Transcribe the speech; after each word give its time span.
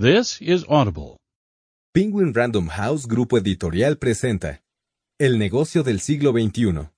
This 0.00 0.40
is 0.40 0.64
Audible. 0.68 1.16
Penguin 1.92 2.32
Random 2.32 2.68
House 2.68 3.08
Grupo 3.08 3.36
Editorial 3.36 3.98
presenta 3.98 4.62
El 5.18 5.40
negocio 5.40 5.82
del 5.82 5.98
siglo 5.98 6.30
XXI, 6.30 6.88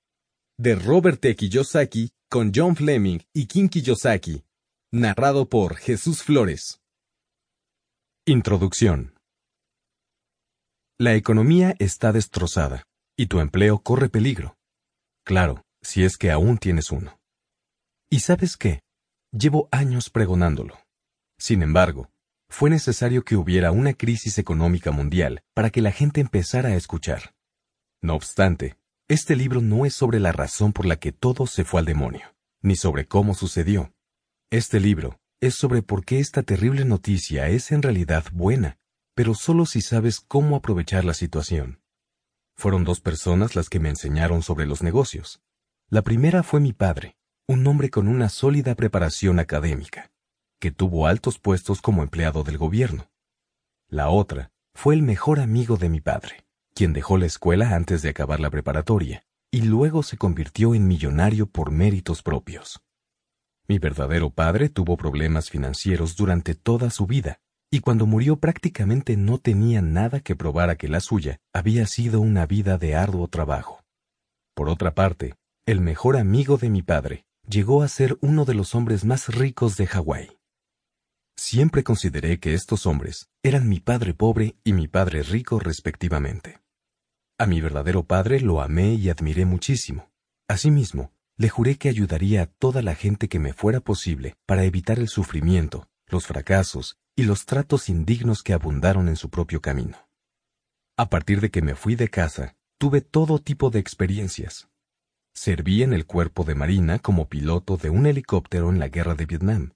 de 0.59 0.75
Robert 0.75 1.19
T. 1.19 1.35
Kiyosaki 1.35 2.11
con 2.29 2.53
John 2.55 2.77
Fleming 2.77 3.21
y 3.33 3.47
Kim 3.47 3.71
Kiyosaki, 3.71 4.45
narrado 4.93 5.49
por 5.49 5.77
Jesús 5.77 6.23
Flores. 6.23 6.83
Introducción. 8.27 9.15
La 10.99 11.15
economía 11.15 11.75
está 11.79 12.13
destrozada 12.13 12.85
y 13.17 13.29
tu 13.29 13.41
empleo 13.41 13.79
corre 13.79 14.11
peligro. 14.11 14.59
Claro, 15.25 15.63
si 15.81 16.05
es 16.05 16.19
que 16.19 16.31
aún 16.31 16.59
tienes 16.59 16.91
uno. 16.91 17.19
¿Y 18.11 18.21
sabes 18.21 18.59
qué? 18.59 18.83
Llevo 19.33 19.71
años 19.73 20.11
pregonándolo. 20.11 20.79
Sin 21.39 21.63
embargo, 21.63 22.11
fue 22.51 22.69
necesario 22.69 23.25
que 23.25 23.37
hubiera 23.37 23.71
una 23.71 23.95
crisis 23.95 24.37
económica 24.37 24.91
mundial 24.91 25.43
para 25.55 25.71
que 25.71 25.81
la 25.81 25.93
gente 25.93 26.21
empezara 26.21 26.71
a 26.71 26.75
escuchar. 26.75 27.35
No 28.03 28.17
obstante, 28.17 28.77
este 29.09 29.37
libro 29.37 29.61
no 29.61 29.87
es 29.87 29.95
sobre 29.95 30.19
la 30.19 30.33
razón 30.33 30.73
por 30.73 30.85
la 30.85 30.97
que 30.97 31.13
todo 31.13 31.47
se 31.47 31.65
fue 31.65 31.81
al 31.81 31.87
demonio, 31.87 32.35
ni 32.61 32.75
sobre 32.75 33.07
cómo 33.07 33.35
sucedió. 33.35 33.95
Este 34.51 34.81
libro 34.81 35.21
es 35.41 35.55
sobre 35.55 35.83
por 35.83 36.05
qué 36.05 36.19
esta 36.19 36.43
terrible 36.43 36.85
noticia 36.85 37.49
es 37.49 37.71
en 37.71 37.83
realidad 37.83 38.25
buena, 38.33 38.79
pero 39.15 39.35
solo 39.35 39.65
si 39.65 39.81
sabes 39.81 40.21
cómo 40.21 40.57
aprovechar 40.57 41.05
la 41.05 41.15
situación. 41.15 41.81
Fueron 42.57 42.85
dos 42.85 43.01
personas 43.01 43.55
las 43.55 43.69
que 43.69 43.79
me 43.79 43.89
enseñaron 43.89 44.43
sobre 44.43 44.67
los 44.67 44.83
negocios. 44.83 45.41
La 45.89 46.03
primera 46.03 46.43
fue 46.43 46.61
mi 46.61 46.73
padre, 46.73 47.17
un 47.47 47.65
hombre 47.67 47.91
con 47.91 48.09
una 48.09 48.29
sólida 48.29 48.75
preparación 48.75 49.39
académica 49.39 50.11
que 50.61 50.71
tuvo 50.71 51.07
altos 51.07 51.39
puestos 51.39 51.81
como 51.81 52.03
empleado 52.03 52.45
del 52.45 52.59
gobierno. 52.59 53.11
La 53.89 54.11
otra 54.11 54.53
fue 54.75 54.95
el 54.95 55.03
mejor 55.03 55.41
amigo 55.41 55.77
de 55.77 55.89
mi 55.89 56.01
padre, 56.01 56.45
quien 56.75 56.93
dejó 56.93 57.19
la 57.19 57.27
escuela 57.27 57.75
antes 57.75 58.03
de 58.03 58.11
acabar 58.11 58.39
la 58.39 58.51
preparatoria, 58.51 59.25
y 59.51 59.63
luego 59.63 60.03
se 60.03 60.17
convirtió 60.17 60.75
en 60.75 60.87
millonario 60.87 61.47
por 61.47 61.73
méritos 61.73 62.23
propios. 62.23 62.81
Mi 63.67 63.79
verdadero 63.79 64.31
padre 64.31 64.69
tuvo 64.69 64.97
problemas 64.97 65.51
financieros 65.51 66.15
durante 66.15 66.55
toda 66.55 66.91
su 66.91 67.07
vida, 67.07 67.41
y 67.71 67.81
cuando 67.81 68.05
murió 68.05 68.37
prácticamente 68.37 69.17
no 69.17 69.39
tenía 69.39 69.81
nada 69.81 70.21
que 70.21 70.37
probar 70.37 70.71
a 70.71 70.77
que 70.77 70.89
la 70.89 71.01
suya 71.01 71.41
había 71.53 71.87
sido 71.87 72.21
una 72.21 72.47
vida 72.47 72.79
de 72.79 72.97
arduo 72.97 73.29
trabajo. 73.29 73.83
Por 74.55 74.69
otra 74.69 74.95
parte, 74.95 75.37
el 75.67 75.81
mejor 75.81 76.17
amigo 76.17 76.59
de 76.59 76.69
mi 76.69 76.83
padre 76.83 77.25
llegó 77.49 77.83
a 77.83 77.89
ser 77.89 78.19
uno 78.21 78.45
de 78.45 78.55
los 78.55 78.75
hombres 78.75 79.05
más 79.05 79.29
ricos 79.29 79.77
de 79.77 79.87
Hawái. 79.87 80.40
Siempre 81.43 81.83
consideré 81.83 82.39
que 82.39 82.53
estos 82.53 82.85
hombres 82.85 83.31
eran 83.43 83.67
mi 83.67 83.81
padre 83.81 84.13
pobre 84.13 84.57
y 84.63 84.75
mi 84.75 84.89
padre 84.89 85.23
rico 85.23 85.59
respectivamente. 85.59 86.61
A 87.39 87.47
mi 87.47 87.63
verdadero 87.63 88.05
padre 88.05 88.41
lo 88.41 88.61
amé 88.61 88.93
y 88.93 89.09
admiré 89.09 89.47
muchísimo. 89.47 90.13
Asimismo, 90.49 91.15
le 91.39 91.49
juré 91.49 91.79
que 91.79 91.89
ayudaría 91.89 92.43
a 92.43 92.47
toda 92.47 92.83
la 92.83 92.95
gente 92.95 93.31
que 93.31 93.39
me 93.39 93.55
fuera 93.55 93.81
posible 93.81 94.37
para 94.45 94.65
evitar 94.65 94.99
el 94.99 95.09
sufrimiento, 95.09 95.89
los 96.09 96.27
fracasos 96.27 96.99
y 97.17 97.23
los 97.23 97.47
tratos 97.47 97.89
indignos 97.89 98.43
que 98.43 98.53
abundaron 98.53 99.09
en 99.09 99.17
su 99.17 99.31
propio 99.31 99.63
camino. 99.63 99.97
A 100.99 101.09
partir 101.09 101.41
de 101.41 101.51
que 101.51 101.63
me 101.63 101.75
fui 101.75 101.95
de 101.95 102.09
casa, 102.09 102.55
tuve 102.77 103.01
todo 103.01 103.39
tipo 103.39 103.71
de 103.71 103.79
experiencias. 103.79 104.69
Serví 105.33 105.83
en 105.83 105.95
el 105.95 106.05
cuerpo 106.05 106.45
de 106.45 106.55
Marina 106.55 106.99
como 106.99 107.31
piloto 107.31 107.79
de 107.79 107.89
un 107.89 108.05
helicóptero 108.05 108.69
en 108.69 108.79
la 108.79 108.89
guerra 108.89 109.15
de 109.15 109.25
Vietnam 109.25 109.73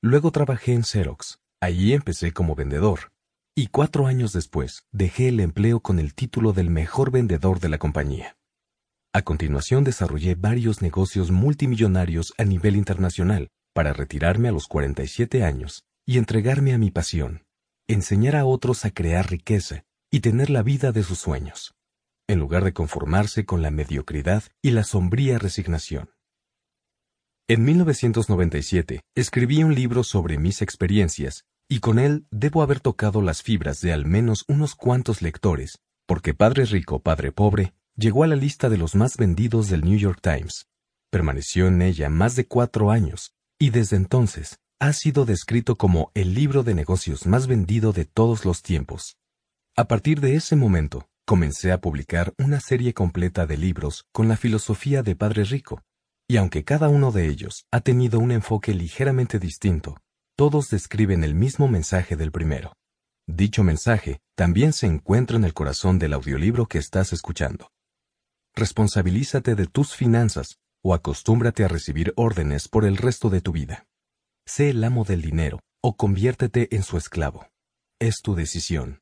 Luego 0.00 0.30
trabajé 0.30 0.74
en 0.74 0.84
Xerox. 0.84 1.40
Allí 1.60 1.92
empecé 1.92 2.32
como 2.32 2.54
vendedor. 2.54 3.10
Y 3.56 3.66
cuatro 3.66 4.06
años 4.06 4.32
después 4.32 4.84
dejé 4.92 5.28
el 5.28 5.40
empleo 5.40 5.80
con 5.80 5.98
el 5.98 6.14
título 6.14 6.52
del 6.52 6.70
mejor 6.70 7.10
vendedor 7.10 7.58
de 7.58 7.68
la 7.68 7.78
compañía. 7.78 8.36
A 9.12 9.22
continuación 9.22 9.82
desarrollé 9.82 10.36
varios 10.36 10.82
negocios 10.82 11.32
multimillonarios 11.32 12.32
a 12.38 12.44
nivel 12.44 12.76
internacional 12.76 13.48
para 13.74 13.92
retirarme 13.92 14.48
a 14.48 14.52
los 14.52 14.68
47 14.68 15.42
años 15.42 15.82
y 16.06 16.18
entregarme 16.18 16.74
a 16.74 16.78
mi 16.78 16.92
pasión, 16.92 17.44
enseñar 17.88 18.36
a 18.36 18.44
otros 18.44 18.84
a 18.84 18.92
crear 18.92 19.28
riqueza 19.28 19.84
y 20.12 20.20
tener 20.20 20.48
la 20.48 20.62
vida 20.62 20.92
de 20.92 21.02
sus 21.02 21.18
sueños, 21.18 21.74
en 22.28 22.38
lugar 22.38 22.62
de 22.62 22.72
conformarse 22.72 23.44
con 23.44 23.62
la 23.62 23.72
mediocridad 23.72 24.44
y 24.62 24.70
la 24.70 24.84
sombría 24.84 25.38
resignación. 25.38 26.10
En 27.50 27.64
1997 27.64 29.00
escribí 29.14 29.64
un 29.64 29.74
libro 29.74 30.04
sobre 30.04 30.36
mis 30.36 30.60
experiencias, 30.60 31.46
y 31.66 31.80
con 31.80 31.98
él 31.98 32.26
debo 32.30 32.60
haber 32.62 32.80
tocado 32.80 33.22
las 33.22 33.40
fibras 33.40 33.80
de 33.80 33.90
al 33.90 34.04
menos 34.04 34.44
unos 34.48 34.74
cuantos 34.74 35.22
lectores, 35.22 35.78
porque 36.06 36.34
Padre 36.34 36.66
Rico, 36.66 37.00
Padre 37.00 37.32
Pobre 37.32 37.72
llegó 37.96 38.22
a 38.22 38.26
la 38.26 38.36
lista 38.36 38.68
de 38.68 38.76
los 38.76 38.94
más 38.94 39.16
vendidos 39.16 39.70
del 39.70 39.80
New 39.80 39.96
York 39.96 40.18
Times. 40.20 40.66
Permaneció 41.10 41.68
en 41.68 41.80
ella 41.80 42.10
más 42.10 42.36
de 42.36 42.46
cuatro 42.46 42.90
años, 42.90 43.32
y 43.58 43.70
desde 43.70 43.96
entonces 43.96 44.58
ha 44.78 44.92
sido 44.92 45.24
descrito 45.24 45.76
como 45.76 46.12
el 46.12 46.34
libro 46.34 46.64
de 46.64 46.74
negocios 46.74 47.26
más 47.26 47.46
vendido 47.46 47.94
de 47.94 48.04
todos 48.04 48.44
los 48.44 48.60
tiempos. 48.60 49.16
A 49.74 49.88
partir 49.88 50.20
de 50.20 50.36
ese 50.36 50.54
momento, 50.54 51.08
comencé 51.24 51.72
a 51.72 51.80
publicar 51.80 52.34
una 52.36 52.60
serie 52.60 52.92
completa 52.92 53.46
de 53.46 53.56
libros 53.56 54.04
con 54.12 54.28
la 54.28 54.36
filosofía 54.36 55.02
de 55.02 55.16
Padre 55.16 55.44
Rico, 55.44 55.82
y 56.28 56.36
aunque 56.36 56.62
cada 56.62 56.90
uno 56.90 57.10
de 57.10 57.26
ellos 57.26 57.64
ha 57.72 57.80
tenido 57.80 58.20
un 58.20 58.30
enfoque 58.30 58.74
ligeramente 58.74 59.38
distinto, 59.38 59.96
todos 60.36 60.68
describen 60.68 61.24
el 61.24 61.34
mismo 61.34 61.68
mensaje 61.68 62.16
del 62.16 62.30
primero. 62.30 62.74
Dicho 63.26 63.64
mensaje 63.64 64.20
también 64.36 64.72
se 64.72 64.86
encuentra 64.86 65.36
en 65.36 65.44
el 65.44 65.54
corazón 65.54 65.98
del 65.98 66.12
audiolibro 66.12 66.66
que 66.66 66.78
estás 66.78 67.12
escuchando. 67.12 67.70
Responsabilízate 68.54 69.54
de 69.54 69.66
tus 69.66 69.94
finanzas 69.94 70.58
o 70.84 70.94
acostúmbrate 70.94 71.64
a 71.64 71.68
recibir 71.68 72.12
órdenes 72.14 72.68
por 72.68 72.84
el 72.84 72.98
resto 72.98 73.30
de 73.30 73.40
tu 73.40 73.52
vida. 73.52 73.86
Sé 74.46 74.70
el 74.70 74.84
amo 74.84 75.04
del 75.04 75.22
dinero 75.22 75.60
o 75.82 75.96
conviértete 75.96 76.74
en 76.74 76.82
su 76.82 76.96
esclavo. 76.98 77.48
Es 77.98 78.20
tu 78.22 78.34
decisión. 78.34 79.00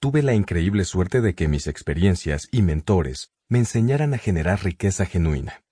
Tuve 0.00 0.22
la 0.22 0.34
increíble 0.34 0.84
suerte 0.84 1.20
de 1.20 1.34
que 1.34 1.46
mis 1.46 1.66
experiencias 1.66 2.48
y 2.50 2.62
mentores 2.62 3.32
me 3.48 3.58
enseñaran 3.58 4.14
a 4.14 4.18
generar 4.18 4.64
riqueza 4.64 5.04
genuina. 5.04 5.62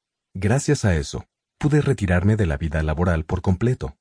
Gracias 0.40 0.84
a 0.84 0.94
eso, 0.94 1.26
pude 1.58 1.80
retirarme 1.80 2.36
de 2.36 2.46
la 2.46 2.56
vida 2.56 2.80
laboral 2.84 3.24
por 3.24 3.42
completo. 3.42 3.96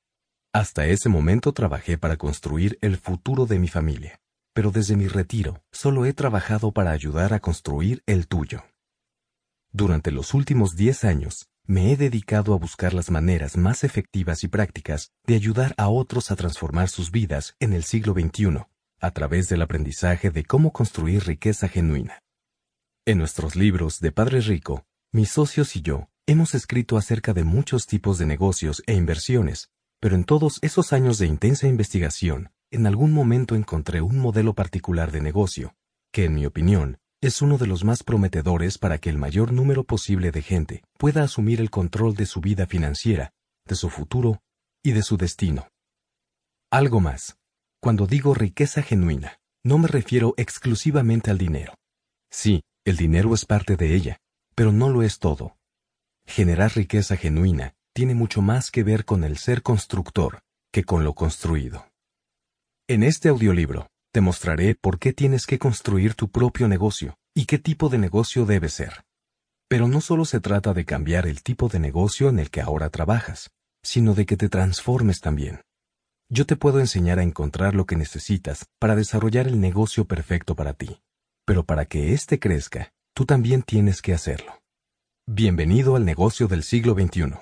Hasta 0.54 0.86
ese 0.86 1.10
momento 1.10 1.52
trabajé 1.52 1.98
para 1.98 2.16
construir 2.16 2.78
el 2.82 2.98
futuro 2.98 3.48
de 3.48 3.58
mi 3.58 3.68
familia, 3.68 4.22
pero 4.54 4.70
desde 4.70 4.96
mi 4.96 5.08
retiro 5.08 5.64
solo 5.72 6.06
he 6.06 6.14
trabajado 6.14 6.72
para 6.72 6.92
ayudar 6.92 7.34
a 7.34 7.40
construir 7.40 8.04
el 8.06 8.28
tuyo. 8.28 8.64
Durante 9.72 10.12
los 10.12 10.36
últimos 10.36 10.76
10 10.76 11.06
años, 11.06 11.50
me 11.66 11.92
he 11.92 11.98
dedicado 11.98 12.54
a 12.54 12.60
buscar 12.60 12.94
las 12.94 13.10
maneras 13.10 13.58
más 13.58 13.84
efectivas 13.84 14.44
y 14.44 14.48
prácticas 14.48 15.12
de 15.26 15.34
ayudar 15.34 15.74
a 15.76 15.90
otros 15.90 16.30
a 16.30 16.36
transformar 16.36 16.90
sus 16.90 17.10
vidas 17.10 17.56
en 17.60 17.74
el 17.74 17.84
siglo 17.84 18.14
XXI, 18.14 18.68
a 19.00 19.10
través 19.10 19.50
del 19.50 19.64
aprendizaje 19.64 20.30
de 20.30 20.46
cómo 20.46 20.72
construir 20.72 21.26
riqueza 21.26 21.68
genuina. 21.68 22.22
En 23.08 23.18
nuestros 23.18 23.56
libros 23.56 24.00
de 24.02 24.12
Padre 24.12 24.42
Rico, 24.42 24.86
mis 25.12 25.32
socios 25.32 25.76
y 25.76 25.82
yo 25.82 26.10
Hemos 26.30 26.56
escrito 26.56 26.98
acerca 26.98 27.34
de 27.34 27.46
muchos 27.46 27.88
tipos 27.88 28.18
de 28.18 28.26
negocios 28.26 28.84
e 28.86 28.94
inversiones, 28.94 29.70
pero 30.02 30.14
en 30.14 30.26
todos 30.26 30.60
esos 30.62 30.92
años 30.92 31.20
de 31.20 31.26
intensa 31.26 31.70
investigación, 31.70 32.52
en 32.70 32.86
algún 32.86 33.14
momento 33.14 33.56
encontré 33.56 34.02
un 34.02 34.20
modelo 34.20 34.54
particular 34.54 35.14
de 35.14 35.22
negocio, 35.22 35.74
que 36.12 36.26
en 36.26 36.36
mi 36.36 36.46
opinión 36.46 36.98
es 37.22 37.42
uno 37.42 37.58
de 37.58 37.66
los 37.66 37.86
más 37.86 38.04
prometedores 38.04 38.78
para 38.78 38.98
que 38.98 39.10
el 39.10 39.18
mayor 39.18 39.54
número 39.54 39.86
posible 39.86 40.32
de 40.32 40.42
gente 40.42 40.84
pueda 41.00 41.24
asumir 41.24 41.62
el 41.62 41.70
control 41.70 42.14
de 42.16 42.26
su 42.26 42.42
vida 42.42 42.68
financiera, 42.68 43.32
de 43.66 43.76
su 43.76 43.90
futuro 43.90 44.42
y 44.84 44.92
de 44.92 45.04
su 45.04 45.16
destino. 45.16 45.70
Algo 46.70 47.00
más. 47.00 47.38
Cuando 47.82 48.06
digo 48.06 48.34
riqueza 48.34 48.82
genuina, 48.82 49.40
no 49.64 49.78
me 49.78 49.88
refiero 49.88 50.34
exclusivamente 50.36 51.32
al 51.32 51.38
dinero. 51.38 51.74
Sí, 52.30 52.64
el 52.84 52.98
dinero 52.98 53.34
es 53.34 53.46
parte 53.46 53.78
de 53.78 53.96
ella, 53.96 54.20
pero 54.56 54.74
no 54.74 54.90
lo 54.90 55.04
es 55.04 55.20
todo. 55.20 55.58
Generar 56.28 56.76
riqueza 56.76 57.16
genuina 57.16 57.74
tiene 57.96 58.14
mucho 58.14 58.42
más 58.42 58.70
que 58.70 58.84
ver 58.84 59.06
con 59.06 59.24
el 59.24 59.38
ser 59.38 59.64
constructor 59.64 60.42
que 60.72 60.84
con 60.84 61.04
lo 61.04 61.16
construido. 61.16 61.88
En 62.88 63.02
este 63.02 63.30
audiolibro 63.30 63.88
te 64.14 64.22
mostraré 64.22 64.76
por 64.76 65.00
qué 65.00 65.14
tienes 65.14 65.48
que 65.48 65.58
construir 65.58 66.14
tu 66.14 66.30
propio 66.30 66.68
negocio 66.68 67.18
y 67.34 67.46
qué 67.46 67.58
tipo 67.58 67.90
de 67.90 67.98
negocio 67.98 68.46
debe 68.46 68.70
ser. 68.70 69.06
Pero 69.70 69.88
no 69.88 70.02
solo 70.02 70.26
se 70.26 70.40
trata 70.40 70.74
de 70.74 70.86
cambiar 70.86 71.28
el 71.28 71.42
tipo 71.42 71.70
de 71.70 71.80
negocio 71.80 72.30
en 72.30 72.40
el 72.40 72.52
que 72.52 72.62
ahora 72.62 72.90
trabajas, 72.90 73.50
sino 73.82 74.14
de 74.14 74.26
que 74.26 74.38
te 74.38 74.50
transformes 74.50 75.22
también. 75.22 75.62
Yo 76.30 76.46
te 76.46 76.56
puedo 76.58 76.80
enseñar 76.80 77.20
a 77.20 77.24
encontrar 77.24 77.74
lo 77.74 77.86
que 77.86 77.96
necesitas 77.96 78.66
para 78.80 78.96
desarrollar 78.96 79.48
el 79.48 79.60
negocio 79.60 80.06
perfecto 80.06 80.56
para 80.56 80.74
ti. 80.74 81.00
Pero 81.46 81.64
para 81.64 81.86
que 81.86 82.14
éste 82.14 82.38
crezca, 82.38 82.92
tú 83.14 83.26
también 83.26 83.64
tienes 83.64 84.02
que 84.02 84.14
hacerlo. 84.14 84.60
Bienvenido 85.30 85.98
al 85.98 86.06
negocio 86.06 86.48
del 86.48 86.64
siglo 86.64 86.94
XXI. 86.94 87.34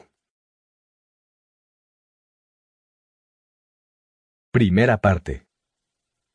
Primera 4.52 4.98
parte. 4.98 5.46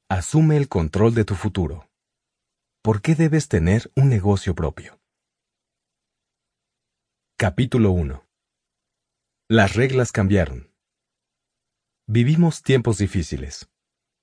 Asume 0.09 0.57
el 0.57 0.69
control 0.69 1.13
de 1.13 1.25
tu 1.25 1.35
futuro. 1.35 1.91
¿Por 2.85 3.03
qué 3.03 3.17
debes 3.17 3.49
tener 3.49 3.91
un 3.97 4.09
negocio 4.09 4.55
propio? 4.55 5.01
Capítulo 7.37 7.91
1. 7.91 8.25
Las 9.49 9.75
reglas 9.75 10.13
cambiaron. 10.13 10.73
Vivimos 12.07 12.63
tiempos 12.63 12.99
difíciles. 12.99 13.69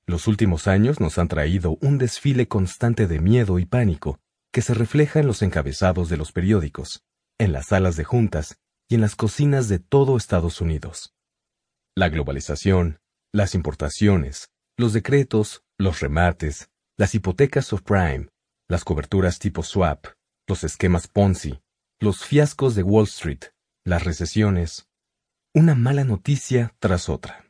Los 0.06 0.28
últimos 0.28 0.66
años 0.66 1.02
nos 1.02 1.18
han 1.18 1.28
traído 1.28 1.78
un 1.82 1.98
desfile 1.98 2.48
constante 2.48 3.06
de 3.06 3.20
miedo 3.20 3.60
y 3.60 3.66
pánico 3.66 4.22
que 4.54 4.62
se 4.62 4.74
refleja 4.74 5.20
en 5.20 5.28
los 5.28 5.42
encabezados 5.42 6.08
de 6.08 6.16
los 6.16 6.32
periódicos, 6.32 7.04
en 7.40 7.54
las 7.54 7.68
salas 7.68 7.96
de 7.96 8.04
juntas 8.04 8.58
y 8.90 8.96
en 8.96 9.02
las 9.02 9.16
cocinas 9.16 9.68
de 9.68 9.80
todo 9.80 10.18
Estados 10.18 10.62
Unidos. 10.62 11.14
La 11.96 12.10
globalización, 12.10 13.00
las 13.34 13.56
importaciones, 13.56 14.50
los 14.78 14.94
decretos, 14.94 15.64
los 15.78 16.00
remates, 16.00 16.70
las 16.98 17.14
hipotecas 17.16 17.66
subprime, 17.66 18.30
las 18.70 18.84
coberturas 18.84 19.40
tipo 19.40 19.64
swap, 19.64 20.08
los 20.48 20.64
esquemas 20.64 21.08
Ponzi, 21.08 21.60
los 22.00 22.24
fiascos 22.26 22.76
de 22.76 22.84
Wall 22.84 23.06
Street, 23.06 23.46
las 23.86 24.04
recesiones, 24.04 24.88
una 25.54 25.76
mala 25.76 26.04
noticia 26.04 26.76
tras 26.80 27.10
otra. 27.10 27.46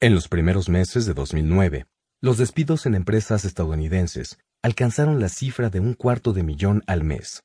En 0.00 0.14
los 0.14 0.28
primeros 0.28 0.68
meses 0.68 1.06
de 1.06 1.14
2009, 1.14 1.86
los 2.20 2.38
despidos 2.38 2.86
en 2.86 2.94
empresas 2.94 3.44
estadounidenses 3.44 4.38
alcanzaron 4.62 5.20
la 5.20 5.28
cifra 5.28 5.70
de 5.70 5.80
un 5.80 5.94
cuarto 5.94 6.32
de 6.32 6.42
millón 6.42 6.82
al 6.86 7.04
mes. 7.04 7.42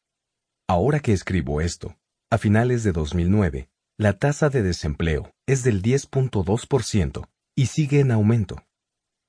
Ahora 0.69 0.99
que 0.99 1.13
escribo 1.13 1.61
esto, 1.61 1.97
a 2.29 2.37
finales 2.37 2.83
de 2.83 2.91
2009, 2.91 3.69
la 3.97 4.17
tasa 4.19 4.49
de 4.49 4.61
desempleo 4.61 5.33
es 5.47 5.63
del 5.63 5.81
10.2% 5.81 7.29
y 7.55 7.67
sigue 7.67 8.01
en 8.01 8.11
aumento. 8.11 8.61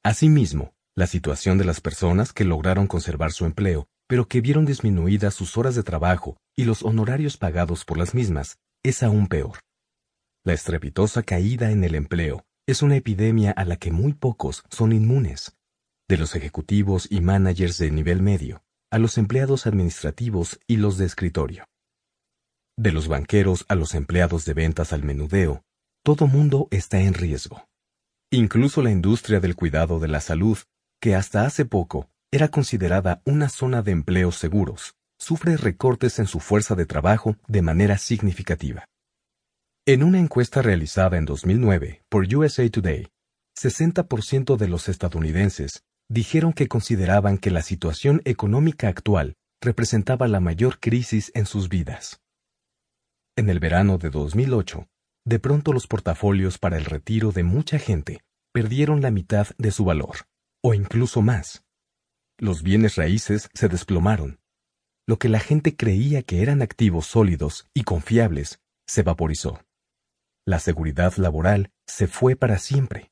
Asimismo, 0.03 0.75
la 0.97 1.07
situación 1.07 1.57
de 1.57 1.65
las 1.65 1.81
personas 1.81 2.33
que 2.33 2.43
lograron 2.43 2.89
conservar 2.89 3.31
su 3.31 3.45
empleo, 3.45 3.87
pero 4.09 4.27
que 4.27 4.41
vieron 4.41 4.67
disminuidas 4.67 5.35
sus 5.35 5.57
horas 5.57 5.77
de 5.77 5.85
trabajo 5.85 6.37
y 6.57 6.65
los 6.65 6.83
honorarios 6.83 7.37
pagados 7.37 7.85
por 7.85 7.99
las 7.99 8.15
mismas, 8.15 8.59
es 8.83 9.05
aún 9.05 9.29
peor. 9.29 9.61
La 10.45 10.55
estrepitosa 10.55 11.23
caída 11.23 11.71
en 11.71 11.85
el 11.85 11.95
empleo 11.95 12.45
es 12.67 12.83
una 12.83 12.97
epidemia 12.97 13.53
a 13.53 13.65
la 13.65 13.77
que 13.77 13.93
muy 13.93 14.13
pocos 14.13 14.65
son 14.71 14.93
inmunes, 14.93 15.57
de 16.09 16.17
los 16.17 16.35
ejecutivos 16.35 17.07
y 17.09 17.21
managers 17.21 17.79
de 17.79 17.93
nivel 17.93 18.23
medio, 18.23 18.65
a 18.91 18.99
los 18.99 19.19
empleados 19.19 19.67
administrativos 19.67 20.59
y 20.67 20.77
los 20.77 20.97
de 20.99 21.07
escritorio. 21.07 21.65
De 22.77 22.93
los 22.93 23.09
banqueros 23.09 23.67
a 23.69 23.75
los 23.75 23.95
empleados 23.95 24.45
de 24.45 24.55
ventas 24.55 24.93
al 24.93 25.03
menudeo, 25.03 25.63
todo 26.05 26.27
mundo 26.27 26.69
está 26.71 27.01
en 27.01 27.15
riesgo. 27.15 27.67
Incluso 28.31 28.83
la 28.83 28.91
industria 28.91 29.41
del 29.41 29.57
cuidado 29.57 29.99
de 29.99 30.09
la 30.09 30.21
salud, 30.21 30.59
que 31.01 31.15
hasta 31.15 31.45
hace 31.45 31.65
poco 31.65 32.09
era 32.31 32.49
considerada 32.49 33.21
una 33.25 33.49
zona 33.49 33.83
de 33.83 33.93
empleos 33.93 34.37
seguros, 34.37 34.95
sufre 35.19 35.57
recortes 35.57 36.19
en 36.19 36.27
su 36.27 36.41
fuerza 36.41 36.75
de 36.75 36.87
trabajo 36.87 37.37
de 37.47 37.63
manera 37.63 37.99
significativa. 37.99 38.87
En 39.87 40.03
una 40.03 40.19
encuesta 40.19 40.63
realizada 40.63 41.17
en 41.17 41.25
2009 41.25 42.05
por 42.09 42.27
USA 42.33 42.69
Today, 42.71 43.09
60% 43.59 44.57
de 44.57 44.69
los 44.69 44.89
estadounidenses 44.89 45.83
dijeron 46.09 46.53
que 46.53 46.69
consideraban 46.69 47.39
que 47.39 47.51
la 47.51 47.63
situación 47.63 48.23
económica 48.25 48.89
actual 48.89 49.37
representaba 49.61 50.29
la 50.29 50.41
mayor 50.41 50.81
crisis 50.81 51.31
en 51.35 51.47
sus 51.47 51.69
vidas. 51.69 52.21
En 53.37 53.51
el 53.51 53.61
verano 53.61 53.99
de 53.99 54.11
2008, 54.11 54.89
de 55.25 55.39
pronto 55.39 55.73
los 55.73 55.87
portafolios 55.87 56.59
para 56.59 56.79
el 56.79 56.85
retiro 56.85 57.33
de 57.33 57.43
mucha 57.43 57.79
gente 57.79 58.23
perdieron 58.53 59.03
la 59.03 59.11
mitad 59.11 59.49
de 59.59 59.71
su 59.71 59.85
valor, 59.85 60.27
o 60.63 60.75
incluso 60.75 61.23
más. 61.23 61.65
Los 62.39 62.63
bienes 62.63 62.97
raíces 62.97 63.51
se 63.53 63.69
desplomaron. 63.69 64.41
Lo 65.07 65.19
que 65.19 65.29
la 65.29 65.41
gente 65.41 65.77
creía 65.77 66.23
que 66.23 66.43
eran 66.43 66.63
activos 66.63 67.07
sólidos 67.07 67.67
y 67.75 67.83
confiables 67.83 68.61
se 68.87 69.03
vaporizó. 69.03 69.61
La 70.47 70.59
seguridad 70.61 71.15
laboral 71.17 71.73
se 71.87 72.07
fue 72.07 72.37
para 72.37 72.59
siempre. 72.59 73.11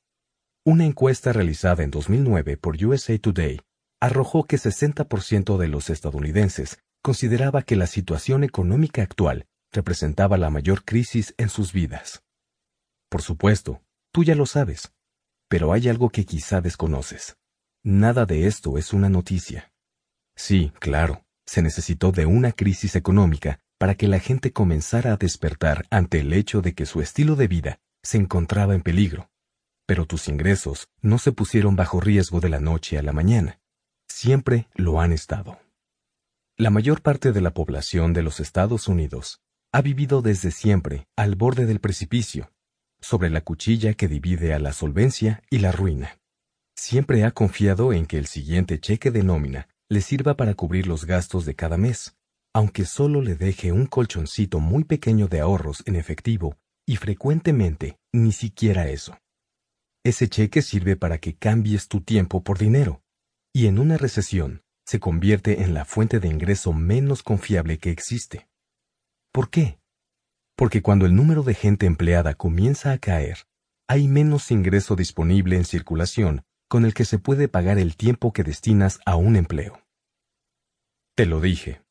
Una 0.67 0.85
encuesta 0.85 1.33
realizada 1.33 1.85
en 1.85 1.93
2009 1.93 2.57
por 2.57 2.85
USA 2.85 3.17
Today 3.19 3.61
arrojó 4.01 4.49
que 4.49 4.57
60% 4.57 5.59
de 5.59 5.69
los 5.69 5.91
estadounidenses 5.91 6.81
consideraba 7.05 7.63
que 7.63 7.77
la 7.77 7.87
situación 7.87 8.43
económica 8.43 9.01
actual 9.01 9.47
representaba 9.71 10.37
la 10.39 10.51
mayor 10.51 10.85
crisis 10.85 11.37
en 11.39 11.51
sus 11.51 11.73
vidas. 11.73 12.25
Por 13.09 13.23
supuesto, 13.23 13.81
tú 14.13 14.25
ya 14.25 14.35
lo 14.35 14.45
sabes, 14.45 14.93
pero 15.49 15.73
hay 15.73 15.89
algo 15.89 16.11
que 16.11 16.27
quizá 16.27 16.61
desconoces. 16.61 17.37
Nada 17.85 18.27
de 18.27 18.49
esto 18.49 18.77
es 18.77 18.93
una 18.93 19.09
noticia. 19.09 19.73
Sí, 20.35 20.73
claro, 20.81 21.25
se 21.47 21.63
necesitó 21.63 22.11
de 22.11 22.27
una 22.27 22.51
crisis 22.51 22.97
económica 22.97 23.61
para 23.79 23.95
que 23.95 24.09
la 24.09 24.19
gente 24.19 24.53
comenzara 24.53 25.13
a 25.13 25.17
despertar 25.17 25.87
ante 25.91 26.19
el 26.19 26.33
hecho 26.33 26.61
de 26.61 26.75
que 26.75 26.87
su 26.87 27.01
estilo 27.01 27.37
de 27.37 27.47
vida 27.47 27.79
se 28.03 28.19
encontraba 28.19 28.75
en 28.75 28.83
peligro. 28.83 29.31
Pero 29.87 30.05
tus 30.05 30.29
ingresos 30.29 30.89
no 31.01 31.19
se 31.19 31.33
pusieron 31.33 31.77
bajo 31.77 32.01
riesgo 32.01 32.41
de 32.41 32.49
la 32.49 32.61
noche 32.61 32.99
a 32.99 33.03
la 33.03 33.13
mañana. 33.13 33.61
Siempre 34.09 34.69
lo 34.75 35.01
han 35.01 35.13
estado. 35.13 35.59
La 36.59 36.71
mayor 36.71 37.03
parte 37.03 37.33
de 37.33 37.41
la 37.41 37.53
población 37.53 38.13
de 38.13 38.23
los 38.23 38.41
Estados 38.41 38.89
Unidos 38.89 39.41
ha 39.73 39.83
vivido 39.83 40.23
desde 40.23 40.51
siempre 40.51 41.07
al 41.17 41.35
borde 41.37 41.67
del 41.67 41.81
precipicio, 41.81 42.51
sobre 43.01 43.31
la 43.31 43.43
cuchilla 43.43 43.95
que 43.95 44.09
divide 44.09 44.55
a 44.55 44.59
la 44.59 44.73
solvencia 44.73 45.43
y 45.51 45.59
la 45.59 45.71
ruina. 45.71 46.19
Siempre 46.75 47.25
ha 47.25 47.31
confiado 47.31 47.93
en 47.93 48.07
que 48.07 48.19
el 48.19 48.27
siguiente 48.27 48.81
cheque 48.81 49.11
de 49.11 49.23
nómina 49.23 49.69
le 49.89 50.01
sirva 50.01 50.37
para 50.37 50.55
cubrir 50.55 50.87
los 50.87 51.05
gastos 51.05 51.45
de 51.45 51.55
cada 51.55 51.77
mes, 51.77 52.17
aunque 52.53 52.87
solo 52.87 53.21
le 53.21 53.35
deje 53.35 53.71
un 53.71 53.87
colchoncito 53.87 54.59
muy 54.59 54.85
pequeño 54.85 55.29
de 55.29 55.41
ahorros 55.41 55.83
en 55.87 55.95
efectivo 55.95 56.57
y 56.87 56.97
frecuentemente 56.97 57.99
ni 58.13 58.33
siquiera 58.33 58.89
eso. 58.89 59.19
Ese 60.07 60.29
cheque 60.29 60.63
sirve 60.63 60.95
para 60.95 61.19
que 61.19 61.35
cambies 61.35 61.89
tu 61.89 62.01
tiempo 62.01 62.45
por 62.45 62.59
dinero, 62.59 63.03
y 63.53 63.67
en 63.67 63.81
una 63.81 63.99
recesión 63.99 64.63
se 64.87 65.01
convierte 65.01 65.63
en 65.63 65.75
la 65.75 65.85
fuente 65.85 66.21
de 66.21 66.29
ingreso 66.29 66.73
menos 66.73 67.25
confiable 67.25 67.79
que 67.79 67.91
existe. 67.91 68.47
¿Por 69.33 69.51
qué? 69.51 69.81
Porque 70.55 70.81
cuando 70.81 71.07
el 71.07 71.17
número 71.17 71.43
de 71.43 71.55
gente 71.55 71.87
empleada 71.87 72.35
comienza 72.35 72.93
a 72.93 72.99
caer, 72.99 73.49
hay 73.89 74.07
menos 74.07 74.53
ingreso 74.53 74.95
disponible 74.95 75.57
en 75.57 75.65
circulación 75.65 76.45
con 76.69 76.85
el 76.85 76.95
que 76.95 77.05
se 77.05 77.19
puede 77.19 77.49
pagar 77.49 77.81
el 77.81 77.97
tiempo 77.97 78.33
que 78.33 78.45
destinas 78.45 79.01
a 79.07 79.17
un 79.17 79.35
empleo. 79.35 79.83
Te 81.17 81.27
lo 81.27 81.41
dije. 81.41 81.83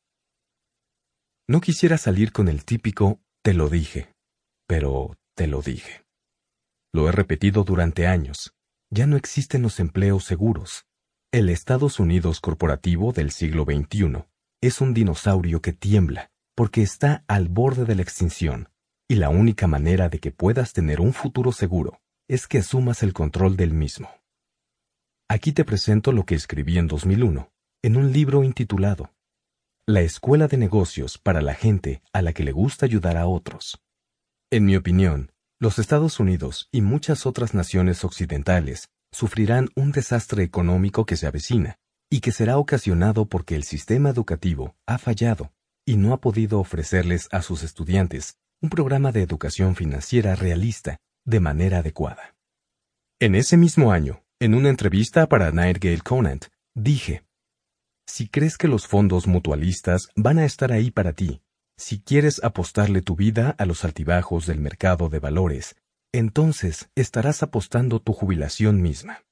No 1.46 1.60
quisiera 1.60 1.98
salir 1.98 2.32
con 2.32 2.48
el 2.48 2.64
típico 2.64 3.20
te 3.42 3.52
lo 3.52 3.68
dije, 3.68 4.08
pero 4.66 5.18
te 5.34 5.46
lo 5.48 5.60
dije. 5.60 6.05
Lo 6.96 7.10
he 7.10 7.12
repetido 7.12 7.62
durante 7.62 8.06
años. 8.06 8.54
Ya 8.90 9.06
no 9.06 9.18
existen 9.18 9.60
los 9.60 9.80
empleos 9.80 10.24
seguros. 10.24 10.86
El 11.30 11.50
Estados 11.50 12.00
Unidos 12.00 12.40
corporativo 12.40 13.12
del 13.12 13.32
siglo 13.32 13.64
XXI 13.64 14.24
es 14.62 14.80
un 14.80 14.94
dinosaurio 14.94 15.60
que 15.60 15.74
tiembla 15.74 16.30
porque 16.54 16.80
está 16.80 17.22
al 17.28 17.48
borde 17.48 17.84
de 17.84 17.96
la 17.96 18.00
extinción, 18.00 18.70
y 19.10 19.16
la 19.16 19.28
única 19.28 19.66
manera 19.66 20.08
de 20.08 20.20
que 20.20 20.32
puedas 20.32 20.72
tener 20.72 21.02
un 21.02 21.12
futuro 21.12 21.52
seguro 21.52 22.00
es 22.28 22.48
que 22.48 22.60
asumas 22.60 23.02
el 23.02 23.12
control 23.12 23.58
del 23.58 23.74
mismo. 23.74 24.08
Aquí 25.28 25.52
te 25.52 25.66
presento 25.66 26.12
lo 26.12 26.24
que 26.24 26.34
escribí 26.34 26.78
en 26.78 26.86
2001, 26.86 27.52
en 27.82 27.96
un 27.98 28.10
libro 28.10 28.42
intitulado 28.42 29.12
La 29.86 30.00
Escuela 30.00 30.48
de 30.48 30.56
Negocios 30.56 31.18
para 31.18 31.42
la 31.42 31.52
gente 31.52 32.00
a 32.14 32.22
la 32.22 32.32
que 32.32 32.42
le 32.42 32.52
gusta 32.52 32.86
ayudar 32.86 33.18
a 33.18 33.26
otros. 33.26 33.82
En 34.50 34.64
mi 34.64 34.76
opinión, 34.76 35.30
los 35.58 35.78
Estados 35.78 36.20
Unidos 36.20 36.68
y 36.70 36.82
muchas 36.82 37.24
otras 37.24 37.54
naciones 37.54 38.04
occidentales 38.04 38.88
sufrirán 39.10 39.70
un 39.74 39.90
desastre 39.90 40.42
económico 40.42 41.06
que 41.06 41.16
se 41.16 41.26
avecina 41.26 41.78
y 42.10 42.20
que 42.20 42.30
será 42.30 42.58
ocasionado 42.58 43.26
porque 43.26 43.56
el 43.56 43.64
sistema 43.64 44.10
educativo 44.10 44.76
ha 44.86 44.98
fallado 44.98 45.52
y 45.86 45.96
no 45.96 46.12
ha 46.12 46.20
podido 46.20 46.60
ofrecerles 46.60 47.28
a 47.32 47.40
sus 47.40 47.62
estudiantes 47.62 48.36
un 48.60 48.68
programa 48.68 49.12
de 49.12 49.22
educación 49.22 49.76
financiera 49.76 50.34
realista 50.34 50.98
de 51.24 51.40
manera 51.40 51.78
adecuada. 51.78 52.36
En 53.18 53.34
ese 53.34 53.56
mismo 53.56 53.92
año, 53.92 54.22
en 54.38 54.54
una 54.54 54.68
entrevista 54.68 55.26
para 55.26 55.52
Nightingale 55.52 56.02
Conant, 56.02 56.46
dije, 56.74 57.24
Si 58.06 58.28
crees 58.28 58.58
que 58.58 58.68
los 58.68 58.86
fondos 58.86 59.26
mutualistas 59.26 60.08
van 60.14 60.38
a 60.38 60.44
estar 60.44 60.70
ahí 60.70 60.90
para 60.90 61.14
ti, 61.14 61.40
si 61.76 62.00
quieres 62.00 62.42
apostarle 62.42 63.02
tu 63.02 63.16
vida 63.16 63.54
a 63.58 63.66
los 63.66 63.84
altibajos 63.84 64.46
del 64.46 64.60
mercado 64.60 65.08
de 65.08 65.18
valores, 65.18 65.76
entonces 66.12 66.90
estarás 66.94 67.42
apostando 67.42 68.00
tu 68.00 68.12
jubilación 68.12 68.82
misma. 68.82 69.24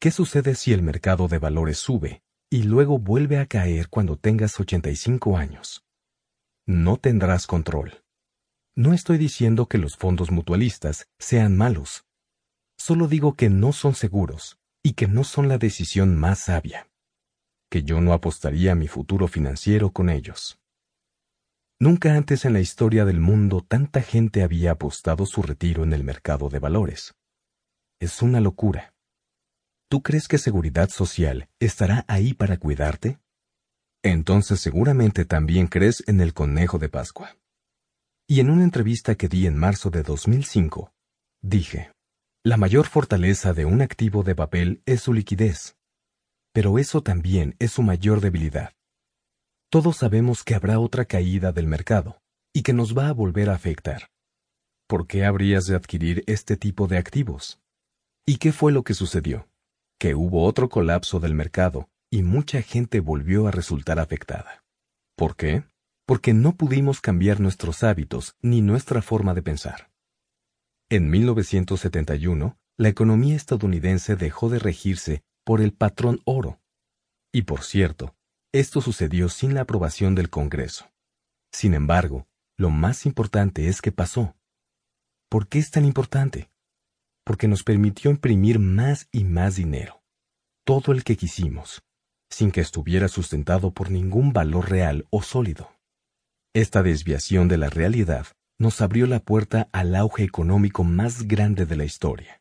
¿Qué 0.00 0.10
sucede 0.10 0.54
si 0.54 0.72
el 0.72 0.82
mercado 0.82 1.28
de 1.28 1.38
valores 1.38 1.78
sube 1.78 2.22
y 2.50 2.64
luego 2.64 2.98
vuelve 2.98 3.38
a 3.38 3.46
caer 3.46 3.88
cuando 3.88 4.16
tengas 4.16 4.58
85 4.58 5.36
años? 5.36 5.84
no 6.66 6.96
tendrás 6.96 7.46
control. 7.46 8.02
No 8.74 8.92
estoy 8.92 9.18
diciendo 9.18 9.66
que 9.66 9.78
los 9.78 9.96
fondos 9.96 10.30
mutualistas 10.30 11.06
sean 11.18 11.56
malos. 11.56 12.04
Solo 12.78 13.06
digo 13.06 13.34
que 13.34 13.50
no 13.50 13.72
son 13.72 13.94
seguros 13.94 14.58
y 14.82 14.94
que 14.94 15.06
no 15.06 15.24
son 15.24 15.48
la 15.48 15.58
decisión 15.58 16.16
más 16.16 16.40
sabia. 16.40 16.88
Que 17.70 17.82
yo 17.82 18.00
no 18.00 18.12
apostaría 18.12 18.74
mi 18.74 18.88
futuro 18.88 19.28
financiero 19.28 19.92
con 19.92 20.10
ellos. 20.10 20.58
Nunca 21.80 22.14
antes 22.14 22.44
en 22.44 22.52
la 22.52 22.60
historia 22.60 23.04
del 23.04 23.20
mundo 23.20 23.60
tanta 23.60 24.00
gente 24.00 24.42
había 24.42 24.72
apostado 24.72 25.26
su 25.26 25.42
retiro 25.42 25.82
en 25.82 25.92
el 25.92 26.04
mercado 26.04 26.48
de 26.48 26.58
valores. 26.60 27.14
Es 28.00 28.22
una 28.22 28.40
locura. 28.40 28.94
¿Tú 29.90 30.02
crees 30.02 30.28
que 30.28 30.38
Seguridad 30.38 30.88
Social 30.88 31.48
estará 31.60 32.04
ahí 32.08 32.32
para 32.32 32.58
cuidarte? 32.58 33.18
Entonces 34.02 34.60
seguramente 34.60 35.24
también 35.24 35.66
crees 35.66 36.02
en 36.06 36.20
el 36.20 36.32
conejo 36.32 36.78
de 36.78 36.88
Pascua. 36.88 37.36
Y 38.28 38.40
en 38.40 38.50
una 38.50 38.64
entrevista 38.64 39.14
que 39.16 39.28
di 39.28 39.46
en 39.46 39.56
marzo 39.56 39.90
de 39.90 40.02
2005, 40.02 40.92
dije, 41.42 41.92
la 42.44 42.56
mayor 42.56 42.86
fortaleza 42.86 43.52
de 43.52 43.64
un 43.64 43.82
activo 43.82 44.22
de 44.22 44.34
papel 44.34 44.82
es 44.86 45.02
su 45.02 45.12
liquidez, 45.12 45.76
pero 46.52 46.78
eso 46.78 47.02
también 47.02 47.56
es 47.58 47.72
su 47.72 47.82
mayor 47.82 48.20
debilidad. 48.20 48.74
Todos 49.74 49.96
sabemos 49.96 50.44
que 50.44 50.54
habrá 50.54 50.78
otra 50.78 51.04
caída 51.04 51.50
del 51.50 51.66
mercado 51.66 52.22
y 52.54 52.62
que 52.62 52.72
nos 52.72 52.96
va 52.96 53.08
a 53.08 53.12
volver 53.12 53.50
a 53.50 53.56
afectar. 53.56 54.06
¿Por 54.86 55.08
qué 55.08 55.24
habrías 55.24 55.66
de 55.66 55.74
adquirir 55.74 56.22
este 56.28 56.56
tipo 56.56 56.86
de 56.86 56.96
activos? 56.96 57.58
¿Y 58.24 58.36
qué 58.36 58.52
fue 58.52 58.70
lo 58.70 58.84
que 58.84 58.94
sucedió? 58.94 59.48
Que 59.98 60.14
hubo 60.14 60.44
otro 60.44 60.68
colapso 60.68 61.18
del 61.18 61.34
mercado 61.34 61.88
y 62.08 62.22
mucha 62.22 62.62
gente 62.62 63.00
volvió 63.00 63.48
a 63.48 63.50
resultar 63.50 63.98
afectada. 63.98 64.62
¿Por 65.16 65.34
qué? 65.34 65.64
Porque 66.06 66.34
no 66.34 66.54
pudimos 66.54 67.00
cambiar 67.00 67.40
nuestros 67.40 67.82
hábitos 67.82 68.36
ni 68.40 68.60
nuestra 68.60 69.02
forma 69.02 69.34
de 69.34 69.42
pensar. 69.42 69.90
En 70.88 71.10
1971, 71.10 72.56
la 72.78 72.88
economía 72.88 73.34
estadounidense 73.34 74.14
dejó 74.14 74.50
de 74.50 74.60
regirse 74.60 75.24
por 75.44 75.60
el 75.60 75.72
patrón 75.72 76.20
oro. 76.26 76.60
Y 77.32 77.42
por 77.42 77.64
cierto, 77.64 78.14
esto 78.54 78.80
sucedió 78.80 79.28
sin 79.28 79.52
la 79.52 79.62
aprobación 79.62 80.14
del 80.14 80.30
Congreso. 80.30 80.88
Sin 81.52 81.74
embargo, 81.74 82.28
lo 82.56 82.70
más 82.70 83.04
importante 83.04 83.66
es 83.66 83.82
que 83.82 83.90
pasó. 83.90 84.36
¿Por 85.28 85.48
qué 85.48 85.58
es 85.58 85.72
tan 85.72 85.84
importante? 85.84 86.50
Porque 87.24 87.48
nos 87.48 87.64
permitió 87.64 88.12
imprimir 88.12 88.60
más 88.60 89.08
y 89.10 89.24
más 89.24 89.56
dinero, 89.56 90.04
todo 90.64 90.92
el 90.92 91.02
que 91.02 91.16
quisimos, 91.16 91.82
sin 92.30 92.52
que 92.52 92.60
estuviera 92.60 93.08
sustentado 93.08 93.74
por 93.74 93.90
ningún 93.90 94.32
valor 94.32 94.70
real 94.70 95.04
o 95.10 95.20
sólido. 95.20 95.72
Esta 96.54 96.84
desviación 96.84 97.48
de 97.48 97.56
la 97.56 97.70
realidad 97.70 98.28
nos 98.56 98.80
abrió 98.80 99.08
la 99.08 99.18
puerta 99.18 99.68
al 99.72 99.96
auge 99.96 100.22
económico 100.22 100.84
más 100.84 101.26
grande 101.26 101.66
de 101.66 101.74
la 101.74 101.84
historia. 101.84 102.40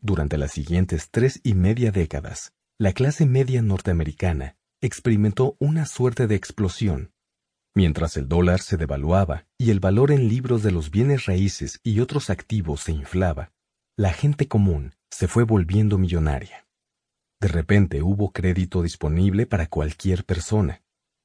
Durante 0.00 0.38
las 0.38 0.52
siguientes 0.52 1.10
tres 1.10 1.40
y 1.42 1.52
media 1.52 1.92
décadas, 1.92 2.54
la 2.78 2.94
clase 2.94 3.26
media 3.26 3.60
norteamericana 3.60 4.56
experimentó 4.84 5.56
una 5.58 5.86
suerte 5.86 6.26
de 6.26 6.34
explosión. 6.34 7.10
Mientras 7.74 8.18
el 8.18 8.28
dólar 8.28 8.60
se 8.60 8.76
devaluaba 8.76 9.46
y 9.58 9.70
el 9.70 9.80
valor 9.80 10.12
en 10.12 10.28
libros 10.28 10.62
de 10.62 10.72
los 10.72 10.90
bienes 10.90 11.24
raíces 11.24 11.80
y 11.82 12.00
otros 12.00 12.28
activos 12.28 12.82
se 12.82 12.92
inflaba, 12.92 13.52
la 13.96 14.12
gente 14.12 14.46
común 14.46 14.94
se 15.10 15.26
fue 15.26 15.44
volviendo 15.44 15.96
millonaria. 15.96 16.66
De 17.40 17.48
repente 17.48 18.02
hubo 18.02 18.32
crédito 18.32 18.82
disponible 18.82 19.46
para 19.46 19.68
cualquier 19.68 20.24
persona, 20.24 20.82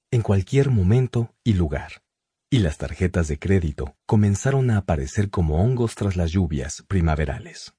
en 0.09 0.21
cualquier 0.21 0.69
momento 0.69 1.35
y 1.43 1.53
lugar. 1.53 2.01
Y 2.49 2.59
las 2.59 2.77
tarjetas 2.77 3.27
de 3.27 3.39
crédito 3.39 3.97
comenzaron 4.05 4.71
a 4.71 4.77
aparecer 4.77 5.29
como 5.29 5.61
hongos 5.61 5.95
tras 5.95 6.15
las 6.15 6.31
lluvias 6.31 6.83
primaverales. 6.87 7.73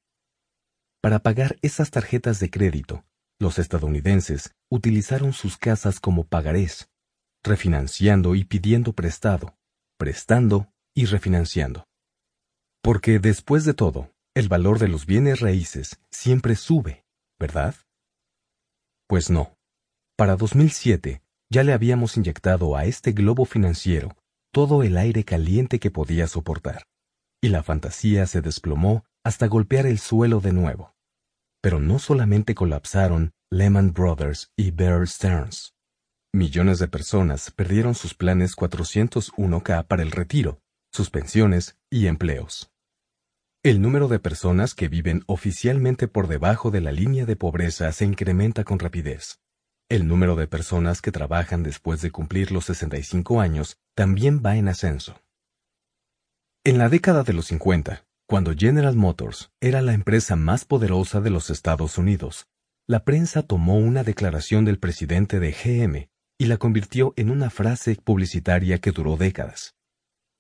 Para 1.01 1.21
pagar 1.21 1.57
esas 1.63 1.91
tarjetas 1.91 2.39
de 2.39 2.51
crédito, 2.51 3.05
los 3.39 3.59
estadounidenses 3.59 4.55
utilizaron 4.71 5.33
sus 5.33 5.57
casas 5.57 6.01
como 6.01 6.25
pagarés, 6.25 6.89
refinanciando 7.43 8.35
y 8.35 8.45
pidiendo 8.45 8.93
prestado, 8.93 9.57
prestando 9.99 10.73
y 10.95 11.07
refinanciando. 11.07 11.85
Porque 12.83 13.19
después 13.19 13.65
de 13.65 13.75
todo, 13.75 14.13
el 14.35 14.49
valor 14.49 14.79
de 14.79 14.89
los 14.89 15.07
bienes 15.07 15.41
raíces 15.41 16.01
siempre 16.11 16.55
sube, 16.55 17.05
¿verdad? 17.39 17.75
Pues 19.07 19.29
no. 19.29 19.57
Para 20.17 20.37
2007 20.37 21.23
ya 21.51 21.65
le 21.65 21.73
habíamos 21.73 22.17
inyectado 22.17 22.77
a 22.77 22.85
este 22.85 23.13
globo 23.13 23.45
financiero 23.45 24.17
todo 24.53 24.83
el 24.83 24.97
aire 24.97 25.25
caliente 25.25 25.79
que 25.79 25.91
podía 25.91 26.27
soportar, 26.27 26.85
y 27.41 27.49
la 27.49 27.63
fantasía 27.63 28.27
se 28.27 28.41
desplomó 28.41 29.05
hasta 29.25 29.47
golpear 29.47 29.87
el 29.87 29.99
suelo 29.99 30.41
de 30.41 30.53
nuevo. 30.53 30.95
Pero 31.61 31.81
no 31.81 31.99
solamente 31.99 32.55
colapsaron 32.55 33.33
Lehman 33.53 33.93
Brothers 33.93 34.53
y 34.57 34.71
Bear 34.71 35.09
Stearns. 35.09 35.75
Millones 36.33 36.79
de 36.79 36.87
personas 36.87 37.51
perdieron 37.51 37.97
sus 37.97 38.15
planes 38.15 38.55
401k 38.55 39.89
para 39.89 40.05
el 40.05 40.13
retiro, 40.13 40.61
sus 40.93 41.11
pensiones 41.11 41.77
y 41.91 42.07
empleos. 42.07 42.71
El 43.65 43.83
número 43.83 44.07
de 44.07 44.21
personas 44.21 44.77
que 44.77 44.87
viven 44.87 45.25
oficialmente 45.27 46.07
por 46.07 46.29
debajo 46.29 46.71
de 46.71 46.81
la 46.81 46.93
línea 46.93 47.27
de 47.27 47.35
pobreza 47.35 47.91
se 47.91 48.05
incrementa 48.05 48.63
con 48.63 48.79
rapidez. 48.79 49.41
El 49.89 50.07
número 50.07 50.37
de 50.37 50.47
personas 50.47 51.03
que 51.03 51.11
trabajan 51.11 51.65
después 51.65 52.03
de 52.03 52.13
cumplir 52.13 52.53
los 52.53 52.67
65 52.67 53.41
años 53.41 53.81
también 53.97 54.43
va 54.47 54.59
en 54.59 54.69
ascenso. 54.69 55.21
En 56.63 56.79
la 56.79 56.89
década 56.89 57.25
de 57.25 57.33
los 57.33 57.47
50, 57.47 58.07
cuando 58.29 58.55
General 58.57 58.95
Motors 58.95 59.51
era 59.61 59.83
la 59.83 59.93
empresa 59.93 60.37
más 60.37 60.65
poderosa 60.65 61.21
de 61.21 61.31
los 61.31 61.51
Estados 61.51 61.99
Unidos, 61.99 62.47
la 62.91 63.05
prensa 63.05 63.45
tomó 63.45 63.79
una 63.79 64.03
declaración 64.03 64.65
del 64.65 64.81
presidente 64.81 65.39
de 65.39 65.53
GM 65.53 66.11
y 66.37 66.47
la 66.47 66.57
convirtió 66.57 67.15
en 67.15 67.31
una 67.31 67.49
frase 67.49 67.95
publicitaria 67.95 68.79
que 68.79 68.91
duró 68.91 69.17
décadas. 69.17 69.77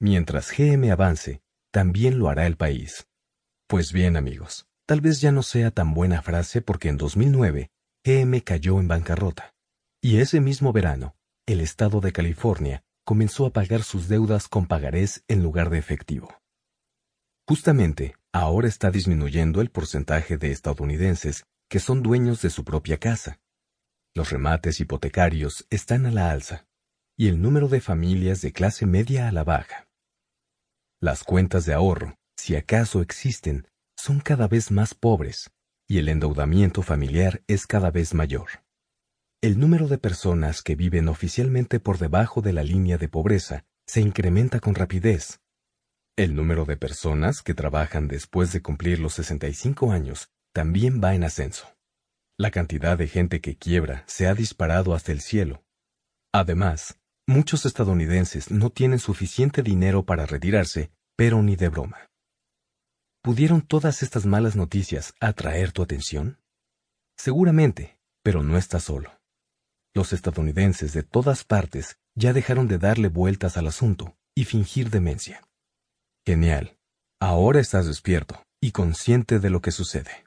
Mientras 0.01 0.51
GM 0.51 0.91
avance, 0.91 1.43
también 1.71 2.19
lo 2.19 2.29
hará 2.29 2.49
el 2.49 2.57
país. 2.57 3.07
Pues 3.69 3.93
bien, 3.93 4.17
amigos, 4.17 4.67
tal 4.85 5.01
vez 5.01 5.21
ya 5.21 5.31
no 5.31 5.45
sea 5.45 5.71
tan 5.71 5.95
buena 5.95 6.23
frase 6.23 6.61
porque 6.61 6.89
en 6.89 6.97
2009 6.97 7.71
GM 8.05 8.41
cayó 8.43 8.81
en 8.81 8.89
bancarrota. 8.89 9.55
Y 10.03 10.19
ese 10.19 10.41
mismo 10.41 10.73
verano, 10.73 11.15
el 11.47 11.61
estado 11.61 12.01
de 12.01 12.11
California 12.11 12.83
comenzó 13.05 13.47
a 13.47 13.53
pagar 13.53 13.85
sus 13.85 14.09
deudas 14.09 14.49
con 14.49 14.67
pagarés 14.67 15.23
en 15.29 15.45
lugar 15.45 15.71
de 15.71 15.79
efectivo. 15.79 16.35
Justamente, 17.47 18.17
ahora 18.33 18.67
está 18.67 18.91
disminuyendo 18.91 19.61
el 19.61 19.71
porcentaje 19.71 20.37
de 20.37 20.51
estadounidenses 20.51 21.45
que 21.71 21.79
son 21.79 22.03
dueños 22.03 22.43
de 22.43 22.51
su 22.51 22.65
propia 22.65 22.99
casa. 22.99 23.41
Los 24.13 24.31
remates 24.31 24.81
hipotecarios 24.81 25.67
están 25.71 26.05
a 26.05 26.11
la 26.11 26.33
alza, 26.33 26.67
y 27.17 27.29
el 27.29 27.41
número 27.41 27.69
de 27.69 27.81
familias 27.81 28.41
de 28.43 28.53
clase 28.53 28.87
media 28.87 29.29
a 29.29 29.33
la 29.33 29.45
baja. 29.45 29.89
Las 31.01 31.23
cuentas 31.23 31.67
de 31.67 31.73
ahorro, 31.73 32.17
si 32.37 32.57
acaso 32.57 33.01
existen, 33.01 33.69
son 33.97 34.19
cada 34.19 34.49
vez 34.49 34.73
más 34.73 34.95
pobres, 34.95 35.53
y 35.89 35.99
el 35.99 36.09
endeudamiento 36.09 36.83
familiar 36.83 37.45
es 37.47 37.69
cada 37.69 37.93
vez 37.93 38.15
mayor. 38.15 38.49
El 39.41 39.61
número 39.61 39.87
de 39.87 39.99
personas 39.99 40.63
que 40.63 40.75
viven 40.75 41.09
oficialmente 41.09 41.79
por 41.79 41.99
debajo 41.99 42.43
de 42.43 42.53
la 42.53 42.65
línea 42.65 42.99
de 42.99 43.09
pobreza 43.09 43.65
se 43.87 44.01
incrementa 44.01 44.59
con 44.59 44.75
rapidez, 44.75 45.41
el 46.17 46.35
número 46.35 46.65
de 46.65 46.77
personas 46.77 47.43
que 47.43 47.55
trabajan 47.55 48.09
después 48.09 48.53
de 48.53 48.61
cumplir 48.61 48.99
los 48.99 49.15
65 49.15 49.93
años 49.93 50.31
también 50.53 51.01
va 51.03 51.15
en 51.15 51.25
ascenso. 51.25 51.69
La 52.39 52.51
cantidad 52.51 52.97
de 52.97 53.07
gente 53.07 53.41
que 53.41 53.57
quiebra 53.57 54.05
se 54.07 54.27
ha 54.27 54.35
disparado 54.35 54.95
hasta 54.95 55.13
el 55.13 55.21
cielo. 55.21 55.63
Además, 56.33 56.99
muchos 57.27 57.67
estadounidenses 57.67 58.51
no 58.51 58.71
tienen 58.71 58.99
suficiente 58.99 59.63
dinero 59.63 60.05
para 60.05 60.27
retirarse, 60.27 60.91
pero 61.17 61.43
ni 61.43 61.57
de 61.57 61.69
broma. 61.69 62.11
¿Pudieron 63.23 63.61
todas 63.61 64.03
estas 64.03 64.25
malas 64.25 64.57
noticias 64.57 65.13
atraer 65.21 65.73
tu 65.73 65.83
atención? 65.83 66.41
Seguramente, 67.19 67.99
pero 68.23 68.43
no 68.43 68.57
estás 68.57 68.85
solo. 68.85 69.21
Los 69.95 70.13
estadounidenses 70.13 70.95
de 70.95 71.03
todas 71.03 71.45
partes 71.45 71.99
ya 72.15 72.33
dejaron 72.33 72.69
de 72.69 72.79
darle 72.79 73.09
vueltas 73.09 73.57
al 73.57 73.67
asunto 73.67 74.17
y 74.35 74.45
fingir 74.45 74.89
demencia. 74.89 75.43
Genial. 76.25 76.79
Ahora 77.21 77.61
estás 77.61 77.87
despierto 77.87 78.43
y 78.63 78.71
consciente 78.71 79.41
de 79.41 79.51
lo 79.51 79.61
que 79.61 79.73
sucede. 79.73 80.25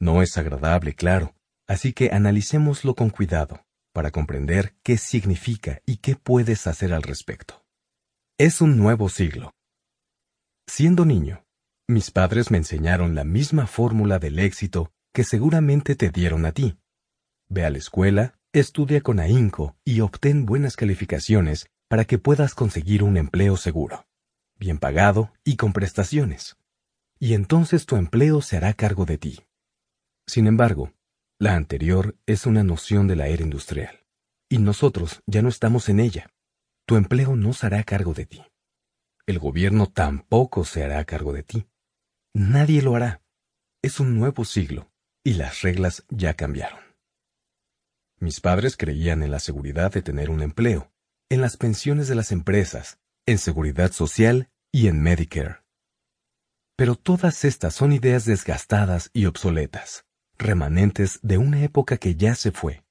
No 0.00 0.22
es 0.22 0.36
agradable, 0.38 0.94
claro, 0.94 1.34
así 1.68 1.92
que 1.92 2.10
analicémoslo 2.10 2.94
con 2.94 3.10
cuidado 3.10 3.64
para 3.92 4.10
comprender 4.10 4.74
qué 4.82 4.96
significa 4.96 5.80
y 5.84 5.98
qué 5.98 6.16
puedes 6.16 6.66
hacer 6.66 6.92
al 6.92 7.02
respecto. 7.02 7.64
Es 8.38 8.60
un 8.60 8.78
nuevo 8.78 9.08
siglo. 9.08 9.52
Siendo 10.66 11.04
niño, 11.04 11.44
mis 11.86 12.10
padres 12.10 12.50
me 12.50 12.58
enseñaron 12.58 13.14
la 13.14 13.24
misma 13.24 13.66
fórmula 13.66 14.18
del 14.18 14.38
éxito 14.38 14.92
que 15.12 15.24
seguramente 15.24 15.96
te 15.96 16.10
dieron 16.10 16.46
a 16.46 16.52
ti. 16.52 16.78
Ve 17.48 17.64
a 17.64 17.70
la 17.70 17.78
escuela, 17.78 18.38
estudia 18.52 19.00
con 19.02 19.20
ahínco 19.20 19.76
y 19.84 20.00
obtén 20.00 20.46
buenas 20.46 20.76
calificaciones 20.76 21.68
para 21.88 22.04
que 22.04 22.18
puedas 22.18 22.54
conseguir 22.54 23.02
un 23.02 23.16
empleo 23.16 23.56
seguro 23.56 24.06
bien 24.60 24.78
pagado 24.78 25.32
y 25.42 25.56
con 25.56 25.72
prestaciones. 25.72 26.56
y 27.22 27.34
entonces 27.34 27.84
tu 27.84 27.96
empleo 27.96 28.40
se 28.40 28.56
hará 28.56 28.72
cargo 28.72 29.04
de 29.04 29.18
ti. 29.18 29.49
Sin 30.30 30.46
embargo, 30.46 30.92
la 31.40 31.56
anterior 31.56 32.16
es 32.24 32.46
una 32.46 32.62
noción 32.62 33.08
de 33.08 33.16
la 33.16 33.26
era 33.26 33.42
industrial, 33.42 34.06
y 34.48 34.58
nosotros 34.58 35.22
ya 35.26 35.42
no 35.42 35.48
estamos 35.48 35.88
en 35.88 35.98
ella. 35.98 36.30
Tu 36.86 36.94
empleo 36.94 37.34
no 37.34 37.52
se 37.52 37.66
hará 37.66 37.82
cargo 37.82 38.14
de 38.14 38.26
ti. 38.26 38.44
El 39.26 39.40
gobierno 39.40 39.88
tampoco 39.88 40.64
se 40.64 40.84
hará 40.84 41.04
cargo 41.04 41.32
de 41.32 41.42
ti. 41.42 41.66
Nadie 42.32 42.80
lo 42.80 42.94
hará. 42.94 43.24
Es 43.82 43.98
un 43.98 44.20
nuevo 44.20 44.44
siglo, 44.44 44.92
y 45.24 45.32
las 45.32 45.62
reglas 45.62 46.04
ya 46.10 46.34
cambiaron. 46.34 46.78
Mis 48.20 48.40
padres 48.40 48.76
creían 48.76 49.24
en 49.24 49.32
la 49.32 49.40
seguridad 49.40 49.90
de 49.90 50.02
tener 50.02 50.30
un 50.30 50.42
empleo, 50.42 50.92
en 51.28 51.40
las 51.40 51.56
pensiones 51.56 52.06
de 52.06 52.14
las 52.14 52.30
empresas, 52.30 53.00
en 53.26 53.38
seguridad 53.38 53.90
social 53.90 54.48
y 54.70 54.86
en 54.86 55.02
Medicare. 55.02 55.64
Pero 56.76 56.94
todas 56.94 57.44
estas 57.44 57.74
son 57.74 57.92
ideas 57.92 58.26
desgastadas 58.26 59.10
y 59.12 59.26
obsoletas, 59.26 60.06
remanentes 60.40 61.20
de 61.22 61.38
una 61.38 61.62
época 61.62 61.98
que 61.98 62.16
ya 62.16 62.34
se 62.34 62.50
fue. 62.50 62.82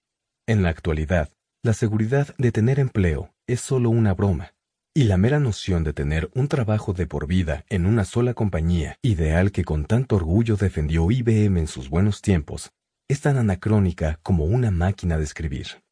En 0.47 0.63
la 0.63 0.69
actualidad, 0.69 1.29
la 1.63 1.73
seguridad 1.73 2.33
de 2.37 2.51
tener 2.51 2.79
empleo 2.79 3.33
es 3.47 3.59
solo 3.59 3.89
una 3.89 4.13
broma, 4.13 4.53
y 4.95 5.03
la 5.03 5.17
mera 5.17 5.39
noción 5.39 5.83
de 5.83 5.93
tener 5.93 6.29
un 6.33 6.47
trabajo 6.47 6.93
de 6.93 7.07
por 7.07 7.27
vida 7.27 7.65
en 7.69 7.85
una 7.85 8.05
sola 8.05 8.33
compañía, 8.33 8.97
ideal 9.01 9.51
que 9.51 9.63
con 9.63 9.85
tanto 9.85 10.15
orgullo 10.15 10.55
defendió 10.55 11.09
IBM 11.11 11.59
en 11.59 11.67
sus 11.67 11.89
buenos 11.89 12.21
tiempos, 12.21 12.71
es 13.07 13.21
tan 13.21 13.37
anacrónica 13.37 14.19
como 14.23 14.45
una 14.45 14.71
máquina 14.71 15.17
de 15.17 15.23
escribir. 15.23 15.83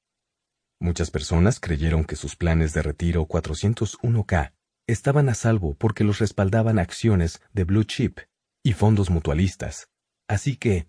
Muchas 0.79 1.09
personas 1.09 1.59
creyeron 1.59 2.05
que 2.05 2.15
sus 2.15 2.35
planes 2.35 2.73
de 2.73 2.83
retiro 2.83 3.27
401k 3.27 4.53
estaban 4.87 5.27
a 5.27 5.33
salvo 5.33 5.73
porque 5.73 6.03
los 6.03 6.19
respaldaban 6.19 6.77
acciones 6.77 7.41
de 7.51 7.63
blue 7.63 7.83
chip 7.83 8.19
y 8.63 8.73
fondos 8.73 9.09
mutualistas, 9.09 9.89
así 10.27 10.55
que, 10.55 10.87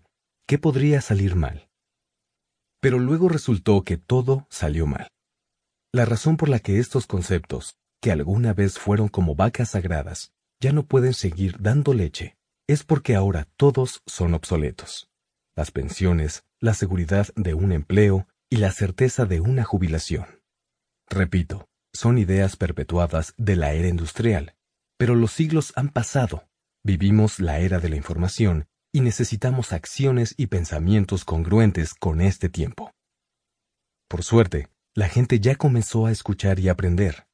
¿qué 0.49 0.57
podría 0.57 0.99
salir 0.99 1.35
mal? 1.35 1.69
Pero 2.81 2.97
luego 2.97 3.29
resultó 3.29 3.83
que 3.83 3.97
todo 3.97 4.47
salió 4.49 4.87
mal. 4.87 5.07
La 5.93 6.05
razón 6.05 6.37
por 6.37 6.49
la 6.49 6.57
que 6.57 6.79
estos 6.79 7.05
conceptos, 7.05 7.75
que 8.01 8.11
alguna 8.11 8.55
vez 8.55 8.79
fueron 8.79 9.09
como 9.09 9.35
vacas 9.35 9.69
sagradas, 9.69 10.31
ya 10.59 10.71
no 10.71 10.87
pueden 10.87 11.13
seguir 11.13 11.57
dando 11.59 11.93
leche, 11.93 12.35
es 12.67 12.83
porque 12.83 13.13
ahora 13.13 13.47
todos 13.57 14.01
son 14.07 14.33
obsoletos. 14.33 15.11
Las 15.55 15.69
pensiones, 15.69 16.41
la 16.59 16.73
seguridad 16.73 17.27
de 17.35 17.53
un 17.53 17.71
empleo 17.71 18.27
y 18.49 18.55
la 18.55 18.71
certeza 18.71 19.25
de 19.25 19.41
una 19.41 19.63
jubilación. 19.63 20.41
Repito, 21.07 21.69
son 21.93 22.17
ideas 22.17 22.55
perpetuadas 22.55 23.35
de 23.37 23.55
la 23.55 23.73
era 23.73 23.87
industrial, 23.87 24.55
pero 24.97 25.13
los 25.13 25.31
siglos 25.31 25.73
han 25.75 25.89
pasado, 25.89 26.49
vivimos 26.83 27.39
la 27.39 27.59
era 27.59 27.79
de 27.79 27.89
la 27.89 27.97
información 27.97 28.67
y 28.91 29.01
necesitamos 29.01 29.71
acciones 29.71 30.33
y 30.37 30.47
pensamientos 30.47 31.25
congruentes 31.25 31.93
con 31.93 32.21
este 32.21 32.49
tiempo. 32.49 32.91
Por 34.07 34.23
suerte, 34.23 34.69
la 34.95 35.07
gente 35.07 35.39
ya 35.39 35.55
comenzó 35.55 36.07
a 36.07 36.11
escuchar 36.11 36.59
y 36.59 36.69
aprender. 36.69 37.27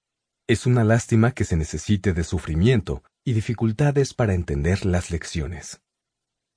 Es 0.48 0.66
una 0.66 0.84
lástima 0.84 1.32
que 1.32 1.46
se 1.46 1.56
necesite 1.56 2.14
de 2.14 2.24
sufrimiento 2.24 3.04
y 3.24 3.34
dificultades 3.34 4.14
para 4.14 4.34
entender 4.34 4.86
las 4.86 5.10
lecciones. 5.10 5.82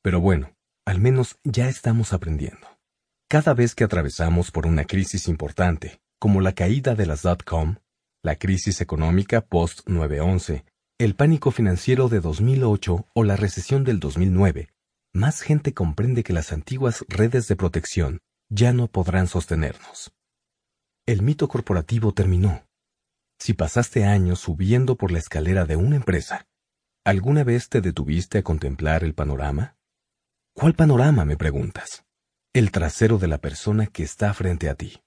Pero 0.02 0.20
bueno, 0.20 0.54
al 0.84 1.00
menos 1.00 1.38
ya 1.44 1.68
estamos 1.68 2.12
aprendiendo. 2.12 2.66
Cada 3.28 3.54
vez 3.54 3.74
que 3.74 3.84
atravesamos 3.84 4.50
por 4.50 4.66
una 4.66 4.84
crisis 4.84 5.28
importante, 5.28 6.00
como 6.18 6.40
la 6.40 6.52
caída 6.52 6.94
de 6.94 7.06
las 7.06 7.22
dot-com, 7.22 7.76
la 8.22 8.36
crisis 8.36 8.80
económica 8.80 9.42
post-911, 9.42 10.64
el 10.98 11.14
pánico 11.14 11.50
financiero 11.50 12.08
de 12.08 12.20
2008 12.20 13.06
o 13.14 13.24
la 13.24 13.36
recesión 13.36 13.84
del 13.84 14.00
2009, 14.00 14.70
más 15.18 15.42
gente 15.42 15.74
comprende 15.74 16.22
que 16.22 16.32
las 16.32 16.52
antiguas 16.52 17.04
redes 17.08 17.48
de 17.48 17.56
protección 17.56 18.20
ya 18.48 18.72
no 18.72 18.88
podrán 18.88 19.26
sostenernos. 19.26 20.12
El 21.06 21.22
mito 21.22 21.48
corporativo 21.48 22.12
terminó. 22.14 22.66
Si 23.38 23.52
pasaste 23.52 24.04
años 24.04 24.40
subiendo 24.40 24.96
por 24.96 25.12
la 25.12 25.18
escalera 25.18 25.64
de 25.64 25.76
una 25.76 25.96
empresa, 25.96 26.46
¿alguna 27.04 27.44
vez 27.44 27.68
te 27.68 27.80
detuviste 27.80 28.38
a 28.38 28.42
contemplar 28.42 29.04
el 29.04 29.14
panorama? 29.14 29.76
¿Cuál 30.54 30.74
panorama, 30.74 31.24
me 31.24 31.36
preguntas? 31.36 32.04
El 32.54 32.70
trasero 32.70 33.18
de 33.18 33.28
la 33.28 33.38
persona 33.38 33.86
que 33.86 34.02
está 34.02 34.32
frente 34.34 34.68
a 34.68 34.74
ti. 34.74 35.02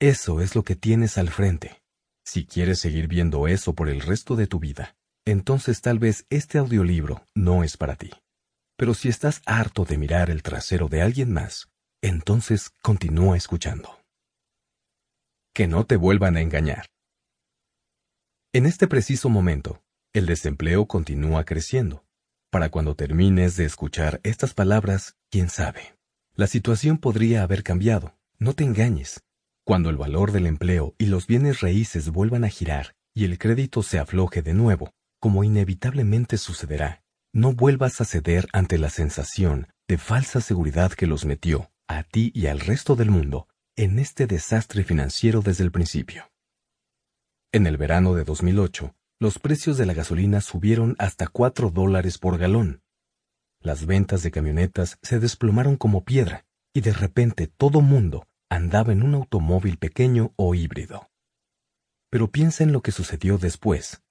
Eso 0.00 0.40
es 0.40 0.54
lo 0.54 0.62
que 0.62 0.76
tienes 0.76 1.18
al 1.18 1.28
frente. 1.28 1.82
Si 2.24 2.46
quieres 2.46 2.78
seguir 2.78 3.08
viendo 3.08 3.48
eso 3.48 3.74
por 3.74 3.88
el 3.88 4.00
resto 4.00 4.36
de 4.36 4.46
tu 4.46 4.60
vida, 4.60 4.96
entonces 5.24 5.80
tal 5.80 5.98
vez 5.98 6.26
este 6.30 6.58
audiolibro 6.58 7.24
no 7.34 7.64
es 7.64 7.76
para 7.76 7.96
ti. 7.96 8.10
Pero 8.78 8.94
si 8.94 9.08
estás 9.08 9.42
harto 9.44 9.84
de 9.84 9.98
mirar 9.98 10.30
el 10.30 10.44
trasero 10.44 10.88
de 10.88 11.02
alguien 11.02 11.32
más, 11.32 11.68
entonces 12.00 12.70
continúa 12.80 13.36
escuchando. 13.36 14.00
Que 15.52 15.66
no 15.66 15.84
te 15.84 15.96
vuelvan 15.96 16.36
a 16.36 16.42
engañar. 16.42 16.86
En 18.52 18.66
este 18.66 18.86
preciso 18.86 19.28
momento, 19.28 19.82
el 20.12 20.26
desempleo 20.26 20.86
continúa 20.86 21.44
creciendo. 21.44 22.04
Para 22.50 22.68
cuando 22.68 22.94
termines 22.94 23.56
de 23.56 23.64
escuchar 23.64 24.20
estas 24.22 24.54
palabras, 24.54 25.16
quién 25.28 25.50
sabe. 25.50 25.96
La 26.34 26.46
situación 26.46 26.98
podría 26.98 27.42
haber 27.42 27.64
cambiado. 27.64 28.16
No 28.38 28.52
te 28.54 28.62
engañes. 28.62 29.24
Cuando 29.64 29.90
el 29.90 29.96
valor 29.96 30.30
del 30.30 30.46
empleo 30.46 30.94
y 30.98 31.06
los 31.06 31.26
bienes 31.26 31.62
raíces 31.62 32.10
vuelvan 32.10 32.44
a 32.44 32.48
girar 32.48 32.94
y 33.12 33.24
el 33.24 33.38
crédito 33.38 33.82
se 33.82 33.98
afloje 33.98 34.40
de 34.40 34.54
nuevo, 34.54 34.92
como 35.18 35.42
inevitablemente 35.42 36.38
sucederá, 36.38 37.02
no 37.38 37.52
vuelvas 37.52 38.00
a 38.00 38.04
ceder 38.04 38.48
ante 38.52 38.78
la 38.78 38.90
sensación 38.90 39.68
de 39.86 39.96
falsa 39.96 40.40
seguridad 40.40 40.92
que 40.92 41.06
los 41.06 41.24
metió, 41.24 41.70
a 41.86 42.02
ti 42.02 42.32
y 42.34 42.46
al 42.46 42.58
resto 42.58 42.96
del 42.96 43.10
mundo, 43.10 43.46
en 43.76 44.00
este 44.00 44.26
desastre 44.26 44.82
financiero 44.82 45.40
desde 45.40 45.62
el 45.62 45.70
principio. 45.70 46.32
En 47.52 47.68
el 47.68 47.76
verano 47.76 48.14
de 48.14 48.24
2008, 48.24 48.92
los 49.20 49.38
precios 49.38 49.78
de 49.78 49.86
la 49.86 49.94
gasolina 49.94 50.40
subieron 50.40 50.96
hasta 50.98 51.28
4 51.28 51.70
dólares 51.70 52.18
por 52.18 52.38
galón. 52.38 52.82
Las 53.60 53.86
ventas 53.86 54.24
de 54.24 54.32
camionetas 54.32 54.98
se 55.02 55.20
desplomaron 55.20 55.76
como 55.76 56.04
piedra, 56.04 56.44
y 56.74 56.80
de 56.80 56.92
repente 56.92 57.46
todo 57.46 57.80
mundo 57.80 58.26
andaba 58.50 58.92
en 58.92 59.04
un 59.04 59.14
automóvil 59.14 59.78
pequeño 59.78 60.32
o 60.34 60.56
híbrido. 60.56 61.08
Pero 62.10 62.32
piensa 62.32 62.64
en 62.64 62.72
lo 62.72 62.82
que 62.82 62.90
sucedió 62.90 63.38
después. 63.38 64.02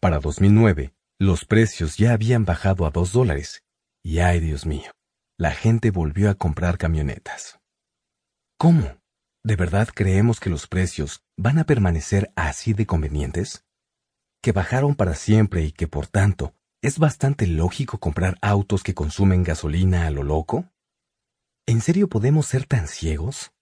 Para 0.00 0.20
2009, 0.20 0.94
los 1.22 1.44
precios 1.44 1.98
ya 1.98 2.14
habían 2.14 2.44
bajado 2.44 2.84
a 2.84 2.90
dos 2.90 3.12
dólares. 3.12 3.62
Y 4.04 4.18
ay, 4.18 4.40
Dios 4.40 4.66
mío, 4.66 4.90
la 5.38 5.52
gente 5.52 5.92
volvió 5.92 6.28
a 6.28 6.34
comprar 6.34 6.78
camionetas. 6.78 7.60
¿Cómo? 8.58 8.98
¿De 9.44 9.54
verdad 9.54 9.88
creemos 9.94 10.40
que 10.40 10.50
los 10.50 10.66
precios 10.66 11.22
van 11.36 11.60
a 11.60 11.64
permanecer 11.64 12.32
así 12.34 12.72
de 12.72 12.86
convenientes? 12.86 13.64
¿Que 14.42 14.50
bajaron 14.50 14.96
para 14.96 15.14
siempre 15.14 15.62
y 15.62 15.70
que 15.70 15.86
por 15.86 16.08
tanto 16.08 16.56
es 16.82 16.98
bastante 16.98 17.46
lógico 17.46 17.98
comprar 17.98 18.36
autos 18.42 18.82
que 18.82 18.94
consumen 18.94 19.44
gasolina 19.44 20.08
a 20.08 20.10
lo 20.10 20.24
loco? 20.24 20.72
¿En 21.66 21.80
serio 21.82 22.08
podemos 22.08 22.46
ser 22.46 22.66
tan 22.66 22.88
ciegos? 22.88 23.52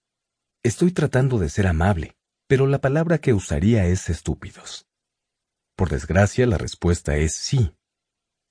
Estoy 0.62 0.92
tratando 0.92 1.38
de 1.38 1.50
ser 1.50 1.66
amable, 1.66 2.16
pero 2.48 2.66
la 2.66 2.80
palabra 2.80 3.18
que 3.18 3.34
usaría 3.34 3.84
es 3.84 4.08
estúpidos. 4.08 4.89
Por 5.80 5.88
desgracia, 5.88 6.46
la 6.46 6.58
respuesta 6.58 7.16
es 7.16 7.34
sí. 7.34 7.74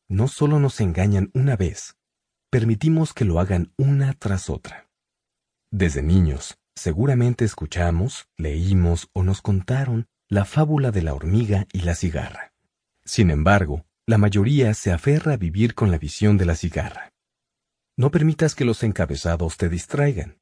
No 0.08 0.28
solo 0.28 0.60
nos 0.60 0.82
engañan 0.82 1.30
una 1.36 1.56
vez, 1.56 1.96
permitimos 2.50 3.14
que 3.14 3.24
lo 3.24 3.40
hagan 3.40 3.72
una 3.78 4.14
tras 4.14 4.50
otra. 4.50 4.90
Desde 5.70 6.02
niños, 6.02 6.58
seguramente 6.76 7.46
escuchamos, 7.46 8.28
leímos 8.36 9.10
o 9.14 9.22
nos 9.22 9.44
contaron 9.44 10.08
la 10.28 10.44
fábula 10.44 10.90
de 10.90 11.04
la 11.04 11.14
hormiga 11.14 11.68
y 11.72 11.82
la 11.82 11.94
cigarra. 11.94 12.52
Sin 13.06 13.30
embargo, 13.30 13.86
la 14.08 14.18
mayoría 14.18 14.74
se 14.74 14.92
aferra 14.92 15.34
a 15.34 15.38
vivir 15.38 15.76
con 15.76 15.92
la 15.92 16.00
visión 16.00 16.36
de 16.36 16.46
la 16.46 16.56
cigarra. 16.56 17.14
No 17.96 18.10
permitas 18.10 18.56
que 18.56 18.66
los 18.66 18.82
encabezados 18.82 19.56
te 19.56 19.70
distraigan. 19.70 20.40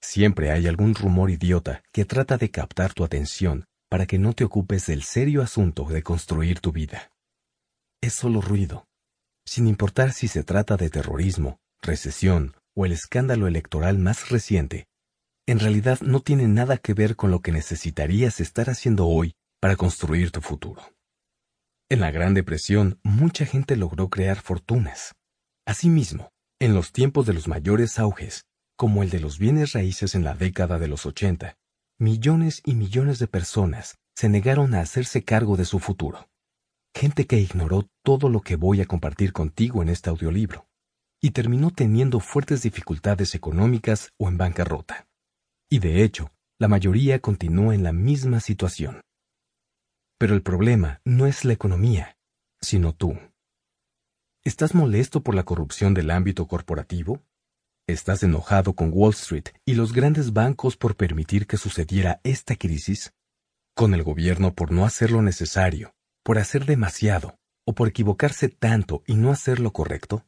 Siempre 0.00 0.50
hay 0.50 0.66
algún 0.66 0.94
rumor 0.94 1.28
idiota 1.28 1.82
que 1.92 2.06
trata 2.06 2.38
de 2.38 2.50
captar 2.50 2.94
tu 2.94 3.04
atención 3.04 3.66
para 3.92 4.06
que 4.06 4.18
no 4.18 4.32
te 4.32 4.42
ocupes 4.42 4.86
del 4.86 5.02
serio 5.02 5.42
asunto 5.42 5.84
de 5.84 6.02
construir 6.02 6.60
tu 6.60 6.72
vida. 6.72 7.12
Es 8.00 8.14
solo 8.14 8.40
ruido, 8.40 8.86
sin 9.46 9.66
importar 9.66 10.14
si 10.14 10.28
se 10.28 10.42
trata 10.44 10.78
de 10.78 10.88
terrorismo, 10.88 11.58
recesión 11.82 12.56
o 12.74 12.86
el 12.86 12.92
escándalo 12.92 13.48
electoral 13.48 13.98
más 13.98 14.30
reciente, 14.30 14.86
en 15.46 15.60
realidad 15.60 16.00
no 16.00 16.20
tiene 16.20 16.48
nada 16.48 16.78
que 16.78 16.94
ver 16.94 17.16
con 17.16 17.30
lo 17.30 17.40
que 17.40 17.52
necesitarías 17.52 18.40
estar 18.40 18.70
haciendo 18.70 19.08
hoy 19.08 19.34
para 19.60 19.76
construir 19.76 20.30
tu 20.30 20.40
futuro. 20.40 20.80
En 21.90 22.00
la 22.00 22.10
Gran 22.10 22.32
Depresión, 22.32 22.98
mucha 23.02 23.44
gente 23.44 23.76
logró 23.76 24.08
crear 24.08 24.40
fortunas. 24.40 25.16
Asimismo, 25.66 26.30
en 26.62 26.72
los 26.72 26.92
tiempos 26.92 27.26
de 27.26 27.34
los 27.34 27.46
mayores 27.46 27.98
auges, 27.98 28.46
como 28.74 29.02
el 29.02 29.10
de 29.10 29.20
los 29.20 29.38
bienes 29.38 29.72
raíces 29.74 30.14
en 30.14 30.24
la 30.24 30.32
década 30.32 30.78
de 30.78 30.88
los 30.88 31.04
80, 31.04 31.58
millones 32.02 32.62
y 32.64 32.74
millones 32.74 33.20
de 33.20 33.28
personas 33.28 33.96
se 34.16 34.28
negaron 34.28 34.74
a 34.74 34.80
hacerse 34.80 35.22
cargo 35.22 35.56
de 35.56 35.64
su 35.64 35.78
futuro. 35.78 36.28
gente 36.92 37.28
que 37.28 37.38
ignoró 37.38 37.88
todo 38.02 38.28
lo 38.28 38.40
que 38.40 38.56
voy 38.56 38.80
a 38.80 38.86
compartir 38.86 39.32
contigo 39.32 39.82
en 39.82 39.88
este 39.88 40.10
audiolibro 40.10 40.66
y 41.22 41.30
terminó 41.30 41.70
teniendo 41.70 42.18
fuertes 42.18 42.62
dificultades 42.62 43.36
económicas 43.36 44.10
o 44.18 44.28
en 44.28 44.36
bancarrota. 44.36 45.06
Y 45.70 45.78
de 45.78 46.02
hecho, 46.02 46.32
la 46.58 46.66
mayoría 46.66 47.20
continúa 47.20 47.72
en 47.72 47.84
la 47.84 47.92
misma 47.92 48.40
situación. 48.40 49.00
Pero 50.18 50.34
el 50.34 50.42
problema 50.42 51.00
no 51.04 51.26
es 51.26 51.44
la 51.44 51.52
economía, 51.52 52.18
sino 52.60 52.92
tú. 52.92 53.16
¿Estás 54.42 54.74
molesto 54.74 55.22
por 55.22 55.36
la 55.36 55.44
corrupción 55.44 55.94
del 55.94 56.10
ámbito 56.10 56.48
corporativo? 56.48 57.22
¿Estás 57.92 58.22
enojado 58.22 58.72
con 58.72 58.88
Wall 58.90 59.12
Street 59.12 59.50
y 59.66 59.74
los 59.74 59.92
grandes 59.92 60.32
bancos 60.32 60.78
por 60.78 60.96
permitir 60.96 61.46
que 61.46 61.58
sucediera 61.58 62.22
esta 62.24 62.56
crisis? 62.56 63.12
¿Con 63.76 63.92
el 63.92 64.02
gobierno 64.02 64.54
por 64.54 64.72
no 64.72 64.86
hacer 64.86 65.10
lo 65.10 65.20
necesario, 65.20 65.94
por 66.24 66.38
hacer 66.38 66.64
demasiado, 66.64 67.36
o 67.66 67.74
por 67.74 67.88
equivocarse 67.88 68.48
tanto 68.48 69.02
y 69.06 69.16
no 69.16 69.30
hacer 69.30 69.60
lo 69.60 69.74
correcto? 69.74 70.24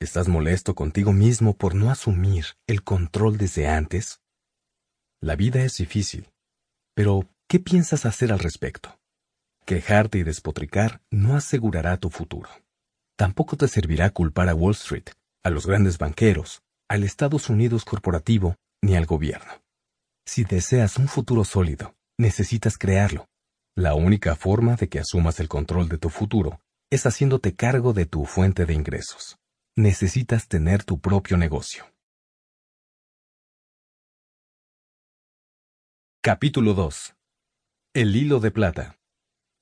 ¿Estás 0.00 0.28
molesto 0.28 0.74
contigo 0.74 1.14
mismo 1.14 1.56
por 1.56 1.74
no 1.74 1.90
asumir 1.90 2.44
el 2.66 2.84
control 2.84 3.38
desde 3.38 3.68
antes? 3.68 4.20
La 5.18 5.34
vida 5.34 5.62
es 5.62 5.78
difícil, 5.78 6.28
pero 6.94 7.26
¿qué 7.48 7.58
piensas 7.58 8.04
hacer 8.04 8.32
al 8.32 8.38
respecto? 8.38 9.00
Quejarte 9.64 10.18
y 10.18 10.24
despotricar 10.24 11.00
no 11.10 11.36
asegurará 11.36 11.96
tu 11.96 12.10
futuro. 12.10 12.50
Tampoco 13.16 13.56
te 13.56 13.66
servirá 13.66 14.10
culpar 14.10 14.50
a 14.50 14.54
Wall 14.54 14.72
Street, 14.72 15.06
a 15.42 15.48
los 15.48 15.66
grandes 15.66 15.96
banqueros, 15.96 16.62
al 16.92 17.04
Estados 17.04 17.48
Unidos 17.48 17.86
corporativo 17.86 18.56
ni 18.82 18.96
al 18.96 19.06
gobierno. 19.06 19.50
Si 20.26 20.44
deseas 20.44 20.98
un 20.98 21.08
futuro 21.08 21.42
sólido, 21.42 21.94
necesitas 22.18 22.76
crearlo. 22.76 23.30
La 23.74 23.94
única 23.94 24.36
forma 24.36 24.76
de 24.76 24.90
que 24.90 24.98
asumas 24.98 25.40
el 25.40 25.48
control 25.48 25.88
de 25.88 25.96
tu 25.96 26.10
futuro 26.10 26.60
es 26.90 27.06
haciéndote 27.06 27.54
cargo 27.54 27.94
de 27.94 28.04
tu 28.04 28.26
fuente 28.26 28.66
de 28.66 28.74
ingresos. 28.74 29.38
Necesitas 29.74 30.48
tener 30.48 30.84
tu 30.84 31.00
propio 31.00 31.38
negocio. 31.38 31.90
Capítulo 36.22 36.74
2. 36.74 37.14
El 37.94 38.14
hilo 38.14 38.38
de 38.38 38.50
plata. 38.50 38.98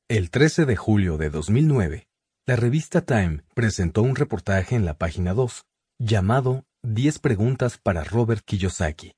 El 0.08 0.30
13 0.30 0.64
de 0.64 0.74
julio 0.74 1.16
de 1.16 1.30
2009, 1.30 2.08
la 2.44 2.56
revista 2.56 3.02
Time 3.02 3.44
presentó 3.54 4.02
un 4.02 4.16
reportaje 4.16 4.74
en 4.74 4.84
la 4.84 4.94
página 4.94 5.32
2, 5.32 5.64
llamado 6.00 6.64
10 6.82 7.18
preguntas 7.18 7.76
para 7.76 8.04
Robert 8.04 8.42
Kiyosaki. 8.42 9.12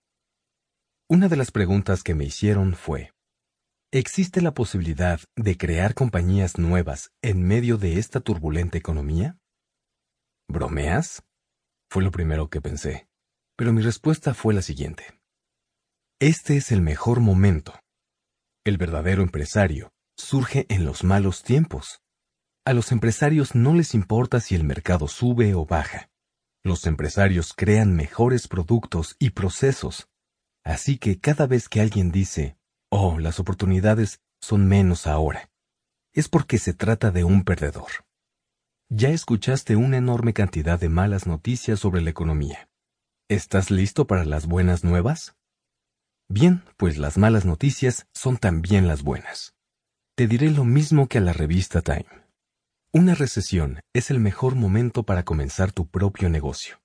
Una 1.09 1.29
de 1.29 1.37
las 1.37 1.53
preguntas 1.53 2.03
que 2.03 2.17
me 2.17 2.25
hicieron 2.25 2.75
fue, 2.75 3.13
¿existe 3.93 4.43
la 4.43 4.53
posibilidad 4.53 5.21
de 5.37 5.57
crear 5.57 5.95
compañías 5.95 6.59
nuevas 6.59 7.13
en 7.23 7.47
medio 7.47 7.79
de 7.79 8.01
esta 8.01 8.19
turbulenta 8.19 8.79
economía? 8.79 9.39
¿Bromeas? 10.49 11.23
Fue 11.89 12.03
lo 12.03 12.11
primero 12.11 12.51
que 12.51 12.61
pensé, 12.61 13.07
pero 13.57 13.73
mi 13.73 13.81
respuesta 13.81 14.35
fue 14.35 14.55
la 14.55 14.63
siguiente. 14.63 15.21
Este 16.21 16.57
es 16.57 16.73
el 16.73 16.83
mejor 16.83 17.21
momento. 17.21 17.79
El 18.65 18.77
verdadero 18.77 19.23
empresario 19.23 19.93
surge 20.17 20.67
en 20.69 20.85
los 20.85 21.05
malos 21.05 21.45
tiempos. 21.45 22.03
A 22.67 22.73
los 22.73 22.91
empresarios 22.91 23.55
no 23.55 23.73
les 23.73 23.95
importa 23.95 24.41
si 24.41 24.57
el 24.57 24.65
mercado 24.65 25.07
sube 25.07 25.55
o 25.55 25.65
baja. 25.65 26.12
Los 26.65 26.87
empresarios 26.87 27.55
crean 27.55 27.95
mejores 27.95 28.47
productos 28.47 29.17
y 29.19 29.31
procesos. 29.31 30.09
Así 30.65 30.97
que 30.97 31.19
cada 31.19 31.47
vez 31.47 31.69
que 31.69 31.81
alguien 31.81 32.13
dice, 32.13 32.57
oh, 32.89 33.19
las 33.19 33.41
oportunidades 33.41 34.21
son 34.41 34.69
menos 34.69 35.07
ahora, 35.07 35.51
es 36.13 36.29
porque 36.29 36.59
se 36.59 36.73
trata 36.73 37.11
de 37.11 37.25
un 37.25 37.43
perdedor. 37.45 37.91
Ya 38.89 39.09
escuchaste 39.09 39.75
una 39.75 39.97
enorme 39.97 40.35
cantidad 40.35 40.79
de 40.79 40.89
malas 40.89 41.27
noticias 41.27 41.81
sobre 41.81 42.01
la 42.01 42.11
economía. 42.11 42.69
¿Estás 43.29 43.71
listo 43.71 44.07
para 44.07 44.25
las 44.25 44.47
buenas 44.47 44.85
nuevas? 44.85 45.35
Bien, 46.29 46.63
pues 46.77 46.99
las 46.99 47.19
malas 47.19 47.45
noticias 47.45 48.07
son 48.15 48.37
también 48.37 48.87
las 48.87 49.03
buenas. 49.03 49.55
Te 50.15 50.27
diré 50.27 50.51
lo 50.51 50.65
mismo 50.65 51.09
que 51.09 51.19
a 51.19 51.23
la 51.23 51.33
revista 51.33 51.81
Time. 51.81 52.22
Una 52.95 53.15
recesión 53.15 53.81
es 53.95 54.11
el 54.11 54.21
mejor 54.21 54.55
momento 54.55 55.05
para 55.05 55.23
comenzar 55.23 55.73
tu 55.73 55.87
propio 55.87 56.29
negocio. 56.29 56.83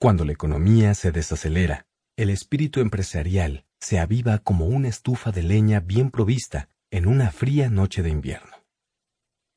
Cuando 0.00 0.24
la 0.24 0.30
economía 0.30 0.94
se 0.94 1.10
desacelera, 1.10 1.86
el 2.16 2.30
espíritu 2.30 2.78
empresarial 2.78 3.66
se 3.80 3.98
aviva 3.98 4.38
como 4.38 4.66
una 4.66 4.86
estufa 4.86 5.32
de 5.32 5.42
leña 5.42 5.80
bien 5.80 6.12
provista 6.12 6.68
en 6.92 7.08
una 7.08 7.32
fría 7.32 7.68
noche 7.68 8.04
de 8.04 8.10
invierno. 8.10 8.64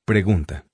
Pregunta. 0.04 0.66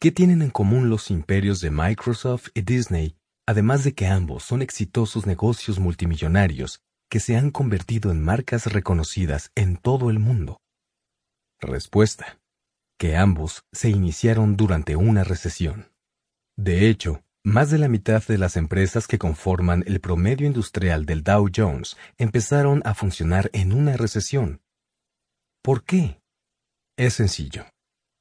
¿Qué 0.00 0.10
tienen 0.10 0.40
en 0.40 0.50
común 0.50 0.88
los 0.88 1.10
imperios 1.10 1.60
de 1.60 1.70
Microsoft 1.70 2.48
y 2.54 2.62
Disney, 2.62 3.16
además 3.46 3.84
de 3.84 3.92
que 3.92 4.06
ambos 4.06 4.44
son 4.44 4.62
exitosos 4.62 5.26
negocios 5.26 5.78
multimillonarios 5.78 6.80
que 7.10 7.20
se 7.20 7.36
han 7.36 7.50
convertido 7.50 8.10
en 8.10 8.22
marcas 8.24 8.72
reconocidas 8.72 9.50
en 9.56 9.76
todo 9.76 10.08
el 10.08 10.20
mundo? 10.20 10.62
Respuesta. 11.60 12.38
Ambos 13.12 13.64
se 13.72 13.90
iniciaron 13.90 14.56
durante 14.56 14.96
una 14.96 15.24
recesión. 15.24 15.92
De 16.56 16.88
hecho, 16.88 17.22
más 17.44 17.70
de 17.70 17.76
la 17.76 17.88
mitad 17.88 18.22
de 18.26 18.38
las 18.38 18.56
empresas 18.56 19.06
que 19.06 19.18
conforman 19.18 19.84
el 19.86 20.00
promedio 20.00 20.46
industrial 20.46 21.04
del 21.04 21.22
Dow 21.22 21.50
Jones 21.54 21.96
empezaron 22.16 22.80
a 22.86 22.94
funcionar 22.94 23.50
en 23.52 23.74
una 23.74 23.98
recesión. 23.98 24.62
¿Por 25.62 25.84
qué? 25.84 26.22
Es 26.96 27.14
sencillo. 27.14 27.66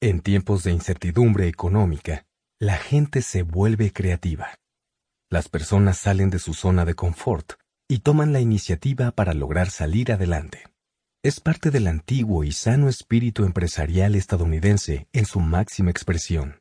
En 0.01 0.19
tiempos 0.19 0.65
de 0.65 0.71
incertidumbre 0.71 1.47
económica, 1.47 2.25
la 2.59 2.75
gente 2.75 3.21
se 3.21 3.43
vuelve 3.43 3.93
creativa. 3.93 4.59
Las 5.29 5.47
personas 5.47 5.97
salen 5.97 6.29
de 6.29 6.39
su 6.39 6.53
zona 6.53 6.83
de 6.83 6.93
confort 6.93 7.53
y 7.87 7.99
toman 7.99 8.33
la 8.33 8.41
iniciativa 8.41 9.11
para 9.11 9.33
lograr 9.33 9.69
salir 9.69 10.11
adelante. 10.11 10.72
Es 11.23 11.39
parte 11.39 11.71
del 11.71 11.87
antiguo 11.87 12.43
y 12.43 12.51
sano 12.51 12.89
espíritu 12.89 13.45
empresarial 13.45 14.13
estadounidense 14.15 15.07
en 15.13 15.25
su 15.25 15.39
máxima 15.39 15.89
expresión. 15.89 16.59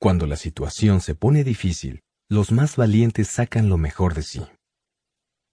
Cuando 0.00 0.26
la 0.26 0.34
situación 0.34 1.00
se 1.00 1.14
pone 1.14 1.44
difícil, 1.44 2.02
los 2.28 2.50
más 2.50 2.74
valientes 2.74 3.28
sacan 3.28 3.68
lo 3.68 3.78
mejor 3.78 4.14
de 4.14 4.22
sí. 4.22 4.44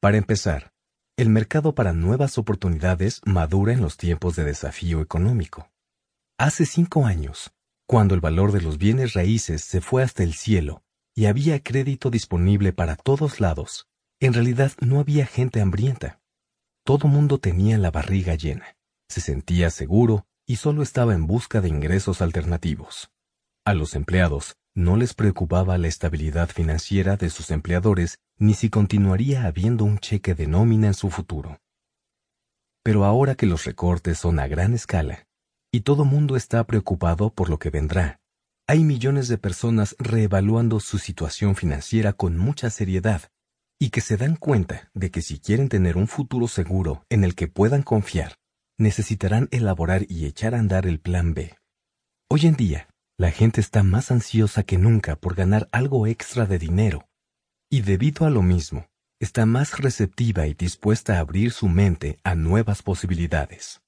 Para 0.02 0.18
empezar, 0.18 0.74
el 1.16 1.30
mercado 1.30 1.76
para 1.76 1.94
nuevas 1.94 2.40
oportunidades 2.40 3.22
madura 3.24 3.72
en 3.72 3.82
los 3.82 3.98
tiempos 3.98 4.36
de 4.36 4.46
desafío 4.46 5.02
económico. 5.02 5.70
Hace 6.40 6.66
cinco 6.66 7.06
años, 7.06 7.54
cuando 7.86 8.16
el 8.16 8.22
valor 8.22 8.52
de 8.52 8.62
los 8.62 8.80
bienes 8.80 9.14
raíces 9.14 9.64
se 9.64 9.80
fue 9.80 10.02
hasta 10.02 10.24
el 10.24 10.34
cielo 10.34 10.82
y 11.14 11.28
había 11.28 11.62
crédito 11.62 12.10
disponible 12.10 12.74
para 12.74 12.96
todos 12.96 13.40
lados, 13.40 13.88
en 14.20 14.34
realidad 14.34 14.72
no 14.80 15.00
había 15.00 15.28
gente 15.28 15.62
hambrienta. 15.62 16.23
Todo 16.86 17.08
mundo 17.08 17.38
tenía 17.38 17.78
la 17.78 17.92
barriga 17.92 18.36
llena, 18.36 18.76
se 19.08 19.22
sentía 19.22 19.70
seguro 19.70 20.26
y 20.46 20.58
solo 20.58 20.84
estaba 20.84 21.14
en 21.14 21.28
busca 21.28 21.62
de 21.62 21.70
ingresos 21.70 22.22
alternativos. 22.22 23.10
A 23.66 23.74
los 23.74 23.96
empleados 23.96 24.58
no 24.76 24.98
les 24.98 25.14
preocupaba 25.14 25.78
la 25.78 25.88
estabilidad 25.88 26.50
financiera 26.50 27.16
de 27.16 27.30
sus 27.30 27.52
empleadores 27.52 28.20
ni 28.38 28.54
si 28.54 28.70
continuaría 28.70 29.46
habiendo 29.46 29.86
un 29.86 30.00
cheque 30.00 30.36
de 30.36 30.48
nómina 30.48 30.88
en 30.88 30.94
su 30.94 31.10
futuro. 31.10 31.62
Pero 32.84 33.06
ahora 33.06 33.36
que 33.36 33.46
los 33.46 33.64
recortes 33.64 34.18
son 34.18 34.40
a 34.40 34.48
gran 34.48 34.74
escala 34.74 35.26
y 35.72 35.82
todo 35.82 36.04
mundo 36.04 36.36
está 36.36 36.66
preocupado 36.66 37.30
por 37.30 37.50
lo 37.50 37.60
que 37.60 37.70
vendrá, 37.70 38.20
hay 38.68 38.84
millones 38.84 39.30
de 39.30 39.38
personas 39.38 39.96
reevaluando 40.00 40.82
su 40.82 40.98
situación 40.98 41.56
financiera 41.56 42.12
con 42.12 42.38
mucha 42.38 42.70
seriedad 42.70 43.32
y 43.80 43.90
que 43.90 44.02
se 44.02 44.18
dan 44.18 44.36
cuenta 44.36 44.90
de 44.94 45.12
que 45.12 45.22
si 45.22 45.40
quieren 45.40 45.70
tener 45.70 45.98
un 45.98 46.08
futuro 46.08 46.48
seguro 46.48 47.06
en 47.10 47.24
el 47.24 47.36
que 47.36 47.48
puedan 47.48 47.84
confiar, 47.84 48.36
necesitarán 48.78 49.50
elaborar 49.52 50.06
y 50.10 50.26
echar 50.26 50.56
a 50.56 50.60
andar 50.60 50.86
el 50.86 51.00
plan 51.00 51.34
B. 51.34 51.56
Hoy 52.30 52.48
en 52.48 52.56
día, 52.56 52.88
la 53.18 53.32
gente 53.32 53.62
está 53.62 53.84
más 53.84 54.12
ansiosa 54.12 54.64
que 54.64 54.78
nunca 54.78 55.16
por 55.16 55.36
ganar 55.36 55.70
algo 55.72 56.08
extra 56.08 56.46
de 56.46 56.58
dinero, 56.58 57.08
y 57.70 57.82
debido 57.82 58.26
a 58.26 58.30
lo 58.30 58.42
mismo, 58.42 58.88
está 59.20 59.46
más 59.46 59.80
receptiva 59.80 60.48
y 60.48 60.54
dispuesta 60.54 61.18
a 61.18 61.20
abrir 61.20 61.52
su 61.52 61.68
mente 61.68 62.20
a 62.24 62.36
nuevas 62.36 62.82
posibilidades. 62.82 63.82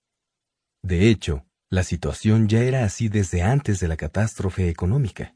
De 0.83 1.09
hecho, 1.09 1.45
la 1.69 1.83
situación 1.83 2.47
ya 2.47 2.61
era 2.61 2.85
así 2.85 3.09
desde 3.09 3.41
antes 3.41 3.79
de 3.79 3.87
la 3.87 3.97
catástrofe 3.97 4.69
económica. 4.69 5.35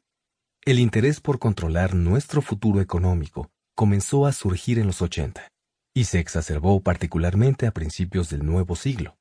El 0.63 0.79
interés 0.79 1.19
por 1.19 1.39
controlar 1.39 1.95
nuestro 1.95 2.41
futuro 2.41 2.81
económico 2.81 3.51
comenzó 3.79 4.25
a 4.25 4.33
surgir 4.33 4.77
en 4.77 4.87
los 4.87 5.01
80 5.01 5.47
y 5.95 6.03
se 6.03 6.19
exacerbó 6.19 6.81
particularmente 6.81 7.65
a 7.65 7.71
principios 7.71 8.29
del 8.29 8.45
nuevo 8.45 8.75
siglo. 8.75 9.15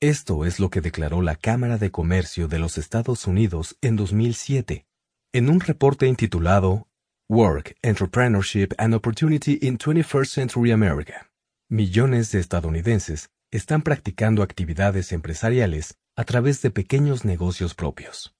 Esto 0.00 0.44
es 0.44 0.58
lo 0.58 0.68
que 0.68 0.80
declaró 0.80 1.22
la 1.22 1.36
Cámara 1.36 1.78
de 1.78 1.92
Comercio 1.92 2.48
de 2.48 2.58
los 2.58 2.76
Estados 2.76 3.28
Unidos 3.28 3.76
en 3.82 3.94
2007, 3.94 4.84
en 5.32 5.48
un 5.48 5.60
reporte 5.60 6.08
intitulado 6.08 6.88
Work, 7.28 7.76
Entrepreneurship 7.82 8.70
and 8.78 8.94
Opportunity 8.94 9.60
in 9.62 9.78
21st 9.78 10.26
Century 10.26 10.72
America. 10.72 11.30
Millones 11.70 12.32
de 12.32 12.40
estadounidenses 12.40 13.30
están 13.52 13.82
practicando 13.82 14.42
actividades 14.42 15.12
empresariales 15.12 15.94
a 16.16 16.24
través 16.24 16.62
de 16.62 16.72
pequeños 16.72 17.24
negocios 17.24 17.74
propios. 17.76 18.34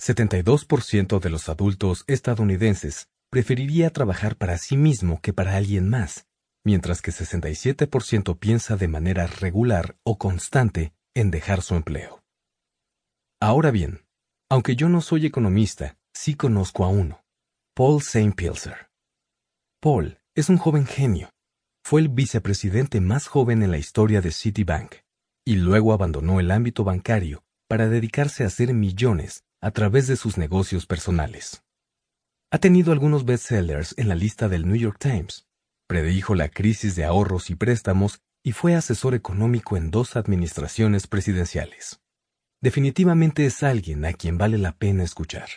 72% 0.00 1.18
de 1.18 1.30
los 1.30 1.48
adultos 1.48 2.04
estadounidenses 2.06 3.08
preferiría 3.34 3.90
trabajar 3.90 4.36
para 4.36 4.56
sí 4.58 4.76
mismo 4.76 5.20
que 5.20 5.32
para 5.32 5.56
alguien 5.56 5.88
más, 5.88 6.28
mientras 6.64 7.02
que 7.02 7.10
67% 7.10 8.38
piensa 8.38 8.76
de 8.76 8.86
manera 8.86 9.26
regular 9.26 9.96
o 10.04 10.18
constante 10.18 10.92
en 11.14 11.32
dejar 11.32 11.60
su 11.60 11.74
empleo. 11.74 12.22
Ahora 13.40 13.72
bien, 13.72 14.06
aunque 14.48 14.76
yo 14.76 14.88
no 14.88 15.00
soy 15.00 15.26
economista, 15.26 15.98
sí 16.14 16.36
conozco 16.36 16.84
a 16.84 16.88
uno, 16.90 17.24
Paul 17.74 18.02
St. 18.02 18.34
Pilser. 18.36 18.88
Paul 19.80 20.20
es 20.36 20.48
un 20.48 20.58
joven 20.58 20.86
genio. 20.86 21.30
Fue 21.84 22.02
el 22.02 22.10
vicepresidente 22.10 23.00
más 23.00 23.26
joven 23.26 23.64
en 23.64 23.72
la 23.72 23.78
historia 23.78 24.20
de 24.20 24.30
Citibank, 24.30 24.94
y 25.44 25.56
luego 25.56 25.92
abandonó 25.92 26.38
el 26.38 26.52
ámbito 26.52 26.84
bancario 26.84 27.42
para 27.66 27.88
dedicarse 27.88 28.44
a 28.44 28.46
hacer 28.46 28.72
millones 28.74 29.42
a 29.60 29.72
través 29.72 30.06
de 30.06 30.14
sus 30.14 30.38
negocios 30.38 30.86
personales. 30.86 31.63
Ha 32.54 32.58
tenido 32.58 32.92
algunos 32.92 33.24
bestsellers 33.24 33.96
en 33.98 34.06
la 34.06 34.14
lista 34.14 34.48
del 34.48 34.64
New 34.64 34.76
York 34.76 34.98
Times, 35.00 35.44
predijo 35.88 36.36
la 36.36 36.48
crisis 36.48 36.94
de 36.94 37.04
ahorros 37.04 37.50
y 37.50 37.56
préstamos 37.56 38.20
y 38.44 38.52
fue 38.52 38.76
asesor 38.76 39.16
económico 39.16 39.76
en 39.76 39.90
dos 39.90 40.14
administraciones 40.14 41.08
presidenciales. 41.08 42.00
Definitivamente 42.62 43.44
es 43.44 43.64
alguien 43.64 44.04
a 44.04 44.12
quien 44.12 44.38
vale 44.38 44.58
la 44.58 44.70
pena 44.70 45.02
escuchar. 45.02 45.48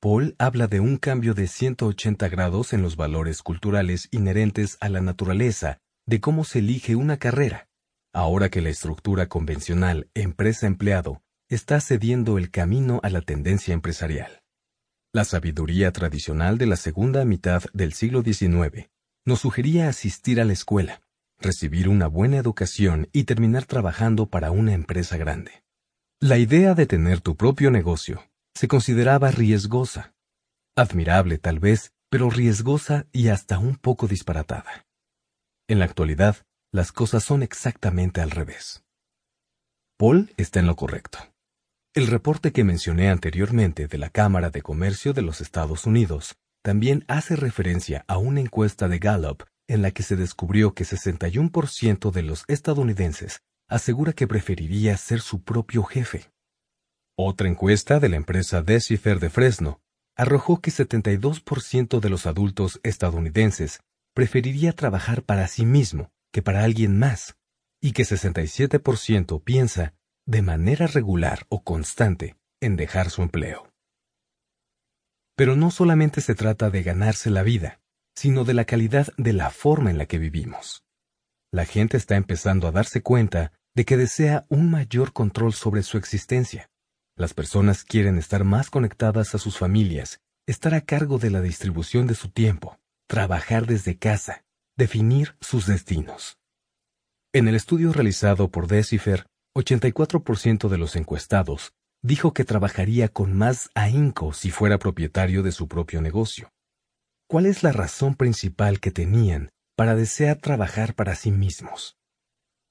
Paul 0.00 0.34
habla 0.38 0.68
de 0.68 0.80
un 0.80 0.96
cambio 0.96 1.34
de 1.34 1.48
180 1.48 2.30
grados 2.30 2.72
en 2.72 2.80
los 2.80 2.96
valores 2.96 3.42
culturales 3.42 4.08
inherentes 4.10 4.78
a 4.80 4.88
la 4.88 5.02
naturaleza 5.02 5.82
de 6.06 6.22
cómo 6.22 6.44
se 6.44 6.60
elige 6.60 6.96
una 6.96 7.18
carrera, 7.18 7.68
ahora 8.14 8.48
que 8.48 8.62
la 8.62 8.70
estructura 8.70 9.28
convencional 9.28 10.08
empresa-empleado 10.14 11.20
está 11.50 11.78
cediendo 11.82 12.38
el 12.38 12.50
camino 12.50 13.00
a 13.02 13.10
la 13.10 13.20
tendencia 13.20 13.74
empresarial. 13.74 14.45
La 15.12 15.24
sabiduría 15.24 15.92
tradicional 15.92 16.58
de 16.58 16.66
la 16.66 16.76
segunda 16.76 17.24
mitad 17.24 17.64
del 17.72 17.92
siglo 17.92 18.22
XIX 18.22 18.90
nos 19.24 19.40
sugería 19.40 19.88
asistir 19.88 20.40
a 20.40 20.44
la 20.44 20.52
escuela, 20.52 21.00
recibir 21.38 21.88
una 21.88 22.06
buena 22.06 22.36
educación 22.36 23.08
y 23.12 23.24
terminar 23.24 23.64
trabajando 23.64 24.26
para 24.26 24.50
una 24.50 24.72
empresa 24.74 25.16
grande. 25.16 25.64
La 26.20 26.38
idea 26.38 26.74
de 26.74 26.86
tener 26.86 27.20
tu 27.20 27.36
propio 27.36 27.70
negocio 27.70 28.24
se 28.54 28.68
consideraba 28.68 29.30
riesgosa, 29.30 30.14
admirable 30.76 31.38
tal 31.38 31.58
vez, 31.58 31.92
pero 32.08 32.30
riesgosa 32.30 33.06
y 33.12 33.28
hasta 33.28 33.58
un 33.58 33.76
poco 33.76 34.06
disparatada. 34.06 34.86
En 35.68 35.78
la 35.78 35.84
actualidad, 35.84 36.36
las 36.72 36.92
cosas 36.92 37.24
son 37.24 37.42
exactamente 37.42 38.20
al 38.20 38.30
revés. 38.30 38.84
Paul 39.98 40.32
está 40.36 40.60
en 40.60 40.66
lo 40.66 40.76
correcto. 40.76 41.18
El 41.96 42.08
reporte 42.08 42.52
que 42.52 42.62
mencioné 42.62 43.08
anteriormente 43.08 43.88
de 43.88 43.96
la 43.96 44.10
Cámara 44.10 44.50
de 44.50 44.60
Comercio 44.60 45.14
de 45.14 45.22
los 45.22 45.40
Estados 45.40 45.86
Unidos 45.86 46.36
también 46.62 47.06
hace 47.08 47.36
referencia 47.36 48.04
a 48.06 48.18
una 48.18 48.40
encuesta 48.40 48.86
de 48.86 48.98
Gallup 48.98 49.44
en 49.66 49.80
la 49.80 49.92
que 49.92 50.02
se 50.02 50.14
descubrió 50.14 50.74
que 50.74 50.84
61% 50.84 52.10
de 52.10 52.22
los 52.22 52.44
estadounidenses 52.48 53.40
asegura 53.66 54.12
que 54.12 54.26
preferiría 54.26 54.94
ser 54.98 55.22
su 55.22 55.42
propio 55.42 55.84
jefe. 55.84 56.30
Otra 57.16 57.48
encuesta 57.48 57.98
de 57.98 58.10
la 58.10 58.16
empresa 58.16 58.60
Decifer 58.60 59.18
de 59.18 59.30
Fresno 59.30 59.80
arrojó 60.18 60.60
que 60.60 60.70
72% 60.70 62.00
de 62.00 62.10
los 62.10 62.26
adultos 62.26 62.78
estadounidenses 62.82 63.80
preferiría 64.12 64.74
trabajar 64.74 65.22
para 65.22 65.48
sí 65.48 65.64
mismo 65.64 66.10
que 66.30 66.42
para 66.42 66.62
alguien 66.62 66.98
más, 66.98 67.38
y 67.80 67.92
que 67.92 68.02
67% 68.02 69.42
piensa 69.42 69.94
de 70.26 70.42
manera 70.42 70.88
regular 70.88 71.46
o 71.48 71.62
constante 71.62 72.36
en 72.60 72.76
dejar 72.76 73.10
su 73.10 73.22
empleo. 73.22 73.72
Pero 75.36 75.54
no 75.54 75.70
solamente 75.70 76.20
se 76.20 76.34
trata 76.34 76.70
de 76.70 76.82
ganarse 76.82 77.30
la 77.30 77.42
vida, 77.42 77.80
sino 78.16 78.44
de 78.44 78.54
la 78.54 78.64
calidad 78.64 79.08
de 79.16 79.32
la 79.32 79.50
forma 79.50 79.90
en 79.90 79.98
la 79.98 80.06
que 80.06 80.18
vivimos. 80.18 80.82
La 81.52 81.64
gente 81.64 81.96
está 81.96 82.16
empezando 82.16 82.66
a 82.66 82.72
darse 82.72 83.02
cuenta 83.02 83.52
de 83.74 83.84
que 83.84 83.96
desea 83.96 84.46
un 84.48 84.70
mayor 84.70 85.12
control 85.12 85.52
sobre 85.52 85.82
su 85.82 85.98
existencia. 85.98 86.70
Las 87.14 87.34
personas 87.34 87.84
quieren 87.84 88.18
estar 88.18 88.42
más 88.42 88.70
conectadas 88.70 89.34
a 89.34 89.38
sus 89.38 89.58
familias, 89.58 90.20
estar 90.46 90.74
a 90.74 90.80
cargo 90.80 91.18
de 91.18 91.30
la 91.30 91.40
distribución 91.40 92.06
de 92.06 92.14
su 92.14 92.30
tiempo, 92.30 92.78
trabajar 93.06 93.66
desde 93.66 93.98
casa, 93.98 94.44
definir 94.76 95.36
sus 95.40 95.66
destinos. 95.66 96.38
En 97.32 97.48
el 97.48 97.54
estudio 97.54 97.92
realizado 97.92 98.50
por 98.50 98.66
Decifer, 98.66 99.26
84% 99.56 100.68
de 100.68 100.76
los 100.76 100.96
encuestados 100.96 101.72
dijo 102.02 102.34
que 102.34 102.44
trabajaría 102.44 103.08
con 103.08 103.32
más 103.32 103.70
ahínco 103.74 104.34
si 104.34 104.50
fuera 104.50 104.78
propietario 104.78 105.42
de 105.42 105.50
su 105.50 105.66
propio 105.66 106.02
negocio. 106.02 106.50
¿Cuál 107.26 107.46
es 107.46 107.62
la 107.62 107.72
razón 107.72 108.14
principal 108.14 108.80
que 108.80 108.90
tenían 108.90 109.48
para 109.74 109.94
desear 109.94 110.36
trabajar 110.36 110.94
para 110.94 111.14
sí 111.14 111.30
mismos? 111.30 111.96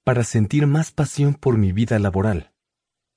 Para 0.04 0.24
sentir 0.24 0.68
más 0.68 0.92
pasión 0.92 1.34
por 1.34 1.58
mi 1.58 1.72
vida 1.72 1.98
laboral. 1.98 2.54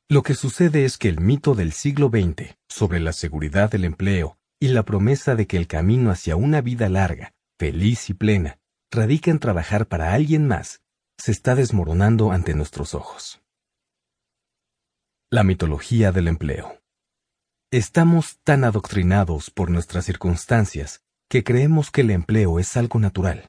Lo 0.09 0.23
que 0.23 0.33
sucede 0.33 0.87
es 0.87 0.97
que 0.97 1.11
el 1.11 1.21
mito 1.21 1.55
del 1.55 1.73
siglo 1.73 2.09
XX 2.09 2.57
sobre 2.69 3.01
la 3.01 3.13
seguridad 3.13 3.71
del 3.71 3.85
empleo 3.85 4.39
y 4.59 4.69
la 4.69 4.83
promesa 4.83 5.35
de 5.35 5.47
que 5.47 5.59
el 5.59 5.67
camino 5.67 6.11
hacia 6.11 6.37
una 6.37 6.63
vida 6.63 6.89
larga, 6.89 7.35
feliz 7.59 8.09
y 8.09 8.15
plena, 8.15 8.59
radica 8.91 9.31
en 9.31 9.39
trabajar 9.39 9.87
para 9.87 10.15
alguien 10.15 10.49
más, 10.49 10.81
se 11.19 11.33
está 11.33 11.55
desmoronando 11.55 12.33
ante 12.33 12.55
nuestros 12.55 12.95
ojos. 12.95 13.43
La 15.31 15.45
mitología 15.45 16.11
del 16.11 16.27
empleo. 16.27 16.81
Estamos 17.71 18.39
tan 18.45 18.65
adoctrinados 18.65 19.51
por 19.51 19.69
nuestras 19.69 20.07
circunstancias 20.07 21.03
que 21.29 21.45
creemos 21.45 21.91
que 21.91 22.01
el 22.01 22.13
empleo 22.13 22.59
es 22.59 22.79
algo 22.79 22.99
natural. 22.99 23.47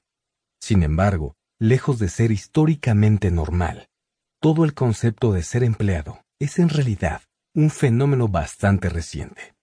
Sin 0.60 0.84
embargo, 0.84 1.38
lejos 1.58 1.98
de 1.98 2.10
ser 2.10 2.32
históricamente 2.32 3.32
normal, 3.32 3.88
todo 4.42 4.66
el 4.66 4.74
concepto 4.74 5.32
de 5.32 5.42
ser 5.42 5.64
empleado 5.64 6.20
es 6.38 6.60
en 6.60 6.68
realidad 6.68 7.22
un 7.56 7.70
fenómeno 7.70 8.28
bastante 8.28 8.90
reciente. 8.90 9.56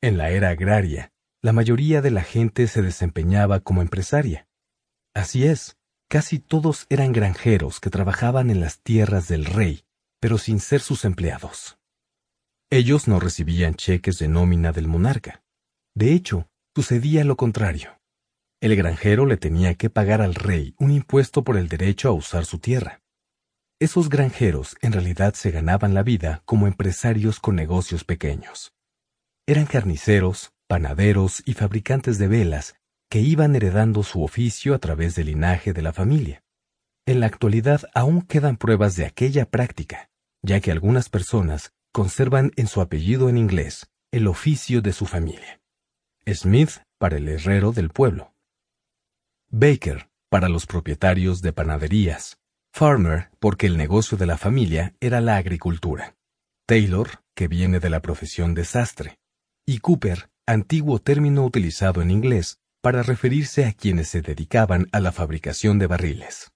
En 0.00 0.16
la 0.16 0.30
era 0.30 0.48
agraria, 0.48 1.12
la 1.42 1.52
mayoría 1.52 2.00
de 2.00 2.10
la 2.10 2.22
gente 2.22 2.66
se 2.68 2.80
desempeñaba 2.80 3.60
como 3.60 3.82
empresaria. 3.82 4.48
Así 5.12 5.44
es, 5.44 5.76
casi 6.08 6.38
todos 6.38 6.86
eran 6.88 7.12
granjeros 7.12 7.80
que 7.80 7.90
trabajaban 7.90 8.48
en 8.48 8.60
las 8.60 8.80
tierras 8.80 9.28
del 9.28 9.44
rey 9.44 9.84
pero 10.22 10.38
sin 10.38 10.60
ser 10.60 10.80
sus 10.80 11.04
empleados. 11.04 11.78
Ellos 12.70 13.08
no 13.08 13.18
recibían 13.18 13.74
cheques 13.74 14.20
de 14.20 14.28
nómina 14.28 14.70
del 14.70 14.86
monarca. 14.86 15.42
De 15.96 16.12
hecho, 16.12 16.48
sucedía 16.76 17.24
lo 17.24 17.36
contrario. 17.36 17.98
El 18.60 18.76
granjero 18.76 19.26
le 19.26 19.36
tenía 19.36 19.74
que 19.74 19.90
pagar 19.90 20.22
al 20.22 20.36
rey 20.36 20.76
un 20.78 20.92
impuesto 20.92 21.42
por 21.42 21.56
el 21.56 21.66
derecho 21.66 22.08
a 22.08 22.12
usar 22.12 22.44
su 22.44 22.60
tierra. 22.60 23.00
Esos 23.80 24.08
granjeros 24.08 24.76
en 24.80 24.92
realidad 24.92 25.34
se 25.34 25.50
ganaban 25.50 25.92
la 25.92 26.04
vida 26.04 26.42
como 26.44 26.68
empresarios 26.68 27.40
con 27.40 27.56
negocios 27.56 28.04
pequeños. 28.04 28.72
Eran 29.44 29.66
carniceros, 29.66 30.52
panaderos 30.68 31.42
y 31.46 31.54
fabricantes 31.54 32.18
de 32.18 32.28
velas 32.28 32.76
que 33.10 33.18
iban 33.18 33.56
heredando 33.56 34.04
su 34.04 34.22
oficio 34.22 34.76
a 34.76 34.78
través 34.78 35.16
del 35.16 35.26
linaje 35.26 35.72
de 35.72 35.82
la 35.82 35.92
familia. 35.92 36.44
En 37.06 37.18
la 37.18 37.26
actualidad 37.26 37.82
aún 37.92 38.22
quedan 38.22 38.56
pruebas 38.56 38.94
de 38.94 39.04
aquella 39.04 39.50
práctica, 39.50 40.11
ya 40.42 40.60
que 40.60 40.72
algunas 40.72 41.08
personas 41.08 41.72
conservan 41.92 42.52
en 42.56 42.66
su 42.66 42.80
apellido 42.80 43.28
en 43.28 43.38
inglés 43.38 43.86
el 44.10 44.26
oficio 44.26 44.82
de 44.82 44.92
su 44.92 45.06
familia. 45.06 45.60
Smith 46.26 46.82
para 46.98 47.16
el 47.16 47.28
herrero 47.28 47.72
del 47.72 47.90
pueblo. 47.90 48.34
Baker 49.48 50.08
para 50.28 50.48
los 50.48 50.66
propietarios 50.66 51.42
de 51.42 51.52
panaderías. 51.52 52.38
Farmer 52.72 53.30
porque 53.38 53.66
el 53.66 53.76
negocio 53.76 54.16
de 54.16 54.26
la 54.26 54.38
familia 54.38 54.94
era 55.00 55.20
la 55.20 55.36
agricultura. 55.36 56.16
Taylor, 56.66 57.22
que 57.34 57.48
viene 57.48 57.80
de 57.80 57.90
la 57.90 58.00
profesión 58.00 58.54
de 58.54 58.64
sastre. 58.64 59.18
Y 59.66 59.78
Cooper, 59.78 60.30
antiguo 60.46 60.98
término 60.98 61.44
utilizado 61.44 62.02
en 62.02 62.10
inglés 62.10 62.58
para 62.80 63.02
referirse 63.02 63.66
a 63.66 63.72
quienes 63.72 64.08
se 64.08 64.22
dedicaban 64.22 64.88
a 64.92 65.00
la 65.00 65.12
fabricación 65.12 65.78
de 65.78 65.86
barriles. 65.86 66.50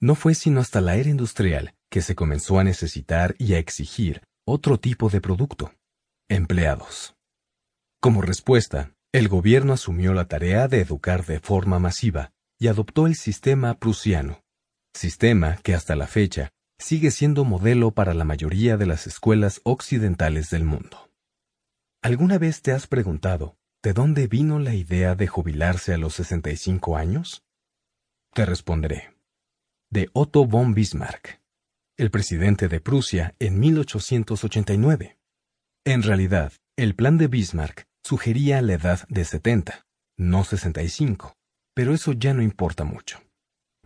No 0.00 0.16
fue 0.16 0.34
sino 0.34 0.60
hasta 0.60 0.80
la 0.80 0.96
era 0.96 1.10
industrial 1.10 1.74
que 1.92 2.00
se 2.00 2.14
comenzó 2.14 2.58
a 2.58 2.64
necesitar 2.64 3.36
y 3.38 3.52
a 3.52 3.58
exigir 3.58 4.22
otro 4.46 4.80
tipo 4.80 5.10
de 5.10 5.20
producto, 5.20 5.74
empleados. 6.26 7.14
Como 8.00 8.22
respuesta, 8.22 8.94
el 9.12 9.28
gobierno 9.28 9.74
asumió 9.74 10.14
la 10.14 10.24
tarea 10.24 10.68
de 10.68 10.80
educar 10.80 11.26
de 11.26 11.38
forma 11.38 11.78
masiva 11.78 12.32
y 12.58 12.68
adoptó 12.68 13.06
el 13.06 13.14
sistema 13.14 13.74
prusiano, 13.74 14.42
sistema 14.94 15.58
que 15.62 15.74
hasta 15.74 15.94
la 15.94 16.06
fecha 16.06 16.48
sigue 16.78 17.10
siendo 17.10 17.44
modelo 17.44 17.90
para 17.90 18.14
la 18.14 18.24
mayoría 18.24 18.78
de 18.78 18.86
las 18.86 19.06
escuelas 19.06 19.60
occidentales 19.62 20.48
del 20.48 20.64
mundo. 20.64 21.10
¿Alguna 22.00 22.38
vez 22.38 22.62
te 22.62 22.72
has 22.72 22.86
preguntado 22.86 23.58
de 23.82 23.92
dónde 23.92 24.28
vino 24.28 24.58
la 24.58 24.72
idea 24.72 25.14
de 25.14 25.26
jubilarse 25.26 25.92
a 25.92 25.98
los 25.98 26.14
65 26.14 26.96
años? 26.96 27.44
Te 28.32 28.46
responderé. 28.46 29.14
De 29.90 30.08
Otto 30.14 30.46
von 30.46 30.72
Bismarck 30.72 31.41
el 31.98 32.10
presidente 32.10 32.68
de 32.68 32.80
Prusia 32.80 33.34
en 33.38 33.60
1889. 33.60 35.18
En 35.84 36.02
realidad, 36.02 36.52
el 36.76 36.94
plan 36.94 37.18
de 37.18 37.28
Bismarck 37.28 37.86
sugería 38.02 38.62
la 38.62 38.74
edad 38.74 39.06
de 39.08 39.24
70, 39.24 39.84
no 40.16 40.44
65, 40.44 41.34
pero 41.74 41.92
eso 41.92 42.12
ya 42.12 42.32
no 42.32 42.42
importa 42.42 42.84
mucho. 42.84 43.20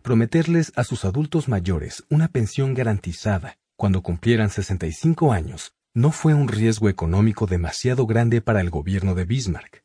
Prometerles 0.03 0.73
a 0.77 0.85
sus 0.85 1.05
adultos 1.05 1.49
mayores 1.49 2.05
una 2.09 2.29
pensión 2.29 2.75
garantizada 2.75 3.59
cuando 3.77 4.03
cumplieran 4.03 4.51
65 4.51 5.33
años 5.33 5.75
no 5.93 6.13
fue 6.13 6.33
un 6.33 6.47
riesgo 6.47 6.89
económico 6.89 7.47
demasiado 7.47 8.07
grande 8.07 8.41
para 8.41 8.61
el 8.61 8.71
gobierno 8.71 9.15
de 9.15 9.25
Bismarck. 9.25 9.83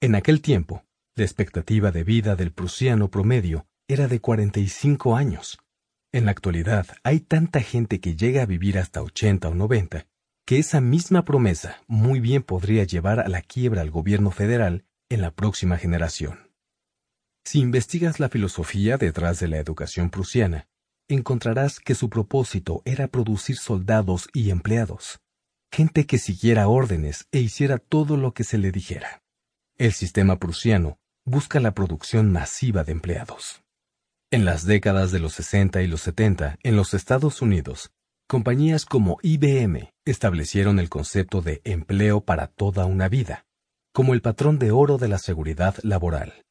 En 0.00 0.16
aquel 0.16 0.40
tiempo, 0.40 0.84
la 1.14 1.24
expectativa 1.24 1.92
de 1.92 2.02
vida 2.02 2.34
del 2.34 2.52
prusiano 2.52 3.10
promedio 3.10 3.66
era 3.86 4.08
de 4.08 4.20
45 4.20 5.16
años. 5.16 5.58
En 6.12 6.24
la 6.24 6.32
actualidad 6.32 6.88
hay 7.04 7.20
tanta 7.20 7.60
gente 7.60 8.00
que 8.00 8.16
llega 8.16 8.42
a 8.42 8.46
vivir 8.46 8.78
hasta 8.78 9.00
80 9.00 9.48
o 9.48 9.54
90 9.54 10.06
que 10.44 10.58
esa 10.58 10.80
misma 10.80 11.24
promesa 11.24 11.80
muy 11.86 12.18
bien 12.18 12.42
podría 12.42 12.82
llevar 12.82 13.20
a 13.20 13.28
la 13.28 13.42
quiebra 13.42 13.82
al 13.82 13.92
gobierno 13.92 14.32
federal 14.32 14.84
en 15.08 15.22
la 15.22 15.30
próxima 15.30 15.76
generación. 15.76 16.50
Si 17.44 17.60
investigas 17.60 18.18
la 18.18 18.28
filosofía 18.28 18.96
detrás 18.96 19.38
de 19.38 19.46
la 19.46 19.58
educación 19.58 20.10
prusiana, 20.10 20.66
encontrarás 21.08 21.78
que 21.78 21.94
su 21.94 22.10
propósito 22.10 22.82
era 22.84 23.06
producir 23.06 23.56
soldados 23.56 24.28
y 24.32 24.50
empleados, 24.50 25.20
gente 25.70 26.06
que 26.06 26.18
siguiera 26.18 26.66
órdenes 26.66 27.28
e 27.30 27.38
hiciera 27.38 27.78
todo 27.78 28.16
lo 28.16 28.34
que 28.34 28.42
se 28.42 28.58
le 28.58 28.72
dijera. 28.72 29.22
El 29.78 29.92
sistema 29.92 30.40
prusiano 30.40 30.98
busca 31.24 31.60
la 31.60 31.74
producción 31.74 32.32
masiva 32.32 32.82
de 32.82 32.90
empleados. 32.90 33.62
En 34.32 34.44
las 34.44 34.64
décadas 34.64 35.10
de 35.10 35.18
los 35.18 35.32
60 35.32 35.82
y 35.82 35.88
los 35.88 36.02
70, 36.02 36.56
en 36.62 36.76
los 36.76 36.94
Estados 36.94 37.42
Unidos, 37.42 37.90
compañías 38.28 38.84
como 38.84 39.18
IBM 39.22 39.92
establecieron 40.04 40.78
el 40.78 40.88
concepto 40.88 41.42
de 41.42 41.60
empleo 41.64 42.20
para 42.20 42.46
toda 42.46 42.86
una 42.86 43.08
vida, 43.08 43.44
como 43.92 44.14
el 44.14 44.22
patrón 44.22 44.60
de 44.60 44.70
oro 44.70 44.98
de 44.98 45.08
la 45.08 45.18
seguridad 45.18 45.74
laboral. 45.82 46.44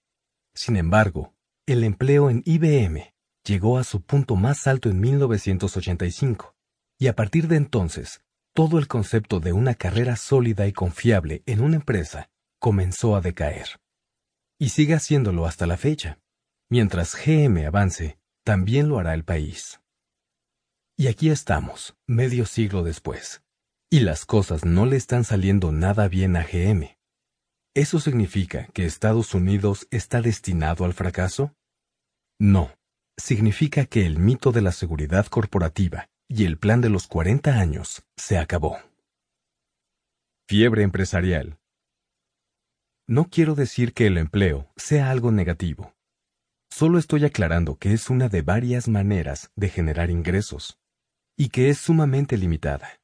Sin 0.54 0.76
embargo, 0.76 1.34
el 1.65 1.86
empleo 1.86 2.30
en 2.30 2.44
IBM 2.44 3.13
llegó 3.46 3.78
a 3.78 3.86
su 3.86 4.02
punto 4.02 4.36
más 4.36 4.68
alto 4.68 4.89
en 4.89 5.00
1985, 5.00 6.58
y 7.00 7.08
a 7.08 7.15
partir 7.15 7.48
de 7.48 7.56
entonces, 7.56 8.20
todo 8.54 8.78
el 8.78 8.89
concepto 8.89 9.39
de 9.39 9.54
una 9.54 9.74
carrera 9.74 10.18
sólida 10.18 10.68
y 10.68 10.74
confiable 10.74 11.44
en 11.46 11.62
una 11.62 11.78
empresa 11.78 12.30
comenzó 12.60 13.15
a 13.15 13.22
decaer. 13.22 13.80
Y 14.60 14.68
sigue 14.68 14.96
haciéndolo 14.96 15.46
hasta 15.46 15.65
la 15.65 15.78
fecha. 15.78 16.20
Mientras 16.71 17.15
GM 17.15 17.65
avance, 17.65 18.19
también 18.43 18.89
lo 18.89 18.99
hará 18.99 19.15
el 19.15 19.23
país. 19.23 19.82
Y 20.95 21.08
aquí 21.08 21.29
estamos, 21.29 21.97
medio 22.05 22.45
siglo 22.45 22.84
después. 22.84 23.41
Y 23.89 24.01
las 24.01 24.25
cosas 24.25 24.65
no 24.65 24.86
le 24.86 24.95
están 24.95 25.23
saliendo 25.23 25.71
nada 25.71 26.08
bien 26.08 26.36
a 26.36 26.43
GM. 26.43 26.95
¿Eso 27.73 27.99
significa 27.99 28.67
que 28.73 28.86
Estados 28.86 29.34
Unidos 29.34 29.88
está 29.89 30.21
destinado 30.21 30.86
al 30.86 30.93
fracaso? 30.93 31.55
No. 32.39 32.71
Significa 33.17 33.86
que 33.86 34.05
el 34.05 34.19
mito 34.19 34.51
de 34.51 34.62
la 34.62 34.71
seguridad 34.71 35.25
corporativa 35.25 36.08
y 36.27 36.45
el 36.45 36.60
plan 36.60 36.82
de 36.82 36.89
los 36.89 37.08
40 37.08 37.60
años 37.60 38.03
se 38.15 38.38
acabó. 38.38 38.77
Fiebre 40.47 40.84
empresarial. 40.84 41.58
No 43.08 43.25
quiero 43.25 43.55
decir 43.55 43.93
que 43.93 44.05
el 44.05 44.17
empleo 44.19 44.71
sea 44.75 45.10
algo 45.10 45.32
negativo. 45.32 45.95
Solo 46.80 46.98
estoy 46.98 47.26
aclarando 47.26 47.76
que 47.76 47.92
es 47.92 48.10
una 48.10 48.30
de 48.30 48.42
varias 48.42 48.88
maneras 48.88 49.52
de 49.58 49.68
generar 49.68 50.10
ingresos 50.10 50.80
y 51.38 51.50
que 51.50 51.70
es 51.70 51.78
sumamente 51.78 52.38
limitada. 52.38 53.02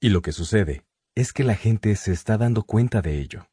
Y 0.00 0.08
lo 0.08 0.22
que 0.22 0.32
sucede 0.32 0.86
es 1.14 1.34
que 1.34 1.44
la 1.44 1.56
gente 1.56 1.94
se 1.96 2.12
está 2.12 2.38
dando 2.38 2.62
cuenta 2.62 3.02
de 3.02 3.20
ello. 3.20 3.50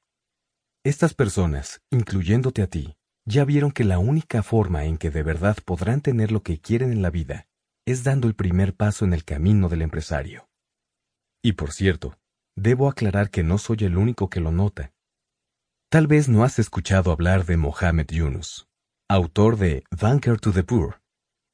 Estas 0.86 1.14
personas, 1.14 1.82
incluyéndote 1.92 2.62
a 2.62 2.68
ti, 2.68 2.96
ya 3.26 3.44
vieron 3.44 3.74
que 3.74 3.84
la 3.84 4.00
única 4.00 4.44
forma 4.44 4.86
en 4.86 4.98
que 4.98 5.10
de 5.10 5.24
verdad 5.24 5.58
podrán 5.66 6.00
tener 6.00 6.32
lo 6.32 6.42
que 6.42 6.62
quieren 6.62 6.94
en 6.94 7.02
la 7.02 7.10
vida 7.10 7.50
es 7.86 8.06
dando 8.06 8.30
el 8.30 8.34
primer 8.34 8.76
paso 8.76 9.04
en 9.04 9.12
el 9.12 9.26
camino 9.26 9.68
del 9.68 9.82
empresario. 9.82 10.48
Y 11.44 11.52
por 11.52 11.74
cierto, 11.74 12.18
debo 12.56 12.88
aclarar 12.88 13.30
que 13.30 13.44
no 13.44 13.58
soy 13.58 13.80
el 13.82 13.98
único 13.98 14.30
que 14.30 14.40
lo 14.40 14.54
nota. 14.54 14.94
Tal 15.90 16.08
vez 16.08 16.30
no 16.30 16.46
has 16.46 16.60
escuchado 16.60 17.12
hablar 17.12 17.46
de 17.46 17.58
Mohamed 17.58 18.08
Yunus, 18.08 18.68
autor 19.10 19.56
de 19.58 19.86
Banker 19.90 20.38
to 20.38 20.52
the 20.52 20.64
Poor, 20.64 21.00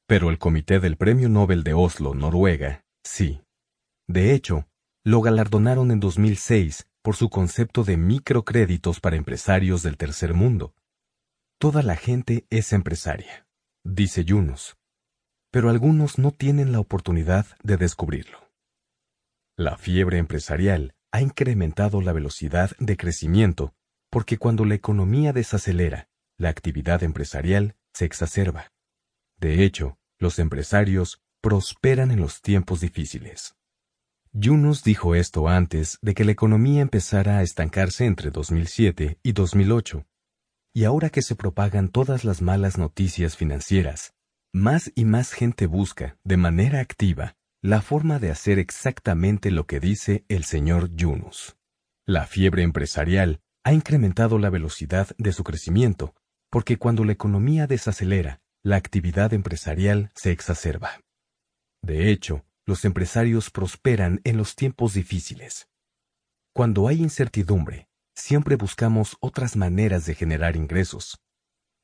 pero 0.08 0.30
el 0.30 0.38
Comité 0.38 0.80
del 0.80 0.96
Premio 0.96 1.28
Nobel 1.28 1.62
de 1.62 1.72
Oslo, 1.72 2.12
Noruega, 2.12 2.84
sí. 3.04 3.42
De 4.08 4.34
hecho, 4.34 4.66
lo 5.04 5.20
galardonaron 5.20 5.92
en 5.92 6.00
2006 6.00 6.88
por 7.00 7.14
su 7.14 7.30
concepto 7.30 7.84
de 7.84 7.96
microcréditos 7.96 8.98
para 8.98 9.14
empresarios 9.14 9.84
del 9.84 9.96
tercer 9.96 10.34
mundo. 10.34 10.74
Toda 11.60 11.84
la 11.84 11.94
gente 11.94 12.44
es 12.50 12.72
empresaria, 12.72 13.46
dice 13.84 14.24
Yunus, 14.24 14.76
pero 15.52 15.70
algunos 15.70 16.18
no 16.18 16.32
tienen 16.32 16.72
la 16.72 16.80
oportunidad 16.80 17.46
de 17.62 17.76
descubrirlo. 17.76 18.50
La 19.56 19.76
fiebre 19.76 20.18
empresarial 20.18 20.96
ha 21.12 21.20
incrementado 21.20 22.00
la 22.00 22.12
velocidad 22.12 22.72
de 22.80 22.96
crecimiento 22.96 23.74
porque 24.10 24.38
cuando 24.38 24.64
la 24.64 24.74
economía 24.74 25.32
desacelera, 25.32 26.08
la 26.38 26.48
actividad 26.48 27.02
empresarial 27.02 27.76
se 27.92 28.04
exacerba. 28.04 28.72
De 29.38 29.64
hecho, 29.64 29.98
los 30.18 30.38
empresarios 30.38 31.22
prosperan 31.40 32.10
en 32.10 32.20
los 32.20 32.40
tiempos 32.40 32.80
difíciles. 32.80 33.54
Yunus 34.32 34.82
dijo 34.82 35.14
esto 35.14 35.48
antes 35.48 35.98
de 36.02 36.14
que 36.14 36.24
la 36.24 36.32
economía 36.32 36.82
empezara 36.82 37.38
a 37.38 37.42
estancarse 37.42 38.04
entre 38.04 38.30
2007 38.30 39.18
y 39.22 39.32
2008. 39.32 40.06
Y 40.74 40.84
ahora 40.84 41.10
que 41.10 41.22
se 41.22 41.36
propagan 41.36 41.88
todas 41.88 42.24
las 42.24 42.42
malas 42.42 42.78
noticias 42.78 43.36
financieras, 43.36 44.12
más 44.52 44.90
y 44.96 45.04
más 45.04 45.32
gente 45.32 45.66
busca, 45.66 46.16
de 46.24 46.36
manera 46.36 46.80
activa, 46.80 47.36
la 47.62 47.80
forma 47.80 48.18
de 48.18 48.30
hacer 48.30 48.58
exactamente 48.58 49.50
lo 49.50 49.66
que 49.66 49.78
dice 49.78 50.24
el 50.28 50.44
señor 50.44 50.94
Yunus. 50.94 51.56
La 52.04 52.26
fiebre 52.26 52.62
empresarial 52.62 53.40
ha 53.64 53.72
incrementado 53.72 54.38
la 54.38 54.50
velocidad 54.50 55.08
de 55.16 55.32
su 55.32 55.44
crecimiento, 55.44 56.14
porque 56.54 56.76
cuando 56.76 57.04
la 57.04 57.10
economía 57.10 57.66
desacelera, 57.66 58.40
la 58.62 58.76
actividad 58.76 59.32
empresarial 59.32 60.12
se 60.14 60.30
exacerba. 60.30 61.00
De 61.82 62.12
hecho, 62.12 62.44
los 62.64 62.84
empresarios 62.84 63.50
prosperan 63.50 64.20
en 64.22 64.36
los 64.36 64.54
tiempos 64.54 64.94
difíciles. 64.94 65.66
Cuando 66.54 66.86
hay 66.86 67.02
incertidumbre, 67.02 67.88
siempre 68.14 68.54
buscamos 68.54 69.16
otras 69.18 69.56
maneras 69.56 70.06
de 70.06 70.14
generar 70.14 70.54
ingresos. 70.54 71.18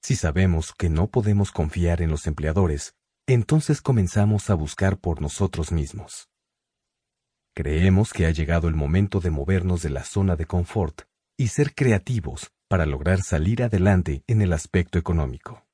Si 0.05 0.15
sabemos 0.15 0.73
que 0.73 0.89
no 0.89 1.09
podemos 1.09 1.51
confiar 1.51 2.01
en 2.01 2.11
los 2.11 2.29
empleadores, 2.29 2.95
entonces 3.27 3.83
comenzamos 3.83 4.51
a 4.51 4.55
buscar 4.55 4.99
por 5.01 5.21
nosotros 5.21 5.73
mismos. 5.73 6.29
Creemos 7.57 8.13
que 8.13 8.25
ha 8.25 8.31
llegado 8.31 8.69
el 8.69 8.77
momento 8.77 9.19
de 9.19 9.31
movernos 9.31 9.83
de 9.83 9.91
la 9.91 10.05
zona 10.05 10.37
de 10.37 10.47
confort 10.47 11.09
y 11.37 11.49
ser 11.49 11.75
creativos 11.75 12.53
para 12.71 12.87
lograr 12.87 13.21
salir 13.23 13.65
adelante 13.65 14.23
en 14.29 14.43
el 14.43 14.53
aspecto 14.53 14.97
económico. 14.97 15.67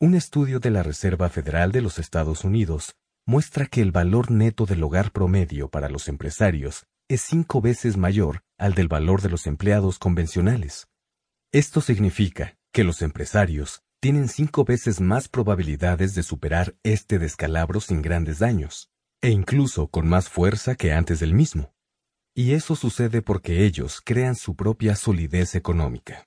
Un 0.00 0.14
estudio 0.14 0.58
de 0.58 0.70
la 0.70 0.82
Reserva 0.82 1.28
Federal 1.28 1.72
de 1.72 1.82
los 1.82 1.98
Estados 1.98 2.42
Unidos 2.42 2.96
muestra 3.26 3.66
que 3.66 3.82
el 3.82 3.92
valor 3.92 4.30
neto 4.30 4.64
del 4.64 4.82
hogar 4.82 5.12
promedio 5.12 5.68
para 5.68 5.90
los 5.90 6.08
empresarios 6.08 6.86
es 7.06 7.20
cinco 7.20 7.60
veces 7.60 7.98
mayor 7.98 8.44
al 8.56 8.72
del 8.72 8.88
valor 8.88 9.20
de 9.20 9.28
los 9.28 9.46
empleados 9.46 9.98
convencionales. 9.98 10.88
Esto 11.52 11.82
significa 11.82 12.56
que 12.72 12.82
los 12.82 13.02
empresarios 13.02 13.82
tienen 14.00 14.28
cinco 14.28 14.64
veces 14.64 15.02
más 15.02 15.28
probabilidades 15.28 16.14
de 16.14 16.22
superar 16.22 16.76
este 16.82 17.18
descalabro 17.18 17.78
sin 17.82 18.00
grandes 18.00 18.38
daños, 18.38 18.88
e 19.20 19.28
incluso 19.28 19.88
con 19.88 20.08
más 20.08 20.30
fuerza 20.30 20.76
que 20.76 20.94
antes 20.94 21.20
del 21.20 21.34
mismo. 21.34 21.74
Y 22.40 22.54
eso 22.54 22.74
sucede 22.74 23.20
porque 23.20 23.66
ellos 23.66 24.00
crean 24.02 24.34
su 24.34 24.56
propia 24.56 24.96
solidez 24.96 25.54
económica. 25.54 26.26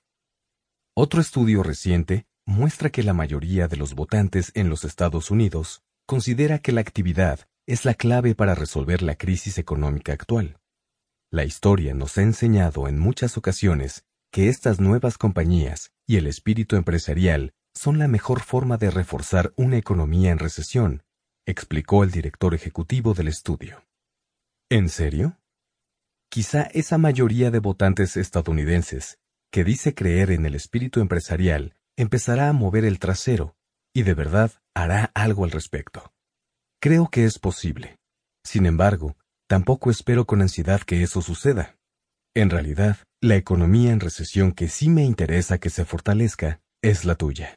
Otro 0.96 1.20
estudio 1.20 1.64
reciente 1.64 2.28
muestra 2.46 2.90
que 2.90 3.02
la 3.02 3.12
mayoría 3.12 3.66
de 3.66 3.76
los 3.76 3.96
votantes 3.96 4.52
en 4.54 4.68
los 4.68 4.84
Estados 4.84 5.32
Unidos 5.32 5.82
considera 6.06 6.60
que 6.60 6.70
la 6.70 6.82
actividad 6.82 7.40
es 7.66 7.84
la 7.84 7.94
clave 7.94 8.36
para 8.36 8.54
resolver 8.54 9.02
la 9.02 9.16
crisis 9.16 9.58
económica 9.58 10.12
actual. 10.12 10.60
La 11.32 11.42
historia 11.42 11.94
nos 11.94 12.16
ha 12.16 12.22
enseñado 12.22 12.86
en 12.86 13.00
muchas 13.00 13.36
ocasiones 13.36 14.04
que 14.30 14.48
estas 14.48 14.78
nuevas 14.78 15.18
compañías 15.18 15.90
y 16.06 16.18
el 16.18 16.28
espíritu 16.28 16.76
empresarial 16.76 17.54
son 17.74 17.98
la 17.98 18.06
mejor 18.06 18.38
forma 18.38 18.76
de 18.76 18.92
reforzar 18.92 19.52
una 19.56 19.78
economía 19.78 20.30
en 20.30 20.38
recesión, 20.38 21.02
explicó 21.44 22.04
el 22.04 22.12
director 22.12 22.54
ejecutivo 22.54 23.14
del 23.14 23.26
estudio. 23.26 23.84
¿En 24.70 24.88
serio? 24.88 25.40
Quizá 26.34 26.62
esa 26.72 26.98
mayoría 26.98 27.52
de 27.52 27.60
votantes 27.60 28.16
estadounidenses, 28.16 29.20
que 29.52 29.62
dice 29.62 29.94
creer 29.94 30.32
en 30.32 30.46
el 30.46 30.56
espíritu 30.56 30.98
empresarial, 30.98 31.76
empezará 31.96 32.48
a 32.48 32.52
mover 32.52 32.84
el 32.84 32.98
trasero 32.98 33.54
y 33.94 34.02
de 34.02 34.14
verdad 34.14 34.50
hará 34.74 35.12
algo 35.14 35.44
al 35.44 35.52
respecto. 35.52 36.12
Creo 36.80 37.08
que 37.08 37.24
es 37.24 37.38
posible. 37.38 38.00
Sin 38.42 38.66
embargo, 38.66 39.16
tampoco 39.46 39.92
espero 39.92 40.26
con 40.26 40.42
ansiedad 40.42 40.80
que 40.80 41.04
eso 41.04 41.22
suceda. 41.22 41.76
En 42.34 42.50
realidad, 42.50 42.96
la 43.22 43.36
economía 43.36 43.92
en 43.92 44.00
recesión 44.00 44.50
que 44.50 44.66
sí 44.66 44.88
me 44.88 45.04
interesa 45.04 45.58
que 45.58 45.70
se 45.70 45.84
fortalezca 45.84 46.60
es 46.82 47.04
la 47.04 47.14
tuya. 47.14 47.54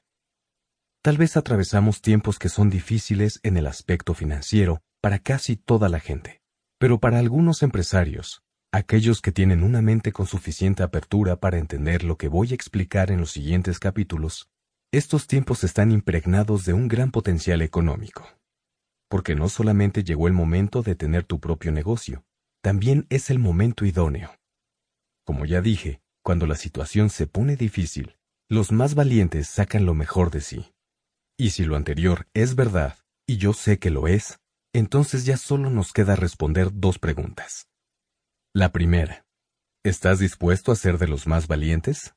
Tal 1.01 1.17
vez 1.17 1.35
atravesamos 1.35 2.03
tiempos 2.03 2.37
que 2.37 2.49
son 2.49 2.69
difíciles 2.69 3.39
en 3.41 3.57
el 3.57 3.65
aspecto 3.65 4.13
financiero 4.13 4.83
para 5.01 5.17
casi 5.17 5.55
toda 5.55 5.89
la 5.89 5.99
gente, 5.99 6.43
pero 6.77 6.99
para 6.99 7.17
algunos 7.17 7.63
empresarios, 7.63 8.43
aquellos 8.71 9.21
que 9.21 9.31
tienen 9.31 9.63
una 9.63 9.81
mente 9.81 10.11
con 10.11 10.27
suficiente 10.27 10.83
apertura 10.83 11.37
para 11.37 11.57
entender 11.57 12.03
lo 12.03 12.17
que 12.17 12.27
voy 12.27 12.51
a 12.51 12.55
explicar 12.55 13.11
en 13.11 13.19
los 13.19 13.31
siguientes 13.31 13.79
capítulos, 13.79 14.49
estos 14.91 15.27
tiempos 15.27 15.63
están 15.63 15.91
impregnados 15.91 16.65
de 16.65 16.73
un 16.73 16.87
gran 16.87 17.11
potencial 17.11 17.61
económico. 17.61 18.27
Porque 19.09 19.35
no 19.35 19.49
solamente 19.49 20.03
llegó 20.03 20.27
el 20.27 20.33
momento 20.33 20.81
de 20.81 20.95
tener 20.95 21.23
tu 21.23 21.39
propio 21.39 21.71
negocio, 21.71 22.23
también 22.61 23.05
es 23.09 23.29
el 23.29 23.39
momento 23.39 23.85
idóneo. 23.85 24.35
Como 25.25 25.45
ya 25.45 25.61
dije, 25.61 26.01
cuando 26.23 26.45
la 26.45 26.55
situación 26.55 27.09
se 27.09 27.27
pone 27.27 27.55
difícil, 27.55 28.17
los 28.49 28.71
más 28.71 28.95
valientes 28.95 29.47
sacan 29.47 29.85
lo 29.85 29.93
mejor 29.93 30.31
de 30.31 30.41
sí. 30.41 30.73
Y 31.37 31.51
si 31.51 31.63
lo 31.63 31.75
anterior 31.75 32.27
es 32.33 32.55
verdad, 32.55 32.97
y 33.25 33.37
yo 33.37 33.53
sé 33.53 33.77
que 33.77 33.91
lo 33.91 34.07
es, 34.07 34.39
entonces 34.73 35.25
ya 35.25 35.37
solo 35.37 35.69
nos 35.69 35.93
queda 35.93 36.15
responder 36.15 36.69
dos 36.73 36.99
preguntas. 36.99 37.67
La 38.57 38.71
primera, 38.71 39.23
¿estás 39.83 40.17
dispuesto 40.17 40.71
a 40.71 40.75
ser 40.75 40.97
de 40.97 41.07
los 41.07 41.27
más 41.27 41.45
valientes? 41.47 42.15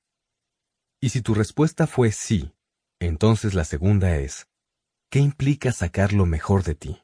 Y 0.99 1.11
si 1.11 1.21
tu 1.21 1.35
respuesta 1.35 1.87
fue 1.87 2.13
sí, 2.13 2.55
entonces 2.99 3.53
la 3.53 3.65
segunda 3.65 4.17
es, 4.17 4.49
¿qué 5.11 5.19
implica 5.19 5.71
sacar 5.71 6.15
lo 6.15 6.25
mejor 6.25 6.63
de 6.63 6.75
ti? 6.75 7.03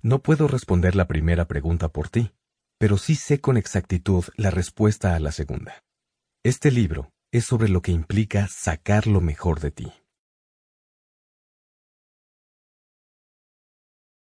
No 0.00 0.22
puedo 0.22 0.48
responder 0.48 0.96
la 0.96 1.06
primera 1.06 1.46
pregunta 1.46 1.90
por 1.90 2.08
ti, 2.08 2.32
pero 2.78 2.96
sí 2.96 3.16
sé 3.16 3.38
con 3.38 3.58
exactitud 3.58 4.24
la 4.38 4.48
respuesta 4.48 5.14
a 5.14 5.20
la 5.20 5.32
segunda. 5.32 5.84
Este 6.42 6.70
libro 6.70 7.12
es 7.32 7.44
sobre 7.44 7.68
lo 7.68 7.82
que 7.82 7.92
implica 7.92 8.48
sacar 8.48 9.06
lo 9.06 9.20
mejor 9.20 9.60
de 9.60 9.72
ti. 9.72 9.92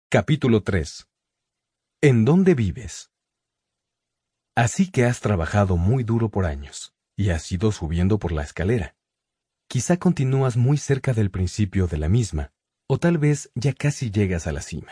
Capítulo 0.09 0.63
3 0.63 1.07
¿En 2.01 2.25
dónde 2.25 2.55
vives? 2.55 3.11
Así 4.59 4.91
que 4.91 5.05
has 5.05 5.21
trabajado 5.21 5.77
muy 5.77 6.03
duro 6.03 6.31
por 6.31 6.45
años, 6.45 6.93
y 7.17 7.31
has 7.31 7.53
ido 7.53 7.71
subiendo 7.71 8.19
por 8.19 8.33
la 8.33 8.43
escalera. 8.43 8.97
Quizá 9.69 9.99
continúas 9.99 10.57
muy 10.57 10.79
cerca 10.79 11.13
del 11.13 11.31
principio 11.31 11.87
de 11.87 11.97
la 11.97 12.09
misma, 12.09 12.51
o 12.89 12.99
tal 12.99 13.19
vez 13.19 13.53
ya 13.55 13.73
casi 13.73 14.11
llegas 14.11 14.49
a 14.49 14.53
la 14.53 14.61
cima. 14.61 14.91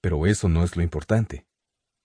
Pero 0.00 0.24
eso 0.24 0.48
no 0.48 0.64
es 0.64 0.74
lo 0.74 0.82
importante. 0.82 1.44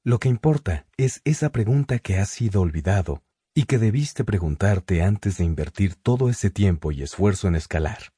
Lo 0.04 0.20
que 0.20 0.28
importa 0.28 0.86
es 0.98 1.22
esa 1.24 1.54
pregunta 1.54 2.00
que 2.00 2.18
has 2.18 2.28
sido 2.28 2.60
olvidado 2.60 3.24
y 3.56 3.64
que 3.64 3.78
debiste 3.78 4.26
preguntarte 4.26 5.04
antes 5.04 5.38
de 5.38 5.46
invertir 5.46 5.96
todo 5.96 6.30
ese 6.30 6.50
tiempo 6.50 6.92
y 6.92 7.02
esfuerzo 7.02 7.48
en 7.48 7.56
escalar. 7.56 8.12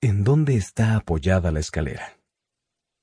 ¿En 0.00 0.24
dónde 0.24 0.56
está 0.56 0.96
apoyada 0.96 1.52
la 1.52 1.60
escalera? 1.60 2.18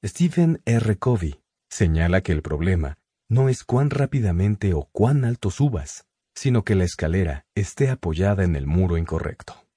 Stephen 0.03 0.63
R. 0.65 0.97
Covey 0.97 1.43
señala 1.69 2.21
que 2.21 2.31
el 2.31 2.41
problema 2.41 2.99
no 3.30 3.47
es 3.47 3.63
cuán 3.63 3.91
rápidamente 3.91 4.73
o 4.73 4.89
cuán 4.91 5.23
alto 5.23 5.51
subas, 5.51 6.05
sino 6.36 6.63
que 6.63 6.75
la 6.75 6.84
escalera 6.84 7.45
esté 7.55 7.89
apoyada 7.89 8.43
en 8.43 8.55
el 8.55 8.65
muro 8.65 8.97
incorrecto. 8.97 9.67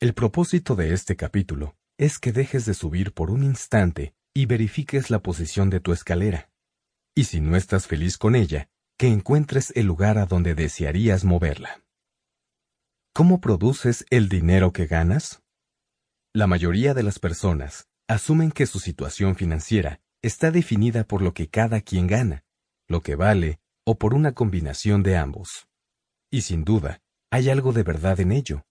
El 0.00 0.14
propósito 0.14 0.74
de 0.74 0.94
este 0.94 1.14
capítulo 1.14 1.76
es 1.98 2.18
que 2.18 2.32
dejes 2.32 2.64
de 2.64 2.74
subir 2.74 3.12
por 3.12 3.30
un 3.30 3.44
instante 3.44 4.14
y 4.34 4.46
verifiques 4.46 5.10
la 5.10 5.20
posición 5.20 5.70
de 5.70 5.80
tu 5.80 5.92
escalera. 5.92 6.50
Y 7.14 7.24
si 7.24 7.40
no 7.40 7.56
estás 7.56 7.86
feliz 7.86 8.16
con 8.16 8.34
ella, 8.34 8.70
que 8.98 9.08
encuentres 9.08 9.72
el 9.76 9.86
lugar 9.86 10.16
a 10.18 10.26
donde 10.26 10.54
desearías 10.54 11.24
moverla. 11.24 11.84
¿Cómo 13.12 13.40
produces 13.40 14.06
el 14.08 14.28
dinero 14.28 14.72
que 14.72 14.86
ganas? 14.86 15.42
La 16.32 16.46
mayoría 16.46 16.94
de 16.94 17.02
las 17.02 17.18
personas 17.18 17.88
asumen 18.08 18.50
que 18.50 18.66
su 18.66 18.80
situación 18.80 19.36
financiera 19.36 20.00
está 20.22 20.50
definida 20.50 21.04
por 21.04 21.20
lo 21.20 21.34
que 21.34 21.48
cada 21.48 21.82
quien 21.82 22.06
gana, 22.06 22.44
lo 22.88 23.02
que 23.02 23.16
vale 23.16 23.60
o 23.84 23.98
por 23.98 24.14
una 24.14 24.32
combinación 24.32 25.02
de 25.02 25.16
ambos. 25.16 25.66
Y 26.30 26.42
sin 26.42 26.62
duda, 26.64 27.00
hay 27.30 27.50
algo 27.50 27.72
de 27.72 27.82
verdad 27.82 28.20
en 28.20 28.30
ello. 28.32 28.64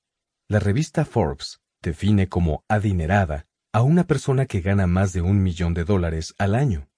La 0.48 0.60
revista 0.60 1.04
Forbes 1.06 1.60
define 1.82 2.30
como 2.30 2.64
adinerada 2.68 3.48
a 3.74 3.82
una 3.82 4.06
persona 4.06 4.46
que 4.46 4.62
gana 4.62 4.86
más 4.88 5.14
de 5.14 5.22
un 5.22 5.42
millón 5.42 5.74
de 5.74 5.86
dólares 5.86 6.36
al 6.38 6.56
año, 6.56 6.90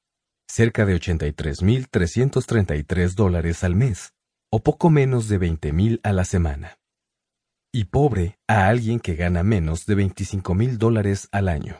cerca 0.48 0.86
de 0.86 0.96
83.333 0.96 3.14
dólares 3.14 3.64
al 3.64 3.76
mes, 3.76 4.16
o 4.52 4.64
poco 4.64 4.90
menos 4.90 5.30
de 5.30 5.40
20.000 5.40 6.00
a 6.04 6.14
la 6.14 6.26
semana. 6.26 6.80
Y 7.72 7.84
pobre 7.86 8.40
a 8.48 8.68
alguien 8.68 9.00
que 9.00 9.16
gana 9.16 9.44
menos 9.44 9.86
de 9.86 9.96
25.000 9.98 10.78
dólares 10.78 11.30
al 11.32 11.48
año. 11.50 11.80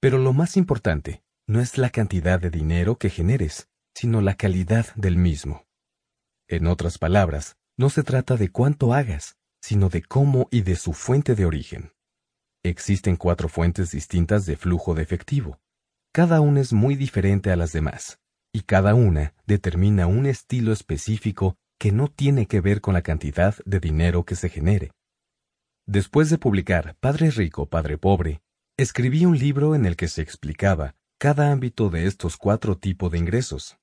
Pero 0.00 0.18
lo 0.18 0.32
más 0.32 0.56
importante 0.56 1.22
no 1.46 1.60
es 1.60 1.78
la 1.78 1.90
cantidad 1.90 2.40
de 2.40 2.50
dinero 2.50 2.98
que 2.98 3.10
generes, 3.10 3.68
sino 4.00 4.20
la 4.20 4.36
calidad 4.36 4.94
del 4.94 5.16
mismo. 5.16 5.66
En 6.46 6.68
otras 6.68 6.98
palabras, 6.98 7.56
no 7.76 7.90
se 7.90 8.04
trata 8.04 8.36
de 8.36 8.48
cuánto 8.48 8.94
hagas, 8.94 9.36
sino 9.60 9.88
de 9.88 10.02
cómo 10.02 10.46
y 10.52 10.60
de 10.60 10.76
su 10.76 10.92
fuente 10.92 11.34
de 11.34 11.44
origen. 11.44 11.90
Existen 12.62 13.16
cuatro 13.16 13.48
fuentes 13.48 13.90
distintas 13.90 14.46
de 14.46 14.56
flujo 14.56 14.94
de 14.94 15.02
efectivo. 15.02 15.58
Cada 16.12 16.40
una 16.40 16.60
es 16.60 16.72
muy 16.72 16.94
diferente 16.94 17.50
a 17.50 17.56
las 17.56 17.72
demás, 17.72 18.20
y 18.52 18.60
cada 18.60 18.94
una 18.94 19.34
determina 19.48 20.06
un 20.06 20.26
estilo 20.26 20.72
específico 20.72 21.56
que 21.76 21.90
no 21.90 22.06
tiene 22.06 22.46
que 22.46 22.60
ver 22.60 22.80
con 22.80 22.94
la 22.94 23.02
cantidad 23.02 23.56
de 23.64 23.80
dinero 23.80 24.24
que 24.24 24.36
se 24.36 24.48
genere. 24.48 24.92
Después 25.86 26.30
de 26.30 26.38
publicar 26.38 26.94
Padre 27.00 27.32
Rico, 27.32 27.66
Padre 27.66 27.98
Pobre, 27.98 28.42
escribí 28.76 29.26
un 29.26 29.36
libro 29.36 29.74
en 29.74 29.86
el 29.86 29.96
que 29.96 30.06
se 30.06 30.22
explicaba 30.22 30.94
cada 31.18 31.50
ámbito 31.50 31.90
de 31.90 32.06
estos 32.06 32.36
cuatro 32.36 32.78
tipos 32.78 33.10
de 33.10 33.18
ingresos. 33.18 33.76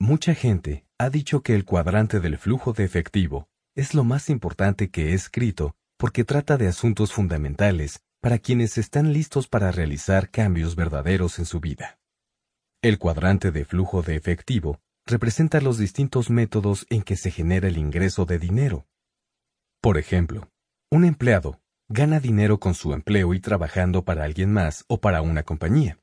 Mucha 0.00 0.34
gente 0.36 0.86
ha 0.96 1.10
dicho 1.10 1.42
que 1.42 1.56
el 1.56 1.64
cuadrante 1.64 2.20
del 2.20 2.38
flujo 2.38 2.72
de 2.72 2.84
efectivo 2.84 3.48
es 3.74 3.94
lo 3.94 4.04
más 4.04 4.30
importante 4.30 4.90
que 4.90 5.10
he 5.10 5.12
escrito 5.14 5.74
porque 5.96 6.24
trata 6.24 6.56
de 6.56 6.68
asuntos 6.68 7.12
fundamentales 7.12 8.04
para 8.20 8.38
quienes 8.38 8.78
están 8.78 9.12
listos 9.12 9.48
para 9.48 9.72
realizar 9.72 10.30
cambios 10.30 10.76
verdaderos 10.76 11.40
en 11.40 11.46
su 11.46 11.58
vida. 11.58 11.98
El 12.80 12.98
cuadrante 12.98 13.50
de 13.50 13.64
flujo 13.64 14.02
de 14.02 14.14
efectivo 14.14 14.80
representa 15.04 15.60
los 15.60 15.78
distintos 15.78 16.30
métodos 16.30 16.86
en 16.90 17.02
que 17.02 17.16
se 17.16 17.32
genera 17.32 17.66
el 17.66 17.76
ingreso 17.76 18.24
de 18.24 18.38
dinero. 18.38 18.86
Por 19.80 19.98
ejemplo, 19.98 20.48
un 20.92 21.04
empleado 21.04 21.60
gana 21.88 22.20
dinero 22.20 22.60
con 22.60 22.74
su 22.74 22.92
empleo 22.92 23.34
y 23.34 23.40
trabajando 23.40 24.04
para 24.04 24.22
alguien 24.22 24.52
más 24.52 24.84
o 24.86 25.00
para 25.00 25.22
una 25.22 25.42
compañía. 25.42 25.98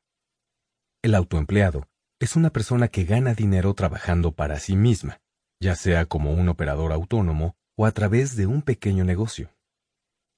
El 1.02 1.16
autoempleado 1.16 1.88
es 2.20 2.36
una 2.36 2.50
persona 2.50 2.88
que 2.88 3.04
gana 3.04 3.34
dinero 3.34 3.74
trabajando 3.74 4.32
para 4.32 4.60
sí 4.60 4.76
misma, 4.76 5.22
ya 5.60 5.76
sea 5.76 6.06
como 6.06 6.32
un 6.34 6.48
operador 6.50 6.92
autónomo 6.92 7.56
o 7.78 7.86
a 7.86 7.92
través 7.92 8.36
de 8.36 8.48
un 8.48 8.62
pequeño 8.62 9.04
negocio. 9.04 9.54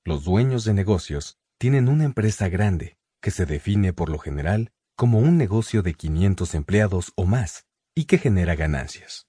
Los 0.03 0.23
dueños 0.23 0.63
de 0.63 0.73
negocios 0.73 1.37
tienen 1.59 1.87
una 1.87 2.05
empresa 2.05 2.49
grande, 2.49 2.97
que 3.21 3.31
se 3.31 3.45
define 3.45 3.93
por 3.93 4.09
lo 4.09 4.19
general 4.19 4.71
como 4.95 5.19
un 5.19 5.37
negocio 5.37 5.83
de 5.83 5.93
500 5.93 6.55
empleados 6.55 7.13
o 7.15 7.25
más, 7.25 7.67
y 7.95 8.05
que 8.05 8.17
genera 8.17 8.55
ganancias. 8.55 9.27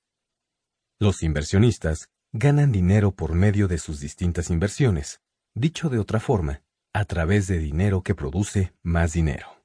Los 0.98 1.22
inversionistas 1.22 2.08
ganan 2.32 2.72
dinero 2.72 3.12
por 3.12 3.34
medio 3.34 3.68
de 3.68 3.78
sus 3.78 4.00
distintas 4.00 4.50
inversiones, 4.50 5.20
dicho 5.54 5.88
de 5.90 5.98
otra 5.98 6.20
forma, 6.20 6.62
a 6.94 7.04
través 7.04 7.46
de 7.46 7.58
dinero 7.58 8.02
que 8.02 8.14
produce 8.14 8.72
más 8.82 9.12
dinero. 9.12 9.57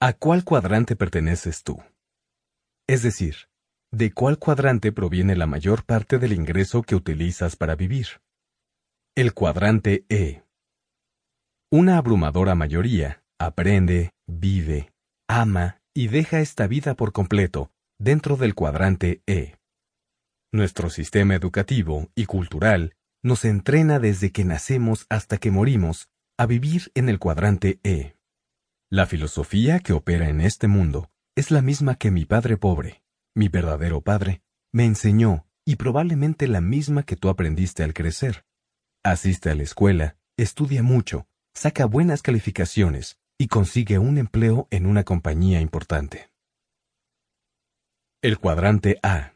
¿A 0.00 0.12
cuál 0.12 0.44
cuadrante 0.44 0.94
perteneces 0.94 1.64
tú? 1.64 1.82
Es 2.88 3.02
decir, 3.02 3.48
¿de 3.90 4.12
cuál 4.12 4.38
cuadrante 4.38 4.92
proviene 4.92 5.34
la 5.34 5.48
mayor 5.48 5.84
parte 5.84 6.18
del 6.18 6.32
ingreso 6.32 6.82
que 6.82 6.94
utilizas 6.94 7.56
para 7.56 7.74
vivir? 7.74 8.06
El 9.16 9.34
cuadrante 9.34 10.04
E. 10.08 10.44
Una 11.72 11.98
abrumadora 11.98 12.54
mayoría 12.54 13.24
aprende, 13.40 14.12
vive, 14.28 14.92
ama 15.28 15.82
y 15.92 16.06
deja 16.06 16.38
esta 16.38 16.68
vida 16.68 16.94
por 16.94 17.10
completo 17.10 17.72
dentro 17.98 18.36
del 18.36 18.54
cuadrante 18.54 19.20
E. 19.26 19.56
Nuestro 20.52 20.90
sistema 20.90 21.34
educativo 21.34 22.08
y 22.14 22.26
cultural 22.26 22.94
nos 23.24 23.44
entrena 23.44 23.98
desde 23.98 24.30
que 24.30 24.44
nacemos 24.44 25.06
hasta 25.10 25.38
que 25.38 25.50
morimos 25.50 26.08
a 26.38 26.46
vivir 26.46 26.92
en 26.94 27.08
el 27.08 27.18
cuadrante 27.18 27.80
E. 27.82 28.17
La 28.90 29.04
filosofía 29.04 29.80
que 29.80 29.92
opera 29.92 30.30
en 30.30 30.40
este 30.40 30.66
mundo 30.66 31.10
es 31.36 31.50
la 31.50 31.60
misma 31.60 31.96
que 31.96 32.10
mi 32.10 32.24
padre 32.24 32.56
pobre, 32.56 33.02
mi 33.34 33.48
verdadero 33.48 34.00
padre, 34.00 34.40
me 34.72 34.86
enseñó 34.86 35.46
y 35.66 35.76
probablemente 35.76 36.48
la 36.48 36.62
misma 36.62 37.02
que 37.02 37.14
tú 37.14 37.28
aprendiste 37.28 37.82
al 37.82 37.92
crecer. 37.92 38.46
Asiste 39.04 39.50
a 39.50 39.54
la 39.54 39.62
escuela, 39.62 40.16
estudia 40.38 40.82
mucho, 40.82 41.28
saca 41.54 41.84
buenas 41.84 42.22
calificaciones 42.22 43.18
y 43.36 43.48
consigue 43.48 43.98
un 43.98 44.16
empleo 44.16 44.68
en 44.70 44.86
una 44.86 45.04
compañía 45.04 45.60
importante. 45.60 46.30
El 48.22 48.38
cuadrante 48.38 48.98
A. 49.02 49.34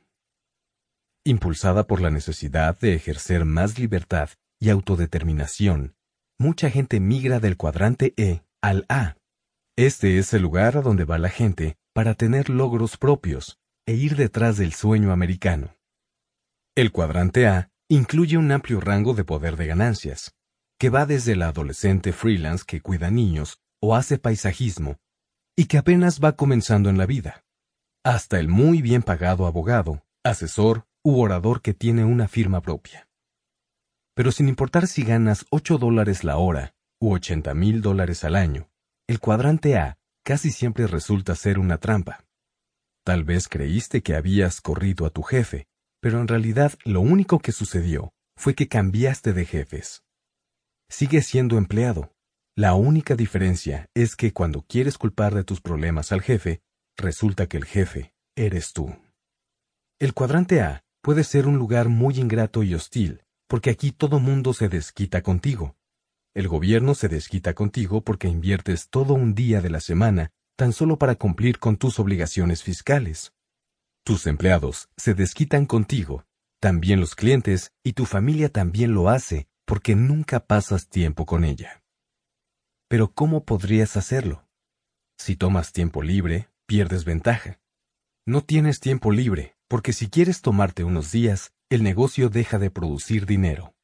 Impulsada 1.24 1.86
por 1.86 2.00
la 2.00 2.10
necesidad 2.10 2.78
de 2.80 2.94
ejercer 2.94 3.44
más 3.44 3.78
libertad 3.78 4.30
y 4.58 4.70
autodeterminación, 4.70 5.94
mucha 6.38 6.70
gente 6.70 7.00
migra 7.00 7.38
del 7.38 7.58
cuadrante 7.58 8.14
E 8.16 8.42
al 8.62 8.86
A. 8.88 9.16
Este 9.82 10.18
es 10.18 10.32
el 10.32 10.42
lugar 10.42 10.76
a 10.76 10.80
donde 10.80 11.04
va 11.04 11.18
la 11.18 11.28
gente 11.28 11.76
para 11.92 12.14
tener 12.14 12.48
logros 12.50 12.96
propios 12.96 13.58
e 13.84 13.94
ir 13.94 14.14
detrás 14.14 14.56
del 14.56 14.74
sueño 14.74 15.10
americano. 15.10 15.76
El 16.76 16.92
cuadrante 16.92 17.48
A 17.48 17.72
incluye 17.88 18.36
un 18.36 18.52
amplio 18.52 18.80
rango 18.80 19.12
de 19.12 19.24
poder 19.24 19.56
de 19.56 19.66
ganancias, 19.66 20.36
que 20.78 20.88
va 20.88 21.04
desde 21.04 21.34
la 21.34 21.48
adolescente 21.48 22.12
freelance 22.12 22.62
que 22.64 22.80
cuida 22.80 23.10
niños 23.10 23.58
o 23.80 23.96
hace 23.96 24.18
paisajismo, 24.18 25.00
y 25.56 25.64
que 25.64 25.78
apenas 25.78 26.20
va 26.20 26.36
comenzando 26.36 26.88
en 26.88 26.96
la 26.96 27.06
vida, 27.06 27.44
hasta 28.04 28.38
el 28.38 28.46
muy 28.46 28.82
bien 28.82 29.02
pagado 29.02 29.46
abogado, 29.46 30.06
asesor 30.22 30.86
u 31.02 31.20
orador 31.20 31.60
que 31.60 31.74
tiene 31.74 32.04
una 32.04 32.28
firma 32.28 32.60
propia. 32.60 33.08
Pero 34.14 34.30
sin 34.30 34.46
importar 34.46 34.86
si 34.86 35.02
ganas 35.02 35.44
8 35.50 35.76
dólares 35.78 36.22
la 36.22 36.36
hora 36.36 36.76
u 37.00 37.12
80 37.14 37.52
mil 37.54 37.82
dólares 37.82 38.22
al 38.22 38.36
año, 38.36 38.71
el 39.12 39.20
cuadrante 39.20 39.76
A 39.76 39.98
casi 40.24 40.50
siempre 40.50 40.86
resulta 40.86 41.34
ser 41.34 41.58
una 41.58 41.76
trampa. 41.76 42.24
Tal 43.04 43.24
vez 43.24 43.46
creíste 43.46 44.02
que 44.02 44.14
habías 44.14 44.62
corrido 44.62 45.04
a 45.04 45.10
tu 45.10 45.22
jefe, 45.22 45.66
pero 46.00 46.18
en 46.18 46.28
realidad 46.28 46.72
lo 46.86 47.02
único 47.02 47.38
que 47.38 47.52
sucedió 47.52 48.14
fue 48.38 48.54
que 48.54 48.68
cambiaste 48.68 49.34
de 49.34 49.44
jefes. 49.44 50.02
Sigues 50.88 51.26
siendo 51.26 51.58
empleado. 51.58 52.14
La 52.56 52.72
única 52.72 53.14
diferencia 53.14 53.90
es 53.92 54.16
que 54.16 54.32
cuando 54.32 54.62
quieres 54.62 54.96
culpar 54.96 55.34
de 55.34 55.44
tus 55.44 55.60
problemas 55.60 56.10
al 56.10 56.22
jefe, 56.22 56.62
resulta 56.96 57.46
que 57.46 57.58
el 57.58 57.66
jefe 57.66 58.14
eres 58.34 58.72
tú. 58.72 58.96
El 59.98 60.14
cuadrante 60.14 60.62
A 60.62 60.84
puede 61.02 61.24
ser 61.24 61.46
un 61.46 61.58
lugar 61.58 61.90
muy 61.90 62.18
ingrato 62.18 62.62
y 62.62 62.74
hostil, 62.74 63.24
porque 63.46 63.68
aquí 63.68 63.92
todo 63.92 64.20
mundo 64.20 64.54
se 64.54 64.70
desquita 64.70 65.20
contigo. 65.20 65.76
El 66.34 66.48
gobierno 66.48 66.94
se 66.94 67.08
desquita 67.08 67.52
contigo 67.52 68.00
porque 68.00 68.26
inviertes 68.26 68.88
todo 68.88 69.12
un 69.12 69.34
día 69.34 69.60
de 69.60 69.68
la 69.68 69.80
semana 69.80 70.30
tan 70.56 70.72
solo 70.72 70.98
para 70.98 71.16
cumplir 71.16 71.58
con 71.58 71.76
tus 71.76 71.98
obligaciones 71.98 72.62
fiscales. 72.62 73.34
Tus 74.02 74.26
empleados 74.26 74.88
se 74.96 75.12
desquitan 75.12 75.66
contigo, 75.66 76.24
también 76.58 77.00
los 77.00 77.14
clientes 77.14 77.72
y 77.84 77.92
tu 77.92 78.06
familia 78.06 78.48
también 78.48 78.94
lo 78.94 79.10
hace 79.10 79.46
porque 79.66 79.94
nunca 79.94 80.46
pasas 80.46 80.88
tiempo 80.88 81.26
con 81.26 81.44
ella. 81.44 81.82
Pero 82.88 83.12
¿cómo 83.12 83.44
podrías 83.44 83.96
hacerlo? 83.98 84.48
Si 85.18 85.36
tomas 85.36 85.72
tiempo 85.72 86.02
libre, 86.02 86.48
pierdes 86.66 87.04
ventaja. 87.04 87.60
No 88.26 88.42
tienes 88.42 88.80
tiempo 88.80 89.12
libre, 89.12 89.56
porque 89.68 89.92
si 89.92 90.08
quieres 90.08 90.40
tomarte 90.40 90.82
unos 90.82 91.12
días, 91.12 91.52
el 91.68 91.82
negocio 91.82 92.30
deja 92.30 92.58
de 92.58 92.70
producir 92.70 93.26
dinero. 93.26 93.74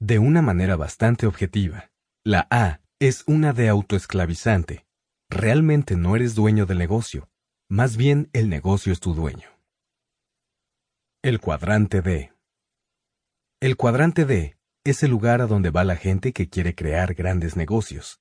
De 0.00 0.18
una 0.18 0.42
manera 0.42 0.76
bastante 0.76 1.26
objetiva, 1.26 1.90
la 2.26 2.46
A 2.50 2.80
es 3.00 3.22
una 3.26 3.52
de 3.52 3.68
autoesclavizante. 3.68 4.86
Realmente 5.28 5.94
no 5.94 6.16
eres 6.16 6.34
dueño 6.34 6.64
del 6.64 6.78
negocio, 6.78 7.28
más 7.68 7.98
bien 7.98 8.30
el 8.32 8.48
negocio 8.48 8.94
es 8.94 9.00
tu 9.00 9.14
dueño. 9.14 9.48
El 11.22 11.38
cuadrante 11.38 12.00
D. 12.00 12.32
El 13.60 13.76
cuadrante 13.76 14.24
D 14.24 14.56
es 14.84 15.02
el 15.02 15.10
lugar 15.10 15.42
a 15.42 15.46
donde 15.46 15.70
va 15.70 15.84
la 15.84 15.96
gente 15.96 16.32
que 16.32 16.48
quiere 16.48 16.74
crear 16.74 17.12
grandes 17.12 17.56
negocios. 17.56 18.20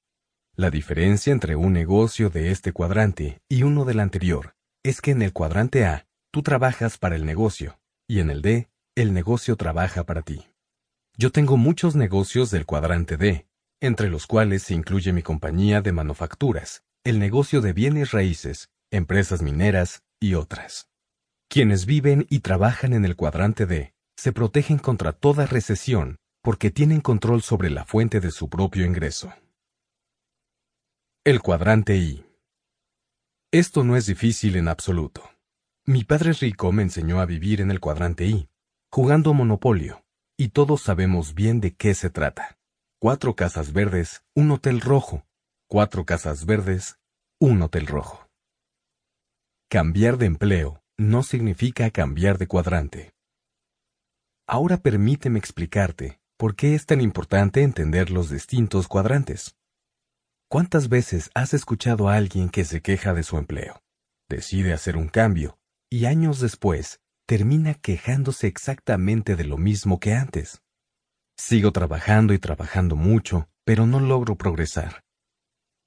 La 0.53 0.69
diferencia 0.69 1.31
entre 1.31 1.55
un 1.55 1.71
negocio 1.71 2.29
de 2.29 2.51
este 2.51 2.73
cuadrante 2.73 3.41
y 3.47 3.63
uno 3.63 3.85
del 3.85 4.01
anterior 4.01 4.55
es 4.83 4.99
que 4.99 5.11
en 5.11 5.21
el 5.21 5.31
cuadrante 5.31 5.85
A 5.85 6.07
tú 6.29 6.43
trabajas 6.43 6.97
para 6.97 7.15
el 7.15 7.25
negocio 7.25 7.79
y 8.05 8.19
en 8.19 8.29
el 8.29 8.41
D 8.41 8.69
el 8.95 9.13
negocio 9.13 9.55
trabaja 9.55 10.03
para 10.03 10.23
ti. 10.23 10.45
Yo 11.15 11.31
tengo 11.31 11.55
muchos 11.55 11.95
negocios 11.95 12.51
del 12.51 12.65
cuadrante 12.65 13.15
D, 13.17 13.47
entre 13.83 14.09
los 14.09 14.27
cuales 14.27 14.63
se 14.63 14.73
incluye 14.73 15.11
mi 15.11 15.21
compañía 15.21 15.81
de 15.81 15.91
manufacturas, 15.91 16.85
el 17.03 17.19
negocio 17.19 17.59
de 17.59 17.73
bienes 17.73 18.11
raíces, 18.11 18.69
empresas 18.91 19.41
mineras 19.41 20.03
y 20.21 20.35
otras. 20.35 20.89
Quienes 21.49 21.85
viven 21.85 22.25
y 22.29 22.39
trabajan 22.39 22.93
en 22.93 23.03
el 23.03 23.17
cuadrante 23.17 23.65
D 23.65 23.93
se 24.15 24.31
protegen 24.31 24.77
contra 24.77 25.11
toda 25.11 25.47
recesión 25.47 26.15
porque 26.41 26.71
tienen 26.71 27.01
control 27.01 27.41
sobre 27.41 27.69
la 27.69 27.83
fuente 27.83 28.21
de 28.21 28.31
su 28.31 28.49
propio 28.49 28.85
ingreso. 28.85 29.33
El 31.25 31.41
cuadrante 31.41 31.97
I. 31.97 32.25
Esto 33.51 33.83
no 33.83 33.97
es 33.97 34.05
difícil 34.05 34.55
en 34.55 34.69
absoluto. 34.69 35.29
Mi 35.85 36.05
padre 36.05 36.31
rico 36.31 36.71
me 36.71 36.83
enseñó 36.83 37.19
a 37.19 37.25
vivir 37.25 37.59
en 37.59 37.69
el 37.69 37.81
cuadrante 37.81 38.25
I, 38.27 38.47
jugando 38.89 39.33
Monopolio, 39.33 40.05
y 40.37 40.49
todos 40.49 40.81
sabemos 40.81 41.33
bien 41.33 41.59
de 41.59 41.75
qué 41.75 41.93
se 41.95 42.09
trata. 42.09 42.57
Cuatro 43.03 43.35
casas 43.35 43.73
verdes, 43.73 44.23
un 44.33 44.49
hotel 44.51 44.79
rojo. 44.79 45.25
Cuatro 45.67 46.05
casas 46.05 46.45
verdes, 46.45 47.01
un 47.37 47.61
hotel 47.61 47.85
rojo. 47.85 48.29
Cambiar 49.69 50.17
de 50.17 50.25
empleo 50.25 50.81
no 50.97 51.21
significa 51.21 51.91
cambiar 51.91 52.37
de 52.37 52.47
cuadrante. 52.47 53.13
Ahora 54.47 54.77
permíteme 54.77 55.37
explicarte 55.37 56.21
por 56.37 56.55
qué 56.55 56.75
es 56.75 56.85
tan 56.85 57.01
importante 57.01 57.61
entender 57.63 58.09
los 58.09 58.29
distintos 58.29 58.87
cuadrantes. 58.87 59.57
¿Cuántas 60.49 60.87
veces 60.87 61.29
has 61.35 61.53
escuchado 61.53 62.07
a 62.07 62.15
alguien 62.15 62.47
que 62.47 62.63
se 62.63 62.81
queja 62.81 63.13
de 63.13 63.23
su 63.23 63.37
empleo, 63.37 63.83
decide 64.29 64.71
hacer 64.71 64.95
un 64.95 65.09
cambio 65.09 65.59
y 65.89 66.05
años 66.05 66.39
después 66.39 67.01
termina 67.27 67.73
quejándose 67.73 68.47
exactamente 68.47 69.35
de 69.35 69.43
lo 69.43 69.57
mismo 69.57 69.99
que 69.99 70.13
antes? 70.13 70.62
Sigo 71.37 71.71
trabajando 71.71 72.33
y 72.33 72.39
trabajando 72.39 72.95
mucho, 72.95 73.49
pero 73.63 73.85
no 73.85 73.99
logro 73.99 74.35
progresar. 74.35 75.03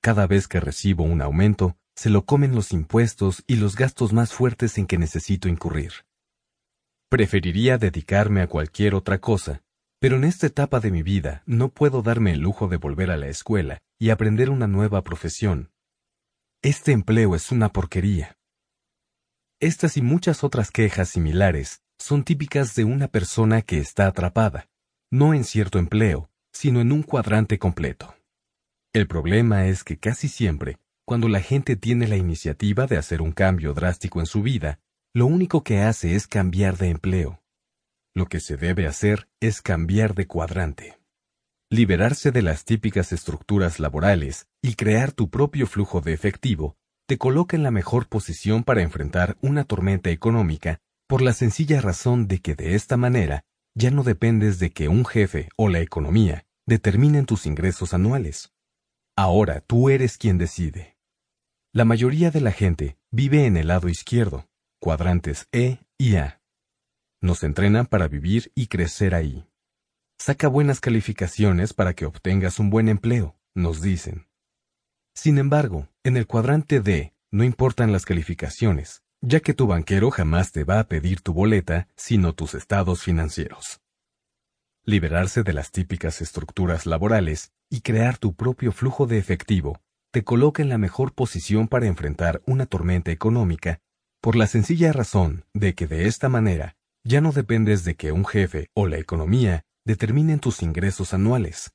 Cada 0.02 0.26
vez 0.26 0.48
que 0.48 0.60
recibo 0.60 1.04
un 1.04 1.22
aumento, 1.22 1.76
se 1.94 2.10
lo 2.10 2.24
comen 2.24 2.54
los 2.54 2.72
impuestos 2.72 3.42
y 3.46 3.56
los 3.56 3.74
gastos 3.74 4.12
más 4.12 4.32
fuertes 4.32 4.76
en 4.78 4.86
que 4.86 4.98
necesito 4.98 5.48
incurrir. 5.48 5.92
Preferiría 7.08 7.78
dedicarme 7.78 8.42
a 8.42 8.48
cualquier 8.48 8.94
otra 8.94 9.18
cosa, 9.18 9.62
pero 9.98 10.16
en 10.16 10.24
esta 10.24 10.46
etapa 10.46 10.80
de 10.80 10.90
mi 10.90 11.02
vida 11.02 11.42
no 11.46 11.70
puedo 11.70 12.02
darme 12.02 12.32
el 12.32 12.40
lujo 12.40 12.68
de 12.68 12.76
volver 12.76 13.10
a 13.10 13.16
la 13.16 13.28
escuela 13.28 13.78
y 13.98 14.10
aprender 14.10 14.50
una 14.50 14.66
nueva 14.66 15.02
profesión. 15.02 15.70
Este 16.62 16.92
empleo 16.92 17.34
es 17.34 17.50
una 17.50 17.72
porquería. 17.72 18.36
Estas 19.58 19.96
y 19.96 20.02
muchas 20.02 20.44
otras 20.44 20.70
quejas 20.70 21.08
similares 21.08 21.80
son 21.98 22.24
típicas 22.24 22.74
de 22.74 22.84
una 22.84 23.08
persona 23.08 23.62
que 23.62 23.78
está 23.78 24.06
atrapada, 24.06 24.68
no 25.10 25.34
en 25.34 25.44
cierto 25.44 25.78
empleo, 25.78 26.30
sino 26.52 26.80
en 26.80 26.92
un 26.92 27.02
cuadrante 27.02 27.58
completo. 27.58 28.14
El 28.92 29.06
problema 29.06 29.66
es 29.66 29.84
que 29.84 29.98
casi 29.98 30.28
siempre 30.28 30.78
cuando 31.06 31.28
la 31.28 31.40
gente 31.40 31.76
tiene 31.76 32.08
la 32.08 32.16
iniciativa 32.16 32.88
de 32.88 32.96
hacer 32.96 33.22
un 33.22 33.30
cambio 33.30 33.74
drástico 33.74 34.18
en 34.18 34.26
su 34.26 34.42
vida, 34.42 34.80
lo 35.14 35.26
único 35.26 35.62
que 35.62 35.78
hace 35.82 36.16
es 36.16 36.26
cambiar 36.26 36.76
de 36.78 36.88
empleo. 36.88 37.42
Lo 38.12 38.26
que 38.26 38.40
se 38.40 38.56
debe 38.56 38.88
hacer 38.88 39.28
es 39.40 39.62
cambiar 39.62 40.14
de 40.14 40.26
cuadrante. 40.26 40.98
Liberarse 41.70 42.32
de 42.32 42.42
las 42.42 42.64
típicas 42.64 43.12
estructuras 43.12 43.78
laborales 43.78 44.48
y 44.62 44.74
crear 44.74 45.12
tu 45.12 45.30
propio 45.30 45.68
flujo 45.68 46.00
de 46.00 46.12
efectivo 46.12 46.76
te 47.06 47.18
coloca 47.18 47.56
en 47.56 47.62
la 47.62 47.70
mejor 47.70 48.08
posición 48.08 48.64
para 48.64 48.82
enfrentar 48.82 49.36
una 49.40 49.62
tormenta 49.62 50.10
económica 50.10 50.80
por 51.06 51.22
la 51.22 51.32
sencilla 51.32 51.80
razón 51.80 52.26
de 52.26 52.40
que 52.40 52.56
de 52.56 52.74
esta 52.74 52.96
manera 52.96 53.44
ya 53.76 53.90
no 53.90 54.02
dependes 54.02 54.58
de 54.58 54.70
que 54.70 54.88
un 54.88 55.04
jefe 55.04 55.50
o 55.56 55.68
la 55.68 55.80
economía 55.80 56.46
determinen 56.66 57.26
tus 57.26 57.46
ingresos 57.46 57.92
anuales. 57.92 58.52
Ahora 59.16 59.60
tú 59.60 59.90
eres 59.90 60.16
quien 60.16 60.38
decide. 60.38 60.96
La 61.72 61.84
mayoría 61.84 62.30
de 62.30 62.40
la 62.40 62.52
gente 62.52 62.96
vive 63.10 63.44
en 63.44 63.58
el 63.58 63.68
lado 63.68 63.90
izquierdo, 63.90 64.48
cuadrantes 64.80 65.46
E 65.52 65.78
y 65.98 66.16
A. 66.16 66.40
Nos 67.20 67.42
entrenan 67.42 67.84
para 67.86 68.08
vivir 68.08 68.50
y 68.54 68.68
crecer 68.68 69.14
ahí. 69.14 69.46
Saca 70.18 70.48
buenas 70.48 70.80
calificaciones 70.80 71.74
para 71.74 71.92
que 71.92 72.06
obtengas 72.06 72.58
un 72.58 72.70
buen 72.70 72.88
empleo, 72.88 73.36
nos 73.54 73.82
dicen. 73.82 74.26
Sin 75.14 75.36
embargo, 75.36 75.88
en 76.02 76.16
el 76.16 76.26
cuadrante 76.26 76.80
D 76.80 77.14
no 77.30 77.44
importan 77.44 77.92
las 77.92 78.06
calificaciones, 78.06 79.02
ya 79.20 79.40
que 79.40 79.54
tu 79.54 79.66
banquero 79.66 80.10
jamás 80.10 80.52
te 80.52 80.64
va 80.64 80.80
a 80.80 80.88
pedir 80.88 81.20
tu 81.20 81.32
boleta, 81.32 81.88
sino 81.96 82.34
tus 82.34 82.54
estados 82.54 83.02
financieros. 83.02 83.80
Liberarse 84.84 85.42
de 85.42 85.52
las 85.52 85.72
típicas 85.72 86.20
estructuras 86.20 86.86
laborales 86.86 87.52
y 87.68 87.80
crear 87.80 88.18
tu 88.18 88.34
propio 88.34 88.72
flujo 88.72 89.06
de 89.06 89.18
efectivo 89.18 89.80
te 90.12 90.22
coloca 90.22 90.62
en 90.62 90.68
la 90.68 90.78
mejor 90.78 91.12
posición 91.12 91.68
para 91.68 91.86
enfrentar 91.86 92.40
una 92.46 92.66
tormenta 92.66 93.10
económica, 93.10 93.80
por 94.20 94.36
la 94.36 94.46
sencilla 94.46 94.92
razón 94.92 95.44
de 95.52 95.74
que 95.74 95.86
de 95.86 96.06
esta 96.06 96.28
manera 96.28 96.76
ya 97.04 97.20
no 97.20 97.32
dependes 97.32 97.84
de 97.84 97.96
que 97.96 98.12
un 98.12 98.24
jefe 98.24 98.70
o 98.74 98.86
la 98.86 98.98
economía 98.98 99.64
determinen 99.84 100.40
tus 100.40 100.62
ingresos 100.62 101.14
anuales. 101.14 101.72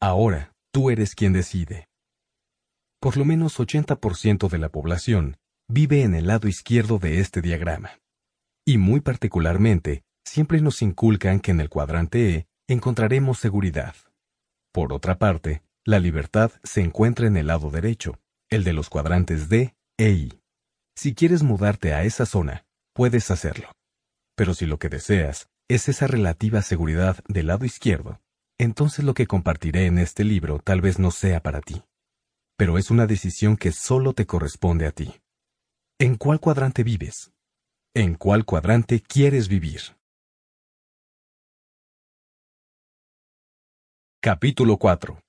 Ahora, 0.00 0.54
tú 0.72 0.90
eres 0.90 1.14
quien 1.14 1.32
decide. 1.32 1.88
Por 3.00 3.16
lo 3.16 3.24
menos 3.24 3.58
80% 3.58 4.48
de 4.48 4.58
la 4.58 4.68
población 4.68 5.36
vive 5.68 6.02
en 6.02 6.14
el 6.14 6.26
lado 6.26 6.48
izquierdo 6.48 6.98
de 6.98 7.20
este 7.20 7.40
diagrama, 7.40 8.00
Y 8.64 8.78
muy 8.78 9.00
particularmente, 9.00 10.04
siempre 10.24 10.60
nos 10.60 10.82
inculcan 10.82 11.40
que 11.40 11.50
en 11.50 11.60
el 11.60 11.68
cuadrante 11.68 12.34
E 12.34 12.46
encontraremos 12.68 13.38
seguridad. 13.38 13.94
Por 14.72 14.92
otra 14.92 15.18
parte, 15.18 15.62
la 15.84 15.98
libertad 15.98 16.52
se 16.62 16.80
encuentra 16.80 17.26
en 17.26 17.36
el 17.36 17.48
lado 17.48 17.70
derecho, 17.70 18.20
el 18.50 18.64
de 18.64 18.72
los 18.72 18.88
cuadrantes 18.88 19.48
D 19.48 19.74
e 19.98 20.10
I. 20.10 20.40
Si 20.96 21.14
quieres 21.14 21.42
mudarte 21.42 21.92
a 21.92 22.04
esa 22.04 22.26
zona, 22.26 22.64
puedes 22.94 23.30
hacerlo. 23.30 23.72
Pero 24.36 24.54
si 24.54 24.66
lo 24.66 24.78
que 24.78 24.88
deseas 24.88 25.48
es 25.68 25.88
esa 25.88 26.06
relativa 26.06 26.62
seguridad 26.62 27.22
del 27.28 27.48
lado 27.48 27.64
izquierdo, 27.64 28.20
entonces 28.58 29.04
lo 29.04 29.14
que 29.14 29.26
compartiré 29.26 29.86
en 29.86 29.98
este 29.98 30.24
libro 30.24 30.58
tal 30.58 30.80
vez 30.80 30.98
no 30.98 31.10
sea 31.10 31.40
para 31.40 31.60
ti. 31.60 31.82
Pero 32.56 32.78
es 32.78 32.90
una 32.90 33.06
decisión 33.06 33.56
que 33.56 33.72
solo 33.72 34.12
te 34.12 34.26
corresponde 34.26 34.86
a 34.86 34.92
ti. 34.92 35.21
¿En 36.04 36.16
cuál 36.16 36.40
cuadrante 36.40 36.82
vives? 36.82 37.32
¿En 37.94 38.16
cuál 38.16 38.44
cuadrante 38.44 39.00
quieres 39.00 39.46
vivir? 39.46 39.82
Capítulo 44.20 44.78
4. 44.78 45.20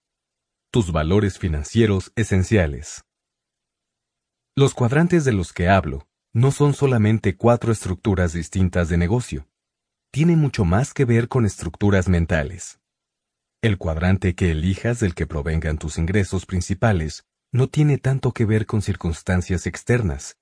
Tus 0.71 0.91
valores 0.91 1.37
financieros 1.37 2.11
esenciales. 2.15 3.03
Los 4.55 4.73
cuadrantes 4.73 5.25
de 5.25 5.33
los 5.33 5.53
que 5.53 5.69
hablo 5.69 6.07
no 6.33 6.49
son 6.49 6.73
solamente 6.73 7.37
cuatro 7.37 7.71
estructuras 7.71 8.33
distintas 8.33 8.89
de 8.89 8.97
negocio. 8.97 9.47
Tiene 10.11 10.35
mucho 10.35 10.65
más 10.65 10.95
que 10.95 11.05
ver 11.05 11.27
con 11.27 11.45
estructuras 11.45 12.09
mentales. 12.09 12.79
El 13.61 13.77
cuadrante 13.77 14.33
que 14.33 14.49
elijas 14.49 14.99
del 15.01 15.13
que 15.13 15.27
provengan 15.27 15.77
tus 15.77 15.99
ingresos 15.99 16.47
principales 16.47 17.27
no 17.51 17.67
tiene 17.67 17.99
tanto 17.99 18.31
que 18.31 18.45
ver 18.45 18.65
con 18.65 18.81
circunstancias 18.81 19.67
externas, 19.67 20.35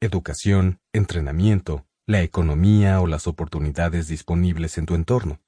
educación, 0.00 0.80
entrenamiento, 0.92 1.86
la 2.06 2.22
economía 2.22 3.00
o 3.00 3.06
las 3.06 3.26
oportunidades 3.26 4.08
disponibles 4.08 4.78
en 4.78 4.86
tu 4.86 4.94
entorno, 4.94 5.40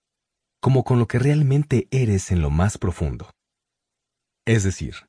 como 0.60 0.84
con 0.84 0.98
lo 0.98 1.06
que 1.06 1.18
realmente 1.18 1.86
eres 1.90 2.30
en 2.30 2.42
lo 2.42 2.50
más 2.50 2.78
profundo. 2.78 3.30
Es 4.46 4.64
decir, 4.64 5.08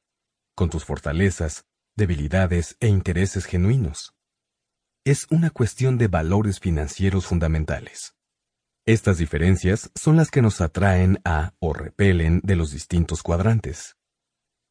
con 0.56 0.70
tus 0.70 0.86
fortalezas, 0.86 1.66
debilidades 1.96 2.76
e 2.80 2.88
intereses 2.88 3.46
genuinos. 3.46 4.14
Es 5.06 5.26
una 5.32 5.50
cuestión 5.50 5.98
de 5.98 6.08
valores 6.08 6.60
financieros 6.60 7.26
fundamentales. 7.26 8.16
Estas 8.86 9.18
diferencias 9.18 9.92
son 9.96 10.18
las 10.18 10.30
que 10.30 10.42
nos 10.42 10.62
atraen 10.62 11.20
a 11.24 11.54
o 11.60 11.74
repelen 11.74 12.42
de 12.44 12.56
los 12.56 12.72
distintos 12.72 13.24
cuadrantes. 13.24 13.96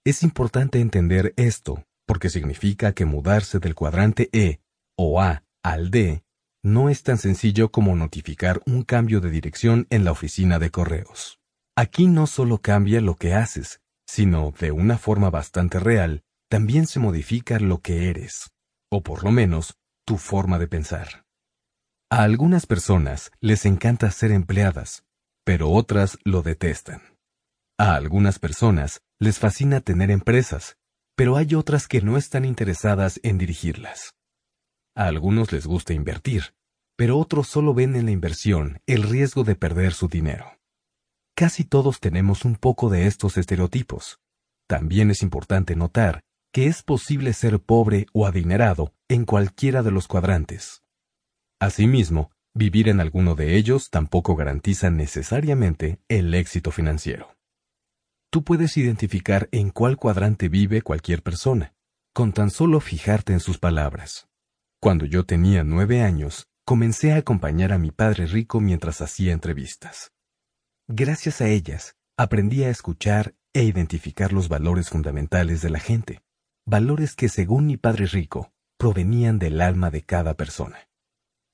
Es 0.04 0.22
importante 0.22 0.80
entender 0.80 1.32
esto 1.36 1.87
porque 2.08 2.30
significa 2.30 2.92
que 2.92 3.04
mudarse 3.04 3.58
del 3.60 3.74
cuadrante 3.74 4.30
E 4.32 4.60
o 4.96 5.20
A 5.20 5.44
al 5.62 5.90
D 5.90 6.24
no 6.64 6.88
es 6.88 7.02
tan 7.02 7.18
sencillo 7.18 7.70
como 7.70 7.94
notificar 7.94 8.62
un 8.66 8.82
cambio 8.82 9.20
de 9.20 9.30
dirección 9.30 9.86
en 9.90 10.04
la 10.04 10.12
oficina 10.12 10.58
de 10.58 10.70
correos. 10.70 11.38
Aquí 11.76 12.08
no 12.08 12.26
solo 12.26 12.58
cambia 12.58 13.00
lo 13.00 13.14
que 13.14 13.34
haces, 13.34 13.80
sino, 14.08 14.52
de 14.58 14.72
una 14.72 14.96
forma 14.98 15.30
bastante 15.30 15.78
real, 15.78 16.22
también 16.50 16.86
se 16.86 16.98
modifica 16.98 17.60
lo 17.60 17.82
que 17.82 18.08
eres, 18.08 18.50
o 18.90 19.02
por 19.02 19.22
lo 19.22 19.30
menos, 19.30 19.76
tu 20.06 20.16
forma 20.16 20.58
de 20.58 20.66
pensar. 20.66 21.26
A 22.10 22.22
algunas 22.22 22.64
personas 22.64 23.30
les 23.40 23.66
encanta 23.66 24.10
ser 24.10 24.32
empleadas, 24.32 25.04
pero 25.44 25.70
otras 25.70 26.18
lo 26.24 26.40
detestan. 26.40 27.02
A 27.78 27.94
algunas 27.94 28.38
personas 28.38 29.02
les 29.20 29.38
fascina 29.38 29.80
tener 29.82 30.10
empresas, 30.10 30.78
pero 31.18 31.36
hay 31.36 31.56
otras 31.56 31.88
que 31.88 32.00
no 32.00 32.16
están 32.16 32.44
interesadas 32.44 33.18
en 33.24 33.38
dirigirlas. 33.38 34.14
A 34.94 35.06
algunos 35.06 35.50
les 35.50 35.66
gusta 35.66 35.92
invertir, 35.92 36.54
pero 36.96 37.18
otros 37.18 37.48
solo 37.48 37.74
ven 37.74 37.96
en 37.96 38.04
la 38.04 38.12
inversión 38.12 38.78
el 38.86 39.02
riesgo 39.02 39.42
de 39.42 39.56
perder 39.56 39.94
su 39.94 40.06
dinero. 40.06 40.60
Casi 41.34 41.64
todos 41.64 41.98
tenemos 41.98 42.44
un 42.44 42.54
poco 42.54 42.88
de 42.88 43.08
estos 43.08 43.36
estereotipos. 43.36 44.20
También 44.68 45.10
es 45.10 45.24
importante 45.24 45.74
notar 45.74 46.20
que 46.52 46.68
es 46.68 46.84
posible 46.84 47.32
ser 47.32 47.58
pobre 47.58 48.06
o 48.12 48.24
adinerado 48.24 48.94
en 49.08 49.24
cualquiera 49.24 49.82
de 49.82 49.90
los 49.90 50.06
cuadrantes. 50.06 50.84
Asimismo, 51.60 52.30
vivir 52.54 52.88
en 52.88 53.00
alguno 53.00 53.34
de 53.34 53.56
ellos 53.56 53.90
tampoco 53.90 54.36
garantiza 54.36 54.88
necesariamente 54.90 55.98
el 56.06 56.32
éxito 56.32 56.70
financiero. 56.70 57.37
Tú 58.30 58.44
puedes 58.44 58.76
identificar 58.76 59.48
en 59.52 59.70
cuál 59.70 59.96
cuadrante 59.96 60.50
vive 60.50 60.82
cualquier 60.82 61.22
persona, 61.22 61.74
con 62.12 62.32
tan 62.32 62.50
solo 62.50 62.80
fijarte 62.80 63.32
en 63.32 63.40
sus 63.40 63.58
palabras. 63.58 64.28
Cuando 64.80 65.06
yo 65.06 65.24
tenía 65.24 65.64
nueve 65.64 66.02
años, 66.02 66.46
comencé 66.66 67.12
a 67.12 67.16
acompañar 67.16 67.72
a 67.72 67.78
mi 67.78 67.90
padre 67.90 68.26
rico 68.26 68.60
mientras 68.60 69.00
hacía 69.00 69.32
entrevistas. 69.32 70.12
Gracias 70.88 71.40
a 71.40 71.48
ellas, 71.48 71.96
aprendí 72.18 72.64
a 72.64 72.70
escuchar 72.70 73.34
e 73.54 73.64
identificar 73.64 74.34
los 74.34 74.48
valores 74.48 74.90
fundamentales 74.90 75.62
de 75.62 75.70
la 75.70 75.80
gente, 75.80 76.20
valores 76.66 77.14
que 77.14 77.30
según 77.30 77.66
mi 77.66 77.78
padre 77.78 78.04
rico, 78.04 78.52
provenían 78.76 79.38
del 79.38 79.62
alma 79.62 79.90
de 79.90 80.02
cada 80.02 80.34
persona. 80.34 80.88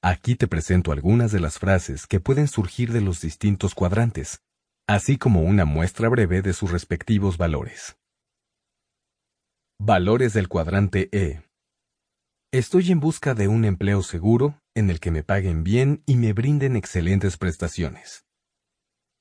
Aquí 0.03 0.35
te 0.35 0.49
presento 0.49 0.91
algunas 0.91 1.31
de 1.31 1.39
las 1.39 1.61
frases 1.61 2.09
que 2.09 2.19
pueden 2.19 2.49
surgir 2.49 2.93
de 2.93 3.01
los 3.01 3.21
distintos 3.21 3.75
cuadrantes, 3.77 4.43
así 4.87 5.17
como 5.17 5.43
una 5.43 5.65
muestra 5.65 6.09
breve 6.09 6.43
de 6.43 6.53
sus 6.53 6.71
respectivos 6.71 7.39
valores. 7.39 7.97
Valores 9.81 10.35
del 10.35 10.49
cuadrante 10.49 11.09
E. 11.13 11.43
Estoy 12.53 12.93
en 12.93 13.01
busca 13.01 13.35
de 13.35 13.49
un 13.49 13.65
empleo 13.65 14.03
seguro 14.03 14.61
en 14.75 14.91
el 14.91 15.01
que 15.01 15.11
me 15.11 15.25
paguen 15.25 15.65
bien 15.65 16.03
y 16.07 16.17
me 16.17 16.33
brinden 16.33 16.77
excelentes 16.77 17.37
prestaciones. 17.37 18.25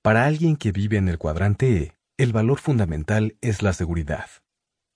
Para 0.03 0.25
alguien 0.25 0.57
que 0.57 0.71
vive 0.71 0.97
en 0.97 1.07
el 1.07 1.17
cuadrante 1.17 1.77
E, 1.77 1.97
el 2.17 2.33
valor 2.33 2.59
fundamental 2.59 3.37
es 3.41 3.61
la 3.61 3.73
seguridad. 3.73 4.27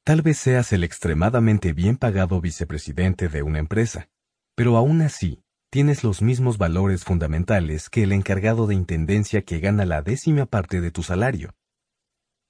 Tal 0.03 0.21
vez 0.21 0.37
seas 0.37 0.71
el 0.73 0.83
extremadamente 0.83 1.73
bien 1.73 1.97
pagado 1.97 2.39
vicepresidente 2.41 3.29
de 3.29 3.41
una 3.41 3.59
empresa, 3.59 4.09
pero 4.55 4.77
aún 4.77 5.01
así 5.01 5.43
tienes 5.69 6.03
los 6.03 6.21
mismos 6.21 6.57
valores 6.57 7.03
fundamentales 7.03 7.89
que 7.89 8.03
el 8.03 8.11
encargado 8.11 8.67
de 8.67 8.75
intendencia 8.75 9.41
que 9.43 9.59
gana 9.59 9.85
la 9.85 10.01
décima 10.01 10.45
parte 10.45 10.81
de 10.81 10.91
tu 10.91 11.03
salario. 11.03 11.55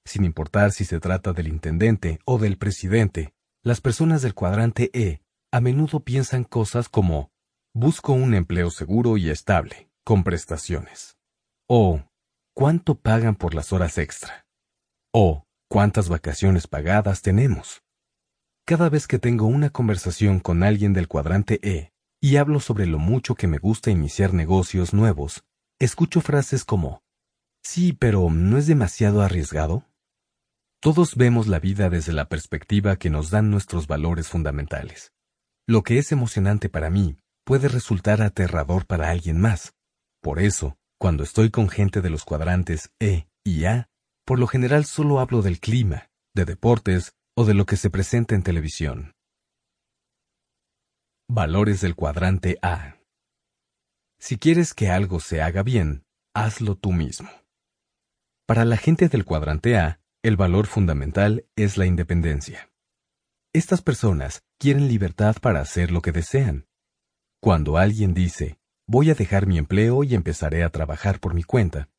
Sin 0.06 0.24
importar 0.24 0.72
si 0.72 0.86
se 0.86 1.00
trata 1.00 1.34
del 1.34 1.48
intendente 1.48 2.20
o 2.26 2.38
del 2.38 2.58
presidente, 2.58 3.34
las 3.64 3.82
personas 3.82 4.22
del 4.22 4.34
cuadrante 4.34 4.90
E 4.94 5.22
a 5.52 5.62
menudo 5.62 6.02
piensan 6.02 6.44
cosas 6.44 6.90
como 6.90 7.32
busco 7.74 8.14
un 8.14 8.34
empleo 8.34 8.70
seguro 8.70 9.18
y 9.18 9.30
estable, 9.30 9.90
con 10.04 10.24
prestaciones. 10.24 11.18
O 11.68 12.08
¿Cuánto 12.58 12.96
pagan 12.96 13.36
por 13.36 13.54
las 13.54 13.72
horas 13.72 14.00
extra? 14.00 14.48
¿O 15.14 15.46
cuántas 15.70 16.10
vacaciones 16.10 16.66
pagadas 16.66 17.22
tenemos? 17.22 17.84
Cada 18.66 18.90
vez 18.90 19.06
que 19.06 19.20
tengo 19.20 19.46
una 19.46 19.70
conversación 19.70 20.40
con 20.40 20.64
alguien 20.64 20.92
del 20.92 21.08
cuadrante 21.08 21.60
E 21.62 21.92
y 22.22 22.38
hablo 22.38 22.60
sobre 22.60 22.86
lo 22.86 23.00
mucho 23.00 23.36
que 23.36 23.48
me 23.48 23.58
gusta 23.58 23.92
iniciar 23.92 24.34
negocios 24.34 24.94
nuevos, 24.94 25.44
escucho 25.80 26.22
frases 26.22 26.66
como, 26.66 27.02
sí, 27.64 27.94
pero 27.94 28.30
¿no 28.30 28.58
es 28.58 28.68
demasiado 28.68 29.22
arriesgado? 29.22 29.86
Todos 30.80 31.16
vemos 31.16 31.48
la 31.48 31.60
vida 31.60 31.90
desde 31.90 32.14
la 32.14 32.30
perspectiva 32.30 32.98
que 32.98 33.10
nos 33.10 33.30
dan 33.30 33.50
nuestros 33.50 33.88
valores 33.88 34.28
fundamentales. 34.28 35.12
Lo 35.68 35.84
que 35.84 35.98
es 35.98 36.12
emocionante 36.12 36.70
para 36.70 36.90
mí 36.90 37.18
puede 37.44 37.68
resultar 37.68 38.22
aterrador 38.22 38.86
para 38.86 39.10
alguien 39.10 39.40
más. 39.42 39.74
Por 40.22 40.40
eso, 40.40 40.78
cuando 41.00 41.24
estoy 41.24 41.50
con 41.50 41.70
gente 41.70 42.02
de 42.02 42.10
los 42.10 42.26
cuadrantes 42.26 42.92
E 43.00 43.28
y 43.44 43.66
A, 43.66 43.90
por 44.26 44.40
lo 44.40 44.48
general 44.48 44.86
solo 44.86 45.20
hablo 45.20 45.42
del 45.42 45.60
clima, 45.60 46.10
de 46.36 46.46
deportes 46.46 47.14
o 47.36 47.46
de 47.46 47.54
lo 47.54 47.66
que 47.66 47.78
se 47.78 47.90
presenta 47.90 48.36
en 48.36 48.44
televisión. 48.44 49.17
Valores 51.30 51.82
del 51.82 51.94
cuadrante 51.94 52.58
A. 52.62 52.96
Si 54.18 54.38
quieres 54.38 54.74
que 54.74 54.90
algo 54.90 55.20
se 55.20 55.42
haga 55.42 55.62
bien, 55.62 56.06
hazlo 56.34 56.76
tú 56.76 56.94
mismo. 56.94 57.30
Para 58.46 58.64
la 58.64 58.78
gente 58.78 59.10
del 59.10 59.26
cuadrante 59.26 59.78
A, 59.78 60.00
el 60.24 60.38
valor 60.38 60.68
fundamental 60.68 61.46
es 61.58 61.76
la 61.76 61.86
independencia. 61.86 62.72
Estas 63.52 63.82
personas 63.82 64.46
quieren 64.58 64.88
libertad 64.88 65.36
para 65.42 65.60
hacer 65.60 65.92
lo 65.92 66.02
que 66.02 66.14
desean. 66.14 66.66
Cuando 67.42 67.76
alguien 67.76 68.14
dice, 68.14 68.58
voy 68.88 69.12
a 69.12 69.14
dejar 69.14 69.48
mi 69.48 69.58
empleo 69.58 70.06
y 70.06 70.16
empezaré 70.16 70.64
a 70.64 70.70
trabajar 70.70 71.20
por 71.20 71.34
mi 71.34 71.44
cuenta. 71.44 71.90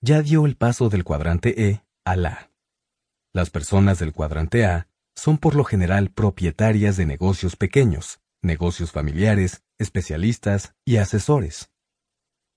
Ya 0.00 0.22
dio 0.22 0.44
el 0.44 0.56
paso 0.56 0.88
del 0.88 1.04
cuadrante 1.04 1.68
E 1.68 1.84
a 2.04 2.16
la. 2.16 2.50
Las 3.32 3.48
personas 3.50 4.00
del 4.00 4.12
cuadrante 4.12 4.66
A 4.66 4.88
son 5.14 5.38
por 5.38 5.54
lo 5.54 5.62
general 5.62 6.10
propietarias 6.10 6.96
de 6.96 7.06
negocios 7.06 7.54
pequeños, 7.54 8.21
negocios 8.42 8.92
familiares, 8.92 9.62
especialistas 9.78 10.74
y 10.84 10.96
asesores. 10.96 11.70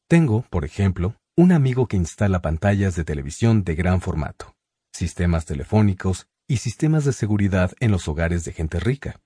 Tengo, 0.08 0.42
por 0.50 0.66
ejemplo, 0.66 1.16
un 1.38 1.52
amigo 1.52 1.88
que 1.88 1.98
instala 1.98 2.42
pantallas 2.42 2.96
de 2.96 3.04
televisión 3.04 3.64
de 3.64 3.76
gran 3.76 4.02
formato, 4.02 4.56
sistemas 4.94 5.46
telefónicos 5.46 6.28
y 6.48 6.58
sistemas 6.58 7.06
de 7.06 7.14
seguridad 7.14 7.74
en 7.80 7.92
los 7.92 8.08
hogares 8.08 8.46
de 8.46 8.54
gente 8.54 8.80
rica. 8.80 9.22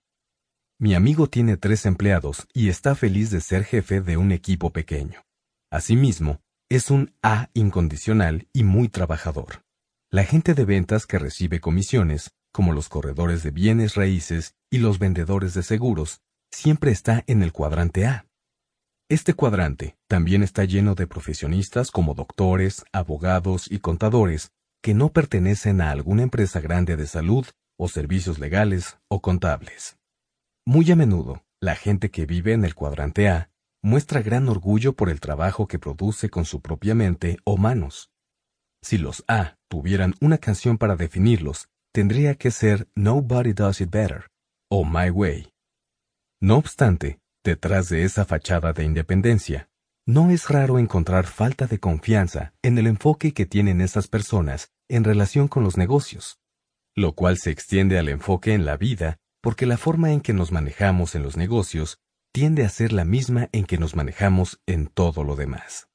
Mi 0.79 0.95
amigo 0.95 1.27
tiene 1.27 1.57
tres 1.57 1.85
empleados 1.85 2.47
y 2.53 2.69
está 2.69 2.95
feliz 2.95 3.31
de 3.31 3.41
ser 3.41 3.65
jefe 3.65 4.01
de 4.01 4.17
un 4.17 4.31
equipo 4.31 4.71
pequeño. 4.71 5.25
Asimismo, 5.69 6.41
es 6.69 6.89
un 6.89 7.13
A 7.21 7.49
incondicional 7.53 8.47
y 8.53 8.63
muy 8.63 8.89
trabajador. 8.89 9.63
La 10.09 10.23
gente 10.23 10.53
de 10.53 10.65
ventas 10.65 11.05
que 11.05 11.19
recibe 11.19 11.59
comisiones, 11.59 12.31
como 12.51 12.73
los 12.73 12.89
corredores 12.89 13.43
de 13.43 13.51
bienes 13.51 13.95
raíces 13.95 14.55
y 14.71 14.77
los 14.79 14.97
vendedores 14.99 15.53
de 15.53 15.63
seguros, 15.63 16.21
siempre 16.51 16.91
está 16.91 17.23
en 17.27 17.43
el 17.43 17.51
cuadrante 17.51 18.05
A. 18.05 18.25
Este 19.09 19.33
cuadrante 19.33 19.97
también 20.07 20.43
está 20.43 20.65
lleno 20.65 20.93
de 20.93 21.07
profesionistas 21.07 21.89
como 21.89 22.13
doctores, 22.13 22.83
abogados 22.93 23.65
y 23.71 23.79
contadores 23.79 24.51
que 24.83 24.93
no 24.93 25.09
pertenecen 25.09 25.81
a 25.81 25.91
alguna 25.91 26.23
empresa 26.23 26.59
grande 26.61 26.95
de 26.95 27.07
salud 27.07 27.45
o 27.77 27.87
servicios 27.87 28.39
legales 28.39 28.97
o 29.07 29.21
contables. 29.21 29.97
Muy 30.65 30.91
a 30.91 30.95
menudo, 30.95 31.43
la 31.59 31.75
gente 31.75 32.11
que 32.11 32.25
vive 32.25 32.53
en 32.53 32.65
el 32.65 32.75
cuadrante 32.75 33.29
A 33.29 33.49
muestra 33.81 34.21
gran 34.21 34.47
orgullo 34.49 34.93
por 34.93 35.09
el 35.09 35.19
trabajo 35.19 35.67
que 35.67 35.79
produce 35.79 36.29
con 36.29 36.45
su 36.45 36.61
propia 36.61 36.95
mente 36.95 37.37
o 37.45 37.57
manos. 37.57 38.11
Si 38.83 38.97
los 38.97 39.23
A 39.27 39.57
tuvieran 39.69 40.13
una 40.21 40.37
canción 40.37 40.77
para 40.77 40.95
definirlos, 40.95 41.69
tendría 41.93 42.35
que 42.35 42.51
ser 42.51 42.87
Nobody 42.95 43.53
Does 43.53 43.81
It 43.81 43.89
Better 43.89 44.27
o 44.69 44.85
My 44.85 45.09
Way. 45.09 45.49
No 46.41 46.55
obstante, 46.57 47.19
detrás 47.43 47.89
de 47.89 48.03
esa 48.03 48.23
fachada 48.23 48.71
de 48.71 48.85
independencia, 48.85 49.69
no 50.05 50.31
es 50.31 50.47
raro 50.47 50.79
encontrar 50.79 51.27
falta 51.27 51.67
de 51.67 51.79
confianza 51.79 52.53
en 52.61 52.77
el 52.77 52.87
enfoque 52.87 53.33
que 53.33 53.45
tienen 53.45 53.81
esas 53.81 54.07
personas 54.07 54.71
en 54.87 55.03
relación 55.03 55.49
con 55.49 55.63
los 55.63 55.77
negocios, 55.77 56.39
lo 56.95 57.13
cual 57.13 57.37
se 57.37 57.51
extiende 57.51 57.99
al 57.99 58.07
enfoque 58.07 58.53
en 58.53 58.65
la 58.65 58.77
vida 58.77 59.17
porque 59.41 59.65
la 59.65 59.77
forma 59.77 60.11
en 60.11 60.21
que 60.21 60.33
nos 60.33 60.51
manejamos 60.51 61.13
en 61.13 61.23
los 61.23 61.35
negocios 61.35 61.99
tiende 62.31 62.63
a 62.63 62.69
ser 62.69 62.93
la 62.93 63.05
misma 63.05 63.49
en 63.51 63.65
que 63.65 63.77
nos 63.77 63.95
manejamos 63.95 64.61
en 64.65 64.87
todo 64.87 65.23
lo 65.23 65.35
demás. 65.35 65.89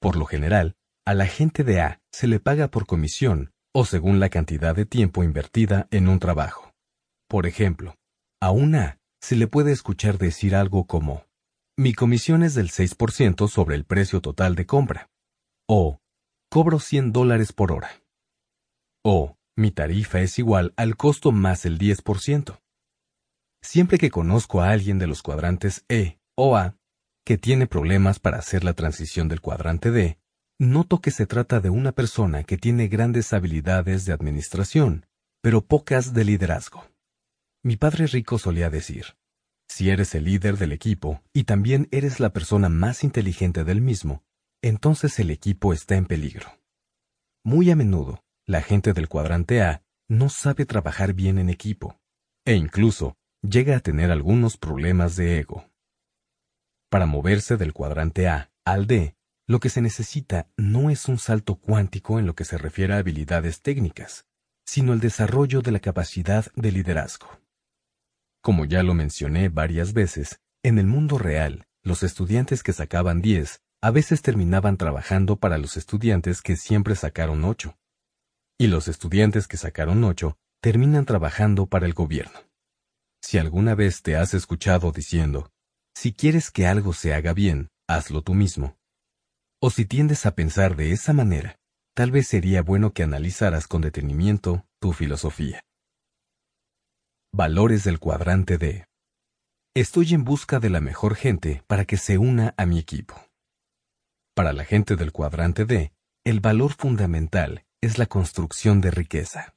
Por 0.00 0.16
lo 0.16 0.24
general, 0.24 0.74
a 1.06 1.14
la 1.14 1.26
gente 1.26 1.62
de 1.62 1.80
A 1.80 2.00
se 2.10 2.26
le 2.26 2.40
paga 2.40 2.68
por 2.68 2.86
comisión 2.86 3.52
o 3.72 3.84
según 3.84 4.18
la 4.18 4.28
cantidad 4.28 4.74
de 4.74 4.86
tiempo 4.86 5.22
invertida 5.22 5.86
en 5.90 6.08
un 6.08 6.18
trabajo. 6.18 6.72
Por 7.28 7.46
ejemplo, 7.46 7.94
a 8.40 8.50
un 8.50 8.74
A 8.74 8.98
se 9.22 9.36
le 9.36 9.46
puede 9.46 9.72
escuchar 9.72 10.18
decir 10.18 10.54
algo 10.56 10.86
como, 10.86 11.24
mi 11.78 11.94
comisión 11.94 12.42
es 12.42 12.54
del 12.54 12.70
6% 12.70 13.48
sobre 13.48 13.76
el 13.76 13.84
precio 13.84 14.20
total 14.20 14.56
de 14.56 14.66
compra, 14.66 15.10
o 15.68 16.00
cobro 16.50 16.80
100 16.80 17.12
dólares 17.12 17.52
por 17.52 17.70
hora, 17.70 18.02
o 19.04 19.38
mi 19.56 19.70
tarifa 19.70 20.20
es 20.20 20.38
igual 20.38 20.74
al 20.76 20.96
costo 20.96 21.30
más 21.30 21.64
el 21.64 21.78
10%. 21.78 22.60
Siempre 23.62 23.98
que 23.98 24.10
conozco 24.10 24.60
a 24.60 24.70
alguien 24.70 24.98
de 24.98 25.06
los 25.06 25.22
cuadrantes 25.22 25.84
E 25.88 26.18
o 26.36 26.56
A 26.56 26.76
que 27.24 27.38
tiene 27.38 27.68
problemas 27.68 28.18
para 28.18 28.38
hacer 28.38 28.64
la 28.64 28.74
transición 28.74 29.28
del 29.28 29.40
cuadrante 29.40 29.92
D, 29.92 30.18
noto 30.58 31.00
que 31.00 31.12
se 31.12 31.26
trata 31.26 31.60
de 31.60 31.70
una 31.70 31.92
persona 31.92 32.42
que 32.42 32.58
tiene 32.58 32.88
grandes 32.88 33.32
habilidades 33.32 34.04
de 34.04 34.12
administración, 34.12 35.06
pero 35.40 35.64
pocas 35.64 36.12
de 36.12 36.24
liderazgo. 36.24 36.91
Mi 37.64 37.76
padre 37.76 38.08
rico 38.08 38.38
solía 38.38 38.70
decir, 38.70 39.16
si 39.68 39.90
eres 39.90 40.16
el 40.16 40.24
líder 40.24 40.56
del 40.56 40.72
equipo 40.72 41.22
y 41.32 41.44
también 41.44 41.86
eres 41.92 42.18
la 42.18 42.32
persona 42.32 42.68
más 42.68 43.04
inteligente 43.04 43.62
del 43.62 43.80
mismo, 43.80 44.24
entonces 44.62 45.18
el 45.20 45.30
equipo 45.30 45.72
está 45.72 45.94
en 45.94 46.06
peligro. 46.06 46.48
Muy 47.44 47.70
a 47.70 47.76
menudo, 47.76 48.24
la 48.46 48.62
gente 48.62 48.92
del 48.92 49.08
cuadrante 49.08 49.62
A 49.62 49.84
no 50.08 50.28
sabe 50.28 50.66
trabajar 50.66 51.14
bien 51.14 51.38
en 51.38 51.48
equipo, 51.48 52.00
e 52.44 52.54
incluso 52.54 53.16
llega 53.42 53.76
a 53.76 53.80
tener 53.80 54.10
algunos 54.10 54.56
problemas 54.56 55.14
de 55.14 55.38
ego. 55.38 55.70
Para 56.90 57.06
moverse 57.06 57.56
del 57.56 57.72
cuadrante 57.72 58.28
A 58.28 58.50
al 58.64 58.88
D, 58.88 59.16
lo 59.46 59.60
que 59.60 59.68
se 59.68 59.82
necesita 59.82 60.50
no 60.56 60.90
es 60.90 61.06
un 61.08 61.18
salto 61.18 61.54
cuántico 61.56 62.18
en 62.18 62.26
lo 62.26 62.34
que 62.34 62.44
se 62.44 62.58
refiere 62.58 62.94
a 62.94 62.98
habilidades 62.98 63.62
técnicas, 63.62 64.26
sino 64.66 64.92
el 64.92 65.00
desarrollo 65.00 65.62
de 65.62 65.70
la 65.70 65.80
capacidad 65.80 66.46
de 66.56 66.72
liderazgo. 66.72 67.41
Como 68.42 68.66
ya 68.66 68.82
lo 68.82 68.92
mencioné 68.92 69.48
varias 69.48 69.94
veces, 69.94 70.40
en 70.62 70.78
el 70.78 70.86
mundo 70.86 71.16
real, 71.16 71.64
los 71.82 72.02
estudiantes 72.02 72.62
que 72.62 72.72
sacaban 72.72 73.22
10 73.22 73.60
a 73.80 73.90
veces 73.90 74.22
terminaban 74.22 74.76
trabajando 74.76 75.36
para 75.36 75.58
los 75.58 75.76
estudiantes 75.76 76.42
que 76.42 76.56
siempre 76.56 76.94
sacaron 76.94 77.44
8 77.44 77.76
y 78.62 78.68
los 78.68 78.86
estudiantes 78.86 79.48
que 79.48 79.56
sacaron 79.56 80.04
ocho 80.04 80.38
terminan 80.60 81.04
trabajando 81.04 81.66
para 81.66 81.84
el 81.84 81.94
gobierno. 81.94 82.38
Si 83.20 83.36
alguna 83.38 83.74
vez 83.74 84.02
te 84.02 84.14
has 84.14 84.34
escuchado 84.34 84.92
diciendo, 84.92 85.50
si 85.96 86.12
quieres 86.12 86.52
que 86.52 86.68
algo 86.68 86.92
se 86.92 87.12
haga 87.12 87.32
bien, 87.32 87.70
hazlo 87.88 88.22
tú 88.22 88.34
mismo. 88.34 88.76
O 89.60 89.70
si 89.70 89.84
tiendes 89.84 90.26
a 90.26 90.36
pensar 90.36 90.76
de 90.76 90.92
esa 90.92 91.12
manera, 91.12 91.56
tal 91.96 92.12
vez 92.12 92.28
sería 92.28 92.62
bueno 92.62 92.92
que 92.92 93.02
analizaras 93.02 93.66
con 93.66 93.82
detenimiento 93.82 94.64
tu 94.80 94.92
filosofía. 94.92 95.64
Valores 97.34 97.82
del 97.84 97.98
cuadrante 97.98 98.58
D. 98.58 98.84
Estoy 99.74 100.12
en 100.12 100.22
busca 100.22 100.60
de 100.60 100.68
la 100.68 100.82
mejor 100.82 101.14
gente 101.14 101.62
para 101.66 101.86
que 101.86 101.96
se 101.96 102.18
una 102.18 102.52
a 102.58 102.66
mi 102.66 102.78
equipo. 102.78 103.14
Para 104.34 104.52
la 104.52 104.66
gente 104.66 104.96
del 104.96 105.12
cuadrante 105.12 105.64
D, 105.64 105.94
el 106.26 106.40
valor 106.40 106.74
fundamental 106.74 107.64
es 107.80 107.96
la 107.96 108.04
construcción 108.04 108.82
de 108.82 108.90
riqueza. 108.90 109.54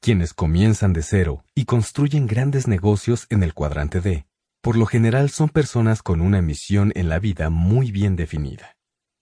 Quienes 0.00 0.34
comienzan 0.34 0.92
de 0.92 1.02
cero 1.02 1.44
y 1.52 1.64
construyen 1.64 2.28
grandes 2.28 2.68
negocios 2.68 3.26
en 3.28 3.42
el 3.42 3.54
cuadrante 3.54 4.00
D, 4.00 4.28
por 4.62 4.76
lo 4.76 4.86
general 4.86 5.30
son 5.30 5.48
personas 5.48 6.00
con 6.00 6.20
una 6.20 6.42
misión 6.42 6.92
en 6.94 7.08
la 7.08 7.18
vida 7.18 7.50
muy 7.50 7.90
bien 7.90 8.14
definida, 8.14 8.76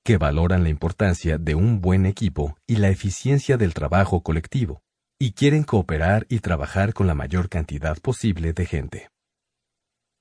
que 0.04 0.18
valoran 0.18 0.62
la 0.62 0.68
importancia 0.68 1.38
de 1.38 1.54
un 1.54 1.80
buen 1.80 2.04
equipo 2.04 2.58
y 2.66 2.76
la 2.76 2.90
eficiencia 2.90 3.56
del 3.56 3.72
trabajo 3.72 4.22
colectivo, 4.22 4.82
y 5.18 5.32
quieren 5.32 5.64
cooperar 5.64 6.26
y 6.28 6.40
trabajar 6.40 6.92
con 6.92 7.06
la 7.06 7.14
mayor 7.14 7.48
cantidad 7.48 7.98
posible 7.98 8.52
de 8.52 8.66
gente. 8.66 9.10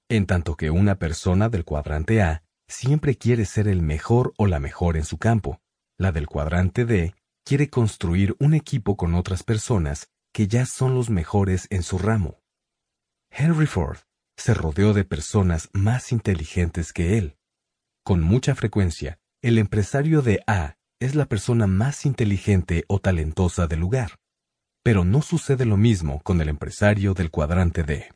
En 0.09 0.25
tanto 0.25 0.55
que 0.55 0.69
una 0.69 0.95
persona 0.95 1.49
del 1.49 1.65
cuadrante 1.65 2.21
A 2.21 2.43
siempre 2.67 3.15
quiere 3.15 3.45
ser 3.45 3.67
el 3.67 3.81
mejor 3.81 4.33
o 4.37 4.47
la 4.47 4.59
mejor 4.59 4.97
en 4.97 5.03
su 5.03 5.17
campo, 5.17 5.59
la 5.97 6.11
del 6.11 6.27
cuadrante 6.27 6.85
D 6.85 7.13
quiere 7.43 7.69
construir 7.69 8.35
un 8.39 8.53
equipo 8.53 8.95
con 8.95 9.15
otras 9.15 9.43
personas 9.43 10.07
que 10.33 10.47
ya 10.47 10.65
son 10.65 10.95
los 10.95 11.09
mejores 11.09 11.67
en 11.69 11.83
su 11.83 11.97
ramo. 11.97 12.41
Henry 13.31 13.67
Ford 13.67 13.99
se 14.37 14.53
rodeó 14.53 14.93
de 14.93 15.05
personas 15.05 15.69
más 15.73 16.11
inteligentes 16.11 16.93
que 16.93 17.17
él. 17.17 17.37
Con 18.03 18.21
mucha 18.21 18.55
frecuencia, 18.55 19.19
el 19.41 19.57
empresario 19.57 20.21
de 20.21 20.43
A 20.47 20.75
es 20.99 21.15
la 21.15 21.25
persona 21.25 21.67
más 21.67 22.05
inteligente 22.05 22.83
o 22.87 22.99
talentosa 22.99 23.67
del 23.67 23.79
lugar. 23.79 24.19
Pero 24.85 25.03
no 25.03 25.23
sucede 25.23 25.65
lo 25.65 25.77
mismo 25.77 26.21
con 26.21 26.41
el 26.41 26.47
empresario 26.47 27.15
del 27.15 27.31
cuadrante 27.31 27.81
D. 27.81 28.13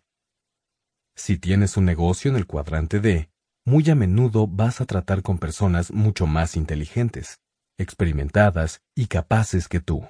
Si 1.17 1.39
tienes 1.39 1.77
un 1.77 1.85
negocio 1.85 2.29
en 2.29 2.37
el 2.37 2.45
cuadrante 2.45 2.99
D, 2.99 3.31
muy 3.65 3.89
a 3.89 3.95
menudo 3.95 4.45
vas 4.45 4.79
a 4.79 4.85
tratar 4.85 5.23
con 5.23 5.39
personas 5.39 5.91
mucho 5.91 6.27
más 6.27 6.55
inteligentes 6.55 7.39
experimentadas 7.79 8.81
y 8.95 9.07
capaces 9.07 9.67
que 9.67 9.79
tú. 9.79 10.07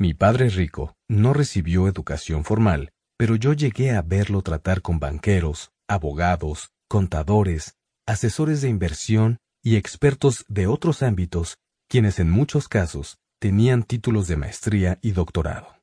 Mi 0.00 0.12
padre 0.12 0.48
rico 0.48 0.96
no 1.08 1.32
recibió 1.32 1.86
educación 1.86 2.42
formal, 2.42 2.90
pero 3.16 3.36
yo 3.36 3.52
llegué 3.52 3.92
a 3.92 4.02
verlo 4.02 4.42
tratar 4.42 4.82
con 4.82 4.98
banqueros, 4.98 5.70
abogados, 5.88 6.70
contadores, 6.88 7.76
asesores 8.08 8.60
de 8.60 8.70
inversión 8.70 9.36
y 9.62 9.76
expertos 9.76 10.44
de 10.48 10.66
otros 10.66 11.02
ámbitos, 11.04 11.58
quienes 11.88 12.18
en 12.18 12.30
muchos 12.30 12.66
casos 12.66 13.18
tenían 13.38 13.84
títulos 13.84 14.26
de 14.26 14.36
maestría 14.36 14.98
y 15.00 15.12
doctorado. 15.12 15.75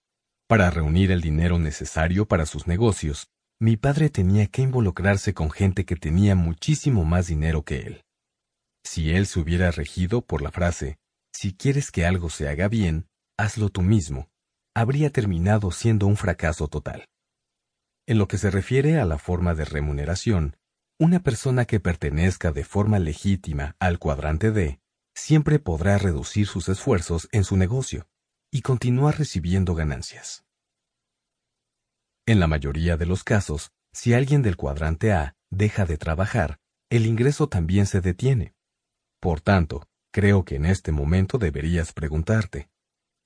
Para 0.53 0.69
reunir 0.69 1.09
el 1.09 1.19
dinero 1.19 1.57
necesario 1.57 2.27
para 2.27 2.45
sus 2.45 2.67
negocios, 2.67 3.25
mi 3.59 3.75
padre 3.75 4.11
tenía 4.11 4.45
que 4.45 4.61
involucrarse 4.61 5.33
con 5.33 5.49
gente 5.49 5.83
que 5.83 5.95
tenía 5.95 6.35
muchísimo 6.35 7.05
más 7.05 7.25
dinero 7.25 7.63
que 7.63 7.79
él. 7.79 8.03
Si 8.83 9.09
él 9.15 9.25
se 9.25 9.39
hubiera 9.39 9.71
regido 9.71 10.21
por 10.21 10.43
la 10.43 10.51
frase, 10.51 10.99
si 11.33 11.55
quieres 11.55 11.89
que 11.89 12.05
algo 12.05 12.29
se 12.29 12.49
haga 12.49 12.67
bien, 12.67 13.07
hazlo 13.35 13.69
tú 13.69 13.81
mismo, 13.81 14.29
habría 14.75 15.09
terminado 15.09 15.71
siendo 15.71 16.05
un 16.05 16.17
fracaso 16.17 16.67
total. 16.67 17.07
En 18.05 18.19
lo 18.19 18.27
que 18.27 18.37
se 18.37 18.51
refiere 18.51 18.99
a 18.99 19.05
la 19.05 19.17
forma 19.17 19.55
de 19.55 19.65
remuneración, 19.65 20.55
una 20.99 21.23
persona 21.23 21.65
que 21.65 21.79
pertenezca 21.79 22.51
de 22.51 22.63
forma 22.63 22.99
legítima 22.99 23.75
al 23.79 23.97
cuadrante 23.97 24.51
D 24.51 24.79
siempre 25.15 25.57
podrá 25.57 25.97
reducir 25.97 26.45
sus 26.45 26.69
esfuerzos 26.69 27.27
en 27.31 27.43
su 27.43 27.57
negocio 27.57 28.05
y 28.53 28.61
continuar 28.61 29.17
recibiendo 29.17 29.75
ganancias. 29.75 30.45
En 32.25 32.39
la 32.39 32.47
mayoría 32.47 32.95
de 32.95 33.05
los 33.05 33.25
casos, 33.25 33.71
si 33.91 34.13
alguien 34.13 34.41
del 34.41 34.55
cuadrante 34.55 35.11
A 35.11 35.35
deja 35.49 35.85
de 35.85 35.97
trabajar, 35.97 36.59
el 36.89 37.05
ingreso 37.05 37.49
también 37.49 37.85
se 37.85 37.99
detiene. 37.99 38.53
Por 39.19 39.41
tanto, 39.41 39.87
Creo 40.13 40.45
que 40.45 40.55
en 40.55 40.67
este 40.67 40.91
momento 40.91 41.39
deberías 41.39 41.91
preguntarte, 41.91 42.69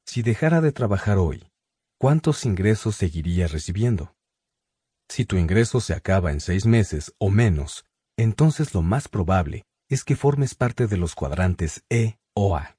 si 0.05 0.21
dejara 0.21 0.61
de 0.61 0.71
trabajar 0.71 1.17
hoy, 1.17 1.51
¿cuántos 1.99 2.45
ingresos 2.45 2.95
seguiría 2.95 3.47
recibiendo? 3.47 4.15
Si 5.09 5.25
tu 5.25 5.35
ingreso 5.35 5.81
se 5.81 5.93
acaba 5.93 6.31
en 6.31 6.39
seis 6.39 6.65
meses 6.65 7.13
o 7.17 7.29
menos, 7.29 7.85
entonces 8.17 8.73
lo 8.73 8.83
más 8.83 9.09
probable 9.09 9.65
es 9.89 10.05
que 10.05 10.15
formes 10.15 10.55
parte 10.55 10.87
de 10.87 10.95
los 10.95 11.13
cuadrantes 11.13 11.83
E 11.89 12.17
o 12.33 12.55
A. 12.55 12.77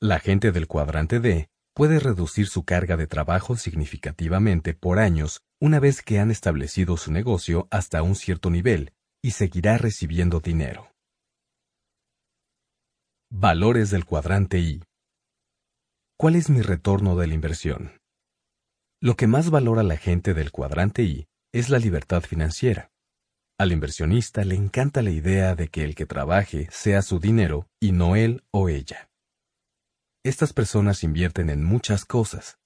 La 0.00 0.20
gente 0.20 0.52
del 0.52 0.68
cuadrante 0.68 1.18
D 1.18 1.50
puede 1.78 2.00
reducir 2.00 2.48
su 2.48 2.64
carga 2.64 2.96
de 2.96 3.06
trabajo 3.06 3.54
significativamente 3.54 4.74
por 4.74 4.98
años 4.98 5.42
una 5.60 5.78
vez 5.78 6.02
que 6.02 6.18
han 6.18 6.32
establecido 6.32 6.96
su 6.96 7.12
negocio 7.12 7.68
hasta 7.70 8.02
un 8.02 8.16
cierto 8.16 8.50
nivel 8.50 8.94
y 9.22 9.30
seguirá 9.30 9.78
recibiendo 9.78 10.40
dinero. 10.40 10.90
Valores 13.30 13.90
del 13.90 14.04
cuadrante 14.06 14.58
I. 14.58 14.82
¿Cuál 16.18 16.34
es 16.34 16.50
mi 16.50 16.62
retorno 16.62 17.14
de 17.14 17.28
la 17.28 17.34
inversión? 17.34 18.00
Lo 19.00 19.14
que 19.14 19.28
más 19.28 19.50
valora 19.50 19.84
la 19.84 19.98
gente 19.98 20.34
del 20.34 20.50
cuadrante 20.50 21.04
I 21.04 21.28
es 21.52 21.68
la 21.68 21.78
libertad 21.78 22.22
financiera. 22.22 22.90
Al 23.56 23.70
inversionista 23.70 24.42
le 24.44 24.56
encanta 24.56 25.00
la 25.00 25.10
idea 25.10 25.54
de 25.54 25.68
que 25.68 25.84
el 25.84 25.94
que 25.94 26.06
trabaje 26.06 26.66
sea 26.72 27.02
su 27.02 27.20
dinero 27.20 27.68
y 27.78 27.92
no 27.92 28.16
él 28.16 28.42
o 28.50 28.68
ella. 28.68 29.07
Estas 30.28 30.52
personas 30.52 31.04
invierten 31.04 31.48
en 31.48 31.64
muchas 31.64 32.04
cosas. 32.04 32.58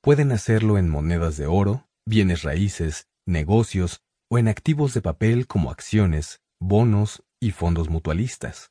Pueden 0.00 0.30
hacerlo 0.30 0.78
en 0.78 0.88
monedas 0.88 1.36
de 1.36 1.48
oro, 1.48 1.88
bienes 2.06 2.44
raíces, 2.44 3.08
negocios 3.26 4.04
o 4.30 4.38
en 4.38 4.46
activos 4.46 4.94
de 4.94 5.02
papel 5.02 5.48
como 5.48 5.72
acciones, 5.72 6.42
bonos 6.60 7.24
y 7.40 7.50
fondos 7.50 7.88
mutualistas. 7.88 8.70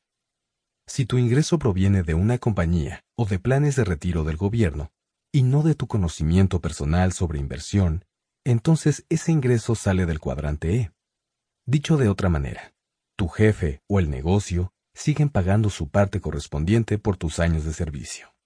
Si 0.86 1.04
tu 1.04 1.18
ingreso 1.18 1.58
proviene 1.58 2.02
de 2.02 2.14
una 2.14 2.38
compañía 2.38 3.04
o 3.18 3.26
de 3.26 3.38
planes 3.38 3.76
de 3.76 3.84
retiro 3.84 4.24
del 4.24 4.38
gobierno, 4.38 4.92
y 5.30 5.42
no 5.42 5.62
de 5.62 5.74
tu 5.74 5.86
conocimiento 5.86 6.62
personal 6.62 7.12
sobre 7.12 7.38
inversión, 7.38 8.06
entonces 8.46 9.04
ese 9.10 9.30
ingreso 9.30 9.74
sale 9.74 10.06
del 10.06 10.20
cuadrante 10.20 10.74
E. 10.74 10.92
Dicho 11.66 11.98
de 11.98 12.08
otra 12.08 12.30
manera, 12.30 12.72
tu 13.14 13.28
jefe 13.28 13.82
o 13.90 13.98
el 13.98 14.08
negocio 14.08 14.72
siguen 14.94 15.28
pagando 15.28 15.68
su 15.68 15.90
parte 15.90 16.22
correspondiente 16.22 16.96
por 16.96 17.18
tus 17.18 17.40
años 17.40 17.66
de 17.66 17.74
servicio. 17.74 18.37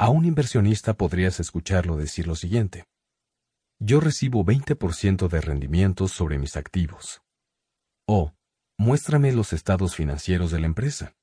A 0.00 0.10
un 0.10 0.24
inversionista 0.24 0.94
podrías 0.94 1.40
escucharlo 1.40 1.96
decir 1.96 2.28
lo 2.28 2.36
siguiente. 2.36 2.84
Yo 3.80 3.98
recibo 3.98 4.44
20% 4.44 5.26
de 5.28 5.40
rendimientos 5.40 6.12
sobre 6.12 6.38
mis 6.38 6.56
activos. 6.56 7.20
O, 8.06 8.32
muéstrame 8.78 9.32
los 9.32 9.52
estados 9.52 9.96
financieros 9.96 10.52
de 10.52 10.60
la 10.60 10.66
empresa. 10.66 11.16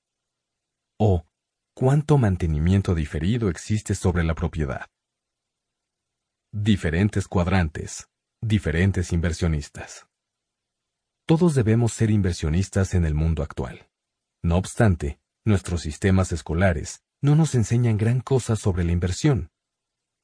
O, 1.00 1.26
¿cuánto 1.74 2.18
mantenimiento 2.18 2.96
diferido 2.96 3.50
existe 3.50 3.96
sobre 3.96 4.26
la 4.26 4.36
propiedad? 4.36 4.88
Diferentes 6.52 7.30
cuadrantes, 7.30 8.10
diferentes 8.42 9.14
inversionistas. 9.14 10.06
Todos 11.26 11.56
debemos 11.56 11.94
ser 11.94 12.12
inversionistas 12.12 12.94
en 12.94 13.06
el 13.06 13.14
mundo 13.14 13.42
actual. 13.42 13.90
No 14.44 14.58
obstante, 14.58 15.22
nuestros 15.46 15.82
sistemas 15.82 16.34
escolares 16.34 17.06
no 17.26 17.36
nos 17.36 17.56
enseñan 17.56 17.98
gran 17.98 18.22
cosa 18.22 18.56
sobre 18.56 18.84
la 18.84 18.92
inversión. 18.92 19.50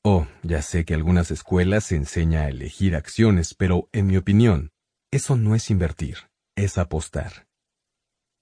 Oh, 0.04 0.28
ya 0.44 0.62
sé 0.62 0.86
que 0.86 0.94
algunas 0.94 1.32
escuelas 1.32 1.86
se 1.86 1.96
enseña 1.96 2.42
a 2.42 2.50
elegir 2.50 2.96
acciones, 2.96 3.56
pero, 3.56 3.90
en 3.92 4.06
mi 4.08 4.18
opinión, 4.18 4.72
eso 5.12 5.36
no 5.36 5.56
es 5.56 5.70
invertir, 5.72 6.30
es 6.56 6.78
apostar. 6.78 7.48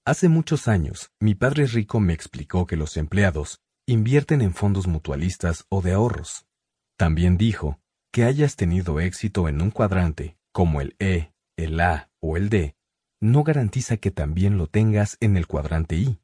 Hace 0.06 0.28
muchos 0.28 0.68
años, 0.68 1.10
mi 1.20 1.34
padre 1.34 1.66
rico 1.66 2.00
me 2.00 2.12
explicó 2.12 2.66
que 2.66 2.76
los 2.76 2.96
empleados 2.96 3.60
invierten 3.86 4.42
en 4.42 4.52
fondos 4.52 4.86
mutualistas 4.86 5.64
o 5.70 5.80
de 5.80 5.92
ahorros. 5.92 6.46
También 6.98 7.38
dijo 7.38 7.80
que 8.12 8.24
hayas 8.24 8.56
tenido 8.56 9.00
éxito 9.00 9.48
en 9.48 9.62
un 9.62 9.70
cuadrante, 9.70 10.36
como 10.52 10.80
el 10.80 10.96
E, 10.98 11.32
el 11.56 11.80
A 11.80 12.10
o 12.20 12.36
el 12.36 12.50
D, 12.50 12.74
no 13.20 13.42
garantiza 13.42 13.96
que 13.96 14.10
también 14.10 14.58
lo 14.58 14.66
tengas 14.66 15.16
en 15.20 15.36
el 15.36 15.46
cuadrante 15.46 15.96
I. 15.96 16.20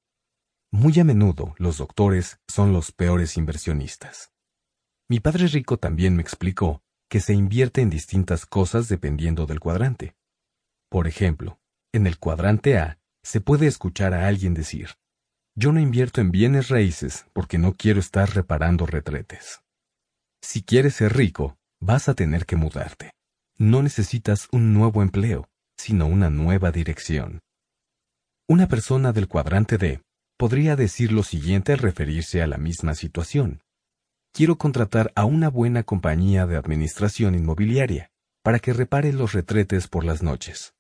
Muy 0.72 0.98
a 0.98 1.04
menudo 1.04 1.54
los 1.58 1.78
doctores 1.78 2.40
son 2.48 2.72
los 2.72 2.92
peores 2.92 3.36
inversionistas. 3.36 4.32
Mi 5.08 5.20
padre 5.20 5.46
rico 5.46 5.78
también 5.78 6.16
me 6.16 6.22
explicó 6.22 6.82
que 7.08 7.20
se 7.20 7.34
invierte 7.34 7.80
en 7.80 7.90
distintas 7.90 8.46
cosas 8.46 8.88
dependiendo 8.88 9.46
del 9.46 9.60
cuadrante. 9.60 10.16
Por 10.90 11.06
ejemplo, 11.06 11.60
en 11.92 12.06
el 12.06 12.18
cuadrante 12.18 12.78
A 12.78 12.98
se 13.22 13.40
puede 13.40 13.66
escuchar 13.66 14.12
a 14.12 14.26
alguien 14.26 14.54
decir, 14.54 14.90
yo 15.54 15.72
no 15.72 15.80
invierto 15.80 16.20
en 16.20 16.32
bienes 16.32 16.68
raíces 16.68 17.26
porque 17.32 17.58
no 17.58 17.74
quiero 17.74 18.00
estar 18.00 18.34
reparando 18.34 18.86
retretes. 18.86 19.62
Si 20.42 20.62
quieres 20.62 20.96
ser 20.96 21.16
rico, 21.16 21.56
vas 21.80 22.08
a 22.08 22.14
tener 22.14 22.44
que 22.44 22.56
mudarte. 22.56 23.12
No 23.56 23.82
necesitas 23.82 24.48
un 24.52 24.74
nuevo 24.74 25.02
empleo, 25.02 25.48
sino 25.78 26.06
una 26.06 26.28
nueva 26.28 26.72
dirección. 26.72 27.40
Una 28.48 28.68
persona 28.68 29.12
del 29.12 29.28
cuadrante 29.28 29.78
D 29.78 30.05
podría 30.36 30.76
decir 30.76 31.12
lo 31.12 31.22
siguiente 31.22 31.72
al 31.72 31.78
referirse 31.78 32.42
a 32.42 32.46
la 32.46 32.58
misma 32.58 32.94
situación. 32.94 33.62
Quiero 34.32 34.58
contratar 34.58 35.12
a 35.14 35.24
una 35.24 35.48
buena 35.48 35.82
compañía 35.82 36.46
de 36.46 36.56
administración 36.56 37.34
inmobiliaria 37.34 38.10
para 38.42 38.58
que 38.58 38.72
repare 38.72 39.12
los 39.12 39.32
retretes 39.32 39.88
por 39.88 40.04
las 40.04 40.22
noches. 40.22 40.74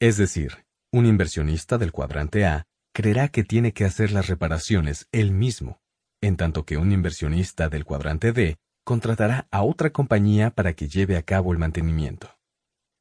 Es 0.00 0.16
decir, 0.16 0.66
un 0.92 1.06
inversionista 1.06 1.78
del 1.78 1.92
cuadrante 1.92 2.46
A 2.46 2.66
creerá 2.94 3.28
que 3.28 3.44
tiene 3.44 3.72
que 3.72 3.84
hacer 3.84 4.12
las 4.12 4.28
reparaciones 4.28 5.06
él 5.12 5.30
mismo, 5.30 5.78
en 6.22 6.36
tanto 6.36 6.64
que 6.64 6.78
un 6.78 6.92
inversionista 6.92 7.68
del 7.68 7.84
cuadrante 7.84 8.32
D 8.32 8.56
contratará 8.84 9.46
a 9.50 9.62
otra 9.62 9.90
compañía 9.90 10.50
para 10.50 10.72
que 10.72 10.88
lleve 10.88 11.16
a 11.16 11.22
cabo 11.22 11.52
el 11.52 11.58
mantenimiento. 11.58 12.38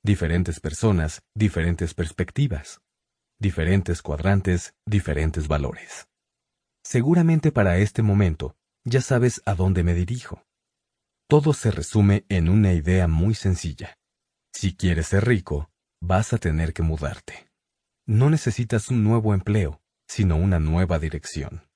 Diferentes 0.03 0.59
personas, 0.59 1.21
diferentes 1.33 1.93
perspectivas. 1.93 2.81
Diferentes 3.39 4.01
cuadrantes, 4.01 4.73
diferentes 4.85 5.47
valores. 5.47 6.07
Seguramente 6.83 7.51
para 7.51 7.77
este 7.77 8.01
momento 8.01 8.55
ya 8.85 9.01
sabes 9.01 9.41
a 9.45 9.55
dónde 9.55 9.83
me 9.83 9.93
dirijo. 9.93 10.45
Todo 11.27 11.53
se 11.53 11.71
resume 11.71 12.25
en 12.29 12.49
una 12.49 12.73
idea 12.73 13.07
muy 13.07 13.33
sencilla. 13.33 13.97
Si 14.53 14.75
quieres 14.75 15.07
ser 15.07 15.25
rico, 15.25 15.71
vas 16.01 16.33
a 16.33 16.37
tener 16.37 16.73
que 16.73 16.83
mudarte. 16.83 17.49
No 18.05 18.29
necesitas 18.29 18.89
un 18.89 19.03
nuevo 19.03 19.33
empleo, 19.33 19.81
sino 20.07 20.35
una 20.35 20.59
nueva 20.59 20.99
dirección. 20.99 21.67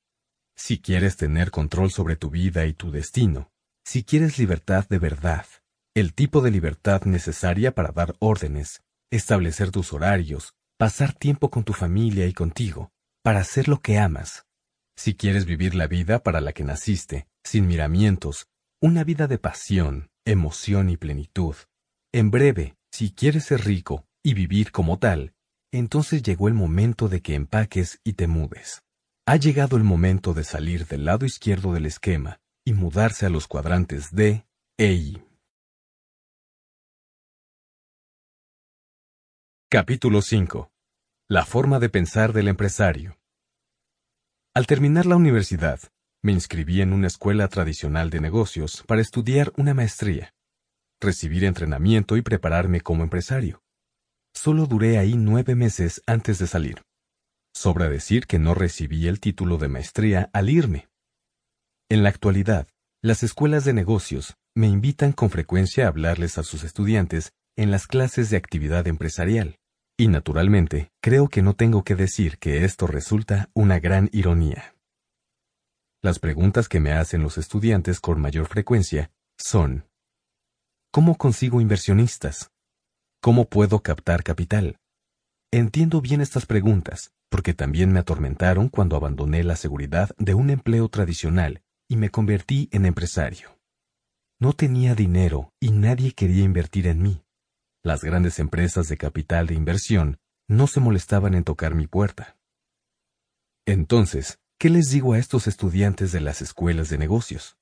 Si 0.56 0.80
quieres 0.80 1.18
tener 1.18 1.50
control 1.50 1.90
sobre 1.90 2.16
tu 2.16 2.30
vida 2.30 2.66
y 2.68 2.74
tu 2.74 2.92
destino, 2.92 3.52
si 3.84 4.04
quieres 4.04 4.38
libertad 4.38 4.88
de 4.88 5.00
verdad, 5.00 5.48
el 5.96 6.14
tipo 6.14 6.42
de 6.42 6.52
libertad 6.52 7.04
necesaria 7.06 7.74
para 7.74 7.92
dar 7.92 8.16
órdenes, 8.20 8.84
establecer 9.10 9.72
tus 9.72 9.92
horarios, 9.94 10.54
pasar 10.80 11.12
tiempo 11.12 11.50
con 11.50 11.66
tu 11.66 11.74
familia 11.74 12.26
y 12.26 12.32
contigo, 12.32 12.94
para 13.22 13.42
hacer 13.42 13.68
lo 13.68 13.82
que 13.82 14.00
amas. 14.00 14.46
Si 14.96 15.14
quieres 15.14 15.44
vivir 15.44 15.76
la 15.76 15.88
vida 15.88 16.24
para 16.24 16.40
la 16.40 16.54
que 16.54 16.64
naciste, 16.64 17.28
sin 17.44 17.68
miramientos, 17.68 18.48
una 18.82 19.04
vida 19.04 19.28
de 19.28 19.40
pasión, 19.40 20.10
emoción 20.26 20.90
y 20.90 20.96
plenitud. 20.96 21.56
En 22.14 22.32
breve, 22.32 22.78
si 22.94 23.12
quieres 23.12 23.44
ser 23.44 23.66
rico 23.66 24.06
y 24.24 24.34
vivir 24.36 24.72
como 24.72 24.98
tal, 24.98 25.34
entonces 25.74 26.24
llegó 26.24 26.48
el 26.48 26.54
momento 26.54 27.10
de 27.10 27.22
que 27.22 27.36
empaques 27.36 28.00
y 28.06 28.14
te 28.14 28.28
mudes. 28.28 28.82
Ha 29.26 29.36
llegado 29.36 29.76
el 29.76 29.84
momento 29.84 30.34
de 30.34 30.46
salir 30.46 30.88
del 30.88 31.04
lado 31.04 31.26
izquierdo 31.26 31.74
del 31.74 31.88
esquema 31.88 32.40
y 32.64 32.72
mudarse 32.72 33.26
a 33.26 33.30
los 33.30 33.48
cuadrantes 33.48 34.16
D 34.16 34.46
e 34.78 34.94
I. 34.94 35.29
Capítulo 39.72 40.24
5. 40.24 40.72
La 41.28 41.46
forma 41.46 41.78
de 41.78 41.90
pensar 41.90 42.34
del 42.34 42.48
empresario. 42.48 43.20
Al 44.56 44.66
terminar 44.66 45.06
la 45.06 45.16
universidad, 45.16 45.80
me 46.24 46.32
inscribí 46.32 46.82
en 46.82 46.92
una 46.92 47.06
escuela 47.06 47.48
tradicional 47.50 48.10
de 48.10 48.20
negocios 48.20 48.84
para 48.88 49.00
estudiar 49.00 49.54
una 49.58 49.76
maestría, 49.76 50.34
recibir 51.00 51.46
entrenamiento 51.46 52.18
y 52.18 52.24
prepararme 52.24 52.82
como 52.82 53.04
empresario. 53.04 53.62
Solo 54.34 54.66
duré 54.66 54.98
ahí 54.98 55.14
nueve 55.16 55.54
meses 55.54 56.02
antes 56.08 56.40
de 56.40 56.48
salir. 56.48 56.82
Sobra 57.54 57.90
decir 57.90 58.26
que 58.26 58.40
no 58.40 58.56
recibí 58.56 59.08
el 59.08 59.20
título 59.20 59.60
de 59.60 59.68
maestría 59.68 60.32
al 60.34 60.50
irme. 60.50 60.90
En 61.90 62.02
la 62.02 62.10
actualidad, 62.10 62.68
las 63.04 63.22
escuelas 63.22 63.66
de 63.66 63.74
negocios 63.74 64.36
me 64.56 64.66
invitan 64.66 65.12
con 65.12 65.30
frecuencia 65.30 65.86
a 65.86 65.90
hablarles 65.90 66.40
a 66.40 66.44
sus 66.44 66.64
estudiantes 66.64 67.34
en 67.60 67.72
las 67.72 67.88
clases 67.88 68.30
de 68.30 68.38
actividad 68.38 68.88
empresarial. 68.88 69.58
Y 69.98 70.08
naturalmente, 70.08 70.92
creo 71.02 71.28
que 71.28 71.42
no 71.42 71.56
tengo 71.56 71.84
que 71.84 71.96
decir 71.96 72.38
que 72.38 72.64
esto 72.64 72.88
resulta 72.88 73.50
una 73.54 73.82
gran 73.82 74.10
ironía. 74.14 74.76
Las 76.02 76.20
preguntas 76.20 76.70
que 76.70 76.80
me 76.80 76.94
hacen 76.94 77.22
los 77.22 77.38
estudiantes 77.38 78.00
con 78.00 78.22
mayor 78.22 78.48
frecuencia 78.48 79.12
son, 79.38 79.84
¿Cómo 80.90 81.18
consigo 81.18 81.60
inversionistas? 81.60 82.50
¿Cómo 83.22 83.50
puedo 83.50 83.84
captar 83.84 84.24
capital? 84.24 84.78
Entiendo 85.52 86.00
bien 86.00 86.22
estas 86.22 86.46
preguntas, 86.46 87.12
porque 87.30 87.54
también 87.54 87.92
me 87.92 88.00
atormentaron 88.00 88.70
cuando 88.70 88.96
abandoné 88.96 89.44
la 89.44 89.58
seguridad 89.58 90.12
de 90.18 90.34
un 90.34 90.50
empleo 90.50 90.88
tradicional 90.88 91.62
y 91.90 91.98
me 91.98 92.10
convertí 92.10 92.70
en 92.72 92.86
empresario. 92.86 93.60
No 94.40 94.54
tenía 94.54 94.96
dinero 94.96 95.52
y 95.60 95.72
nadie 95.72 96.14
quería 96.14 96.46
invertir 96.46 96.88
en 96.88 97.02
mí. 97.02 97.22
Las 97.90 98.04
grandes 98.04 98.38
empresas 98.38 98.88
de 98.88 98.98
capital 98.98 99.48
de 99.48 99.56
inversión 99.56 100.20
no 100.48 100.68
se 100.68 100.80
molestaban 100.80 101.34
en 101.34 101.44
tocar 101.44 101.74
mi 101.74 101.88
puerta. 101.88 102.38
Entonces, 103.66 104.38
¿qué 104.60 104.70
les 104.70 104.92
digo 104.92 105.14
a 105.14 105.18
estos 105.18 105.48
estudiantes 105.48 106.12
de 106.12 106.22
las 106.22 106.44
escuelas 106.44 106.90
de 106.90 107.00
negocios? 107.00 107.58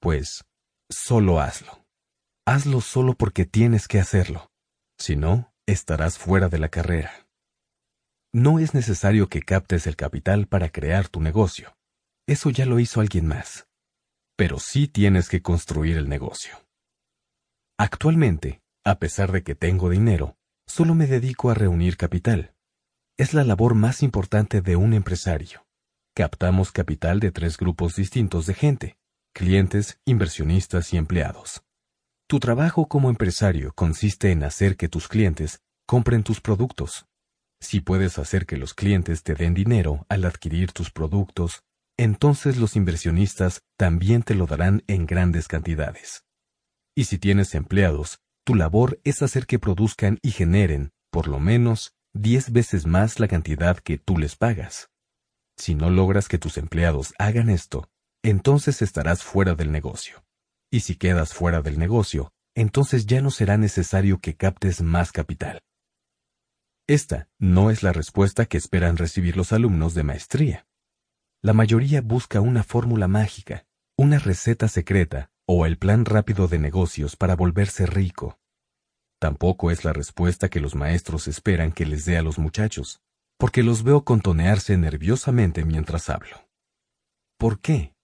Pues, 0.00 0.44
solo 0.90 1.38
hazlo. 1.38 1.86
Hazlo 2.44 2.80
solo 2.80 3.14
porque 3.14 3.44
tienes 3.44 3.86
que 3.86 4.00
hacerlo. 4.00 4.50
Si 4.98 5.14
no, 5.14 5.54
estarás 5.66 6.18
fuera 6.18 6.48
de 6.48 6.58
la 6.58 6.68
carrera. 6.68 7.28
No 8.32 8.58
es 8.58 8.74
necesario 8.74 9.28
que 9.28 9.42
captes 9.42 9.86
el 9.86 9.94
capital 9.94 10.48
para 10.48 10.70
crear 10.70 11.08
tu 11.08 11.20
negocio. 11.20 11.76
Eso 12.26 12.50
ya 12.50 12.66
lo 12.66 12.80
hizo 12.80 13.00
alguien 13.00 13.28
más. 13.28 13.68
Pero 14.36 14.58
sí 14.58 14.88
tienes 14.88 15.28
que 15.28 15.42
construir 15.42 15.96
el 15.96 16.08
negocio. 16.08 16.66
Actualmente, 17.78 18.63
a 18.84 18.98
pesar 18.98 19.32
de 19.32 19.42
que 19.42 19.54
tengo 19.54 19.88
dinero, 19.88 20.36
solo 20.66 20.94
me 20.94 21.06
dedico 21.06 21.50
a 21.50 21.54
reunir 21.54 21.96
capital. 21.96 22.54
Es 23.16 23.32
la 23.32 23.42
labor 23.42 23.74
más 23.74 24.02
importante 24.02 24.60
de 24.60 24.76
un 24.76 24.92
empresario. 24.92 25.66
Captamos 26.14 26.70
capital 26.70 27.18
de 27.18 27.32
tres 27.32 27.56
grupos 27.56 27.96
distintos 27.96 28.46
de 28.46 28.54
gente, 28.54 28.98
clientes, 29.32 29.98
inversionistas 30.04 30.92
y 30.92 30.98
empleados. 30.98 31.62
Tu 32.28 32.40
trabajo 32.40 32.86
como 32.86 33.08
empresario 33.08 33.72
consiste 33.74 34.30
en 34.32 34.44
hacer 34.44 34.76
que 34.76 34.88
tus 34.88 35.08
clientes 35.08 35.62
compren 35.86 36.22
tus 36.22 36.40
productos. 36.40 37.06
Si 37.60 37.80
puedes 37.80 38.18
hacer 38.18 38.44
que 38.44 38.58
los 38.58 38.74
clientes 38.74 39.22
te 39.22 39.34
den 39.34 39.54
dinero 39.54 40.04
al 40.10 40.24
adquirir 40.24 40.72
tus 40.72 40.90
productos, 40.90 41.62
entonces 41.96 42.58
los 42.58 42.76
inversionistas 42.76 43.62
también 43.78 44.22
te 44.22 44.34
lo 44.34 44.46
darán 44.46 44.82
en 44.88 45.06
grandes 45.06 45.48
cantidades. 45.48 46.24
Y 46.94 47.04
si 47.04 47.18
tienes 47.18 47.54
empleados, 47.54 48.20
tu 48.44 48.54
labor 48.54 49.00
es 49.04 49.22
hacer 49.22 49.46
que 49.46 49.58
produzcan 49.58 50.18
y 50.22 50.30
generen, 50.30 50.92
por 51.10 51.28
lo 51.28 51.40
menos, 51.40 51.94
diez 52.12 52.52
veces 52.52 52.86
más 52.86 53.18
la 53.18 53.26
cantidad 53.26 53.78
que 53.78 53.98
tú 53.98 54.18
les 54.18 54.36
pagas. 54.36 54.90
Si 55.56 55.74
no 55.74 55.88
logras 55.88 56.28
que 56.28 56.38
tus 56.38 56.58
empleados 56.58 57.14
hagan 57.18 57.48
esto, 57.48 57.88
entonces 58.22 58.82
estarás 58.82 59.22
fuera 59.22 59.54
del 59.54 59.72
negocio. 59.72 60.24
Y 60.70 60.80
si 60.80 60.96
quedas 60.96 61.32
fuera 61.32 61.62
del 61.62 61.78
negocio, 61.78 62.32
entonces 62.54 63.06
ya 63.06 63.22
no 63.22 63.30
será 63.30 63.56
necesario 63.56 64.20
que 64.20 64.36
captes 64.36 64.82
más 64.82 65.10
capital. 65.10 65.60
Esta 66.86 67.28
no 67.38 67.70
es 67.70 67.82
la 67.82 67.92
respuesta 67.92 68.44
que 68.44 68.58
esperan 68.58 68.98
recibir 68.98 69.36
los 69.36 69.52
alumnos 69.52 69.94
de 69.94 70.02
maestría. 70.02 70.66
La 71.42 71.54
mayoría 71.54 72.02
busca 72.02 72.40
una 72.40 72.62
fórmula 72.62 73.08
mágica, 73.08 73.64
una 73.96 74.18
receta 74.18 74.68
secreta 74.68 75.30
o 75.46 75.66
el 75.66 75.78
plan 75.78 76.04
rápido 76.04 76.48
de 76.48 76.58
negocios 76.58 77.16
para 77.16 77.36
volverse 77.36 77.86
rico. 77.86 78.38
Tampoco 79.20 79.70
es 79.70 79.84
la 79.84 79.92
respuesta 79.92 80.48
que 80.48 80.60
los 80.60 80.74
maestros 80.74 81.28
esperan 81.28 81.72
que 81.72 81.86
les 81.86 82.04
dé 82.04 82.18
a 82.18 82.22
los 82.22 82.38
muchachos, 82.38 83.00
porque 83.38 83.62
los 83.62 83.82
veo 83.82 84.04
contonearse 84.04 84.76
nerviosamente 84.76 85.64
mientras 85.64 86.08
hablo. 86.10 86.48
¿Por 87.38 87.60
qué? 87.60 87.94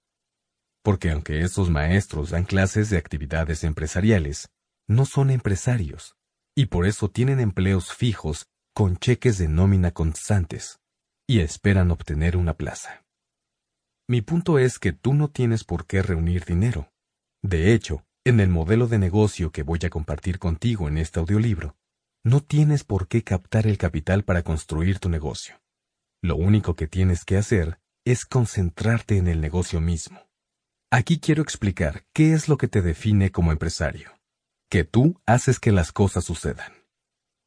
Porque 0.82 1.10
aunque 1.10 1.40
estos 1.40 1.70
maestros 1.70 2.30
dan 2.30 2.44
clases 2.44 2.90
de 2.90 2.96
actividades 2.96 3.64
empresariales, 3.64 4.50
no 4.88 5.04
son 5.04 5.30
empresarios, 5.30 6.16
y 6.56 6.66
por 6.66 6.86
eso 6.86 7.10
tienen 7.10 7.38
empleos 7.38 7.92
fijos 7.92 8.46
con 8.74 8.96
cheques 8.96 9.38
de 9.38 9.48
nómina 9.48 9.92
constantes, 9.92 10.80
y 11.28 11.40
esperan 11.40 11.90
obtener 11.90 12.36
una 12.36 12.54
plaza. 12.54 13.04
Mi 14.08 14.22
punto 14.22 14.58
es 14.58 14.78
que 14.78 14.92
tú 14.92 15.14
no 15.14 15.28
tienes 15.28 15.64
por 15.64 15.86
qué 15.86 16.02
reunir 16.02 16.44
dinero. 16.44 16.90
De 17.42 17.72
hecho, 17.72 18.04
en 18.24 18.40
el 18.40 18.48
modelo 18.48 18.86
de 18.86 18.98
negocio 18.98 19.50
que 19.50 19.62
voy 19.62 19.78
a 19.84 19.90
compartir 19.90 20.38
contigo 20.38 20.88
en 20.88 20.98
este 20.98 21.20
audiolibro, 21.20 21.76
no 22.22 22.42
tienes 22.42 22.84
por 22.84 23.08
qué 23.08 23.24
captar 23.24 23.66
el 23.66 23.78
capital 23.78 24.24
para 24.24 24.42
construir 24.42 24.98
tu 24.98 25.08
negocio. 25.08 25.60
Lo 26.22 26.36
único 26.36 26.74
que 26.74 26.86
tienes 26.86 27.24
que 27.24 27.38
hacer 27.38 27.80
es 28.04 28.26
concentrarte 28.26 29.16
en 29.16 29.26
el 29.26 29.40
negocio 29.40 29.80
mismo. 29.80 30.20
Aquí 30.90 31.18
quiero 31.18 31.42
explicar 31.42 32.04
qué 32.12 32.34
es 32.34 32.48
lo 32.48 32.58
que 32.58 32.68
te 32.68 32.82
define 32.82 33.30
como 33.30 33.52
empresario. 33.52 34.10
Que 34.68 34.84
tú 34.84 35.20
haces 35.24 35.58
que 35.60 35.72
las 35.72 35.92
cosas 35.92 36.24
sucedan. 36.24 36.72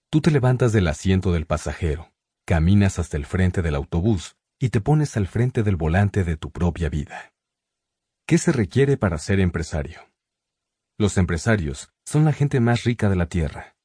Tú 0.09 0.21
te 0.21 0.31
levantas 0.31 0.73
del 0.73 0.87
asiento 0.87 1.31
del 1.33 1.45
pasajero, 1.45 2.11
caminas 2.45 2.99
hasta 2.99 3.17
el 3.17 3.25
frente 3.25 3.61
del 3.61 3.75
autobús 3.75 4.37
y 4.59 4.69
te 4.69 4.81
pones 4.81 5.17
al 5.17 5.27
frente 5.27 5.61
del 5.61 5.75
volante 5.75 6.23
de 6.23 6.37
tu 6.37 6.51
propia 6.51 6.89
vida. 6.89 7.32
¿Qué 8.25 8.37
se 8.37 8.53
requiere 8.53 8.95
para 8.95 9.17
ser 9.17 9.41
empresario? 9.41 9.99
Los 10.97 11.17
empresarios 11.17 11.91
son 12.05 12.23
la 12.23 12.31
gente 12.31 12.61
más 12.61 12.85
rica 12.85 13.09
de 13.09 13.17
la 13.17 13.25
Tierra. 13.25 13.75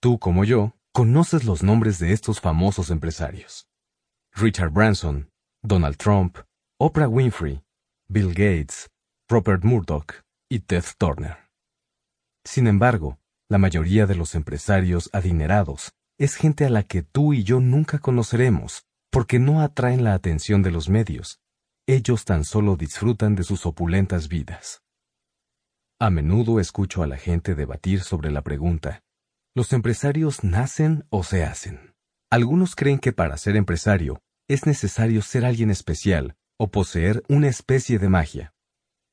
Tú, 0.00 0.18
como 0.18 0.44
yo, 0.44 0.74
conoces 0.92 1.44
los 1.44 1.62
nombres 1.62 1.98
de 1.98 2.14
estos 2.14 2.40
famosos 2.40 2.88
empresarios. 2.88 3.68
Richard 4.32 4.70
Branson, 4.70 5.30
Donald 5.62 5.98
Trump, 5.98 6.38
Oprah 6.80 7.08
Winfrey, 7.08 7.62
Bill 8.08 8.28
Gates, 8.28 8.90
Robert 9.28 9.62
Murdoch 9.64 10.14
y 10.48 10.60
Ted 10.60 10.84
Turner. 10.96 11.36
Sin 12.42 12.66
embargo, 12.66 13.18
la 13.50 13.58
mayoría 13.58 14.06
de 14.06 14.14
los 14.14 14.34
empresarios 14.34 15.10
adinerados 15.12 15.92
es 16.18 16.36
gente 16.36 16.64
a 16.64 16.70
la 16.70 16.84
que 16.84 17.02
tú 17.02 17.34
y 17.34 17.44
yo 17.44 17.60
nunca 17.60 17.98
conoceremos 17.98 18.86
porque 19.10 19.38
no 19.38 19.60
atraen 19.60 20.04
la 20.04 20.14
atención 20.14 20.62
de 20.62 20.70
los 20.70 20.88
medios. 20.88 21.43
Ellos 21.86 22.24
tan 22.24 22.44
solo 22.44 22.76
disfrutan 22.76 23.34
de 23.34 23.42
sus 23.42 23.66
opulentas 23.66 24.28
vidas. 24.28 24.82
A 26.00 26.08
menudo 26.08 26.58
escucho 26.58 27.02
a 27.02 27.06
la 27.06 27.18
gente 27.18 27.54
debatir 27.54 28.00
sobre 28.00 28.30
la 28.30 28.42
pregunta, 28.42 29.02
¿los 29.54 29.72
empresarios 29.74 30.44
nacen 30.44 31.06
o 31.10 31.22
se 31.24 31.44
hacen? 31.44 31.94
Algunos 32.30 32.74
creen 32.74 32.98
que 32.98 33.12
para 33.12 33.36
ser 33.36 33.56
empresario 33.56 34.22
es 34.48 34.64
necesario 34.64 35.20
ser 35.20 35.44
alguien 35.44 35.70
especial 35.70 36.36
o 36.58 36.70
poseer 36.70 37.22
una 37.28 37.48
especie 37.48 37.98
de 37.98 38.08
magia. 38.08 38.54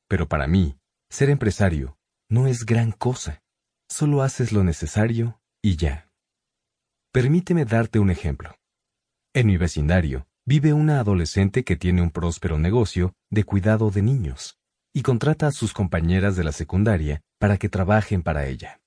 Pero 0.08 0.30
para 0.30 0.48
mí, 0.48 0.78
ser 1.10 1.30
empresario 1.30 1.98
no 2.30 2.48
es 2.48 2.66
gran 2.66 2.94
cosa. 2.94 3.44
Solo 3.90 4.24
haces 4.24 4.54
lo 4.54 4.64
necesario 4.64 5.42
y 5.62 5.76
ya. 5.76 6.10
Permíteme 7.12 7.66
darte 7.66 8.00
un 8.00 8.10
ejemplo. 8.10 8.56
En 9.34 9.48
mi 9.48 9.58
vecindario 9.58 10.26
vive 10.52 10.74
una 10.74 11.00
adolescente 11.00 11.64
que 11.64 11.78
tiene 11.78 12.02
un 12.02 12.12
próspero 12.12 12.60
negocio 12.60 13.16
de 13.30 13.46
cuidado 13.46 13.90
de 13.90 14.02
niños 14.02 14.60
y 14.94 15.02
contrata 15.02 15.48
a 15.48 15.54
sus 15.54 15.72
compañeras 15.72 16.36
de 16.36 16.44
la 16.44 16.52
secundaria 16.52 17.22
para 17.40 17.56
que 17.56 17.70
trabajen 17.70 18.22
para 18.22 18.48
ella. 18.48 18.82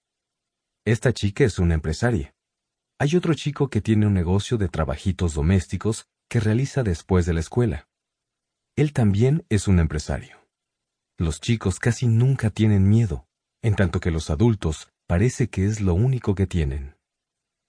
Esta 0.85 1.15
chica 1.15 1.43
es 1.43 1.59
una 1.59 1.73
empresaria. 1.73 2.35
Hay 3.01 3.17
otro 3.17 3.33
chico 3.33 3.71
que 3.71 3.81
tiene 3.81 4.07
un 4.07 4.13
negocio 4.13 4.59
de 4.59 4.69
trabajitos 4.69 5.33
domésticos 5.33 6.05
que 6.29 6.39
realiza 6.39 6.83
después 6.83 7.25
de 7.25 7.33
la 7.33 7.41
escuela. 7.41 7.89
Él 8.77 8.93
también 8.93 9.47
es 9.49 9.67
un 9.67 9.79
empresario. 9.79 10.37
Los 11.17 11.41
chicos 11.41 11.79
casi 11.79 12.07
nunca 12.07 12.51
tienen 12.51 12.91
miedo, 12.91 13.27
en 13.63 13.75
tanto 13.75 14.01
que 14.01 14.11
los 14.11 14.29
adultos 14.29 14.91
parece 15.07 15.49
que 15.49 15.65
es 15.65 15.81
lo 15.81 15.95
único 15.95 16.35
que 16.35 16.47
tienen. 16.47 16.99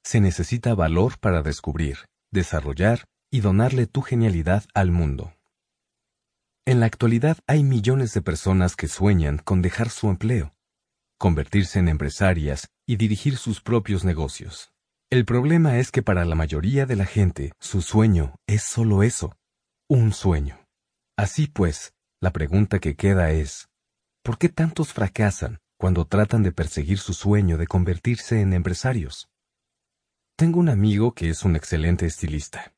Se 0.04 0.20
necesita 0.20 0.76
valor 0.76 1.18
para 1.18 1.44
descubrir, 1.44 2.00
desarrollar 2.30 3.06
y 3.36 3.42
donarle 3.42 3.86
tu 3.86 4.02
genialidad 4.02 4.64
al 4.74 4.92
mundo. 4.92 5.34
En 6.66 6.80
la 6.80 6.86
actualidad 6.86 7.38
hay 7.48 7.66
millones 7.66 8.14
de 8.14 8.22
personas 8.22 8.78
que 8.78 8.88
sueñan 8.88 9.40
con 9.40 9.62
dejar 9.62 9.90
su 9.90 10.10
empleo, 10.10 10.56
convertirse 11.18 11.80
en 11.80 11.90
empresarias 11.90 12.70
y 12.88 12.96
dirigir 12.96 13.36
sus 13.36 13.60
propios 13.60 14.06
negocios. 14.06 14.72
El 15.10 15.26
problema 15.26 15.80
es 15.80 15.92
que 15.92 16.02
para 16.02 16.24
la 16.24 16.36
mayoría 16.36 16.86
de 16.86 16.96
la 16.96 17.06
gente 17.06 17.52
su 17.60 17.82
sueño 17.82 18.36
es 18.48 18.64
solo 18.64 19.04
eso, 19.04 19.36
un 19.90 20.14
sueño. 20.14 20.66
Así 21.18 21.48
pues, 21.48 21.94
la 22.22 22.32
pregunta 22.32 22.80
que 22.80 22.96
queda 22.96 23.32
es, 23.32 23.68
¿por 24.24 24.38
qué 24.38 24.48
tantos 24.48 24.94
fracasan 24.94 25.60
cuando 25.78 26.06
tratan 26.06 26.42
de 26.42 26.54
perseguir 26.54 27.00
su 27.00 27.14
sueño 27.14 27.58
de 27.58 27.68
convertirse 27.68 28.40
en 28.40 28.54
empresarios? 28.54 29.28
Tengo 30.38 30.58
un 30.58 30.70
amigo 30.70 31.14
que 31.14 31.28
es 31.28 31.44
un 31.44 31.58
excelente 31.58 32.06
estilista. 32.06 32.75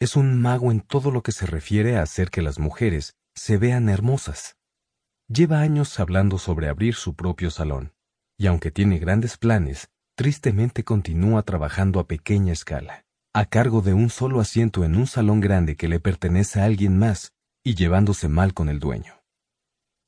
Es 0.00 0.16
un 0.16 0.40
mago 0.40 0.72
en 0.72 0.80
todo 0.80 1.10
lo 1.10 1.22
que 1.22 1.30
se 1.30 1.44
refiere 1.44 1.98
a 1.98 2.02
hacer 2.02 2.30
que 2.30 2.40
las 2.40 2.58
mujeres 2.58 3.16
se 3.34 3.58
vean 3.58 3.90
hermosas. 3.90 4.56
Lleva 5.28 5.60
años 5.60 6.00
hablando 6.00 6.38
sobre 6.38 6.70
abrir 6.70 6.94
su 6.94 7.14
propio 7.14 7.50
salón, 7.50 7.92
y 8.38 8.46
aunque 8.46 8.70
tiene 8.70 8.98
grandes 8.98 9.36
planes, 9.36 9.90
tristemente 10.16 10.84
continúa 10.84 11.42
trabajando 11.42 12.00
a 12.00 12.06
pequeña 12.06 12.54
escala, 12.54 13.04
a 13.34 13.44
cargo 13.44 13.82
de 13.82 13.92
un 13.92 14.08
solo 14.08 14.40
asiento 14.40 14.84
en 14.84 14.96
un 14.96 15.06
salón 15.06 15.40
grande 15.40 15.76
que 15.76 15.86
le 15.86 16.00
pertenece 16.00 16.62
a 16.62 16.64
alguien 16.64 16.98
más 16.98 17.34
y 17.62 17.74
llevándose 17.74 18.28
mal 18.28 18.54
con 18.54 18.70
el 18.70 18.80
dueño. 18.80 19.22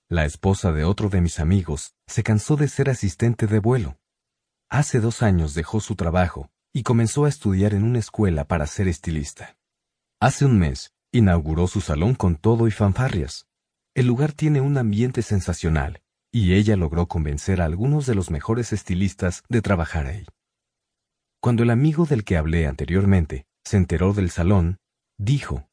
La 0.08 0.24
esposa 0.24 0.72
de 0.72 0.84
otro 0.84 1.10
de 1.10 1.20
mis 1.20 1.38
amigos 1.38 1.94
se 2.06 2.22
cansó 2.22 2.56
de 2.56 2.68
ser 2.68 2.88
asistente 2.88 3.46
de 3.46 3.58
vuelo. 3.58 3.98
Hace 4.70 5.00
dos 5.00 5.22
años 5.22 5.52
dejó 5.52 5.80
su 5.80 5.96
trabajo 5.96 6.50
y 6.72 6.82
comenzó 6.82 7.26
a 7.26 7.28
estudiar 7.28 7.74
en 7.74 7.84
una 7.84 7.98
escuela 7.98 8.46
para 8.46 8.66
ser 8.66 8.88
estilista. 8.88 9.58
Hace 10.22 10.44
un 10.44 10.56
mes, 10.56 10.92
inauguró 11.10 11.66
su 11.66 11.80
salón 11.80 12.14
con 12.14 12.36
todo 12.36 12.68
y 12.68 12.70
fanfarrias. 12.70 13.48
El 13.92 14.06
lugar 14.06 14.32
tiene 14.32 14.60
un 14.60 14.78
ambiente 14.78 15.20
sensacional, 15.20 16.00
y 16.30 16.54
ella 16.54 16.76
logró 16.76 17.08
convencer 17.08 17.60
a 17.60 17.64
algunos 17.64 18.06
de 18.06 18.14
los 18.14 18.30
mejores 18.30 18.72
estilistas 18.72 19.42
de 19.48 19.62
trabajar 19.62 20.06
ahí. 20.06 20.24
Cuando 21.40 21.64
el 21.64 21.70
amigo 21.70 22.06
del 22.06 22.22
que 22.22 22.36
hablé 22.36 22.68
anteriormente 22.68 23.46
se 23.64 23.78
enteró 23.78 24.12
del 24.12 24.30
salón, 24.30 24.78
dijo, 25.18 25.68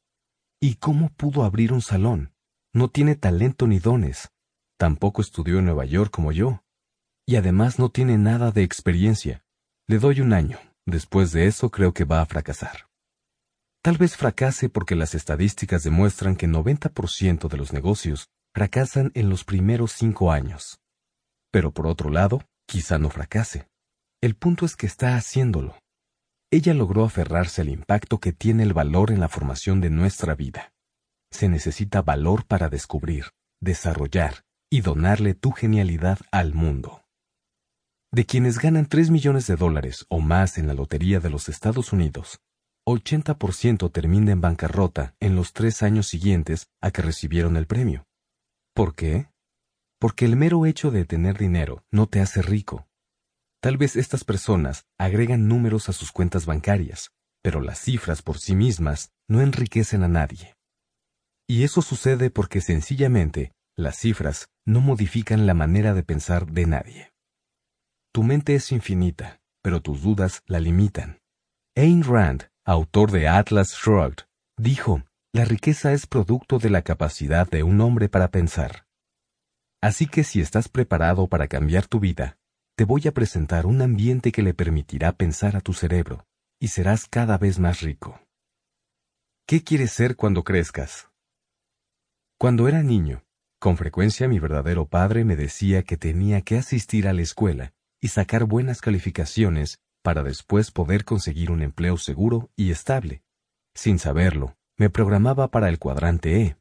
¿Y 0.59 0.77
cómo 0.77 1.09
pudo 1.09 1.43
abrir 1.43 1.71
un 1.71 1.83
salón? 1.83 2.33
No 2.73 2.87
tiene 2.87 3.13
talento 3.15 3.67
ni 3.67 3.77
dones. 3.77 4.31
Tampoco 4.79 5.21
estudió 5.21 5.59
en 5.59 5.65
Nueva 5.65 5.85
York 5.85 6.09
como 6.09 6.31
yo. 6.31 6.63
Y 7.27 7.35
además 7.35 7.77
no 7.77 7.89
tiene 7.89 8.17
nada 8.17 8.49
de 8.49 8.63
experiencia. 8.63 9.43
Le 9.85 9.99
doy 9.99 10.21
un 10.21 10.33
año. 10.33 10.57
Después 10.87 11.33
de 11.33 11.45
eso 11.45 11.69
creo 11.69 11.93
que 11.93 12.03
va 12.03 12.21
a 12.21 12.25
fracasar. 12.25 12.88
Tal 13.89 13.97
vez 13.97 14.15
fracase 14.15 14.69
porque 14.69 14.95
las 14.95 15.15
estadísticas 15.15 15.81
demuestran 15.81 16.35
que 16.35 16.47
90% 16.47 17.47
de 17.47 17.57
los 17.57 17.73
negocios 17.73 18.27
fracasan 18.53 19.09
en 19.15 19.29
los 19.29 19.43
primeros 19.43 19.93
cinco 19.93 20.31
años. 20.31 20.79
Pero 21.51 21.71
por 21.71 21.87
otro 21.87 22.11
lado, 22.11 22.43
quizá 22.67 22.99
no 22.99 23.09
fracase. 23.09 23.67
El 24.21 24.35
punto 24.35 24.67
es 24.67 24.75
que 24.75 24.85
está 24.85 25.15
haciéndolo. 25.15 25.75
Ella 26.51 26.75
logró 26.75 27.03
aferrarse 27.03 27.61
al 27.61 27.69
impacto 27.69 28.19
que 28.19 28.31
tiene 28.31 28.61
el 28.61 28.73
valor 28.73 29.09
en 29.09 29.19
la 29.19 29.27
formación 29.27 29.81
de 29.81 29.89
nuestra 29.89 30.35
vida. 30.35 30.71
Se 31.31 31.49
necesita 31.49 32.03
valor 32.03 32.45
para 32.45 32.69
descubrir, 32.69 33.31
desarrollar 33.59 34.43
y 34.69 34.81
donarle 34.81 35.33
tu 35.33 35.49
genialidad 35.49 36.19
al 36.31 36.53
mundo. 36.53 37.01
De 38.13 38.27
quienes 38.27 38.59
ganan 38.59 38.85
3 38.85 39.09
millones 39.09 39.47
de 39.47 39.55
dólares 39.55 40.05
o 40.09 40.19
más 40.19 40.59
en 40.59 40.67
la 40.67 40.75
Lotería 40.75 41.19
de 41.19 41.31
los 41.31 41.49
Estados 41.49 41.91
Unidos, 41.91 42.39
80% 42.89 43.91
termina 43.91 44.31
en 44.31 44.41
bancarrota 44.41 45.15
en 45.19 45.35
los 45.35 45.53
tres 45.53 45.83
años 45.83 46.07
siguientes 46.07 46.67
a 46.81 46.91
que 46.91 47.01
recibieron 47.01 47.57
el 47.57 47.67
premio. 47.67 48.05
¿Por 48.73 48.95
qué? 48.95 49.29
Porque 49.99 50.25
el 50.25 50.35
mero 50.35 50.65
hecho 50.65 50.91
de 50.91 51.05
tener 51.05 51.37
dinero 51.37 51.83
no 51.91 52.07
te 52.07 52.21
hace 52.21 52.41
rico. 52.41 52.87
Tal 53.61 53.77
vez 53.77 53.95
estas 53.95 54.23
personas 54.23 54.85
agregan 54.97 55.47
números 55.47 55.89
a 55.89 55.93
sus 55.93 56.11
cuentas 56.11 56.45
bancarias, 56.45 57.11
pero 57.41 57.59
las 57.59 57.79
cifras 57.79 58.21
por 58.21 58.37
sí 58.37 58.55
mismas 58.55 59.11
no 59.27 59.41
enriquecen 59.41 60.03
a 60.03 60.07
nadie. 60.07 60.55
Y 61.47 61.63
eso 61.63 61.81
sucede 61.81 62.29
porque 62.29 62.61
sencillamente 62.61 63.51
las 63.75 63.97
cifras 63.97 64.49
no 64.65 64.81
modifican 64.81 65.45
la 65.47 65.53
manera 65.53 65.93
de 65.93 66.03
pensar 66.03 66.51
de 66.51 66.65
nadie. 66.65 67.11
Tu 68.13 68.23
mente 68.23 68.55
es 68.55 68.71
infinita, 68.71 69.41
pero 69.61 69.81
tus 69.81 70.01
dudas 70.01 70.41
la 70.45 70.59
limitan. 70.59 71.19
Ayn 71.75 72.03
Rand, 72.03 72.49
autor 72.69 73.09
de 73.09 73.27
Atlas 73.27 73.73
Shrugged, 73.73 74.25
dijo, 74.55 75.01
la 75.33 75.43
riqueza 75.43 75.91
es 75.91 76.05
producto 76.05 76.59
de 76.59 76.69
la 76.69 76.83
capacidad 76.83 77.49
de 77.49 77.63
un 77.63 77.81
hombre 77.81 78.09
para 78.09 78.29
pensar. 78.29 78.85
Así 79.81 80.05
que 80.05 80.23
si 80.23 80.39
estás 80.39 80.69
preparado 80.69 81.25
para 81.25 81.47
cambiar 81.47 81.87
tu 81.87 81.99
vida, 81.99 82.37
te 82.77 82.83
voy 82.83 83.07
a 83.07 83.11
presentar 83.11 83.65
un 83.65 83.81
ambiente 83.81 84.31
que 84.31 84.43
le 84.43 84.53
permitirá 84.53 85.13
pensar 85.13 85.55
a 85.55 85.61
tu 85.61 85.73
cerebro, 85.73 86.27
y 86.59 86.67
serás 86.67 87.07
cada 87.07 87.39
vez 87.39 87.57
más 87.57 87.81
rico. 87.81 88.21
¿Qué 89.47 89.63
quieres 89.63 89.91
ser 89.91 90.15
cuando 90.15 90.43
crezcas? 90.43 91.09
Cuando 92.37 92.67
era 92.67 92.83
niño, 92.83 93.23
con 93.57 93.77
frecuencia 93.77 94.27
mi 94.27 94.37
verdadero 94.37 94.85
padre 94.85 95.25
me 95.25 95.35
decía 95.35 95.81
que 95.81 95.97
tenía 95.97 96.41
que 96.41 96.59
asistir 96.59 97.07
a 97.07 97.13
la 97.13 97.23
escuela 97.23 97.73
y 97.99 98.09
sacar 98.09 98.45
buenas 98.45 98.79
calificaciones 98.79 99.79
para 100.01 100.23
después 100.23 100.71
poder 100.71 101.05
conseguir 101.05 101.51
un 101.51 101.61
empleo 101.61 101.97
seguro 101.97 102.49
y 102.55 102.71
estable. 102.71 103.23
Sin 103.73 103.99
saberlo, 103.99 104.57
me 104.77 104.89
programaba 104.89 105.49
para 105.49 105.69
el 105.69 105.79
cuadrante 105.79 106.41
E. 106.41 106.57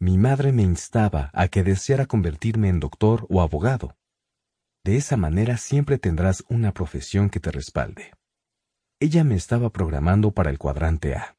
Mi 0.00 0.18
madre 0.18 0.52
me 0.52 0.62
instaba 0.62 1.30
a 1.32 1.48
que 1.48 1.62
deseara 1.62 2.06
convertirme 2.06 2.68
en 2.68 2.78
doctor 2.78 3.26
o 3.28 3.42
abogado. 3.42 3.96
De 4.84 4.96
esa 4.96 5.16
manera 5.16 5.56
siempre 5.56 5.98
tendrás 5.98 6.44
una 6.48 6.72
profesión 6.72 7.30
que 7.30 7.40
te 7.40 7.50
respalde. 7.50 8.12
Ella 9.00 9.24
me 9.24 9.34
estaba 9.34 9.70
programando 9.70 10.32
para 10.32 10.50
el 10.50 10.58
cuadrante 10.58 11.14
A. 11.14 11.36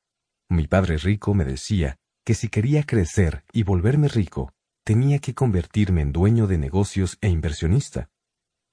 Mi 0.50 0.68
padre 0.68 0.98
rico 0.98 1.34
me 1.34 1.46
decía 1.46 1.98
que 2.26 2.34
si 2.34 2.50
quería 2.50 2.84
crecer 2.84 3.44
y 3.52 3.64
volverme 3.64 4.08
rico, 4.08 4.54
tenía 4.84 5.20
que 5.20 5.34
convertirme 5.34 6.02
en 6.02 6.12
dueño 6.12 6.48
de 6.48 6.58
negocios 6.58 7.18
e 7.22 7.30
inversionista. 7.30 8.10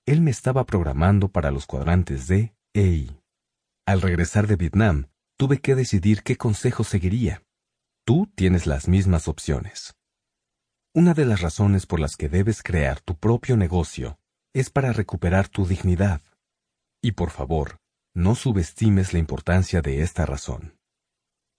Él 0.06 0.20
me 0.20 0.30
estaba 0.30 0.64
programando 0.64 1.32
para 1.32 1.50
los 1.50 1.66
cuadrantes 1.66 2.28
D 2.28 2.54
e 2.74 2.82
I. 2.86 3.20
Al 3.86 4.00
regresar 4.00 4.46
de 4.46 4.54
Vietnam, 4.54 5.08
tuve 5.36 5.58
que 5.58 5.74
decidir 5.74 6.22
qué 6.22 6.36
consejo 6.36 6.84
seguiría. 6.84 7.42
Tú 8.04 8.30
tienes 8.36 8.68
las 8.68 8.86
mismas 8.86 9.26
opciones. 9.26 9.96
Una 10.94 11.12
de 11.12 11.26
las 11.26 11.40
razones 11.40 11.86
por 11.86 11.98
las 11.98 12.16
que 12.16 12.28
debes 12.28 12.62
crear 12.62 13.00
tu 13.00 13.18
propio 13.18 13.56
negocio 13.56 14.16
es 14.54 14.70
para 14.70 14.92
recuperar 14.92 15.48
tu 15.48 15.66
dignidad. 15.66 16.22
Y 17.02 17.12
por 17.12 17.30
favor, 17.30 17.78
no 18.14 18.36
subestimes 18.36 19.12
la 19.12 19.18
importancia 19.18 19.82
de 19.82 20.02
esta 20.02 20.24
razón. 20.24 20.78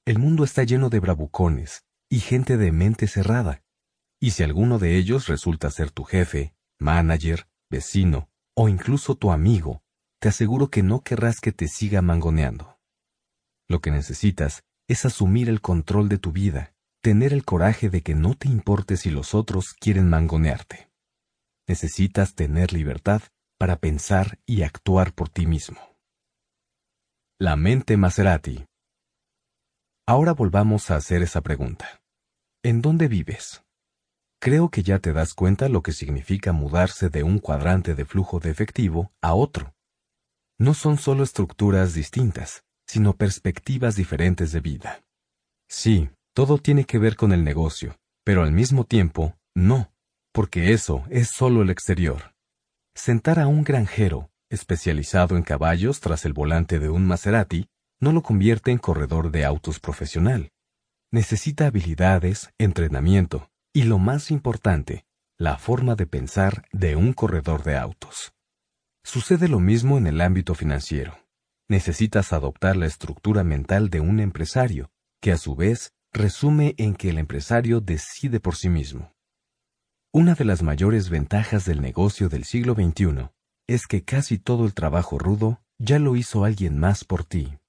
El 0.06 0.20
mundo 0.20 0.46
está 0.46 0.64
lleno 0.64 0.90
de 0.90 1.02
bravucones 1.02 1.84
y 2.10 2.22
gente 2.22 2.56
de 2.56 2.72
mente 2.72 3.08
cerrada. 3.08 3.62
Y 4.22 4.32
si 4.32 4.44
alguno 4.44 4.80
de 4.80 4.96
ellos 4.96 5.28
resulta 5.28 5.70
ser 5.70 5.92
tu 5.92 6.06
jefe, 6.06 6.56
manager, 6.80 7.46
vecino 7.70 8.30
o 8.58 8.70
incluso 8.70 9.16
tu 9.16 9.32
amigo, 9.32 9.84
te 10.20 10.30
aseguro 10.30 10.70
que 10.70 10.82
no 10.82 11.02
querrás 11.02 11.40
que 11.40 11.52
te 11.52 11.68
siga 11.68 12.02
mangoneando. 12.02 12.80
Lo 13.70 13.82
que 13.82 13.92
necesitas 13.92 14.64
es 14.88 15.06
asumir 15.06 15.48
el 15.48 15.62
control 15.62 16.10
de 16.10 16.18
tu 16.18 16.32
vida, 16.32 16.74
tener 17.04 17.34
el 17.34 17.46
coraje 17.46 17.90
de 17.90 18.02
que 18.02 18.16
no 18.16 18.34
te 18.34 18.48
importe 18.48 18.98
si 18.98 19.12
los 19.12 19.36
otros 19.36 19.74
quieren 19.74 20.10
mangonearte. 20.10 20.90
Necesitas 21.68 22.34
tener 22.34 22.74
libertad 22.74 23.22
para 23.60 23.78
pensar 23.78 24.40
y 24.48 24.64
actuar 24.64 25.14
por 25.14 25.30
ti 25.30 25.46
mismo. 25.46 25.78
La 27.40 27.56
mente 27.58 27.96
Maserati. 27.96 28.66
Ahora 30.08 30.34
volvamos 30.34 30.90
a 30.90 30.96
hacer 30.96 31.22
esa 31.22 31.42
pregunta. 31.42 32.02
¿En 32.64 32.82
dónde 32.82 33.08
vives? 33.08 33.67
Creo 34.40 34.70
que 34.70 34.84
ya 34.84 35.00
te 35.00 35.14
das 35.14 35.34
cuenta 35.34 35.68
lo 35.68 35.82
que 35.82 35.92
significa 35.92 36.52
mudarse 36.54 37.10
de 37.10 37.24
un 37.24 37.40
cuadrante 37.40 37.96
de 37.96 38.06
flujo 38.06 38.40
de 38.40 38.52
efectivo 38.52 39.12
a 39.22 39.34
otro. 39.34 39.74
No 40.60 40.74
son 40.74 40.98
solo 40.98 41.24
estructuras 41.24 41.94
distintas, 41.94 42.64
sino 42.88 43.16
perspectivas 43.16 43.96
diferentes 43.96 44.52
de 44.52 44.60
vida. 44.60 45.04
Sí, 45.68 46.10
todo 46.34 46.60
tiene 46.60 46.86
que 46.86 47.00
ver 47.00 47.16
con 47.16 47.32
el 47.32 47.44
negocio, 47.44 47.98
pero 48.24 48.44
al 48.44 48.52
mismo 48.52 48.86
tiempo, 48.86 49.36
no, 49.56 49.92
porque 50.32 50.72
eso 50.72 51.04
es 51.10 51.30
solo 51.30 51.64
el 51.64 51.70
exterior. 51.70 52.36
Sentar 52.96 53.40
a 53.40 53.48
un 53.48 53.64
granjero, 53.64 54.30
especializado 54.50 55.36
en 55.36 55.44
caballos 55.44 56.00
tras 56.00 56.26
el 56.26 56.34
volante 56.34 56.80
de 56.80 56.90
un 56.90 57.06
Maserati, 57.06 57.68
no 58.00 58.12
lo 58.12 58.22
convierte 58.22 58.72
en 58.72 58.78
corredor 58.78 59.32
de 59.32 59.46
autos 59.46 59.80
profesional. 59.80 60.52
Necesita 61.12 61.68
habilidades, 61.68 62.52
entrenamiento, 62.58 63.50
y 63.78 63.84
lo 63.84 64.00
más 64.00 64.32
importante, 64.32 65.06
la 65.38 65.60
forma 65.60 65.94
de 65.94 66.08
pensar 66.08 66.68
de 66.72 66.96
un 66.96 67.14
corredor 67.14 67.62
de 67.62 67.78
autos. 67.78 68.34
Sucede 69.04 69.48
lo 69.48 69.60
mismo 69.60 70.00
en 70.00 70.08
el 70.08 70.20
ámbito 70.22 70.56
financiero. 70.56 71.20
Necesitas 71.70 72.34
adoptar 72.34 72.76
la 72.76 72.88
estructura 72.88 73.44
mental 73.44 73.92
de 73.92 74.00
un 74.00 74.20
empresario, 74.20 74.90
que 75.22 75.32
a 75.32 75.38
su 75.38 75.56
vez 75.56 75.94
resume 76.12 76.74
en 76.80 76.96
que 76.96 77.10
el 77.10 77.20
empresario 77.20 77.80
decide 77.80 78.40
por 78.40 78.56
sí 78.56 78.68
mismo. 78.68 79.14
Una 80.12 80.34
de 80.34 80.46
las 80.46 80.64
mayores 80.64 81.12
ventajas 81.12 81.64
del 81.66 81.80
negocio 81.80 82.30
del 82.30 82.46
siglo 82.46 82.74
XXI 82.74 83.30
es 83.68 83.86
que 83.86 84.04
casi 84.04 84.40
todo 84.40 84.66
el 84.66 84.74
trabajo 84.74 85.20
rudo 85.20 85.62
ya 85.78 86.00
lo 86.00 86.16
hizo 86.16 86.46
alguien 86.46 86.80
más 86.80 87.04
por 87.04 87.26
ti. 87.26 87.60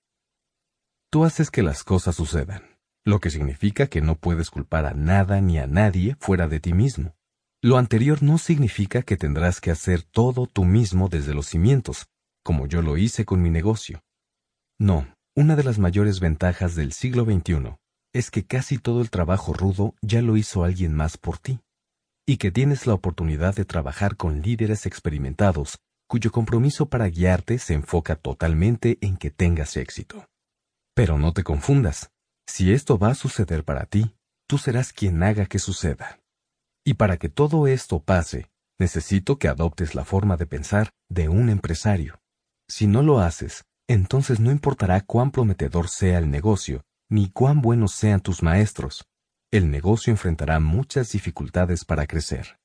Tú 1.11 1.27
haces 1.27 1.51
que 1.51 1.63
las 1.63 1.85
cosas 1.85 2.17
sucedan 2.17 2.78
lo 3.09 3.21
que 3.21 3.31
significa 3.31 3.87
que 3.87 4.03
no 4.03 4.17
puedes 4.17 4.51
culpar 4.51 4.85
a 4.85 4.93
nada 4.93 5.41
ni 5.41 5.59
a 5.59 5.67
nadie 5.67 6.17
fuera 6.21 6.47
de 6.47 6.61
ti 6.61 6.75
mismo. 6.75 7.17
Lo 7.63 7.79
anterior 7.79 8.23
no 8.23 8.37
significa 8.37 9.03
que 9.03 9.17
tendrás 9.17 9.61
que 9.61 9.71
hacer 9.71 10.03
todo 10.03 10.47
tú 10.47 10.65
mismo 10.65 11.09
desde 11.09 11.33
los 11.33 11.47
cimientos, 11.47 12.07
como 12.45 12.67
yo 12.67 12.83
lo 12.83 12.99
hice 12.99 13.25
con 13.25 13.41
mi 13.41 13.49
negocio. 13.49 14.03
No, 14.79 15.09
una 15.35 15.57
de 15.57 15.65
las 15.65 15.79
mayores 15.79 16.21
ventajas 16.21 16.75
del 16.75 16.93
siglo 16.93 17.25
XXI 17.25 17.77
es 18.13 18.31
que 18.31 18.45
casi 18.45 18.77
todo 18.79 19.01
el 19.01 19.11
trabajo 19.11 19.55
rudo 19.55 19.95
ya 20.03 20.21
lo 20.21 20.37
hizo 20.37 20.63
alguien 20.63 20.95
más 20.95 21.17
por 21.17 21.39
ti, 21.39 21.61
y 22.27 22.37
que 22.37 22.51
tienes 22.51 22.87
la 22.87 22.95
oportunidad 22.95 23.55
de 23.57 23.65
trabajar 23.65 24.17
con 24.17 24.43
líderes 24.43 24.85
experimentados 24.85 25.79
cuyo 26.07 26.31
compromiso 26.31 26.89
para 26.89 27.09
guiarte 27.09 27.59
se 27.59 27.75
enfoca 27.75 28.17
totalmente 28.17 28.99
en 29.01 29.17
que 29.17 29.31
tengas 29.31 29.77
éxito. 29.77 30.27
Pero 30.95 31.19
no 31.19 31.33
te 31.33 31.45
confundas, 31.45 32.11
si 32.49 32.73
esto 32.73 32.99
va 32.99 33.11
a 33.11 33.15
suceder 33.15 33.62
para 33.62 33.85
ti, 33.85 34.16
tú 34.49 34.57
serás 34.57 34.95
quien 34.95 35.23
haga 35.23 35.45
que 35.45 35.59
suceda. 35.59 36.19
Y 36.83 36.95
para 36.95 37.19
que 37.19 37.29
todo 37.29 37.66
esto 37.66 38.01
pase, 38.01 38.51
necesito 38.79 39.39
que 39.39 39.49
adoptes 39.49 39.95
la 39.95 40.05
forma 40.05 40.39
de 40.39 40.47
pensar 40.47 40.91
de 41.11 41.29
un 41.29 41.51
empresario. 41.51 42.19
Si 42.66 42.87
no 42.87 43.03
lo 43.03 43.20
haces, 43.20 43.65
entonces 43.87 44.41
no 44.41 44.51
importará 44.51 45.03
cuán 45.03 45.31
prometedor 45.31 45.89
sea 45.89 46.19
el 46.19 46.31
negocio, 46.31 46.83
ni 47.11 47.29
cuán 47.31 47.61
buenos 47.61 47.93
sean 47.93 48.20
tus 48.20 48.43
maestros. 48.43 49.05
El 49.53 49.70
negocio 49.70 50.11
enfrentará 50.11 50.59
muchas 50.59 51.12
dificultades 51.12 51.85
para 51.85 52.07
crecer. 52.07 52.59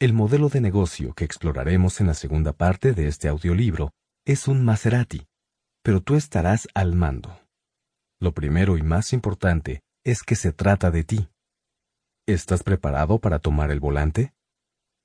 El 0.00 0.12
modelo 0.12 0.48
de 0.48 0.60
negocio 0.60 1.14
que 1.14 1.24
exploraremos 1.24 2.00
en 2.00 2.08
la 2.08 2.14
segunda 2.14 2.52
parte 2.52 2.94
de 2.94 3.06
este 3.06 3.28
audiolibro 3.28 3.92
es 4.24 4.48
un 4.48 4.64
Maserati, 4.64 5.28
pero 5.84 6.00
tú 6.00 6.16
estarás 6.16 6.66
al 6.74 6.96
mando. 6.96 7.41
Lo 8.22 8.30
primero 8.30 8.78
y 8.78 8.82
más 8.82 9.12
importante 9.12 9.82
es 10.04 10.22
que 10.22 10.36
se 10.36 10.52
trata 10.52 10.92
de 10.92 11.02
ti. 11.02 11.28
¿Estás 12.24 12.62
preparado 12.62 13.18
para 13.18 13.40
tomar 13.40 13.72
el 13.72 13.80
volante? 13.80 14.32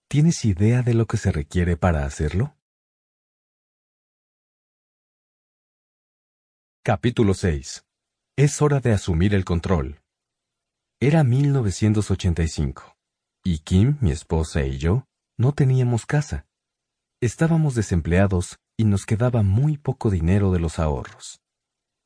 ¿Tienes 0.07 0.45
idea 0.45 0.83
de 0.83 0.93
lo 0.93 1.07
que 1.07 1.17
se 1.17 1.31
requiere 1.31 1.77
para 1.77 2.05
hacerlo? 2.05 2.55
Capítulo 6.83 7.33
6. 7.33 7.87
Es 8.37 8.61
hora 8.61 8.81
de 8.81 8.91
asumir 8.91 9.33
el 9.33 9.45
control. 9.45 9.99
Era 11.01 11.23
1985, 11.23 12.97
y 13.43 13.57
Kim, 13.63 13.97
mi 13.99 14.11
esposa 14.11 14.61
y 14.61 14.77
yo 14.77 15.07
no 15.39 15.53
teníamos 15.53 16.05
casa. 16.05 16.45
Estábamos 17.19 17.73
desempleados 17.73 18.59
y 18.77 18.85
nos 18.85 19.07
quedaba 19.07 19.41
muy 19.41 19.79
poco 19.79 20.11
dinero 20.11 20.51
de 20.51 20.59
los 20.59 20.77
ahorros. 20.77 21.41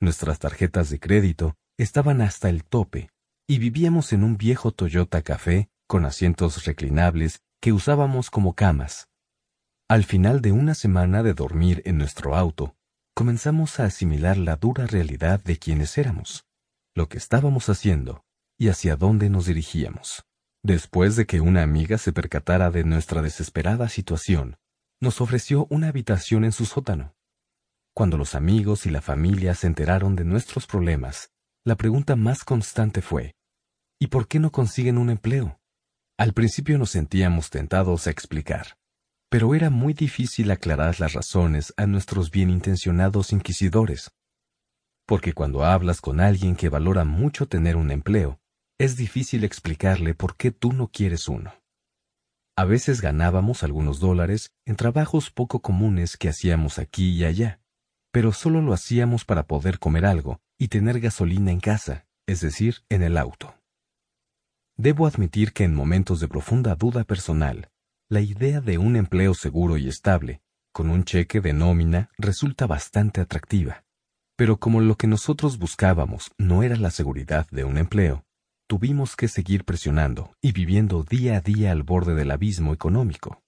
Nuestras 0.01 0.39
tarjetas 0.39 0.89
de 0.89 0.99
crédito 0.99 1.55
estaban 1.77 2.21
hasta 2.21 2.49
el 2.49 2.63
tope 2.63 3.11
y 3.47 3.59
vivíamos 3.59 4.13
en 4.13 4.23
un 4.23 4.35
viejo 4.35 4.71
Toyota 4.71 5.21
Café 5.21 5.69
con 5.87 6.05
asientos 6.05 6.65
reclinables 6.65 7.43
que 7.61 7.71
usábamos 7.71 8.31
como 8.31 8.55
camas. 8.55 9.09
Al 9.87 10.03
final 10.03 10.41
de 10.41 10.53
una 10.53 10.73
semana 10.73 11.21
de 11.21 11.35
dormir 11.35 11.83
en 11.85 11.99
nuestro 11.99 12.35
auto, 12.35 12.75
comenzamos 13.13 13.79
a 13.79 13.85
asimilar 13.85 14.37
la 14.37 14.55
dura 14.55 14.87
realidad 14.87 15.43
de 15.43 15.57
quienes 15.57 15.95
éramos, 15.99 16.45
lo 16.95 17.07
que 17.07 17.19
estábamos 17.19 17.69
haciendo 17.69 18.23
y 18.57 18.69
hacia 18.69 18.95
dónde 18.95 19.29
nos 19.29 19.45
dirigíamos. 19.45 20.25
Después 20.63 21.15
de 21.15 21.27
que 21.27 21.41
una 21.41 21.61
amiga 21.61 21.99
se 21.99 22.11
percatara 22.11 22.71
de 22.71 22.85
nuestra 22.85 23.21
desesperada 23.21 23.87
situación, 23.87 24.57
nos 24.99 25.21
ofreció 25.21 25.67
una 25.69 25.89
habitación 25.89 26.43
en 26.43 26.53
su 26.53 26.65
sótano. 26.65 27.13
Cuando 27.93 28.17
los 28.17 28.35
amigos 28.35 28.85
y 28.85 28.89
la 28.89 29.01
familia 29.01 29.53
se 29.53 29.67
enteraron 29.67 30.15
de 30.15 30.23
nuestros 30.23 30.65
problemas, 30.65 31.29
la 31.65 31.75
pregunta 31.75 32.15
más 32.15 32.43
constante 32.45 33.01
fue, 33.01 33.35
¿y 33.99 34.07
por 34.07 34.27
qué 34.27 34.39
no 34.39 34.51
consiguen 34.51 34.97
un 34.97 35.09
empleo? 35.09 35.59
Al 36.17 36.33
principio 36.33 36.77
nos 36.77 36.91
sentíamos 36.91 37.49
tentados 37.49 38.07
a 38.07 38.11
explicar, 38.11 38.77
pero 39.29 39.55
era 39.55 39.69
muy 39.69 39.93
difícil 39.93 40.51
aclarar 40.51 40.99
las 40.99 41.13
razones 41.13 41.73
a 41.77 41.85
nuestros 41.85 42.31
bien 42.31 42.49
intencionados 42.49 43.33
inquisidores. 43.33 44.11
Porque 45.05 45.33
cuando 45.33 45.65
hablas 45.65 45.99
con 45.99 46.21
alguien 46.21 46.55
que 46.55 46.69
valora 46.69 47.03
mucho 47.03 47.47
tener 47.47 47.75
un 47.75 47.91
empleo, 47.91 48.39
es 48.79 48.95
difícil 48.95 49.43
explicarle 49.43 50.15
por 50.15 50.37
qué 50.37 50.51
tú 50.51 50.73
no 50.73 50.87
quieres 50.87 51.27
uno. 51.27 51.53
A 52.55 52.65
veces 52.65 53.01
ganábamos 53.01 53.63
algunos 53.63 53.99
dólares 53.99 54.53
en 54.65 54.75
trabajos 54.75 55.29
poco 55.29 55.61
comunes 55.61 56.17
que 56.17 56.29
hacíamos 56.29 56.79
aquí 56.79 57.11
y 57.11 57.25
allá, 57.25 57.60
pero 58.11 58.33
solo 58.33 58.61
lo 58.61 58.73
hacíamos 58.73 59.25
para 59.25 59.43
poder 59.47 59.79
comer 59.79 60.05
algo 60.05 60.39
y 60.57 60.67
tener 60.67 60.99
gasolina 60.99 61.51
en 61.51 61.59
casa, 61.59 62.05
es 62.27 62.41
decir, 62.41 62.83
en 62.89 63.03
el 63.03 63.17
auto. 63.17 63.55
Debo 64.77 65.07
admitir 65.07 65.53
que 65.53 65.63
en 65.63 65.75
momentos 65.75 66.19
de 66.19 66.27
profunda 66.27 66.75
duda 66.75 67.03
personal, 67.03 67.69
la 68.09 68.21
idea 68.21 68.61
de 68.61 68.77
un 68.77 68.95
empleo 68.95 69.33
seguro 69.33 69.77
y 69.77 69.87
estable, 69.87 70.41
con 70.73 70.89
un 70.89 71.03
cheque 71.03 71.41
de 71.41 71.53
nómina, 71.53 72.09
resulta 72.17 72.67
bastante 72.67 73.21
atractiva. 73.21 73.85
Pero 74.35 74.57
como 74.57 74.81
lo 74.81 74.95
que 74.95 75.07
nosotros 75.07 75.57
buscábamos 75.57 76.31
no 76.37 76.63
era 76.63 76.75
la 76.75 76.91
seguridad 76.91 77.47
de 77.51 77.63
un 77.63 77.77
empleo, 77.77 78.25
tuvimos 78.67 79.15
que 79.15 79.27
seguir 79.27 79.65
presionando 79.65 80.33
y 80.41 80.51
viviendo 80.51 81.03
día 81.03 81.37
a 81.37 81.41
día 81.41 81.71
al 81.71 81.83
borde 81.83 82.15
del 82.15 82.31
abismo 82.31 82.73
económico. 82.73 83.43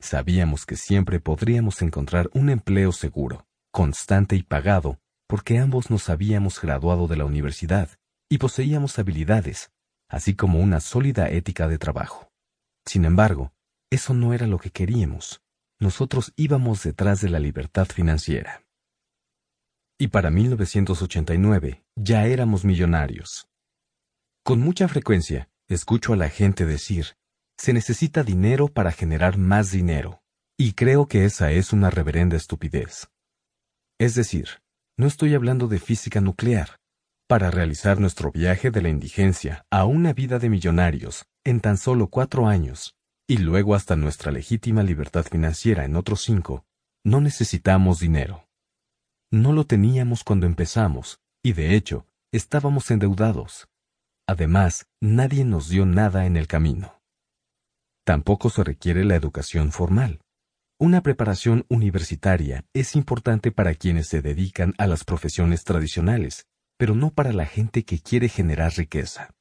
Sabíamos 0.00 0.66
que 0.66 0.76
siempre 0.76 1.18
podríamos 1.18 1.82
encontrar 1.82 2.30
un 2.34 2.50
empleo 2.50 2.92
seguro, 2.92 3.47
constante 3.78 4.34
y 4.34 4.42
pagado, 4.42 4.98
porque 5.28 5.58
ambos 5.58 5.88
nos 5.88 6.08
habíamos 6.08 6.60
graduado 6.60 7.06
de 7.06 7.16
la 7.16 7.24
universidad 7.24 7.88
y 8.28 8.38
poseíamos 8.38 8.98
habilidades, 8.98 9.70
así 10.08 10.34
como 10.34 10.58
una 10.58 10.80
sólida 10.80 11.28
ética 11.28 11.68
de 11.68 11.78
trabajo. 11.78 12.28
Sin 12.84 13.04
embargo, 13.04 13.52
eso 13.88 14.14
no 14.14 14.34
era 14.34 14.48
lo 14.48 14.58
que 14.58 14.72
queríamos. 14.72 15.42
Nosotros 15.78 16.32
íbamos 16.34 16.82
detrás 16.82 17.20
de 17.20 17.28
la 17.28 17.38
libertad 17.38 17.86
financiera. 17.86 18.64
Y 19.96 20.08
para 20.08 20.32
1989 20.32 21.84
ya 21.94 22.26
éramos 22.26 22.64
millonarios. 22.64 23.46
Con 24.42 24.58
mucha 24.58 24.88
frecuencia, 24.88 25.50
escucho 25.68 26.14
a 26.14 26.16
la 26.16 26.30
gente 26.30 26.66
decir, 26.66 27.16
se 27.56 27.72
necesita 27.72 28.24
dinero 28.24 28.66
para 28.66 28.90
generar 28.90 29.38
más 29.38 29.70
dinero, 29.70 30.20
y 30.58 30.72
creo 30.72 31.06
que 31.06 31.24
esa 31.24 31.52
es 31.52 31.72
una 31.72 31.90
reverenda 31.90 32.36
estupidez. 32.36 33.08
Es 33.98 34.14
decir, 34.14 34.48
no 34.96 35.06
estoy 35.06 35.34
hablando 35.34 35.66
de 35.66 35.80
física 35.80 36.20
nuclear. 36.20 36.76
Para 37.28 37.50
realizar 37.50 38.00
nuestro 38.00 38.30
viaje 38.32 38.70
de 38.70 38.80
la 38.80 38.88
indigencia 38.88 39.66
a 39.70 39.84
una 39.84 40.12
vida 40.12 40.38
de 40.38 40.48
millonarios 40.48 41.26
en 41.44 41.60
tan 41.60 41.76
solo 41.76 42.08
cuatro 42.08 42.46
años, 42.46 42.94
y 43.28 43.38
luego 43.38 43.74
hasta 43.74 43.96
nuestra 43.96 44.32
legítima 44.32 44.82
libertad 44.82 45.24
financiera 45.24 45.84
en 45.84 45.96
otros 45.96 46.22
cinco, 46.22 46.64
no 47.04 47.20
necesitamos 47.20 48.00
dinero. 48.00 48.48
No 49.30 49.52
lo 49.52 49.64
teníamos 49.64 50.24
cuando 50.24 50.46
empezamos, 50.46 51.20
y 51.44 51.52
de 51.52 51.74
hecho, 51.74 52.06
estábamos 52.32 52.90
endeudados. 52.90 53.68
Además, 54.26 54.86
nadie 55.00 55.44
nos 55.44 55.68
dio 55.68 55.84
nada 55.86 56.24
en 56.24 56.36
el 56.36 56.46
camino. 56.46 57.02
Tampoco 58.04 58.48
se 58.48 58.64
requiere 58.64 59.04
la 59.04 59.16
educación 59.16 59.70
formal. 59.70 60.20
Una 60.80 61.02
preparación 61.02 61.66
universitaria 61.68 62.64
es 62.72 62.94
importante 62.94 63.50
para 63.50 63.74
quienes 63.74 64.06
se 64.06 64.22
dedican 64.22 64.74
a 64.78 64.86
las 64.86 65.02
profesiones 65.02 65.64
tradicionales, 65.64 66.46
pero 66.76 66.94
no 66.94 67.10
para 67.10 67.32
la 67.32 67.46
gente 67.46 67.84
que 67.84 67.98
quiere 67.98 68.28
generar 68.28 68.74
riqueza. 68.76 69.34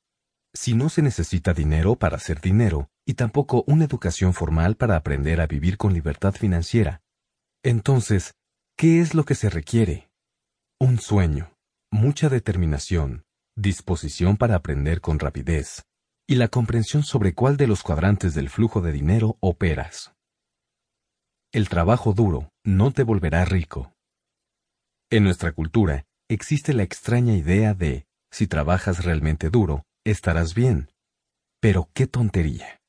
Si 0.56 0.74
no 0.74 0.90
se 0.90 1.04
necesita 1.04 1.54
dinero 1.54 1.96
para 1.96 2.16
hacer 2.16 2.42
dinero, 2.42 2.90
y 3.06 3.14
tampoco 3.14 3.64
una 3.68 3.86
educación 3.86 4.34
formal 4.34 4.78
para 4.78 4.96
aprender 4.96 5.40
a 5.40 5.46
vivir 5.46 5.78
con 5.78 5.94
libertad 5.94 6.34
financiera. 6.34 7.04
Entonces, 7.64 8.34
¿qué 8.76 9.00
es 9.00 9.14
lo 9.14 9.24
que 9.24 9.36
se 9.36 9.52
requiere? 9.52 10.10
Un 10.80 11.00
sueño, 11.00 11.54
mucha 11.92 12.30
determinación, 12.30 13.26
disposición 13.56 14.38
para 14.38 14.56
aprender 14.56 15.02
con 15.02 15.20
rapidez, 15.20 15.84
y 16.28 16.34
la 16.34 16.48
comprensión 16.48 17.04
sobre 17.04 17.36
cuál 17.36 17.58
de 17.58 17.68
los 17.68 17.84
cuadrantes 17.84 18.34
del 18.34 18.50
flujo 18.50 18.82
de 18.82 18.92
dinero 18.92 19.38
operas. 19.40 20.17
El 21.58 21.70
trabajo 21.70 22.14
duro 22.14 22.52
no 22.64 22.92
te 22.92 23.02
volverá 23.02 23.44
rico. 23.44 23.92
En 25.10 25.24
nuestra 25.24 25.54
cultura 25.54 26.06
existe 26.30 26.72
la 26.72 26.84
extraña 26.84 27.34
idea 27.34 27.74
de, 27.74 28.06
si 28.30 28.46
trabajas 28.46 29.04
realmente 29.04 29.50
duro, 29.50 29.84
estarás 30.06 30.54
bien. 30.54 30.92
Pero 31.60 31.90
qué 31.96 32.06
tontería. 32.06 32.80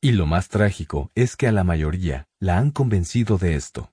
Y 0.00 0.12
lo 0.12 0.26
más 0.26 0.48
trágico 0.48 1.10
es 1.16 1.34
que 1.34 1.48
a 1.48 1.50
la 1.50 1.64
mayoría 1.64 2.28
la 2.38 2.58
han 2.58 2.70
convencido 2.70 3.36
de 3.36 3.56
esto. 3.56 3.92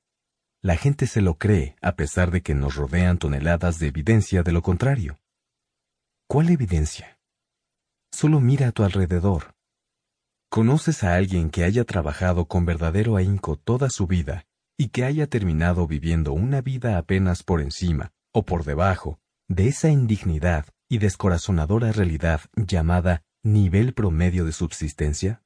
La 0.62 0.76
gente 0.76 1.08
se 1.08 1.22
lo 1.22 1.40
cree 1.40 1.76
a 1.82 1.96
pesar 1.96 2.30
de 2.30 2.44
que 2.44 2.54
nos 2.54 2.76
rodean 2.76 3.18
toneladas 3.18 3.80
de 3.80 3.88
evidencia 3.88 4.44
de 4.44 4.52
lo 4.52 4.62
contrario. 4.62 5.20
¿Cuál 6.28 6.52
evidencia? 6.52 7.18
Solo 8.14 8.40
mira 8.40 8.68
a 8.68 8.72
tu 8.72 8.84
alrededor. 8.84 9.56
¿Conoces 10.52 11.04
a 11.04 11.14
alguien 11.14 11.52
que 11.52 11.64
haya 11.64 11.84
trabajado 11.84 12.48
con 12.48 12.66
verdadero 12.66 13.18
ahínco 13.18 13.56
toda 13.56 13.92
su 13.92 14.08
vida 14.08 14.48
y 14.80 14.90
que 14.90 15.04
haya 15.04 15.28
terminado 15.28 15.86
viviendo 15.86 16.34
una 16.34 16.62
vida 16.62 16.98
apenas 16.98 17.44
por 17.44 17.62
encima 17.62 18.14
o 18.34 18.44
por 18.46 18.64
debajo 18.64 19.20
de 19.48 19.68
esa 19.68 19.90
indignidad 19.90 20.66
y 20.90 20.98
descorazonadora 20.98 21.92
realidad 21.92 22.42
llamada 22.56 23.24
nivel 23.44 23.94
promedio 23.94 24.44
de 24.44 24.52
subsistencia? 24.52 25.44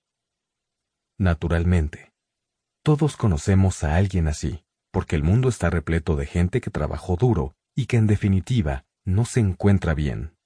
Naturalmente. 1.19 2.13
Todos 2.81 3.17
conocemos 3.17 3.83
a 3.83 3.97
alguien 3.97 4.29
así, 4.29 4.63
porque 4.89 5.17
el 5.17 5.23
mundo 5.23 5.49
está 5.49 5.69
repleto 5.69 6.15
de 6.15 6.27
gente 6.27 6.61
que 6.61 6.71
trabajó 6.71 7.17
duro 7.17 7.57
y 7.75 7.87
que 7.87 7.97
en 7.97 8.07
definitiva 8.07 8.85
no 9.03 9.25
se 9.25 9.41
encuentra 9.41 9.93
bien. 9.93 10.37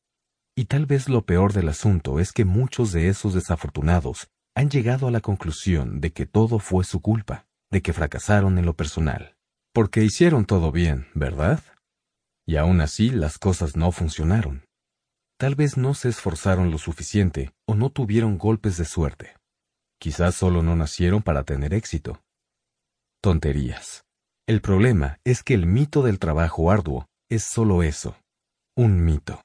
Y 0.56 0.66
tal 0.66 0.88
vez 0.88 1.10
lo 1.10 1.28
peor 1.28 1.54
del 1.54 1.70
asunto 1.70 2.20
es 2.20 2.32
que 2.32 2.44
muchos 2.44 2.92
de 2.92 3.10
esos 3.10 3.36
desafortunados 3.36 4.32
han 4.58 4.72
llegado 4.72 5.08
a 5.08 5.12
la 5.12 5.22
conclusión 5.22 6.02
de 6.02 6.12
que 6.12 6.26
todo 6.26 6.58
fue 6.58 6.84
su 6.84 7.00
culpa, 7.00 7.46
de 7.70 7.84
que 7.84 7.94
fracasaron 7.94 8.58
en 8.58 8.66
lo 8.66 8.74
personal. 8.74 9.38
Porque 9.72 10.04
hicieron 10.04 10.46
todo 10.46 10.72
bien, 10.72 11.06
¿verdad? 11.14 11.62
Y 12.48 12.56
aún 12.56 12.82
así 12.82 13.12
las 13.12 13.38
cosas 13.38 13.76
no 13.76 13.92
funcionaron. 13.92 14.66
Tal 15.38 15.54
vez 15.54 15.78
no 15.78 15.94
se 15.94 16.10
esforzaron 16.10 16.72
lo 16.72 16.80
suficiente 16.80 17.54
o 17.68 17.76
no 17.76 17.92
tuvieron 17.92 18.40
golpes 18.40 18.78
de 18.78 18.86
suerte. 18.86 19.36
Quizás 20.00 20.34
solo 20.34 20.64
no 20.64 20.76
nacieron 20.76 21.22
para 21.22 21.44
tener 21.44 21.76
éxito. 21.76 22.24
Tonterías. 23.22 24.06
El 24.48 24.62
problema 24.62 25.20
es 25.24 25.44
que 25.44 25.54
el 25.54 25.68
mito 25.68 26.02
del 26.02 26.18
trabajo 26.18 26.72
arduo 26.72 27.06
es 27.30 27.44
solo 27.44 27.84
eso, 27.84 28.18
un 28.76 29.06
mito. 29.06 29.44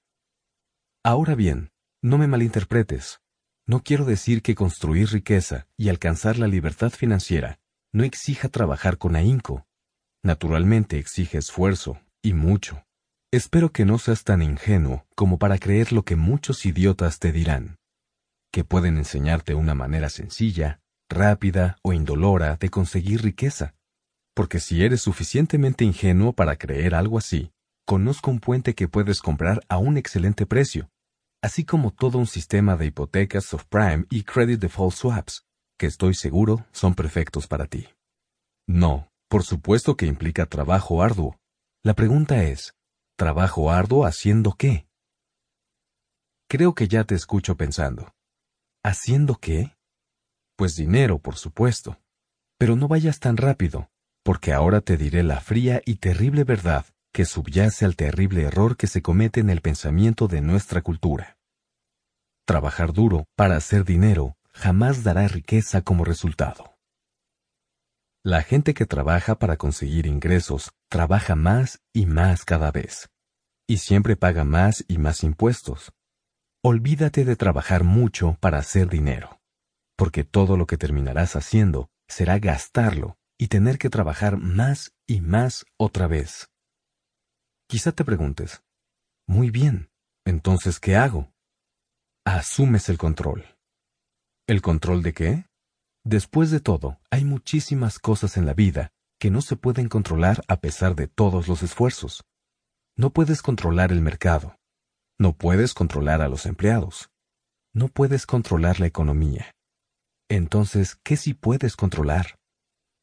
Ahora 1.05 1.35
bien, 1.35 1.69
no 2.01 2.17
me 2.17 2.29
malinterpretes. 2.29 3.22
No 3.67 3.83
quiero 3.83 4.05
decir 4.05 4.43
que 4.43 4.55
construir 4.55 5.11
riqueza 5.11 5.67
y 5.77 5.89
alcanzar 5.89 6.39
la 6.39 6.49
libertad 6.49 6.91
financiera 6.91 7.61
no 7.93 8.05
exija 8.05 8.49
trabajar 8.49 8.99
con 8.99 9.17
ahínco. 9.17 9.67
Naturalmente 10.25 10.99
exige 10.99 11.39
esfuerzo, 11.39 12.01
y 12.23 12.33
mucho. 12.33 12.85
Espero 13.33 13.73
que 13.73 13.85
no 13.85 13.99
seas 13.99 14.25
tan 14.25 14.43
ingenuo 14.43 15.07
como 15.15 15.39
para 15.39 15.59
creer 15.59 15.93
lo 15.93 16.05
que 16.05 16.17
muchos 16.17 16.67
idiotas 16.67 17.19
te 17.19 17.33
dirán. 17.33 17.77
Que 18.53 18.65
pueden 18.65 18.99
enseñarte 18.99 19.55
una 19.55 19.75
manera 19.75 20.11
sencilla, 20.11 20.81
rápida 21.09 21.79
o 21.83 21.93
indolora 21.93 22.57
de 22.57 22.69
conseguir 22.69 23.23
riqueza. 23.23 23.75
Porque 24.35 24.61
si 24.61 24.85
eres 24.85 25.03
suficientemente 25.03 25.85
ingenuo 25.85 26.33
para 26.33 26.57
creer 26.57 26.95
algo 26.95 27.19
así, 27.19 27.53
conozco 27.87 28.31
un 28.31 28.41
puente 28.41 28.75
que 28.75 28.89
puedes 28.89 29.21
comprar 29.21 29.61
a 29.69 29.79
un 29.79 29.97
excelente 29.97 30.47
precio, 30.47 30.91
así 31.43 31.65
como 31.65 31.91
todo 31.93 32.19
un 32.19 32.27
sistema 32.27 32.77
de 32.77 32.87
hipotecas 32.87 33.45
subprime 33.45 34.07
y 34.11 34.23
credit 34.23 34.61
default 34.61 34.95
swaps, 34.95 35.45
que 35.79 35.87
estoy 35.87 36.15
seguro 36.15 36.65
son 36.73 36.95
perfectos 36.95 37.47
para 37.49 37.67
ti. 37.67 37.89
No, 38.69 39.11
por 39.29 39.43
supuesto 39.43 39.97
que 39.97 40.07
implica 40.07 40.47
trabajo 40.47 41.03
arduo. 41.03 41.39
La 41.85 41.95
pregunta 41.95 42.45
es, 42.45 42.75
¿trabajo 43.19 43.71
arduo 43.73 44.07
haciendo 44.07 44.53
qué? 44.53 44.87
Creo 46.49 46.75
que 46.75 46.87
ya 46.87 47.05
te 47.05 47.17
escucho 47.17 47.57
pensando. 47.57 48.15
¿Haciendo 48.85 49.37
qué? 49.37 49.77
Pues 50.57 50.77
dinero, 50.77 51.19
por 51.19 51.37
supuesto. 51.37 52.01
Pero 52.59 52.77
no 52.77 52.87
vayas 52.87 53.19
tan 53.19 53.37
rápido, 53.37 53.91
porque 54.23 54.53
ahora 54.53 54.81
te 54.81 54.97
diré 54.97 55.25
la 55.25 55.41
fría 55.41 55.83
y 55.85 55.97
terrible 55.97 56.45
verdad 56.45 56.87
que 57.13 57.25
subyace 57.25 57.85
al 57.85 57.95
terrible 57.95 58.43
error 58.43 58.77
que 58.77 58.87
se 58.87 59.03
comete 59.03 59.41
en 59.41 59.51
el 59.51 59.61
pensamiento 59.61 60.29
de 60.29 60.41
nuestra 60.41 60.83
cultura. 60.83 61.37
Trabajar 62.47 62.93
duro 62.93 63.27
para 63.37 63.57
hacer 63.57 63.85
dinero 63.85 64.37
jamás 64.53 65.05
dará 65.05 65.29
riqueza 65.29 65.83
como 65.83 66.05
resultado. 66.05 66.77
La 68.25 68.43
gente 68.43 68.73
que 68.73 68.87
trabaja 68.87 69.39
para 69.39 69.57
conseguir 69.57 70.07
ingresos 70.07 70.71
trabaja 70.89 71.35
más 71.35 71.81
y 71.93 72.07
más 72.07 72.45
cada 72.45 72.71
vez, 72.71 73.11
y 73.67 73.79
siempre 73.79 74.17
paga 74.17 74.45
más 74.45 74.85
y 74.87 74.99
más 74.99 75.25
impuestos. 75.25 75.93
Olvídate 76.63 77.25
de 77.25 77.35
trabajar 77.35 77.83
mucho 77.83 78.37
para 78.41 78.59
hacer 78.59 78.89
dinero, 78.89 79.41
porque 79.97 80.23
todo 80.23 80.57
lo 80.57 80.67
que 80.67 80.77
terminarás 80.77 81.35
haciendo 81.35 81.91
será 82.07 82.39
gastarlo 82.39 83.17
y 83.39 83.49
tener 83.49 83.79
que 83.79 83.91
trabajar 83.91 84.37
más 84.37 84.93
y 85.09 85.21
más 85.21 85.65
otra 85.77 86.07
vez. 86.07 86.52
Quizá 87.73 87.91
te 87.91 88.05
preguntes, 88.05 88.63
muy 89.27 89.49
bien, 89.49 89.89
entonces, 90.27 90.79
¿qué 90.79 90.95
hago? 90.95 91.33
Asumes 92.23 92.91
el 92.91 92.99
control. 92.99 93.47
¿El 94.47 94.61
control 94.61 95.03
de 95.03 95.15
qué? 95.15 95.47
Después 96.05 96.51
de 96.51 96.61
todo, 96.61 97.01
hay 97.11 97.25
muchísimas 97.25 97.99
cosas 97.99 98.37
en 98.37 98.45
la 98.45 98.53
vida 98.53 98.91
que 99.19 99.31
no 99.31 99.41
se 99.41 99.57
pueden 99.57 99.89
controlar 99.89 100.43
a 100.49 100.61
pesar 100.61 100.95
de 100.95 101.09
todos 101.09 101.49
los 101.49 101.63
esfuerzos. 101.63 102.25
No 102.95 103.09
puedes 103.09 103.41
controlar 103.41 103.91
el 103.91 104.03
mercado. 104.03 104.59
No 105.19 105.33
puedes 105.33 105.73
controlar 105.73 106.21
a 106.21 106.29
los 106.29 106.45
empleados. 106.45 107.09
No 107.73 107.89
puedes 107.89 108.27
controlar 108.27 108.81
la 108.81 108.87
economía. 108.87 109.51
Entonces, 110.29 110.99
¿qué 111.03 111.17
sí 111.17 111.33
puedes 111.33 111.75
controlar? 111.77 112.37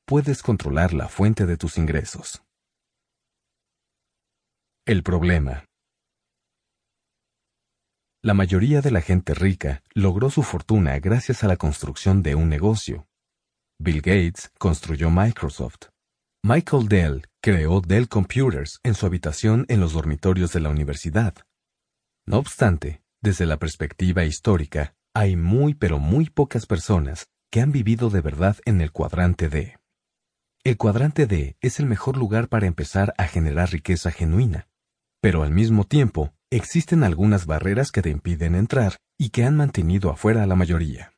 Puedes 0.06 0.44
controlar 0.44 0.94
la 0.94 1.08
fuente 1.08 1.48
de 1.48 1.58
tus 1.58 1.80
ingresos. 1.80 2.44
El 4.86 5.04
problema. 5.04 5.66
La 8.24 8.34
mayoría 8.34 8.82
de 8.82 8.92
la 8.92 9.02
gente 9.02 9.34
rica 9.34 9.84
logró 9.94 10.30
su 10.30 10.42
fortuna 10.42 10.98
gracias 11.00 11.44
a 11.44 11.48
la 11.48 11.58
construcción 11.58 12.24
de 12.24 12.36
un 12.36 12.50
negocio. 12.50 13.08
Bill 13.80 14.02
Gates 14.02 14.52
construyó 14.58 15.10
Microsoft. 15.10 15.90
Michael 16.44 16.88
Dell 16.88 17.28
creó 17.42 17.82
Dell 17.82 18.08
Computers 18.08 18.80
en 18.84 18.96
su 18.96 19.06
habitación 19.06 19.66
en 19.70 19.80
los 19.80 19.94
dormitorios 19.94 20.54
de 20.54 20.62
la 20.62 20.70
universidad. 20.70 21.36
No 22.26 22.38
obstante, 22.38 23.02
desde 23.22 23.46
la 23.46 23.58
perspectiva 23.58 24.24
histórica, 24.24 24.96
hay 25.14 25.36
muy 25.36 25.76
pero 25.76 26.00
muy 26.00 26.30
pocas 26.30 26.66
personas 26.66 27.28
que 27.52 27.62
han 27.62 27.72
vivido 27.72 28.10
de 28.10 28.22
verdad 28.22 28.58
en 28.66 28.82
el 28.82 28.92
cuadrante 28.92 29.50
D. 29.50 29.78
El 30.64 30.78
cuadrante 30.78 31.28
D 31.28 31.58
es 31.62 31.80
el 31.80 31.86
mejor 31.86 32.18
lugar 32.18 32.48
para 32.48 32.68
empezar 32.68 33.14
a 33.18 33.28
generar 33.28 33.72
riqueza 33.72 34.12
genuina. 34.12 34.69
Pero 35.22 35.44
al 35.44 35.52
mismo 35.52 35.84
tiempo, 35.84 36.34
existen 36.50 37.04
algunas 37.04 37.46
barreras 37.46 37.92
que 37.92 38.02
te 38.02 38.10
impiden 38.10 38.56
entrar 38.56 38.98
y 39.18 39.30
que 39.30 39.44
han 39.44 39.58
mantenido 39.58 40.10
afuera 40.10 40.44
a 40.44 40.48
la 40.48 40.56
mayoría. 40.56 41.12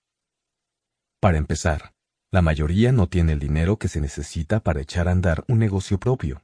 Para 1.20 1.38
empezar, 1.38 1.94
la 2.32 2.42
mayoría 2.42 2.92
no 2.92 3.08
tiene 3.08 3.34
el 3.34 3.40
dinero 3.40 3.78
que 3.78 3.88
se 3.88 4.02
necesita 4.02 4.60
para 4.60 4.82
echar 4.82 5.08
a 5.08 5.12
andar 5.12 5.44
un 5.48 5.60
negocio 5.60 6.00
propio. 6.00 6.42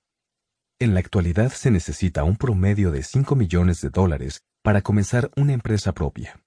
En 0.79 0.93
la 0.93 0.99
actualidad 0.99 1.51
se 1.51 1.71
necesita 1.71 2.23
un 2.23 2.35
promedio 2.35 2.91
de 2.91 3.01
5 3.01 3.35
millones 3.35 3.81
de 3.81 3.89
dólares 3.89 4.41
para 4.63 4.83
comenzar 4.83 5.31
una 5.35 5.53
empresa 5.53 5.93
propia. 5.93 6.39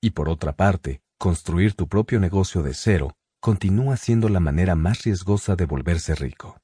Y 0.00 0.10
por 0.10 0.28
otra 0.28 0.52
parte, 0.52 1.00
construir 1.18 1.74
tu 1.74 1.88
propio 1.88 2.20
negocio 2.20 2.62
de 2.62 2.74
cero 2.74 3.14
continúa 3.40 3.96
siendo 3.96 4.28
la 4.28 4.38
manera 4.38 4.76
más 4.76 5.02
riesgosa 5.02 5.56
de 5.56 5.66
volverse 5.66 6.14
rico 6.14 6.61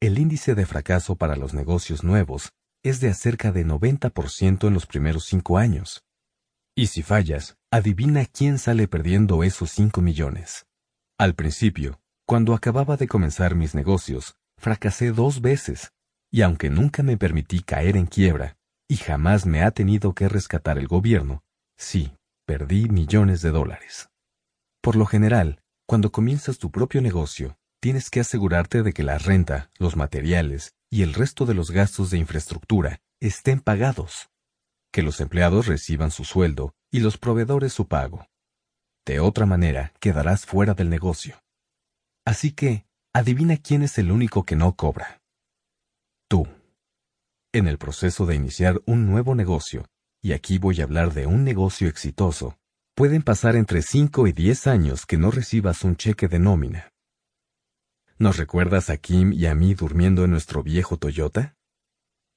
el 0.00 0.18
índice 0.18 0.54
de 0.54 0.66
fracaso 0.66 1.16
para 1.16 1.36
los 1.36 1.54
negocios 1.54 2.04
nuevos 2.04 2.52
es 2.82 3.00
de 3.00 3.08
acerca 3.08 3.52
de 3.52 3.64
90% 3.66 4.68
en 4.68 4.74
los 4.74 4.86
primeros 4.86 5.24
cinco 5.24 5.56
años. 5.56 6.04
Y 6.76 6.88
si 6.88 7.02
fallas, 7.02 7.56
adivina 7.70 8.26
quién 8.26 8.58
sale 8.58 8.88
perdiendo 8.88 9.42
esos 9.42 9.70
5 9.70 10.00
millones. 10.00 10.66
Al 11.18 11.34
principio, 11.34 12.00
cuando 12.26 12.52
acababa 12.52 12.96
de 12.96 13.06
comenzar 13.06 13.54
mis 13.54 13.74
negocios, 13.74 14.34
fracasé 14.58 15.12
dos 15.12 15.40
veces, 15.40 15.92
y 16.30 16.42
aunque 16.42 16.70
nunca 16.70 17.02
me 17.02 17.16
permití 17.16 17.62
caer 17.62 17.96
en 17.96 18.06
quiebra, 18.06 18.56
y 18.88 18.96
jamás 18.96 19.46
me 19.46 19.62
ha 19.62 19.70
tenido 19.70 20.14
que 20.14 20.28
rescatar 20.28 20.78
el 20.78 20.88
gobierno, 20.88 21.42
sí, 21.78 22.12
perdí 22.44 22.88
millones 22.88 23.40
de 23.40 23.50
dólares. 23.50 24.10
Por 24.82 24.96
lo 24.96 25.06
general, 25.06 25.62
cuando 25.86 26.10
comienzas 26.10 26.58
tu 26.58 26.70
propio 26.70 27.00
negocio, 27.00 27.56
tienes 27.84 28.08
que 28.08 28.20
asegurarte 28.20 28.82
de 28.82 28.94
que 28.94 29.02
la 29.02 29.18
renta, 29.18 29.70
los 29.78 29.94
materiales 29.94 30.74
y 30.88 31.02
el 31.02 31.12
resto 31.12 31.44
de 31.44 31.52
los 31.52 31.70
gastos 31.70 32.08
de 32.08 32.16
infraestructura 32.16 33.02
estén 33.20 33.60
pagados, 33.60 34.30
que 34.90 35.02
los 35.02 35.20
empleados 35.20 35.66
reciban 35.66 36.10
su 36.10 36.24
sueldo 36.24 36.74
y 36.90 37.00
los 37.00 37.18
proveedores 37.18 37.74
su 37.74 37.86
pago. 37.86 38.26
De 39.04 39.20
otra 39.20 39.44
manera, 39.44 39.92
quedarás 40.00 40.46
fuera 40.46 40.72
del 40.72 40.88
negocio. 40.88 41.42
Así 42.24 42.52
que, 42.52 42.86
adivina 43.12 43.58
quién 43.58 43.82
es 43.82 43.98
el 43.98 44.10
único 44.10 44.46
que 44.46 44.56
no 44.56 44.76
cobra. 44.76 45.20
Tú. 46.26 46.48
En 47.52 47.68
el 47.68 47.76
proceso 47.76 48.24
de 48.24 48.34
iniciar 48.34 48.80
un 48.86 49.04
nuevo 49.04 49.34
negocio, 49.34 49.84
y 50.22 50.32
aquí 50.32 50.56
voy 50.56 50.80
a 50.80 50.84
hablar 50.84 51.12
de 51.12 51.26
un 51.26 51.44
negocio 51.44 51.88
exitoso, 51.88 52.56
pueden 52.94 53.20
pasar 53.20 53.56
entre 53.56 53.82
5 53.82 54.26
y 54.26 54.32
10 54.32 54.68
años 54.68 55.04
que 55.04 55.18
no 55.18 55.30
recibas 55.30 55.84
un 55.84 55.96
cheque 55.96 56.28
de 56.28 56.38
nómina. 56.38 56.93
¿Nos 58.16 58.36
recuerdas 58.36 58.90
a 58.90 58.96
Kim 58.96 59.32
y 59.32 59.46
a 59.46 59.56
mí 59.56 59.74
durmiendo 59.74 60.24
en 60.24 60.30
nuestro 60.30 60.62
viejo 60.62 60.96
Toyota? 60.96 61.56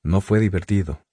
No 0.03 0.21
fue 0.21 0.39
divertido. 0.39 1.03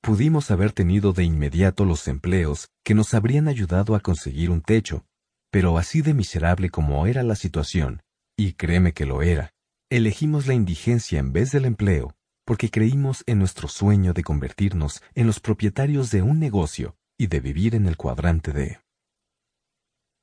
Pudimos 0.00 0.52
haber 0.52 0.70
tenido 0.70 1.12
de 1.12 1.24
inmediato 1.24 1.84
los 1.84 2.06
empleos 2.06 2.68
que 2.84 2.94
nos 2.94 3.12
habrían 3.12 3.48
ayudado 3.48 3.96
a 3.96 4.00
conseguir 4.00 4.50
un 4.50 4.60
techo, 4.60 5.04
pero 5.50 5.78
así 5.78 6.00
de 6.00 6.14
miserable 6.14 6.70
como 6.70 7.08
era 7.08 7.24
la 7.24 7.34
situación, 7.34 8.02
y 8.36 8.52
créeme 8.52 8.92
que 8.92 9.04
lo 9.04 9.20
era, 9.20 9.52
elegimos 9.90 10.46
la 10.46 10.54
indigencia 10.54 11.18
en 11.18 11.32
vez 11.32 11.50
del 11.50 11.64
empleo, 11.64 12.14
porque 12.44 12.70
creímos 12.70 13.24
en 13.26 13.40
nuestro 13.40 13.66
sueño 13.66 14.12
de 14.12 14.22
convertirnos 14.22 15.02
en 15.16 15.26
los 15.26 15.40
propietarios 15.40 16.12
de 16.12 16.22
un 16.22 16.38
negocio 16.38 16.96
y 17.18 17.26
de 17.26 17.40
vivir 17.40 17.74
en 17.74 17.86
el 17.86 17.96
cuadrante 17.96 18.52
de. 18.52 18.78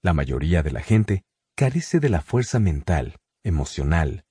La 0.02 0.14
mayoría 0.14 0.64
de 0.64 0.72
la 0.72 0.82
gente 0.82 1.24
carece 1.58 2.00
de 2.00 2.10
la 2.10 2.22
fuerza 2.22 2.60
mental 2.60 3.18
emocional, 3.46 4.26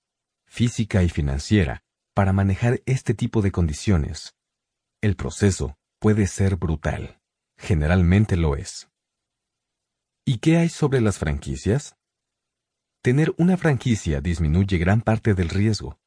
física 0.46 1.02
y 1.02 1.08
financiera 1.08 1.82
para 2.14 2.32
manejar 2.32 2.82
este 2.84 3.14
tipo 3.14 3.40
de 3.40 3.52
condiciones. 3.52 4.34
El 5.00 5.16
proceso 5.16 5.78
puede 5.98 6.26
ser 6.26 6.56
brutal. 6.56 7.20
Generalmente 7.56 8.36
lo 8.36 8.56
es. 8.56 8.88
¿Y 10.26 10.38
qué 10.38 10.58
hay 10.58 10.68
sobre 10.68 11.00
las 11.00 11.18
franquicias? 11.18 11.96
Tener 13.02 13.34
una 13.38 13.56
franquicia 13.56 14.20
disminuye 14.20 14.78
gran 14.78 15.00
parte 15.00 15.34
del 15.34 15.48
riesgo. 15.48 15.98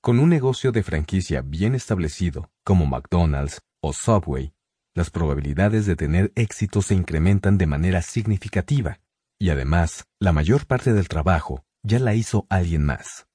Con 0.00 0.20
un 0.20 0.28
negocio 0.28 0.70
de 0.70 0.82
franquicia 0.82 1.42
bien 1.42 1.74
establecido, 1.74 2.50
como 2.64 2.86
McDonald's 2.86 3.62
o 3.80 3.92
Subway, 3.92 4.54
las 4.94 5.10
probabilidades 5.10 5.86
de 5.86 5.96
tener 5.96 6.32
éxito 6.36 6.82
se 6.82 6.94
incrementan 6.94 7.58
de 7.58 7.66
manera 7.66 8.02
significativa, 8.02 9.00
y 9.40 9.50
además, 9.50 10.06
la 10.20 10.32
mayor 10.32 10.66
parte 10.66 10.92
del 10.92 11.08
trabajo 11.08 11.64
ya 11.88 11.98
la 11.98 12.14
hizo 12.14 12.46
alguien 12.50 12.84
más. 12.84 13.26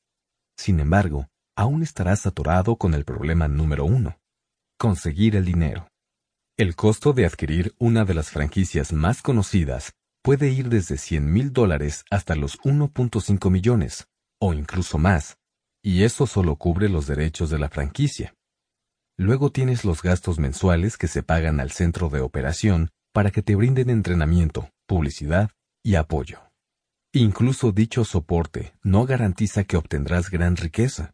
Sin 0.58 0.80
embargo, 0.80 1.28
aún 1.56 1.82
estarás 1.82 2.26
atorado 2.26 2.78
con 2.78 2.94
el 2.94 3.04
problema 3.04 3.48
número 3.48 3.84
uno, 3.84 4.20
conseguir 4.78 5.36
el 5.36 5.44
dinero. 5.44 5.88
El 6.56 6.76
costo 6.76 7.14
de 7.14 7.26
adquirir 7.26 7.74
una 7.80 8.06
de 8.06 8.14
las 8.14 8.30
franquicias 8.30 8.94
más 8.94 9.24
conocidas 9.24 9.94
puede 10.22 10.50
ir 10.52 10.70
desde 10.70 10.98
100 10.98 11.34
mil 11.34 11.52
dólares 11.52 12.06
hasta 12.12 12.36
los 12.36 12.60
1.5 12.62 13.50
millones, 13.50 14.08
o 14.40 14.54
incluso 14.54 14.98
más. 14.98 15.38
y 15.86 16.04
eso 16.04 16.28
solo 16.28 16.56
cubre 16.56 16.88
los 16.88 17.08
derechos 17.08 17.50
de 17.50 17.60
la 17.60 17.68
franquicia. 17.68 18.34
Luego 19.18 19.52
tienes 19.52 19.84
los 19.84 20.02
gastos 20.02 20.40
mensuales 20.40 20.98
que 20.98 21.10
se 21.10 21.24
pagan 21.24 21.60
al 21.60 21.72
centro 21.72 22.08
de 22.08 22.22
operación 22.22 22.90
para 23.14 23.32
que 23.32 23.42
te 23.42 23.56
brinden 23.56 23.90
entrenamiento, 23.90 24.70
publicidad 24.88 25.52
y 25.84 25.96
apoyo. 25.96 26.53
Incluso 27.16 27.72
dicho 27.72 28.06
soporte 28.06 28.74
no 28.82 29.06
garantiza 29.06 29.66
que 29.66 29.78
obtendrás 29.78 30.32
gran 30.32 30.56
riqueza. 30.56 31.14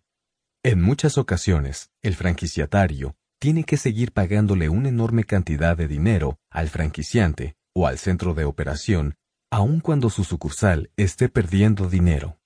En 0.63 0.81
muchas 0.81 1.17
ocasiones, 1.17 1.91
el 2.01 2.15
franquiciatario 2.15 3.17
tiene 3.37 3.65
que 3.65 3.75
seguir 3.75 4.13
pagándole 4.13 4.69
una 4.69 4.87
enorme 4.87 5.25
cantidad 5.25 5.75
de 5.75 5.89
dinero 5.89 6.39
al 6.49 6.69
franquiciante 6.69 7.57
o 7.75 7.85
al 7.85 7.97
centro 7.97 8.33
de 8.33 8.45
operación, 8.45 9.15
aun 9.51 9.81
cuando 9.81 10.09
su 10.09 10.23
sucursal 10.23 10.89
esté 10.95 11.27
perdiendo 11.27 11.89
dinero. 11.89 12.39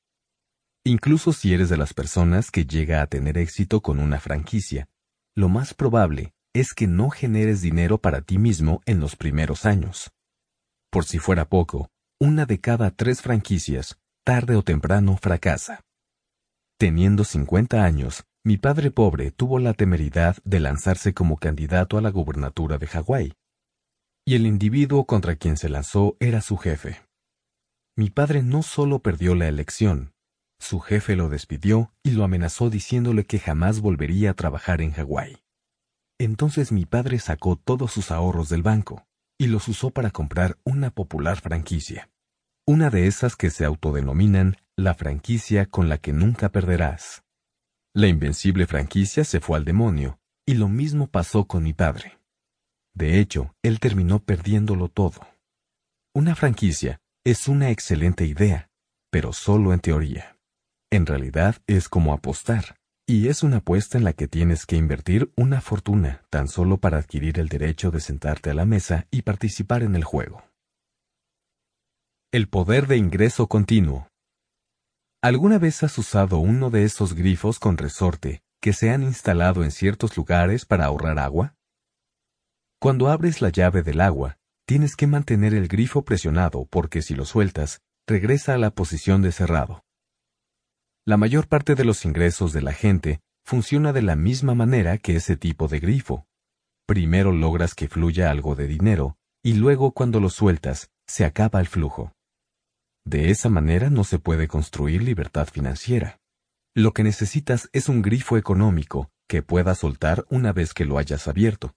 Incluso 0.83 1.31
si 1.31 1.53
eres 1.53 1.69
de 1.69 1.77
las 1.77 1.93
personas 1.93 2.49
que 2.49 2.65
llega 2.65 3.03
a 3.03 3.07
tener 3.07 3.37
éxito 3.37 3.81
con 3.81 3.99
una 3.99 4.19
franquicia, 4.19 4.89
lo 5.35 5.47
más 5.47 5.75
probable 5.75 6.33
es 6.53 6.73
que 6.73 6.87
no 6.87 7.11
generes 7.11 7.61
dinero 7.61 7.99
para 7.99 8.21
ti 8.21 8.39
mismo 8.39 8.81
en 8.87 8.99
los 8.99 9.15
primeros 9.15 9.67
años. 9.67 10.11
Por 10.89 11.05
si 11.05 11.19
fuera 11.19 11.45
poco, 11.45 11.91
una 12.23 12.45
de 12.45 12.61
cada 12.61 12.89
tres 12.89 13.21
franquicias, 13.21 13.99
tarde 14.23 14.55
o 14.55 14.63
temprano, 14.63 15.17
fracasa. 15.17 15.81
Teniendo 16.79 17.25
50 17.25 17.83
años, 17.83 18.23
mi 18.45 18.55
padre 18.55 18.91
pobre 18.91 19.31
tuvo 19.31 19.59
la 19.59 19.73
temeridad 19.73 20.37
de 20.45 20.61
lanzarse 20.61 21.13
como 21.13 21.35
candidato 21.35 21.97
a 21.97 22.01
la 22.01 22.11
gubernatura 22.11 22.77
de 22.77 22.87
Hawái. 22.87 23.33
Y 24.25 24.35
el 24.35 24.45
individuo 24.45 25.05
contra 25.05 25.35
quien 25.35 25.57
se 25.57 25.67
lanzó 25.67 26.15
era 26.21 26.39
su 26.39 26.55
jefe. 26.55 27.01
Mi 27.97 28.09
padre 28.09 28.41
no 28.41 28.63
solo 28.63 28.99
perdió 28.99 29.35
la 29.35 29.49
elección, 29.49 30.13
su 30.61 30.79
jefe 30.79 31.17
lo 31.17 31.27
despidió 31.27 31.91
y 32.03 32.11
lo 32.11 32.23
amenazó 32.23 32.69
diciéndole 32.69 33.25
que 33.25 33.39
jamás 33.39 33.81
volvería 33.81 34.31
a 34.31 34.33
trabajar 34.33 34.79
en 34.79 34.93
Hawái. 34.93 35.43
Entonces 36.17 36.71
mi 36.71 36.85
padre 36.85 37.19
sacó 37.19 37.57
todos 37.57 37.91
sus 37.91 38.11
ahorros 38.11 38.47
del 38.47 38.63
banco 38.63 39.05
y 39.37 39.47
los 39.47 39.67
usó 39.67 39.89
para 39.89 40.09
comprar 40.09 40.57
una 40.63 40.89
popular 40.89 41.41
franquicia. 41.41 42.09
Una 42.65 42.89
de 42.89 43.07
esas 43.07 43.35
que 43.35 43.49
se 43.49 43.65
autodenominan 43.65 44.55
la 44.77 44.93
franquicia 44.93 45.65
con 45.65 45.89
la 45.89 45.97
que 45.97 46.13
nunca 46.13 46.47
perderás. 46.47 47.25
La 47.93 48.07
invencible 48.07 48.67
franquicia 48.67 49.25
se 49.25 49.41
fue 49.41 49.57
al 49.57 49.65
demonio, 49.65 50.17
y 50.45 50.53
lo 50.53 50.69
mismo 50.69 51.07
pasó 51.07 51.45
con 51.45 51.63
mi 51.63 51.73
padre. 51.73 52.19
De 52.93 53.19
hecho, 53.19 53.53
él 53.63 53.81
terminó 53.81 54.19
perdiéndolo 54.19 54.87
todo. 54.87 55.27
Una 56.15 56.35
franquicia 56.35 57.01
es 57.25 57.49
una 57.49 57.69
excelente 57.69 58.25
idea, 58.25 58.69
pero 59.11 59.33
solo 59.33 59.73
en 59.73 59.81
teoría. 59.81 60.37
En 60.89 61.05
realidad 61.05 61.57
es 61.67 61.89
como 61.89 62.13
apostar, 62.13 62.77
y 63.05 63.27
es 63.27 63.43
una 63.43 63.57
apuesta 63.57 63.97
en 63.97 64.05
la 64.05 64.13
que 64.13 64.29
tienes 64.29 64.65
que 64.65 64.77
invertir 64.77 65.33
una 65.35 65.59
fortuna 65.59 66.23
tan 66.29 66.47
solo 66.47 66.77
para 66.77 66.99
adquirir 66.99 67.39
el 67.39 67.49
derecho 67.49 67.91
de 67.91 67.99
sentarte 67.99 68.51
a 68.51 68.53
la 68.53 68.65
mesa 68.65 69.05
y 69.11 69.23
participar 69.23 69.83
en 69.83 69.95
el 69.95 70.05
juego. 70.05 70.52
El 72.33 72.49
poder 72.49 72.87
de 72.87 72.97
ingreso 72.97 73.45
continuo. 73.45 74.07
¿Alguna 75.21 75.59
vez 75.59 75.83
has 75.83 75.95
usado 75.99 76.39
uno 76.39 76.71
de 76.71 76.83
esos 76.83 77.13
grifos 77.13 77.59
con 77.59 77.77
resorte 77.77 78.41
que 78.59 78.73
se 78.73 78.89
han 78.89 79.03
instalado 79.03 79.63
en 79.63 79.69
ciertos 79.69 80.17
lugares 80.17 80.65
para 80.65 80.85
ahorrar 80.85 81.19
agua? 81.19 81.53
Cuando 82.79 83.09
abres 83.09 83.39
la 83.43 83.49
llave 83.49 83.83
del 83.83 84.01
agua, 84.01 84.39
tienes 84.65 84.95
que 84.95 85.05
mantener 85.05 85.53
el 85.53 85.67
grifo 85.67 86.05
presionado 86.05 86.65
porque 86.71 87.03
si 87.03 87.13
lo 87.13 87.25
sueltas, 87.25 87.81
regresa 88.07 88.55
a 88.55 88.57
la 88.57 88.71
posición 88.71 89.21
de 89.21 89.31
cerrado. 89.31 89.83
La 91.05 91.17
mayor 91.17 91.47
parte 91.47 91.75
de 91.75 91.85
los 91.85 92.03
ingresos 92.03 92.51
de 92.51 92.63
la 92.63 92.73
gente 92.73 93.19
funciona 93.45 93.93
de 93.93 94.01
la 94.01 94.15
misma 94.15 94.55
manera 94.55 94.97
que 94.97 95.17
ese 95.17 95.37
tipo 95.37 95.67
de 95.67 95.79
grifo. 95.79 96.25
Primero 96.87 97.31
logras 97.31 97.75
que 97.75 97.89
fluya 97.89 98.31
algo 98.31 98.55
de 98.55 98.65
dinero, 98.65 99.17
y 99.43 99.53
luego 99.53 99.91
cuando 99.91 100.19
lo 100.19 100.31
sueltas, 100.31 100.89
se 101.05 101.25
acaba 101.25 101.59
el 101.59 101.67
flujo. 101.67 102.11
De 103.05 103.31
esa 103.31 103.49
manera 103.49 103.89
no 103.89 104.03
se 104.03 104.19
puede 104.19 104.47
construir 104.47 105.03
libertad 105.03 105.47
financiera. 105.47 106.19
Lo 106.73 106.93
que 106.93 107.03
necesitas 107.03 107.69
es 107.73 107.89
un 107.89 108.01
grifo 108.01 108.37
económico 108.37 109.11
que 109.27 109.43
pueda 109.43 109.75
soltar 109.75 110.25
una 110.29 110.53
vez 110.53 110.73
que 110.73 110.85
lo 110.85 110.97
hayas 110.97 111.27
abierto, 111.27 111.75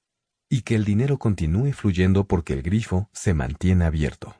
y 0.50 0.62
que 0.62 0.74
el 0.74 0.84
dinero 0.84 1.18
continúe 1.18 1.72
fluyendo 1.72 2.26
porque 2.26 2.52
el 2.52 2.62
grifo 2.62 3.10
se 3.12 3.34
mantiene 3.34 3.84
abierto. 3.84 4.36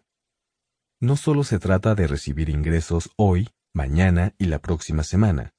No 1.01 1.17
solo 1.17 1.45
se 1.45 1.59
trata 1.59 1.95
de 1.95 2.07
recibir 2.07 2.49
ingresos 2.49 3.11
hoy, 3.17 3.51
mañana 3.75 4.35
y 4.39 4.47
la 4.47 4.61
próxima 4.61 5.03
semana, 5.03 5.53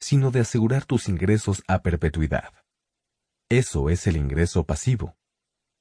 sino 0.00 0.30
de 0.30 0.40
asegurar 0.40 0.84
tus 0.84 1.08
ingresos 1.08 1.62
a 1.66 1.82
perpetuidad. 1.82 2.52
Eso 3.48 3.90
es 3.90 4.06
el 4.06 4.16
ingreso 4.16 4.64
pasivo, 4.64 5.16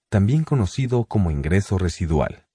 también 0.09 0.43
conocido 0.43 1.05
como 1.05 1.31
ingreso 1.31 1.77
residual. 1.77 2.47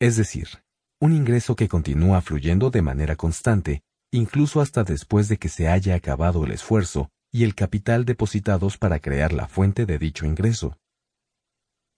Es 0.00 0.16
decir, 0.16 0.64
un 1.02 1.12
ingreso 1.12 1.56
que 1.56 1.66
continúa 1.66 2.20
fluyendo 2.20 2.70
de 2.70 2.80
manera 2.80 3.16
constante, 3.16 3.82
incluso 4.12 4.60
hasta 4.60 4.84
después 4.84 5.26
de 5.28 5.36
que 5.36 5.48
se 5.48 5.66
haya 5.66 5.96
acabado 5.96 6.44
el 6.44 6.52
esfuerzo 6.52 7.10
y 7.32 7.42
el 7.42 7.56
capital 7.56 8.04
depositados 8.04 8.78
para 8.78 9.00
crear 9.00 9.32
la 9.32 9.48
fuente 9.48 9.84
de 9.84 9.98
dicho 9.98 10.26
ingreso. 10.26 10.78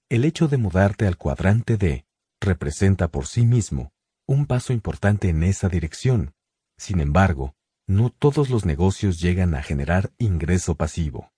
El 0.09 0.25
hecho 0.25 0.49
de 0.49 0.57
mudarte 0.57 1.07
al 1.07 1.19
cuadrante 1.19 1.77
D 1.77 2.07
representa 2.41 3.09
por 3.09 3.27
sí 3.27 3.45
mismo 3.45 3.93
un 4.27 4.47
paso 4.47 4.73
importante 4.73 5.29
en 5.29 5.43
esa 5.43 5.69
dirección. 5.69 6.33
Sin 6.79 6.99
embargo, 6.99 7.55
no 7.87 8.09
todos 8.09 8.49
los 8.49 8.65
negocios 8.65 9.21
llegan 9.21 9.55
a 9.55 9.63
generar 9.63 10.15
ingreso 10.17 10.77
pasivo. 10.77 11.31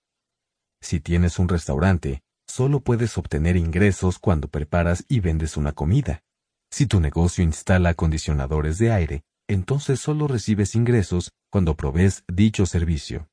Si 0.79 1.01
tienes 1.01 1.37
un 1.37 1.49
restaurante, 1.49 2.21
solo 2.47 2.79
puedes 2.79 3.17
obtener 3.17 3.57
ingresos 3.57 4.19
cuando 4.19 4.47
preparas 4.47 5.03
y 5.09 5.19
vendes 5.19 5.57
una 5.57 5.73
comida. 5.73 6.23
Si 6.71 6.85
tu 6.85 6.99
negocio 6.99 7.43
instala 7.43 7.89
acondicionadores 7.89 8.77
de 8.77 8.91
aire, 8.91 9.23
entonces 9.47 9.99
solo 9.99 10.27
recibes 10.27 10.75
ingresos 10.75 11.31
cuando 11.49 11.75
provees 11.75 12.23
dicho 12.27 12.65
servicio. 12.65 13.29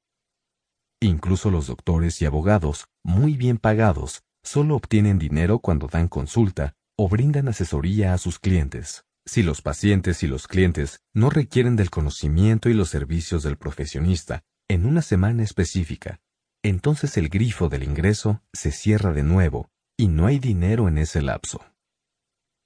Incluso 1.01 1.51
los 1.51 1.67
doctores 1.67 2.23
y 2.23 2.25
abogados, 2.25 2.87
muy 3.05 3.37
bien 3.37 3.59
pagados, 3.59 4.23
solo 4.43 4.77
obtienen 4.77 5.19
dinero 5.19 5.59
cuando 5.59 5.89
dan 5.89 6.09
consulta 6.09 6.75
o 6.97 7.09
brindan 7.09 7.49
asesoría 7.49 8.15
a 8.15 8.19
sus 8.19 8.39
clientes. 8.39 9.05
Si 9.27 9.43
los 9.43 9.63
pacientes 9.63 10.23
y 10.23 10.27
los 10.27 10.47
clientes 10.47 11.01
no 11.13 11.31
requieren 11.31 11.77
del 11.77 11.91
conocimiento 11.91 12.69
y 12.69 12.75
los 12.75 12.91
servicios 12.91 13.43
del 13.43 13.57
profesionista 13.57 14.43
en 14.69 14.87
una 14.87 15.03
semana 15.03 15.43
específica, 15.43 16.21
entonces 16.63 17.17
el 17.17 17.29
grifo 17.29 17.69
del 17.69 17.83
ingreso 17.83 18.43
se 18.53 18.71
cierra 18.71 19.13
de 19.13 19.23
nuevo 19.23 19.71
y 19.97 20.09
no 20.09 20.27
hay 20.27 20.39
dinero 20.39 20.89
en 20.89 20.99
ese 20.99 21.21
lapso. 21.23 21.61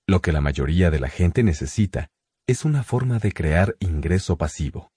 Lo 0.08 0.22
que 0.22 0.32
la 0.32 0.40
mayoría 0.40 0.90
de 0.90 1.00
la 1.00 1.10
gente 1.10 1.42
necesita 1.42 2.08
es 2.46 2.64
una 2.64 2.82
forma 2.82 3.18
de 3.18 3.30
crear 3.30 3.76
ingreso 3.78 4.38
pasivo. 4.38 4.90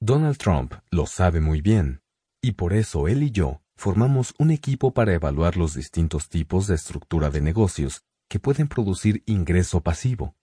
Donald 0.00 0.36
Trump 0.36 0.74
lo 0.90 1.06
sabe 1.06 1.40
muy 1.40 1.62
bien, 1.62 2.02
y 2.42 2.52
por 2.52 2.74
eso 2.74 3.08
él 3.08 3.22
y 3.22 3.30
yo 3.30 3.62
formamos 3.74 4.34
un 4.38 4.50
equipo 4.50 4.92
para 4.92 5.14
evaluar 5.14 5.56
los 5.56 5.72
distintos 5.72 6.28
tipos 6.28 6.66
de 6.66 6.74
estructura 6.74 7.30
de 7.30 7.40
negocios 7.40 8.02
que 8.28 8.38
pueden 8.38 8.68
producir 8.68 9.22
ingreso 9.24 9.80
pasivo. 9.80 10.36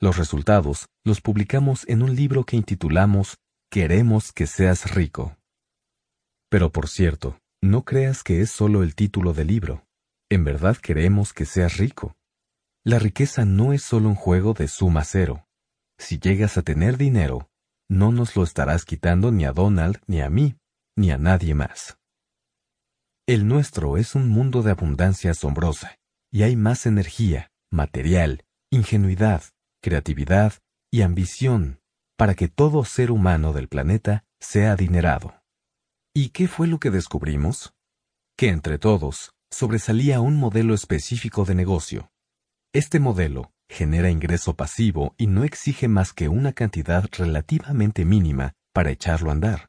Los 0.00 0.18
resultados 0.18 0.86
los 1.04 1.20
publicamos 1.20 1.84
en 1.88 2.04
un 2.04 2.14
libro 2.14 2.44
que 2.44 2.56
intitulamos 2.56 3.38
Queremos 3.72 4.32
que 4.32 4.46
seas 4.46 4.94
rico. 4.94 5.36
Pero 6.48 6.70
por 6.70 6.88
cierto, 6.88 7.40
no 7.60 7.84
creas 7.84 8.22
que 8.22 8.40
es 8.40 8.52
solo 8.52 8.84
el 8.84 8.94
título 8.94 9.32
del 9.32 9.48
libro. 9.48 9.84
En 10.30 10.44
verdad 10.44 10.76
queremos 10.76 11.32
que 11.32 11.44
seas 11.44 11.78
rico. 11.78 12.14
La 12.84 12.98
riqueza 12.98 13.44
no 13.44 13.72
es 13.72 13.82
solo 13.82 14.08
un 14.08 14.16
juego 14.16 14.54
de 14.54 14.66
suma 14.66 15.04
cero. 15.04 15.46
Si 15.98 16.18
llegas 16.18 16.58
a 16.58 16.62
tener 16.62 16.96
dinero, 16.96 17.48
no 17.88 18.10
nos 18.10 18.34
lo 18.34 18.42
estarás 18.42 18.84
quitando 18.84 19.30
ni 19.30 19.44
a 19.44 19.52
Donald, 19.52 20.00
ni 20.08 20.20
a 20.20 20.28
mí, 20.28 20.56
ni 20.96 21.12
a 21.12 21.18
nadie 21.18 21.54
más. 21.54 21.98
El 23.24 23.46
nuestro 23.46 23.98
es 23.98 24.16
un 24.16 24.28
mundo 24.28 24.62
de 24.62 24.72
abundancia 24.72 25.30
asombrosa, 25.30 25.96
y 26.32 26.42
hay 26.42 26.56
más 26.56 26.86
energía, 26.86 27.52
material, 27.70 28.44
ingenuidad, 28.70 29.44
creatividad 29.80 30.54
y 30.90 31.02
ambición 31.02 31.80
para 32.16 32.34
que 32.34 32.48
todo 32.48 32.84
ser 32.84 33.10
humano 33.10 33.52
del 33.52 33.68
planeta 33.68 34.24
sea 34.40 34.72
adinerado. 34.72 35.40
¿Y 36.14 36.30
qué 36.30 36.48
fue 36.48 36.66
lo 36.66 36.80
que 36.80 36.90
descubrimos? 36.90 37.74
Que 38.36 38.48
entre 38.48 38.78
todos 38.78 39.34
sobresalía 39.50 40.20
un 40.20 40.36
modelo 40.36 40.74
específico 40.74 41.44
de 41.44 41.54
negocio, 41.54 42.11
este 42.72 43.00
modelo 43.00 43.52
genera 43.68 44.10
ingreso 44.10 44.54
pasivo 44.56 45.14
y 45.18 45.26
no 45.26 45.44
exige 45.44 45.88
más 45.88 46.12
que 46.12 46.28
una 46.28 46.52
cantidad 46.52 47.04
relativamente 47.12 48.04
mínima 48.04 48.54
para 48.72 48.90
echarlo 48.90 49.30
a 49.30 49.32
andar. 49.32 49.68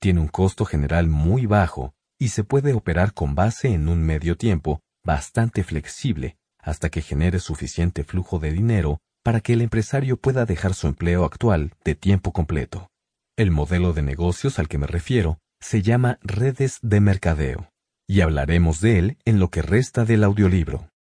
Tiene 0.00 0.20
un 0.20 0.28
costo 0.28 0.64
general 0.64 1.08
muy 1.08 1.46
bajo 1.46 1.94
y 2.18 2.28
se 2.28 2.44
puede 2.44 2.72
operar 2.72 3.12
con 3.12 3.34
base 3.34 3.68
en 3.68 3.88
un 3.88 4.02
medio 4.02 4.36
tiempo 4.36 4.80
bastante 5.04 5.64
flexible 5.64 6.36
hasta 6.58 6.88
que 6.88 7.02
genere 7.02 7.40
suficiente 7.40 8.04
flujo 8.04 8.38
de 8.38 8.52
dinero 8.52 9.00
para 9.22 9.40
que 9.40 9.52
el 9.52 9.60
empresario 9.60 10.16
pueda 10.16 10.46
dejar 10.46 10.74
su 10.74 10.86
empleo 10.86 11.24
actual 11.24 11.72
de 11.84 11.94
tiempo 11.94 12.32
completo. 12.32 12.88
El 13.36 13.50
modelo 13.50 13.92
de 13.92 14.02
negocios 14.02 14.58
al 14.58 14.68
que 14.68 14.78
me 14.78 14.86
refiero 14.86 15.38
se 15.60 15.82
llama 15.82 16.18
redes 16.22 16.78
de 16.82 17.00
mercadeo, 17.00 17.70
y 18.08 18.20
hablaremos 18.20 18.80
de 18.80 18.98
él 18.98 19.18
en 19.24 19.38
lo 19.38 19.48
que 19.48 19.62
resta 19.62 20.04
del 20.04 20.24
audiolibro. 20.24 20.91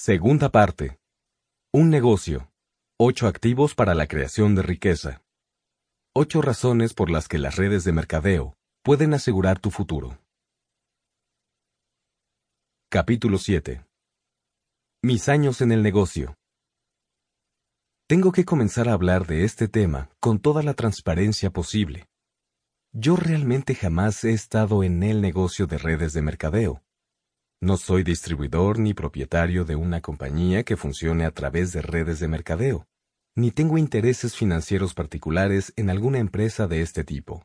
Segunda 0.00 0.48
parte. 0.50 1.00
Un 1.72 1.90
negocio. 1.90 2.52
Ocho 3.00 3.26
activos 3.26 3.74
para 3.74 3.94
la 3.94 4.06
creación 4.06 4.54
de 4.54 4.62
riqueza. 4.62 5.24
Ocho 6.14 6.40
razones 6.40 6.94
por 6.94 7.10
las 7.10 7.26
que 7.26 7.36
las 7.36 7.56
redes 7.56 7.82
de 7.82 7.90
mercadeo 7.90 8.54
pueden 8.84 9.12
asegurar 9.12 9.58
tu 9.58 9.72
futuro. 9.72 10.22
Capítulo 12.88 13.38
7. 13.38 13.84
Mis 15.02 15.28
años 15.28 15.60
en 15.62 15.72
el 15.72 15.82
negocio. 15.82 16.36
Tengo 18.06 18.30
que 18.30 18.44
comenzar 18.44 18.88
a 18.88 18.92
hablar 18.92 19.26
de 19.26 19.42
este 19.42 19.66
tema 19.66 20.10
con 20.20 20.38
toda 20.38 20.62
la 20.62 20.74
transparencia 20.74 21.50
posible. 21.50 22.06
Yo 22.92 23.16
realmente 23.16 23.74
jamás 23.74 24.22
he 24.22 24.32
estado 24.32 24.84
en 24.84 25.02
el 25.02 25.20
negocio 25.20 25.66
de 25.66 25.76
redes 25.76 26.12
de 26.12 26.22
mercadeo. 26.22 26.84
No 27.60 27.76
soy 27.76 28.02
distribuidor 28.02 28.78
ni 28.78 28.94
propietario 28.94 29.64
de 29.64 29.76
una 29.76 30.00
compañía 30.00 30.62
que 30.62 30.76
funcione 30.76 31.24
a 31.24 31.30
través 31.32 31.72
de 31.72 31.82
redes 31.82 32.20
de 32.20 32.28
mercadeo, 32.28 32.86
ni 33.36 33.50
tengo 33.50 33.78
intereses 33.78 34.36
financieros 34.36 34.94
particulares 34.94 35.72
en 35.76 35.90
alguna 35.90 36.18
empresa 36.18 36.66
de 36.66 36.82
este 36.82 37.04
tipo. 37.04 37.44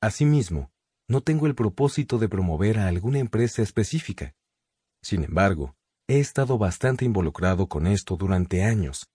Asimismo, 0.00 0.70
no 1.08 1.20
tengo 1.20 1.46
el 1.46 1.54
propósito 1.54 2.18
de 2.18 2.28
promover 2.28 2.78
a 2.78 2.88
alguna 2.88 3.18
empresa 3.18 3.62
específica. 3.62 4.34
Sin 5.02 5.24
embargo, 5.24 5.74
he 6.08 6.18
estado 6.20 6.58
bastante 6.58 7.04
involucrado 7.04 7.68
con 7.68 7.86
esto 7.86 8.16
durante 8.16 8.62
años 8.62 9.10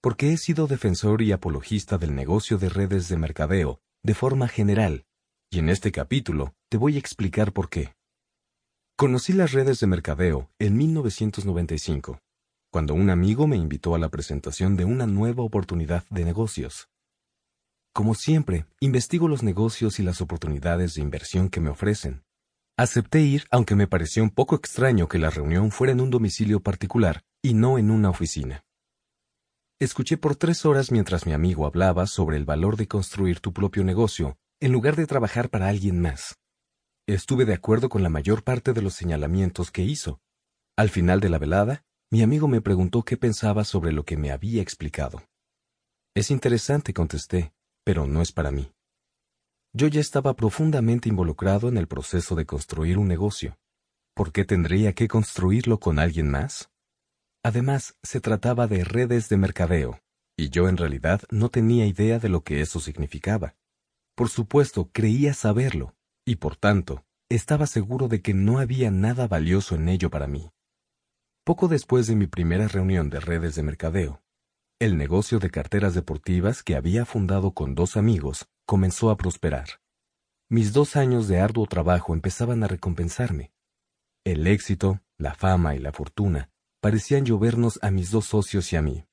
porque 0.00 0.32
he 0.32 0.36
sido 0.38 0.66
defensor 0.66 1.20
y 1.22 1.32
apologista 1.32 1.98
del 1.98 2.14
negocio 2.14 2.58
de 2.58 2.70
redes 2.70 3.08
de 3.08 3.16
mercadeo 3.16 3.80
de 4.02 4.14
forma 4.14 4.48
general, 4.48 5.04
y 5.50 5.58
en 5.58 5.68
este 5.68 5.92
capítulo 5.92 6.54
te 6.70 6.78
voy 6.78 6.96
a 6.96 6.98
explicar 6.98 7.52
por 7.52 7.68
qué. 7.68 7.92
Conocí 9.00 9.32
las 9.32 9.52
redes 9.52 9.80
de 9.80 9.86
mercadeo 9.86 10.50
en 10.58 10.76
1995, 10.76 12.20
cuando 12.70 12.92
un 12.92 13.08
amigo 13.08 13.46
me 13.46 13.56
invitó 13.56 13.94
a 13.94 13.98
la 13.98 14.10
presentación 14.10 14.76
de 14.76 14.84
una 14.84 15.06
nueva 15.06 15.42
oportunidad 15.42 16.04
de 16.10 16.22
negocios. 16.22 16.90
Como 17.94 18.14
siempre, 18.14 18.66
investigo 18.78 19.26
los 19.26 19.42
negocios 19.42 20.00
y 20.00 20.02
las 20.02 20.20
oportunidades 20.20 20.92
de 20.92 21.00
inversión 21.00 21.48
que 21.48 21.60
me 21.60 21.70
ofrecen. 21.70 22.24
Acepté 22.76 23.22
ir 23.22 23.46
aunque 23.50 23.74
me 23.74 23.86
pareció 23.86 24.22
un 24.22 24.28
poco 24.28 24.54
extraño 24.54 25.08
que 25.08 25.18
la 25.18 25.30
reunión 25.30 25.70
fuera 25.70 25.94
en 25.94 26.02
un 26.02 26.10
domicilio 26.10 26.60
particular 26.60 27.22
y 27.40 27.54
no 27.54 27.78
en 27.78 27.90
una 27.90 28.10
oficina. 28.10 28.66
Escuché 29.78 30.18
por 30.18 30.36
tres 30.36 30.66
horas 30.66 30.92
mientras 30.92 31.24
mi 31.24 31.32
amigo 31.32 31.64
hablaba 31.64 32.06
sobre 32.06 32.36
el 32.36 32.44
valor 32.44 32.76
de 32.76 32.86
construir 32.86 33.40
tu 33.40 33.54
propio 33.54 33.82
negocio, 33.82 34.36
en 34.60 34.72
lugar 34.72 34.94
de 34.94 35.06
trabajar 35.06 35.48
para 35.48 35.68
alguien 35.68 36.02
más. 36.02 36.36
Estuve 37.10 37.44
de 37.44 37.54
acuerdo 37.54 37.88
con 37.88 38.04
la 38.04 38.08
mayor 38.08 38.44
parte 38.44 38.72
de 38.72 38.82
los 38.82 38.94
señalamientos 38.94 39.72
que 39.72 39.82
hizo. 39.82 40.20
Al 40.76 40.90
final 40.90 41.18
de 41.18 41.28
la 41.28 41.38
velada, 41.38 41.84
mi 42.08 42.22
amigo 42.22 42.46
me 42.46 42.60
preguntó 42.60 43.02
qué 43.02 43.16
pensaba 43.16 43.64
sobre 43.64 43.90
lo 43.90 44.04
que 44.04 44.16
me 44.16 44.30
había 44.30 44.62
explicado. 44.62 45.24
Es 46.14 46.30
interesante, 46.30 46.94
contesté, 46.94 47.52
pero 47.82 48.06
no 48.06 48.22
es 48.22 48.30
para 48.30 48.52
mí. 48.52 48.72
Yo 49.72 49.88
ya 49.88 50.00
estaba 50.00 50.36
profundamente 50.36 51.08
involucrado 51.08 51.68
en 51.68 51.78
el 51.78 51.88
proceso 51.88 52.36
de 52.36 52.46
construir 52.46 52.96
un 52.96 53.08
negocio. 53.08 53.58
¿Por 54.14 54.30
qué 54.30 54.44
tendría 54.44 54.92
que 54.92 55.08
construirlo 55.08 55.80
con 55.80 55.98
alguien 55.98 56.30
más? 56.30 56.70
Además, 57.42 57.98
se 58.04 58.20
trataba 58.20 58.68
de 58.68 58.84
redes 58.84 59.28
de 59.28 59.36
mercadeo, 59.36 59.98
y 60.36 60.50
yo 60.50 60.68
en 60.68 60.76
realidad 60.76 61.22
no 61.28 61.48
tenía 61.48 61.86
idea 61.86 62.20
de 62.20 62.28
lo 62.28 62.44
que 62.44 62.60
eso 62.60 62.78
significaba. 62.78 63.56
Por 64.14 64.28
supuesto, 64.28 64.90
creía 64.92 65.34
saberlo, 65.34 65.96
y 66.30 66.36
por 66.36 66.54
tanto, 66.54 67.04
estaba 67.28 67.66
seguro 67.66 68.06
de 68.06 68.22
que 68.22 68.34
no 68.34 68.60
había 68.60 68.92
nada 68.92 69.26
valioso 69.26 69.74
en 69.74 69.88
ello 69.88 70.10
para 70.10 70.28
mí. 70.28 70.52
Poco 71.42 71.66
después 71.66 72.06
de 72.06 72.14
mi 72.14 72.28
primera 72.28 72.68
reunión 72.68 73.10
de 73.10 73.18
redes 73.18 73.56
de 73.56 73.64
mercadeo, 73.64 74.22
el 74.78 74.96
negocio 74.96 75.40
de 75.40 75.50
carteras 75.50 75.92
deportivas 75.92 76.62
que 76.62 76.76
había 76.76 77.04
fundado 77.04 77.50
con 77.52 77.74
dos 77.74 77.96
amigos 77.96 78.48
comenzó 78.64 79.10
a 79.10 79.16
prosperar. 79.16 79.80
Mis 80.48 80.72
dos 80.72 80.94
años 80.94 81.26
de 81.26 81.40
arduo 81.40 81.66
trabajo 81.66 82.14
empezaban 82.14 82.62
a 82.62 82.68
recompensarme. 82.68 83.50
El 84.22 84.46
éxito, 84.46 85.00
la 85.18 85.34
fama 85.34 85.74
y 85.74 85.80
la 85.80 85.90
fortuna 85.90 86.52
parecían 86.80 87.24
llovernos 87.24 87.80
a 87.82 87.90
mis 87.90 88.12
dos 88.12 88.26
socios 88.26 88.72
y 88.72 88.76
a 88.76 88.82
mí. 88.82 89.04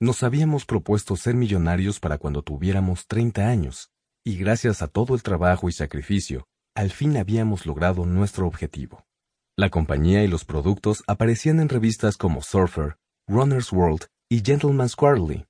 Nos 0.00 0.22
habíamos 0.22 0.64
propuesto 0.64 1.16
ser 1.16 1.34
millonarios 1.34 2.00
para 2.00 2.16
cuando 2.16 2.40
tuviéramos 2.40 3.06
30 3.08 3.46
años, 3.46 3.92
y 4.24 4.38
gracias 4.38 4.80
a 4.80 4.88
todo 4.88 5.14
el 5.14 5.22
trabajo 5.22 5.68
y 5.68 5.72
sacrificio, 5.72 6.48
al 6.74 6.90
fin 6.90 7.16
habíamos 7.16 7.66
logrado 7.66 8.06
nuestro 8.06 8.46
objetivo. 8.46 9.06
La 9.56 9.68
compañía 9.68 10.24
y 10.24 10.28
los 10.28 10.44
productos 10.44 11.02
aparecían 11.06 11.60
en 11.60 11.68
revistas 11.68 12.16
como 12.16 12.42
Surfer, 12.42 12.96
Runner's 13.28 13.72
World 13.72 14.06
y 14.30 14.40
Gentleman's 14.42 14.96
Quarterly. 14.96 15.46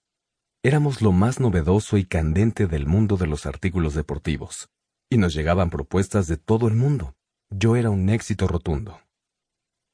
Éramos 0.65 1.03
lo 1.03 1.13
más 1.13 1.41
novedoso 1.41 1.97
y 1.97 2.05
candente 2.05 2.67
del 2.67 2.87
mundo 2.87 3.17
de 3.17 3.27
los 3.27 3.47
artículos 3.47 3.95
deportivos, 3.95 4.69
y 5.11 5.19
nos 5.19 5.35
llegaban 5.35 5.71
propuestas 5.71 6.27
de 6.27 6.37
todo 6.37 6.69
el 6.69 6.75
mundo. 6.75 7.15
Yo 7.51 7.77
era 7.77 7.91
un 7.91 8.09
éxito 8.09 8.49
rotundo. 8.49 9.01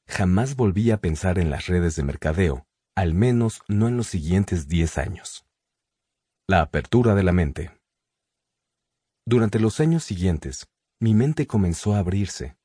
Jamás 0.07 0.55
volví 0.55 0.89
a 0.91 1.01
pensar 1.01 1.37
en 1.37 1.49
las 1.51 1.67
redes 1.67 1.95
de 1.95 2.03
mercadeo, 2.03 2.65
al 2.95 3.13
menos 3.13 3.61
no 3.67 3.87
en 3.87 3.97
los 3.97 4.07
siguientes 4.07 4.67
10 4.67 4.97
años. 4.97 5.45
La 6.47 6.61
apertura 6.61 7.13
de 7.13 7.23
la 7.23 7.31
mente. 7.31 7.71
Durante 9.25 9.59
los 9.59 9.79
años 9.79 10.03
siguientes, 10.03 10.67
mi 11.01 11.13
mente 11.13 11.47
comenzó 11.47 11.95
a 11.95 11.99
abrirse. 11.99 12.57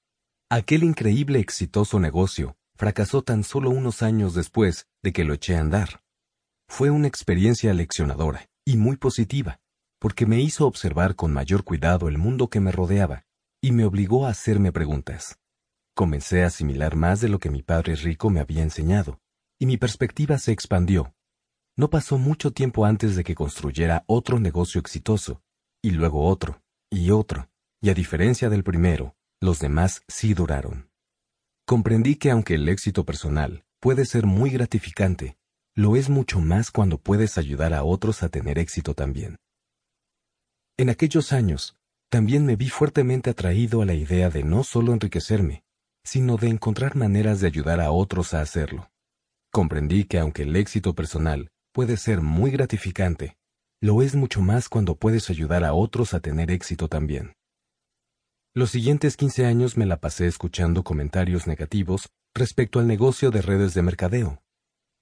Aquel 0.51 0.83
increíble 0.83 1.39
exitoso 1.39 2.01
negocio 2.01 2.57
fracasó 2.77 3.23
tan 3.23 3.45
solo 3.45 3.71
unos 3.71 4.03
años 4.03 4.35
después 4.35 4.89
de 5.03 5.13
que 5.13 5.25
lo 5.25 5.35
eché 5.35 5.57
a 5.57 5.61
andar. 5.61 6.03
Fue 6.69 6.91
una 6.91 7.07
experiencia 7.07 7.73
leccionadora 7.73 8.49
y 8.65 8.77
muy 8.77 8.97
positiva, 8.97 9.61
porque 10.01 10.27
me 10.27 10.41
hizo 10.41 10.67
observar 10.67 11.15
con 11.15 11.33
mayor 11.33 11.63
cuidado 11.63 12.09
el 12.09 12.19
mundo 12.19 12.49
que 12.49 12.61
me 12.61 12.73
rodeaba 12.73 13.25
y 13.63 13.71
me 13.71 13.85
obligó 13.85 14.27
a 14.27 14.31
hacerme 14.31 14.73
preguntas. 14.73 15.39
Comencé 15.95 16.43
a 16.43 16.49
asimilar 16.49 16.97
más 16.97 17.21
de 17.21 17.29
lo 17.29 17.39
que 17.39 17.51
mi 17.51 17.63
padre 17.63 17.95
rico 17.95 18.31
me 18.31 18.41
había 18.41 18.63
enseñado, 18.63 19.21
y 19.61 19.67
mi 19.67 19.77
perspectiva 19.77 20.39
se 20.39 20.51
expandió. 20.51 21.15
No 21.77 21.89
pasó 21.89 22.19
mucho 22.19 22.53
tiempo 22.53 22.85
antes 22.85 23.15
de 23.15 23.23
que 23.23 23.35
construyera 23.35 24.05
otro 24.07 24.41
negocio 24.41 24.81
exitoso, 24.81 25.41
y 25.81 25.93
luego 25.93 26.27
otro, 26.27 26.63
y 26.91 27.11
otro, 27.11 27.49
y 27.85 27.91
a 27.91 27.95
diferencia 27.95 28.49
del 28.49 28.65
primero, 28.65 29.15
los 29.43 29.59
demás 29.59 30.05
sí 30.09 30.33
duraron. 30.33 30.89
Comprendí 31.67 32.17
que 32.17 32.31
aunque 32.31 32.55
el 32.55 32.67
éxito 32.71 33.05
personal 33.05 33.67
puede 33.79 34.07
ser 34.07 34.25
muy 34.25 34.49
gratificante, 34.49 35.37
lo 35.75 35.95
es 35.95 36.09
mucho 36.09 36.41
más 36.41 36.71
cuando 36.71 36.97
puedes 36.97 37.37
ayudar 37.37 37.75
a 37.75 37.85
otros 37.85 38.23
a 38.23 38.31
tener 38.31 38.59
éxito 38.59 38.95
también. 38.95 39.37
En 40.79 40.89
aquellos 40.89 41.35
años, 41.35 41.77
también 42.09 42.47
me 42.47 42.57
vi 42.57 42.71
fuertemente 42.71 43.29
atraído 43.29 43.83
a 43.83 43.85
la 43.85 43.93
idea 43.93 44.31
de 44.31 44.45
no 44.45 44.65
solo 44.65 44.95
enriquecerme, 44.95 45.63
sino 46.03 46.39
de 46.39 46.49
encontrar 46.49 46.97
maneras 46.97 47.43
de 47.43 47.49
ayudar 47.49 47.83
a 47.83 47.91
otros 47.91 48.33
a 48.33 48.41
hacerlo. 48.41 48.91
Comprendí 49.53 50.05
que 50.05 50.19
aunque 50.19 50.45
el 50.45 50.57
éxito 50.57 50.95
personal 50.95 51.51
puede 51.71 51.99
ser 51.99 52.23
muy 52.23 52.51
gratificante, 52.51 53.37
lo 53.83 54.01
es 54.01 54.15
mucho 54.15 54.41
más 54.41 54.71
cuando 54.71 54.97
puedes 54.97 55.29
ayudar 55.29 55.65
a 55.65 55.75
otros 55.75 56.15
a 56.15 56.21
tener 56.21 56.51
éxito 56.51 56.89
también. 56.89 57.35
Los 58.57 58.71
siguientes 58.71 59.17
15 59.17 59.47
años 59.47 59.77
me 59.77 59.85
la 59.85 59.97
pasé 59.97 60.29
escuchando 60.29 60.85
comentarios 60.85 61.49
negativos 61.49 62.09
respecto 62.37 62.79
al 62.79 62.87
negocio 62.87 63.33
de 63.33 63.43
redes 63.43 63.75
de 63.75 63.83
mercadeo, 63.83 64.45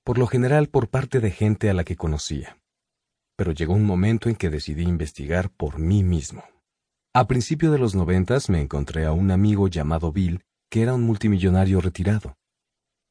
por 0.07 0.17
lo 0.17 0.27
general 0.27 0.71
por 0.71 0.89
parte 0.89 1.21
de 1.21 1.31
gente 1.31 1.69
a 1.69 1.75
la 1.75 1.85
que 1.85 1.95
conocía. 1.95 2.57
Pero 3.37 3.53
llegó 3.53 3.75
un 3.75 3.85
momento 3.85 4.31
en 4.31 4.37
que 4.37 4.49
decidí 4.49 4.85
investigar 4.85 5.51
por 5.51 5.79
mí 5.79 6.03
mismo. 6.03 6.45
A 7.13 7.27
principio 7.27 7.71
de 7.71 7.79
los 7.79 7.95
noventas 7.95 8.49
me 8.49 8.63
encontré 8.63 9.05
a 9.05 9.13
un 9.13 9.31
amigo 9.31 9.69
llamado 9.69 10.13
Bill 10.13 10.41
que 10.71 10.81
era 10.81 10.95
un 10.95 11.03
multimillonario 11.03 11.83
retirado. 11.83 12.39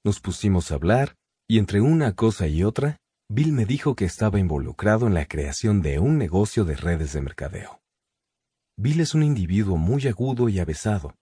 Nos 0.04 0.20
pusimos 0.22 0.72
a 0.72 0.76
hablar, 0.76 1.18
y 1.48 1.60
entre 1.60 1.82
una 1.82 2.16
cosa 2.16 2.48
y 2.48 2.64
otra, 2.64 2.98
Bill 3.30 3.52
me 3.52 3.68
dijo 3.68 3.96
que 3.96 4.06
estaba 4.06 4.40
involucrado 4.40 5.06
en 5.06 5.14
la 5.14 5.28
creación 5.28 5.84
de 5.84 6.00
un 6.00 6.18
negocio 6.18 6.66
de 6.66 6.76
redes 6.78 7.14
de 7.14 7.22
mercadeo. 7.22 7.81
Bill 8.78 9.02
es 9.02 9.14
un 9.14 9.24
individuo 9.24 9.78
muy 9.78 10.08
agudo 10.08 10.50
y 10.50 10.60
avesado. 10.60 11.16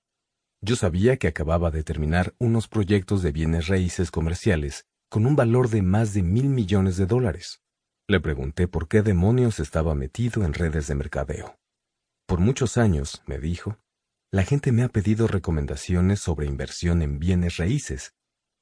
Yo 0.62 0.76
sabía 0.76 1.18
que 1.18 1.28
acababa 1.28 1.72
de 1.72 1.84
terminar 1.84 2.34
unos 2.38 2.68
proyectos 2.68 3.22
de 3.24 3.32
bienes 3.32 3.68
raíces 3.68 4.12
comerciales 4.12 4.86
con 5.10 5.26
un 5.26 5.36
valor 5.36 5.70
de 5.70 5.82
más 5.82 6.14
de 6.14 6.22
mil 6.22 6.50
millones 6.50 6.98
de 6.98 7.06
dólares. 7.06 7.62
Le 8.08 8.20
pregunté 8.20 8.68
por 8.68 8.88
qué 8.88 9.02
demonios 9.02 9.60
estaba 9.60 9.96
metido 9.96 10.44
en 10.44 10.54
redes 10.54 10.88
de 10.88 10.96
mercadeo. 10.96 11.56
Por 12.28 12.40
muchos 12.40 12.78
años, 12.78 13.24
me 13.26 13.40
dijo, 13.40 13.80
la 14.32 14.44
gente 14.44 14.72
me 14.72 14.84
ha 14.84 14.90
pedido 14.90 15.28
recomendaciones 15.28 16.20
sobre 16.20 16.46
inversión 16.46 17.02
en 17.02 17.18
bienes 17.18 17.58
raíces. 17.58 18.14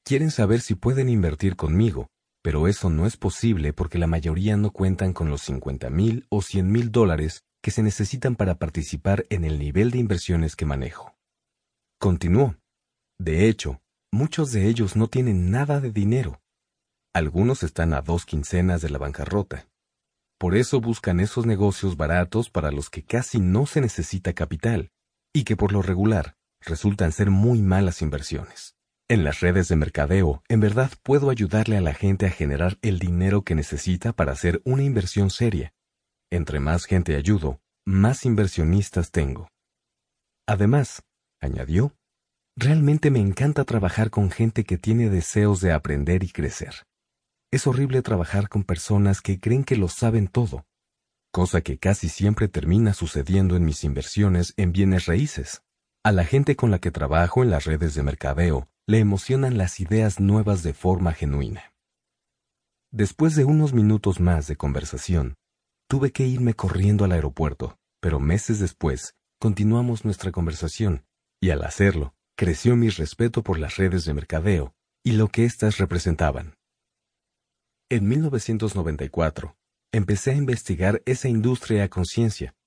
Quieren 0.05 0.31
saber 0.31 0.61
si 0.61 0.75
pueden 0.75 1.09
invertir 1.09 1.57
conmigo, 1.57 2.07
pero 2.41 2.67
eso 2.67 2.89
no 2.89 3.05
es 3.05 3.17
posible 3.17 3.73
porque 3.73 3.97
la 3.97 4.07
mayoría 4.07 4.55
no 4.55 4.71
cuentan 4.71 5.11
con 5.11 5.29
los 5.29 5.41
50 5.41 5.89
mil 5.89 6.25
o 6.29 6.41
100 6.41 6.71
mil 6.71 6.91
dólares 6.91 7.43
que 7.61 7.71
se 7.71 7.83
necesitan 7.83 8.35
para 8.35 8.55
participar 8.55 9.25
en 9.29 9.45
el 9.45 9.59
nivel 9.59 9.91
de 9.91 9.99
inversiones 9.99 10.55
que 10.55 10.65
manejo. 10.65 11.15
Continuó. 11.99 12.55
De 13.19 13.47
hecho, 13.47 13.81
muchos 14.11 14.51
de 14.51 14.67
ellos 14.67 14.95
no 14.95 15.07
tienen 15.07 15.49
nada 15.51 15.79
de 15.79 15.91
dinero. 15.91 16.41
Algunos 17.13 17.63
están 17.63 17.93
a 17.93 18.01
dos 18.01 18.25
quincenas 18.25 18.81
de 18.81 18.89
la 18.89 18.99
bancarrota. 18.99 19.67
Por 20.37 20.55
eso 20.55 20.79
buscan 20.79 21.19
esos 21.19 21.47
negocios 21.47 21.97
baratos 21.97 22.51
para 22.51 22.71
los 22.71 22.91
que 22.91 23.03
casi 23.03 23.39
no 23.39 23.65
se 23.65 23.81
necesita 23.81 24.33
capital 24.33 24.91
y 25.33 25.43
que 25.43 25.55
por 25.55 25.71
lo 25.71 25.81
regular 25.81 26.35
resultan 26.61 27.11
ser 27.11 27.31
muy 27.31 27.61
malas 27.61 28.01
inversiones. 28.01 28.75
En 29.09 29.23
las 29.23 29.39
redes 29.39 29.69
de 29.69 29.77
mercadeo, 29.77 30.43
en 30.49 30.59
verdad 30.59 30.91
puedo 31.01 31.29
ayudarle 31.29 31.77
a 31.77 31.81
la 31.81 31.93
gente 31.93 32.25
a 32.25 32.29
generar 32.29 32.77
el 32.81 32.99
dinero 32.99 33.43
que 33.43 33.55
necesita 33.55 34.13
para 34.13 34.33
hacer 34.33 34.61
una 34.65 34.83
inversión 34.83 35.29
seria. 35.29 35.73
Entre 36.29 36.59
más 36.59 36.85
gente 36.85 37.15
ayudo, 37.15 37.61
más 37.85 38.25
inversionistas 38.25 39.11
tengo. 39.11 39.47
Además, 40.45 41.03
añadió, 41.39 41.95
realmente 42.57 43.11
me 43.11 43.19
encanta 43.19 43.63
trabajar 43.63 44.09
con 44.09 44.29
gente 44.29 44.65
que 44.65 44.77
tiene 44.77 45.09
deseos 45.09 45.61
de 45.61 45.71
aprender 45.71 46.23
y 46.23 46.29
crecer. 46.29 46.85
Es 47.49 47.65
horrible 47.65 48.01
trabajar 48.01 48.49
con 48.49 48.65
personas 48.65 49.21
que 49.21 49.39
creen 49.39 49.63
que 49.63 49.77
lo 49.77 49.87
saben 49.87 50.27
todo, 50.27 50.65
cosa 51.31 51.61
que 51.61 51.77
casi 51.77 52.09
siempre 52.09 52.49
termina 52.49 52.93
sucediendo 52.93 53.55
en 53.55 53.63
mis 53.63 53.85
inversiones 53.85 54.53
en 54.57 54.73
bienes 54.73 55.05
raíces. 55.05 55.61
A 56.03 56.11
la 56.11 56.25
gente 56.25 56.57
con 56.57 56.71
la 56.71 56.79
que 56.79 56.91
trabajo 56.91 57.41
en 57.41 57.51
las 57.51 57.63
redes 57.63 57.95
de 57.95 58.03
mercadeo, 58.03 58.67
le 58.85 58.99
emocionan 58.99 59.57
las 59.57 59.79
ideas 59.79 60.19
nuevas 60.19 60.61
de 60.63 60.73
forma 60.73 61.13
genuina. 61.13 61.73
Después 62.91 63.35
de 63.35 63.45
unos 63.45 63.73
minutos 63.73 64.19
más 64.19 64.47
de 64.47 64.55
conversación, 64.55 65.35
tuve 65.87 66.11
que 66.11 66.25
irme 66.25 66.53
corriendo 66.53 67.05
al 67.05 67.11
aeropuerto, 67.11 67.77
pero 67.99 68.19
meses 68.19 68.59
después 68.59 69.15
continuamos 69.39 70.05
nuestra 70.05 70.31
conversación, 70.31 71.05
y 71.41 71.51
al 71.51 71.63
hacerlo, 71.63 72.15
creció 72.35 72.75
mi 72.75 72.89
respeto 72.89 73.43
por 73.43 73.59
las 73.59 73.77
redes 73.77 74.05
de 74.05 74.13
mercadeo 74.13 74.73
y 75.03 75.13
lo 75.13 75.27
que 75.27 75.45
éstas 75.45 75.77
representaban. 75.77 76.55
En 77.89 78.07
1994, 78.07 79.57
empecé 79.91 80.31
a 80.31 80.35
investigar 80.35 81.01
esa 81.05 81.29
industria 81.29 81.83
a 81.83 81.87
conciencia 81.87 82.57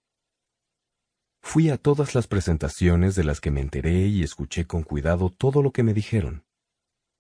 Fui 1.43 1.71
a 1.71 1.79
todas 1.79 2.15
las 2.15 2.27
presentaciones 2.27 3.15
de 3.17 3.25
las 3.25 3.41
que 3.41 3.51
me 3.51 3.61
enteré 3.61 4.07
y 4.07 4.23
escuché 4.23 4.67
con 4.67 4.83
cuidado 4.83 5.31
todo 5.31 5.63
lo 5.63 5.73
que 5.73 5.83
me 5.83 5.95
dijeron. 5.95 6.45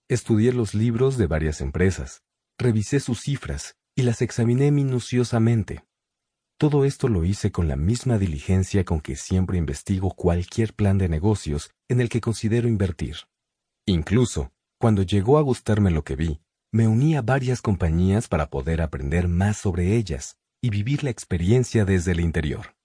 Estudié 0.08 0.52
los 0.52 0.74
libros 0.74 1.16
de 1.16 1.26
varias 1.26 1.60
empresas, 1.60 2.22
revisé 2.58 3.00
sus 3.00 3.20
cifras 3.20 3.76
y 3.96 4.02
las 4.02 4.22
examiné 4.22 4.70
minuciosamente. 4.70 5.84
Todo 6.60 6.84
esto 6.84 7.08
lo 7.08 7.24
hice 7.24 7.50
con 7.50 7.68
la 7.68 7.76
misma 7.76 8.18
diligencia 8.18 8.84
con 8.84 9.00
que 9.00 9.16
siempre 9.16 9.56
investigo 9.56 10.10
cualquier 10.10 10.74
plan 10.74 10.98
de 10.98 11.08
negocios 11.08 11.70
en 11.88 12.02
el 12.02 12.10
que 12.10 12.20
considero 12.20 12.68
invertir. 12.68 13.16
Incluso, 13.86 14.52
cuando 14.78 15.00
llegó 15.02 15.38
a 15.38 15.40
gustarme 15.40 15.90
lo 15.90 16.04
que 16.04 16.16
vi, 16.16 16.42
me 16.70 16.86
uní 16.86 17.16
a 17.16 17.22
varias 17.22 17.62
compañías 17.62 18.28
para 18.28 18.50
poder 18.50 18.82
aprender 18.82 19.26
más 19.26 19.56
sobre 19.56 19.96
ellas 19.96 20.36
y 20.60 20.68
vivir 20.68 21.02
la 21.02 21.08
experiencia 21.08 21.86
desde 21.86 22.12
el 22.12 22.20
interior. 22.20 22.76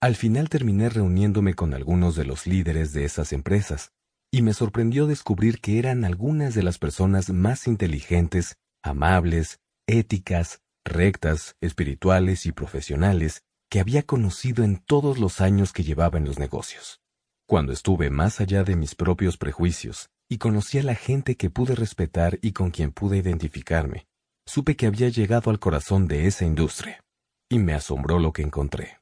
Al 0.00 0.16
final 0.16 0.48
terminé 0.48 0.88
reuniéndome 0.88 1.52
con 1.52 1.74
algunos 1.74 2.16
de 2.16 2.24
los 2.24 2.46
líderes 2.46 2.94
de 2.94 3.04
esas 3.04 3.34
empresas, 3.34 3.92
y 4.32 4.40
me 4.40 4.54
sorprendió 4.54 5.06
descubrir 5.06 5.60
que 5.60 5.78
eran 5.78 6.06
algunas 6.06 6.54
de 6.54 6.62
las 6.62 6.78
personas 6.78 7.28
más 7.28 7.66
inteligentes, 7.66 8.56
amables, 8.82 9.60
éticas, 9.86 10.62
rectas, 10.88 11.56
espirituales 11.60 12.46
y 12.46 12.52
profesionales 12.52 13.42
que 13.70 13.80
había 13.80 14.02
conocido 14.02 14.64
en 14.64 14.78
todos 14.78 15.18
los 15.18 15.40
años 15.40 15.72
que 15.72 15.84
llevaba 15.84 16.18
en 16.18 16.24
los 16.24 16.38
negocios. 16.38 17.00
Cuando 17.46 17.72
estuve 17.72 18.10
más 18.10 18.40
allá 18.40 18.64
de 18.64 18.76
mis 18.76 18.94
propios 18.94 19.36
prejuicios 19.36 20.10
y 20.28 20.38
conocí 20.38 20.78
a 20.78 20.82
la 20.82 20.94
gente 20.94 21.36
que 21.36 21.50
pude 21.50 21.74
respetar 21.74 22.38
y 22.42 22.52
con 22.52 22.70
quien 22.70 22.92
pude 22.92 23.16
identificarme, 23.18 24.06
supe 24.46 24.76
que 24.76 24.86
había 24.86 25.08
llegado 25.08 25.50
al 25.50 25.58
corazón 25.58 26.08
de 26.08 26.26
esa 26.26 26.44
industria, 26.44 27.02
y 27.50 27.58
me 27.58 27.74
asombró 27.74 28.18
lo 28.18 28.32
que 28.32 28.42
encontré. 28.42 28.98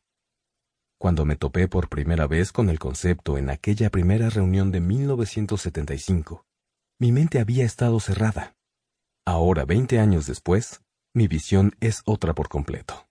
Cuando 0.99 1.25
me 1.25 1.37
topé 1.37 1.69
por 1.69 1.89
primera 1.89 2.27
vez 2.27 2.53
con 2.53 2.71
el 2.71 2.79
concepto 2.79 3.37
en 3.37 3.51
aquella 3.51 3.91
primera 3.91 4.31
reunión 4.31 4.73
de 4.73 4.81
1975, 4.81 6.45
mi 6.99 7.13
mente 7.13 7.39
había 7.39 7.65
estado 7.65 8.01
cerrada. 8.01 8.57
Ahora, 9.27 9.65
20 9.65 9.99
años 9.99 10.27
después, 10.27 10.81
mi 11.17 11.29
visión 11.29 11.75
es 11.81 12.03
otra 12.05 12.35
por 12.35 12.51
completo. 12.51 13.09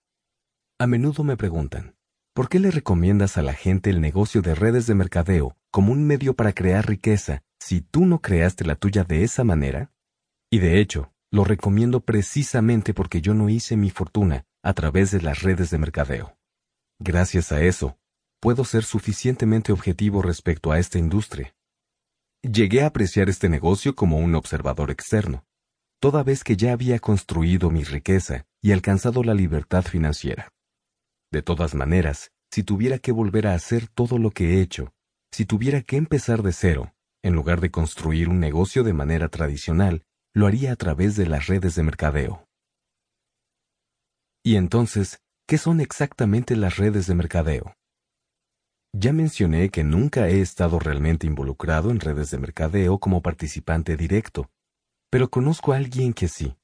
A 0.78 0.86
menudo 0.86 1.24
me 1.24 1.36
preguntan, 1.36 1.96
¿por 2.34 2.48
qué 2.48 2.60
le 2.60 2.70
recomiendas 2.70 3.36
a 3.36 3.42
la 3.42 3.52
gente 3.52 3.90
el 3.90 4.00
negocio 4.00 4.42
de 4.42 4.54
redes 4.54 4.86
de 4.86 4.94
mercadeo 4.94 5.56
como 5.72 5.90
un 5.90 6.06
medio 6.06 6.36
para 6.36 6.52
crear 6.52 6.86
riqueza 6.86 7.42
si 7.58 7.80
tú 7.80 8.06
no 8.06 8.20
creaste 8.20 8.64
la 8.64 8.76
tuya 8.76 9.02
de 9.02 9.24
esa 9.24 9.42
manera? 9.42 9.90
Y 10.52 10.60
de 10.60 10.78
hecho, 10.78 11.12
lo 11.32 11.42
recomiendo 11.42 11.98
precisamente 11.98 12.94
porque 12.94 13.20
yo 13.20 13.34
no 13.34 13.48
hice 13.48 13.76
mi 13.76 13.90
fortuna 13.90 14.46
a 14.62 14.72
través 14.72 15.10
de 15.10 15.20
las 15.20 15.42
redes 15.42 15.70
de 15.70 15.78
mercadeo. 15.78 16.38
Gracias 17.00 17.50
a 17.50 17.60
eso, 17.60 17.98
puedo 18.38 18.64
ser 18.64 18.84
suficientemente 18.84 19.72
objetivo 19.72 20.22
respecto 20.22 20.70
a 20.70 20.78
esta 20.78 21.00
industria. 21.00 21.56
Llegué 22.42 22.82
a 22.82 22.86
apreciar 22.86 23.28
este 23.28 23.48
negocio 23.48 23.96
como 23.96 24.18
un 24.18 24.36
observador 24.36 24.92
externo, 24.92 25.45
toda 26.00 26.22
vez 26.22 26.44
que 26.44 26.56
ya 26.56 26.72
había 26.72 26.98
construido 26.98 27.70
mi 27.70 27.84
riqueza 27.84 28.46
y 28.62 28.72
alcanzado 28.72 29.22
la 29.22 29.34
libertad 29.34 29.84
financiera. 29.84 30.48
De 31.32 31.42
todas 31.42 31.74
maneras, 31.74 32.32
si 32.50 32.62
tuviera 32.62 32.98
que 32.98 33.12
volver 33.12 33.46
a 33.46 33.54
hacer 33.54 33.88
todo 33.88 34.18
lo 34.18 34.30
que 34.30 34.54
he 34.54 34.60
hecho, 34.60 34.92
si 35.32 35.44
tuviera 35.44 35.82
que 35.82 35.96
empezar 35.96 36.42
de 36.42 36.52
cero, 36.52 36.94
en 37.22 37.34
lugar 37.34 37.60
de 37.60 37.70
construir 37.70 38.28
un 38.28 38.40
negocio 38.40 38.84
de 38.84 38.92
manera 38.92 39.28
tradicional, 39.28 40.04
lo 40.34 40.46
haría 40.46 40.72
a 40.72 40.76
través 40.76 41.16
de 41.16 41.26
las 41.26 41.46
redes 41.46 41.74
de 41.74 41.82
mercadeo. 41.82 42.46
Y 44.44 44.56
entonces, 44.56 45.18
¿Qué 45.48 45.58
son 45.58 45.80
exactamente 45.80 46.56
las 46.56 46.76
redes 46.76 47.06
de 47.06 47.14
mercadeo? 47.14 47.76
Ya 48.92 49.12
mencioné 49.12 49.68
que 49.68 49.84
nunca 49.84 50.28
he 50.28 50.40
estado 50.40 50.80
realmente 50.80 51.28
involucrado 51.28 51.92
en 51.92 52.00
redes 52.00 52.32
de 52.32 52.38
mercadeo 52.38 52.98
como 52.98 53.22
participante 53.22 53.96
directo, 53.96 54.50
pero 55.10 55.30
conozco 55.30 55.72
a 55.72 55.76
alguien 55.76 56.12
que 56.12 56.28
sí, 56.28 56.56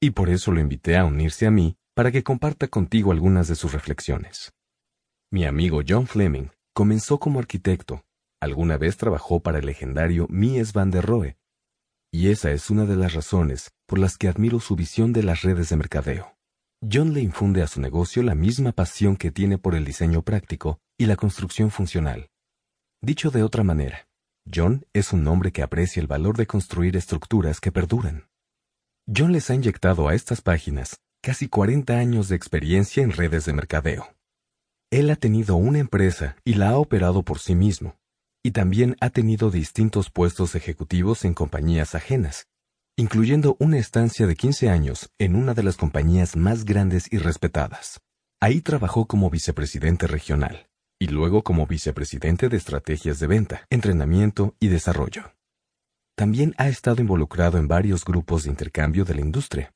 y 0.00 0.10
por 0.10 0.30
eso 0.30 0.52
lo 0.52 0.60
invité 0.60 0.96
a 0.96 1.04
unirse 1.04 1.46
a 1.46 1.50
mí 1.50 1.76
para 1.94 2.12
que 2.12 2.22
comparta 2.22 2.68
contigo 2.68 3.12
algunas 3.12 3.48
de 3.48 3.54
sus 3.54 3.72
reflexiones. 3.72 4.52
Mi 5.30 5.44
amigo 5.44 5.80
John 5.86 6.06
Fleming 6.06 6.48
comenzó 6.72 7.18
como 7.18 7.38
arquitecto, 7.38 8.04
alguna 8.40 8.78
vez 8.78 8.96
trabajó 8.96 9.40
para 9.40 9.58
el 9.58 9.66
legendario 9.66 10.26
Mies 10.30 10.72
van 10.72 10.90
der 10.90 11.04
Rohe, 11.04 11.36
y 12.10 12.30
esa 12.30 12.52
es 12.52 12.70
una 12.70 12.86
de 12.86 12.96
las 12.96 13.14
razones 13.14 13.72
por 13.86 13.98
las 13.98 14.16
que 14.16 14.28
admiro 14.28 14.60
su 14.60 14.76
visión 14.76 15.12
de 15.12 15.22
las 15.22 15.42
redes 15.42 15.68
de 15.68 15.76
mercadeo. 15.76 16.38
John 16.80 17.12
le 17.12 17.20
infunde 17.20 17.62
a 17.62 17.66
su 17.66 17.80
negocio 17.80 18.22
la 18.22 18.34
misma 18.34 18.72
pasión 18.72 19.16
que 19.16 19.30
tiene 19.30 19.58
por 19.58 19.74
el 19.74 19.84
diseño 19.84 20.22
práctico 20.22 20.80
y 20.96 21.06
la 21.06 21.16
construcción 21.16 21.70
funcional. 21.70 22.30
Dicho 23.02 23.30
de 23.30 23.42
otra 23.42 23.64
manera, 23.64 24.07
John 24.52 24.86
es 24.92 25.12
un 25.12 25.26
hombre 25.26 25.52
que 25.52 25.62
aprecia 25.62 26.00
el 26.00 26.06
valor 26.06 26.36
de 26.36 26.46
construir 26.46 26.96
estructuras 26.96 27.60
que 27.60 27.72
perduran. 27.72 28.28
John 29.06 29.32
les 29.32 29.50
ha 29.50 29.54
inyectado 29.54 30.08
a 30.08 30.14
estas 30.14 30.40
páginas 30.40 31.00
casi 31.20 31.48
40 31.48 31.94
años 31.98 32.28
de 32.28 32.36
experiencia 32.36 33.02
en 33.02 33.12
redes 33.12 33.44
de 33.44 33.52
mercadeo. 33.52 34.14
Él 34.90 35.10
ha 35.10 35.16
tenido 35.16 35.56
una 35.56 35.80
empresa 35.80 36.36
y 36.44 36.54
la 36.54 36.70
ha 36.70 36.78
operado 36.78 37.24
por 37.24 37.40
sí 37.40 37.54
mismo, 37.54 37.98
y 38.42 38.52
también 38.52 38.96
ha 39.00 39.10
tenido 39.10 39.50
distintos 39.50 40.10
puestos 40.10 40.54
ejecutivos 40.54 41.24
en 41.24 41.34
compañías 41.34 41.94
ajenas, 41.94 42.46
incluyendo 42.96 43.56
una 43.58 43.78
estancia 43.78 44.26
de 44.26 44.36
15 44.36 44.70
años 44.70 45.10
en 45.18 45.34
una 45.34 45.54
de 45.54 45.64
las 45.64 45.76
compañías 45.76 46.36
más 46.36 46.64
grandes 46.64 47.12
y 47.12 47.18
respetadas. 47.18 48.00
Ahí 48.40 48.60
trabajó 48.60 49.06
como 49.06 49.28
vicepresidente 49.28 50.06
regional 50.06 50.67
y 51.00 51.08
luego 51.08 51.42
como 51.42 51.66
vicepresidente 51.66 52.48
de 52.48 52.56
estrategias 52.56 53.20
de 53.20 53.26
venta, 53.26 53.66
entrenamiento 53.70 54.54
y 54.58 54.68
desarrollo. 54.68 55.32
También 56.16 56.54
ha 56.58 56.68
estado 56.68 57.00
involucrado 57.00 57.58
en 57.58 57.68
varios 57.68 58.04
grupos 58.04 58.44
de 58.44 58.50
intercambio 58.50 59.04
de 59.04 59.14
la 59.14 59.20
industria. 59.20 59.72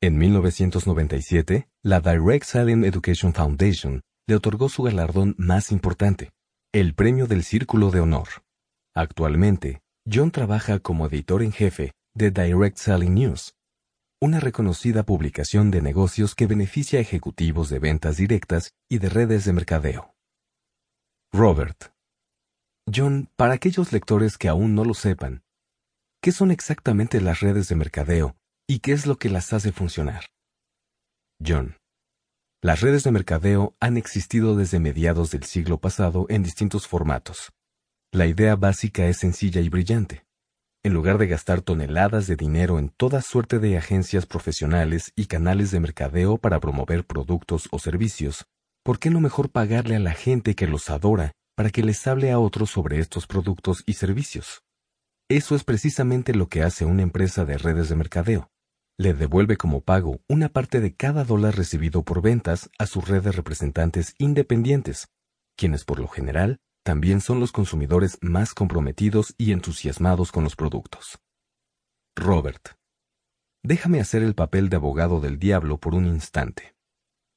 En 0.00 0.16
1997, 0.16 1.68
la 1.82 2.00
Direct 2.00 2.44
Selling 2.44 2.84
Education 2.84 3.34
Foundation 3.34 4.02
le 4.28 4.36
otorgó 4.36 4.68
su 4.68 4.84
galardón 4.84 5.34
más 5.36 5.72
importante, 5.72 6.30
el 6.72 6.94
Premio 6.94 7.26
del 7.26 7.42
Círculo 7.42 7.90
de 7.90 8.00
Honor. 8.00 8.28
Actualmente, 8.94 9.80
John 10.10 10.30
trabaja 10.30 10.78
como 10.78 11.06
editor 11.06 11.42
en 11.42 11.52
jefe 11.52 11.92
de 12.14 12.30
Direct 12.30 12.78
Selling 12.78 13.14
News, 13.14 13.54
una 14.20 14.38
reconocida 14.38 15.02
publicación 15.02 15.70
de 15.70 15.82
negocios 15.82 16.34
que 16.34 16.46
beneficia 16.46 16.98
a 16.98 17.02
ejecutivos 17.02 17.68
de 17.68 17.78
ventas 17.78 18.16
directas 18.18 18.72
y 18.88 18.98
de 18.98 19.08
redes 19.08 19.44
de 19.44 19.52
mercadeo. 19.52 20.14
Robert. 21.32 21.92
John, 22.92 23.28
para 23.36 23.54
aquellos 23.54 23.92
lectores 23.92 24.36
que 24.36 24.48
aún 24.48 24.74
no 24.74 24.84
lo 24.84 24.94
sepan, 24.94 25.42
¿qué 26.20 26.32
son 26.32 26.50
exactamente 26.50 27.20
las 27.20 27.40
redes 27.40 27.68
de 27.68 27.76
mercadeo 27.76 28.36
¿Y 28.70 28.78
qué 28.78 28.92
es 28.92 29.04
lo 29.04 29.16
que 29.16 29.28
las 29.30 29.52
hace 29.52 29.72
funcionar? 29.72 30.26
John. 31.44 31.76
Las 32.62 32.82
redes 32.82 33.02
de 33.02 33.10
mercadeo 33.10 33.74
han 33.80 33.96
existido 33.96 34.54
desde 34.54 34.78
mediados 34.78 35.32
del 35.32 35.42
siglo 35.42 35.78
pasado 35.78 36.26
en 36.28 36.44
distintos 36.44 36.86
formatos. 36.86 37.50
La 38.12 38.26
idea 38.26 38.54
básica 38.54 39.08
es 39.08 39.16
sencilla 39.16 39.60
y 39.60 39.68
brillante. 39.68 40.24
En 40.84 40.94
lugar 40.94 41.18
de 41.18 41.26
gastar 41.26 41.62
toneladas 41.62 42.28
de 42.28 42.36
dinero 42.36 42.78
en 42.78 42.90
toda 42.90 43.22
suerte 43.22 43.58
de 43.58 43.76
agencias 43.76 44.24
profesionales 44.24 45.10
y 45.16 45.26
canales 45.26 45.72
de 45.72 45.80
mercadeo 45.80 46.38
para 46.38 46.60
promover 46.60 47.04
productos 47.04 47.68
o 47.72 47.80
servicios, 47.80 48.46
¿por 48.90 48.98
qué 48.98 49.08
no 49.08 49.20
mejor 49.20 49.50
pagarle 49.50 49.94
a 49.94 50.00
la 50.00 50.14
gente 50.14 50.56
que 50.56 50.66
los 50.66 50.90
adora 50.90 51.30
para 51.54 51.70
que 51.70 51.84
les 51.84 52.04
hable 52.08 52.32
a 52.32 52.40
otros 52.40 52.70
sobre 52.70 52.98
estos 52.98 53.28
productos 53.28 53.84
y 53.86 53.92
servicios? 53.92 54.64
Eso 55.28 55.54
es 55.54 55.62
precisamente 55.62 56.34
lo 56.34 56.48
que 56.48 56.64
hace 56.64 56.86
una 56.86 57.02
empresa 57.02 57.44
de 57.44 57.56
redes 57.56 57.88
de 57.88 57.94
mercadeo. 57.94 58.50
Le 58.98 59.14
devuelve 59.14 59.56
como 59.56 59.80
pago 59.80 60.18
una 60.28 60.48
parte 60.48 60.80
de 60.80 60.96
cada 60.96 61.22
dólar 61.22 61.56
recibido 61.56 62.02
por 62.02 62.20
ventas 62.20 62.68
a 62.80 62.86
sus 62.86 63.06
redes 63.06 63.26
de 63.26 63.30
representantes 63.30 64.16
independientes, 64.18 65.06
quienes 65.56 65.84
por 65.84 66.00
lo 66.00 66.08
general 66.08 66.58
también 66.82 67.20
son 67.20 67.38
los 67.38 67.52
consumidores 67.52 68.18
más 68.20 68.54
comprometidos 68.54 69.36
y 69.38 69.52
entusiasmados 69.52 70.32
con 70.32 70.42
los 70.42 70.56
productos. 70.56 71.20
Robert. 72.16 72.70
Déjame 73.62 74.00
hacer 74.00 74.24
el 74.24 74.34
papel 74.34 74.68
de 74.68 74.74
abogado 74.74 75.20
del 75.20 75.38
diablo 75.38 75.78
por 75.78 75.94
un 75.94 76.06
instante. 76.06 76.74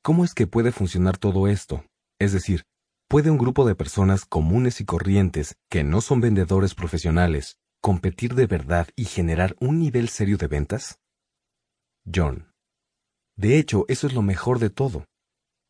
¿Cómo 0.05 0.25
es 0.25 0.34
que 0.34 0.47
puede 0.47 0.73
funcionar 0.73 1.17
todo 1.17 1.47
esto? 1.47 1.85
Es 2.19 2.34
decir, 2.34 2.63
¿puede 3.07 3.31
un 3.31 3.38
grupo 3.38 3.65
de 3.65 3.73
personas 3.73 4.25
comunes 4.25 4.81
y 4.81 4.85
corrientes 4.85 5.55
que 5.69 5.85
no 5.85 6.01
son 6.01 6.19
vendedores 6.19 6.75
profesionales 6.75 7.57
competir 7.81 8.35
de 8.35 8.45
verdad 8.45 8.89
y 8.97 9.05
generar 9.05 9.55
un 9.61 9.80
nivel 9.80 10.09
serio 10.09 10.35
de 10.35 10.47
ventas? 10.47 10.99
John. 12.13 12.51
De 13.38 13.57
hecho, 13.57 13.85
eso 13.88 14.05
es 14.07 14.13
lo 14.13 14.21
mejor 14.21 14.59
de 14.59 14.69
todo. 14.69 15.05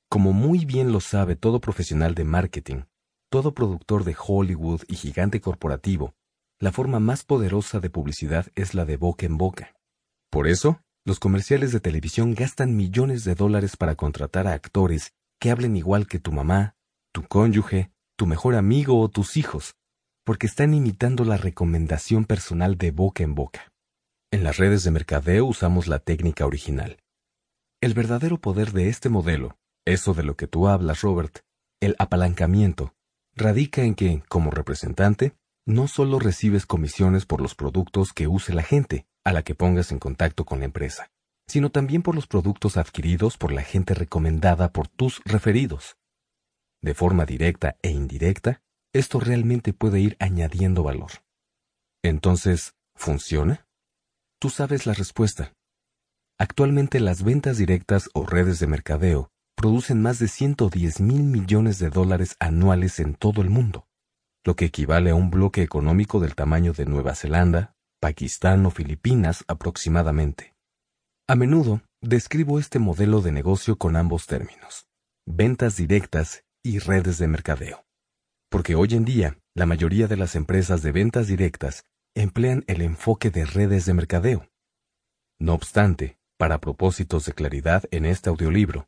Como 0.09 0.33
muy 0.33 0.65
bien 0.65 0.91
lo 0.91 0.99
sabe 0.99 1.35
todo 1.35 1.61
profesional 1.61 2.15
de 2.15 2.23
marketing, 2.23 2.81
todo 3.29 3.53
productor 3.53 4.03
de 4.03 4.15
Hollywood 4.17 4.81
y 4.87 4.95
gigante 4.95 5.41
corporativo, 5.41 6.15
la 6.59 6.71
forma 6.71 6.99
más 6.99 7.23
poderosa 7.23 7.79
de 7.79 7.91
publicidad 7.91 8.47
es 8.55 8.73
la 8.73 8.85
de 8.85 8.97
boca 8.97 9.27
en 9.27 9.37
boca. 9.37 9.75
Por 10.31 10.47
eso, 10.47 10.81
los 11.05 11.19
comerciales 11.19 11.73
de 11.73 11.81
televisión 11.81 12.33
gastan 12.33 12.77
millones 12.77 13.25
de 13.25 13.35
dólares 13.35 13.75
para 13.75 13.95
contratar 13.95 14.47
a 14.47 14.53
actores 14.53 15.13
que 15.39 15.51
hablen 15.51 15.75
igual 15.75 16.07
que 16.07 16.19
tu 16.19 16.31
mamá, 16.31 16.75
tu 17.11 17.23
cónyuge, 17.23 17.91
tu 18.15 18.25
mejor 18.25 18.55
amigo 18.55 18.99
o 18.99 19.09
tus 19.09 19.35
hijos, 19.35 19.75
porque 20.23 20.47
están 20.47 20.73
imitando 20.73 21.25
la 21.25 21.35
recomendación 21.35 22.23
personal 22.23 22.77
de 22.77 22.91
boca 22.91 23.23
en 23.23 23.35
boca. 23.35 23.73
En 24.31 24.45
las 24.45 24.57
redes 24.57 24.83
de 24.83 24.91
mercadeo 24.91 25.45
usamos 25.45 25.87
la 25.87 25.99
técnica 25.99 26.45
original. 26.45 26.97
El 27.81 27.93
verdadero 27.93 28.39
poder 28.39 28.71
de 28.71 28.87
este 28.87 29.09
modelo, 29.09 29.57
eso 29.85 30.13
de 30.13 30.23
lo 30.23 30.37
que 30.37 30.47
tú 30.47 30.69
hablas, 30.69 31.01
Robert, 31.01 31.39
el 31.81 31.97
apalancamiento, 31.99 32.95
radica 33.35 33.81
en 33.83 33.95
que, 33.95 34.23
como 34.29 34.51
representante, 34.51 35.35
no 35.65 35.89
solo 35.89 36.19
recibes 36.19 36.65
comisiones 36.65 37.25
por 37.25 37.41
los 37.41 37.55
productos 37.55 38.13
que 38.13 38.27
use 38.27 38.53
la 38.53 38.63
gente 38.63 39.05
a 39.23 39.33
la 39.33 39.43
que 39.43 39.55
pongas 39.55 39.91
en 39.91 39.99
contacto 39.99 40.45
con 40.45 40.59
la 40.59 40.65
empresa, 40.65 41.11
sino 41.47 41.69
también 41.69 42.01
por 42.01 42.15
los 42.15 42.27
productos 42.27 42.77
adquiridos 42.77 43.37
por 43.37 43.51
la 43.51 43.61
gente 43.63 43.93
recomendada 43.93 44.71
por 44.71 44.87
tus 44.87 45.21
referidos. 45.25 45.97
De 46.81 46.93
forma 46.93 47.25
directa 47.25 47.77
e 47.81 47.91
indirecta, 47.91 48.61
esto 48.93 49.19
realmente 49.19 49.73
puede 49.73 49.99
ir 49.99 50.17
añadiendo 50.19 50.83
valor. 50.83 51.11
Entonces, 52.03 52.75
¿funciona? 52.95 53.67
Tú 54.39 54.49
sabes 54.49 54.85
la 54.85 54.93
respuesta. 54.93 55.53
Actualmente 56.37 56.99
las 56.99 57.23
ventas 57.23 57.57
directas 57.57 58.09
o 58.13 58.25
redes 58.25 58.59
de 58.59 58.67
mercadeo 58.67 59.29
producen 59.55 60.01
más 60.01 60.19
de 60.19 60.27
110 60.27 60.99
mil 60.99 61.23
millones 61.23 61.79
de 61.79 61.89
dólares 61.89 62.35
anuales 62.39 62.99
en 62.99 63.13
todo 63.13 63.41
el 63.41 63.49
mundo, 63.49 63.87
lo 64.43 64.55
que 64.55 64.65
equivale 64.65 65.11
a 65.11 65.15
un 65.15 65.29
bloque 65.29 65.61
económico 65.61 66.19
del 66.19 66.35
tamaño 66.35 66.73
de 66.73 66.85
Nueva 66.85 67.15
Zelanda, 67.15 67.72
Pakistán 68.03 68.65
o 68.65 68.69
Filipinas 68.69 69.45
aproximadamente. 69.47 70.53
A 71.25 71.35
menudo 71.35 71.81
describo 72.01 72.59
este 72.59 72.77
modelo 72.77 73.21
de 73.21 73.31
negocio 73.31 73.77
con 73.77 73.95
ambos 73.95 74.27
términos, 74.27 74.87
ventas 75.25 75.77
directas 75.77 76.43
y 76.63 76.79
redes 76.79 77.17
de 77.17 77.29
mercadeo 77.29 77.85
porque 78.53 78.75
hoy 78.75 78.89
en 78.91 79.03
día 79.03 79.39
la 79.55 79.65
mayoría 79.65 80.05
de 80.07 80.15
las 80.15 80.35
empresas 80.35 80.83
de 80.83 80.91
ventas 80.91 81.25
directas 81.25 81.85
emplean 82.13 82.63
el 82.67 82.83
enfoque 82.83 83.31
de 83.31 83.45
redes 83.45 83.87
de 83.87 83.95
mercadeo. 83.95 84.47
No 85.39 85.55
obstante, 85.55 86.19
para 86.37 86.59
propósitos 86.59 87.25
de 87.25 87.33
claridad 87.33 87.85
en 87.89 88.05
este 88.05 88.29
audiolibro, 88.29 88.85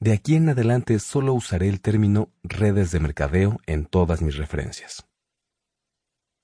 de 0.00 0.14
aquí 0.14 0.34
en 0.34 0.48
adelante 0.48 0.98
solo 0.98 1.32
usaré 1.32 1.68
el 1.68 1.80
término 1.80 2.32
redes 2.42 2.90
de 2.90 2.98
mercadeo 2.98 3.60
en 3.66 3.86
todas 3.86 4.20
mis 4.20 4.36
referencias. 4.36 5.06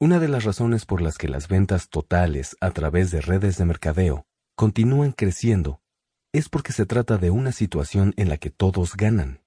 Una 0.03 0.19
de 0.19 0.29
las 0.29 0.45
razones 0.45 0.87
por 0.87 1.03
las 1.03 1.19
que 1.19 1.29
las 1.29 1.47
ventas 1.47 1.91
totales 1.91 2.57
a 2.63 2.71
través 2.71 3.11
de 3.11 3.21
redes 3.21 3.59
de 3.59 3.67
mercadeo 3.67 4.27
continúan 4.57 5.13
creciendo 5.13 5.83
es 6.33 6.49
porque 6.49 6.73
se 6.73 6.87
trata 6.87 7.19
de 7.19 7.29
una 7.29 7.53
situación 7.53 8.15
en 8.17 8.31
la 8.31 8.39
que 8.39 8.49
todos 8.49 8.97
ganan. 8.97 9.43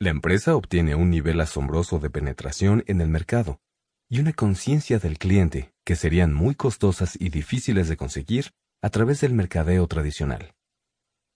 La 0.00 0.10
empresa 0.10 0.56
obtiene 0.56 0.96
un 0.96 1.10
nivel 1.10 1.40
asombroso 1.40 2.00
de 2.00 2.10
penetración 2.10 2.82
en 2.88 3.00
el 3.00 3.06
mercado 3.06 3.60
y 4.10 4.18
una 4.18 4.32
conciencia 4.32 4.98
del 4.98 5.18
cliente 5.18 5.72
que 5.84 5.94
serían 5.94 6.34
muy 6.34 6.56
costosas 6.56 7.16
y 7.20 7.28
difíciles 7.28 7.88
de 7.88 7.96
conseguir 7.96 8.54
a 8.82 8.90
través 8.90 9.20
del 9.20 9.34
mercadeo 9.34 9.86
tradicional. 9.86 10.56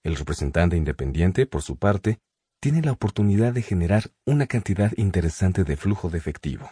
El 0.03 0.17
representante 0.17 0.77
independiente, 0.77 1.47
por 1.47 1.63
su 1.63 1.77
parte, 1.77 2.19
tiene 2.61 2.83
la 2.83 2.91
oportunidad 2.91 3.53
de 3.53 3.63
generar 3.63 4.11
una 4.27 4.49
cantidad 4.49 4.91
interesante 4.97 5.63
de 5.63 5.77
flujo 5.77 6.11
de 6.11 6.19
efectivo. 6.19 6.69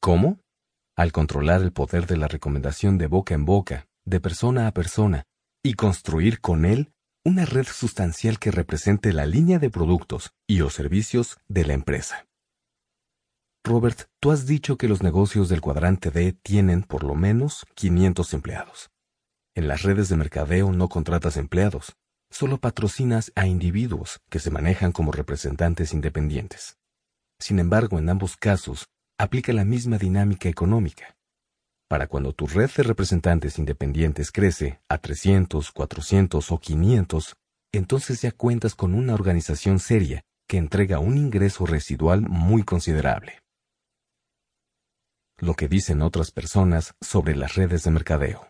¿Cómo? 0.00 0.40
Al 0.98 1.12
controlar 1.12 1.62
el 1.62 1.70
poder 1.70 2.08
de 2.08 2.16
la 2.16 2.26
recomendación 2.26 2.98
de 2.98 3.06
boca 3.06 3.32
en 3.32 3.44
boca, 3.44 3.86
de 4.04 4.18
persona 4.18 4.66
a 4.66 4.72
persona, 4.72 5.26
y 5.62 5.74
construir 5.74 6.40
con 6.40 6.64
él 6.64 6.92
una 7.24 7.44
red 7.44 7.68
sustancial 7.68 8.40
que 8.40 8.50
represente 8.50 9.12
la 9.12 9.24
línea 9.24 9.60
de 9.60 9.70
productos 9.70 10.32
y 10.48 10.60
o 10.62 10.70
servicios 10.70 11.38
de 11.46 11.66
la 11.66 11.74
empresa. 11.74 12.26
Robert, 13.64 14.08
tú 14.18 14.32
has 14.32 14.46
dicho 14.46 14.76
que 14.76 14.88
los 14.88 15.00
negocios 15.00 15.48
del 15.48 15.60
cuadrante 15.60 16.10
D 16.10 16.32
tienen 16.32 16.82
por 16.82 17.04
lo 17.04 17.14
menos 17.14 17.64
500 17.76 18.34
empleados. 18.34 18.90
En 19.54 19.68
las 19.68 19.82
redes 19.84 20.08
de 20.08 20.16
mercadeo 20.16 20.72
no 20.72 20.88
contratas 20.88 21.36
empleados, 21.36 21.94
solo 22.28 22.58
patrocinas 22.58 23.30
a 23.36 23.46
individuos 23.46 24.18
que 24.28 24.40
se 24.40 24.50
manejan 24.50 24.90
como 24.90 25.12
representantes 25.12 25.92
independientes. 25.94 26.76
Sin 27.38 27.60
embargo, 27.60 28.00
en 28.00 28.08
ambos 28.08 28.36
casos, 28.36 28.88
aplica 29.18 29.52
la 29.52 29.64
misma 29.64 29.98
dinámica 29.98 30.48
económica. 30.48 31.16
Para 31.88 32.06
cuando 32.06 32.32
tu 32.32 32.46
red 32.46 32.70
de 32.76 32.82
representantes 32.84 33.58
independientes 33.58 34.30
crece 34.30 34.80
a 34.88 34.98
300, 34.98 35.72
400 35.72 36.52
o 36.52 36.58
500, 36.58 37.36
entonces 37.72 38.22
ya 38.22 38.30
cuentas 38.30 38.74
con 38.74 38.94
una 38.94 39.14
organización 39.14 39.80
seria 39.80 40.22
que 40.46 40.56
entrega 40.56 41.00
un 41.00 41.16
ingreso 41.16 41.66
residual 41.66 42.22
muy 42.22 42.62
considerable. 42.62 43.40
Lo 45.38 45.54
que 45.54 45.68
dicen 45.68 46.02
otras 46.02 46.30
personas 46.30 46.94
sobre 47.00 47.36
las 47.36 47.54
redes 47.54 47.84
de 47.84 47.90
mercadeo. 47.90 48.48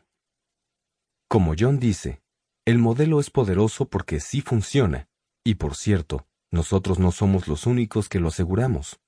Como 1.29 1.55
John 1.59 1.79
dice, 1.79 2.21
el 2.67 2.79
modelo 2.79 3.21
es 3.21 3.31
poderoso 3.31 3.89
porque 3.89 4.21
sí 4.21 4.41
funciona, 4.41 5.09
y 5.45 5.57
por 5.57 5.77
cierto, 5.77 6.27
nosotros 6.51 6.99
no 6.99 7.13
somos 7.13 7.49
los 7.49 7.67
únicos 7.67 8.09
que 8.09 8.21
lo 8.21 8.29
aseguramos. 8.29 9.01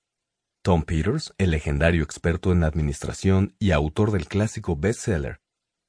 Tom 0.63 0.83
Peters, 0.83 1.33
el 1.39 1.53
legendario 1.53 2.03
experto 2.03 2.53
en 2.53 2.65
administración 2.65 3.55
y 3.59 3.71
autor 3.71 4.11
del 4.11 4.29
clásico 4.29 4.77
bestseller 4.77 5.41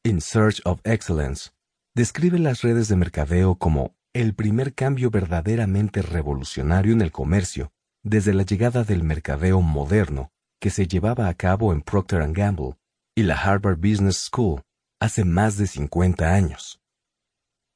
In 0.06 0.22
Search 0.22 0.62
of 0.64 0.80
Excellence, 0.86 1.50
describe 1.94 2.40
las 2.40 2.62
redes 2.62 2.88
de 2.88 2.96
mercadeo 2.96 3.56
como 3.56 3.98
el 4.14 4.34
primer 4.34 4.74
cambio 4.74 5.12
verdaderamente 5.12 6.02
revolucionario 6.02 6.94
en 6.94 7.02
el 7.02 7.12
comercio 7.12 7.74
desde 8.02 8.34
la 8.34 8.44
llegada 8.44 8.86
del 8.86 9.04
mercadeo 9.04 9.62
moderno 9.62 10.32
que 10.62 10.70
se 10.70 10.88
llevaba 10.88 11.28
a 11.28 11.34
cabo 11.34 11.74
en 11.74 11.82
Procter⁇ 11.82 12.22
Gamble 12.34 12.78
y 13.14 13.24
la 13.24 13.36
Harvard 13.36 13.78
Business 13.78 14.30
School 14.32 14.62
hace 15.02 15.26
más 15.26 15.58
de 15.58 15.68
50 15.68 16.34
años. 16.34 16.80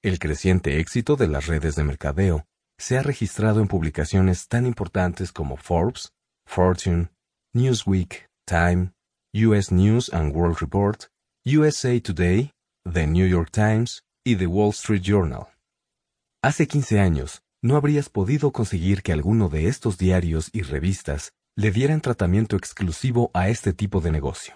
El 0.02 0.18
creciente 0.18 0.80
éxito 0.80 1.18
de 1.18 1.28
las 1.28 1.48
redes 1.48 1.76
de 1.76 1.84
mercadeo 1.84 2.46
se 2.78 2.98
ha 2.98 3.04
registrado 3.04 3.60
en 3.60 3.68
publicaciones 3.68 4.48
tan 4.48 4.66
importantes 4.66 5.34
como 5.34 5.58
Forbes, 5.58 6.15
Fortune, 6.46 7.10
Newsweek, 7.54 8.28
Time, 8.46 8.92
US 9.34 9.72
News 9.72 10.10
and 10.14 10.34
World 10.34 10.62
Report, 10.62 11.10
USA 11.46 12.00
Today, 12.00 12.52
The 12.86 13.08
New 13.08 13.28
York 13.28 13.52
Times 13.52 14.04
y 14.26 14.36
The 14.36 14.48
Wall 14.48 14.70
Street 14.70 15.02
Journal. 15.02 15.48
Hace 16.42 16.68
15 16.68 17.00
años, 17.00 17.42
no 17.62 17.76
habrías 17.76 18.10
podido 18.10 18.52
conseguir 18.52 19.02
que 19.02 19.12
alguno 19.12 19.50
de 19.50 19.68
estos 19.68 19.98
diarios 19.98 20.50
y 20.54 20.62
revistas 20.62 21.34
le 21.58 21.72
dieran 21.72 22.02
tratamiento 22.02 22.56
exclusivo 22.56 23.32
a 23.34 23.50
este 23.50 23.74
tipo 23.74 24.02
de 24.02 24.12
negocio. 24.12 24.54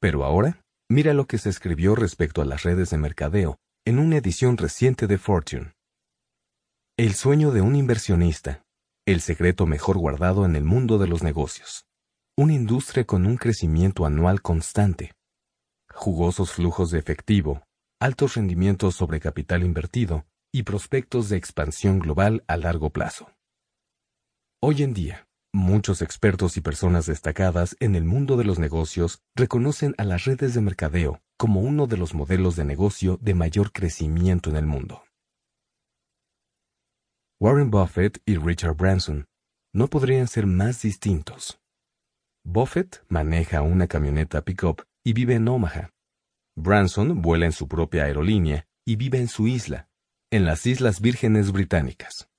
Pero 0.00 0.24
ahora, 0.24 0.60
mira 0.90 1.14
lo 1.14 1.26
que 1.26 1.38
se 1.38 1.48
escribió 1.48 1.94
respecto 1.94 2.42
a 2.42 2.44
las 2.44 2.64
redes 2.64 2.90
de 2.90 2.98
mercadeo 2.98 3.58
en 3.84 4.00
una 4.00 4.16
edición 4.16 4.56
reciente 4.56 5.06
de 5.06 5.18
Fortune. 5.18 5.72
El 6.98 7.14
sueño 7.14 7.52
de 7.52 7.60
un 7.60 7.76
inversionista, 7.76 8.65
el 9.06 9.20
secreto 9.20 9.66
mejor 9.66 9.98
guardado 9.98 10.44
en 10.44 10.56
el 10.56 10.64
mundo 10.64 10.98
de 10.98 11.06
los 11.06 11.22
negocios. 11.22 11.86
Una 12.36 12.54
industria 12.54 13.04
con 13.04 13.24
un 13.24 13.36
crecimiento 13.36 14.04
anual 14.04 14.42
constante. 14.42 15.12
Jugosos 15.88 16.50
flujos 16.52 16.90
de 16.90 16.98
efectivo, 16.98 17.62
altos 18.00 18.34
rendimientos 18.34 18.96
sobre 18.96 19.20
capital 19.20 19.62
invertido 19.62 20.26
y 20.52 20.64
prospectos 20.64 21.28
de 21.28 21.36
expansión 21.36 22.00
global 22.00 22.42
a 22.48 22.56
largo 22.56 22.90
plazo. 22.90 23.30
Hoy 24.60 24.82
en 24.82 24.92
día, 24.92 25.28
muchos 25.54 26.02
expertos 26.02 26.56
y 26.56 26.60
personas 26.60 27.06
destacadas 27.06 27.76
en 27.78 27.94
el 27.94 28.04
mundo 28.04 28.36
de 28.36 28.44
los 28.44 28.58
negocios 28.58 29.22
reconocen 29.36 29.94
a 29.98 30.04
las 30.04 30.24
redes 30.24 30.52
de 30.54 30.62
mercadeo 30.62 31.22
como 31.38 31.60
uno 31.60 31.86
de 31.86 31.96
los 31.96 32.12
modelos 32.12 32.56
de 32.56 32.64
negocio 32.64 33.18
de 33.22 33.34
mayor 33.34 33.70
crecimiento 33.70 34.50
en 34.50 34.56
el 34.56 34.66
mundo. 34.66 35.05
Warren 37.38 37.70
Buffett 37.70 38.22
y 38.24 38.38
Richard 38.38 38.76
Branson 38.76 39.26
no 39.74 39.88
podrían 39.88 40.26
ser 40.26 40.46
más 40.46 40.80
distintos. 40.80 41.60
Buffett 42.42 43.04
maneja 43.08 43.60
una 43.60 43.86
camioneta 43.86 44.40
pickup 44.40 44.84
y 45.04 45.12
vive 45.12 45.34
en 45.34 45.46
Omaha. 45.46 45.90
Branson 46.56 47.20
vuela 47.20 47.44
en 47.44 47.52
su 47.52 47.68
propia 47.68 48.04
aerolínea 48.04 48.66
y 48.86 48.96
vive 48.96 49.18
en 49.18 49.28
su 49.28 49.48
isla, 49.48 49.86
en 50.30 50.46
las 50.46 50.64
Islas 50.64 51.02
Vírgenes 51.02 51.52
Británicas. 51.52 52.30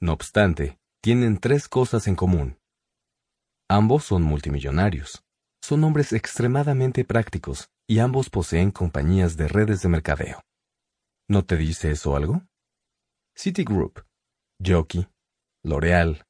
No 0.00 0.12
obstante, 0.12 0.78
tienen 1.00 1.38
tres 1.38 1.66
cosas 1.66 2.06
en 2.06 2.14
común. 2.14 2.58
Ambos 3.70 4.04
son 4.04 4.22
multimillonarios, 4.22 5.24
son 5.62 5.82
hombres 5.82 6.12
extremadamente 6.12 7.06
prácticos 7.06 7.70
y 7.86 8.00
ambos 8.00 8.28
poseen 8.28 8.70
compañías 8.70 9.38
de 9.38 9.48
redes 9.48 9.80
de 9.80 9.88
mercadeo. 9.88 10.42
¿No 11.26 11.46
te 11.46 11.56
dice 11.56 11.90
eso 11.90 12.14
algo? 12.16 12.42
Citigroup, 13.34 14.00
Jockey, 14.64 15.06
L'Oreal, 15.62 16.24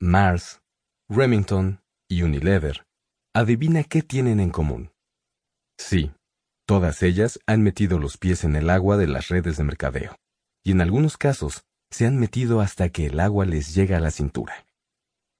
Mars, 0.00 0.60
Remington 1.08 1.80
y 2.08 2.22
Unilever. 2.22 2.84
Adivina 3.34 3.84
qué 3.84 4.02
tienen 4.02 4.40
en 4.40 4.50
común. 4.50 4.90
Sí, 5.78 6.12
todas 6.66 7.02
ellas 7.02 7.38
han 7.46 7.62
metido 7.62 7.98
los 7.98 8.16
pies 8.16 8.44
en 8.44 8.56
el 8.56 8.70
agua 8.70 8.96
de 8.96 9.06
las 9.06 9.28
redes 9.28 9.56
de 9.56 9.64
mercadeo, 9.64 10.16
y 10.64 10.72
en 10.72 10.80
algunos 10.80 11.16
casos 11.16 11.64
se 11.90 12.06
han 12.06 12.18
metido 12.18 12.60
hasta 12.60 12.90
que 12.90 13.06
el 13.06 13.18
agua 13.20 13.46
les 13.46 13.74
llega 13.74 13.96
a 13.96 14.00
la 14.00 14.10
cintura. 14.10 14.66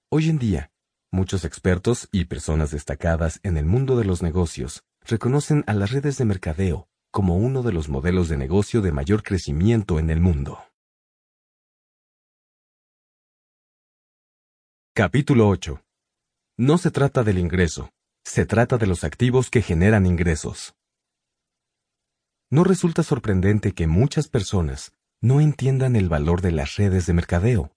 Hoy 0.09 0.29
en 0.29 0.39
día, 0.39 0.71
muchos 1.11 1.45
expertos 1.45 2.09
y 2.11 2.25
personas 2.25 2.71
destacadas 2.71 3.39
en 3.43 3.57
el 3.57 3.65
mundo 3.65 3.97
de 3.97 4.05
los 4.05 4.23
negocios 4.23 4.83
reconocen 5.05 5.63
a 5.67 5.73
las 5.73 5.91
redes 5.91 6.17
de 6.17 6.25
mercadeo 6.25 6.87
como 7.11 7.35
uno 7.35 7.61
de 7.61 7.73
los 7.73 7.89
modelos 7.89 8.29
de 8.29 8.37
negocio 8.37 8.81
de 8.81 8.93
mayor 8.93 9.21
crecimiento 9.21 9.99
en 9.99 10.09
el 10.09 10.21
mundo. 10.21 10.59
Capítulo 14.93 15.47
8. 15.47 15.81
No 16.57 16.77
se 16.77 16.91
trata 16.91 17.23
del 17.23 17.37
ingreso, 17.37 17.91
se 18.25 18.45
trata 18.45 18.77
de 18.77 18.87
los 18.87 19.05
activos 19.05 19.49
que 19.49 19.61
generan 19.61 20.05
ingresos. 20.05 20.75
No 22.49 22.65
resulta 22.65 23.01
sorprendente 23.01 23.71
que 23.71 23.87
muchas 23.87 24.27
personas 24.27 24.91
no 25.21 25.39
entiendan 25.39 25.95
el 25.95 26.09
valor 26.09 26.41
de 26.41 26.51
las 26.51 26.75
redes 26.75 27.05
de 27.05 27.13
mercadeo. 27.13 27.71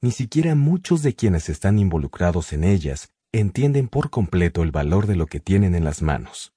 Ni 0.00 0.10
siquiera 0.10 0.56
muchos 0.56 1.04
de 1.04 1.14
quienes 1.14 1.48
están 1.48 1.78
involucrados 1.78 2.52
en 2.52 2.64
ellas 2.64 3.12
entienden 3.30 3.86
por 3.86 4.10
completo 4.10 4.64
el 4.64 4.72
valor 4.72 5.06
de 5.06 5.14
lo 5.14 5.28
que 5.28 5.38
tienen 5.38 5.76
en 5.76 5.84
las 5.84 6.02
manos. 6.02 6.52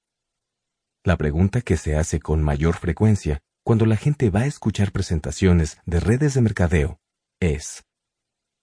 La 1.04 1.16
pregunta 1.16 1.60
que 1.60 1.76
se 1.76 1.94
hace 1.94 2.18
con 2.18 2.42
mayor 2.42 2.74
frecuencia 2.74 3.38
cuando 3.62 3.86
la 3.86 3.96
gente 3.96 4.30
va 4.30 4.40
a 4.40 4.46
escuchar 4.46 4.90
presentaciones 4.90 5.78
de 5.86 6.00
redes 6.00 6.34
de 6.34 6.40
mercadeo 6.40 6.98
es, 7.38 7.86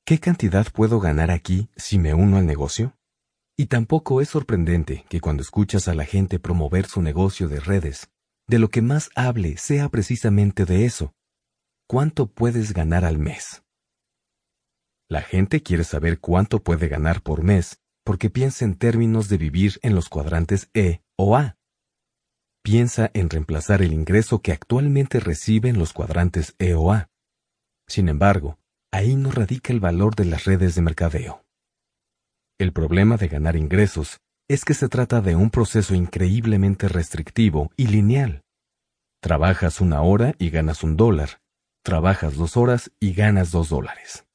¿qué 0.05 0.19
cantidad 0.19 0.67
puedo 0.71 0.99
ganar 0.99 1.31
aquí 1.31 1.69
si 1.75 1.97
me 1.97 2.13
uno 2.13 2.37
al 2.37 2.45
negocio? 2.45 2.97
Y 3.57 3.67
tampoco 3.67 4.21
es 4.21 4.29
sorprendente 4.29 5.05
que 5.09 5.21
cuando 5.21 5.43
escuchas 5.43 5.87
a 5.87 5.93
la 5.93 6.05
gente 6.05 6.39
promover 6.39 6.87
su 6.87 7.01
negocio 7.01 7.47
de 7.47 7.59
redes, 7.59 8.09
de 8.47 8.59
lo 8.59 8.69
que 8.69 8.81
más 8.81 9.09
hable 9.15 9.57
sea 9.57 9.89
precisamente 9.89 10.65
de 10.65 10.85
eso. 10.85 11.13
¿Cuánto 11.87 12.27
puedes 12.27 12.73
ganar 12.73 13.05
al 13.05 13.17
mes? 13.17 13.63
La 15.09 15.21
gente 15.21 15.61
quiere 15.61 15.83
saber 15.83 16.19
cuánto 16.19 16.63
puede 16.63 16.87
ganar 16.87 17.21
por 17.21 17.43
mes 17.43 17.79
porque 18.03 18.29
piensa 18.29 18.65
en 18.65 18.75
términos 18.75 19.29
de 19.29 19.37
vivir 19.37 19.79
en 19.81 19.95
los 19.95 20.09
cuadrantes 20.09 20.69
E 20.73 21.01
o 21.17 21.37
A. 21.37 21.57
Piensa 22.63 23.11
en 23.13 23.29
reemplazar 23.29 23.81
el 23.81 23.93
ingreso 23.93 24.41
que 24.41 24.51
actualmente 24.51 25.19
recibe 25.19 25.69
en 25.69 25.77
los 25.77 25.93
cuadrantes 25.93 26.55
E 26.59 26.73
o 26.73 26.91
A. 26.91 27.09
Sin 27.87 28.09
embargo, 28.09 28.57
ahí 28.93 29.15
no 29.15 29.31
radica 29.31 29.73
el 29.73 29.79
valor 29.79 30.15
de 30.15 30.25
las 30.25 30.45
redes 30.45 30.75
de 30.75 30.83
mercadeo. 30.83 31.43
El 32.59 32.71
problema 32.71 33.17
de 33.17 33.27
ganar 33.27 33.55
ingresos 33.55 34.19
es 34.47 34.63
que 34.65 34.75
se 34.75 34.87
trata 34.87 35.19
de 35.19 35.35
un 35.35 35.49
proceso 35.49 35.95
increíblemente 35.95 36.87
restrictivo 36.87 37.71
y 37.75 37.87
lineal. 37.87 38.43
Trabajas 39.19 39.81
una 39.81 40.03
hora 40.03 40.35
y 40.37 40.51
ganas 40.51 40.83
un 40.83 40.95
dólar. 40.95 41.41
Trabajas 41.83 42.35
dos 42.35 42.55
horas 42.55 42.91
y 42.99 43.13
ganas 43.13 43.49
dos 43.51 43.69
dólares. 43.69 44.25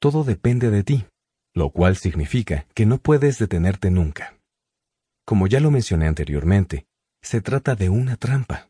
Todo 0.00 0.22
depende 0.22 0.70
de 0.70 0.84
ti, 0.84 1.06
lo 1.54 1.70
cual 1.70 1.96
significa 1.96 2.66
que 2.74 2.84
no 2.84 2.98
puedes 2.98 3.38
detenerte 3.38 3.90
nunca. 3.90 4.38
Como 5.24 5.46
ya 5.46 5.60
lo 5.60 5.70
mencioné 5.70 6.08
anteriormente, 6.08 6.86
se 7.22 7.40
trata 7.40 7.74
de 7.74 7.88
una 7.88 8.16
trampa. 8.16 8.68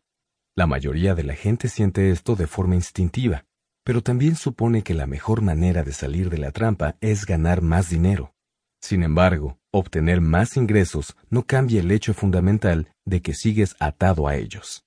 La 0.55 0.69
mayoría 0.69 1.17
de 1.17 1.25
la 1.25 1.35
gente 1.35 1.69
siente 1.69 2.13
esto 2.13 2.37
de 2.37 2.47
forma 2.47 2.77
instintiva, 2.77 3.47
pero 3.85 4.03
también 4.03 4.35
supone 4.35 4.83
que 4.83 4.95
la 4.95 5.07
mejor 5.07 5.43
manera 5.43 5.83
de 5.83 5.93
salir 5.93 6.31
de 6.31 6.39
la 6.39 6.51
trampa 6.51 6.97
es 7.01 7.27
ganar 7.27 7.63
más 7.63 7.91
dinero. 7.91 8.35
Sin 8.83 9.03
embargo, 9.03 9.59
obtener 9.71 10.21
más 10.21 10.57
ingresos 10.57 11.17
no 11.31 11.47
cambia 11.47 11.81
el 11.81 11.91
hecho 11.91 12.15
fundamental 12.15 12.91
de 13.05 13.23
que 13.23 13.35
sigues 13.35 13.77
atado 13.79 14.27
a 14.27 14.37
ellos. 14.37 14.85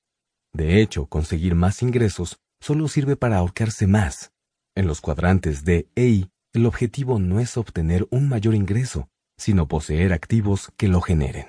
De 0.53 0.82
hecho, 0.82 1.06
conseguir 1.06 1.56
más 1.56 1.82
ingresos 1.82 2.40
solo 2.60 2.88
sirve 2.88 3.15
para 3.15 3.38
ahorcarse 3.38 3.86
más. 3.88 4.34
En 4.76 4.88
los 4.88 5.02
cuadrantes 5.02 5.64
D 5.64 5.88
e 5.95 6.07
I, 6.07 6.30
el 6.53 6.65
objetivo 6.65 7.19
no 7.19 7.40
es 7.40 7.57
obtener 7.57 8.07
un 8.10 8.28
mayor 8.28 8.56
ingreso, 8.56 9.10
sino 9.38 9.68
poseer 9.68 10.14
activos 10.14 10.72
que 10.78 10.88
lo 10.88 11.02
generen. 11.02 11.48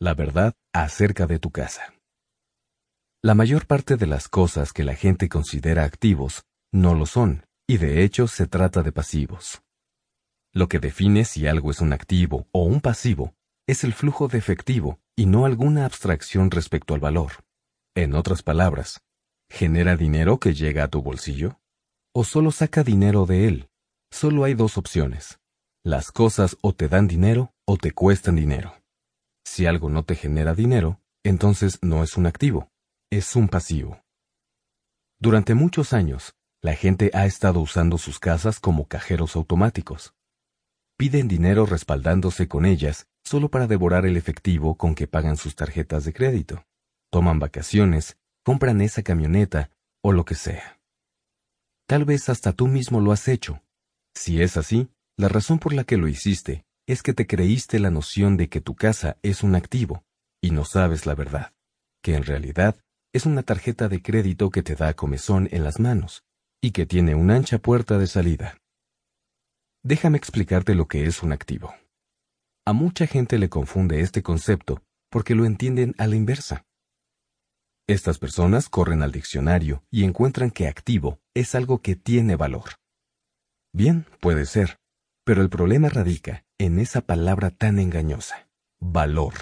La 0.00 0.14
verdad 0.14 0.54
acerca 0.72 1.26
de 1.26 1.38
tu 1.38 1.50
casa. 1.50 1.94
La 3.24 3.36
mayor 3.36 3.68
parte 3.68 3.96
de 3.96 4.08
las 4.08 4.26
cosas 4.26 4.72
que 4.72 4.82
la 4.82 4.96
gente 4.96 5.28
considera 5.28 5.84
activos 5.84 6.42
no 6.72 6.96
lo 6.96 7.06
son, 7.06 7.46
y 7.68 7.76
de 7.76 8.02
hecho 8.02 8.26
se 8.26 8.48
trata 8.48 8.82
de 8.82 8.90
pasivos. 8.90 9.62
Lo 10.52 10.66
que 10.66 10.80
define 10.80 11.24
si 11.24 11.46
algo 11.46 11.70
es 11.70 11.80
un 11.80 11.92
activo 11.92 12.48
o 12.50 12.64
un 12.64 12.80
pasivo 12.80 13.36
es 13.68 13.84
el 13.84 13.92
flujo 13.92 14.26
de 14.26 14.38
efectivo 14.38 14.98
y 15.14 15.26
no 15.26 15.44
alguna 15.46 15.84
abstracción 15.84 16.50
respecto 16.50 16.94
al 16.94 17.00
valor. 17.00 17.44
En 17.94 18.16
otras 18.16 18.42
palabras, 18.42 19.02
¿genera 19.48 19.96
dinero 19.96 20.40
que 20.40 20.52
llega 20.52 20.82
a 20.82 20.88
tu 20.88 21.00
bolsillo? 21.00 21.60
¿O 22.12 22.24
solo 22.24 22.50
saca 22.50 22.82
dinero 22.82 23.24
de 23.24 23.46
él? 23.46 23.68
Solo 24.10 24.42
hay 24.42 24.54
dos 24.54 24.76
opciones. 24.76 25.38
Las 25.84 26.10
cosas 26.10 26.56
o 26.60 26.72
te 26.72 26.88
dan 26.88 27.06
dinero 27.06 27.54
o 27.66 27.76
te 27.76 27.92
cuestan 27.92 28.34
dinero. 28.34 28.82
Si 29.44 29.64
algo 29.66 29.90
no 29.90 30.02
te 30.02 30.16
genera 30.16 30.56
dinero, 30.56 31.00
entonces 31.22 31.78
no 31.82 32.02
es 32.02 32.16
un 32.16 32.26
activo, 32.26 32.71
es 33.12 33.36
un 33.36 33.46
pasivo. 33.46 34.02
Durante 35.20 35.52
muchos 35.54 35.92
años, 35.92 36.34
la 36.62 36.74
gente 36.74 37.10
ha 37.12 37.26
estado 37.26 37.60
usando 37.60 37.98
sus 37.98 38.18
casas 38.18 38.58
como 38.58 38.88
cajeros 38.88 39.36
automáticos. 39.36 40.14
Piden 40.96 41.28
dinero 41.28 41.66
respaldándose 41.66 42.48
con 42.48 42.64
ellas 42.64 43.10
solo 43.22 43.50
para 43.50 43.66
devorar 43.66 44.06
el 44.06 44.16
efectivo 44.16 44.78
con 44.78 44.94
que 44.94 45.08
pagan 45.08 45.36
sus 45.36 45.54
tarjetas 45.54 46.06
de 46.06 46.14
crédito. 46.14 46.64
Toman 47.10 47.38
vacaciones, 47.38 48.16
compran 48.44 48.80
esa 48.80 49.02
camioneta 49.02 49.70
o 50.02 50.12
lo 50.12 50.24
que 50.24 50.34
sea. 50.34 50.80
Tal 51.86 52.06
vez 52.06 52.30
hasta 52.30 52.54
tú 52.54 52.66
mismo 52.66 53.02
lo 53.02 53.12
has 53.12 53.28
hecho. 53.28 53.62
Si 54.14 54.40
es 54.40 54.56
así, 54.56 54.88
la 55.18 55.28
razón 55.28 55.58
por 55.58 55.74
la 55.74 55.84
que 55.84 55.98
lo 55.98 56.08
hiciste 56.08 56.64
es 56.86 57.02
que 57.02 57.12
te 57.12 57.26
creíste 57.26 57.78
la 57.78 57.90
noción 57.90 58.38
de 58.38 58.48
que 58.48 58.62
tu 58.62 58.74
casa 58.74 59.18
es 59.20 59.42
un 59.42 59.54
activo, 59.54 60.02
y 60.40 60.50
no 60.50 60.64
sabes 60.64 61.04
la 61.04 61.14
verdad, 61.14 61.52
que 62.02 62.14
en 62.14 62.24
realidad 62.24 62.82
es 63.12 63.26
una 63.26 63.42
tarjeta 63.42 63.88
de 63.88 64.00
crédito 64.00 64.50
que 64.50 64.62
te 64.62 64.74
da 64.74 64.94
comezón 64.94 65.48
en 65.52 65.64
las 65.64 65.78
manos, 65.78 66.24
y 66.62 66.70
que 66.70 66.86
tiene 66.86 67.14
una 67.14 67.36
ancha 67.36 67.58
puerta 67.58 67.98
de 67.98 68.06
salida. 68.06 68.58
Déjame 69.84 70.16
explicarte 70.16 70.74
lo 70.74 70.86
que 70.86 71.04
es 71.04 71.22
un 71.22 71.32
activo. 71.32 71.74
A 72.64 72.72
mucha 72.72 73.06
gente 73.06 73.38
le 73.38 73.48
confunde 73.48 74.00
este 74.00 74.22
concepto 74.22 74.82
porque 75.10 75.34
lo 75.34 75.44
entienden 75.44 75.94
a 75.98 76.06
la 76.06 76.16
inversa. 76.16 76.64
Estas 77.88 78.18
personas 78.18 78.68
corren 78.68 79.02
al 79.02 79.10
diccionario 79.10 79.84
y 79.90 80.04
encuentran 80.04 80.50
que 80.50 80.68
activo 80.68 81.20
es 81.34 81.54
algo 81.54 81.82
que 81.82 81.96
tiene 81.96 82.36
valor. 82.36 82.76
Bien, 83.74 84.06
puede 84.20 84.46
ser, 84.46 84.78
pero 85.24 85.42
el 85.42 85.50
problema 85.50 85.88
radica 85.88 86.44
en 86.58 86.78
esa 86.78 87.00
palabra 87.00 87.50
tan 87.50 87.80
engañosa, 87.80 88.48
valor. 88.80 89.34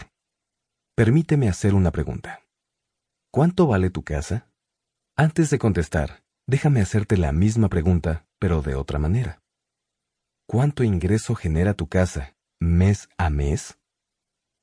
Permíteme 0.97 1.49
hacer 1.49 1.75
una 1.75 1.91
pregunta. 1.91 2.40
¿Cuánto 3.33 3.69
vale 3.69 3.91
tu 3.91 4.03
casa? 4.03 4.51
Antes 5.17 5.51
de 5.51 5.61
contestar, 5.61 6.25
déjame 6.49 6.81
hacerte 6.81 7.17
la 7.17 7.31
misma 7.31 7.69
pregunta, 7.69 8.27
pero 8.41 8.61
de 8.61 8.75
otra 8.75 8.99
manera. 8.99 9.41
¿Cuánto 10.49 10.83
ingreso 10.83 11.37
genera 11.37 11.75
tu 11.75 11.89
casa 11.89 12.37
mes 12.59 13.09
a 13.19 13.31
mes? 13.31 13.79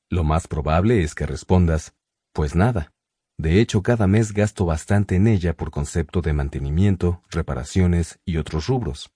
Lo 0.10 0.26
más 0.26 0.48
probable 0.49 1.02
es 1.02 1.15
que 1.15 1.26
respondas, 1.26 1.95
pues 2.34 2.56
nada. 2.56 2.94
De 3.38 3.61
hecho, 3.61 3.81
cada 3.84 4.06
mes 4.06 4.34
gasto 4.34 4.65
bastante 4.65 5.15
en 5.15 5.27
ella 5.27 5.56
por 5.56 5.72
concepto 5.72 6.22
de 6.22 6.34
mantenimiento, 6.34 7.23
reparaciones 7.30 8.19
y 8.26 8.35
otros 8.35 8.68
rubros. 8.68 9.14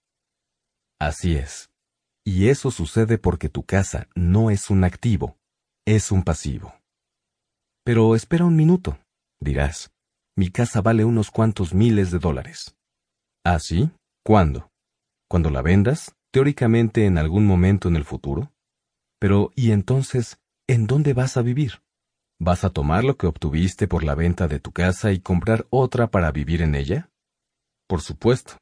Así 0.98 1.36
es. 1.36 1.70
Y 2.24 2.48
eso 2.48 2.70
sucede 2.70 3.18
porque 3.18 3.50
tu 3.50 3.64
casa 3.64 4.08
no 4.14 4.48
es 4.48 4.70
un 4.70 4.84
activo, 4.84 5.36
es 5.84 6.10
un 6.10 6.22
pasivo. 6.22 6.74
Pero 7.84 8.14
espera 8.14 8.46
un 8.46 8.56
minuto, 8.56 8.96
dirás. 9.42 9.92
Mi 10.36 10.50
casa 10.50 10.80
vale 10.80 11.04
unos 11.04 11.30
cuantos 11.30 11.74
miles 11.74 12.10
de 12.10 12.18
dólares. 12.18 12.74
¿Ah, 13.44 13.58
sí? 13.58 13.90
¿Cuándo? 14.24 14.70
¿Cuando 15.28 15.50
la 15.50 15.62
vendas? 15.62 16.14
Teóricamente 16.32 17.06
en 17.06 17.18
algún 17.18 17.46
momento 17.46 17.88
en 17.88 17.96
el 17.96 18.04
futuro. 18.04 18.52
Pero, 19.18 19.52
¿y 19.54 19.72
entonces, 19.72 20.38
en 20.66 20.86
dónde 20.86 21.12
vas 21.12 21.36
a 21.36 21.42
vivir? 21.42 21.82
¿Vas 22.40 22.64
a 22.64 22.70
tomar 22.70 23.04
lo 23.04 23.16
que 23.16 23.26
obtuviste 23.26 23.86
por 23.86 24.02
la 24.02 24.14
venta 24.14 24.48
de 24.48 24.58
tu 24.58 24.72
casa 24.72 25.12
y 25.12 25.20
comprar 25.20 25.66
otra 25.70 26.10
para 26.10 26.32
vivir 26.32 26.62
en 26.62 26.74
ella? 26.74 27.10
Por 27.86 28.00
supuesto. 28.00 28.56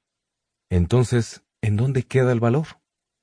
Entonces, 0.71 1.43
¿en 1.63 1.77
dónde 1.77 2.03
queda 2.03 2.33
el 2.33 2.41
valor? 2.41 2.67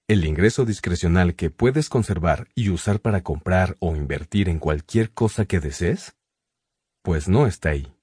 El 0.10 0.26
ingreso 0.26 0.66
discrecional 0.66 1.36
que 1.36 1.50
puedes 1.50 1.90
conservar 1.90 2.48
y 2.56 2.70
usar 2.70 3.02
para 3.02 3.22
comprar 3.22 3.78
o 3.80 3.96
invertir 3.96 4.50
en 4.50 4.58
cualquier 4.58 5.12
cosa 5.12 5.46
que 5.46 5.60
desees? 5.60 6.17
Pues 7.08 7.30
no 7.30 7.48
está 7.48 7.70
ahí. 7.70 7.96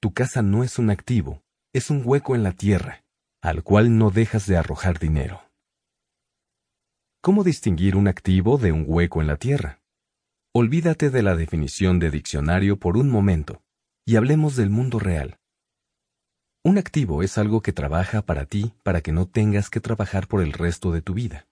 Tu 0.00 0.14
casa 0.14 0.40
no 0.40 0.64
es 0.64 0.78
un 0.78 0.88
activo, 0.88 1.42
es 1.74 1.90
un 1.90 2.00
hueco 2.02 2.34
en 2.34 2.42
la 2.42 2.52
tierra, 2.52 3.04
al 3.42 3.62
cual 3.62 3.98
no 3.98 4.10
dejas 4.10 4.46
de 4.46 4.56
arrojar 4.56 4.98
dinero. 4.98 5.42
¿Cómo 7.20 7.44
distinguir 7.44 7.96
un 7.96 8.08
activo 8.08 8.56
de 8.56 8.72
un 8.72 8.86
hueco 8.88 9.20
en 9.20 9.26
la 9.26 9.36
tierra? 9.36 9.82
Olvídate 10.54 11.10
de 11.10 11.22
la 11.22 11.36
definición 11.36 11.98
de 11.98 12.10
diccionario 12.10 12.78
por 12.78 12.96
un 12.96 13.10
momento 13.10 13.62
y 14.06 14.16
hablemos 14.16 14.56
del 14.56 14.70
mundo 14.70 15.00
real. 15.00 15.38
Un 16.64 16.78
activo 16.78 17.22
es 17.22 17.36
algo 17.36 17.60
que 17.60 17.74
trabaja 17.74 18.22
para 18.22 18.46
ti 18.46 18.72
para 18.82 19.02
que 19.02 19.12
no 19.12 19.28
tengas 19.28 19.68
que 19.68 19.80
trabajar 19.80 20.28
por 20.28 20.40
el 20.40 20.54
resto 20.54 20.92
de 20.92 21.02
tu 21.02 21.12
vida. 21.12 21.46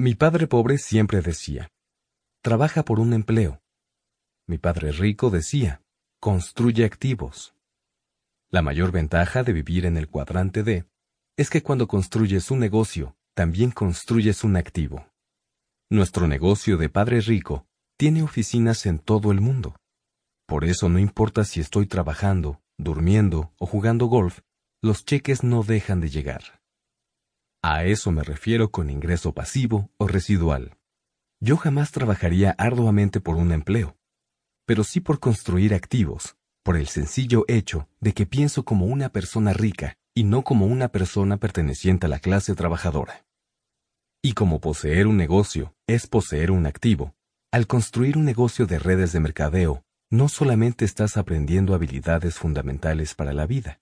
Mi 0.00 0.16
padre 0.16 0.48
pobre 0.48 0.78
siempre 0.78 1.20
decía, 1.20 1.70
trabaja 2.42 2.84
por 2.84 2.98
un 2.98 3.12
empleo. 3.12 3.62
Mi 4.48 4.58
padre 4.58 4.90
rico 4.90 5.30
decía, 5.30 5.83
construye 6.24 6.86
activos. 6.86 7.54
La 8.50 8.62
mayor 8.62 8.92
ventaja 8.92 9.42
de 9.42 9.52
vivir 9.52 9.84
en 9.84 9.98
el 9.98 10.08
cuadrante 10.08 10.62
D 10.62 10.86
es 11.36 11.50
que 11.50 11.62
cuando 11.62 11.86
construyes 11.86 12.50
un 12.50 12.60
negocio, 12.60 13.14
también 13.34 13.70
construyes 13.70 14.42
un 14.42 14.56
activo. 14.56 15.06
Nuestro 15.90 16.26
negocio 16.26 16.78
de 16.78 16.88
padre 16.88 17.20
rico 17.20 17.66
tiene 17.98 18.22
oficinas 18.22 18.86
en 18.86 19.00
todo 19.00 19.32
el 19.32 19.42
mundo. 19.42 19.76
Por 20.46 20.64
eso 20.64 20.88
no 20.88 20.98
importa 20.98 21.44
si 21.44 21.60
estoy 21.60 21.84
trabajando, 21.84 22.62
durmiendo 22.78 23.52
o 23.58 23.66
jugando 23.66 24.06
golf, 24.06 24.40
los 24.80 25.04
cheques 25.04 25.44
no 25.44 25.62
dejan 25.62 26.00
de 26.00 26.08
llegar. 26.08 26.62
A 27.62 27.84
eso 27.84 28.12
me 28.12 28.22
refiero 28.22 28.70
con 28.70 28.88
ingreso 28.88 29.34
pasivo 29.34 29.90
o 29.98 30.08
residual. 30.08 30.78
Yo 31.38 31.58
jamás 31.58 31.92
trabajaría 31.92 32.52
arduamente 32.52 33.20
por 33.20 33.36
un 33.36 33.52
empleo, 33.52 33.98
pero 34.66 34.84
sí 34.84 35.00
por 35.00 35.20
construir 35.20 35.74
activos, 35.74 36.36
por 36.62 36.76
el 36.76 36.88
sencillo 36.88 37.44
hecho 37.48 37.88
de 38.00 38.14
que 38.14 38.26
pienso 38.26 38.64
como 38.64 38.86
una 38.86 39.10
persona 39.10 39.52
rica 39.52 39.96
y 40.14 40.24
no 40.24 40.42
como 40.42 40.66
una 40.66 40.88
persona 40.88 41.36
perteneciente 41.36 42.06
a 42.06 42.08
la 42.08 42.18
clase 42.18 42.54
trabajadora. 42.54 43.24
Y 44.22 44.32
como 44.32 44.60
poseer 44.60 45.06
un 45.06 45.16
negocio 45.16 45.74
es 45.86 46.06
poseer 46.06 46.50
un 46.50 46.66
activo, 46.66 47.14
al 47.52 47.66
construir 47.66 48.16
un 48.16 48.24
negocio 48.24 48.66
de 48.66 48.78
redes 48.78 49.12
de 49.12 49.20
mercadeo, 49.20 49.84
no 50.10 50.28
solamente 50.28 50.84
estás 50.84 51.16
aprendiendo 51.16 51.74
habilidades 51.74 52.36
fundamentales 52.36 53.14
para 53.14 53.32
la 53.32 53.46
vida, 53.46 53.80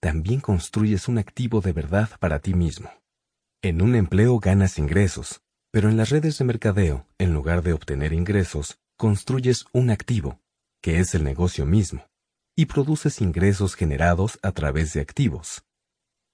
también 0.00 0.40
construyes 0.40 1.08
un 1.08 1.18
activo 1.18 1.60
de 1.60 1.72
verdad 1.72 2.10
para 2.18 2.40
ti 2.40 2.54
mismo. 2.54 2.90
En 3.62 3.80
un 3.80 3.94
empleo 3.94 4.38
ganas 4.40 4.78
ingresos, 4.78 5.42
pero 5.70 5.88
en 5.88 5.96
las 5.96 6.10
redes 6.10 6.36
de 6.38 6.44
mercadeo, 6.44 7.06
en 7.18 7.32
lugar 7.32 7.62
de 7.62 7.72
obtener 7.72 8.12
ingresos, 8.12 8.78
construyes 8.96 9.66
un 9.72 9.90
activo, 9.90 10.40
que 10.82 10.98
es 10.98 11.14
el 11.14 11.24
negocio 11.24 11.66
mismo, 11.66 12.06
y 12.56 12.66
produces 12.66 13.20
ingresos 13.20 13.74
generados 13.74 14.38
a 14.42 14.52
través 14.52 14.92
de 14.92 15.00
activos. 15.00 15.64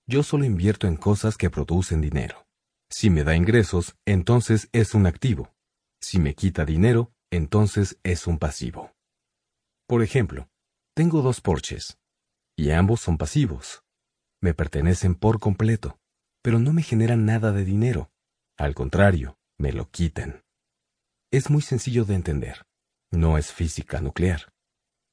Yo 0.07 0.23
solo 0.23 0.45
invierto 0.45 0.87
en 0.87 0.97
cosas 0.97 1.37
que 1.37 1.51
producen 1.51 2.01
dinero. 2.01 2.47
Si 2.91 3.11
me 3.11 3.25
da 3.25 3.37
ingresos, 3.37 3.97
entonces 4.05 4.69
es 4.73 4.95
un 4.95 5.07
activo. 5.07 5.55
Si 6.01 6.19
me 6.19 6.35
quita 6.35 6.65
dinero, 6.65 7.13
entonces 7.31 7.99
es 8.03 8.27
un 8.27 8.39
pasivo. 8.39 8.93
Por 9.87 10.03
ejemplo, 10.03 10.49
tengo 10.95 11.23
dos 11.23 11.41
Porsches, 11.41 11.99
y 12.57 12.73
ambos 12.73 13.01
son 13.01 13.17
pasivos. 13.17 13.85
Me 14.43 14.55
pertenecen 14.55 15.15
por 15.15 15.39
completo, 15.39 15.99
pero 16.43 16.59
no 16.59 16.73
me 16.73 16.83
generan 16.83 17.25
nada 17.25 17.53
de 17.53 17.65
dinero. 17.65 18.11
Al 18.59 18.75
contrario, 18.75 19.39
me 19.59 19.73
lo 19.73 19.89
quitan. 19.91 20.43
Es 21.33 21.49
muy 21.49 21.63
sencillo 21.63 22.05
de 22.05 22.17
entender. 22.17 22.67
No 23.13 23.39
es 23.39 23.53
física 23.53 24.01
nuclear. 24.01 24.53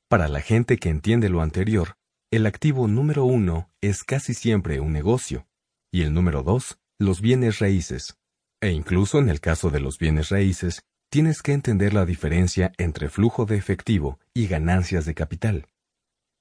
Para 0.09 0.27
la 0.27 0.41
gente 0.41 0.77
que 0.77 0.89
entiende 0.89 1.29
lo 1.29 1.41
anterior, 1.41 1.95
el 2.31 2.47
activo 2.47 2.87
número 2.87 3.23
uno 3.23 3.69
es 3.81 4.03
casi 4.03 4.33
siempre 4.33 4.79
un 4.79 4.93
negocio, 4.93 5.47
y 5.91 6.01
el 6.01 6.13
número 6.15 6.41
dos, 6.41 6.79
los 6.97 7.21
bienes 7.21 7.59
raíces, 7.59 8.17
e 8.61 8.71
incluso 8.71 9.19
en 9.19 9.29
el 9.29 9.39
caso 9.39 9.69
de 9.69 9.79
los 9.79 9.99
bienes 9.99 10.29
raíces, 10.29 10.81
tienes 11.11 11.43
que 11.43 11.53
entender 11.53 11.93
la 11.93 12.05
diferencia 12.05 12.71
entre 12.79 13.09
flujo 13.09 13.45
de 13.45 13.57
efectivo 13.57 14.19
y 14.33 14.47
ganancias 14.47 15.05
de 15.05 15.13
capital. 15.13 15.67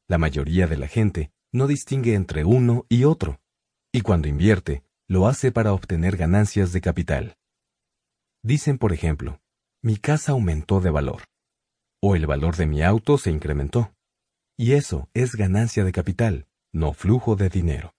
La 0.08 0.16
mayoría 0.16 0.66
de 0.66 0.78
la 0.78 0.88
gente 0.88 1.32
no 1.52 1.66
distingue 1.66 2.14
entre 2.14 2.44
uno 2.44 2.86
y 2.88 3.04
otro, 3.04 3.40
y 3.92 4.00
cuando 4.00 4.26
invierte, 4.26 4.84
lo 5.06 5.28
hace 5.28 5.52
para 5.52 5.74
obtener 5.74 6.16
ganancias 6.16 6.72
de 6.72 6.80
capital. 6.80 7.36
Dicen, 8.42 8.78
por 8.78 8.92
ejemplo, 8.92 9.40
mi 9.86 9.98
casa 9.98 10.32
aumentó 10.32 10.80
de 10.80 10.90
valor, 10.90 11.22
o 12.02 12.16
el 12.16 12.26
valor 12.26 12.56
de 12.56 12.66
mi 12.66 12.82
auto 12.82 13.18
se 13.18 13.30
incrementó, 13.30 13.94
y 14.58 14.72
eso 14.72 15.08
es 15.14 15.36
ganancia 15.36 15.84
de 15.84 15.92
capital, 15.92 16.48
no 16.72 16.92
flujo 16.92 17.36
de 17.36 17.48
dinero. 17.48 17.94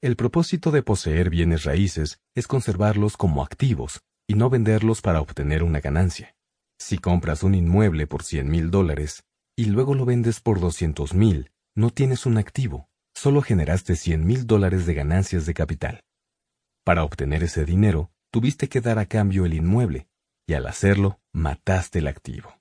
El 0.00 0.16
propósito 0.16 0.70
de 0.70 0.82
poseer 0.82 1.28
bienes 1.28 1.64
raíces 1.64 2.22
es 2.34 2.46
conservarlos 2.46 3.18
como 3.18 3.42
activos 3.42 4.00
y 4.26 4.36
no 4.36 4.48
venderlos 4.48 5.02
para 5.02 5.20
obtener 5.20 5.64
una 5.64 5.80
ganancia. 5.80 6.34
Si 6.78 6.96
compras 6.96 7.42
un 7.42 7.54
inmueble 7.54 8.06
por 8.06 8.22
100 8.22 8.48
mil 8.48 8.70
dólares 8.70 9.24
y 9.58 9.66
luego 9.66 9.94
lo 9.94 10.06
vendes 10.06 10.40
por 10.40 10.60
200 10.60 11.12
mil, 11.12 11.50
no 11.76 11.90
tienes 11.90 12.24
un 12.24 12.38
activo, 12.38 12.88
solo 13.14 13.42
generaste 13.42 13.96
100 13.96 14.26
mil 14.26 14.46
dólares 14.46 14.86
de 14.86 14.94
ganancias 14.94 15.44
de 15.44 15.52
capital. 15.52 16.00
Para 16.86 17.04
obtener 17.04 17.42
ese 17.42 17.66
dinero, 17.66 18.10
tuviste 18.32 18.70
que 18.70 18.80
dar 18.80 18.98
a 18.98 19.04
cambio 19.04 19.44
el 19.44 19.52
inmueble, 19.52 20.06
y 20.50 20.54
al 20.54 20.66
hacerlo, 20.66 21.20
mataste 21.32 22.00
el 22.00 22.08
activo. 22.08 22.58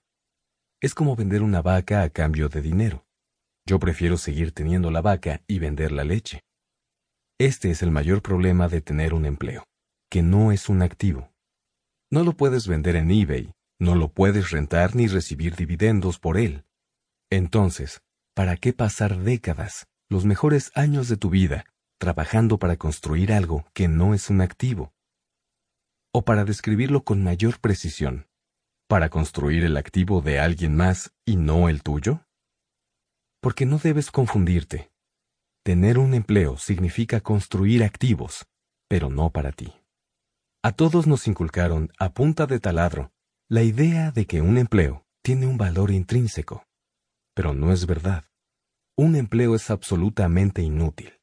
Es 0.79 0.93
como 0.93 1.15
vender 1.15 1.41
una 1.41 1.63
vaca 1.63 2.03
a 2.03 2.09
cambio 2.11 2.47
de 2.47 2.61
dinero. 2.61 3.07
Yo 3.65 3.79
prefiero 3.79 4.15
seguir 4.15 4.51
teniendo 4.51 4.91
la 4.91 5.01
vaca 5.01 5.41
y 5.47 5.57
vender 5.57 5.91
la 5.91 6.03
leche. 6.03 6.43
Este 7.39 7.71
es 7.71 7.81
el 7.81 7.89
mayor 7.89 8.21
problema 8.21 8.67
de 8.67 8.81
tener 8.81 9.15
un 9.15 9.25
empleo, 9.25 9.63
que 10.07 10.21
no 10.21 10.51
es 10.51 10.69
un 10.69 10.83
activo. 10.83 11.31
No 12.11 12.23
lo 12.23 12.33
puedes 12.33 12.67
vender 12.67 12.95
en 12.95 13.09
eBay, 13.09 13.53
no 13.79 13.95
lo 13.95 14.09
puedes 14.09 14.51
rentar 14.51 14.95
ni 14.95 15.07
recibir 15.07 15.55
dividendos 15.55 16.19
por 16.19 16.37
él. 16.37 16.65
Entonces, 17.31 18.03
¿para 18.35 18.55
qué 18.55 18.71
pasar 18.71 19.17
décadas, 19.17 19.87
los 20.09 20.25
mejores 20.25 20.71
años 20.75 21.09
de 21.09 21.17
tu 21.17 21.31
vida, 21.31 21.65
trabajando 21.97 22.59
para 22.59 22.77
construir 22.77 23.33
algo 23.33 23.65
que 23.73 23.87
no 23.87 24.13
es 24.13 24.29
un 24.29 24.41
activo? 24.41 24.93
O 26.11 26.23
para 26.23 26.43
describirlo 26.43 27.03
con 27.03 27.23
mayor 27.23 27.59
precisión, 27.59 28.27
¿para 28.87 29.09
construir 29.09 29.63
el 29.63 29.77
activo 29.77 30.21
de 30.21 30.39
alguien 30.39 30.75
más 30.75 31.13
y 31.23 31.35
no 31.35 31.69
el 31.69 31.83
tuyo? 31.83 32.25
Porque 33.41 33.67
no 33.67 33.77
debes 33.77 34.09
confundirte. 34.09 34.91
Tener 35.63 35.99
un 35.99 36.15
empleo 36.15 36.57
significa 36.57 37.21
construir 37.21 37.83
activos, 37.83 38.47
pero 38.87 39.11
no 39.11 39.29
para 39.29 39.51
ti. 39.51 39.71
A 40.63 40.71
todos 40.71 41.05
nos 41.05 41.27
inculcaron, 41.27 41.91
a 41.99 42.11
punta 42.11 42.47
de 42.47 42.59
taladro, 42.59 43.11
la 43.47 43.61
idea 43.61 44.11
de 44.11 44.25
que 44.25 44.41
un 44.41 44.57
empleo 44.57 45.05
tiene 45.21 45.45
un 45.45 45.57
valor 45.57 45.91
intrínseco. 45.91 46.65
Pero 47.35 47.53
no 47.53 47.71
es 47.71 47.85
verdad. 47.85 48.25
Un 48.97 49.15
empleo 49.15 49.53
es 49.53 49.69
absolutamente 49.69 50.63
inútil. 50.63 51.19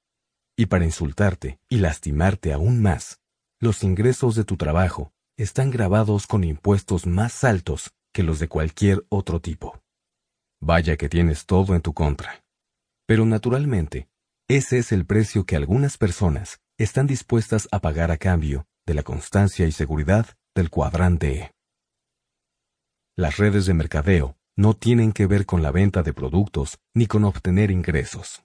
Y 0.56 0.66
para 0.66 0.84
insultarte 0.84 1.58
y 1.68 1.78
lastimarte 1.78 2.52
aún 2.52 2.80
más, 2.80 3.20
los 3.58 3.82
ingresos 3.82 4.34
de 4.34 4.44
tu 4.44 4.56
trabajo 4.56 5.12
están 5.38 5.70
grabados 5.70 6.26
con 6.26 6.44
impuestos 6.44 7.06
más 7.06 7.42
altos 7.42 7.94
que 8.12 8.22
los 8.22 8.38
de 8.38 8.48
cualquier 8.48 9.06
otro 9.08 9.40
tipo. 9.40 9.80
Vaya 10.60 10.96
que 10.96 11.08
tienes 11.08 11.46
todo 11.46 11.74
en 11.74 11.80
tu 11.80 11.94
contra. 11.94 12.44
Pero 13.06 13.24
naturalmente, 13.24 14.08
ese 14.48 14.78
es 14.78 14.92
el 14.92 15.06
precio 15.06 15.44
que 15.44 15.56
algunas 15.56 15.96
personas 15.96 16.60
están 16.78 17.06
dispuestas 17.06 17.68
a 17.72 17.80
pagar 17.80 18.10
a 18.10 18.18
cambio 18.18 18.66
de 18.86 18.94
la 18.94 19.02
constancia 19.02 19.66
y 19.66 19.72
seguridad 19.72 20.26
del 20.54 20.70
cuadrante 20.70 21.40
E. 21.40 21.52
Las 23.16 23.38
redes 23.38 23.64
de 23.66 23.74
mercadeo 23.74 24.36
no 24.54 24.74
tienen 24.74 25.12
que 25.12 25.26
ver 25.26 25.46
con 25.46 25.62
la 25.62 25.70
venta 25.70 26.02
de 26.02 26.12
productos 26.12 26.78
ni 26.94 27.06
con 27.06 27.24
obtener 27.24 27.70
ingresos. 27.70 28.44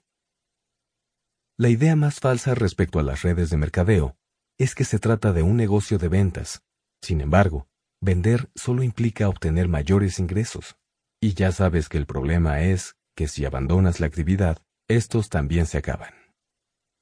La 1.58 1.68
idea 1.68 1.96
más 1.96 2.20
falsa 2.20 2.54
respecto 2.54 2.98
a 2.98 3.02
las 3.02 3.22
redes 3.22 3.50
de 3.50 3.56
mercadeo 3.58 4.16
es 4.58 4.74
que 4.74 4.84
se 4.84 4.98
trata 4.98 5.32
de 5.32 5.42
un 5.42 5.56
negocio 5.56 5.98
de 5.98 6.08
ventas. 6.08 6.62
Sin 7.02 7.20
embargo, 7.20 7.66
vender 8.00 8.50
solo 8.54 8.82
implica 8.82 9.28
obtener 9.28 9.68
mayores 9.68 10.18
ingresos. 10.18 10.76
Y 11.20 11.34
ya 11.34 11.52
sabes 11.52 11.88
que 11.88 11.98
el 11.98 12.06
problema 12.06 12.62
es 12.62 12.96
que 13.16 13.28
si 13.28 13.44
abandonas 13.44 14.00
la 14.00 14.06
actividad, 14.06 14.58
estos 14.88 15.28
también 15.28 15.66
se 15.66 15.78
acaban. 15.78 16.12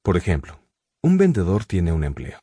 Por 0.02 0.16
ejemplo, 0.16 0.60
un 1.02 1.18
vendedor 1.18 1.64
tiene 1.64 1.93
un 1.93 2.05
empleo. 2.05 2.39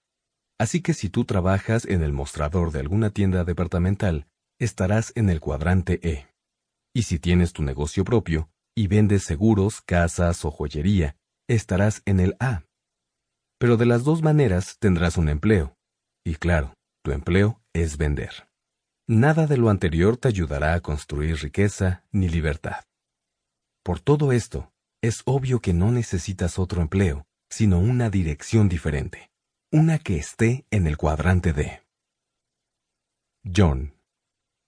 Así 0.60 0.82
que 0.82 0.94
si 0.94 1.10
tú 1.10 1.26
trabajas 1.26 1.86
en 1.86 2.02
el 2.02 2.14
mostrador 2.14 2.72
de 2.72 2.80
alguna 2.80 3.12
tienda 3.12 3.44
departamental, 3.44 4.28
estarás 4.60 5.12
en 5.16 5.30
el 5.30 5.40
cuadrante 5.40 6.00
E. 6.02 6.28
Y 6.96 7.04
si 7.04 7.20
tienes 7.20 7.54
tu 7.54 7.62
negocio 7.62 8.04
propio 8.04 8.50
y 8.76 8.88
vendes 8.88 9.24
seguros, 9.24 9.82
casas 9.82 10.44
o 10.46 10.52
joyería, 10.52 11.16
estarás 11.48 12.02
en 12.06 12.20
el 12.20 12.36
A. 12.40 12.67
Pero 13.60 13.78
de 13.78 13.86
las 13.86 14.04
dos 14.04 14.22
maneras 14.22 14.78
tendrás 14.80 15.18
un 15.18 15.30
empleo. 15.30 15.76
Y 16.26 16.36
claro, 16.36 16.74
tu 17.04 17.12
empleo 17.12 17.62
es 17.74 17.98
vender. 17.98 18.48
Nada 19.08 19.48
de 19.48 19.58
lo 19.58 19.70
anterior 19.70 20.18
te 20.18 20.28
ayudará 20.28 20.74
a 20.74 20.82
construir 20.82 21.38
riqueza 21.38 22.04
ni 22.12 22.28
libertad. 22.28 22.84
Por 23.84 24.00
todo 24.02 24.34
esto, 24.34 24.72
es 25.02 25.22
obvio 25.26 25.62
que 25.62 25.74
no 25.74 25.92
necesitas 25.92 26.60
otro 26.60 26.82
empleo, 26.82 27.26
sino 27.50 27.80
una 27.80 28.10
dirección 28.10 28.68
diferente, 28.68 29.32
una 29.72 30.00
que 30.00 30.18
esté 30.18 30.66
en 30.72 30.88
el 30.88 30.98
cuadrante 30.98 31.54
D. 31.54 31.82
John. 33.56 33.94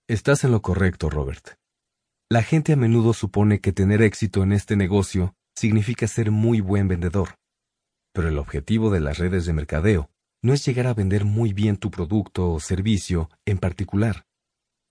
Estás 0.08 0.46
en 0.46 0.52
lo 0.52 0.62
correcto, 0.62 1.10
Robert. 1.10 1.60
La 2.30 2.44
gente 2.44 2.74
a 2.74 2.76
menudo 2.78 3.14
supone 3.14 3.60
que 3.60 3.74
tener 3.74 4.02
éxito 4.02 4.44
en 4.44 4.54
este 4.54 4.76
negocio 4.76 5.36
significa 5.56 6.08
ser 6.08 6.32
muy 6.32 6.62
buen 6.62 6.88
vendedor. 6.88 7.36
Pero 8.14 8.30
el 8.30 8.38
objetivo 8.38 8.90
de 8.90 9.00
las 9.00 9.18
redes 9.18 9.46
de 9.46 9.54
mercadeo 9.54 10.10
no 10.42 10.54
es 10.54 10.66
llegar 10.66 10.88
a 10.88 10.94
vender 10.94 11.26
muy 11.26 11.54
bien 11.54 11.78
tu 11.78 11.92
producto 11.92 12.52
o 12.52 12.60
servicio 12.60 13.30
en 13.46 13.58
particular, 13.58 14.26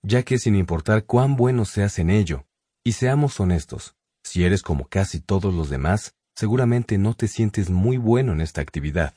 ya 0.03 0.23
que 0.23 0.37
sin 0.37 0.55
importar 0.55 1.05
cuán 1.05 1.35
bueno 1.35 1.65
seas 1.65 1.99
en 1.99 2.09
ello, 2.09 2.45
y 2.83 2.93
seamos 2.93 3.39
honestos, 3.39 3.95
si 4.23 4.43
eres 4.43 4.61
como 4.61 4.85
casi 4.87 5.19
todos 5.19 5.53
los 5.53 5.69
demás, 5.69 6.15
seguramente 6.35 6.97
no 6.97 7.15
te 7.15 7.27
sientes 7.27 7.69
muy 7.69 7.97
bueno 7.97 8.31
en 8.31 8.41
esta 8.41 8.61
actividad. 8.61 9.15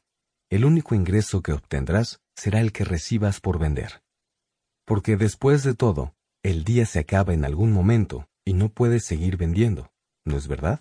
El 0.51 0.65
único 0.65 0.95
ingreso 0.95 1.43
que 1.43 1.53
obtendrás 1.53 2.21
será 2.37 2.61
el 2.61 2.73
que 2.73 2.85
recibas 2.85 3.41
por 3.41 3.59
vender. 3.59 4.03
Porque 4.85 5.17
después 5.17 5.63
de 5.63 5.75
todo, 5.75 6.15
el 6.43 6.65
día 6.65 6.87
se 6.87 6.99
acaba 6.99 7.33
en 7.35 7.45
algún 7.45 7.73
momento 7.73 8.29
y 8.45 8.55
no 8.55 8.69
puedes 8.69 9.05
seguir 9.05 9.37
vendiendo, 9.37 9.93
¿no 10.25 10.37
es 10.37 10.49
verdad? 10.49 10.81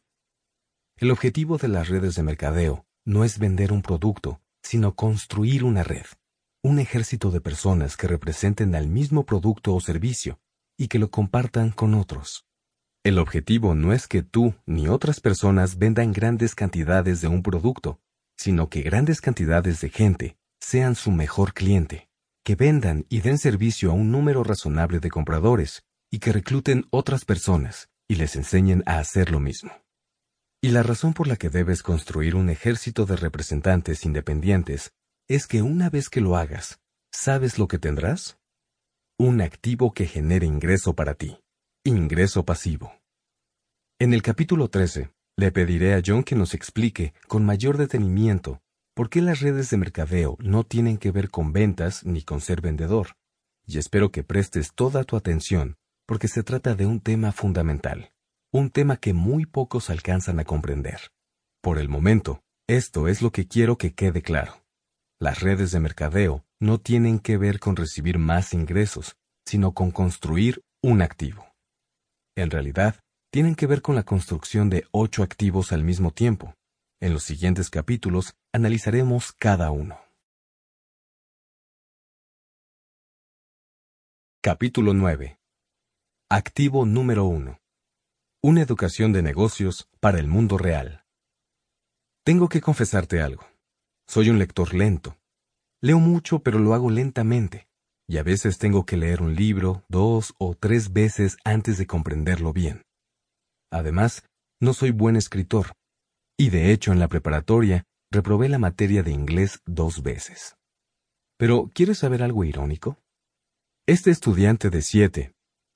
El 0.98 1.12
objetivo 1.12 1.58
de 1.58 1.68
las 1.68 1.90
redes 1.90 2.16
de 2.16 2.24
mercadeo 2.24 2.86
no 3.06 3.24
es 3.24 3.40
vender 3.40 3.72
un 3.72 3.82
producto, 3.82 4.42
sino 4.64 4.96
construir 4.96 5.64
una 5.64 5.84
red, 5.84 6.06
un 6.64 6.80
ejército 6.80 7.32
de 7.32 7.42
personas 7.42 7.98
que 7.98 8.08
representen 8.08 8.76
al 8.76 8.88
mismo 8.88 9.26
producto 9.26 9.74
o 9.74 9.82
servicio 9.82 10.40
y 10.78 10.88
que 10.88 11.00
lo 11.00 11.10
compartan 11.10 11.72
con 11.72 11.94
otros. 11.94 12.46
El 13.04 13.18
objetivo 13.18 13.74
no 13.74 13.94
es 13.94 14.08
que 14.08 14.22
tú 14.22 14.54
ni 14.68 14.88
otras 14.88 15.20
personas 15.20 15.78
vendan 15.80 16.14
grandes 16.14 16.54
cantidades 16.54 17.22
de 17.22 17.28
un 17.28 17.42
producto, 17.42 18.00
sino 18.38 18.70
que 18.70 18.82
grandes 18.82 19.22
cantidades 19.22 19.82
de 19.82 19.90
gente 19.90 20.38
sean 20.60 20.94
su 20.96 21.12
mejor 21.12 21.54
cliente, 21.54 22.10
que 22.44 22.56
vendan 22.56 23.06
y 23.10 23.22
den 23.22 23.40
servicio 23.40 23.90
a 23.90 23.94
un 23.94 24.12
número 24.12 24.44
razonable 24.44 25.00
de 25.00 25.10
compradores 25.10 25.84
y 26.12 26.20
que 26.20 26.32
recluten 26.32 26.86
otras 26.92 27.26
personas 27.26 27.90
y 28.08 28.16
les 28.16 28.36
enseñen 28.36 28.84
a 28.86 29.00
hacer 29.00 29.32
lo 29.32 29.40
mismo. 29.40 29.72
Y 30.64 30.70
la 30.70 30.84
razón 30.84 31.14
por 31.16 31.28
la 31.28 31.38
que 31.38 31.50
debes 31.50 31.82
construir 31.82 32.36
un 32.36 32.52
ejército 32.52 33.08
de 33.08 33.16
representantes 33.16 34.06
independientes 34.06 34.92
es 35.28 35.48
que 35.48 35.64
una 35.64 35.90
vez 35.90 36.08
que 36.08 36.22
lo 36.22 36.38
hagas, 36.38 36.80
¿sabes 37.12 37.58
lo 37.58 37.68
que 37.68 37.80
tendrás? 37.80 38.38
Un 39.18 39.42
activo 39.42 39.92
que 39.92 40.06
genere 40.06 40.46
ingreso 40.46 40.94
para 40.96 41.16
ti. 41.16 41.40
Ingreso 41.84 42.46
pasivo. 42.46 42.94
En 43.98 44.14
el 44.14 44.22
capítulo 44.22 44.68
13, 44.68 45.10
le 45.36 45.52
pediré 45.52 45.96
a 45.96 46.02
John 46.06 46.24
que 46.24 46.36
nos 46.36 46.54
explique 46.54 47.16
con 47.28 47.44
mayor 47.44 47.78
detenimiento 47.78 48.62
por 48.94 49.10
qué 49.10 49.24
las 49.24 49.40
redes 49.40 49.72
de 49.72 49.78
mercadeo 49.78 50.38
no 50.40 50.64
tienen 50.64 51.00
que 51.00 51.10
ver 51.10 51.32
con 51.32 51.54
ventas 51.54 52.06
ni 52.06 52.22
con 52.22 52.40
ser 52.40 52.62
vendedor. 52.62 53.16
Y 53.66 53.80
espero 53.80 54.12
que 54.12 54.24
prestes 54.24 54.74
toda 54.76 55.06
tu 55.06 55.16
atención, 55.16 55.78
porque 56.06 56.28
se 56.28 56.44
trata 56.44 56.76
de 56.76 56.86
un 56.86 57.00
tema 57.00 57.32
fundamental 57.32 58.12
un 58.54 58.70
tema 58.70 58.98
que 58.98 59.14
muy 59.14 59.46
pocos 59.46 59.90
alcanzan 59.90 60.40
a 60.40 60.44
comprender. 60.44 61.12
Por 61.62 61.80
el 61.80 61.88
momento, 61.88 62.44
esto 62.68 63.08
es 63.08 63.22
lo 63.22 63.32
que 63.32 63.48
quiero 63.48 63.78
que 63.78 63.94
quede 63.94 64.22
claro. 64.22 64.66
Las 65.20 65.40
redes 65.40 65.72
de 65.72 65.80
mercadeo 65.80 66.44
no 66.60 66.80
tienen 66.80 67.20
que 67.20 67.38
ver 67.38 67.60
con 67.60 67.76
recibir 67.78 68.20
más 68.20 68.54
ingresos, 68.54 69.16
sino 69.46 69.74
con 69.74 69.92
construir 69.92 70.64
un 70.84 71.02
activo. 71.02 71.48
En 72.36 72.52
realidad, 72.52 73.00
tienen 73.32 73.56
que 73.56 73.68
ver 73.68 73.82
con 73.82 73.96
la 73.96 74.04
construcción 74.04 74.70
de 74.70 74.86
ocho 74.92 75.24
activos 75.24 75.72
al 75.72 75.84
mismo 75.84 76.12
tiempo. 76.12 76.54
En 77.00 77.14
los 77.14 77.24
siguientes 77.24 77.70
capítulos 77.70 78.34
analizaremos 78.54 79.32
cada 79.32 79.72
uno. 79.72 79.98
Capítulo 84.44 84.94
9. 84.94 85.38
Activo 86.30 86.86
número 86.86 87.26
1. 87.26 87.61
Una 88.44 88.64
educación 88.64 89.14
de 89.14 89.22
negocios 89.22 89.88
para 90.00 90.18
el 90.18 90.26
mundo 90.26 90.58
real. 90.58 91.04
Tengo 92.26 92.50
que 92.50 92.60
confesarte 92.60 93.22
algo. 93.22 93.46
Soy 94.08 94.32
un 94.32 94.40
lector 94.40 94.74
lento. 94.74 95.16
Leo 95.80 96.00
mucho, 96.00 96.40
pero 96.40 96.58
lo 96.58 96.74
hago 96.74 96.90
lentamente, 96.90 97.68
y 98.10 98.18
a 98.18 98.24
veces 98.24 98.58
tengo 98.58 98.84
que 98.84 98.98
leer 98.98 99.22
un 99.22 99.36
libro 99.36 99.84
dos 99.90 100.34
o 100.40 100.56
tres 100.56 100.92
veces 100.92 101.38
antes 101.44 101.78
de 101.78 101.86
comprenderlo 101.86 102.52
bien. 102.52 102.82
Además, 103.72 104.24
no 104.60 104.74
soy 104.74 104.90
buen 104.90 105.18
escritor, 105.18 105.74
y 106.36 106.50
de 106.50 106.72
hecho 106.72 106.92
en 106.92 106.98
la 106.98 107.10
preparatoria 107.10 107.84
reprobé 108.12 108.50
la 108.50 108.58
materia 108.58 109.04
de 109.04 109.12
inglés 109.12 109.60
dos 109.68 110.02
veces. 110.02 110.56
Pero, 111.38 111.70
¿quieres 111.76 112.00
saber 112.00 112.24
algo 112.24 112.44
irónico? 112.44 112.98
Este 113.86 114.10
estudiante 114.10 114.72
de 114.72 114.82
siete, 114.82 115.32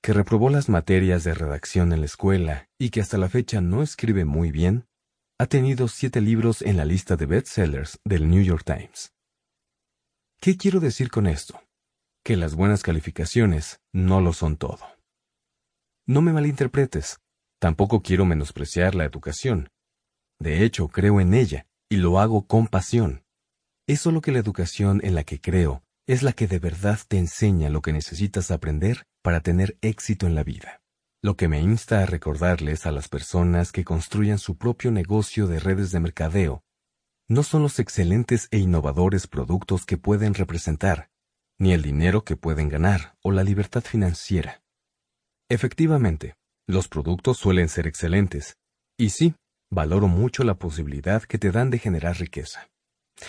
que 0.06 0.12
reprobó 0.12 0.50
las 0.50 0.68
materias 0.68 1.24
de 1.24 1.34
redacción 1.34 1.92
en 1.92 1.98
la 1.98 2.06
escuela 2.06 2.68
y 2.78 2.90
que 2.90 3.00
hasta 3.00 3.18
la 3.18 3.28
fecha 3.28 3.60
no 3.60 3.82
escribe 3.82 4.24
muy 4.24 4.52
bien, 4.52 4.86
ha 5.36 5.46
tenido 5.46 5.88
siete 5.88 6.20
libros 6.20 6.62
en 6.62 6.76
la 6.76 6.84
lista 6.84 7.16
de 7.16 7.26
bestsellers 7.26 7.98
del 8.04 8.30
New 8.30 8.40
York 8.40 8.62
Times. 8.64 9.12
¿Qué 10.40 10.56
quiero 10.56 10.78
decir 10.78 11.10
con 11.10 11.26
esto? 11.26 11.60
Que 12.24 12.36
las 12.36 12.54
buenas 12.54 12.84
calificaciones 12.84 13.80
no 13.92 14.20
lo 14.20 14.32
son 14.32 14.56
todo. 14.56 14.78
No 16.06 16.22
me 16.22 16.32
malinterpretes, 16.32 17.18
tampoco 17.58 18.00
quiero 18.00 18.24
menospreciar 18.26 18.94
la 18.94 19.06
educación. 19.06 19.70
De 20.38 20.62
hecho, 20.62 20.86
creo 20.86 21.20
en 21.20 21.34
ella 21.34 21.66
y 21.88 21.96
lo 21.96 22.20
hago 22.20 22.46
con 22.46 22.68
pasión. 22.68 23.24
Es 23.88 24.02
solo 24.02 24.20
que 24.20 24.30
la 24.30 24.38
educación 24.38 25.00
en 25.02 25.16
la 25.16 25.24
que 25.24 25.40
creo 25.40 25.82
es 26.06 26.22
la 26.22 26.32
que 26.32 26.46
de 26.46 26.60
verdad 26.60 27.00
te 27.08 27.18
enseña 27.18 27.70
lo 27.70 27.82
que 27.82 27.92
necesitas 27.92 28.52
aprender 28.52 29.04
para 29.26 29.40
tener 29.40 29.76
éxito 29.80 30.28
en 30.28 30.36
la 30.36 30.44
vida. 30.44 30.82
Lo 31.20 31.36
que 31.36 31.48
me 31.48 31.60
insta 31.60 32.00
a 32.00 32.06
recordarles 32.06 32.86
a 32.86 32.92
las 32.92 33.08
personas 33.08 33.72
que 33.72 33.82
construyan 33.82 34.38
su 34.38 34.56
propio 34.56 34.92
negocio 34.92 35.48
de 35.48 35.58
redes 35.58 35.90
de 35.90 35.98
mercadeo, 35.98 36.62
no 37.28 37.42
son 37.42 37.62
los 37.62 37.80
excelentes 37.80 38.46
e 38.52 38.58
innovadores 38.58 39.26
productos 39.26 39.84
que 39.84 39.98
pueden 39.98 40.32
representar, 40.34 41.10
ni 41.58 41.72
el 41.72 41.82
dinero 41.82 42.22
que 42.22 42.36
pueden 42.36 42.68
ganar 42.68 43.16
o 43.20 43.32
la 43.32 43.42
libertad 43.42 43.82
financiera. 43.82 44.62
Efectivamente, 45.50 46.36
los 46.68 46.86
productos 46.86 47.36
suelen 47.36 47.68
ser 47.68 47.88
excelentes, 47.88 48.54
y 48.96 49.10
sí, 49.10 49.34
valoro 49.72 50.06
mucho 50.06 50.44
la 50.44 50.54
posibilidad 50.54 51.24
que 51.24 51.38
te 51.38 51.50
dan 51.50 51.70
de 51.70 51.80
generar 51.80 52.16
riqueza. 52.16 52.68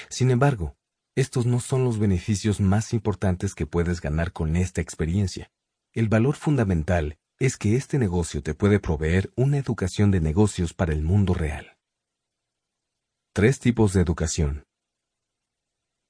Sin 0.10 0.30
embargo, 0.30 0.76
estos 1.16 1.48
no 1.48 1.60
son 1.60 1.84
los 1.84 1.98
beneficios 1.98 2.62
más 2.62 2.94
importantes 2.94 3.56
que 3.56 3.66
puedes 3.66 4.00
ganar 4.00 4.32
con 4.32 4.56
esta 4.56 4.80
experiencia. 4.80 5.50
El 5.98 6.10
valor 6.10 6.36
fundamental 6.36 7.18
es 7.40 7.58
que 7.58 7.76
este 7.76 7.98
negocio 7.98 8.44
te 8.44 8.54
puede 8.54 8.80
proveer 8.80 9.32
una 9.36 9.58
educación 9.58 10.12
de 10.12 10.22
negocios 10.22 10.76
para 10.76 10.94
el 10.94 11.02
mundo 11.02 11.34
real. 11.34 11.76
Tres 13.34 13.58
tipos 13.58 13.94
de 13.94 14.02
educación. 14.02 14.68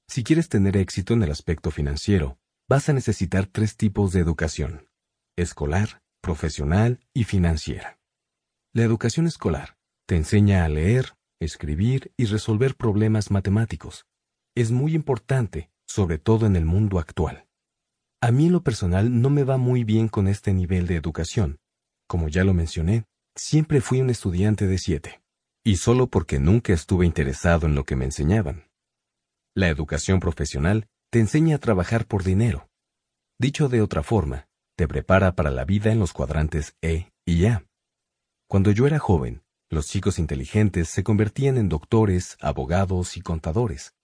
Si 0.10 0.26
quieres 0.26 0.50
tener 0.50 0.76
éxito 0.76 1.14
en 1.14 1.24
el 1.24 1.32
aspecto 1.32 1.72
financiero, 1.72 2.38
vas 2.68 2.90
a 2.90 2.94
necesitar 2.94 3.46
tres 3.46 3.78
tipos 3.78 4.12
de 4.12 4.20
educación, 4.20 4.90
escolar, 5.38 6.02
profesional 6.20 7.00
y 7.14 7.24
financiera. 7.24 7.98
La 8.74 8.84
educación 8.84 9.26
escolar 9.26 9.78
te 10.06 10.18
enseña 10.18 10.66
a 10.66 10.68
leer, 10.68 11.14
escribir 11.40 12.12
y 12.18 12.26
resolver 12.26 12.76
problemas 12.76 13.32
matemáticos. 13.32 14.06
Es 14.54 14.70
muy 14.70 14.96
importante, 14.96 15.72
sobre 15.88 16.18
todo 16.18 16.46
en 16.46 16.58
el 16.58 16.66
mundo 16.66 17.00
actual. 17.00 17.47
A 18.20 18.32
mí 18.32 18.48
en 18.48 18.52
lo 18.52 18.64
personal 18.64 19.22
no 19.22 19.30
me 19.30 19.44
va 19.44 19.58
muy 19.58 19.84
bien 19.84 20.08
con 20.08 20.28
este 20.28 20.52
nivel 20.52 20.88
de 20.88 20.96
educación. 20.96 21.60
Como 22.08 22.30
ya 22.30 22.44
lo 22.44 22.54
mencioné, 22.54 23.06
siempre 23.36 23.80
fui 23.80 24.02
un 24.02 24.10
estudiante 24.10 24.66
de 24.66 24.80
siete, 24.80 25.22
y 25.64 25.76
solo 25.76 26.08
porque 26.08 26.40
nunca 26.40 26.74
estuve 26.74 27.06
interesado 27.06 27.68
en 27.68 27.76
lo 27.76 27.84
que 27.84 27.96
me 27.96 28.06
enseñaban. 28.06 28.70
La 29.54 29.70
educación 29.70 30.20
profesional 30.20 30.88
te 31.12 31.20
enseña 31.20 31.58
a 31.58 31.60
trabajar 31.60 32.08
por 32.08 32.24
dinero. 32.24 32.70
Dicho 33.40 33.70
de 33.70 33.82
otra 33.82 34.02
forma, 34.02 34.48
te 34.76 34.88
prepara 34.88 35.36
para 35.36 35.52
la 35.52 35.66
vida 35.66 35.92
en 35.92 36.00
los 36.00 36.12
cuadrantes 36.14 36.76
E 36.82 37.12
y 37.26 37.46
A. 37.46 37.66
Cuando 38.48 38.72
yo 38.72 38.88
era 38.88 38.98
joven, 38.98 39.44
los 39.70 39.88
chicos 39.88 40.18
inteligentes 40.18 40.90
se 40.90 41.04
convertían 41.04 41.58
en 41.58 41.70
doctores, 41.70 42.38
abogados 42.40 43.18
y 43.18 43.22
contadores. 43.22 43.97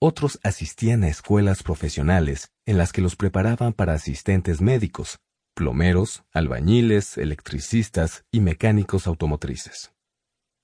Otros 0.00 0.38
asistían 0.44 1.02
a 1.02 1.08
escuelas 1.08 1.64
profesionales 1.64 2.52
en 2.66 2.78
las 2.78 2.92
que 2.92 3.00
los 3.00 3.16
preparaban 3.16 3.72
para 3.72 3.94
asistentes 3.94 4.60
médicos, 4.60 5.18
plomeros, 5.54 6.22
albañiles, 6.32 7.18
electricistas 7.18 8.24
y 8.30 8.38
mecánicos 8.38 9.08
automotrices. 9.08 9.92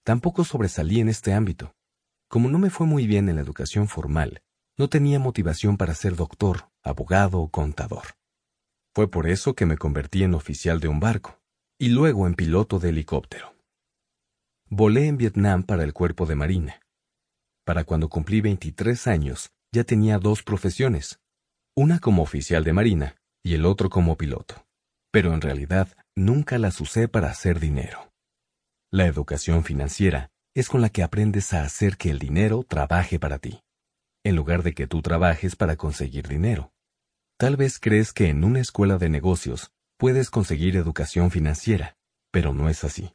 Tampoco 0.05 0.44
sobresalí 0.44 1.01
en 1.01 1.09
este 1.09 1.32
ámbito. 1.32 1.74
Como 2.28 2.48
no 2.48 2.61
me 2.61 2.70
fue 2.70 2.86
muy 2.86 3.09
bien 3.09 3.28
en 3.28 3.36
la 3.36 3.43
educación 3.43 3.89
formal, 3.89 4.43
no 4.78 4.89
tenía 4.89 5.19
motivación 5.19 5.77
para 5.77 5.94
ser 5.94 6.15
doctor, 6.15 6.70
abogado 6.85 7.40
o 7.40 7.48
contador. 7.48 8.15
Fue 8.94 9.11
por 9.11 9.27
eso 9.27 9.55
que 9.55 9.66
me 9.66 9.77
convertí 9.77 10.23
en 10.23 10.35
oficial 10.35 10.78
de 10.78 10.86
un 10.86 11.01
barco, 11.01 11.40
y 11.77 11.89
luego 11.89 12.28
en 12.28 12.35
piloto 12.35 12.78
de 12.78 12.90
helicóptero. 12.90 13.56
Volé 14.69 15.09
en 15.09 15.16
Vietnam 15.16 15.65
para 15.65 15.82
el 15.82 15.93
cuerpo 15.93 16.24
de 16.27 16.36
marina. 16.36 16.84
Para 17.64 17.84
cuando 17.84 18.08
cumplí 18.08 18.42
23 18.42 19.06
años, 19.06 19.50
ya 19.72 19.84
tenía 19.84 20.18
dos 20.18 20.42
profesiones, 20.42 21.18
una 21.74 21.98
como 21.98 22.22
oficial 22.22 22.62
de 22.62 22.72
marina 22.72 23.16
y 23.42 23.54
el 23.54 23.64
otro 23.64 23.88
como 23.88 24.16
piloto. 24.16 24.66
Pero 25.10 25.32
en 25.32 25.40
realidad 25.40 25.88
nunca 26.14 26.58
las 26.58 26.80
usé 26.80 27.08
para 27.08 27.30
hacer 27.30 27.60
dinero. 27.60 28.12
La 28.92 29.06
educación 29.06 29.64
financiera 29.64 30.30
es 30.54 30.68
con 30.68 30.82
la 30.82 30.90
que 30.90 31.02
aprendes 31.02 31.52
a 31.52 31.64
hacer 31.64 31.96
que 31.96 32.10
el 32.10 32.18
dinero 32.18 32.64
trabaje 32.68 33.18
para 33.18 33.38
ti, 33.38 33.62
en 34.24 34.36
lugar 34.36 34.62
de 34.62 34.74
que 34.74 34.86
tú 34.86 35.02
trabajes 35.02 35.56
para 35.56 35.76
conseguir 35.76 36.28
dinero. 36.28 36.72
Tal 37.38 37.56
vez 37.56 37.80
crees 37.80 38.12
que 38.12 38.28
en 38.28 38.44
una 38.44 38.60
escuela 38.60 38.98
de 38.98 39.08
negocios 39.08 39.72
puedes 39.98 40.30
conseguir 40.30 40.76
educación 40.76 41.30
financiera, 41.30 41.96
pero 42.30 42.52
no 42.52 42.68
es 42.68 42.84
así. 42.84 43.14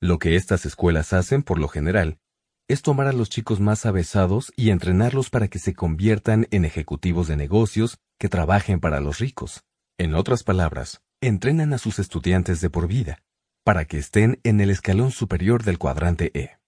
Lo 0.00 0.18
que 0.18 0.34
estas 0.34 0.66
escuelas 0.66 1.12
hacen, 1.12 1.42
por 1.42 1.58
lo 1.58 1.68
general, 1.68 2.18
es 2.68 2.82
tomar 2.82 3.06
a 3.06 3.12
los 3.12 3.30
chicos 3.30 3.60
más 3.60 3.86
avesados 3.86 4.52
y 4.56 4.70
entrenarlos 4.70 5.30
para 5.30 5.48
que 5.48 5.58
se 5.58 5.74
conviertan 5.74 6.48
en 6.50 6.64
ejecutivos 6.64 7.28
de 7.28 7.36
negocios 7.36 7.98
que 8.18 8.28
trabajen 8.28 8.80
para 8.80 9.00
los 9.00 9.18
ricos. 9.18 9.62
En 9.98 10.14
otras 10.14 10.42
palabras, 10.42 11.00
entrenan 11.22 11.72
a 11.72 11.78
sus 11.78 11.98
estudiantes 11.98 12.60
de 12.60 12.70
por 12.70 12.88
vida, 12.88 13.22
para 13.64 13.84
que 13.84 13.98
estén 13.98 14.40
en 14.42 14.60
el 14.60 14.70
escalón 14.70 15.10
superior 15.10 15.62
del 15.62 15.78
cuadrante 15.78 16.30
E. 16.34 16.58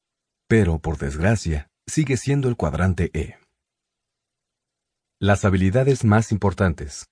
Pero, 0.48 0.78
por 0.78 0.98
desgracia, 0.98 1.68
sigue 1.86 2.16
siendo 2.16 2.48
el 2.48 2.56
cuadrante 2.56 3.10
E. 3.12 3.36
Las 5.20 5.44
habilidades 5.44 6.04
más 6.04 6.30
importantes. 6.32 7.06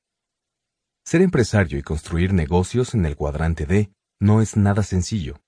Ser 1.04 1.22
empresario 1.22 1.78
y 1.78 1.82
construir 1.82 2.32
negocios 2.32 2.94
en 2.94 3.04
el 3.04 3.16
cuadrante 3.16 3.66
D 3.66 3.90
no 4.20 4.40
es 4.40 4.56
nada 4.56 4.82
sencillo. 4.82 5.40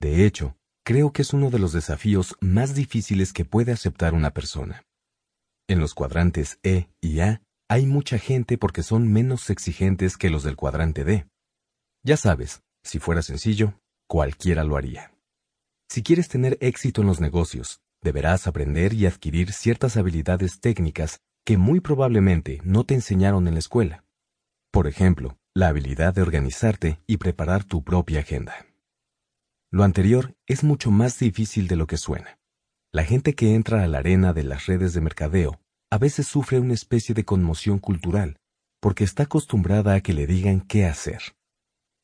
De 0.00 0.24
hecho, 0.24 0.56
creo 0.88 1.12
que 1.12 1.20
es 1.20 1.34
uno 1.34 1.50
de 1.50 1.58
los 1.58 1.74
desafíos 1.74 2.34
más 2.40 2.74
difíciles 2.74 3.34
que 3.34 3.44
puede 3.44 3.72
aceptar 3.72 4.14
una 4.14 4.30
persona. 4.30 4.86
En 5.68 5.80
los 5.80 5.92
cuadrantes 5.92 6.58
E 6.62 6.88
y 7.02 7.20
A 7.20 7.42
hay 7.68 7.84
mucha 7.84 8.18
gente 8.18 8.56
porque 8.56 8.82
son 8.82 9.12
menos 9.12 9.50
exigentes 9.50 10.16
que 10.16 10.30
los 10.30 10.44
del 10.44 10.56
cuadrante 10.56 11.04
D. 11.04 11.26
Ya 12.06 12.16
sabes, 12.16 12.62
si 12.82 13.00
fuera 13.00 13.20
sencillo, 13.20 13.78
cualquiera 14.08 14.64
lo 14.64 14.78
haría. 14.78 15.12
Si 15.90 16.02
quieres 16.02 16.28
tener 16.28 16.56
éxito 16.62 17.02
en 17.02 17.08
los 17.08 17.20
negocios, 17.20 17.82
deberás 18.02 18.46
aprender 18.46 18.94
y 18.94 19.04
adquirir 19.04 19.52
ciertas 19.52 19.98
habilidades 19.98 20.58
técnicas 20.58 21.20
que 21.44 21.58
muy 21.58 21.80
probablemente 21.80 22.62
no 22.64 22.84
te 22.84 22.94
enseñaron 22.94 23.46
en 23.46 23.52
la 23.52 23.60
escuela. 23.60 24.06
Por 24.72 24.86
ejemplo, 24.86 25.36
la 25.54 25.68
habilidad 25.68 26.14
de 26.14 26.22
organizarte 26.22 26.98
y 27.06 27.18
preparar 27.18 27.64
tu 27.64 27.84
propia 27.84 28.20
agenda. 28.20 28.67
Lo 29.70 29.84
anterior 29.84 30.34
es 30.46 30.64
mucho 30.64 30.90
más 30.90 31.18
difícil 31.18 31.68
de 31.68 31.76
lo 31.76 31.86
que 31.86 31.98
suena. 31.98 32.38
La 32.90 33.04
gente 33.04 33.34
que 33.34 33.54
entra 33.54 33.82
a 33.82 33.86
la 33.86 33.98
arena 33.98 34.32
de 34.32 34.42
las 34.42 34.64
redes 34.64 34.94
de 34.94 35.02
mercadeo 35.02 35.60
a 35.90 35.98
veces 35.98 36.26
sufre 36.26 36.58
una 36.58 36.72
especie 36.72 37.14
de 37.14 37.26
conmoción 37.26 37.78
cultural, 37.78 38.38
porque 38.80 39.04
está 39.04 39.24
acostumbrada 39.24 39.94
a 39.94 40.00
que 40.00 40.14
le 40.14 40.26
digan 40.26 40.62
qué 40.62 40.86
hacer. 40.86 41.20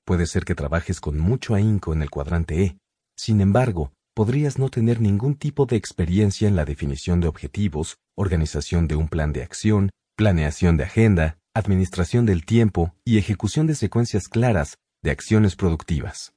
Puede 0.04 0.26
ser 0.26 0.44
que 0.44 0.54
trabajes 0.54 1.00
con 1.00 1.18
mucho 1.18 1.54
ahínco 1.54 1.94
en 1.94 2.02
el 2.02 2.10
cuadrante 2.10 2.64
E, 2.64 2.78
sin 3.16 3.40
embargo, 3.40 3.92
podrías 4.14 4.58
no 4.58 4.68
tener 4.68 5.00
ningún 5.00 5.34
tipo 5.34 5.64
de 5.64 5.76
experiencia 5.76 6.46
en 6.46 6.56
la 6.56 6.66
definición 6.66 7.20
de 7.20 7.28
objetivos, 7.28 7.96
organización 8.14 8.88
de 8.88 8.96
un 8.96 9.08
plan 9.08 9.32
de 9.32 9.42
acción, 9.42 9.90
planeación 10.16 10.76
de 10.76 10.84
agenda, 10.84 11.38
administración 11.54 12.26
del 12.26 12.44
tiempo 12.44 12.94
y 13.06 13.16
ejecución 13.16 13.66
de 13.66 13.74
secuencias 13.74 14.28
claras 14.28 14.76
de 15.02 15.10
acciones 15.12 15.56
productivas. 15.56 16.34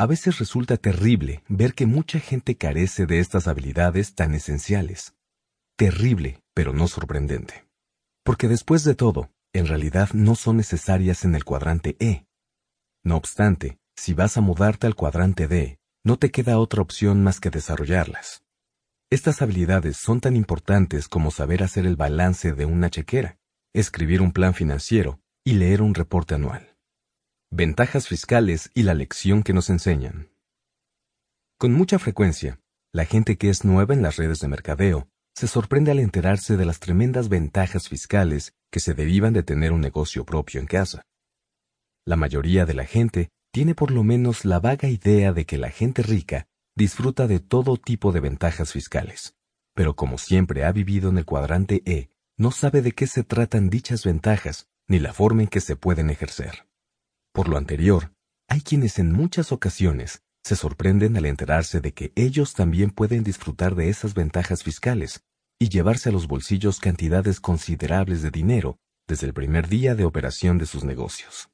A 0.00 0.06
veces 0.06 0.38
resulta 0.38 0.76
terrible 0.76 1.42
ver 1.48 1.74
que 1.74 1.84
mucha 1.84 2.20
gente 2.20 2.56
carece 2.56 3.04
de 3.04 3.18
estas 3.18 3.48
habilidades 3.48 4.14
tan 4.14 4.32
esenciales. 4.32 5.14
Terrible, 5.76 6.40
pero 6.54 6.72
no 6.72 6.86
sorprendente. 6.86 7.66
Porque 8.24 8.46
después 8.46 8.84
de 8.84 8.94
todo, 8.94 9.32
en 9.52 9.66
realidad 9.66 10.10
no 10.12 10.36
son 10.36 10.56
necesarias 10.56 11.24
en 11.24 11.34
el 11.34 11.44
cuadrante 11.44 11.96
E. 11.98 12.26
No 13.02 13.16
obstante, 13.16 13.78
si 13.96 14.14
vas 14.14 14.36
a 14.36 14.40
mudarte 14.40 14.86
al 14.86 14.94
cuadrante 14.94 15.48
D, 15.48 15.80
no 16.04 16.16
te 16.16 16.30
queda 16.30 16.60
otra 16.60 16.80
opción 16.80 17.24
más 17.24 17.40
que 17.40 17.50
desarrollarlas. 17.50 18.44
Estas 19.10 19.42
habilidades 19.42 19.96
son 19.96 20.20
tan 20.20 20.36
importantes 20.36 21.08
como 21.08 21.32
saber 21.32 21.64
hacer 21.64 21.86
el 21.86 21.96
balance 21.96 22.52
de 22.52 22.66
una 22.66 22.88
chequera, 22.88 23.38
escribir 23.74 24.22
un 24.22 24.30
plan 24.30 24.54
financiero 24.54 25.18
y 25.44 25.54
leer 25.54 25.82
un 25.82 25.94
reporte 25.94 26.36
anual. 26.36 26.67
Ventajas 27.50 28.08
fiscales 28.08 28.70
y 28.74 28.82
la 28.82 28.92
lección 28.92 29.42
que 29.42 29.54
nos 29.54 29.70
enseñan. 29.70 30.28
Con 31.56 31.72
mucha 31.72 31.98
frecuencia, 31.98 32.60
la 32.92 33.06
gente 33.06 33.38
que 33.38 33.48
es 33.48 33.64
nueva 33.64 33.94
en 33.94 34.02
las 34.02 34.16
redes 34.16 34.40
de 34.40 34.48
mercadeo 34.48 35.08
se 35.34 35.48
sorprende 35.48 35.90
al 35.90 35.98
enterarse 35.98 36.58
de 36.58 36.66
las 36.66 36.78
tremendas 36.78 37.30
ventajas 37.30 37.88
fiscales 37.88 38.54
que 38.70 38.80
se 38.80 38.92
derivan 38.92 39.32
de 39.32 39.42
tener 39.42 39.72
un 39.72 39.80
negocio 39.80 40.26
propio 40.26 40.60
en 40.60 40.66
casa. 40.66 41.06
La 42.04 42.16
mayoría 42.16 42.66
de 42.66 42.74
la 42.74 42.84
gente 42.84 43.30
tiene 43.50 43.74
por 43.74 43.92
lo 43.92 44.04
menos 44.04 44.44
la 44.44 44.60
vaga 44.60 44.90
idea 44.90 45.32
de 45.32 45.46
que 45.46 45.56
la 45.56 45.70
gente 45.70 46.02
rica 46.02 46.46
disfruta 46.76 47.26
de 47.26 47.40
todo 47.40 47.78
tipo 47.78 48.12
de 48.12 48.20
ventajas 48.20 48.72
fiscales, 48.72 49.34
pero 49.74 49.96
como 49.96 50.18
siempre 50.18 50.64
ha 50.64 50.72
vivido 50.72 51.08
en 51.08 51.16
el 51.16 51.24
cuadrante 51.24 51.82
E, 51.86 52.10
no 52.36 52.50
sabe 52.50 52.82
de 52.82 52.92
qué 52.92 53.06
se 53.06 53.24
tratan 53.24 53.70
dichas 53.70 54.04
ventajas 54.04 54.68
ni 54.86 54.98
la 54.98 55.14
forma 55.14 55.42
en 55.42 55.48
que 55.48 55.60
se 55.60 55.76
pueden 55.76 56.10
ejercer. 56.10 56.67
Por 57.38 57.48
lo 57.48 57.56
anterior, 57.56 58.12
hay 58.48 58.62
quienes 58.62 58.98
en 58.98 59.12
muchas 59.12 59.52
ocasiones 59.52 60.24
se 60.42 60.56
sorprenden 60.56 61.16
al 61.16 61.24
enterarse 61.24 61.80
de 61.80 61.94
que 61.94 62.12
ellos 62.16 62.52
también 62.52 62.90
pueden 62.90 63.22
disfrutar 63.22 63.76
de 63.76 63.90
esas 63.90 64.14
ventajas 64.14 64.64
fiscales 64.64 65.22
y 65.56 65.68
llevarse 65.68 66.08
a 66.08 66.12
los 66.12 66.26
bolsillos 66.26 66.80
cantidades 66.80 67.38
considerables 67.38 68.22
de 68.22 68.32
dinero 68.32 68.80
desde 69.06 69.28
el 69.28 69.34
primer 69.34 69.68
día 69.68 69.94
de 69.94 70.04
operación 70.04 70.58
de 70.58 70.66
sus 70.66 70.82
negocios. 70.82 71.48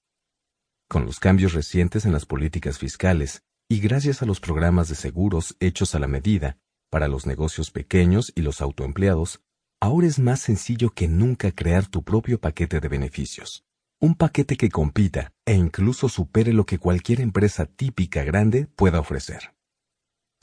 Con 0.89 1.05
los 1.05 1.21
cambios 1.21 1.53
recientes 1.53 2.07
en 2.07 2.15
las 2.15 2.25
políticas 2.25 2.79
fiscales 2.79 3.43
y 3.69 3.81
gracias 3.81 4.23
a 4.23 4.25
los 4.25 4.41
programas 4.41 4.89
de 4.89 4.95
seguros 4.95 5.55
hechos 5.61 5.95
a 5.95 5.99
la 5.99 6.09
medida 6.09 6.57
para 6.89 7.09
los 7.09 7.27
negocios 7.27 7.71
pequeños 7.71 8.33
y 8.35 8.41
los 8.41 8.63
autoempleados, 8.63 9.43
ahora 9.83 10.07
es 10.07 10.19
más 10.19 10.41
sencillo 10.41 10.89
que 10.95 11.09
nunca 11.09 11.53
crear 11.53 11.87
tu 11.87 12.03
propio 12.03 12.41
paquete 12.41 12.81
de 12.81 12.89
beneficios 12.89 13.67
un 14.05 14.15
paquete 14.17 14.59
que 14.59 14.69
compita 14.69 15.33
e 15.47 15.55
incluso 15.55 16.11
supere 16.11 16.53
lo 16.53 16.67
que 16.67 16.79
cualquier 16.79 17.23
empresa 17.23 17.65
típica 17.65 18.23
grande 18.23 18.67
pueda 18.67 19.01
ofrecer. 19.01 19.55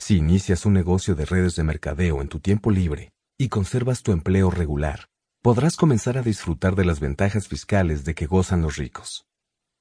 Si 0.00 0.16
inicias 0.16 0.66
un 0.66 0.72
negocio 0.72 1.14
de 1.14 1.26
redes 1.26 1.54
de 1.54 1.62
mercadeo 1.62 2.22
en 2.22 2.26
tu 2.26 2.40
tiempo 2.40 2.72
libre 2.72 3.12
y 3.38 3.50
conservas 3.50 4.02
tu 4.02 4.10
empleo 4.10 4.50
regular, 4.50 5.10
podrás 5.42 5.76
comenzar 5.76 6.18
a 6.18 6.22
disfrutar 6.22 6.74
de 6.74 6.84
las 6.84 6.98
ventajas 6.98 7.46
fiscales 7.46 8.04
de 8.04 8.16
que 8.16 8.26
gozan 8.26 8.62
los 8.62 8.78
ricos. 8.78 9.28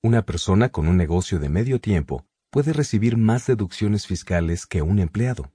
Una 0.04 0.28
persona 0.28 0.70
con 0.70 0.88
un 0.88 0.96
negocio 0.96 1.40
de 1.40 1.50
medio 1.50 1.82
tiempo 1.82 2.28
puede 2.52 2.74
recibir 2.74 3.18
más 3.18 3.48
deducciones 3.48 4.06
fiscales 4.06 4.68
que 4.68 4.84
un 4.84 5.00
empleado. 5.00 5.52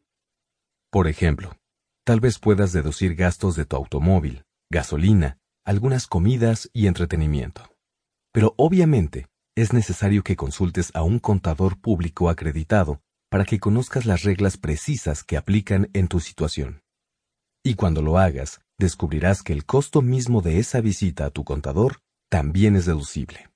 Por 0.91 1.07
ejemplo, 1.07 1.57
tal 2.05 2.19
vez 2.19 2.41
puedas 2.41 2.73
deducir 2.73 3.15
gastos 3.15 3.55
de 3.55 3.67
tu 3.67 3.77
automóvil, 3.77 4.43
gasolina, 4.69 5.39
algunas 5.65 6.09
comidas 6.09 6.69
y 6.73 6.89
entretenimiento. 6.89 7.76
Pero 8.37 8.53
obviamente, 8.59 9.29
es 9.57 9.73
necesario 9.73 10.23
que 10.23 10.37
consultes 10.37 10.91
a 10.95 11.03
un 11.03 11.21
contador 11.21 11.81
público 11.81 12.29
acreditado 12.29 13.01
para 13.31 13.47
que 13.47 13.59
conozcas 13.59 14.05
las 14.05 14.25
reglas 14.25 14.59
precisas 14.59 15.25
que 15.25 15.39
aplican 15.39 15.89
en 15.95 16.07
tu 16.07 16.21
situación. 16.21 16.83
Y 17.65 17.77
cuando 17.77 18.03
lo 18.03 18.19
hagas, 18.19 18.61
descubrirás 18.79 19.43
que 19.43 19.55
el 19.55 19.65
costo 19.65 20.03
mismo 20.03 20.43
de 20.43 20.59
esa 20.59 20.83
visita 20.83 21.25
a 21.25 21.31
tu 21.31 21.45
contador 21.45 22.01
también 22.31 22.77
es 22.77 22.85
deducible. 22.85 23.49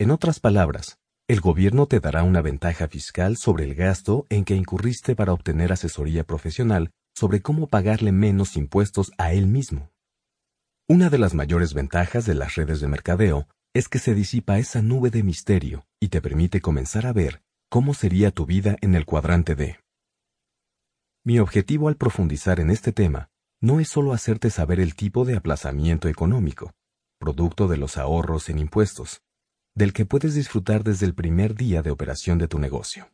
En 0.00 0.10
otras 0.10 0.40
palabras, 0.40 0.96
el 1.28 1.42
gobierno 1.42 1.86
te 1.86 2.00
dará 2.00 2.22
una 2.22 2.40
ventaja 2.40 2.88
fiscal 2.88 3.36
sobre 3.36 3.64
el 3.64 3.74
gasto 3.74 4.24
en 4.30 4.46
que 4.46 4.54
incurriste 4.54 5.14
para 5.14 5.34
obtener 5.34 5.70
asesoría 5.70 6.24
profesional 6.24 6.92
sobre 7.14 7.42
cómo 7.42 7.66
pagarle 7.66 8.10
menos 8.10 8.56
impuestos 8.56 9.12
a 9.18 9.34
él 9.34 9.48
mismo. 9.48 9.90
Una 10.88 11.10
de 11.10 11.18
las 11.18 11.34
mayores 11.34 11.74
ventajas 11.74 12.24
de 12.24 12.32
las 12.32 12.54
redes 12.54 12.80
de 12.80 12.88
mercadeo 12.88 13.48
es 13.74 13.88
que 13.88 13.98
se 13.98 14.14
disipa 14.14 14.58
esa 14.58 14.82
nube 14.82 15.10
de 15.10 15.22
misterio 15.22 15.86
y 15.98 16.08
te 16.08 16.20
permite 16.20 16.60
comenzar 16.60 17.06
a 17.06 17.12
ver 17.12 17.42
cómo 17.70 17.94
sería 17.94 18.30
tu 18.30 18.44
vida 18.44 18.76
en 18.82 18.94
el 18.94 19.06
cuadrante 19.06 19.54
D. 19.54 19.78
Mi 21.24 21.38
objetivo 21.38 21.88
al 21.88 21.96
profundizar 21.96 22.60
en 22.60 22.70
este 22.70 22.92
tema 22.92 23.30
no 23.60 23.80
es 23.80 23.88
solo 23.88 24.12
hacerte 24.12 24.50
saber 24.50 24.80
el 24.80 24.94
tipo 24.94 25.24
de 25.24 25.36
aplazamiento 25.36 26.08
económico, 26.08 26.74
producto 27.18 27.68
de 27.68 27.78
los 27.78 27.96
ahorros 27.96 28.50
en 28.50 28.58
impuestos, 28.58 29.22
del 29.74 29.94
que 29.94 30.04
puedes 30.04 30.34
disfrutar 30.34 30.84
desde 30.84 31.06
el 31.06 31.14
primer 31.14 31.54
día 31.54 31.80
de 31.80 31.90
operación 31.90 32.38
de 32.38 32.48
tu 32.48 32.58
negocio. 32.58 33.10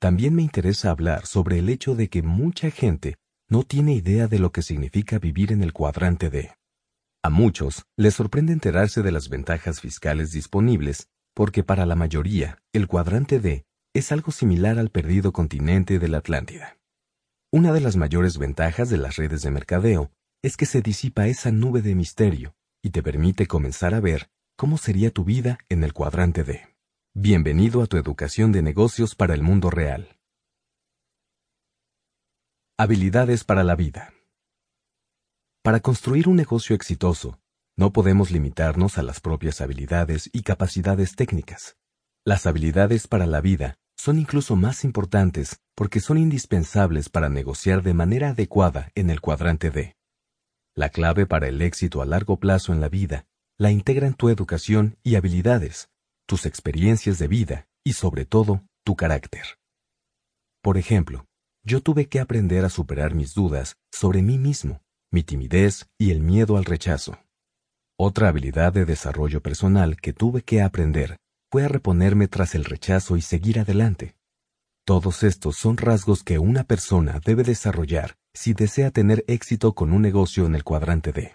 También 0.00 0.34
me 0.34 0.42
interesa 0.42 0.90
hablar 0.90 1.26
sobre 1.26 1.58
el 1.58 1.68
hecho 1.68 1.94
de 1.94 2.08
que 2.08 2.22
mucha 2.22 2.70
gente 2.70 3.16
no 3.48 3.62
tiene 3.62 3.94
idea 3.94 4.26
de 4.26 4.40
lo 4.40 4.50
que 4.50 4.62
significa 4.62 5.20
vivir 5.20 5.52
en 5.52 5.62
el 5.62 5.72
cuadrante 5.72 6.30
D. 6.30 6.50
A 7.24 7.30
muchos 7.30 7.86
les 7.96 8.14
sorprende 8.14 8.52
enterarse 8.52 9.00
de 9.02 9.12
las 9.12 9.28
ventajas 9.28 9.80
fiscales 9.80 10.32
disponibles 10.32 11.08
porque 11.34 11.62
para 11.62 11.86
la 11.86 11.94
mayoría 11.94 12.58
el 12.72 12.88
cuadrante 12.88 13.38
D 13.38 13.64
es 13.94 14.10
algo 14.10 14.32
similar 14.32 14.78
al 14.80 14.90
perdido 14.90 15.32
continente 15.32 16.00
de 16.00 16.08
la 16.08 16.18
Atlántida. 16.18 16.78
Una 17.52 17.72
de 17.72 17.80
las 17.80 17.94
mayores 17.94 18.38
ventajas 18.38 18.90
de 18.90 18.96
las 18.96 19.16
redes 19.16 19.42
de 19.42 19.52
mercadeo 19.52 20.10
es 20.42 20.56
que 20.56 20.66
se 20.66 20.82
disipa 20.82 21.28
esa 21.28 21.52
nube 21.52 21.80
de 21.80 21.94
misterio 21.94 22.56
y 22.82 22.90
te 22.90 23.04
permite 23.04 23.46
comenzar 23.46 23.94
a 23.94 24.00
ver 24.00 24.28
cómo 24.56 24.76
sería 24.76 25.12
tu 25.12 25.24
vida 25.24 25.58
en 25.68 25.84
el 25.84 25.92
cuadrante 25.92 26.42
D. 26.42 26.74
Bienvenido 27.14 27.82
a 27.82 27.86
tu 27.86 27.98
educación 27.98 28.50
de 28.50 28.62
negocios 28.62 29.14
para 29.14 29.34
el 29.34 29.42
mundo 29.42 29.70
real. 29.70 30.18
Habilidades 32.76 33.44
para 33.44 33.62
la 33.62 33.76
vida. 33.76 34.12
Para 35.62 35.78
construir 35.78 36.28
un 36.28 36.34
negocio 36.34 36.74
exitoso, 36.74 37.38
no 37.76 37.92
podemos 37.92 38.32
limitarnos 38.32 38.98
a 38.98 39.02
las 39.04 39.20
propias 39.20 39.60
habilidades 39.60 40.28
y 40.32 40.42
capacidades 40.42 41.14
técnicas. 41.14 41.76
Las 42.24 42.46
habilidades 42.46 43.06
para 43.06 43.26
la 43.26 43.40
vida 43.40 43.76
son 43.96 44.18
incluso 44.18 44.56
más 44.56 44.82
importantes 44.82 45.60
porque 45.76 46.00
son 46.00 46.18
indispensables 46.18 47.08
para 47.08 47.28
negociar 47.28 47.84
de 47.84 47.94
manera 47.94 48.30
adecuada 48.30 48.90
en 48.96 49.08
el 49.08 49.20
cuadrante 49.20 49.70
D. 49.70 49.94
La 50.74 50.88
clave 50.88 51.26
para 51.26 51.46
el 51.46 51.62
éxito 51.62 52.02
a 52.02 52.06
largo 52.06 52.40
plazo 52.40 52.72
en 52.72 52.80
la 52.80 52.88
vida 52.88 53.26
la 53.56 53.70
integran 53.70 54.14
tu 54.14 54.30
educación 54.30 54.98
y 55.04 55.14
habilidades, 55.14 55.90
tus 56.26 56.44
experiencias 56.44 57.20
de 57.20 57.28
vida 57.28 57.68
y 57.84 57.92
sobre 57.92 58.24
todo 58.24 58.64
tu 58.82 58.96
carácter. 58.96 59.44
Por 60.60 60.76
ejemplo, 60.76 61.24
yo 61.62 61.80
tuve 61.80 62.08
que 62.08 62.18
aprender 62.18 62.64
a 62.64 62.68
superar 62.68 63.14
mis 63.14 63.32
dudas 63.34 63.76
sobre 63.92 64.22
mí 64.22 64.38
mismo, 64.38 64.82
mi 65.12 65.22
timidez 65.22 65.86
y 65.98 66.10
el 66.10 66.20
miedo 66.20 66.56
al 66.56 66.64
rechazo. 66.64 67.18
Otra 67.98 68.28
habilidad 68.28 68.72
de 68.72 68.86
desarrollo 68.86 69.42
personal 69.42 70.00
que 70.00 70.12
tuve 70.12 70.42
que 70.42 70.62
aprender 70.62 71.18
fue 71.50 71.64
a 71.64 71.68
reponerme 71.68 72.28
tras 72.28 72.54
el 72.54 72.64
rechazo 72.64 73.16
y 73.16 73.20
seguir 73.20 73.60
adelante. 73.60 74.16
Todos 74.86 75.22
estos 75.22 75.56
son 75.56 75.76
rasgos 75.76 76.24
que 76.24 76.38
una 76.38 76.64
persona 76.64 77.20
debe 77.24 77.44
desarrollar 77.44 78.16
si 78.34 78.54
desea 78.54 78.90
tener 78.90 79.22
éxito 79.28 79.74
con 79.74 79.92
un 79.92 80.00
negocio 80.00 80.46
en 80.46 80.54
el 80.54 80.64
cuadrante 80.64 81.12
D. 81.12 81.34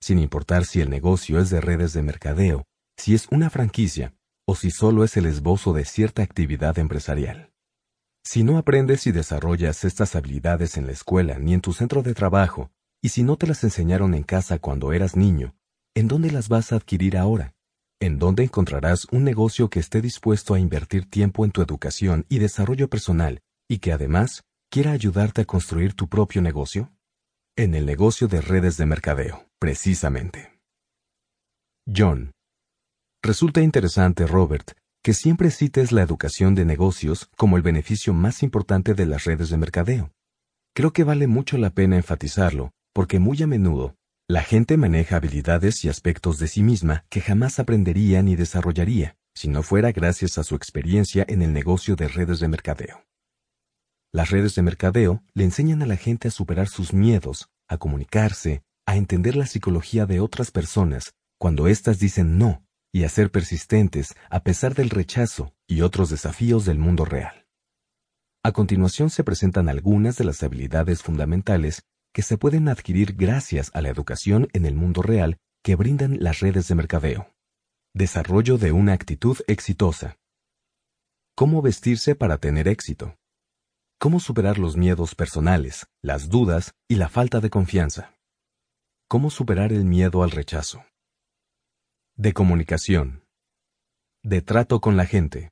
Sin 0.00 0.18
importar 0.18 0.66
si 0.66 0.82
el 0.82 0.90
negocio 0.90 1.40
es 1.40 1.48
de 1.48 1.62
redes 1.62 1.94
de 1.94 2.02
mercadeo, 2.02 2.64
si 2.98 3.14
es 3.14 3.26
una 3.30 3.48
franquicia 3.48 4.14
o 4.46 4.54
si 4.54 4.70
solo 4.70 5.02
es 5.02 5.16
el 5.16 5.24
esbozo 5.24 5.72
de 5.72 5.86
cierta 5.86 6.22
actividad 6.22 6.78
empresarial. 6.78 7.50
Si 8.22 8.44
no 8.44 8.58
aprendes 8.58 9.06
y 9.06 9.12
desarrollas 9.12 9.84
estas 9.84 10.14
habilidades 10.14 10.76
en 10.76 10.86
la 10.86 10.92
escuela 10.92 11.38
ni 11.38 11.54
en 11.54 11.62
tu 11.62 11.72
centro 11.72 12.02
de 12.02 12.12
trabajo, 12.12 12.70
y 13.04 13.10
si 13.10 13.22
no 13.22 13.36
te 13.36 13.46
las 13.46 13.62
enseñaron 13.62 14.14
en 14.14 14.22
casa 14.22 14.58
cuando 14.58 14.94
eras 14.94 15.14
niño, 15.14 15.54
¿en 15.94 16.08
dónde 16.08 16.30
las 16.30 16.48
vas 16.48 16.72
a 16.72 16.76
adquirir 16.76 17.18
ahora? 17.18 17.54
¿En 18.00 18.18
dónde 18.18 18.44
encontrarás 18.44 19.06
un 19.12 19.24
negocio 19.24 19.68
que 19.68 19.78
esté 19.78 20.00
dispuesto 20.00 20.54
a 20.54 20.58
invertir 20.58 21.10
tiempo 21.10 21.44
en 21.44 21.50
tu 21.50 21.60
educación 21.60 22.24
y 22.30 22.38
desarrollo 22.38 22.88
personal 22.88 23.42
y 23.68 23.80
que 23.80 23.92
además 23.92 24.42
quiera 24.70 24.92
ayudarte 24.92 25.42
a 25.42 25.44
construir 25.44 25.92
tu 25.92 26.08
propio 26.08 26.40
negocio? 26.40 26.94
En 27.56 27.74
el 27.74 27.84
negocio 27.84 28.26
de 28.26 28.40
redes 28.40 28.78
de 28.78 28.86
mercadeo, 28.86 29.50
precisamente. 29.58 30.58
John. 31.86 32.32
Resulta 33.22 33.60
interesante, 33.60 34.26
Robert, 34.26 34.78
que 35.02 35.12
siempre 35.12 35.50
cites 35.50 35.92
la 35.92 36.00
educación 36.00 36.54
de 36.54 36.64
negocios 36.64 37.28
como 37.36 37.58
el 37.58 37.62
beneficio 37.62 38.14
más 38.14 38.42
importante 38.42 38.94
de 38.94 39.04
las 39.04 39.24
redes 39.24 39.50
de 39.50 39.58
mercadeo. 39.58 40.10
Creo 40.74 40.94
que 40.94 41.04
vale 41.04 41.26
mucho 41.26 41.58
la 41.58 41.68
pena 41.68 41.96
enfatizarlo, 41.96 42.72
porque 42.94 43.18
muy 43.18 43.42
a 43.42 43.46
menudo 43.46 43.96
la 44.26 44.42
gente 44.42 44.78
maneja 44.78 45.16
habilidades 45.16 45.84
y 45.84 45.90
aspectos 45.90 46.38
de 46.38 46.48
sí 46.48 46.62
misma 46.62 47.04
que 47.10 47.20
jamás 47.20 47.58
aprendería 47.58 48.22
ni 48.22 48.36
desarrollaría 48.36 49.18
si 49.34 49.48
no 49.48 49.62
fuera 49.62 49.92
gracias 49.92 50.38
a 50.38 50.44
su 50.44 50.54
experiencia 50.54 51.26
en 51.28 51.42
el 51.42 51.52
negocio 51.52 51.96
de 51.96 52.08
redes 52.08 52.40
de 52.40 52.48
mercadeo. 52.48 53.04
Las 54.12 54.30
redes 54.30 54.54
de 54.54 54.62
mercadeo 54.62 55.22
le 55.34 55.44
enseñan 55.44 55.82
a 55.82 55.86
la 55.86 55.96
gente 55.96 56.28
a 56.28 56.30
superar 56.30 56.68
sus 56.68 56.94
miedos, 56.94 57.50
a 57.68 57.76
comunicarse, 57.76 58.62
a 58.86 58.96
entender 58.96 59.34
la 59.34 59.46
psicología 59.46 60.06
de 60.06 60.20
otras 60.20 60.52
personas 60.52 61.14
cuando 61.36 61.66
éstas 61.66 61.98
dicen 61.98 62.38
no 62.38 62.64
y 62.92 63.02
a 63.02 63.08
ser 63.08 63.32
persistentes 63.32 64.14
a 64.30 64.44
pesar 64.44 64.74
del 64.74 64.88
rechazo 64.88 65.52
y 65.66 65.80
otros 65.80 66.10
desafíos 66.10 66.64
del 66.64 66.78
mundo 66.78 67.04
real. 67.04 67.46
A 68.44 68.52
continuación 68.52 69.10
se 69.10 69.24
presentan 69.24 69.68
algunas 69.68 70.16
de 70.16 70.24
las 70.24 70.42
habilidades 70.42 71.02
fundamentales 71.02 71.82
que 72.14 72.22
se 72.22 72.38
pueden 72.38 72.68
adquirir 72.68 73.16
gracias 73.16 73.72
a 73.74 73.82
la 73.82 73.88
educación 73.88 74.48
en 74.52 74.66
el 74.66 74.76
mundo 74.76 75.02
real 75.02 75.36
que 75.64 75.74
brindan 75.74 76.18
las 76.20 76.38
redes 76.38 76.68
de 76.68 76.76
mercadeo. 76.76 77.34
Desarrollo 77.92 78.56
de 78.56 78.70
una 78.70 78.92
actitud 78.92 79.36
exitosa. 79.48 80.16
¿Cómo 81.34 81.60
vestirse 81.60 82.14
para 82.14 82.38
tener 82.38 82.68
éxito? 82.68 83.16
¿Cómo 83.98 84.20
superar 84.20 84.58
los 84.58 84.76
miedos 84.76 85.16
personales, 85.16 85.86
las 86.02 86.28
dudas 86.28 86.74
y 86.88 86.96
la 86.96 87.08
falta 87.08 87.40
de 87.40 87.50
confianza? 87.50 88.14
¿Cómo 89.08 89.28
superar 89.28 89.72
el 89.72 89.84
miedo 89.84 90.22
al 90.22 90.30
rechazo? 90.30 90.84
De 92.16 92.32
comunicación. 92.32 93.24
De 94.22 94.40
trato 94.40 94.80
con 94.80 94.96
la 94.96 95.06
gente. 95.06 95.50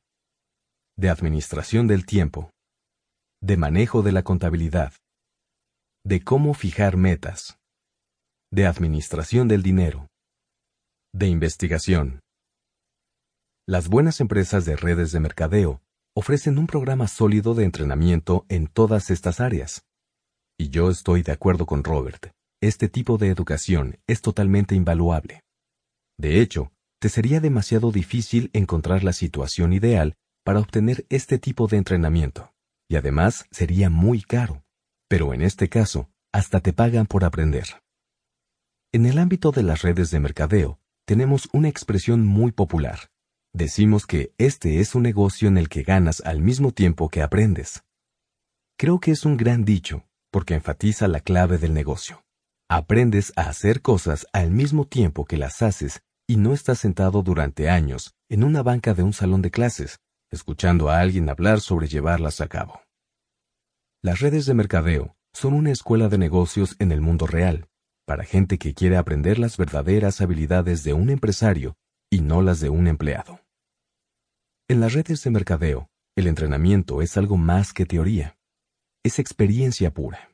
De 0.96 1.10
administración 1.10 1.88
del 1.88 2.06
tiempo. 2.06 2.52
De 3.40 3.56
manejo 3.56 4.02
de 4.02 4.12
la 4.12 4.22
contabilidad 4.22 4.92
de 6.04 6.20
cómo 6.20 6.52
fijar 6.52 6.96
metas, 6.96 7.58
de 8.50 8.66
administración 8.66 9.46
del 9.46 9.62
dinero, 9.62 10.08
de 11.14 11.28
investigación. 11.28 12.20
Las 13.68 13.88
buenas 13.88 14.20
empresas 14.20 14.64
de 14.64 14.74
redes 14.74 15.12
de 15.12 15.20
mercadeo 15.20 15.80
ofrecen 16.16 16.58
un 16.58 16.66
programa 16.66 17.06
sólido 17.06 17.54
de 17.54 17.64
entrenamiento 17.64 18.44
en 18.48 18.66
todas 18.66 19.10
estas 19.10 19.38
áreas. 19.38 19.82
Y 20.58 20.70
yo 20.70 20.90
estoy 20.90 21.22
de 21.22 21.32
acuerdo 21.32 21.66
con 21.66 21.84
Robert, 21.84 22.32
este 22.60 22.88
tipo 22.88 23.16
de 23.16 23.28
educación 23.28 24.00
es 24.08 24.22
totalmente 24.22 24.74
invaluable. 24.74 25.42
De 26.18 26.40
hecho, 26.40 26.72
te 27.00 27.08
sería 27.08 27.40
demasiado 27.40 27.92
difícil 27.92 28.50
encontrar 28.54 29.04
la 29.04 29.12
situación 29.12 29.72
ideal 29.72 30.14
para 30.44 30.58
obtener 30.58 31.06
este 31.10 31.38
tipo 31.38 31.68
de 31.68 31.76
entrenamiento, 31.76 32.52
y 32.90 32.96
además 32.96 33.46
sería 33.52 33.88
muy 33.88 34.22
caro 34.22 34.61
pero 35.12 35.34
en 35.34 35.42
este 35.42 35.68
caso, 35.68 36.08
hasta 36.32 36.60
te 36.60 36.72
pagan 36.72 37.04
por 37.04 37.22
aprender. 37.26 37.66
En 38.92 39.04
el 39.04 39.18
ámbito 39.18 39.50
de 39.50 39.62
las 39.62 39.82
redes 39.82 40.10
de 40.10 40.18
mercadeo, 40.20 40.80
tenemos 41.04 41.50
una 41.52 41.68
expresión 41.68 42.26
muy 42.26 42.50
popular. 42.50 43.10
Decimos 43.52 44.06
que 44.06 44.32
este 44.38 44.80
es 44.80 44.94
un 44.94 45.02
negocio 45.02 45.48
en 45.48 45.58
el 45.58 45.68
que 45.68 45.82
ganas 45.82 46.22
al 46.24 46.40
mismo 46.40 46.72
tiempo 46.72 47.10
que 47.10 47.20
aprendes. 47.20 47.82
Creo 48.78 49.00
que 49.00 49.10
es 49.10 49.26
un 49.26 49.36
gran 49.36 49.66
dicho, 49.66 50.08
porque 50.30 50.54
enfatiza 50.54 51.08
la 51.08 51.20
clave 51.20 51.58
del 51.58 51.74
negocio. 51.74 52.24
Aprendes 52.70 53.34
a 53.36 53.50
hacer 53.50 53.82
cosas 53.82 54.26
al 54.32 54.50
mismo 54.50 54.86
tiempo 54.86 55.26
que 55.26 55.36
las 55.36 55.60
haces 55.60 56.00
y 56.26 56.38
no 56.38 56.54
estás 56.54 56.78
sentado 56.78 57.22
durante 57.22 57.68
años 57.68 58.14
en 58.30 58.44
una 58.44 58.62
banca 58.62 58.94
de 58.94 59.02
un 59.02 59.12
salón 59.12 59.42
de 59.42 59.50
clases, 59.50 59.98
escuchando 60.30 60.88
a 60.88 61.00
alguien 61.00 61.28
hablar 61.28 61.60
sobre 61.60 61.86
llevarlas 61.86 62.40
a 62.40 62.48
cabo. 62.48 62.80
Las 64.04 64.18
redes 64.18 64.46
de 64.46 64.54
mercadeo 64.54 65.14
son 65.32 65.54
una 65.54 65.70
escuela 65.70 66.08
de 66.08 66.18
negocios 66.18 66.74
en 66.80 66.90
el 66.90 67.00
mundo 67.00 67.28
real, 67.28 67.68
para 68.04 68.24
gente 68.24 68.58
que 68.58 68.74
quiere 68.74 68.96
aprender 68.96 69.38
las 69.38 69.56
verdaderas 69.56 70.20
habilidades 70.20 70.82
de 70.82 70.92
un 70.92 71.08
empresario 71.08 71.76
y 72.10 72.20
no 72.20 72.42
las 72.42 72.58
de 72.58 72.68
un 72.68 72.88
empleado. 72.88 73.38
En 74.68 74.80
las 74.80 74.94
redes 74.94 75.22
de 75.22 75.30
mercadeo, 75.30 75.88
el 76.16 76.26
entrenamiento 76.26 77.00
es 77.00 77.16
algo 77.16 77.36
más 77.36 77.72
que 77.72 77.86
teoría. 77.86 78.36
Es 79.04 79.20
experiencia 79.20 79.94
pura. 79.94 80.32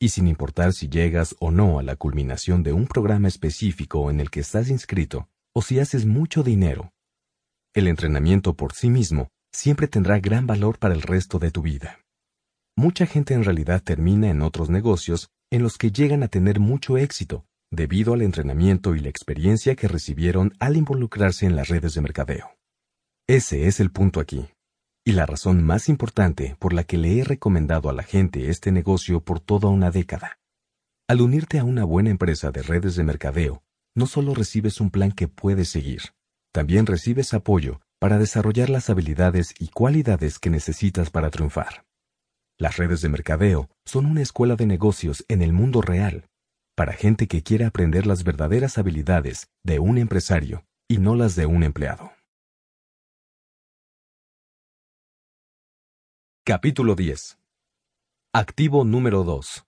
Y 0.00 0.08
sin 0.08 0.26
importar 0.26 0.72
si 0.72 0.88
llegas 0.88 1.36
o 1.38 1.52
no 1.52 1.78
a 1.78 1.84
la 1.84 1.94
culminación 1.94 2.64
de 2.64 2.72
un 2.72 2.88
programa 2.88 3.28
específico 3.28 4.10
en 4.10 4.18
el 4.18 4.28
que 4.28 4.40
estás 4.40 4.70
inscrito, 4.70 5.28
o 5.54 5.62
si 5.62 5.78
haces 5.78 6.04
mucho 6.04 6.42
dinero, 6.42 6.92
el 7.74 7.86
entrenamiento 7.86 8.54
por 8.54 8.72
sí 8.72 8.90
mismo 8.90 9.28
siempre 9.52 9.86
tendrá 9.86 10.18
gran 10.18 10.48
valor 10.48 10.80
para 10.80 10.94
el 10.94 11.02
resto 11.02 11.38
de 11.38 11.52
tu 11.52 11.62
vida. 11.62 12.00
Mucha 12.78 13.06
gente 13.06 13.34
en 13.34 13.42
realidad 13.42 13.82
termina 13.82 14.30
en 14.30 14.40
otros 14.40 14.70
negocios 14.70 15.30
en 15.50 15.64
los 15.64 15.78
que 15.78 15.90
llegan 15.90 16.22
a 16.22 16.28
tener 16.28 16.60
mucho 16.60 16.96
éxito 16.96 17.44
debido 17.72 18.14
al 18.14 18.22
entrenamiento 18.22 18.94
y 18.94 19.00
la 19.00 19.08
experiencia 19.08 19.74
que 19.74 19.88
recibieron 19.88 20.54
al 20.60 20.76
involucrarse 20.76 21.44
en 21.44 21.56
las 21.56 21.66
redes 21.66 21.94
de 21.94 22.02
mercadeo. 22.02 22.56
Ese 23.26 23.66
es 23.66 23.80
el 23.80 23.90
punto 23.90 24.20
aquí, 24.20 24.46
y 25.04 25.10
la 25.10 25.26
razón 25.26 25.64
más 25.64 25.88
importante 25.88 26.54
por 26.60 26.72
la 26.72 26.84
que 26.84 26.98
le 26.98 27.18
he 27.18 27.24
recomendado 27.24 27.90
a 27.90 27.92
la 27.92 28.04
gente 28.04 28.48
este 28.48 28.70
negocio 28.70 29.24
por 29.24 29.40
toda 29.40 29.68
una 29.68 29.90
década. 29.90 30.38
Al 31.08 31.20
unirte 31.20 31.58
a 31.58 31.64
una 31.64 31.82
buena 31.82 32.10
empresa 32.10 32.52
de 32.52 32.62
redes 32.62 32.94
de 32.94 33.02
mercadeo, 33.02 33.60
no 33.96 34.06
solo 34.06 34.36
recibes 34.36 34.80
un 34.80 34.90
plan 34.90 35.10
que 35.10 35.26
puedes 35.26 35.68
seguir, 35.68 36.02
también 36.52 36.86
recibes 36.86 37.34
apoyo 37.34 37.80
para 37.98 38.18
desarrollar 38.18 38.70
las 38.70 38.88
habilidades 38.88 39.52
y 39.58 39.66
cualidades 39.66 40.38
que 40.38 40.50
necesitas 40.50 41.10
para 41.10 41.30
triunfar. 41.30 41.87
Las 42.60 42.76
redes 42.76 43.00
de 43.02 43.08
mercadeo 43.08 43.70
son 43.84 44.04
una 44.04 44.20
escuela 44.20 44.56
de 44.56 44.66
negocios 44.66 45.24
en 45.28 45.42
el 45.42 45.52
mundo 45.52 45.80
real, 45.80 46.28
para 46.74 46.92
gente 46.92 47.28
que 47.28 47.44
quiere 47.44 47.64
aprender 47.64 48.04
las 48.04 48.24
verdaderas 48.24 48.78
habilidades 48.78 49.48
de 49.62 49.78
un 49.78 49.96
empresario 49.96 50.66
y 50.88 50.98
no 50.98 51.14
las 51.14 51.36
de 51.36 51.46
un 51.46 51.62
empleado. 51.62 52.10
Capítulo 56.44 56.96
10. 56.96 57.38
Activo 58.32 58.84
número 58.84 59.22
2. 59.22 59.64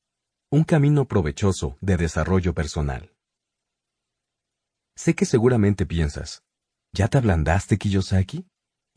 Un 0.50 0.64
camino 0.64 1.06
provechoso 1.06 1.78
de 1.80 1.96
desarrollo 1.96 2.54
personal. 2.54 3.14
Sé 4.96 5.14
que 5.14 5.26
seguramente 5.26 5.86
piensas, 5.86 6.42
¿ya 6.92 7.06
te 7.06 7.18
ablandaste, 7.18 7.78
Kiyosaki? 7.78 8.49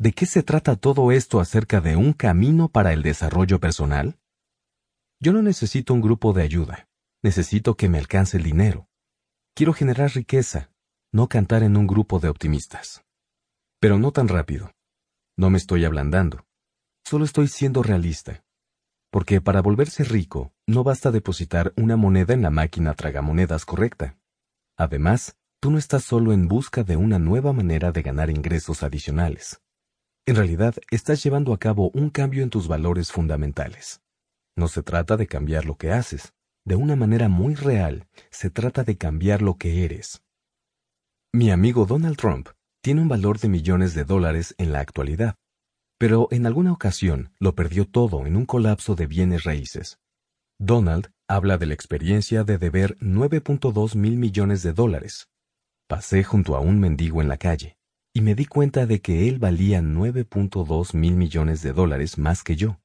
¿De 0.04 0.12
qué 0.12 0.26
se 0.26 0.44
trata 0.44 0.76
todo 0.76 1.14
esto 1.14 1.40
acerca 1.40 1.80
de 1.80 1.96
un 1.96 2.12
camino 2.12 2.68
para 2.68 2.92
el 2.92 3.04
desarrollo 3.04 3.62
personal? 3.62 4.20
Yo 5.22 5.32
no 5.32 5.42
necesito 5.42 5.94
un 5.94 6.02
grupo 6.02 6.34
de 6.34 6.44
ayuda. 6.44 6.90
Necesito 7.24 7.78
que 7.78 7.88
me 7.88 8.00
alcance 8.00 8.36
el 8.36 8.44
dinero. 8.44 8.90
Quiero 9.56 9.72
generar 9.72 10.12
riqueza, 10.12 10.74
no 11.14 11.30
cantar 11.30 11.64
en 11.64 11.78
un 11.78 11.88
grupo 11.88 12.20
de 12.20 12.28
optimistas. 12.28 13.06
Pero 13.80 13.98
no 13.98 14.12
tan 14.12 14.28
rápido. 14.28 14.74
No 15.38 15.50
me 15.50 15.58
estoy 15.58 15.86
ablandando. 15.86 16.46
Solo 17.06 17.24
estoy 17.24 17.48
siendo 17.48 17.82
realista. 17.82 18.44
Porque 19.10 19.40
para 19.40 19.62
volverse 19.62 20.04
rico, 20.04 20.52
no 20.68 20.84
basta 20.84 21.12
depositar 21.12 21.72
una 21.78 21.96
moneda 21.96 22.34
en 22.34 22.42
la 22.42 22.50
máquina 22.50 22.94
tragamonedas 22.94 23.64
correcta. 23.64 24.18
Además, 24.76 25.38
tú 25.62 25.72
no 25.72 25.78
estás 25.78 26.04
solo 26.04 26.34
en 26.34 26.50
busca 26.50 26.84
de 26.84 26.98
una 26.98 27.20
nueva 27.20 27.54
manera 27.54 27.94
de 27.94 28.02
ganar 28.02 28.30
ingresos 28.30 28.84
adicionales. 28.84 29.63
En 30.26 30.38
realidad, 30.38 30.76
estás 30.90 31.22
llevando 31.22 31.54
a 31.54 31.58
cabo 31.58 31.92
un 31.94 32.10
cambio 32.10 32.44
en 32.44 32.50
tus 32.50 32.70
valores 32.70 33.12
fundamentales. 33.12 34.02
No 34.56 34.70
se 34.70 34.82
trata 34.82 35.18
de 35.18 35.28
cambiar 35.28 35.66
lo 35.66 35.76
que 35.76 35.92
haces, 35.92 36.34
de 36.64 36.76
una 36.76 36.96
manera 36.96 37.28
muy 37.28 37.56
real, 37.56 38.08
se 38.32 38.50
trata 38.50 38.86
de 38.86 38.98
cambiar 38.98 39.42
lo 39.42 39.58
que 39.58 39.84
eres. 39.84 40.24
Mi 41.34 41.52
amigo 41.52 41.86
Donald 41.86 42.16
Trump 42.16 42.48
tiene 42.82 43.02
un 43.02 43.10
valor 43.10 43.38
de 43.40 43.50
millones 43.50 43.96
de 43.96 44.06
dólares 44.06 44.56
en 44.58 44.72
la 44.72 44.80
actualidad, 44.80 45.36
pero 45.98 46.30
en 46.32 46.46
alguna 46.46 46.72
ocasión 46.72 47.34
lo 47.40 47.54
perdió 47.54 47.86
todo 47.86 48.26
en 48.26 48.38
un 48.38 48.46
colapso 48.46 48.96
de 48.96 49.08
bienes 49.08 49.44
raíces. 49.44 50.00
Donald 50.58 51.12
habla 51.28 51.58
de 51.58 51.66
la 51.66 51.74
experiencia 51.74 52.46
de 52.46 52.58
deber 52.58 52.98
9.2 53.00 53.98
mil 53.98 54.16
millones 54.16 54.64
de 54.64 54.72
dólares. 54.72 55.28
Pasé 55.90 56.24
junto 56.24 56.56
a 56.56 56.62
un 56.62 56.80
mendigo 56.80 57.22
en 57.22 57.28
la 57.28 57.38
calle 57.38 57.78
y 58.14 58.22
me 58.22 58.36
di 58.36 58.46
cuenta 58.46 58.86
de 58.86 59.02
que 59.02 59.28
él 59.28 59.40
valía 59.40 59.82
9.2 59.82 60.94
mil 60.96 61.16
millones 61.16 61.64
de 61.64 61.74
dólares 61.74 62.20
más 62.20 62.44
que 62.44 62.56
yo. 62.56 62.80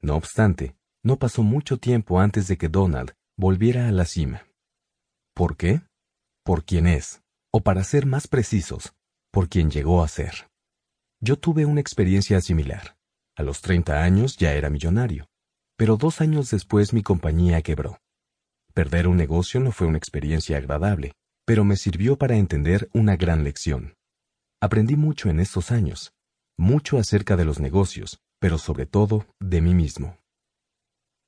No 0.00 0.14
obstante, 0.14 0.76
no 1.02 1.18
pasó 1.18 1.42
mucho 1.42 1.78
tiempo 1.78 2.20
antes 2.20 2.46
de 2.46 2.56
que 2.56 2.68
Donald 2.68 3.12
volviera 3.36 3.88
a 3.88 3.92
la 3.92 4.04
cima. 4.04 4.46
¿Por 5.34 5.56
qué? 5.56 5.82
Por 6.44 6.64
quién 6.64 6.86
es, 6.86 7.22
o 7.52 7.60
para 7.60 7.82
ser 7.82 8.06
más 8.06 8.28
precisos, 8.28 8.94
por 9.32 9.48
quien 9.48 9.70
llegó 9.70 10.02
a 10.02 10.08
ser. 10.08 10.48
Yo 11.20 11.36
tuve 11.36 11.66
una 11.66 11.80
experiencia 11.80 12.40
similar. 12.40 12.96
A 13.36 13.42
los 13.42 13.60
30 13.60 14.02
años 14.02 14.36
ya 14.36 14.54
era 14.54 14.70
millonario, 14.70 15.28
pero 15.76 15.96
dos 15.96 16.20
años 16.20 16.50
después 16.50 16.92
mi 16.92 17.02
compañía 17.02 17.60
quebró. 17.62 17.98
Perder 18.74 19.08
un 19.08 19.16
negocio 19.16 19.58
no 19.58 19.72
fue 19.72 19.88
una 19.88 19.98
experiencia 19.98 20.56
agradable, 20.56 21.12
pero 21.44 21.64
me 21.64 21.76
sirvió 21.76 22.16
para 22.16 22.36
entender 22.36 22.88
una 22.92 23.16
gran 23.16 23.42
lección. 23.42 23.96
Aprendí 24.60 24.96
mucho 24.96 25.28
en 25.28 25.40
estos 25.40 25.70
años, 25.70 26.14
mucho 26.56 26.98
acerca 26.98 27.36
de 27.36 27.44
los 27.44 27.60
negocios, 27.60 28.20
pero 28.38 28.56
sobre 28.56 28.86
todo 28.86 29.26
de 29.38 29.60
mí 29.60 29.74
mismo. 29.74 30.18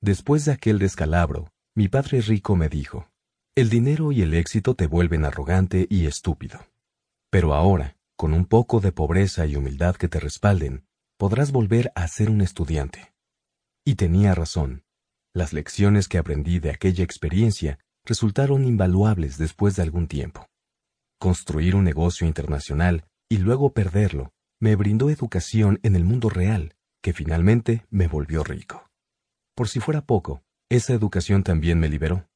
Después 0.01 0.45
de 0.47 0.53
aquel 0.53 0.79
descalabro, 0.79 1.53
mi 1.75 1.89
padre 1.89 2.21
rico 2.23 2.57
me 2.57 2.69
dijo, 2.69 3.11
el 3.55 3.69
dinero 3.69 4.13
y 4.13 4.23
el 4.23 4.35
éxito 4.35 4.75
te 4.75 4.87
vuelven 4.87 5.25
arrogante 5.25 5.87
y 5.91 6.07
estúpido. 6.07 6.65
Pero 7.31 7.55
ahora, 7.55 7.97
con 8.17 8.33
un 8.33 8.47
poco 8.47 8.81
de 8.81 8.93
pobreza 8.93 9.47
y 9.47 9.57
humildad 9.57 9.97
que 9.97 10.09
te 10.09 10.21
respalden, 10.21 10.87
podrás 11.19 11.53
volver 11.53 11.93
a 11.95 12.09
ser 12.09 12.31
un 12.31 12.41
estudiante. 12.41 13.13
Y 13.85 13.97
tenía 13.97 14.35
razón. 14.35 14.85
Las 15.35 15.53
lecciones 15.53 16.09
que 16.09 16.19
aprendí 16.19 16.61
de 16.61 16.71
aquella 16.71 17.05
experiencia 17.05 17.79
resultaron 18.05 18.65
invaluables 18.65 19.37
después 19.37 19.77
de 19.77 19.83
algún 19.83 20.07
tiempo. 20.09 20.47
Construir 21.19 21.75
un 21.77 21.85
negocio 21.85 22.27
internacional 22.27 23.05
y 23.29 23.39
luego 23.39 23.73
perderlo 23.73 24.33
me 24.61 24.75
brindó 24.75 25.11
educación 25.11 25.79
en 25.83 25.95
el 25.95 26.05
mundo 26.05 26.31
real, 26.31 26.75
que 27.03 27.13
finalmente 27.13 27.87
me 27.91 28.09
volvió 28.09 28.43
rico. 28.43 28.89
Por 29.55 29.69
si 29.69 29.81
fuera 29.81 30.03
poco, 30.03 30.43
esa 30.69 30.95
educación 30.95 31.43
también 31.43 31.79
me 31.79 31.89
liberó. 31.89 32.29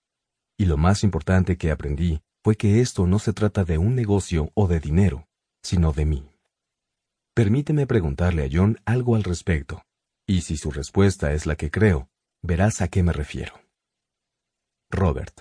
Y 0.59 0.67
lo 0.67 0.77
más 0.77 1.03
importante 1.03 1.57
que 1.57 1.71
aprendí 1.71 2.21
fue 2.45 2.57
que 2.57 2.81
esto 2.81 3.07
no 3.07 3.19
se 3.19 3.33
trata 3.33 3.65
de 3.65 3.79
un 3.79 3.95
negocio 3.95 4.51
o 4.55 4.69
de 4.69 4.81
dinero, 4.81 5.27
sino 5.63 5.93
de 5.93 6.05
mí. 6.05 6.29
Permíteme 7.35 7.87
preguntarle 7.87 8.45
a 8.45 8.49
John 8.53 8.79
algo 8.85 9.17
al 9.17 9.25
respecto, 9.25 9.83
y 10.27 10.43
si 10.43 10.57
su 10.57 10.71
respuesta 10.71 11.33
es 11.33 11.47
la 11.47 11.57
que 11.57 11.71
creo, 11.71 12.09
verás 12.43 12.83
a 12.83 12.89
qué 12.89 13.03
me 13.03 13.13
refiero. 13.13 13.55
Robert. 14.91 15.41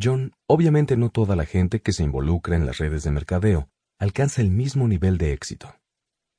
John, 0.00 0.32
obviamente 0.48 0.96
no 0.96 1.10
toda 1.10 1.36
la 1.36 1.44
gente 1.44 1.80
que 1.80 1.92
se 1.92 2.02
involucra 2.02 2.56
en 2.56 2.66
las 2.66 2.78
redes 2.78 3.02
de 3.04 3.10
mercadeo 3.10 3.68
alcanza 3.98 4.42
el 4.42 4.50
mismo 4.50 4.88
nivel 4.88 5.16
de 5.18 5.32
éxito. 5.32 5.74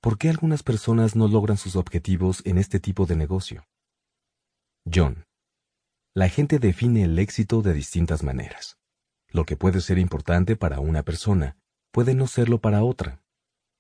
¿Por 0.02 0.18
qué 0.18 0.30
algunas 0.30 0.62
personas 0.62 1.16
no 1.16 1.28
logran 1.28 1.58
sus 1.58 1.76
objetivos 1.76 2.42
en 2.46 2.58
este 2.58 2.80
tipo 2.80 3.06
de 3.06 3.16
negocio? 3.16 3.66
John. 4.92 5.26
La 6.14 6.30
gente 6.30 6.60
define 6.60 7.04
el 7.04 7.18
éxito 7.18 7.62
de 7.62 7.74
distintas 7.74 8.24
maneras. 8.24 8.78
Lo 9.30 9.46
que 9.46 9.58
puede 9.58 9.82
ser 9.82 9.98
importante 9.98 10.56
para 10.56 10.80
una 10.80 11.04
persona 11.04 11.58
puede 11.92 12.14
no 12.14 12.28
serlo 12.28 12.60
para 12.60 12.84
otra. 12.84 13.24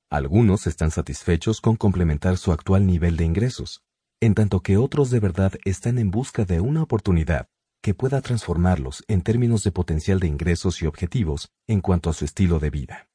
Algunos 0.09 0.67
están 0.67 0.91
satisfechos 0.91 1.61
con 1.61 1.75
complementar 1.75 2.37
su 2.37 2.51
actual 2.51 2.85
nivel 2.85 3.15
de 3.15 3.25
ingresos, 3.25 3.83
en 4.19 4.33
tanto 4.33 4.61
que 4.61 4.77
otros 4.77 5.11
de 5.11 5.19
verdad 5.19 5.53
están 5.65 5.99
en 5.99 6.09
busca 6.09 6.45
de 6.45 6.61
una 6.61 6.81
oportunidad 6.81 7.47
que 7.83 7.93
pueda 7.93 8.21
transformarlos 8.21 9.03
en 9.07 9.21
términos 9.21 9.63
de 9.63 9.71
potencial 9.71 10.19
de 10.19 10.27
ingresos 10.27 10.81
y 10.81 10.87
objetivos 10.87 11.49
en 11.67 11.81
cuanto 11.81 12.09
a 12.09 12.13
su 12.13 12.25
estilo 12.25 12.59
de 12.59 12.69
vida. 12.71 13.09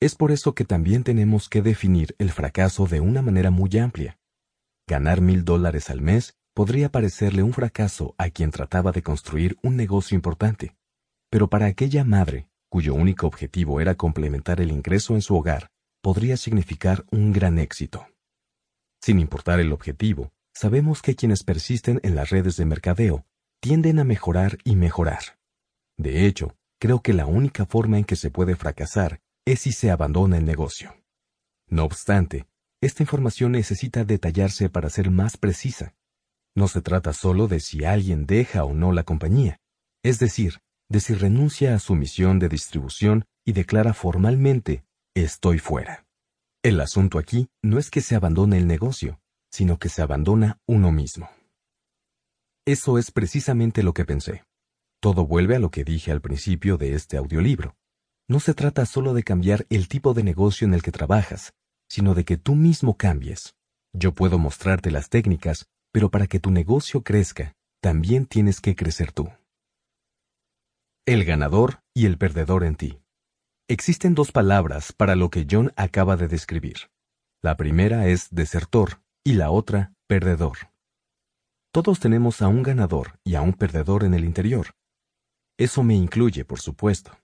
Es 0.00 0.14
por 0.14 0.30
eso 0.30 0.54
que 0.54 0.64
también 0.64 1.02
tenemos 1.02 1.48
que 1.48 1.60
definir 1.60 2.14
el 2.18 2.30
fracaso 2.30 2.86
de 2.86 3.00
una 3.00 3.20
manera 3.20 3.50
muy 3.50 3.76
amplia. 3.78 4.18
Ganar 4.86 5.20
mil 5.20 5.44
dólares 5.44 5.90
al 5.90 6.00
mes 6.00 6.36
podría 6.54 6.88
parecerle 6.88 7.42
un 7.42 7.52
fracaso 7.52 8.14
a 8.16 8.30
quien 8.30 8.52
trataba 8.52 8.92
de 8.92 9.02
construir 9.02 9.58
un 9.60 9.76
negocio 9.76 10.14
importante, 10.14 10.76
pero 11.30 11.50
para 11.50 11.66
aquella 11.66 12.04
madre, 12.04 12.48
cuyo 12.70 12.94
único 12.94 13.26
objetivo 13.26 13.80
era 13.80 13.96
complementar 13.96 14.60
el 14.60 14.70
ingreso 14.70 15.14
en 15.14 15.22
su 15.22 15.36
hogar, 15.36 15.70
podría 16.00 16.36
significar 16.36 17.04
un 17.10 17.32
gran 17.32 17.58
éxito. 17.58 18.06
Sin 19.02 19.18
importar 19.18 19.58
el 19.58 19.72
objetivo, 19.72 20.30
sabemos 20.54 21.02
que 21.02 21.16
quienes 21.16 21.42
persisten 21.42 21.98
en 22.04 22.14
las 22.14 22.30
redes 22.30 22.56
de 22.56 22.64
mercadeo 22.64 23.26
tienden 23.60 23.98
a 23.98 24.04
mejorar 24.04 24.58
y 24.62 24.76
mejorar. 24.76 25.38
De 25.96 26.26
hecho, 26.26 26.56
creo 26.78 27.02
que 27.02 27.14
la 27.14 27.26
única 27.26 27.66
forma 27.66 27.98
en 27.98 28.04
que 28.04 28.14
se 28.14 28.30
puede 28.30 28.54
fracasar 28.54 29.20
es 29.52 29.60
si 29.60 29.72
se 29.72 29.90
abandona 29.90 30.36
el 30.36 30.44
negocio. 30.44 30.94
No 31.68 31.84
obstante, 31.84 32.46
esta 32.82 33.02
información 33.02 33.52
necesita 33.52 34.04
detallarse 34.04 34.68
para 34.68 34.90
ser 34.90 35.10
más 35.10 35.38
precisa. 35.38 35.94
No 36.54 36.68
se 36.68 36.82
trata 36.82 37.14
solo 37.14 37.48
de 37.48 37.60
si 37.60 37.84
alguien 37.84 38.26
deja 38.26 38.64
o 38.64 38.74
no 38.74 38.92
la 38.92 39.04
compañía, 39.04 39.58
es 40.02 40.18
decir, 40.18 40.58
de 40.90 41.00
si 41.00 41.14
renuncia 41.14 41.74
a 41.74 41.78
su 41.78 41.94
misión 41.94 42.38
de 42.38 42.48
distribución 42.48 43.24
y 43.44 43.52
declara 43.52 43.94
formalmente 43.94 44.84
estoy 45.14 45.58
fuera. 45.58 46.06
El 46.62 46.80
asunto 46.80 47.18
aquí 47.18 47.48
no 47.62 47.78
es 47.78 47.90
que 47.90 48.02
se 48.02 48.16
abandone 48.16 48.58
el 48.58 48.66
negocio, 48.66 49.18
sino 49.50 49.78
que 49.78 49.88
se 49.88 50.02
abandona 50.02 50.58
uno 50.66 50.92
mismo. 50.92 51.30
Eso 52.66 52.98
es 52.98 53.10
precisamente 53.10 53.82
lo 53.82 53.94
que 53.94 54.04
pensé. 54.04 54.44
Todo 55.00 55.26
vuelve 55.26 55.56
a 55.56 55.58
lo 55.58 55.70
que 55.70 55.84
dije 55.84 56.12
al 56.12 56.20
principio 56.20 56.76
de 56.76 56.94
este 56.94 57.16
audiolibro. 57.16 57.76
No 58.28 58.40
se 58.40 58.52
trata 58.52 58.84
solo 58.84 59.14
de 59.14 59.22
cambiar 59.22 59.66
el 59.70 59.88
tipo 59.88 60.12
de 60.12 60.22
negocio 60.22 60.66
en 60.66 60.74
el 60.74 60.82
que 60.82 60.92
trabajas, 60.92 61.54
sino 61.88 62.14
de 62.14 62.26
que 62.26 62.36
tú 62.36 62.54
mismo 62.54 62.98
cambies. 62.98 63.54
Yo 63.94 64.12
puedo 64.14 64.38
mostrarte 64.38 64.90
las 64.90 65.08
técnicas, 65.08 65.66
pero 65.92 66.10
para 66.10 66.26
que 66.26 66.38
tu 66.38 66.50
negocio 66.50 67.02
crezca, 67.02 67.54
también 67.80 68.26
tienes 68.26 68.60
que 68.60 68.76
crecer 68.76 69.12
tú. 69.12 69.30
El 71.06 71.24
ganador 71.24 71.80
y 71.94 72.04
el 72.04 72.18
perdedor 72.18 72.64
en 72.64 72.76
ti. 72.76 73.00
Existen 73.66 74.14
dos 74.14 74.30
palabras 74.30 74.92
para 74.92 75.16
lo 75.16 75.30
que 75.30 75.46
John 75.50 75.72
acaba 75.76 76.18
de 76.18 76.28
describir. 76.28 76.90
La 77.40 77.56
primera 77.56 78.08
es 78.08 78.28
desertor 78.30 79.00
y 79.24 79.34
la 79.34 79.50
otra 79.50 79.94
perdedor. 80.06 80.70
Todos 81.72 81.98
tenemos 81.98 82.42
a 82.42 82.48
un 82.48 82.62
ganador 82.62 83.18
y 83.24 83.36
a 83.36 83.42
un 83.42 83.54
perdedor 83.54 84.04
en 84.04 84.12
el 84.12 84.24
interior. 84.24 84.74
Eso 85.58 85.82
me 85.82 85.94
incluye, 85.94 86.44
por 86.44 86.60
supuesto. 86.60 87.18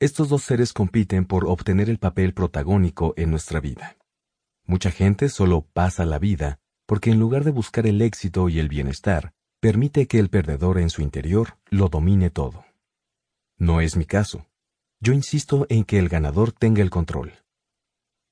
Estos 0.00 0.30
dos 0.30 0.42
seres 0.42 0.72
compiten 0.72 1.26
por 1.26 1.44
obtener 1.44 1.90
el 1.90 1.98
papel 1.98 2.32
protagónico 2.32 3.12
en 3.18 3.30
nuestra 3.30 3.60
vida. 3.60 3.98
Mucha 4.64 4.90
gente 4.90 5.28
solo 5.28 5.68
pasa 5.74 6.06
la 6.06 6.18
vida 6.18 6.58
porque 6.90 7.10
en 7.10 7.20
lugar 7.20 7.44
de 7.44 7.52
buscar 7.52 7.86
el 7.86 8.02
éxito 8.02 8.48
y 8.48 8.58
el 8.58 8.68
bienestar, 8.68 9.32
permite 9.60 10.08
que 10.08 10.18
el 10.18 10.28
perdedor 10.28 10.80
en 10.80 10.90
su 10.90 11.02
interior 11.02 11.58
lo 11.68 11.88
domine 11.88 12.30
todo. 12.30 12.64
No 13.58 13.80
es 13.80 13.96
mi 13.96 14.06
caso. 14.06 14.48
Yo 15.00 15.12
insisto 15.12 15.66
en 15.68 15.84
que 15.84 16.00
el 16.00 16.08
ganador 16.08 16.50
tenga 16.50 16.82
el 16.82 16.90
control. 16.90 17.34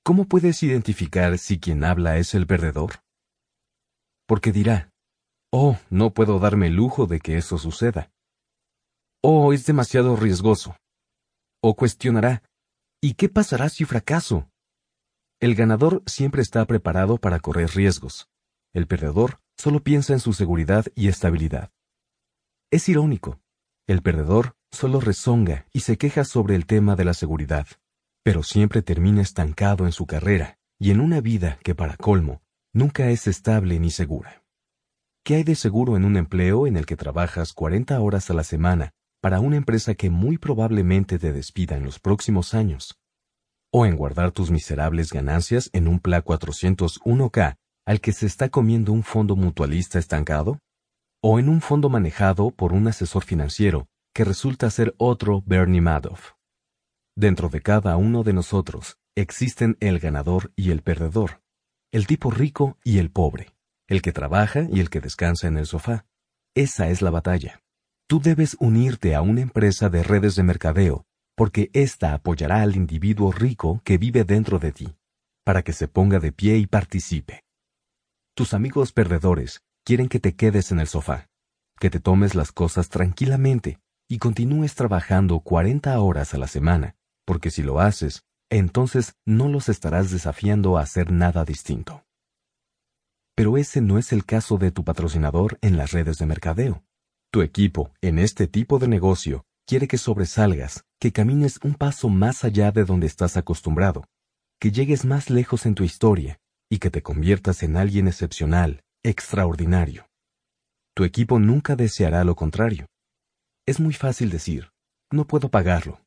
¿Cómo 0.02 0.24
puedes 0.24 0.60
identificar 0.64 1.38
si 1.38 1.60
quien 1.60 1.84
habla 1.84 2.16
es 2.16 2.34
el 2.34 2.48
perdedor? 2.48 3.04
Porque 4.26 4.50
dirá, 4.50 4.90
oh, 5.52 5.76
no 5.88 6.12
puedo 6.14 6.40
darme 6.40 6.66
el 6.66 6.74
lujo 6.74 7.06
de 7.06 7.20
que 7.20 7.36
eso 7.36 7.58
suceda. 7.58 8.10
Oh, 9.22 9.52
es 9.52 9.66
demasiado 9.66 10.16
riesgoso. 10.16 10.74
O 11.70 11.76
cuestionará, 11.76 12.42
¿y 12.98 13.12
qué 13.12 13.28
pasará 13.28 13.68
si 13.68 13.84
fracaso? 13.84 14.48
El 15.38 15.54
ganador 15.54 16.02
siempre 16.06 16.40
está 16.40 16.64
preparado 16.64 17.18
para 17.18 17.40
correr 17.40 17.68
riesgos. 17.74 18.30
El 18.72 18.86
perdedor 18.86 19.40
solo 19.58 19.82
piensa 19.82 20.14
en 20.14 20.20
su 20.20 20.32
seguridad 20.32 20.86
y 20.94 21.08
estabilidad. 21.08 21.70
Es 22.70 22.88
irónico. 22.88 23.38
El 23.86 24.00
perdedor 24.00 24.56
solo 24.72 24.98
rezonga 24.98 25.66
y 25.70 25.80
se 25.80 25.98
queja 25.98 26.24
sobre 26.24 26.54
el 26.54 26.64
tema 26.64 26.96
de 26.96 27.04
la 27.04 27.12
seguridad, 27.12 27.66
pero 28.24 28.42
siempre 28.42 28.80
termina 28.80 29.20
estancado 29.20 29.84
en 29.84 29.92
su 29.92 30.06
carrera 30.06 30.58
y 30.78 30.90
en 30.90 31.02
una 31.02 31.20
vida 31.20 31.58
que, 31.62 31.74
para 31.74 31.98
colmo, 31.98 32.40
nunca 32.72 33.10
es 33.10 33.26
estable 33.26 33.78
ni 33.78 33.90
segura. 33.90 34.42
¿Qué 35.22 35.34
hay 35.34 35.44
de 35.44 35.54
seguro 35.54 35.98
en 35.98 36.06
un 36.06 36.16
empleo 36.16 36.66
en 36.66 36.78
el 36.78 36.86
que 36.86 36.96
trabajas 36.96 37.52
40 37.52 38.00
horas 38.00 38.30
a 38.30 38.32
la 38.32 38.44
semana 38.44 38.94
para 39.20 39.40
una 39.40 39.56
empresa 39.56 39.94
que 39.94 40.10
muy 40.10 40.38
probablemente 40.38 41.18
te 41.18 41.32
despida 41.32 41.76
en 41.76 41.84
los 41.84 41.98
próximos 41.98 42.54
años? 42.54 42.98
¿O 43.72 43.86
en 43.86 43.96
guardar 43.96 44.32
tus 44.32 44.50
miserables 44.50 45.12
ganancias 45.12 45.70
en 45.72 45.88
un 45.88 46.00
PLA 46.00 46.24
401k 46.24 47.56
al 47.86 48.00
que 48.00 48.12
se 48.12 48.26
está 48.26 48.48
comiendo 48.48 48.92
un 48.92 49.02
fondo 49.02 49.36
mutualista 49.36 49.98
estancado? 49.98 50.60
¿O 51.22 51.38
en 51.38 51.48
un 51.48 51.60
fondo 51.60 51.88
manejado 51.88 52.50
por 52.50 52.72
un 52.72 52.88
asesor 52.88 53.24
financiero 53.24 53.88
que 54.18 54.24
resulta 54.24 54.68
ser 54.68 54.96
otro 54.98 55.44
Bernie 55.46 55.80
Madoff. 55.80 56.32
Dentro 57.16 57.48
de 57.48 57.60
cada 57.60 57.96
uno 57.96 58.24
de 58.24 58.32
nosotros 58.32 58.98
existen 59.14 59.76
el 59.78 60.00
ganador 60.00 60.52
y 60.56 60.72
el 60.72 60.82
perdedor, 60.82 61.40
el 61.92 62.08
tipo 62.08 62.32
rico 62.32 62.78
y 62.82 62.98
el 62.98 63.12
pobre, 63.12 63.54
el 63.86 64.02
que 64.02 64.10
trabaja 64.10 64.66
y 64.72 64.80
el 64.80 64.90
que 64.90 65.00
descansa 65.00 65.46
en 65.46 65.56
el 65.56 65.66
sofá. 65.66 66.04
Esa 66.56 66.88
es 66.88 67.00
la 67.00 67.10
batalla. 67.10 67.62
Tú 68.09 68.20
debes 68.20 68.56
unirte 68.59 69.14
a 69.14 69.20
una 69.20 69.43
empresa 69.43 69.90
de 69.90 70.02
redes 70.02 70.35
de 70.35 70.43
mercadeo, 70.43 71.05
porque 71.36 71.68
ésta 71.74 72.14
apoyará 72.14 72.62
al 72.62 72.74
individuo 72.74 73.32
rico 73.32 73.82
que 73.85 73.98
vive 73.98 74.24
dentro 74.24 74.59
de 74.59 74.72
ti, 74.72 74.97
para 75.44 75.60
que 75.60 75.74
se 75.74 75.89
ponga 75.89 76.18
de 76.18 76.32
pie 76.32 76.56
y 76.56 76.66
participe. 76.66 77.44
Tus 78.35 78.55
amigos 78.55 78.93
perdedores 78.93 79.60
quieren 79.85 80.09
que 80.09 80.20
te 80.20 80.35
quedes 80.35 80.72
en 80.72 80.80
el 80.80 80.86
sofá, 80.86 81.28
que 81.78 81.90
te 81.90 82.01
tomes 82.01 82.35
las 82.35 82.51
cosas 82.51 82.89
tranquilamente, 82.89 83.78
y 84.09 84.16
continúes 84.16 84.74
trabajando 84.74 85.40
40 85.40 86.01
horas 86.01 86.32
a 86.32 86.39
la 86.39 86.47
semana, 86.47 86.97
porque 87.26 87.51
si 87.51 87.62
lo 87.62 87.78
haces, 87.78 88.22
entonces 88.48 89.16
no 89.26 89.48
los 89.48 89.68
estarás 89.68 90.10
desafiando 90.10 90.78
a 90.78 90.80
hacer 90.80 91.12
nada 91.12 91.44
distinto. 91.44 92.06
Pero 93.35 93.59
ese 93.59 93.82
no 93.82 93.98
es 93.98 94.14
el 94.14 94.24
caso 94.24 94.56
de 94.56 94.70
tu 94.70 94.82
patrocinador 94.82 95.59
en 95.60 95.76
las 95.76 95.93
redes 95.93 96.16
de 96.16 96.24
mercadeo. 96.24 96.88
Tu 97.30 97.42
equipo, 97.42 97.92
en 98.00 98.18
este 98.18 98.46
tipo 98.46 98.78
de 98.78 98.88
negocio, 98.88 99.44
quiere 99.66 99.86
que 99.86 99.98
sobresalgas, 99.98 100.84
que 100.98 101.12
camines 101.12 101.60
un 101.62 101.74
paso 101.74 102.09
más 102.09 102.42
allá 102.42 102.72
de 102.72 102.84
donde 102.84 103.06
estás 103.06 103.36
acostumbrado, 103.36 104.06
que 104.59 104.72
llegues 104.72 105.05
más 105.05 105.28
lejos 105.28 105.66
en 105.66 105.74
tu 105.74 105.84
historia 105.84 106.38
y 106.70 106.78
que 106.78 106.90
te 106.90 107.02
conviertas 107.02 107.62
en 107.62 107.76
alguien 107.76 108.09
excepcional, 108.09 108.82
extraordinario. 109.02 110.06
Tu 110.94 111.05
equipo 111.05 111.38
nunca 111.38 111.76
deseará 111.76 112.24
lo 112.24 112.34
contrario. 112.34 112.86
Es 113.66 113.78
muy 113.78 113.92
fácil 113.92 114.30
decir, 114.30 114.70
no 115.12 115.26
puedo 115.26 115.50
pagarlo, 115.50 116.00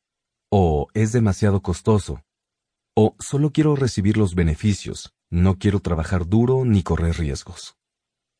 o 0.50 0.88
es 0.92 1.12
demasiado 1.12 1.62
costoso, 1.62 2.22
o 2.96 3.14
solo 3.20 3.52
quiero 3.52 3.76
recibir 3.76 4.16
los 4.16 4.34
beneficios, 4.34 5.12
no 5.30 5.56
quiero 5.56 5.78
trabajar 5.78 6.26
duro 6.26 6.64
ni 6.64 6.82
correr 6.82 7.16
riesgos. 7.16 7.76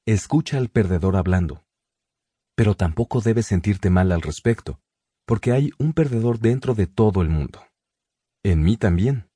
Escucha 0.04 0.58
al 0.58 0.68
perdedor 0.68 1.16
hablando. 1.16 1.62
Pero 2.54 2.74
tampoco 2.74 3.20
debes 3.20 3.46
sentirte 3.46 3.90
mal 3.90 4.12
al 4.12 4.22
respecto, 4.22 4.80
porque 5.26 5.52
hay 5.52 5.70
un 5.78 5.92
perdedor 5.92 6.38
dentro 6.38 6.74
de 6.74 6.86
todo 6.86 7.22
el 7.22 7.28
mundo. 7.28 7.64
En 8.44 8.62
mí 8.62 8.76
también. 8.76 9.28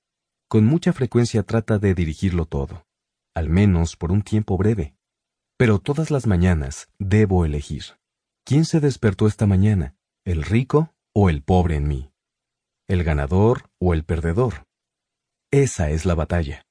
Con 0.49 0.65
mucha 0.65 0.93
frecuencia 0.93 1.43
trata 1.43 1.79
de 1.79 1.95
dirigirlo 1.95 2.47
todo, 2.47 2.87
al 3.35 3.49
menos 3.49 3.97
por 3.97 4.13
un 4.13 4.23
tiempo 4.23 4.57
breve. 4.57 4.95
Pero 5.57 5.79
todas 5.79 6.11
las 6.11 6.27
mañanas 6.27 6.89
debo 6.99 7.45
elegir. 7.45 7.85
¿Quién 8.45 8.65
se 8.65 8.79
despertó 8.79 9.27
esta 9.27 9.47
mañana? 9.47 9.97
¿El 10.25 10.43
rico 10.43 10.95
o 11.13 11.31
el 11.31 11.43
pobre 11.43 11.77
en 11.77 11.89
mí? 11.89 12.13
¿El 12.87 13.03
ganador 13.03 13.71
o 13.81 13.95
el 13.95 14.05
perdedor? 14.05 14.67
Esa 15.51 15.91
es 15.91 16.05
la 16.05 16.15
batalla. 16.15 16.67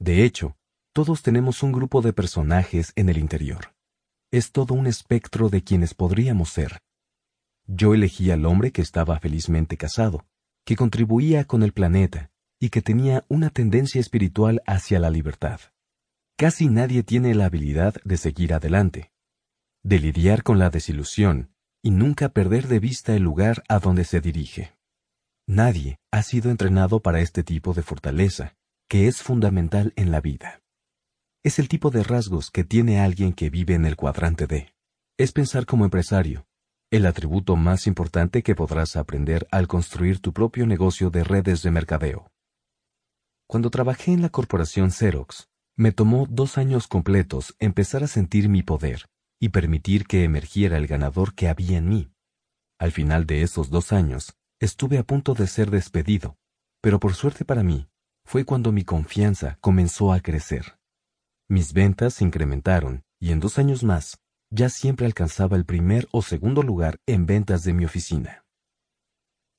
De 0.00 0.24
hecho, 0.24 0.56
todos 0.92 1.22
tenemos 1.22 1.62
un 1.62 1.70
grupo 1.70 2.02
de 2.02 2.12
personajes 2.12 2.92
en 2.96 3.08
el 3.08 3.18
interior. 3.18 3.74
Es 4.32 4.52
todo 4.52 4.74
un 4.74 4.86
espectro 4.86 5.48
de 5.48 5.64
quienes 5.64 5.94
podríamos 5.94 6.50
ser. 6.50 6.78
Yo 7.66 7.94
elegí 7.94 8.30
al 8.30 8.46
hombre 8.46 8.70
que 8.70 8.80
estaba 8.80 9.18
felizmente 9.18 9.76
casado, 9.76 10.24
que 10.64 10.76
contribuía 10.76 11.44
con 11.44 11.62
el 11.64 11.72
planeta 11.72 12.30
y 12.60 12.70
que 12.70 12.80
tenía 12.80 13.24
una 13.28 13.50
tendencia 13.50 14.00
espiritual 14.00 14.62
hacia 14.66 15.00
la 15.00 15.10
libertad. 15.10 15.60
Casi 16.36 16.68
nadie 16.68 17.02
tiene 17.02 17.34
la 17.34 17.46
habilidad 17.46 17.94
de 18.04 18.16
seguir 18.16 18.54
adelante, 18.54 19.12
de 19.82 19.98
lidiar 19.98 20.42
con 20.42 20.58
la 20.58 20.70
desilusión 20.70 21.52
y 21.82 21.90
nunca 21.90 22.28
perder 22.28 22.68
de 22.68 22.78
vista 22.78 23.16
el 23.16 23.22
lugar 23.22 23.64
a 23.68 23.78
donde 23.78 24.04
se 24.04 24.20
dirige. 24.20 24.76
Nadie 25.48 25.98
ha 26.12 26.22
sido 26.22 26.50
entrenado 26.50 27.00
para 27.00 27.20
este 27.20 27.42
tipo 27.42 27.74
de 27.74 27.82
fortaleza, 27.82 28.54
que 28.88 29.08
es 29.08 29.22
fundamental 29.22 29.92
en 29.96 30.12
la 30.12 30.20
vida. 30.20 30.59
Es 31.42 31.58
el 31.58 31.68
tipo 31.68 31.90
de 31.90 32.02
rasgos 32.02 32.50
que 32.50 32.64
tiene 32.64 33.00
alguien 33.00 33.32
que 33.32 33.48
vive 33.48 33.72
en 33.72 33.86
el 33.86 33.96
cuadrante 33.96 34.46
D. 34.46 34.74
Es 35.16 35.32
pensar 35.32 35.64
como 35.64 35.86
empresario, 35.86 36.46
el 36.90 37.06
atributo 37.06 37.56
más 37.56 37.86
importante 37.86 38.42
que 38.42 38.54
podrás 38.54 38.94
aprender 38.94 39.48
al 39.50 39.66
construir 39.66 40.20
tu 40.20 40.34
propio 40.34 40.66
negocio 40.66 41.08
de 41.08 41.24
redes 41.24 41.62
de 41.62 41.70
mercadeo. 41.70 42.30
Cuando 43.46 43.70
trabajé 43.70 44.12
en 44.12 44.20
la 44.20 44.28
corporación 44.28 44.90
Xerox, 44.90 45.48
me 45.76 45.92
tomó 45.92 46.26
dos 46.28 46.58
años 46.58 46.86
completos 46.86 47.56
empezar 47.58 48.04
a 48.04 48.06
sentir 48.06 48.50
mi 48.50 48.62
poder 48.62 49.06
y 49.40 49.48
permitir 49.48 50.06
que 50.06 50.24
emergiera 50.24 50.76
el 50.76 50.86
ganador 50.86 51.34
que 51.34 51.48
había 51.48 51.78
en 51.78 51.88
mí. 51.88 52.12
Al 52.78 52.92
final 52.92 53.24
de 53.24 53.40
esos 53.40 53.70
dos 53.70 53.92
años, 53.92 54.34
estuve 54.60 54.98
a 54.98 55.04
punto 55.04 55.32
de 55.32 55.46
ser 55.46 55.70
despedido, 55.70 56.36
pero 56.82 57.00
por 57.00 57.14
suerte 57.14 57.46
para 57.46 57.62
mí, 57.62 57.88
fue 58.26 58.44
cuando 58.44 58.72
mi 58.72 58.84
confianza 58.84 59.56
comenzó 59.62 60.12
a 60.12 60.20
crecer. 60.20 60.79
Mis 61.50 61.72
ventas 61.72 62.14
se 62.14 62.24
incrementaron 62.24 63.02
y 63.18 63.32
en 63.32 63.40
dos 63.40 63.58
años 63.58 63.82
más, 63.82 64.20
ya 64.50 64.68
siempre 64.68 65.04
alcanzaba 65.04 65.56
el 65.56 65.64
primer 65.64 66.06
o 66.12 66.22
segundo 66.22 66.62
lugar 66.62 67.00
en 67.06 67.26
ventas 67.26 67.64
de 67.64 67.72
mi 67.72 67.84
oficina. 67.84 68.44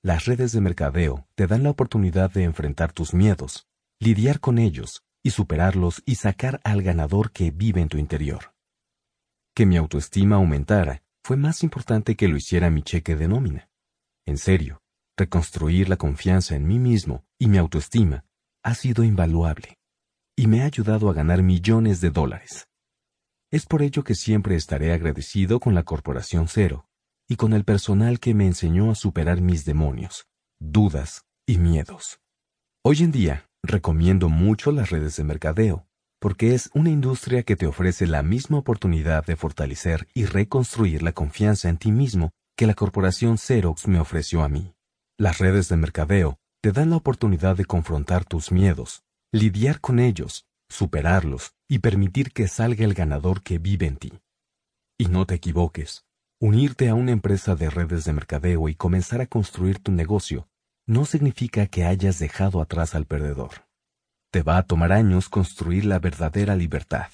Las 0.01 0.23
redes 0.23 0.53
de 0.53 0.61
mercadeo 0.61 1.27
te 1.35 1.47
dan 1.47 1.63
la 1.63 1.69
oportunidad 1.69 2.31
de 2.31 2.45
enfrentar 2.45 2.93
tus 2.93 3.13
miedos, 3.13 3.67
lidiar 3.99 4.39
con 4.39 4.57
ellos 4.57 5.03
y 5.21 5.31
superarlos 5.31 6.01
y 6.05 6.15
sacar 6.15 6.61
al 6.63 6.81
ganador 6.81 7.33
que 7.33 7.51
vive 7.51 7.81
en 7.81 7.89
tu 7.89 7.97
interior. 7.97 8.53
Que 9.53 9.65
mi 9.65 9.75
autoestima 9.75 10.37
aumentara 10.37 11.03
fue 11.25 11.35
más 11.35 11.61
importante 11.61 12.15
que 12.15 12.29
lo 12.29 12.37
hiciera 12.37 12.69
mi 12.69 12.83
cheque 12.83 13.17
de 13.17 13.27
nómina. 13.27 13.69
En 14.25 14.37
serio, 14.37 14.81
reconstruir 15.17 15.89
la 15.89 15.97
confianza 15.97 16.55
en 16.55 16.65
mí 16.65 16.79
mismo 16.79 17.25
y 17.37 17.49
mi 17.49 17.57
autoestima 17.57 18.23
ha 18.63 18.75
sido 18.75 19.03
invaluable 19.03 19.80
y 20.35 20.47
me 20.47 20.61
ha 20.61 20.65
ayudado 20.65 21.09
a 21.09 21.13
ganar 21.13 21.43
millones 21.43 22.01
de 22.01 22.09
dólares. 22.09 22.67
Es 23.51 23.65
por 23.65 23.81
ello 23.81 24.03
que 24.03 24.15
siempre 24.15 24.55
estaré 24.55 24.93
agradecido 24.93 25.59
con 25.59 25.75
la 25.75 25.83
Corporación 25.83 26.47
Cero 26.47 26.87
y 27.27 27.35
con 27.35 27.53
el 27.53 27.63
personal 27.63 28.19
que 28.19 28.33
me 28.33 28.45
enseñó 28.45 28.91
a 28.91 28.95
superar 28.95 29.41
mis 29.41 29.65
demonios, 29.65 30.27
dudas 30.59 31.25
y 31.45 31.57
miedos. 31.57 32.19
Hoy 32.83 33.03
en 33.03 33.11
día, 33.11 33.49
recomiendo 33.63 34.29
mucho 34.29 34.71
las 34.71 34.89
redes 34.89 35.15
de 35.17 35.23
mercadeo, 35.23 35.87
porque 36.19 36.53
es 36.53 36.69
una 36.73 36.89
industria 36.89 37.43
que 37.43 37.55
te 37.55 37.67
ofrece 37.67 38.07
la 38.07 38.23
misma 38.23 38.59
oportunidad 38.59 39.25
de 39.25 39.35
fortalecer 39.35 40.07
y 40.13 40.25
reconstruir 40.25 41.03
la 41.03 41.13
confianza 41.13 41.67
en 41.67 41.77
ti 41.77 41.91
mismo 41.91 42.31
que 42.55 42.67
la 42.67 42.73
corporación 42.73 43.37
Xerox 43.37 43.87
me 43.87 43.99
ofreció 43.99 44.43
a 44.43 44.49
mí. 44.49 44.73
Las 45.17 45.39
redes 45.39 45.67
de 45.67 45.77
mercadeo 45.77 46.37
te 46.61 46.71
dan 46.71 46.91
la 46.91 46.97
oportunidad 46.97 47.55
de 47.55 47.65
confrontar 47.65 48.23
tus 48.23 48.51
miedos, 48.51 49.03
lidiar 49.33 49.79
con 49.79 49.99
ellos, 49.99 50.45
superarlos 50.67 51.53
y 51.69 51.79
permitir 51.79 52.33
que 52.33 52.47
salga 52.47 52.83
el 52.83 52.93
ganador 52.93 53.43
que 53.43 53.59
vive 53.59 53.85
en 53.85 53.95
ti. 53.95 54.19
Y 54.97 55.05
no 55.05 55.25
te 55.25 55.35
equivoques, 55.35 56.05
unirte 56.39 56.89
a 56.89 56.95
una 56.95 57.11
empresa 57.11 57.55
de 57.55 57.69
redes 57.69 58.03
de 58.03 58.13
mercadeo 58.13 58.67
y 58.67 58.75
comenzar 58.75 59.21
a 59.21 59.27
construir 59.27 59.79
tu 59.79 59.91
negocio 59.91 60.49
no 60.85 61.05
significa 61.05 61.67
que 61.67 61.85
hayas 61.85 62.19
dejado 62.19 62.61
atrás 62.61 62.93
al 62.93 63.05
perdedor. 63.05 63.67
Te 64.31 64.43
va 64.43 64.57
a 64.57 64.63
tomar 64.63 64.91
años 64.91 65.29
construir 65.29 65.85
la 65.85 65.99
verdadera 65.99 66.55
libertad. 66.55 67.09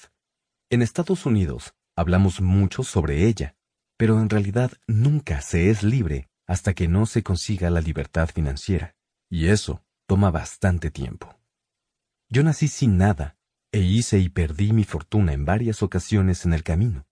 En 0.70 0.82
Estados 0.82 1.24
Unidos 1.24 1.74
hablamos 1.96 2.40
mucho 2.40 2.82
sobre 2.82 3.26
ella, 3.26 3.54
pero 3.96 4.20
en 4.20 4.28
realidad 4.28 4.72
nunca 4.86 5.40
se 5.40 5.70
es 5.70 5.82
libre 5.82 6.28
hasta 6.48 6.74
que 6.74 6.88
no 6.88 7.06
se 7.06 7.22
consiga 7.22 7.70
la 7.70 7.80
libertad 7.80 8.28
financiera, 8.28 8.96
y 9.30 9.48
eso 9.48 9.84
toma 10.06 10.30
bastante 10.30 10.90
tiempo. 10.90 11.37
Yo 12.30 12.42
nací 12.42 12.68
sin 12.68 12.98
nada, 12.98 13.38
e 13.72 13.80
hice 13.80 14.18
y 14.18 14.28
perdí 14.28 14.74
mi 14.74 14.84
fortuna 14.84 15.32
en 15.32 15.46
varias 15.46 15.82
ocasiones 15.82 16.44
en 16.44 16.52
el 16.52 16.62
camino, 16.62 17.06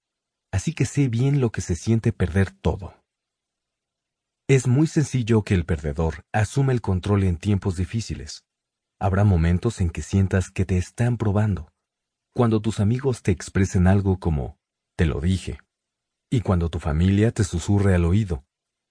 así 0.52 0.74
que 0.74 0.84
sé 0.84 1.08
bien 1.08 1.40
lo 1.40 1.50
que 1.50 1.62
se 1.62 1.74
siente 1.74 2.12
perder 2.12 2.50
todo. 2.50 3.02
Es 4.46 4.66
muy 4.66 4.86
sencillo 4.86 5.42
que 5.42 5.54
el 5.54 5.64
perdedor 5.64 6.24
asume 6.32 6.74
el 6.74 6.82
control 6.82 7.24
en 7.24 7.38
tiempos 7.38 7.76
difíciles. 7.76 8.44
Habrá 9.00 9.24
momentos 9.24 9.80
en 9.80 9.88
que 9.88 10.02
sientas 10.02 10.50
que 10.50 10.66
te 10.66 10.76
están 10.76 11.16
probando, 11.16 11.72
cuando 12.34 12.60
tus 12.60 12.78
amigos 12.78 13.22
te 13.22 13.32
expresen 13.32 13.86
algo 13.86 14.18
como, 14.18 14.58
te 14.96 15.06
lo 15.06 15.20
dije, 15.20 15.58
y 16.30 16.42
cuando 16.42 16.68
tu 16.68 16.78
familia 16.78 17.32
te 17.32 17.42
susurre 17.42 17.94
al 17.94 18.04
oído, 18.04 18.44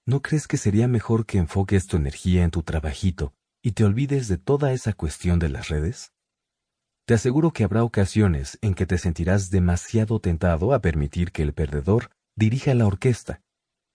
¿no 0.08 0.24
crees 0.24 0.48
que 0.48 0.58
sería 0.58 0.88
mejor 0.88 1.28
que 1.28 1.38
enfoques 1.38 1.86
tu 1.86 1.98
energía 1.98 2.44
en 2.44 2.50
tu 2.50 2.64
trabajito 2.64 3.36
y 3.62 3.74
te 3.74 3.84
olvides 3.84 4.28
de 4.28 4.38
toda 4.38 4.74
esa 4.74 4.94
cuestión 4.94 5.38
de 5.38 5.50
las 5.50 5.70
redes? 5.70 6.15
Te 7.06 7.14
aseguro 7.14 7.52
que 7.52 7.64
habrá 7.64 7.84
ocasiones 7.84 8.58
en 8.62 8.74
que 8.74 8.88
te 8.88 8.98
sentirás 8.98 9.52
demasiado 9.52 10.20
tentado 10.20 10.74
a 10.74 10.82
permitir 10.82 11.32
que 11.32 11.44
el 11.44 11.54
perdedor 11.54 12.10
dirija 12.36 12.74
la 12.74 12.88
orquesta, 12.88 13.42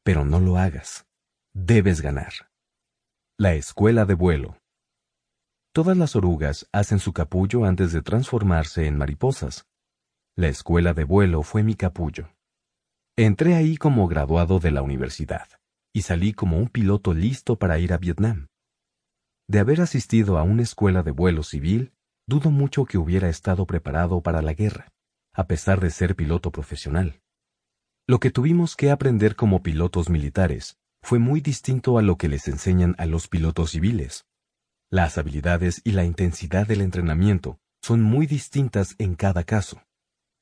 pero 0.04 0.24
no 0.24 0.38
lo 0.38 0.58
hagas. 0.58 1.06
Debes 1.52 2.00
ganar. 2.00 2.32
La 3.36 3.54
escuela 3.54 4.04
de 4.04 4.14
vuelo. 4.14 4.58
Todas 5.72 5.96
las 5.96 6.14
orugas 6.14 6.68
hacen 6.72 7.00
su 7.00 7.12
capullo 7.12 7.64
antes 7.64 7.92
de 7.92 8.02
transformarse 8.02 8.86
en 8.86 8.96
mariposas. 8.96 9.66
La 10.36 10.46
escuela 10.46 10.94
de 10.94 11.02
vuelo 11.02 11.42
fue 11.42 11.64
mi 11.64 11.74
capullo. 11.74 12.32
Entré 13.16 13.56
ahí 13.56 13.76
como 13.76 14.06
graduado 14.06 14.60
de 14.60 14.70
la 14.70 14.82
universidad 14.82 15.48
y 15.92 16.02
salí 16.02 16.32
como 16.32 16.58
un 16.58 16.68
piloto 16.68 17.12
listo 17.12 17.58
para 17.58 17.80
ir 17.80 17.92
a 17.92 17.98
Vietnam. 17.98 18.46
De 19.48 19.58
haber 19.58 19.80
asistido 19.80 20.38
a 20.38 20.44
una 20.44 20.62
escuela 20.62 21.02
de 21.02 21.10
vuelo 21.10 21.42
civil, 21.42 21.92
dudo 22.30 22.50
mucho 22.52 22.84
que 22.84 22.96
hubiera 22.96 23.28
estado 23.28 23.66
preparado 23.66 24.22
para 24.22 24.40
la 24.40 24.54
guerra, 24.54 24.92
a 25.34 25.48
pesar 25.48 25.80
de 25.80 25.90
ser 25.90 26.14
piloto 26.14 26.52
profesional. 26.52 27.20
Lo 28.06 28.20
que 28.20 28.30
tuvimos 28.30 28.76
que 28.76 28.92
aprender 28.92 29.34
como 29.34 29.64
pilotos 29.64 30.08
militares 30.08 30.78
fue 31.02 31.18
muy 31.18 31.40
distinto 31.40 31.98
a 31.98 32.02
lo 32.02 32.16
que 32.16 32.28
les 32.28 32.46
enseñan 32.46 32.94
a 32.98 33.06
los 33.06 33.26
pilotos 33.26 33.72
civiles. 33.72 34.26
Las 34.90 35.18
habilidades 35.18 35.82
y 35.82 35.90
la 35.90 36.04
intensidad 36.04 36.68
del 36.68 36.82
entrenamiento 36.82 37.58
son 37.82 38.00
muy 38.00 38.26
distintas 38.26 38.94
en 38.98 39.16
cada 39.16 39.42
caso 39.42 39.82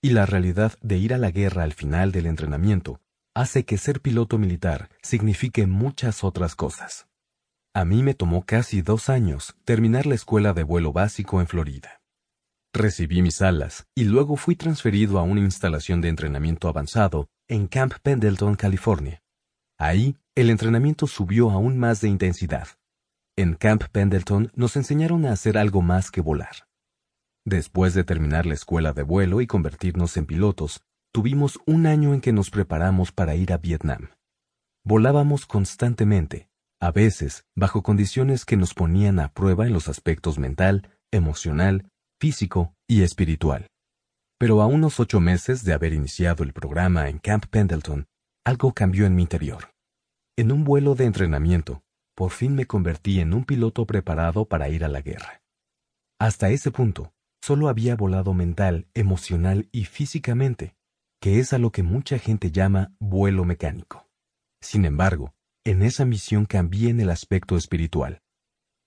y 0.03 0.11
la 0.11 0.27
realidad 0.27 0.75
de 0.83 0.99
ir 0.99 1.15
a 1.15 1.19
la 1.19 1.31
guerra 1.31 1.63
al 1.63 1.73
final 1.73 2.13
del 2.13 2.27
entrenamiento 2.27 3.01
hace 3.35 3.65
que 3.65 3.79
ser 3.79 4.01
piloto 4.01 4.37
militar 4.37 4.91
signifique 5.03 5.67
muchas 5.67 6.23
otras 6.23 6.55
cosas. 6.55 7.08
A 7.75 7.85
mí 7.85 8.03
me 8.03 8.15
tomó 8.15 8.45
casi 8.45 8.83
dos 8.83 9.09
años 9.09 9.55
terminar 9.65 10.07
la 10.07 10.15
escuela 10.15 10.53
de 10.53 10.63
vuelo 10.63 10.93
básico 10.93 11.41
en 11.41 11.47
Florida. 11.47 12.01
Recibí 12.73 13.23
mis 13.23 13.43
alas 13.43 13.87
y 13.95 14.05
luego 14.05 14.37
fui 14.37 14.57
transferido 14.57 15.19
a 15.19 15.23
una 15.23 15.41
instalación 15.41 16.01
de 16.01 16.09
entrenamiento 16.09 16.69
avanzado 16.69 17.29
en 17.49 17.67
Camp 17.67 17.95
Pendleton, 18.03 18.55
California. 18.55 19.23
Ahí, 19.79 20.17
el 20.35 20.51
entrenamiento 20.51 21.07
subió 21.07 21.51
aún 21.51 21.79
más 21.79 22.01
de 22.01 22.09
intensidad. 22.09 22.69
En 23.37 23.55
Camp 23.55 23.85
Pendleton 23.93 24.51
nos 24.55 24.77
enseñaron 24.77 25.25
a 25.25 25.33
hacer 25.33 25.57
algo 25.57 25.81
más 25.83 26.11
que 26.11 26.21
volar. 26.21 26.69
Después 27.45 27.95
de 27.95 28.05
terminar 28.05 28.45
la 28.45 28.55
escuela 28.55 28.93
de 28.93 29.03
vuelo 29.03 29.41
y 29.41 29.47
convertirnos 29.47 30.17
en 30.17 30.27
pilotos, 30.27 30.83
tuvimos 31.13 31.59
un 31.65 31.87
año 31.87 32.13
en 32.13 32.21
que 32.21 32.33
nos 32.33 32.51
preparamos 32.51 33.13
para 33.13 33.37
ir 33.37 33.53
a 33.53 33.59
Vietnam. 33.59 34.11
Volábamos 34.85 35.47
constantemente, 35.47 36.48
a 36.81 36.91
veces 36.93 37.45
bajo 37.57 37.83
condiciones 37.83 38.45
que 38.45 38.57
nos 38.57 38.75
ponían 38.75 39.19
a 39.19 39.33
prueba 39.33 39.67
en 39.67 39.73
los 39.73 39.89
aspectos 39.89 40.39
mental, 40.39 40.91
emocional, 41.11 41.91
físico 42.21 42.75
y 42.87 43.03
espiritual. 43.03 43.67
Pero 44.39 44.63
a 44.63 44.67
unos 44.67 45.01
ocho 45.01 45.21
meses 45.21 45.65
de 45.65 45.73
haber 45.73 45.93
iniciado 45.93 46.45
el 46.45 46.53
programa 46.53 47.09
en 47.09 47.19
Camp 47.19 47.47
Pendleton, 47.47 48.07
algo 48.45 48.73
cambió 48.73 49.07
en 49.07 49.17
mi 49.17 49.23
interior. 49.23 49.73
En 50.37 50.53
un 50.53 50.63
vuelo 50.65 50.95
de 50.95 51.05
entrenamiento, 51.05 51.83
por 52.15 52.31
fin 52.31 52.55
me 52.55 52.67
convertí 52.67 53.21
en 53.21 53.35
un 53.35 53.45
piloto 53.45 53.87
preparado 53.87 54.45
para 54.45 54.69
ir 54.69 54.85
a 54.85 54.89
la 54.89 55.01
guerra. 55.01 55.43
Hasta 56.21 56.51
ese 56.51 56.71
punto, 56.71 57.13
solo 57.43 57.69
había 57.69 57.97
volado 57.97 58.35
mental, 58.35 58.87
emocional 58.95 59.69
y 59.73 59.85
físicamente, 59.85 60.77
que 61.21 61.41
es 61.41 61.53
a 61.53 61.59
lo 61.59 61.73
que 61.73 61.83
mucha 61.83 62.19
gente 62.19 62.51
llama 62.51 62.93
vuelo 63.01 63.45
mecánico. 63.45 64.09
Sin 64.61 64.85
embargo, 64.85 65.35
en 65.71 65.83
esa 65.83 66.05
misión 66.05 66.47
cambié 66.47 66.89
en 66.91 67.01
el 67.01 67.11
aspecto 67.11 67.57
espiritual. 67.57 68.23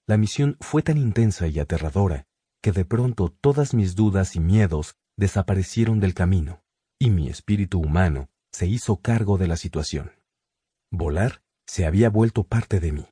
La 0.07 0.17
misión 0.17 0.57
fue 0.59 0.81
tan 0.81 0.97
intensa 0.97 1.47
y 1.47 1.59
aterradora 1.59 2.25
que 2.61 2.71
de 2.71 2.85
pronto 2.85 3.29
todas 3.29 3.73
mis 3.73 3.95
dudas 3.95 4.35
y 4.35 4.39
miedos 4.39 4.95
desaparecieron 5.15 5.99
del 5.99 6.13
camino, 6.13 6.63
y 6.99 7.11
mi 7.11 7.29
espíritu 7.29 7.79
humano 7.79 8.29
se 8.51 8.65
hizo 8.65 8.97
cargo 8.97 9.37
de 9.37 9.47
la 9.47 9.57
situación. 9.57 10.11
Volar 10.91 11.43
se 11.67 11.85
había 11.85 12.09
vuelto 12.09 12.43
parte 12.43 12.79
de 12.79 12.91
mí. 12.91 13.07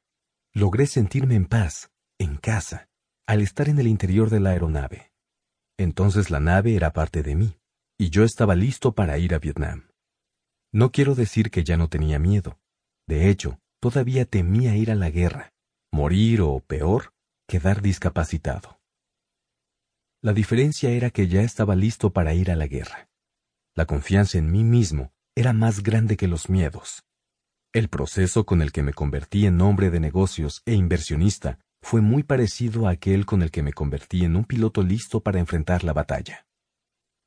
Logré 0.53 0.88
sentirme 0.88 1.35
en 1.35 1.45
paz, 1.45 1.91
en 2.17 2.38
casa, 2.38 2.89
al 3.27 3.41
estar 3.41 3.69
en 3.69 3.80
el 3.80 3.88
interior 3.88 4.30
de 4.30 4.39
la 4.39 4.49
aeronave. 4.49 5.11
Entonces 5.77 6.31
la 6.31 6.39
nave 6.39 6.75
era 6.75 6.91
parte 6.91 7.22
de 7.22 7.35
mí, 7.35 7.59
y 7.98 8.09
yo 8.09 8.23
estaba 8.23 8.56
listo 8.56 8.93
para 8.93 9.17
ir 9.19 9.35
a 9.35 9.39
Vietnam. 9.39 9.91
No 10.72 10.91
quiero 10.91 11.14
decir 11.15 11.51
que 11.51 11.64
ya 11.64 11.77
no 11.77 11.88
tenía 11.88 12.17
miedo. 12.17 12.59
De 13.09 13.27
hecho, 13.27 13.59
todavía 13.81 14.25
temía 14.25 14.75
ir 14.75 14.91
a 14.91 14.95
la 14.95 15.09
guerra, 15.09 15.51
morir 15.91 16.41
o, 16.41 16.59
peor, 16.59 17.11
quedar 17.47 17.81
discapacitado. 17.81 18.79
La 20.21 20.31
diferencia 20.31 20.91
era 20.91 21.09
que 21.09 21.27
ya 21.27 21.41
estaba 21.41 21.75
listo 21.75 22.13
para 22.13 22.35
ir 22.35 22.51
a 22.51 22.55
la 22.55 22.67
guerra. 22.67 23.09
La 23.75 23.88
confianza 23.88 24.38
en 24.38 24.51
mí 24.51 24.63
mismo 24.63 25.11
era 25.35 25.53
más 25.53 25.81
grande 25.81 26.17
que 26.17 26.27
los 26.27 26.51
miedos. 26.51 27.03
El 27.73 27.89
proceso 27.89 28.45
con 28.45 28.61
el 28.61 28.71
que 28.71 28.83
me 28.83 28.93
convertí 28.93 29.47
en 29.47 29.59
hombre 29.59 29.89
de 29.89 29.99
negocios 29.99 30.61
e 30.67 30.75
inversionista 30.75 31.57
fue 31.81 32.01
muy 32.01 32.21
parecido 32.21 32.88
a 32.88 32.91
aquel 32.91 33.25
con 33.25 33.41
el 33.41 33.49
que 33.49 33.63
me 33.63 33.73
convertí 33.73 34.23
en 34.23 34.35
un 34.35 34.45
piloto 34.45 34.83
listo 34.83 35.21
para 35.21 35.39
enfrentar 35.39 35.83
la 35.83 35.93
batalla. 35.93 36.45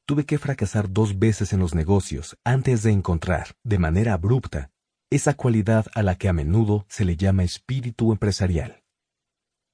Tuve 0.07 0.27
que 0.27 0.39
fracasar 0.39 0.93
dos 0.93 1.19
veces 1.19 1.53
en 1.53 1.59
los 1.59 1.75
negocios 1.75 2.39
antes 2.45 2.85
de 2.85 2.93
encontrar, 2.93 3.57
de 3.65 3.79
manera 3.79 4.13
abrupta, 4.13 4.72
esa 5.15 5.35
cualidad 5.35 5.87
a 5.95 6.03
la 6.03 6.17
que 6.17 6.29
a 6.29 6.33
menudo 6.33 6.87
se 6.89 7.05
le 7.05 7.17
llama 7.17 7.45
espíritu 7.45 8.13
empresarial. 8.13 8.83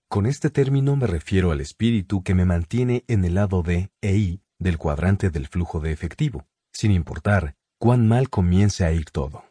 Con 0.08 0.26
este 0.26 0.50
término 0.50 0.96
me 0.96 1.06
refiero 1.06 1.52
al 1.52 1.60
espíritu 1.60 2.22
que 2.22 2.34
me 2.34 2.44
mantiene 2.44 3.04
en 3.08 3.24
el 3.24 3.34
lado 3.34 3.62
de 3.62 3.90
e 4.02 4.40
del 4.58 4.78
cuadrante 4.78 5.30
del 5.30 5.46
flujo 5.46 5.80
de 5.80 5.92
efectivo, 5.92 6.46
sin 6.72 6.90
importar 6.90 7.54
cuán 7.78 8.08
mal 8.08 8.30
comience 8.30 8.84
a 8.84 8.92
ir 8.92 9.04
todo. 9.10 9.44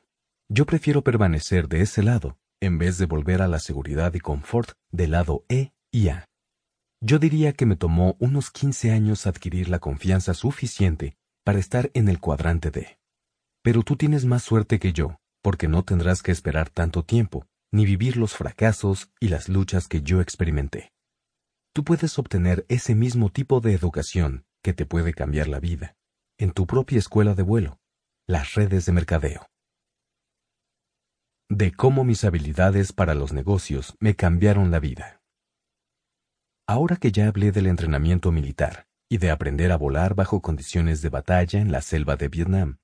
Yo 0.49 0.66
prefiero 0.66 1.03
permanecer 1.03 1.69
de 1.69 1.82
ese 1.82 2.03
lado 2.03 2.38
en 2.59 2.77
vez 2.77 2.98
de 2.98 3.06
volver 3.06 3.41
a 3.41 3.48
la 3.48 3.59
seguridad 3.59 4.14
y 4.14 4.19
confort 4.19 4.72
del 4.91 5.11
lado 5.11 5.45
E 5.48 5.72
y 5.91 6.09
A. 6.09 6.25
Yo 6.99 7.19
diría 7.19 7.53
que 7.53 7.66
me 7.66 7.75
tomó 7.75 8.17
unos 8.19 8.49
15 8.49 8.91
años 8.91 9.27
adquirir 9.27 9.69
la 9.69 9.80
confianza 9.80 10.33
suficiente 10.33 11.16
para 11.45 11.59
estar 11.59 11.91
en 11.93 12.09
el 12.09 12.19
cuadrante 12.19 12.72
D. 12.72 12.98
Pero 13.61 13.83
tú 13.83 13.95
tienes 13.95 14.25
más 14.25 14.43
suerte 14.43 14.80
que 14.80 14.91
yo, 14.91 15.19
porque 15.41 15.67
no 15.67 15.83
tendrás 15.83 16.22
que 16.22 16.32
esperar 16.32 16.69
tanto 16.69 17.03
tiempo, 17.03 17.45
ni 17.72 17.85
vivir 17.85 18.17
los 18.17 18.35
fracasos 18.35 19.11
y 19.19 19.30
las 19.30 19.49
luchas 19.49 19.88
que 19.88 20.01
yo 20.01 20.22
experimenté. 20.22 20.93
tú 21.74 21.83
puedes 21.83 22.17
obtener 22.17 22.66
ese 22.69 22.95
mismo 22.95 23.30
tipo 23.30 23.61
de 23.61 23.74
educación 23.74 24.45
que 24.64 24.74
te 24.74 24.88
puede 24.88 25.14
cambiar 25.14 25.48
la 25.48 25.59
vida 25.59 25.95
en 26.40 26.51
tu 26.51 26.67
propia 26.67 26.99
escuela 26.99 27.33
de 27.33 27.43
vuelo, 27.43 27.80
las 28.27 28.53
redes 28.53 28.85
de 28.85 28.91
mercadeo. 28.91 29.48
De 31.49 31.72
cómo 31.72 32.03
mis 32.03 32.24
habilidades 32.24 32.93
para 32.93 33.16
los 33.16 33.33
negocios 33.33 33.95
me 33.99 34.16
cambiaron 34.16 34.69
la 34.69 34.80
vida. 34.80 35.22
Ahora 36.67 36.98
que 36.98 37.11
ya 37.11 37.27
hablé 37.27 37.51
del 37.51 37.67
entrenamiento 37.67 38.32
militar 38.32 38.88
y 39.09 39.17
de 39.17 39.32
aprender 39.32 39.72
a 39.72 39.77
volar 39.77 40.14
bajo 40.14 40.41
condiciones 40.41 41.01
de 41.01 41.09
batalla 41.09 41.59
en 41.59 41.72
la 41.72 41.82
selva 41.82 42.17
de 42.17 42.27
Vietnam, 42.27 42.77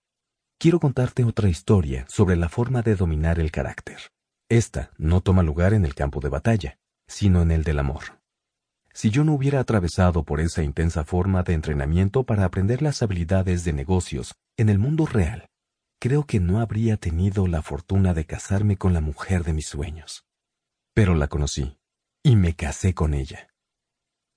quiero 0.58 0.80
contarte 0.80 1.24
otra 1.24 1.50
historia 1.50 2.06
sobre 2.10 2.36
la 2.36 2.50
forma 2.50 2.82
de 2.82 2.96
dominar 2.96 3.40
el 3.40 3.52
carácter. 3.52 3.98
Esta 4.50 4.92
no 4.98 5.22
toma 5.22 5.44
lugar 5.44 5.74
en 5.74 5.86
el 5.86 5.96
campo 5.96 6.20
de 6.20 6.30
batalla, 6.30 6.78
sino 7.08 7.42
en 7.42 7.52
el 7.52 7.64
del 7.64 7.80
amor. 7.80 8.22
Si 8.94 9.10
yo 9.10 9.24
no 9.24 9.34
hubiera 9.34 9.60
atravesado 9.60 10.24
por 10.24 10.40
esa 10.40 10.62
intensa 10.62 11.04
forma 11.04 11.42
de 11.42 11.54
entrenamiento 11.54 12.24
para 12.24 12.46
aprender 12.46 12.82
las 12.82 13.02
habilidades 13.02 13.64
de 13.64 13.74
negocios 13.74 14.36
en 14.56 14.70
el 14.70 14.78
mundo 14.78 15.08
real, 15.08 15.50
creo 16.00 16.26
que 16.26 16.40
no 16.40 16.60
habría 16.60 16.98
tenido 16.98 17.48
la 17.48 17.62
fortuna 17.62 18.14
de 18.14 18.26
casarme 18.26 18.78
con 18.78 18.94
la 18.94 19.02
mujer 19.02 19.44
de 19.44 19.54
mis 19.54 19.68
sueños. 19.68 20.26
Pero 20.94 21.16
la 21.16 21.28
conocí, 21.28 21.78
y 22.22 22.36
me 22.36 22.56
casé 22.56 22.94
con 22.94 23.16
ella. 23.16 23.48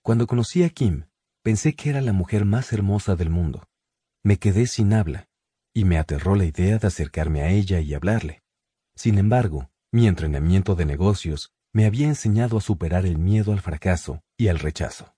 Cuando 0.03 0.27
conocí 0.27 0.63
a 0.63 0.71
Kim, 0.71 1.05
pensé 1.43 1.75
que 1.75 1.91
era 1.91 2.01
la 2.01 2.13
mujer 2.13 2.45
más 2.45 2.73
hermosa 2.73 3.15
del 3.15 3.29
mundo. 3.29 3.69
Me 4.23 4.39
quedé 4.39 4.67
sin 4.67 4.95
habla, 4.95 5.29
y 5.77 5.85
me 5.85 5.99
aterró 5.99 6.37
la 6.37 6.47
idea 6.47 6.79
de 6.79 6.87
acercarme 6.87 7.43
a 7.43 7.51
ella 7.51 7.81
y 7.81 7.93
hablarle. 7.93 8.43
Sin 8.97 9.19
embargo, 9.19 9.69
mi 9.93 10.09
entrenamiento 10.09 10.75
de 10.75 10.87
negocios 10.87 11.53
me 11.75 11.85
había 11.85 12.07
enseñado 12.07 12.57
a 12.57 12.63
superar 12.63 13.05
el 13.05 13.19
miedo 13.19 13.53
al 13.53 13.61
fracaso 13.61 14.23
y 14.39 14.49
al 14.49 14.59
rechazo. 14.59 15.15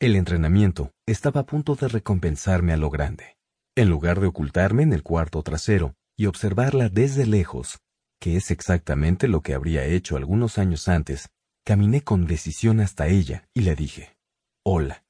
El 0.00 0.16
entrenamiento 0.16 0.92
estaba 1.06 1.42
a 1.42 1.44
punto 1.44 1.74
de 1.74 1.88
recompensarme 1.88 2.72
a 2.72 2.78
lo 2.78 2.88
grande. 2.88 3.36
En 3.76 3.90
lugar 3.90 4.18
de 4.18 4.28
ocultarme 4.28 4.82
en 4.82 4.94
el 4.94 5.02
cuarto 5.02 5.42
trasero 5.42 5.94
y 6.16 6.24
observarla 6.24 6.88
desde 6.88 7.26
lejos, 7.26 7.78
que 8.18 8.38
es 8.38 8.50
exactamente 8.50 9.28
lo 9.28 9.42
que 9.42 9.52
habría 9.52 9.84
hecho 9.84 10.16
algunos 10.16 10.56
años 10.56 10.88
antes, 10.88 11.28
caminé 11.66 12.02
con 12.02 12.24
decisión 12.24 12.80
hasta 12.80 13.08
ella 13.08 13.46
y 13.52 13.60
le 13.60 13.76
dije, 13.76 14.16
Hola. 14.64 15.04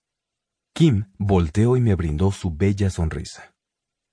Kim 0.74 1.12
volteó 1.18 1.76
y 1.76 1.80
me 1.80 1.94
brindó 1.94 2.32
su 2.32 2.50
bella 2.50 2.90
sonrisa. 2.90 3.54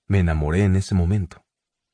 Me 0.07 0.19
enamoré 0.19 0.63
en 0.63 0.75
ese 0.75 0.95
momento. 0.95 1.43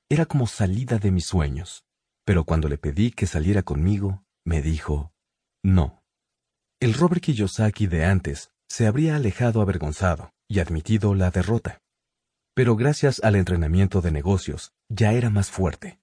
Era 0.10 0.26
como 0.26 0.48
salida 0.48 0.98
de 0.98 1.12
mis 1.12 1.26
sueños, 1.26 1.86
pero 2.26 2.44
cuando 2.44 2.68
le 2.68 2.78
pedí 2.78 3.12
que 3.12 3.28
saliera 3.28 3.64
conmigo, 3.64 4.24
me 4.44 4.62
dijo, 4.62 5.14
no. 5.64 6.04
El 6.80 6.94
Robert 6.94 7.22
Kiyosaki 7.22 7.88
de 7.88 8.06
antes 8.06 8.52
se 8.68 8.88
habría 8.88 9.16
alejado 9.16 9.62
avergonzado 9.62 10.34
y 10.48 10.60
admitido 10.60 11.16
la 11.16 11.32
derrota. 11.32 11.82
Pero 12.54 12.76
gracias 12.76 13.24
al 13.24 13.36
entrenamiento 13.36 14.02
de 14.02 14.12
negocios, 14.12 14.74
ya 14.90 15.14
era 15.14 15.30
más 15.30 15.50
fuerte. 15.50 16.00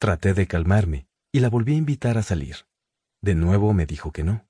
Traté 0.00 0.34
de 0.34 0.46
calmarme 0.46 1.06
y 1.32 1.40
la 1.40 1.48
volví 1.48 1.74
a 1.74 1.78
invitar 1.78 2.18
a 2.18 2.22
salir. 2.22 2.66
De 3.22 3.34
nuevo 3.34 3.72
me 3.72 3.86
dijo 3.86 4.10
que 4.10 4.24
no. 4.24 4.48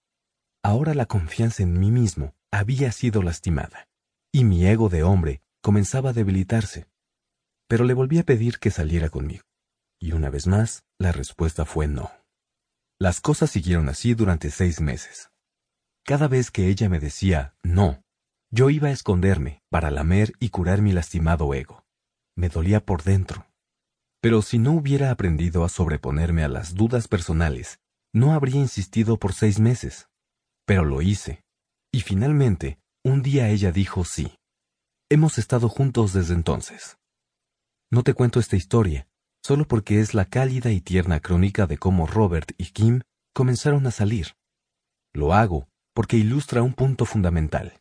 Ahora 0.62 0.94
la 0.94 1.06
confianza 1.06 1.62
en 1.62 1.78
mí 1.78 1.90
mismo 1.90 2.34
había 2.50 2.90
sido 2.92 3.22
lastimada, 3.22 3.88
y 4.32 4.44
mi 4.44 4.66
ego 4.66 4.88
de 4.88 5.02
hombre 5.02 5.42
comenzaba 5.66 6.10
a 6.10 6.12
debilitarse. 6.12 6.86
Pero 7.66 7.82
le 7.82 7.92
volví 7.92 8.20
a 8.20 8.22
pedir 8.22 8.60
que 8.60 8.70
saliera 8.70 9.08
conmigo, 9.08 9.42
y 10.00 10.12
una 10.12 10.30
vez 10.30 10.46
más 10.46 10.84
la 10.96 11.10
respuesta 11.10 11.64
fue 11.64 11.88
no. 11.88 12.08
Las 13.00 13.20
cosas 13.20 13.50
siguieron 13.50 13.88
así 13.88 14.14
durante 14.14 14.52
seis 14.52 14.80
meses. 14.80 15.32
Cada 16.04 16.28
vez 16.28 16.52
que 16.52 16.68
ella 16.68 16.88
me 16.88 17.00
decía 17.00 17.56
no, 17.64 18.00
yo 18.52 18.70
iba 18.70 18.86
a 18.86 18.92
esconderme 18.92 19.64
para 19.68 19.90
lamer 19.90 20.34
y 20.38 20.50
curar 20.50 20.82
mi 20.82 20.92
lastimado 20.92 21.52
ego. 21.52 21.84
Me 22.36 22.48
dolía 22.48 22.86
por 22.86 23.02
dentro. 23.02 23.48
Pero 24.20 24.42
si 24.42 24.60
no 24.60 24.70
hubiera 24.70 25.10
aprendido 25.10 25.64
a 25.64 25.68
sobreponerme 25.68 26.44
a 26.44 26.48
las 26.48 26.76
dudas 26.76 27.08
personales, 27.08 27.80
no 28.14 28.34
habría 28.34 28.60
insistido 28.60 29.18
por 29.18 29.32
seis 29.32 29.58
meses. 29.58 30.08
Pero 30.64 30.84
lo 30.84 31.02
hice. 31.02 31.42
Y 31.90 32.02
finalmente, 32.02 32.78
un 33.02 33.20
día 33.24 33.48
ella 33.48 33.72
dijo 33.72 34.04
sí. 34.04 34.38
Hemos 35.08 35.38
estado 35.38 35.68
juntos 35.68 36.12
desde 36.12 36.34
entonces. 36.34 36.98
No 37.92 38.02
te 38.02 38.12
cuento 38.12 38.40
esta 38.40 38.56
historia, 38.56 39.06
solo 39.40 39.68
porque 39.68 40.00
es 40.00 40.14
la 40.14 40.24
cálida 40.24 40.72
y 40.72 40.80
tierna 40.80 41.20
crónica 41.20 41.68
de 41.68 41.78
cómo 41.78 42.08
Robert 42.08 42.50
y 42.58 42.72
Kim 42.72 43.02
comenzaron 43.32 43.86
a 43.86 43.92
salir. 43.92 44.34
Lo 45.14 45.32
hago 45.32 45.68
porque 45.94 46.16
ilustra 46.16 46.62
un 46.62 46.74
punto 46.74 47.04
fundamental. 47.04 47.80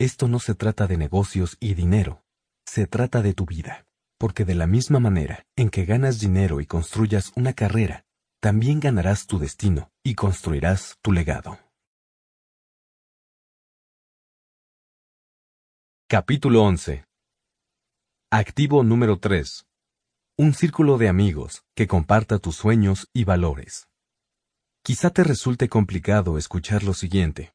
Esto 0.00 0.26
no 0.26 0.40
se 0.40 0.56
trata 0.56 0.88
de 0.88 0.96
negocios 0.96 1.56
y 1.60 1.74
dinero, 1.74 2.24
se 2.66 2.88
trata 2.88 3.22
de 3.22 3.34
tu 3.34 3.46
vida, 3.46 3.86
porque 4.18 4.44
de 4.44 4.56
la 4.56 4.66
misma 4.66 4.98
manera 4.98 5.46
en 5.54 5.70
que 5.70 5.84
ganas 5.84 6.18
dinero 6.18 6.60
y 6.60 6.66
construyas 6.66 7.32
una 7.36 7.52
carrera, 7.52 8.04
también 8.40 8.80
ganarás 8.80 9.28
tu 9.28 9.38
destino 9.38 9.92
y 10.02 10.16
construirás 10.16 10.98
tu 11.02 11.12
legado. 11.12 11.67
Capítulo 16.10 16.62
11 16.62 17.04
Activo 18.30 18.82
número 18.82 19.18
3. 19.18 19.66
Un 20.38 20.54
círculo 20.54 20.96
de 20.96 21.06
amigos 21.06 21.66
que 21.76 21.86
comparta 21.86 22.38
tus 22.38 22.56
sueños 22.56 23.10
y 23.12 23.24
valores. 23.24 23.88
Quizá 24.82 25.10
te 25.10 25.22
resulte 25.22 25.68
complicado 25.68 26.38
escuchar 26.38 26.82
lo 26.82 26.94
siguiente, 26.94 27.52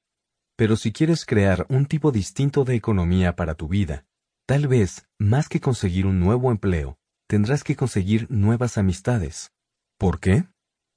pero 0.56 0.76
si 0.76 0.92
quieres 0.92 1.26
crear 1.26 1.66
un 1.68 1.88
tipo 1.88 2.12
distinto 2.12 2.64
de 2.64 2.76
economía 2.76 3.36
para 3.36 3.56
tu 3.56 3.68
vida, 3.68 4.06
tal 4.46 4.68
vez, 4.68 5.08
más 5.18 5.50
que 5.50 5.60
conseguir 5.60 6.06
un 6.06 6.20
nuevo 6.20 6.52
empleo, 6.52 7.00
tendrás 7.28 7.64
que 7.64 7.76
conseguir 7.76 8.30
nuevas 8.30 8.78
amistades. 8.78 9.52
¿Por 9.98 10.20
qué? 10.20 10.48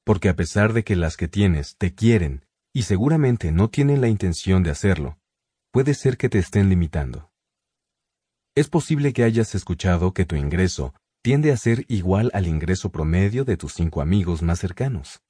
Porque 0.04 0.28
a 0.28 0.36
pesar 0.36 0.74
de 0.74 0.84
que 0.84 0.94
las 0.94 1.16
que 1.16 1.26
tienes 1.26 1.78
te 1.78 1.94
quieren 1.94 2.44
y 2.74 2.82
seguramente 2.82 3.50
no 3.50 3.70
tienen 3.70 4.02
la 4.02 4.08
intención 4.08 4.62
de 4.62 4.72
hacerlo, 4.72 5.16
puede 5.70 5.94
ser 5.94 6.18
que 6.18 6.28
te 6.28 6.38
estén 6.38 6.68
limitando. 6.68 7.30
Es 8.56 8.70
posible 8.70 9.12
que 9.12 9.22
hayas 9.22 9.54
escuchado 9.54 10.14
que 10.14 10.24
tu 10.24 10.34
ingreso 10.34 10.94
tiende 11.22 11.52
a 11.52 11.58
ser 11.58 11.84
igual 11.88 12.30
al 12.32 12.46
ingreso 12.46 12.90
promedio 12.90 13.44
de 13.44 13.58
tus 13.58 13.74
cinco 13.74 14.00
amigos 14.00 14.40
más 14.40 14.60
cercanos. 14.60 15.20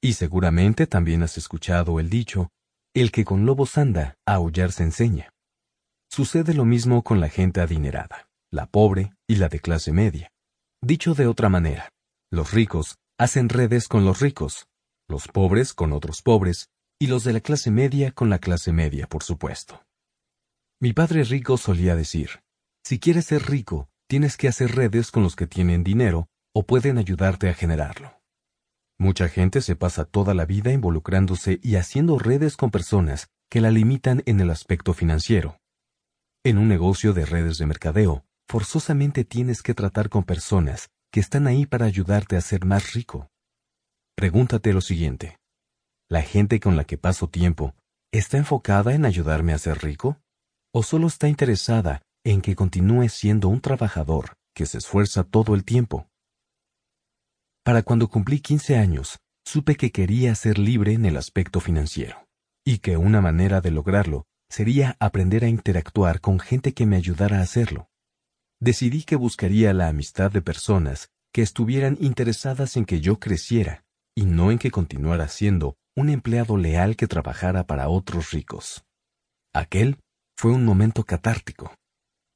Y 0.00 0.12
seguramente 0.12 0.86
también 0.86 1.24
has 1.24 1.36
escuchado 1.36 1.98
el 1.98 2.08
dicho, 2.08 2.48
el 2.94 3.10
que 3.10 3.24
con 3.24 3.44
lobos 3.44 3.76
anda, 3.76 4.14
a 4.24 4.34
aullar 4.34 4.70
se 4.70 4.84
enseña. 4.84 5.30
Sucede 6.08 6.54
lo 6.54 6.64
mismo 6.64 7.02
con 7.02 7.18
la 7.18 7.28
gente 7.28 7.60
adinerada, 7.60 8.28
la 8.52 8.66
pobre 8.66 9.14
y 9.26 9.34
la 9.34 9.48
de 9.48 9.58
clase 9.58 9.90
media. 9.92 10.30
Dicho 10.80 11.14
de 11.14 11.26
otra 11.26 11.48
manera, 11.48 11.90
los 12.30 12.52
ricos 12.52 12.98
hacen 13.18 13.48
redes 13.48 13.88
con 13.88 14.04
los 14.04 14.20
ricos, 14.20 14.68
los 15.08 15.26
pobres 15.26 15.74
con 15.74 15.92
otros 15.92 16.22
pobres, 16.22 16.68
y 17.00 17.08
los 17.08 17.24
de 17.24 17.32
la 17.32 17.40
clase 17.40 17.72
media 17.72 18.12
con 18.12 18.30
la 18.30 18.38
clase 18.38 18.72
media, 18.72 19.08
por 19.08 19.24
supuesto. 19.24 19.82
Mi 20.80 20.92
padre 20.92 21.24
rico 21.24 21.56
solía 21.56 21.96
decir, 21.96 22.42
si 22.86 23.00
quieres 23.00 23.24
ser 23.24 23.50
rico, 23.50 23.88
tienes 24.06 24.36
que 24.36 24.46
hacer 24.46 24.76
redes 24.76 25.10
con 25.10 25.24
los 25.24 25.34
que 25.34 25.48
tienen 25.48 25.82
dinero 25.82 26.28
o 26.54 26.66
pueden 26.66 26.98
ayudarte 26.98 27.48
a 27.48 27.54
generarlo. 27.54 28.22
Mucha 28.96 29.28
gente 29.28 29.60
se 29.60 29.74
pasa 29.74 30.04
toda 30.04 30.34
la 30.34 30.46
vida 30.46 30.70
involucrándose 30.70 31.58
y 31.64 31.74
haciendo 31.74 32.16
redes 32.16 32.56
con 32.56 32.70
personas 32.70 33.26
que 33.50 33.60
la 33.60 33.72
limitan 33.72 34.22
en 34.24 34.38
el 34.38 34.50
aspecto 34.50 34.94
financiero. 34.94 35.58
En 36.44 36.58
un 36.58 36.68
negocio 36.68 37.12
de 37.12 37.26
redes 37.26 37.58
de 37.58 37.66
mercadeo, 37.66 38.24
forzosamente 38.46 39.24
tienes 39.24 39.62
que 39.62 39.74
tratar 39.74 40.08
con 40.08 40.22
personas 40.22 40.88
que 41.10 41.18
están 41.18 41.48
ahí 41.48 41.66
para 41.66 41.86
ayudarte 41.86 42.36
a 42.36 42.40
ser 42.40 42.64
más 42.64 42.92
rico. 42.92 43.32
Pregúntate 44.14 44.72
lo 44.72 44.80
siguiente. 44.80 45.40
¿La 46.08 46.22
gente 46.22 46.60
con 46.60 46.76
la 46.76 46.84
que 46.84 46.98
paso 46.98 47.28
tiempo 47.28 47.74
está 48.12 48.36
enfocada 48.36 48.94
en 48.94 49.04
ayudarme 49.04 49.54
a 49.54 49.58
ser 49.58 49.82
rico? 49.82 50.20
¿O 50.72 50.84
solo 50.84 51.08
está 51.08 51.26
interesada 51.26 52.06
en 52.32 52.40
que 52.40 52.56
continúe 52.56 53.08
siendo 53.08 53.48
un 53.48 53.60
trabajador 53.60 54.36
que 54.52 54.66
se 54.66 54.78
esfuerza 54.78 55.22
todo 55.22 55.54
el 55.54 55.64
tiempo. 55.64 56.08
Para 57.62 57.84
cuando 57.84 58.08
cumplí 58.08 58.40
15 58.40 58.76
años, 58.76 59.20
supe 59.44 59.76
que 59.76 59.92
quería 59.92 60.34
ser 60.34 60.58
libre 60.58 60.92
en 60.92 61.04
el 61.04 61.16
aspecto 61.16 61.60
financiero, 61.60 62.26
y 62.64 62.78
que 62.78 62.96
una 62.96 63.20
manera 63.20 63.60
de 63.60 63.70
lograrlo 63.70 64.26
sería 64.50 64.96
aprender 64.98 65.44
a 65.44 65.48
interactuar 65.48 66.20
con 66.20 66.40
gente 66.40 66.74
que 66.74 66.84
me 66.84 66.96
ayudara 66.96 67.38
a 67.38 67.42
hacerlo. 67.42 67.90
Decidí 68.60 69.04
que 69.04 69.14
buscaría 69.14 69.72
la 69.72 69.86
amistad 69.86 70.32
de 70.32 70.42
personas 70.42 71.10
que 71.32 71.42
estuvieran 71.42 71.96
interesadas 72.00 72.76
en 72.76 72.86
que 72.86 73.00
yo 73.00 73.20
creciera, 73.20 73.84
y 74.16 74.24
no 74.24 74.50
en 74.50 74.58
que 74.58 74.72
continuara 74.72 75.28
siendo 75.28 75.76
un 75.94 76.08
empleado 76.08 76.56
leal 76.56 76.96
que 76.96 77.06
trabajara 77.06 77.68
para 77.68 77.88
otros 77.88 78.32
ricos. 78.32 78.84
Aquel 79.54 80.00
fue 80.36 80.50
un 80.50 80.64
momento 80.64 81.04
catártico. 81.04 81.72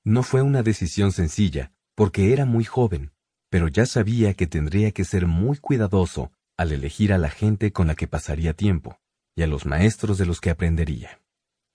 No 0.04 0.22
fue 0.22 0.42
una 0.42 0.62
decisión 0.62 1.12
sencilla, 1.12 1.72
porque 1.94 2.32
era 2.32 2.46
muy 2.46 2.64
joven, 2.64 3.12
pero 3.50 3.68
ya 3.68 3.84
sabía 3.84 4.34
que 4.34 4.46
tendría 4.46 4.92
que 4.92 5.04
ser 5.04 5.26
muy 5.26 5.58
cuidadoso 5.58 6.32
al 6.56 6.72
elegir 6.72 7.12
a 7.12 7.18
la 7.18 7.30
gente 7.30 7.72
con 7.72 7.86
la 7.86 7.94
que 7.94 8.06
pasaría 8.06 8.54
tiempo, 8.54 8.98
y 9.36 9.42
a 9.42 9.46
los 9.46 9.66
maestros 9.66 10.18
de 10.18 10.26
los 10.26 10.40
que 10.40 10.50
aprendería. 10.50 11.20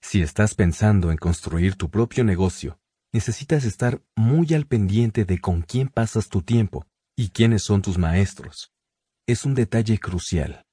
Si 0.00 0.22
estás 0.22 0.54
pensando 0.54 1.10
en 1.10 1.16
construir 1.16 1.76
tu 1.76 1.90
propio 1.90 2.24
negocio, 2.24 2.78
necesitas 3.12 3.64
estar 3.64 4.02
muy 4.14 4.54
al 4.54 4.66
pendiente 4.66 5.24
de 5.24 5.40
con 5.40 5.62
quién 5.62 5.88
pasas 5.88 6.28
tu 6.28 6.42
tiempo 6.42 6.86
y 7.16 7.30
quiénes 7.30 7.62
son 7.62 7.82
tus 7.82 7.98
maestros. 7.98 8.72
Es 9.26 9.44
un 9.44 9.54
detalle 9.54 9.98
crucial. 9.98 10.66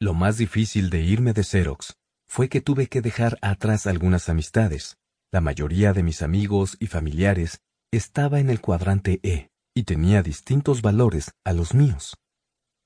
Lo 0.00 0.12
más 0.14 0.36
difícil 0.36 0.90
de 0.90 1.00
irme 1.02 1.32
de 1.32 1.44
Xerox 1.44 1.94
fue 2.26 2.48
que 2.48 2.60
tuve 2.60 2.88
que 2.88 3.00
dejar 3.00 3.38
atrás 3.40 3.86
algunas 3.86 4.28
amistades. 4.28 4.98
La 5.32 5.40
mayoría 5.40 5.94
de 5.94 6.02
mis 6.02 6.20
amigos 6.20 6.76
y 6.78 6.88
familiares 6.88 7.62
estaba 7.90 8.38
en 8.38 8.50
el 8.50 8.60
cuadrante 8.60 9.18
E 9.22 9.48
y 9.74 9.84
tenía 9.84 10.22
distintos 10.22 10.82
valores 10.82 11.32
a 11.42 11.54
los 11.54 11.72
míos. 11.72 12.18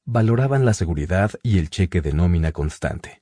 Valoraban 0.07 0.65
la 0.65 0.73
seguridad 0.73 1.33
y 1.43 1.59
el 1.59 1.71
cheque 1.71 2.01
de 2.01 2.13
nómina 2.13 2.53
constante. 2.53 3.21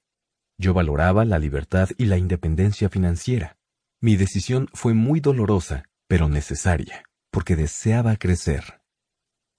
Yo 0.58 0.74
valoraba 0.74 1.24
la 1.24 1.38
libertad 1.38 1.88
y 1.96 2.04
la 2.04 2.18
independencia 2.18 2.90
financiera. 2.90 3.56
Mi 4.02 4.16
decisión 4.16 4.68
fue 4.74 4.92
muy 4.92 5.20
dolorosa, 5.20 5.84
pero 6.06 6.28
necesaria, 6.28 7.04
porque 7.30 7.56
deseaba 7.56 8.16
crecer. 8.16 8.82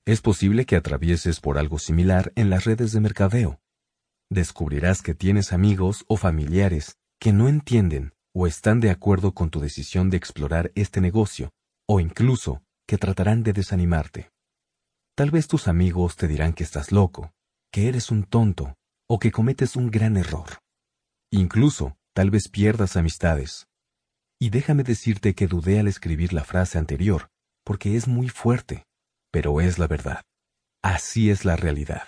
Es 0.06 0.22
posible 0.22 0.68
que 0.68 0.76
atravieses 0.76 1.40
por 1.40 1.58
algo 1.58 1.80
similar 1.80 2.32
en 2.36 2.52
las 2.52 2.66
redes 2.66 2.92
de 2.92 3.00
mercadeo. 3.00 3.60
Descubrirás 4.30 5.02
que 5.02 5.16
tienes 5.16 5.52
amigos 5.54 6.06
o 6.08 6.18
familiares 6.18 7.00
que 7.20 7.34
no 7.34 7.50
entienden 7.50 8.15
o 8.36 8.48
están 8.48 8.82
de 8.82 8.90
acuerdo 8.90 9.34
con 9.34 9.50
tu 9.50 9.62
decisión 9.62 10.10
de 10.10 10.18
explorar 10.18 10.72
este 10.76 11.00
negocio, 11.00 11.52
o 11.88 12.02
incluso 12.02 12.62
que 12.86 12.98
tratarán 12.98 13.44
de 13.44 13.54
desanimarte. 13.54 14.30
Tal 15.16 15.32
vez 15.32 15.48
tus 15.48 15.70
amigos 15.70 16.18
te 16.18 16.28
dirán 16.28 16.52
que 16.54 16.66
estás 16.66 16.92
loco, 16.92 17.32
que 17.72 17.88
eres 17.88 18.12
un 18.12 18.26
tonto 18.26 18.76
o 19.08 19.20
que 19.20 19.32
cometes 19.32 19.78
un 19.78 19.90
gran 19.90 20.18
error. 20.18 20.60
Incluso, 21.32 21.96
tal 22.14 22.30
vez 22.30 22.50
pierdas 22.50 22.98
amistades. 22.98 23.68
Y 24.38 24.50
déjame 24.50 24.84
decirte 24.84 25.34
que 25.34 25.48
dudé 25.48 25.80
al 25.80 25.88
escribir 25.88 26.34
la 26.34 26.44
frase 26.44 26.78
anterior, 26.78 27.30
porque 27.64 27.96
es 27.96 28.08
muy 28.08 28.28
fuerte, 28.28 28.86
pero 29.32 29.62
es 29.62 29.80
la 29.80 29.88
verdad. 29.88 30.24
Así 30.84 31.30
es 31.30 31.46
la 31.46 31.56
realidad. 31.56 32.08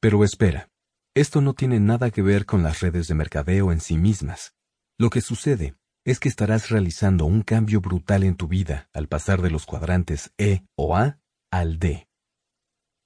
Pero 0.00 0.24
espera, 0.24 0.68
esto 1.14 1.40
no 1.40 1.54
tiene 1.54 1.78
nada 1.78 2.10
que 2.10 2.22
ver 2.22 2.46
con 2.46 2.64
las 2.64 2.80
redes 2.80 3.06
de 3.06 3.14
mercadeo 3.14 3.70
en 3.70 3.80
sí 3.80 3.96
mismas. 3.96 4.56
Lo 4.98 5.10
que 5.10 5.20
sucede 5.20 5.74
es 6.06 6.20
que 6.20 6.28
estarás 6.28 6.70
realizando 6.70 7.26
un 7.26 7.42
cambio 7.42 7.82
brutal 7.82 8.22
en 8.22 8.34
tu 8.34 8.48
vida 8.48 8.88
al 8.94 9.08
pasar 9.08 9.42
de 9.42 9.50
los 9.50 9.66
cuadrantes 9.66 10.32
E 10.38 10.62
o 10.74 10.96
A 10.96 11.18
al 11.50 11.78
D. 11.78 12.08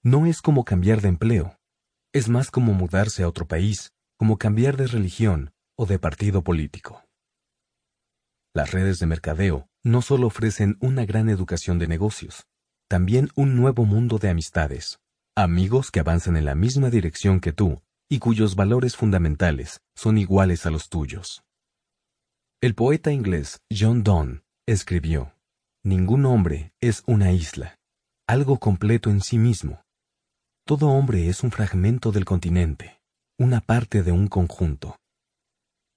No 0.05 0.27
es 0.27 0.41
como 0.41 0.65
cambiar 0.65 1.01
de 1.01 1.09
empleo, 1.09 1.59
es 2.13 2.29
más 2.29 2.53
como 2.53 2.75
mudarse 2.75 3.25
a 3.25 3.29
otro 3.29 3.49
país, 3.49 3.93
como 4.17 4.39
cambiar 4.39 4.77
de 4.77 4.87
religión 4.87 5.53
o 5.77 5.87
de 5.87 5.99
partido 5.99 6.45
político. 6.45 7.05
Las 8.55 8.71
redes 8.71 9.01
de 9.01 9.07
mercadeo 9.07 9.69
no 9.83 10.01
solo 10.01 10.29
ofrecen 10.29 10.77
una 10.81 11.05
gran 11.05 11.29
educación 11.29 11.81
de 11.81 11.89
negocios, 11.89 12.47
también 12.89 13.31
un 13.35 13.57
nuevo 13.57 13.85
mundo 13.85 14.19
de 14.19 14.29
amistades, 14.29 15.01
amigos 15.37 15.91
que 15.91 16.01
avanzan 16.01 16.37
en 16.37 16.45
la 16.45 16.55
misma 16.55 16.89
dirección 16.89 17.41
que 17.41 17.53
tú 17.53 17.83
y 18.09 18.21
cuyos 18.21 18.55
valores 18.55 18.97
fundamentales 18.97 19.81
son 19.97 20.19
iguales 20.19 20.67
a 20.67 20.71
los 20.71 20.89
tuyos. 20.89 21.43
El 22.63 22.75
poeta 22.75 23.11
inglés 23.13 23.61
John 23.71 24.03
Donne 24.03 24.43
escribió, 24.67 25.35
Ningún 25.83 26.27
hombre 26.27 26.73
es 26.81 27.03
una 27.07 27.33
isla, 27.33 27.79
algo 28.27 28.59
completo 28.59 29.11
en 29.11 29.21
sí 29.23 29.39
mismo. 29.39 29.83
Todo 30.67 30.89
hombre 30.89 31.29
es 31.29 31.43
un 31.43 31.51
fragmento 31.51 32.13
del 32.13 32.25
continente, 32.25 33.01
una 33.39 33.61
parte 33.61 34.03
de 34.03 34.13
un 34.13 34.29
conjunto. 34.29 34.97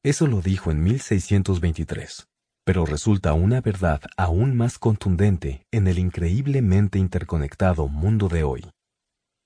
Eso 0.04 0.28
lo 0.28 0.42
dijo 0.42 0.72
en 0.72 0.84
1623 0.84 2.28
pero 2.66 2.86
resulta 2.86 3.34
una 3.34 3.62
verdad 3.62 4.02
aún 4.16 4.56
más 4.56 4.80
contundente 4.80 5.66
en 5.72 5.88
el 5.88 6.00
increíblemente 6.00 6.98
interconectado 6.98 7.88
mundo 7.88 8.30
de 8.30 8.44
hoy. 8.44 8.70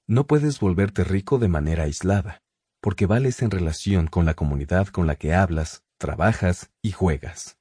No 0.08 0.28
puedes 0.28 0.60
volverte 0.60 1.04
rico 1.04 1.40
de 1.40 1.48
manera 1.48 1.84
aislada, 1.84 2.42
porque 2.80 3.06
vales 3.06 3.42
en 3.42 3.52
relación 3.52 4.08
con 4.08 4.26
la 4.26 4.36
comunidad 4.36 4.88
con 4.88 5.08
la 5.08 5.16
que 5.16 5.34
hablas, 5.34 5.84
trabajas 5.98 6.72
y 6.82 6.92
juegas. 6.92 7.58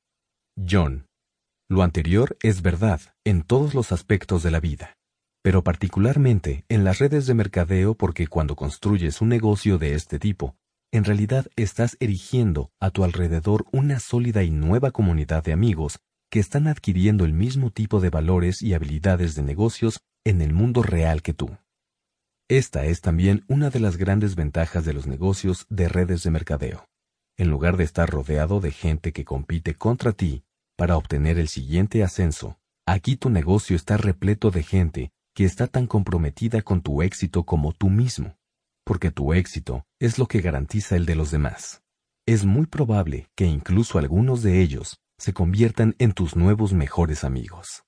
John. 0.57 1.07
Lo 1.69 1.83
anterior 1.83 2.37
es 2.43 2.63
verdad 2.63 3.01
en 3.25 3.43
todos 3.43 3.75
los 3.75 3.91
aspectos 3.91 4.43
de 4.43 4.53
la 4.53 4.61
vida, 4.61 4.95
pero 5.43 5.65
particularmente 5.65 6.65
en 6.69 6.85
las 6.85 6.99
redes 6.99 7.27
de 7.27 7.35
mercadeo 7.35 7.95
porque 7.95 8.29
cuando 8.29 8.55
construyes 8.55 9.21
un 9.21 9.29
negocio 9.29 9.79
de 9.79 9.95
este 9.95 10.19
tipo, 10.19 10.55
en 10.93 11.05
realidad 11.05 11.47
estás 11.57 11.97
erigiendo 11.99 12.71
a 12.81 12.91
tu 12.91 13.03
alrededor 13.03 13.67
una 13.73 13.99
sólida 13.99 14.45
y 14.45 14.51
nueva 14.51 14.93
comunidad 14.93 15.43
de 15.43 15.53
amigos 15.53 15.99
que 16.31 16.39
están 16.39 16.69
adquiriendo 16.69 17.25
el 17.25 17.33
mismo 17.33 17.71
tipo 17.71 18.01
de 18.01 18.11
valores 18.11 18.63
y 18.63 18.75
habilidades 18.75 19.35
de 19.35 19.43
negocios 19.43 20.01
en 20.25 20.41
el 20.41 20.53
mundo 20.53 20.83
real 20.83 21.23
que 21.23 21.35
tú. 21.35 21.57
Esta 22.49 22.85
es 22.85 23.01
también 23.01 23.45
una 23.49 23.71
de 23.71 23.81
las 23.81 23.97
grandes 23.97 24.37
ventajas 24.37 24.85
de 24.85 24.93
los 24.93 25.09
negocios 25.09 25.67
de 25.69 25.89
redes 25.89 26.23
de 26.23 26.31
mercadeo. 26.31 26.87
En 27.39 27.51
lugar 27.51 27.77
de 27.77 27.85
estar 27.85 28.09
rodeado 28.09 28.61
de 28.61 28.71
gente 28.71 29.13
que 29.13 29.25
compite 29.25 29.75
contra 29.75 30.13
ti 30.13 30.45
para 30.77 30.97
obtener 30.97 31.39
el 31.39 31.49
siguiente 31.49 32.03
ascenso, 32.03 32.59
aquí 32.87 33.17
tu 33.17 33.31
negocio 33.31 33.77
está 33.77 33.97
repleto 33.97 34.51
de 34.51 34.63
gente 34.63 35.11
que 35.35 35.45
está 35.45 35.67
tan 35.67 35.87
comprometida 35.87 36.63
con 36.63 36.81
tu 36.81 37.03
éxito 37.03 37.45
como 37.45 37.73
tú 37.73 37.91
mismo 37.91 38.37
porque 38.87 39.11
tu 39.11 39.35
éxito 39.35 39.85
es 39.99 40.17
lo 40.17 40.29
que 40.29 40.41
garantiza 40.41 40.95
el 40.95 41.07
de 41.07 41.17
los 41.17 41.33
demás. 41.33 41.83
Es 42.25 42.45
muy 42.45 42.67
probable 42.67 43.29
que 43.35 43.45
incluso 43.45 43.99
algunos 43.99 44.43
de 44.43 44.63
ellos 44.63 45.01
se 45.19 45.33
conviertan 45.33 45.97
en 45.99 46.13
tus 46.13 46.37
nuevos 46.37 46.73
mejores 46.73 47.25
amigos. 47.25 47.83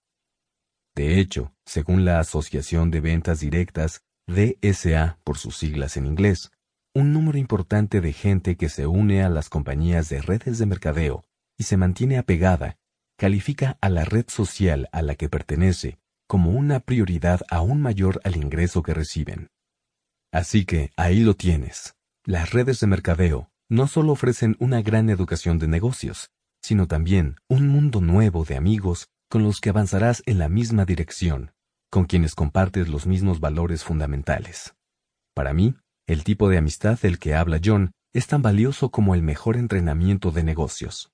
De 0.96 1.20
hecho, 1.20 1.54
según 1.64 2.04
la 2.04 2.18
Asociación 2.18 2.90
de 2.90 3.00
Ventas 3.00 3.38
Directas, 3.38 4.00
DSA 4.26 5.20
por 5.22 5.38
sus 5.38 5.56
siglas 5.56 5.96
en 5.96 6.06
inglés, 6.06 6.50
un 6.94 7.12
número 7.12 7.38
importante 7.38 8.00
de 8.00 8.12
gente 8.12 8.56
que 8.56 8.68
se 8.68 8.86
une 8.86 9.22
a 9.22 9.28
las 9.28 9.48
compañías 9.48 10.08
de 10.08 10.20
redes 10.20 10.58
de 10.58 10.66
mercadeo 10.66 11.24
y 11.56 11.64
se 11.64 11.76
mantiene 11.76 12.18
apegada, 12.18 12.78
califica 13.16 13.78
a 13.80 13.88
la 13.88 14.04
red 14.04 14.26
social 14.28 14.88
a 14.92 15.02
la 15.02 15.14
que 15.14 15.28
pertenece 15.28 15.98
como 16.26 16.50
una 16.50 16.80
prioridad 16.80 17.40
aún 17.50 17.80
mayor 17.80 18.20
al 18.24 18.36
ingreso 18.36 18.82
que 18.82 18.94
reciben. 18.94 19.48
Así 20.32 20.66
que 20.66 20.90
ahí 20.96 21.20
lo 21.20 21.34
tienes. 21.34 21.96
Las 22.24 22.50
redes 22.50 22.80
de 22.80 22.86
mercadeo 22.86 23.50
no 23.70 23.86
solo 23.86 24.12
ofrecen 24.12 24.56
una 24.60 24.82
gran 24.82 25.08
educación 25.08 25.58
de 25.58 25.68
negocios, 25.68 26.30
sino 26.62 26.86
también 26.86 27.36
un 27.48 27.68
mundo 27.68 28.00
nuevo 28.00 28.44
de 28.44 28.56
amigos 28.56 29.08
con 29.30 29.42
los 29.42 29.60
que 29.60 29.70
avanzarás 29.70 30.22
en 30.26 30.38
la 30.38 30.48
misma 30.48 30.84
dirección, 30.84 31.52
con 31.90 32.04
quienes 32.04 32.34
compartes 32.34 32.88
los 32.88 33.06
mismos 33.06 33.40
valores 33.40 33.84
fundamentales. 33.84 34.74
Para 35.34 35.52
mí, 35.52 35.74
el 36.08 36.24
tipo 36.24 36.48
de 36.48 36.56
amistad 36.56 36.98
del 36.98 37.18
que 37.18 37.34
habla 37.34 37.60
John 37.62 37.92
es 38.14 38.26
tan 38.26 38.40
valioso 38.40 38.90
como 38.90 39.14
el 39.14 39.22
mejor 39.22 39.58
entrenamiento 39.58 40.30
de 40.30 40.42
negocios. 40.42 41.12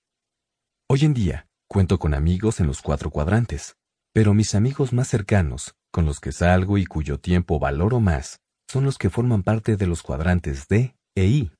Hoy 0.88 1.04
en 1.04 1.14
día, 1.14 1.48
cuento 1.68 1.98
con 1.98 2.14
amigos 2.14 2.60
en 2.60 2.68
los 2.68 2.80
cuatro 2.80 3.10
cuadrantes, 3.10 3.74
pero 4.12 4.34
mis 4.34 4.54
amigos 4.54 4.92
más 4.92 5.08
cercanos, 5.08 5.74
con 5.92 6.06
los 6.06 6.20
que 6.20 6.30
salgo 6.30 6.78
y 6.78 6.86
cuyo 6.86 7.18
tiempo 7.18 7.58
valoro 7.58 7.98
más, 7.98 8.38
son 8.70 8.84
los 8.84 8.96
que 8.96 9.10
forman 9.10 9.42
parte 9.42 9.76
de 9.76 9.88
los 9.88 10.04
cuadrantes 10.04 10.68
D 10.68 10.94
e 11.16 11.26
I. 11.26 11.50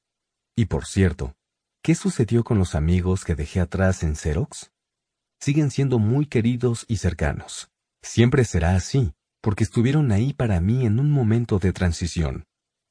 Y 0.57 0.67
por 0.67 0.87
cierto, 0.87 1.35
¿qué 1.83 1.97
sucedió 1.97 2.45
con 2.45 2.59
los 2.59 2.77
amigos 2.77 3.25
que 3.25 3.35
dejé 3.35 3.59
atrás 3.59 4.05
en 4.05 4.15
Xerox? 4.15 4.71
Siguen 5.41 5.73
siendo 5.73 5.99
muy 5.99 6.27
queridos 6.27 6.85
y 6.87 6.99
cercanos. 6.99 7.69
Siempre 8.01 8.45
será 8.45 8.77
así, 8.77 9.13
porque 9.43 9.65
estuvieron 9.65 10.13
ahí 10.13 10.33
para 10.33 10.61
mí 10.61 10.87
en 10.87 11.01
un 11.01 11.11
momento 11.11 11.59
de 11.59 11.73
transición. 11.73 12.45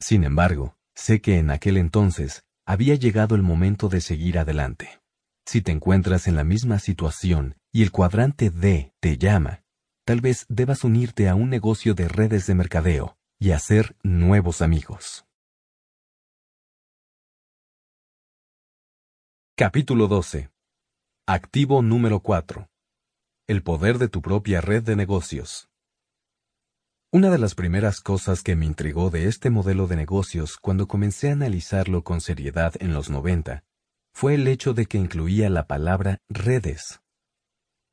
Sin 0.03 0.25
embargo, 0.25 0.75
sé 0.93 1.22
que 1.22 1.38
en 1.38 1.49
aquel 1.49 1.77
entonces 1.77 2.43
había 2.65 2.95
llegado 2.95 3.35
el 3.35 3.41
momento 3.41 3.88
de 3.88 4.01
seguir 4.01 4.38
adelante. 4.38 5.01
Si 5.45 5.61
te 5.61 5.72
encuentras 5.72 6.27
en 6.27 6.35
la 6.35 6.43
misma 6.43 6.80
situación 6.80 7.56
y 7.72 7.83
el 7.83 7.91
cuadrante 7.91 8.49
D 8.49 8.93
te 8.99 9.17
llama, 9.17 9.64
tal 10.03 10.19
vez 10.19 10.45
debas 10.49 10.83
unirte 10.83 11.30
a 11.30 11.35
un 11.35 11.49
negocio 11.49 11.93
de 11.93 12.09
redes 12.09 12.48
de 12.48 12.53
mercadeo, 12.53 13.17
y 13.40 13.51
hacer 13.51 13.95
nuevos 14.03 14.61
amigos. 14.61 15.25
Capítulo 19.56 20.09
12. 20.09 20.49
Activo 21.27 21.82
número 21.82 22.19
4. 22.19 22.67
El 23.48 23.64
poder 23.64 23.99
de 23.99 24.09
tu 24.09 24.22
propia 24.22 24.59
red 24.59 24.83
de 24.83 24.98
negocios. 24.98 25.69
Una 27.16 27.30
de 27.30 27.38
las 27.38 27.53
primeras 27.53 28.01
cosas 28.01 28.42
que 28.42 28.56
me 28.56 28.66
intrigó 28.66 29.11
de 29.11 29.27
este 29.27 29.51
modelo 29.51 29.85
de 29.85 29.95
negocios 29.95 30.58
cuando 30.58 30.88
comencé 30.88 31.30
a 31.30 31.33
analizarlo 31.33 32.03
con 32.03 32.22
seriedad 32.22 32.74
en 32.80 32.92
los 32.92 33.11
90 33.11 33.64
fue 34.16 34.33
el 34.33 34.48
hecho 34.48 34.74
de 34.74 34.88
que 34.88 34.98
incluía 34.98 35.48
la 35.51 35.67
palabra 35.67 36.17
redes. 36.27 37.01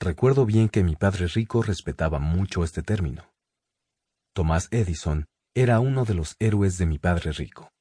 Recuerdo 0.01 0.47
bien 0.47 0.71
que 0.71 0.83
mi 0.83 0.97
padre 0.97 1.27
rico 1.27 1.63
respetaba 1.63 2.19
mucho 2.19 2.65
este 2.65 2.83
término. 2.83 3.35
Tomás 4.33 4.69
Edison 4.71 5.27
era 5.55 5.81
uno 5.81 6.07
de 6.07 6.15
los 6.15 6.35
héroes 6.39 6.79
de 6.79 6.87
mi 6.87 6.99
padre 6.99 7.33
rico. 7.33 7.75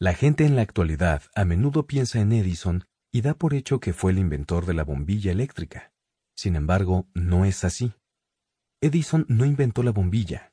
La 0.00 0.14
gente 0.14 0.46
en 0.46 0.56
la 0.56 0.62
actualidad 0.62 1.20
a 1.34 1.44
menudo 1.44 1.86
piensa 1.86 2.18
en 2.18 2.32
Edison 2.32 2.86
y 3.12 3.20
da 3.20 3.34
por 3.34 3.52
hecho 3.52 3.78
que 3.78 3.92
fue 3.92 4.12
el 4.12 4.18
inventor 4.18 4.64
de 4.64 4.72
la 4.72 4.84
bombilla 4.84 5.32
eléctrica. 5.32 5.92
Sin 6.34 6.56
embargo, 6.56 7.06
no 7.12 7.44
es 7.44 7.62
así. 7.62 7.92
Edison 8.80 9.26
no 9.28 9.44
inventó 9.44 9.82
la 9.82 9.90
bombilla. 9.90 10.51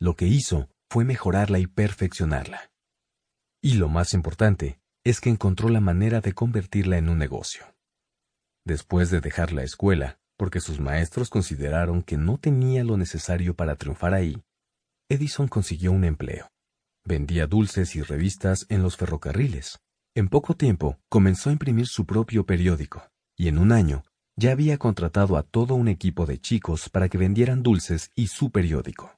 Lo 0.00 0.16
que 0.16 0.26
hizo 0.26 0.68
fue 0.90 1.04
mejorarla 1.04 1.58
y 1.58 1.66
perfeccionarla. 1.66 2.70
Y 3.62 3.74
lo 3.74 3.88
más 3.88 4.14
importante 4.14 4.80
es 5.04 5.20
que 5.20 5.30
encontró 5.30 5.68
la 5.68 5.80
manera 5.80 6.20
de 6.20 6.32
convertirla 6.32 6.98
en 6.98 7.08
un 7.08 7.18
negocio. 7.18 7.64
Después 8.66 9.10
de 9.10 9.20
dejar 9.20 9.52
la 9.52 9.62
escuela, 9.62 10.18
porque 10.36 10.60
sus 10.60 10.80
maestros 10.80 11.30
consideraron 11.30 12.02
que 12.02 12.16
no 12.16 12.38
tenía 12.38 12.84
lo 12.84 12.96
necesario 12.96 13.54
para 13.54 13.76
triunfar 13.76 14.14
ahí, 14.14 14.42
Edison 15.08 15.48
consiguió 15.48 15.92
un 15.92 16.04
empleo. 16.04 16.50
Vendía 17.04 17.46
dulces 17.46 17.94
y 17.96 18.02
revistas 18.02 18.66
en 18.70 18.82
los 18.82 18.96
ferrocarriles. 18.96 19.78
En 20.14 20.28
poco 20.28 20.54
tiempo 20.54 20.98
comenzó 21.10 21.50
a 21.50 21.52
imprimir 21.52 21.86
su 21.86 22.06
propio 22.06 22.46
periódico, 22.46 23.10
y 23.36 23.48
en 23.48 23.58
un 23.58 23.72
año 23.72 24.02
ya 24.36 24.52
había 24.52 24.78
contratado 24.78 25.36
a 25.36 25.42
todo 25.42 25.74
un 25.74 25.88
equipo 25.88 26.24
de 26.24 26.38
chicos 26.38 26.88
para 26.88 27.08
que 27.08 27.18
vendieran 27.18 27.62
dulces 27.62 28.10
y 28.14 28.28
su 28.28 28.50
periódico. 28.50 29.12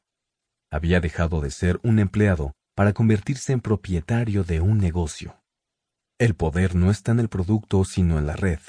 Había 0.71 1.01
dejado 1.01 1.41
de 1.41 1.51
ser 1.51 1.81
un 1.83 1.99
empleado 1.99 2.53
para 2.75 2.93
convertirse 2.93 3.53
en 3.53 3.61
propietario 3.61 4.45
de 4.45 4.61
un 4.61 4.79
negocio. 4.79 5.41
El 6.19 6.35
poder 6.35 6.75
no 6.75 6.91
está 6.91 7.13
en 7.13 7.21
el 7.21 7.29
producto 7.29 7.85
sino 7.85 8.19
en 8.19 8.27
la 8.27 8.37
red. 8.37 8.61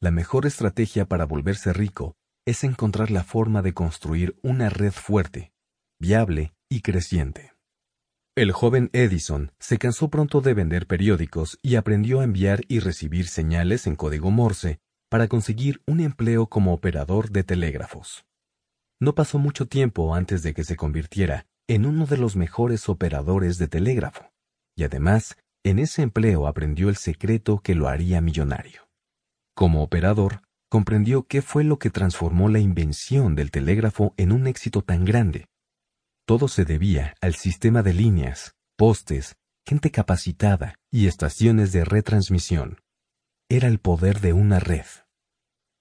La 0.00 0.10
mejor 0.10 0.46
estrategia 0.46 1.06
para 1.06 1.24
volverse 1.24 1.72
rico 1.72 2.16
es 2.46 2.64
encontrar 2.64 3.10
la 3.10 3.24
forma 3.24 3.62
de 3.62 3.72
construir 3.72 4.38
una 4.42 4.68
red 4.68 4.92
fuerte, 4.92 5.52
viable 5.98 6.52
y 6.68 6.82
creciente. 6.82 7.52
El 8.36 8.52
joven 8.52 8.90
Edison 8.92 9.52
se 9.60 9.78
cansó 9.78 10.08
pronto 10.08 10.40
de 10.40 10.54
vender 10.54 10.86
periódicos 10.86 11.58
y 11.62 11.76
aprendió 11.76 12.20
a 12.20 12.24
enviar 12.24 12.62
y 12.68 12.80
recibir 12.80 13.28
señales 13.28 13.86
en 13.86 13.94
código 13.94 14.30
Morse 14.30 14.80
para 15.08 15.28
conseguir 15.28 15.80
un 15.86 16.00
empleo 16.00 16.48
como 16.48 16.74
operador 16.74 17.30
de 17.30 17.44
telégrafos. 17.44 18.26
No 19.04 19.14
pasó 19.14 19.38
mucho 19.38 19.66
tiempo 19.68 20.14
antes 20.14 20.42
de 20.42 20.54
que 20.54 20.64
se 20.64 20.76
convirtiera 20.76 21.44
en 21.68 21.84
uno 21.84 22.06
de 22.06 22.16
los 22.16 22.36
mejores 22.36 22.88
operadores 22.88 23.58
de 23.58 23.68
telégrafo, 23.68 24.32
y 24.74 24.84
además 24.84 25.36
en 25.62 25.78
ese 25.78 26.00
empleo 26.00 26.46
aprendió 26.46 26.88
el 26.88 26.96
secreto 26.96 27.60
que 27.60 27.74
lo 27.74 27.88
haría 27.88 28.22
millonario. 28.22 28.88
Como 29.54 29.82
operador, 29.82 30.40
comprendió 30.70 31.26
qué 31.26 31.42
fue 31.42 31.64
lo 31.64 31.78
que 31.78 31.90
transformó 31.90 32.48
la 32.48 32.60
invención 32.60 33.34
del 33.34 33.50
telégrafo 33.50 34.14
en 34.16 34.32
un 34.32 34.46
éxito 34.46 34.80
tan 34.80 35.04
grande, 35.04 35.48
todo 36.24 36.48
se 36.48 36.64
debía 36.64 37.14
al 37.20 37.34
sistema 37.34 37.82
de 37.82 37.92
líneas, 37.92 38.54
postes, 38.78 39.36
gente 39.66 39.90
capacitada 39.90 40.76
y 40.90 41.08
estaciones 41.08 41.72
de 41.72 41.84
retransmisión. 41.84 42.80
Era 43.50 43.68
el 43.68 43.80
poder 43.80 44.22
de 44.22 44.32
una 44.32 44.60
red. 44.60 44.86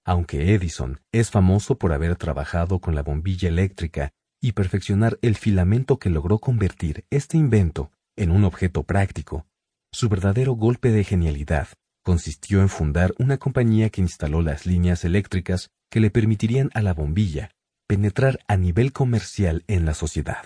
Aunque 0.05 0.53
Edison 0.53 0.99
es 1.11 1.31
famoso 1.31 1.77
por 1.77 1.93
haber 1.93 2.15
trabajado 2.15 2.79
con 2.79 2.95
la 2.95 3.03
bombilla 3.03 3.47
eléctrica 3.47 4.11
y 4.41 4.51
perfeccionar 4.51 5.17
el 5.21 5.35
filamento 5.35 5.97
que 5.97 6.09
logró 6.09 6.39
convertir 6.39 7.05
este 7.09 7.37
invento 7.37 7.91
en 8.17 8.31
un 8.31 8.43
objeto 8.43 8.83
práctico, 8.83 9.47
su 9.93 10.09
verdadero 10.09 10.53
golpe 10.53 10.91
de 10.91 11.03
genialidad 11.03 11.69
consistió 12.03 12.59
en 12.61 12.67
fundar 12.67 13.13
una 13.17 13.37
compañía 13.37 13.89
que 13.89 14.01
instaló 14.01 14.41
las 14.41 14.65
líneas 14.65 15.05
eléctricas 15.05 15.69
que 15.89 16.01
le 16.01 16.11
permitirían 16.11 16.69
a 16.73 16.81
la 16.81 16.93
bombilla 16.93 17.51
penetrar 17.87 18.39
a 18.47 18.57
nivel 18.57 18.91
comercial 18.91 19.63
en 19.67 19.85
la 19.85 19.93
sociedad. 19.93 20.43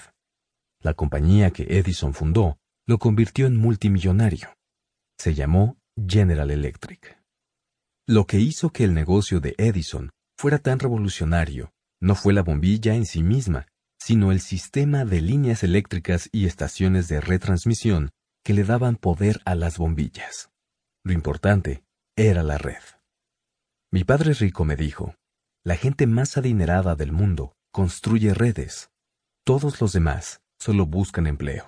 La 0.81 0.93
compañía 0.93 1.51
que 1.51 1.63
Edison 1.79 2.13
fundó 2.13 2.59
lo 2.85 2.99
convirtió 2.99 3.47
en 3.47 3.57
multimillonario. 3.57 4.53
Se 5.17 5.33
llamó 5.33 5.77
General 6.07 6.51
Electric. 6.51 7.16
Lo 8.09 8.25
que 8.25 8.39
hizo 8.39 8.69
que 8.69 8.85
el 8.85 8.93
negocio 8.93 9.41
de 9.41 9.53
Edison 9.57 10.11
fuera 10.37 10.59
tan 10.59 10.79
revolucionario 10.79 11.73
no 12.01 12.15
fue 12.15 12.31
la 12.31 12.41
bombilla 12.41 12.95
en 12.95 13.05
sí 13.05 13.21
misma, 13.21 13.67
sino 13.99 14.31
el 14.31 14.39
sistema 14.39 15.03
de 15.03 15.19
líneas 15.19 15.61
eléctricas 15.61 16.29
y 16.31 16.45
estaciones 16.45 17.09
de 17.09 17.19
retransmisión 17.19 18.11
que 18.45 18.53
le 18.53 18.63
daban 18.63 18.95
poder 18.95 19.41
a 19.43 19.55
las 19.55 19.77
bombillas. 19.77 20.49
Lo 21.03 21.11
importante 21.11 21.83
era 22.15 22.43
la 22.43 22.57
red. 22.57 22.81
Mi 23.91 24.05
padre 24.05 24.33
rico 24.33 24.63
me 24.63 24.77
dijo, 24.77 25.15
la 25.65 25.75
gente 25.75 26.07
más 26.07 26.37
adinerada 26.37 26.95
del 26.95 27.11
mundo 27.11 27.57
construye 27.73 28.33
redes. 28.33 28.89
Todos 29.43 29.81
los 29.81 29.91
demás 29.91 30.39
solo 30.59 30.85
buscan 30.85 31.27
empleo. 31.27 31.65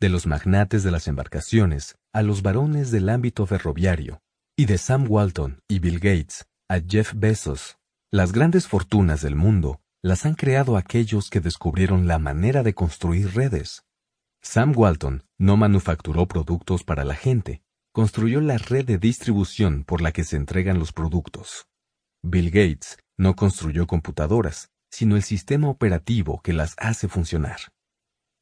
De 0.00 0.08
los 0.08 0.26
magnates 0.26 0.82
de 0.82 0.90
las 0.90 1.06
embarcaciones 1.06 1.94
a 2.12 2.22
los 2.22 2.42
varones 2.42 2.90
del 2.90 3.08
ámbito 3.08 3.46
ferroviario, 3.46 4.20
y 4.60 4.66
de 4.66 4.76
Sam 4.76 5.06
Walton 5.08 5.62
y 5.68 5.78
Bill 5.78 6.00
Gates 6.00 6.46
a 6.68 6.80
Jeff 6.86 7.14
Bezos, 7.16 7.78
las 8.12 8.32
grandes 8.32 8.68
fortunas 8.68 9.22
del 9.22 9.34
mundo 9.34 9.80
las 10.02 10.26
han 10.26 10.34
creado 10.34 10.76
aquellos 10.76 11.30
que 11.30 11.40
descubrieron 11.40 12.06
la 12.06 12.18
manera 12.18 12.62
de 12.62 12.74
construir 12.74 13.34
redes. 13.34 13.86
Sam 14.42 14.74
Walton 14.76 15.24
no 15.38 15.56
manufacturó 15.56 16.28
productos 16.28 16.84
para 16.84 17.06
la 17.06 17.14
gente, 17.14 17.62
construyó 17.94 18.42
la 18.42 18.58
red 18.58 18.84
de 18.84 18.98
distribución 18.98 19.82
por 19.84 20.02
la 20.02 20.12
que 20.12 20.24
se 20.24 20.36
entregan 20.36 20.78
los 20.78 20.92
productos. 20.92 21.66
Bill 22.22 22.50
Gates 22.50 22.98
no 23.16 23.36
construyó 23.36 23.86
computadoras, 23.86 24.68
sino 24.90 25.16
el 25.16 25.22
sistema 25.22 25.70
operativo 25.70 26.42
que 26.42 26.52
las 26.52 26.74
hace 26.76 27.08
funcionar. 27.08 27.60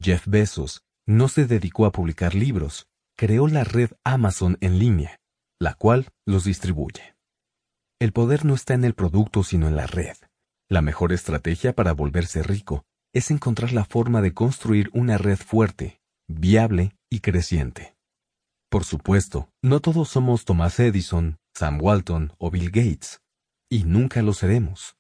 Jeff 0.03 0.27
Bezos 0.27 0.83
no 1.07 1.29
se 1.29 1.47
dedicó 1.47 1.87
a 1.87 1.93
publicar 1.93 2.35
libros, 2.35 2.89
creó 3.17 3.47
la 3.47 3.63
red 3.63 3.93
Amazon 4.03 4.59
en 4.61 4.81
línea, 4.81 5.21
la 5.61 5.75
cual 5.75 6.09
los 6.27 6.45
distribuye. 6.45 7.17
El 8.01 8.12
poder 8.12 8.45
no 8.45 8.55
está 8.55 8.75
en 8.75 8.85
el 8.85 8.95
producto 8.95 9.43
sino 9.43 9.67
en 9.67 9.77
la 9.77 9.87
red. 9.87 10.17
La 10.69 10.83
mejor 10.83 11.12
estrategia 11.12 11.75
para 11.75 11.93
volverse 11.93 12.43
rico 12.43 12.85
es 13.12 13.31
encontrar 13.31 13.73
la 13.73 13.85
forma 13.85 14.20
de 14.23 14.35
construir 14.35 14.91
una 14.93 15.19
red 15.19 15.39
fuerte, 15.39 16.01
viable 16.28 16.95
y 17.11 17.20
creciente. 17.20 17.97
Por 18.70 18.85
supuesto, 18.85 19.51
no 19.62 19.81
todos 19.81 20.11
somos 20.11 20.45
Thomas 20.45 20.78
Edison, 20.78 21.39
Sam 21.55 21.81
Walton 21.81 22.35
o 22.39 22.51
Bill 22.51 22.70
Gates, 22.70 23.20
y 23.70 23.85
nunca 23.85 24.23
lo 24.23 24.35
seremos. 24.35 24.97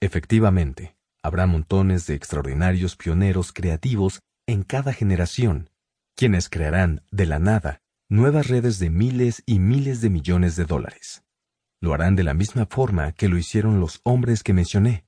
Efectivamente, 0.00 0.96
habrá 1.22 1.46
montones 1.46 2.06
de 2.06 2.14
extraordinarios 2.14 2.96
pioneros 2.96 3.52
creativos 3.52 4.20
en 4.46 4.62
cada 4.62 4.92
generación, 4.92 5.68
quienes 6.16 6.48
crearán, 6.48 7.02
de 7.10 7.26
la 7.26 7.40
nada, 7.40 7.82
nuevas 8.10 8.48
redes 8.48 8.78
de 8.78 8.88
miles 8.88 9.42
y 9.44 9.58
miles 9.58 10.00
de 10.00 10.08
millones 10.08 10.56
de 10.56 10.64
dólares. 10.64 11.24
Lo 11.78 11.92
harán 11.92 12.16
de 12.16 12.24
la 12.24 12.32
misma 12.32 12.64
forma 12.64 13.12
que 13.12 13.28
lo 13.28 13.36
hicieron 13.36 13.80
los 13.80 14.00
hombres 14.02 14.42
que 14.42 14.54
mencioné, 14.54 15.04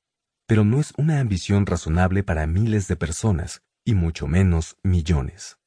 pero 0.46 0.64
no 0.64 0.78
es 0.78 0.92
una 0.98 1.18
ambición 1.18 1.64
razonable 1.64 2.22
para 2.22 2.46
miles 2.46 2.88
de 2.88 2.96
personas, 2.96 3.62
y 3.86 3.94
mucho 3.94 4.26
menos 4.26 4.76
millones. 4.82 5.58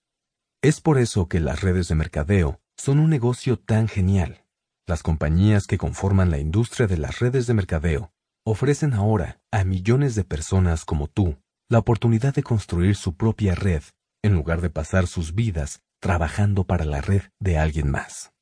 Es 0.61 0.79
por 0.79 0.99
eso 0.99 1.27
que 1.27 1.39
las 1.39 1.61
redes 1.61 1.87
de 1.87 1.95
mercadeo 1.95 2.61
son 2.77 2.99
un 2.99 3.09
negocio 3.09 3.57
tan 3.57 3.87
genial. 3.87 4.45
Las 4.85 5.01
compañías 5.01 5.65
que 5.65 5.79
conforman 5.79 6.29
la 6.29 6.37
industria 6.37 6.85
de 6.85 6.97
las 6.97 7.19
redes 7.19 7.47
de 7.47 7.55
mercadeo 7.55 8.13
ofrecen 8.45 8.93
ahora 8.93 9.41
a 9.51 9.63
millones 9.63 10.13
de 10.13 10.23
personas 10.23 10.85
como 10.85 11.07
tú 11.07 11.39
la 11.67 11.79
oportunidad 11.79 12.35
de 12.35 12.43
construir 12.43 12.95
su 12.95 13.15
propia 13.15 13.55
red 13.55 13.81
en 14.21 14.33
lugar 14.33 14.61
de 14.61 14.69
pasar 14.69 15.07
sus 15.07 15.33
vidas 15.33 15.81
trabajando 16.03 16.65
para 16.65 16.83
la 16.83 16.99
red 16.99 17.21
de 17.39 17.57
alguien 17.57 17.89
más. 17.89 18.33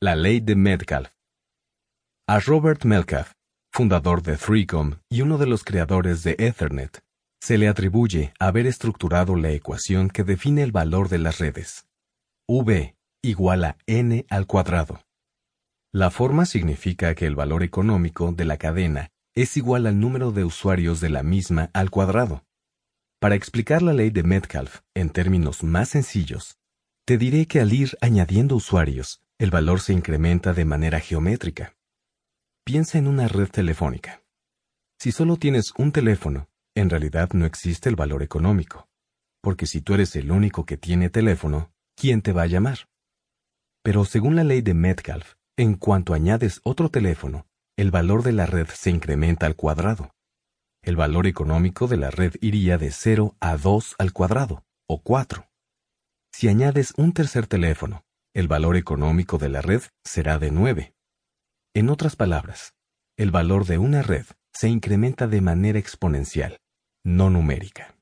La 0.00 0.14
ley 0.14 0.38
de 0.38 0.54
Metcalf. 0.54 1.10
A 2.28 2.38
Robert 2.38 2.84
Metcalf, 2.84 3.32
fundador 3.72 4.22
de 4.22 4.36
Threecom 4.36 5.00
y 5.08 5.22
uno 5.22 5.38
de 5.38 5.46
los 5.46 5.64
creadores 5.64 6.22
de 6.22 6.36
Ethernet, 6.38 7.02
se 7.40 7.58
le 7.58 7.66
atribuye 7.66 8.32
haber 8.38 8.68
estructurado 8.68 9.34
la 9.34 9.50
ecuación 9.50 10.08
que 10.08 10.22
define 10.22 10.62
el 10.62 10.70
valor 10.70 11.08
de 11.08 11.18
las 11.18 11.38
redes. 11.38 11.88
V 12.46 12.94
igual 13.22 13.64
a 13.64 13.76
n 13.86 14.24
al 14.30 14.46
cuadrado. 14.46 15.00
La 15.92 16.10
forma 16.10 16.46
significa 16.46 17.16
que 17.16 17.26
el 17.26 17.34
valor 17.34 17.64
económico 17.64 18.30
de 18.30 18.44
la 18.44 18.56
cadena 18.56 19.08
es 19.34 19.56
igual 19.56 19.88
al 19.88 19.98
número 19.98 20.30
de 20.30 20.44
usuarios 20.44 21.00
de 21.00 21.10
la 21.10 21.24
misma 21.24 21.70
al 21.74 21.90
cuadrado. 21.90 22.45
Para 23.18 23.34
explicar 23.34 23.80
la 23.80 23.94
ley 23.94 24.10
de 24.10 24.22
Metcalf 24.22 24.80
en 24.94 25.08
términos 25.08 25.62
más 25.64 25.88
sencillos, 25.88 26.58
te 27.06 27.16
diré 27.16 27.46
que 27.46 27.60
al 27.60 27.72
ir 27.72 27.96
añadiendo 28.02 28.56
usuarios, 28.56 29.22
el 29.38 29.50
valor 29.50 29.80
se 29.80 29.94
incrementa 29.94 30.52
de 30.52 30.66
manera 30.66 31.00
geométrica. 31.00 31.74
Piensa 32.62 32.98
en 32.98 33.06
una 33.06 33.26
red 33.26 33.48
telefónica. 33.48 34.22
Si 34.98 35.12
solo 35.12 35.38
tienes 35.38 35.72
un 35.78 35.92
teléfono, 35.92 36.48
en 36.74 36.90
realidad 36.90 37.30
no 37.32 37.46
existe 37.46 37.88
el 37.88 37.96
valor 37.96 38.22
económico, 38.22 38.86
porque 39.40 39.66
si 39.66 39.80
tú 39.80 39.94
eres 39.94 40.14
el 40.16 40.30
único 40.30 40.66
que 40.66 40.76
tiene 40.76 41.08
teléfono, 41.08 41.72
¿quién 41.94 42.20
te 42.20 42.32
va 42.32 42.42
a 42.42 42.48
llamar? 42.48 42.80
Pero 43.82 44.04
según 44.04 44.36
la 44.36 44.44
ley 44.44 44.60
de 44.60 44.74
Metcalf, 44.74 45.34
en 45.56 45.74
cuanto 45.76 46.12
añades 46.12 46.60
otro 46.64 46.90
teléfono, 46.90 47.46
el 47.78 47.90
valor 47.90 48.22
de 48.22 48.32
la 48.32 48.44
red 48.44 48.66
se 48.68 48.90
incrementa 48.90 49.46
al 49.46 49.56
cuadrado. 49.56 50.15
El 50.86 50.94
valor 50.94 51.26
económico 51.26 51.88
de 51.88 51.96
la 51.96 52.12
red 52.12 52.34
iría 52.40 52.78
de 52.78 52.92
0 52.92 53.36
a 53.40 53.56
2 53.56 53.96
al 53.98 54.12
cuadrado, 54.12 54.64
o 54.88 55.02
4. 55.02 55.50
Si 56.32 56.46
añades 56.46 56.94
un 56.96 57.12
tercer 57.12 57.48
teléfono, 57.48 58.04
el 58.32 58.46
valor 58.46 58.76
económico 58.76 59.36
de 59.36 59.48
la 59.48 59.62
red 59.62 59.82
será 60.04 60.38
de 60.38 60.52
9. 60.52 60.94
En 61.74 61.88
otras 61.88 62.14
palabras, 62.14 62.76
el 63.16 63.32
valor 63.32 63.66
de 63.66 63.78
una 63.78 64.02
red 64.02 64.26
se 64.54 64.68
incrementa 64.68 65.26
de 65.26 65.40
manera 65.40 65.80
exponencial, 65.80 66.60
no 67.04 67.30
numérica. 67.30 67.98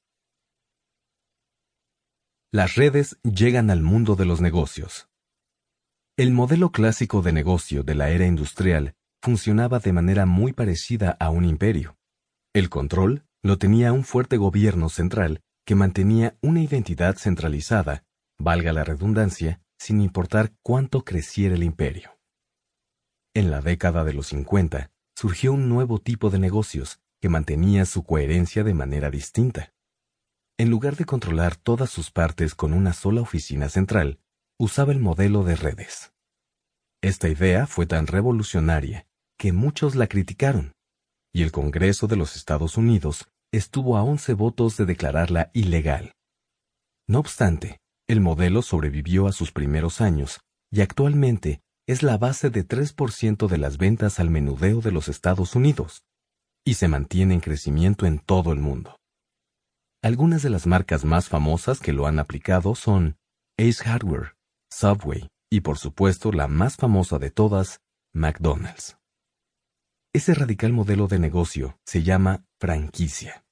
Las 2.53 2.75
redes 2.75 3.19
llegan 3.23 3.71
al 3.71 3.81
mundo 3.81 4.15
de 4.15 4.27
los 4.27 4.43
negocios. 4.43 5.09
El 6.19 6.33
modelo 6.33 6.71
clásico 6.71 7.23
de 7.23 7.33
negocio 7.33 7.83
de 7.83 7.95
la 7.95 8.11
era 8.11 8.27
industrial 8.27 8.95
funcionaba 9.23 9.79
de 9.79 9.95
manera 9.95 10.27
muy 10.27 10.53
parecida 10.53 11.17
a 11.19 11.31
un 11.31 11.47
imperio. 11.47 11.97
El 12.55 12.71
control 12.71 13.27
lo 13.43 13.59
tenía 13.59 13.93
un 13.93 14.05
fuerte 14.05 14.37
gobierno 14.37 14.89
central 14.89 15.41
que 15.67 15.75
mantenía 15.75 16.39
una 16.41 16.63
identidad 16.63 17.17
centralizada, 17.17 18.05
valga 18.39 18.73
la 18.73 18.85
redundancia, 18.85 19.61
sin 19.77 20.01
importar 20.01 20.53
cuánto 20.63 21.05
creciera 21.05 21.57
el 21.57 21.65
imperio. 21.65 22.17
En 23.35 23.51
la 23.51 23.61
década 23.61 24.05
de 24.05 24.13
los 24.13 24.29
50 24.29 24.93
surgió 25.17 25.53
un 25.53 25.69
nuevo 25.69 25.99
tipo 25.99 26.31
de 26.31 26.39
negocios 26.39 27.01
que 27.21 27.29
mantenía 27.29 27.87
su 27.87 28.05
coherencia 28.05 28.63
de 28.63 28.75
manera 28.75 29.11
distinta. 29.11 29.75
En 30.57 30.71
lugar 30.71 30.95
de 30.95 31.07
controlar 31.07 31.57
todas 31.57 31.91
sus 31.91 32.13
partes 32.13 32.55
con 32.55 32.73
una 32.73 32.93
sola 32.93 33.21
oficina 33.21 33.69
central, 33.69 34.21
usaba 34.61 34.93
el 34.93 35.01
modelo 35.01 35.43
de 35.43 35.57
redes. 35.57 36.13
Esta 37.03 37.29
idea 37.29 37.67
fue 37.67 37.87
tan 37.87 38.07
revolucionaria 38.07 39.09
que 39.37 39.53
muchos 39.53 39.97
la 39.97 40.07
criticaron, 40.07 40.74
y 41.35 41.43
el 41.43 41.53
Congreso 41.53 42.07
de 42.07 42.17
los 42.17 42.37
Estados 42.37 42.79
Unidos 42.79 43.29
estuvo 43.53 43.97
a 43.97 44.03
11 44.03 44.35
votos 44.35 44.77
de 44.77 44.87
declararla 44.87 45.51
ilegal. 45.53 46.13
No 47.09 47.19
obstante, 47.19 47.81
el 48.09 48.21
modelo 48.21 48.63
sobrevivió 48.63 49.27
a 49.27 49.33
sus 49.33 49.51
primeros 49.51 50.01
años 50.01 50.41
y 50.71 50.81
actualmente 50.81 51.61
es 51.87 52.03
la 52.03 52.17
base 52.17 52.51
de 52.51 52.67
3% 52.67 53.49
de 53.49 53.59
las 53.59 53.77
ventas 53.77 54.21
al 54.21 54.31
menudeo 54.31 54.81
de 54.81 54.93
los 54.93 55.09
Estados 55.09 55.55
Unidos 55.55 56.05
y 56.65 56.75
se 56.75 56.89
mantiene 56.89 57.35
en 57.35 57.41
crecimiento 57.41 58.07
en 58.07 58.21
todo 58.21 58.53
el 58.53 58.61
mundo. 58.61 58.97
Algunas 60.03 60.43
de 60.43 60.51
las 60.51 60.67
marcas 60.67 61.05
más 61.05 61.29
famosas 61.29 61.81
que 61.81 61.93
lo 61.93 62.07
han 62.07 62.19
aplicado 62.19 62.75
son 62.75 63.17
Ace 63.59 63.83
Hardware, 63.85 64.37
Subway 64.71 65.29
y 65.51 65.61
por 65.61 65.79
supuesto 65.79 66.31
la 66.31 66.47
más 66.47 66.77
famosa 66.77 67.19
de 67.19 67.31
todas, 67.31 67.81
McDonald's. 68.13 68.97
Ese 70.15 70.33
radical 70.33 70.73
modelo 70.73 71.09
de 71.09 71.19
negocio 71.19 71.81
se 71.85 72.05
llama 72.05 72.45
franquicia. 72.61 73.45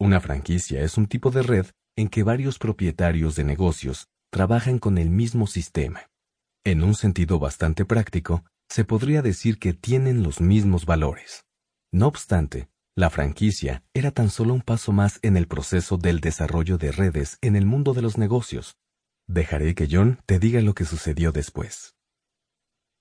Una 0.00 0.20
franquicia 0.20 0.80
es 0.80 0.96
un 0.96 1.06
tipo 1.06 1.30
de 1.30 1.42
red 1.42 1.66
en 1.96 2.08
que 2.08 2.22
varios 2.22 2.58
propietarios 2.58 3.36
de 3.36 3.44
negocios 3.44 4.08
trabajan 4.30 4.78
con 4.78 4.96
el 4.96 5.10
mismo 5.10 5.46
sistema. 5.46 6.08
En 6.64 6.82
un 6.82 6.94
sentido 6.94 7.38
bastante 7.38 7.84
práctico, 7.84 8.42
se 8.70 8.86
podría 8.86 9.20
decir 9.20 9.58
que 9.58 9.74
tienen 9.74 10.22
los 10.22 10.40
mismos 10.40 10.86
valores. 10.86 11.44
No 11.92 12.06
obstante, 12.06 12.70
la 12.96 13.10
franquicia 13.10 13.84
era 13.92 14.12
tan 14.12 14.30
solo 14.30 14.54
un 14.54 14.62
paso 14.62 14.92
más 14.92 15.18
en 15.20 15.36
el 15.36 15.46
proceso 15.46 15.98
del 15.98 16.20
desarrollo 16.20 16.78
de 16.78 16.90
redes 16.90 17.36
en 17.42 17.54
el 17.54 17.66
mundo 17.66 17.92
de 17.92 18.00
los 18.00 18.16
negocios. 18.16 18.78
Dejaré 19.28 19.74
que 19.74 19.88
John 19.90 20.22
te 20.24 20.38
diga 20.38 20.62
lo 20.62 20.72
que 20.72 20.86
sucedió 20.86 21.32
después. 21.32 21.94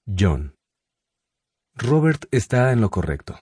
John. 0.05 0.57
Robert 1.75 2.25
está 2.31 2.71
en 2.73 2.81
lo 2.81 2.91
correcto. 2.91 3.39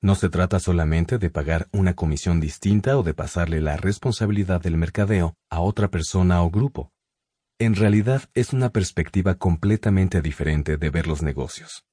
No 0.00 0.14
se 0.14 0.30
trata 0.30 0.58
solamente 0.58 1.18
de 1.18 1.28
pagar 1.28 1.68
una 1.72 1.94
comisión 1.94 2.40
distinta 2.40 2.96
o 2.96 3.02
de 3.02 3.14
pasarle 3.14 3.60
la 3.60 3.76
responsabilidad 3.76 4.60
del 4.60 4.76
mercadeo 4.76 5.34
a 5.50 5.60
otra 5.60 5.90
persona 5.90 6.42
o 6.42 6.50
grupo. 6.50 6.92
En 7.58 7.74
realidad 7.74 8.22
es 8.34 8.52
una 8.52 8.70
perspectiva 8.70 9.34
completamente 9.34 10.22
diferente 10.22 10.76
de 10.76 10.90
ver 10.90 11.06
los 11.06 11.22
negocios. 11.22 11.84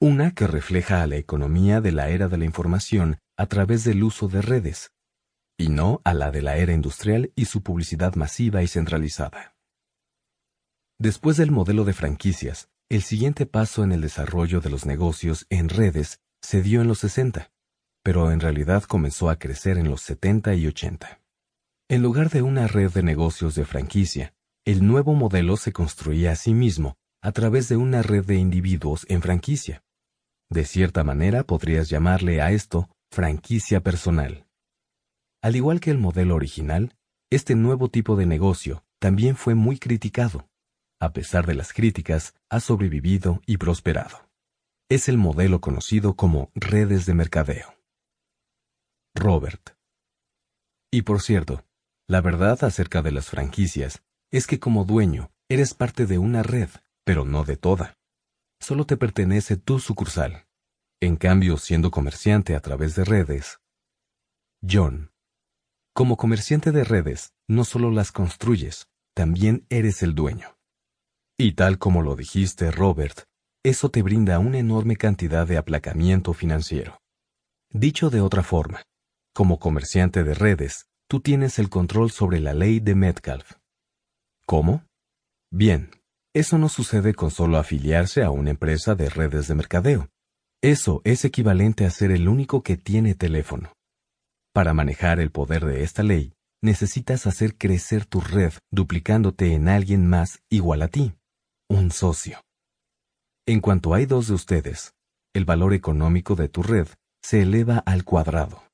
Una 0.00 0.30
que 0.32 0.46
refleja 0.46 1.02
a 1.02 1.06
la 1.06 1.16
economía 1.16 1.80
de 1.80 1.92
la 1.92 2.08
era 2.08 2.28
de 2.28 2.38
la 2.38 2.44
información 2.44 3.18
a 3.36 3.46
través 3.46 3.84
del 3.84 4.02
uso 4.04 4.28
de 4.28 4.40
redes, 4.40 4.92
y 5.58 5.68
no 5.68 6.00
a 6.04 6.14
la 6.14 6.30
de 6.30 6.40
la 6.40 6.56
era 6.56 6.72
industrial 6.72 7.32
y 7.34 7.44
su 7.46 7.62
publicidad 7.62 8.14
masiva 8.14 8.62
y 8.62 8.68
centralizada. 8.68 9.54
Después 10.98 11.36
del 11.36 11.50
modelo 11.50 11.84
de 11.84 11.92
franquicias, 11.92 12.70
el 12.90 13.02
siguiente 13.02 13.46
paso 13.46 13.84
en 13.84 13.92
el 13.92 14.00
desarrollo 14.00 14.60
de 14.60 14.68
los 14.68 14.84
negocios 14.84 15.46
en 15.48 15.68
redes 15.68 16.20
se 16.42 16.60
dio 16.60 16.80
en 16.80 16.88
los 16.88 16.98
60, 16.98 17.52
pero 18.02 18.32
en 18.32 18.40
realidad 18.40 18.82
comenzó 18.82 19.30
a 19.30 19.38
crecer 19.38 19.78
en 19.78 19.88
los 19.88 20.02
70 20.02 20.56
y 20.56 20.66
80. 20.66 21.20
En 21.88 22.02
lugar 22.02 22.30
de 22.30 22.42
una 22.42 22.66
red 22.66 22.90
de 22.90 23.04
negocios 23.04 23.54
de 23.54 23.64
franquicia, 23.64 24.34
el 24.64 24.84
nuevo 24.84 25.14
modelo 25.14 25.56
se 25.56 25.72
construía 25.72 26.32
a 26.32 26.36
sí 26.36 26.52
mismo 26.52 26.96
a 27.22 27.30
través 27.30 27.68
de 27.68 27.76
una 27.76 28.02
red 28.02 28.24
de 28.24 28.34
individuos 28.36 29.06
en 29.08 29.22
franquicia. 29.22 29.84
De 30.50 30.64
cierta 30.64 31.04
manera 31.04 31.44
podrías 31.44 31.88
llamarle 31.88 32.42
a 32.42 32.50
esto 32.50 32.90
franquicia 33.12 33.80
personal. 33.84 34.48
Al 35.42 35.54
igual 35.54 35.78
que 35.78 35.92
el 35.92 35.98
modelo 35.98 36.34
original, 36.34 36.96
este 37.30 37.54
nuevo 37.54 37.88
tipo 37.88 38.16
de 38.16 38.26
negocio 38.26 38.84
también 38.98 39.36
fue 39.36 39.54
muy 39.54 39.78
criticado. 39.78 40.49
A 41.00 41.14
pesar 41.14 41.46
de 41.46 41.54
las 41.54 41.72
críticas, 41.72 42.34
ha 42.50 42.60
sobrevivido 42.60 43.40
y 43.46 43.56
prosperado. 43.56 44.28
Es 44.90 45.08
el 45.08 45.16
modelo 45.16 45.62
conocido 45.62 46.14
como 46.14 46.50
redes 46.54 47.06
de 47.06 47.14
mercadeo. 47.14 47.74
Robert. 49.14 49.76
Y 50.92 51.02
por 51.02 51.22
cierto, 51.22 51.64
la 52.06 52.20
verdad 52.20 52.62
acerca 52.64 53.00
de 53.00 53.12
las 53.12 53.30
franquicias 53.30 54.02
es 54.30 54.46
que 54.46 54.60
como 54.60 54.84
dueño 54.84 55.32
eres 55.48 55.72
parte 55.72 56.04
de 56.06 56.18
una 56.18 56.42
red, 56.42 56.68
pero 57.04 57.24
no 57.24 57.44
de 57.44 57.56
toda. 57.56 57.96
Solo 58.60 58.84
te 58.84 58.98
pertenece 58.98 59.56
tu 59.56 59.78
sucursal. 59.78 60.46
En 61.00 61.16
cambio, 61.16 61.56
siendo 61.56 61.90
comerciante 61.90 62.54
a 62.54 62.60
través 62.60 62.94
de 62.94 63.04
redes. 63.04 63.60
John. 64.68 65.12
Como 65.94 66.18
comerciante 66.18 66.72
de 66.72 66.84
redes, 66.84 67.32
no 67.48 67.64
solo 67.64 67.90
las 67.90 68.12
construyes, 68.12 68.88
también 69.14 69.66
eres 69.70 70.02
el 70.02 70.14
dueño. 70.14 70.59
Y 71.42 71.52
tal 71.52 71.78
como 71.78 72.02
lo 72.02 72.16
dijiste, 72.16 72.70
Robert, 72.70 73.22
eso 73.64 73.88
te 73.88 74.02
brinda 74.02 74.38
una 74.38 74.58
enorme 74.58 74.96
cantidad 74.96 75.46
de 75.46 75.56
aplacamiento 75.56 76.34
financiero. 76.34 76.98
Dicho 77.72 78.10
de 78.10 78.20
otra 78.20 78.42
forma, 78.42 78.82
como 79.34 79.58
comerciante 79.58 80.22
de 80.22 80.34
redes, 80.34 80.84
tú 81.08 81.20
tienes 81.20 81.58
el 81.58 81.70
control 81.70 82.10
sobre 82.10 82.40
la 82.40 82.52
ley 82.52 82.78
de 82.78 82.94
Metcalf. 82.94 83.54
¿Cómo? 84.44 84.84
Bien, 85.50 85.88
eso 86.34 86.58
no 86.58 86.68
sucede 86.68 87.14
con 87.14 87.30
solo 87.30 87.56
afiliarse 87.56 88.22
a 88.22 88.30
una 88.30 88.50
empresa 88.50 88.94
de 88.94 89.08
redes 89.08 89.48
de 89.48 89.54
mercadeo. 89.54 90.10
Eso 90.60 91.00
es 91.04 91.24
equivalente 91.24 91.86
a 91.86 91.90
ser 91.90 92.10
el 92.10 92.28
único 92.28 92.62
que 92.62 92.76
tiene 92.76 93.14
teléfono. 93.14 93.72
Para 94.52 94.74
manejar 94.74 95.20
el 95.20 95.30
poder 95.30 95.64
de 95.64 95.84
esta 95.84 96.02
ley, 96.02 96.34
necesitas 96.60 97.26
hacer 97.26 97.56
crecer 97.56 98.04
tu 98.04 98.20
red 98.20 98.52
duplicándote 98.70 99.54
en 99.54 99.70
alguien 99.70 100.06
más 100.06 100.42
igual 100.50 100.82
a 100.82 100.88
ti, 100.88 101.14
un 101.70 101.92
socio. 101.92 102.42
En 103.46 103.60
cuanto 103.60 103.94
hay 103.94 104.04
dos 104.04 104.26
de 104.26 104.34
ustedes, 104.34 104.92
el 105.32 105.44
valor 105.44 105.72
económico 105.72 106.34
de 106.34 106.48
tu 106.48 106.64
red 106.64 106.88
se 107.22 107.42
eleva 107.42 107.78
al 107.78 108.04
cuadrado. 108.04 108.64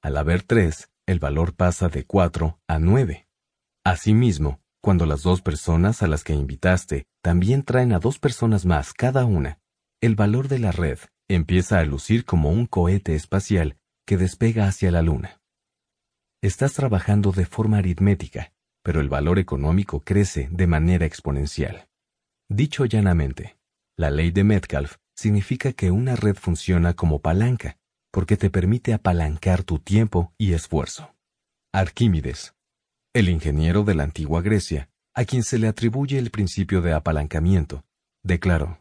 Al 0.00 0.16
haber 0.16 0.44
tres, 0.44 0.90
el 1.06 1.18
valor 1.18 1.54
pasa 1.54 1.88
de 1.88 2.04
cuatro 2.04 2.60
a 2.68 2.78
nueve. 2.78 3.26
Asimismo, 3.84 4.60
cuando 4.80 5.06
las 5.06 5.22
dos 5.22 5.42
personas 5.42 6.02
a 6.02 6.06
las 6.06 6.22
que 6.22 6.32
invitaste 6.32 7.06
también 7.20 7.64
traen 7.64 7.92
a 7.92 7.98
dos 7.98 8.20
personas 8.20 8.64
más 8.64 8.92
cada 8.94 9.24
una, 9.24 9.58
el 10.00 10.14
valor 10.14 10.46
de 10.46 10.60
la 10.60 10.70
red 10.70 11.00
empieza 11.28 11.80
a 11.80 11.84
lucir 11.84 12.24
como 12.24 12.50
un 12.50 12.66
cohete 12.66 13.16
espacial 13.16 13.76
que 14.06 14.16
despega 14.16 14.68
hacia 14.68 14.92
la 14.92 15.02
luna. 15.02 15.42
Estás 16.42 16.74
trabajando 16.74 17.32
de 17.32 17.44
forma 17.44 17.78
aritmética, 17.78 18.52
pero 18.84 19.00
el 19.00 19.08
valor 19.08 19.40
económico 19.40 20.00
crece 20.00 20.48
de 20.52 20.66
manera 20.68 21.06
exponencial. 21.06 21.89
Dicho 22.52 22.84
llanamente, 22.84 23.56
la 23.96 24.10
ley 24.10 24.32
de 24.32 24.42
Metcalf 24.42 24.96
significa 25.14 25.72
que 25.72 25.92
una 25.92 26.16
red 26.16 26.34
funciona 26.34 26.94
como 26.94 27.20
palanca, 27.20 27.78
porque 28.10 28.36
te 28.36 28.50
permite 28.50 28.92
apalancar 28.92 29.62
tu 29.62 29.78
tiempo 29.78 30.34
y 30.36 30.52
esfuerzo. 30.52 31.14
Arquímedes, 31.72 32.56
el 33.14 33.28
ingeniero 33.28 33.84
de 33.84 33.94
la 33.94 34.02
antigua 34.02 34.42
Grecia, 34.42 34.90
a 35.14 35.24
quien 35.24 35.44
se 35.44 35.60
le 35.60 35.68
atribuye 35.68 36.18
el 36.18 36.32
principio 36.32 36.82
de 36.82 36.92
apalancamiento, 36.92 37.84
declaró, 38.24 38.80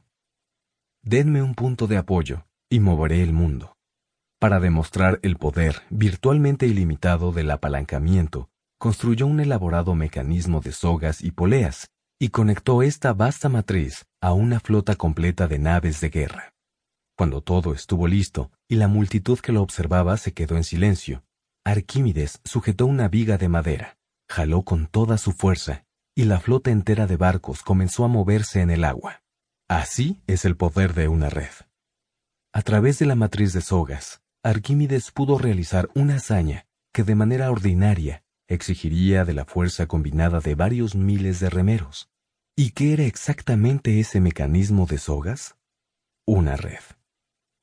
Denme 1.03 1.43
un 1.43 1.53
punto 1.53 1.85
de 1.85 1.97
apoyo 1.97 2.47
y 2.71 2.79
moveré 2.79 3.21
el 3.21 3.33
mundo. 3.33 3.77
Para 4.39 4.59
demostrar 4.59 5.19
el 5.21 5.37
poder 5.37 5.83
virtualmente 5.91 6.65
ilimitado 6.65 7.31
del 7.31 7.51
apalancamiento, 7.51 8.49
construyó 8.79 9.27
un 9.27 9.39
elaborado 9.39 9.93
mecanismo 9.93 10.59
de 10.59 10.71
sogas 10.71 11.21
y 11.21 11.29
poleas 11.29 11.91
y 12.19 12.29
conectó 12.29 12.83
esta 12.83 13.13
vasta 13.13 13.47
matriz 13.47 14.05
a 14.21 14.33
una 14.33 14.59
flota 14.59 14.95
completa 14.95 15.47
de 15.47 15.57
naves 15.57 16.01
de 16.01 16.09
guerra. 16.09 16.53
Cuando 17.17 17.41
todo 17.41 17.73
estuvo 17.73 18.07
listo 18.07 18.51
y 18.67 18.75
la 18.75 18.89
multitud 18.89 19.39
que 19.39 19.53
lo 19.53 19.61
observaba 19.61 20.17
se 20.17 20.33
quedó 20.33 20.57
en 20.57 20.65
silencio, 20.65 21.23
Arquímedes 21.65 22.41
sujetó 22.43 22.85
una 22.85 23.07
viga 23.07 23.37
de 23.37 23.47
madera, 23.47 23.97
jaló 24.29 24.63
con 24.63 24.87
toda 24.87 25.17
su 25.17 25.31
fuerza 25.31 25.85
y 26.13 26.25
la 26.25 26.41
flota 26.41 26.71
entera 26.71 27.07
de 27.07 27.15
barcos 27.15 27.61
comenzó 27.61 28.03
a 28.03 28.09
moverse 28.09 28.61
en 28.61 28.69
el 28.69 28.83
agua. 28.83 29.21
Así 29.69 30.21
es 30.27 30.43
el 30.43 30.57
poder 30.57 30.93
de 30.93 31.07
una 31.07 31.29
red. 31.29 31.51
A 32.53 32.61
través 32.63 32.99
de 32.99 33.05
la 33.05 33.15
matriz 33.15 33.53
de 33.53 33.61
sogas, 33.61 34.21
Arquímedes 34.43 35.11
pudo 35.11 35.37
realizar 35.37 35.89
una 35.95 36.15
hazaña 36.15 36.65
que 36.93 37.03
de 37.03 37.15
manera 37.15 37.51
ordinaria 37.51 38.23
exigiría 38.49 39.23
de 39.23 39.33
la 39.33 39.45
fuerza 39.45 39.87
combinada 39.87 40.41
de 40.41 40.55
varios 40.55 40.95
miles 40.95 41.39
de 41.39 41.49
remeros. 41.49 42.09
¿Y 42.57 42.71
qué 42.71 42.91
era 42.93 43.03
exactamente 43.05 43.99
ese 43.99 44.19
mecanismo 44.19 44.85
de 44.85 44.97
sogas? 44.97 45.55
Una 46.27 46.57
red. 46.57 46.81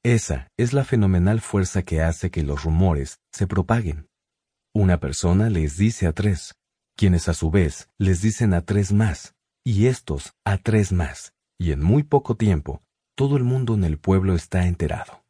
Esa 0.02 0.48
es 0.56 0.72
la 0.72 0.84
fenomenal 0.84 1.40
fuerza 1.40 1.82
que 1.82 2.00
hace 2.00 2.30
que 2.30 2.42
los 2.42 2.62
rumores 2.62 3.20
se 3.32 3.46
propaguen. 3.46 4.08
Una 4.72 5.00
persona 5.00 5.50
les 5.50 5.76
dice 5.76 6.06
a 6.06 6.12
tres, 6.12 6.54
quienes 6.96 7.28
a 7.28 7.34
su 7.34 7.50
vez 7.50 7.90
les 7.98 8.22
dicen 8.22 8.54
a 8.54 8.62
tres 8.62 8.92
más, 8.92 9.34
y 9.64 9.86
estos 9.86 10.34
a 10.44 10.58
tres 10.58 10.92
más, 10.92 11.34
y 11.58 11.72
en 11.72 11.82
muy 11.82 12.04
poco 12.04 12.36
tiempo, 12.36 12.82
todo 13.16 13.36
el 13.36 13.42
mundo 13.42 13.74
en 13.74 13.84
el 13.84 13.98
pueblo 13.98 14.34
está 14.34 14.66
enterado. 14.66 15.24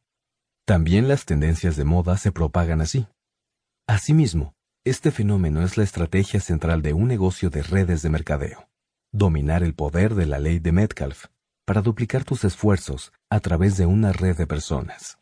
También 0.66 1.06
las 1.06 1.24
tendencias 1.24 1.76
de 1.76 1.84
moda 1.84 2.18
se 2.18 2.32
propagan 2.32 2.80
así. 2.80 3.06
Asimismo, 3.86 4.55
este 4.86 5.10
fenómeno 5.10 5.64
es 5.64 5.76
la 5.76 5.82
estrategia 5.82 6.38
central 6.38 6.80
de 6.80 6.92
un 6.92 7.08
negocio 7.08 7.50
de 7.50 7.64
redes 7.64 8.02
de 8.02 8.08
mercadeo. 8.08 8.68
Dominar 9.12 9.64
el 9.64 9.74
poder 9.74 10.14
de 10.14 10.26
la 10.26 10.38
ley 10.38 10.60
de 10.60 10.70
Metcalf 10.70 11.24
para 11.64 11.82
duplicar 11.82 12.22
tus 12.22 12.44
esfuerzos 12.44 13.12
a 13.28 13.40
través 13.40 13.76
de 13.76 13.86
una 13.86 14.12
red 14.12 14.36
de 14.36 14.46
personas. 14.46 15.18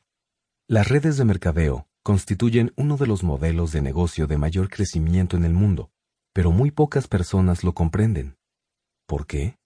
Las 0.68 0.88
redes 0.88 1.16
de 1.16 1.24
mercadeo 1.24 1.88
constituyen 2.02 2.74
uno 2.76 2.98
de 2.98 3.06
los 3.06 3.22
modelos 3.22 3.72
de 3.72 3.80
negocio 3.80 4.26
de 4.26 4.36
mayor 4.36 4.68
crecimiento 4.68 5.34
en 5.38 5.46
el 5.46 5.54
mundo, 5.54 5.90
pero 6.34 6.50
muy 6.50 6.70
pocas 6.70 7.08
personas 7.08 7.64
lo 7.64 7.72
comprenden. 7.72 8.36
¿Por 9.06 9.26
qué? 9.26 9.56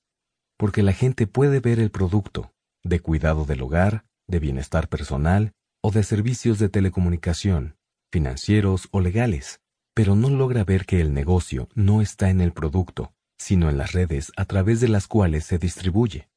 Porque 0.56 0.84
la 0.84 0.92
gente 0.92 1.26
puede 1.26 1.58
ver 1.58 1.80
el 1.80 1.90
producto, 1.90 2.52
de 2.84 3.00
cuidado 3.00 3.46
del 3.46 3.62
hogar, 3.62 4.04
de 4.28 4.38
bienestar 4.38 4.88
personal 4.88 5.54
o 5.82 5.90
de 5.90 6.04
servicios 6.04 6.60
de 6.60 6.68
telecomunicación, 6.68 7.76
financieros 8.12 8.86
o 8.92 9.00
legales, 9.00 9.60
pero 9.98 10.14
no 10.14 10.30
logra 10.30 10.62
ver 10.62 10.86
que 10.86 11.00
el 11.00 11.12
negocio 11.12 11.68
no 11.74 12.00
está 12.00 12.30
en 12.30 12.40
el 12.40 12.52
producto, 12.52 13.12
sino 13.36 13.68
en 13.68 13.78
las 13.78 13.90
redes 13.90 14.30
a 14.36 14.44
través 14.44 14.80
de 14.80 14.86
las 14.86 15.08
cuales 15.08 15.44
se 15.44 15.58
distribuye. 15.58 16.28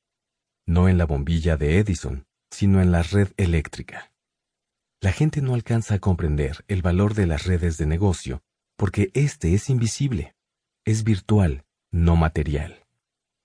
No 0.65 0.89
en 0.89 0.97
la 0.97 1.05
bombilla 1.05 1.57
de 1.57 1.77
Edison, 1.77 2.25
sino 2.49 2.81
en 2.81 2.91
la 2.91 3.03
red 3.03 3.27
eléctrica. 3.37 4.13
La 4.99 5.11
gente 5.11 5.43
no 5.43 5.53
alcanza 5.53 5.93
a 5.93 5.99
comprender 5.99 6.65
el 6.69 6.81
valor 6.81 7.13
de 7.13 7.27
las 7.27 7.45
redes 7.45 7.77
de 7.77 7.85
negocio 7.85 8.41
porque 8.77 9.11
éste 9.13 9.53
es 9.53 9.69
invisible, 9.69 10.33
es 10.83 11.03
virtual, 11.03 11.63
no 11.91 12.15
material. 12.15 12.87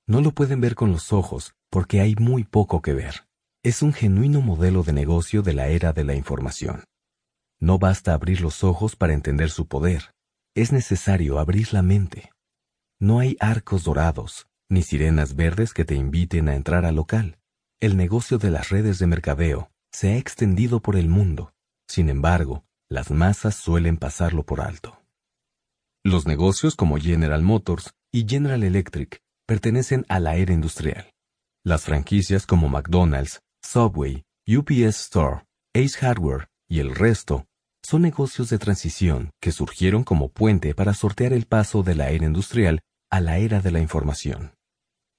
No 0.06 0.22
lo 0.22 0.32
pueden 0.32 0.62
ver 0.62 0.76
con 0.76 0.92
los 0.92 1.12
ojos 1.12 1.54
porque 1.68 2.00
hay 2.00 2.14
muy 2.14 2.44
poco 2.44 2.80
que 2.80 2.94
ver. 2.94 3.26
Es 3.62 3.82
un 3.82 3.92
genuino 3.92 4.40
modelo 4.40 4.82
de 4.82 4.94
negocio 4.94 5.42
de 5.42 5.52
la 5.52 5.68
era 5.68 5.92
de 5.92 6.04
la 6.04 6.14
información. 6.14 6.84
No 7.60 7.78
basta 7.78 8.12
abrir 8.12 8.41
los 8.41 8.65
ojos 8.65 8.97
para 8.97 9.15
entender 9.15 9.51
su 9.51 9.67
poder, 9.67 10.15
es 10.55 10.73
necesario 10.73 11.39
abrir 11.39 11.73
la 11.73 11.83
mente. 11.83 12.31
No 12.99 13.18
hay 13.18 13.36
arcos 13.41 13.85
dorados, 13.85 14.47
ni 14.70 14.83
sirenas 14.83 15.36
verdes 15.36 15.75
que 15.75 15.85
te 15.85 15.94
inviten 15.94 16.49
a 16.49 16.57
entrar 16.57 16.86
al 16.86 16.97
local. 16.97 17.39
El 17.78 17.97
negocio 17.97 18.39
de 18.39 18.51
las 18.51 18.70
redes 18.70 18.99
de 18.99 19.07
mercadeo 19.07 19.70
se 19.93 20.12
ha 20.12 20.17
extendido 20.17 20.81
por 20.81 20.97
el 20.97 21.09
mundo. 21.09 21.52
Sin 21.89 22.09
embargo, 22.09 22.65
las 22.89 23.10
masas 23.10 23.55
suelen 23.55 23.99
pasarlo 23.99 24.44
por 24.44 24.62
alto. 24.62 25.02
Los 26.02 26.26
negocios 26.26 26.75
como 26.75 26.97
General 26.97 27.43
Motors 27.43 27.94
y 28.12 28.26
General 28.26 28.62
Electric 28.62 29.20
pertenecen 29.47 30.07
a 30.09 30.20
la 30.20 30.36
era 30.36 30.55
industrial. 30.55 31.12
Las 31.65 31.85
franquicias 31.85 32.47
como 32.47 32.68
McDonald's, 32.68 33.41
Subway, 33.62 34.25
UPS 34.47 35.01
Store, 35.01 35.44
Ace 35.75 35.99
Hardware 35.99 36.49
y 36.68 36.80
el 36.80 36.94
resto 36.94 37.46
son 37.82 38.02
negocios 38.02 38.50
de 38.50 38.58
transición 38.58 39.30
que 39.40 39.52
surgieron 39.52 40.02
como 40.02 40.28
puente 40.28 40.74
para 40.74 40.94
sortear 40.94 41.32
el 41.32 41.46
paso 41.46 41.82
de 41.82 41.94
la 41.94 42.10
era 42.10 42.26
industrial 42.26 42.80
a 43.10 43.20
la 43.20 43.38
era 43.38 43.60
de 43.60 43.70
la 43.70 43.80
información. 43.80 44.54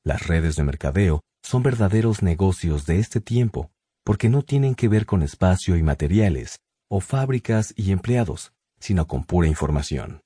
Las 0.04 0.28
redes 0.28 0.56
de 0.56 0.64
mercadeo 0.64 1.22
son 1.44 1.64
verdaderos 1.64 2.22
negocios 2.22 2.86
de 2.86 3.00
este 3.00 3.22
tiempo 3.22 3.72
porque 4.04 4.30
no 4.30 4.42
tienen 4.42 4.74
que 4.74 4.88
ver 4.88 5.06
con 5.06 5.22
espacio 5.22 5.76
y 5.76 5.84
materiales, 5.84 6.60
o 6.90 7.02
fábricas 7.02 7.74
y 7.76 7.92
empleados, 7.92 8.54
sino 8.80 9.06
con 9.06 9.26
pura 9.26 9.50
información. 9.50 10.22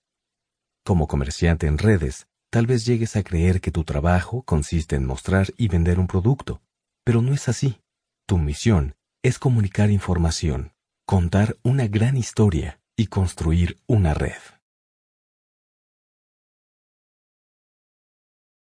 Como 0.85 1.07
comerciante 1.07 1.65
en 1.65 1.79
redes, 1.79 2.27
tal 2.51 2.67
vez 2.67 2.85
llegues 2.85 3.15
a 3.15 3.23
creer 3.23 3.59
que 3.59 3.71
tu 3.71 3.83
trabajo 3.83 4.43
consiste 4.43 4.95
en 4.95 5.07
mostrar 5.07 5.47
y 5.57 5.67
vender 5.67 5.99
un 5.99 6.05
producto, 6.05 6.61
pero 7.03 7.23
no 7.23 7.33
es 7.33 7.49
así. 7.49 7.79
Tu 8.27 8.37
misión 8.37 8.93
es 9.23 9.39
comunicar 9.39 9.89
información, 9.89 10.73
contar 11.05 11.57
una 11.63 11.87
gran 11.87 12.15
historia 12.15 12.79
y 12.95 13.07
construir 13.07 13.77
una 13.87 14.13
red. 14.13 14.39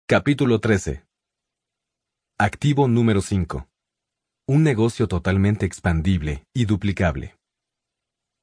Capítulo 0.06 0.60
13 0.60 1.04
Activo 2.38 2.88
número 2.88 3.20
5. 3.20 3.68
Un 4.48 4.62
negocio 4.62 5.06
totalmente 5.06 5.64
expandible 5.64 6.44
y 6.52 6.64
duplicable. 6.64 7.36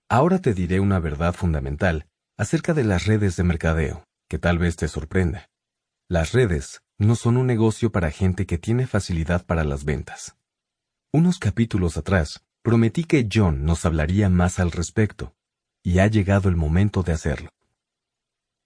Ahora 0.10 0.40
te 0.40 0.54
diré 0.54 0.80
una 0.80 1.00
verdad 1.00 1.34
fundamental 1.34 2.08
acerca 2.38 2.74
de 2.74 2.84
las 2.84 3.06
redes 3.06 3.36
de 3.36 3.44
mercadeo, 3.44 4.06
que 4.30 4.40
tal 4.40 4.58
vez 4.58 4.76
te 4.78 4.88
sorprenda. 4.88 5.50
Las 6.10 6.32
redes 6.32 6.82
no 6.98 7.16
son 7.16 7.38
un 7.38 7.48
negocio 7.48 7.92
para 7.92 8.12
gente 8.12 8.46
que 8.46 8.58
tiene 8.58 8.88
facilidad 8.88 9.46
para 9.46 9.64
las 9.64 9.86
ventas. 9.86 10.38
Unos 11.14 11.40
capítulos 11.40 11.98
atrás, 11.98 12.44
prometí 12.62 13.04
que 13.04 13.28
John 13.32 13.66
nos 13.66 13.86
hablaría 13.86 14.30
más 14.30 14.60
al 14.60 14.72
respecto, 14.72 15.36
y 15.84 16.00
ha 16.00 16.08
llegado 16.08 16.50
el 16.50 16.56
momento 16.56 17.04
de 17.04 17.14
hacerlo. 17.14 17.50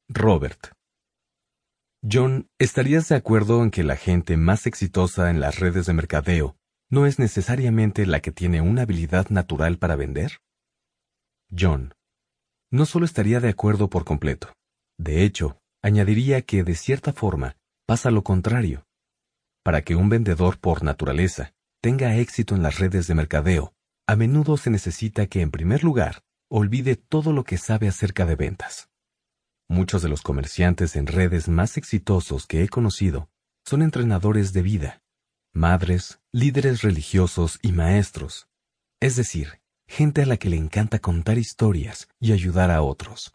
Robert. 0.08 0.74
John, 2.08 2.50
¿estarías 2.60 3.10
de 3.10 3.16
acuerdo 3.16 3.64
en 3.64 3.72
que 3.72 3.84
la 3.84 3.96
gente 3.96 4.38
más 4.38 4.68
exitosa 4.68 5.32
en 5.32 5.40
las 5.40 5.60
redes 5.60 5.88
de 5.88 5.94
mercadeo 5.94 6.56
no 6.90 7.08
es 7.08 7.18
necesariamente 7.18 8.06
la 8.06 8.20
que 8.20 8.32
tiene 8.32 8.62
una 8.62 8.84
habilidad 8.84 9.30
natural 9.30 9.80
para 9.80 9.96
vender? 9.96 10.40
John. 11.58 11.94
No 12.72 12.86
solo 12.86 13.06
estaría 13.06 13.40
de 13.40 13.50
acuerdo 13.50 13.90
por 13.90 14.06
completo. 14.06 14.54
De 14.98 15.24
hecho, 15.24 15.60
añadiría 15.82 16.42
que, 16.42 16.64
de 16.64 16.76
cierta 16.76 17.14
forma, 17.14 17.58
pasa 17.86 18.12
lo 18.12 18.24
contrario. 18.24 18.86
Para 19.64 19.82
que 19.82 19.96
un 19.96 20.10
vendedor 20.10 20.60
por 20.60 20.84
naturaleza 20.84 21.54
tenga 21.82 22.16
éxito 22.16 22.56
en 22.56 22.64
las 22.64 22.80
redes 22.80 23.08
de 23.08 23.16
mercadeo, 23.16 23.75
a 24.08 24.16
menudo 24.16 24.58
se 24.58 24.70
necesita 24.70 25.28
que, 25.28 25.42
en 25.42 25.52
primer 25.52 25.84
lugar, 25.84 26.24
olvide 26.50 26.96
todo 26.96 27.34
lo 27.34 27.44
que 27.44 27.58
sabe 27.58 27.88
acerca 27.88 28.26
de 28.26 28.36
ventas. 28.36 28.90
Muchos 29.68 30.04
de 30.04 30.10
los 30.10 30.22
comerciantes 30.22 30.96
en 30.96 31.08
redes 31.08 31.50
más 31.50 31.78
exitosos 31.78 32.46
que 32.46 32.64
he 32.64 32.70
conocido 32.70 33.30
son 33.66 33.82
entrenadores 33.82 34.54
de 34.54 34.62
vida, 34.62 35.02
madres, 35.54 36.20
líderes 36.32 36.84
religiosos 36.84 37.58
y 37.64 37.72
maestros, 37.72 38.48
es 39.02 39.16
decir, 39.16 39.62
gente 39.88 40.22
a 40.22 40.26
la 40.28 40.38
que 40.38 40.50
le 40.50 40.58
encanta 40.58 41.00
contar 41.00 41.40
historias 41.40 42.08
y 42.20 42.32
ayudar 42.32 42.70
a 42.70 42.84
otros. 42.84 43.34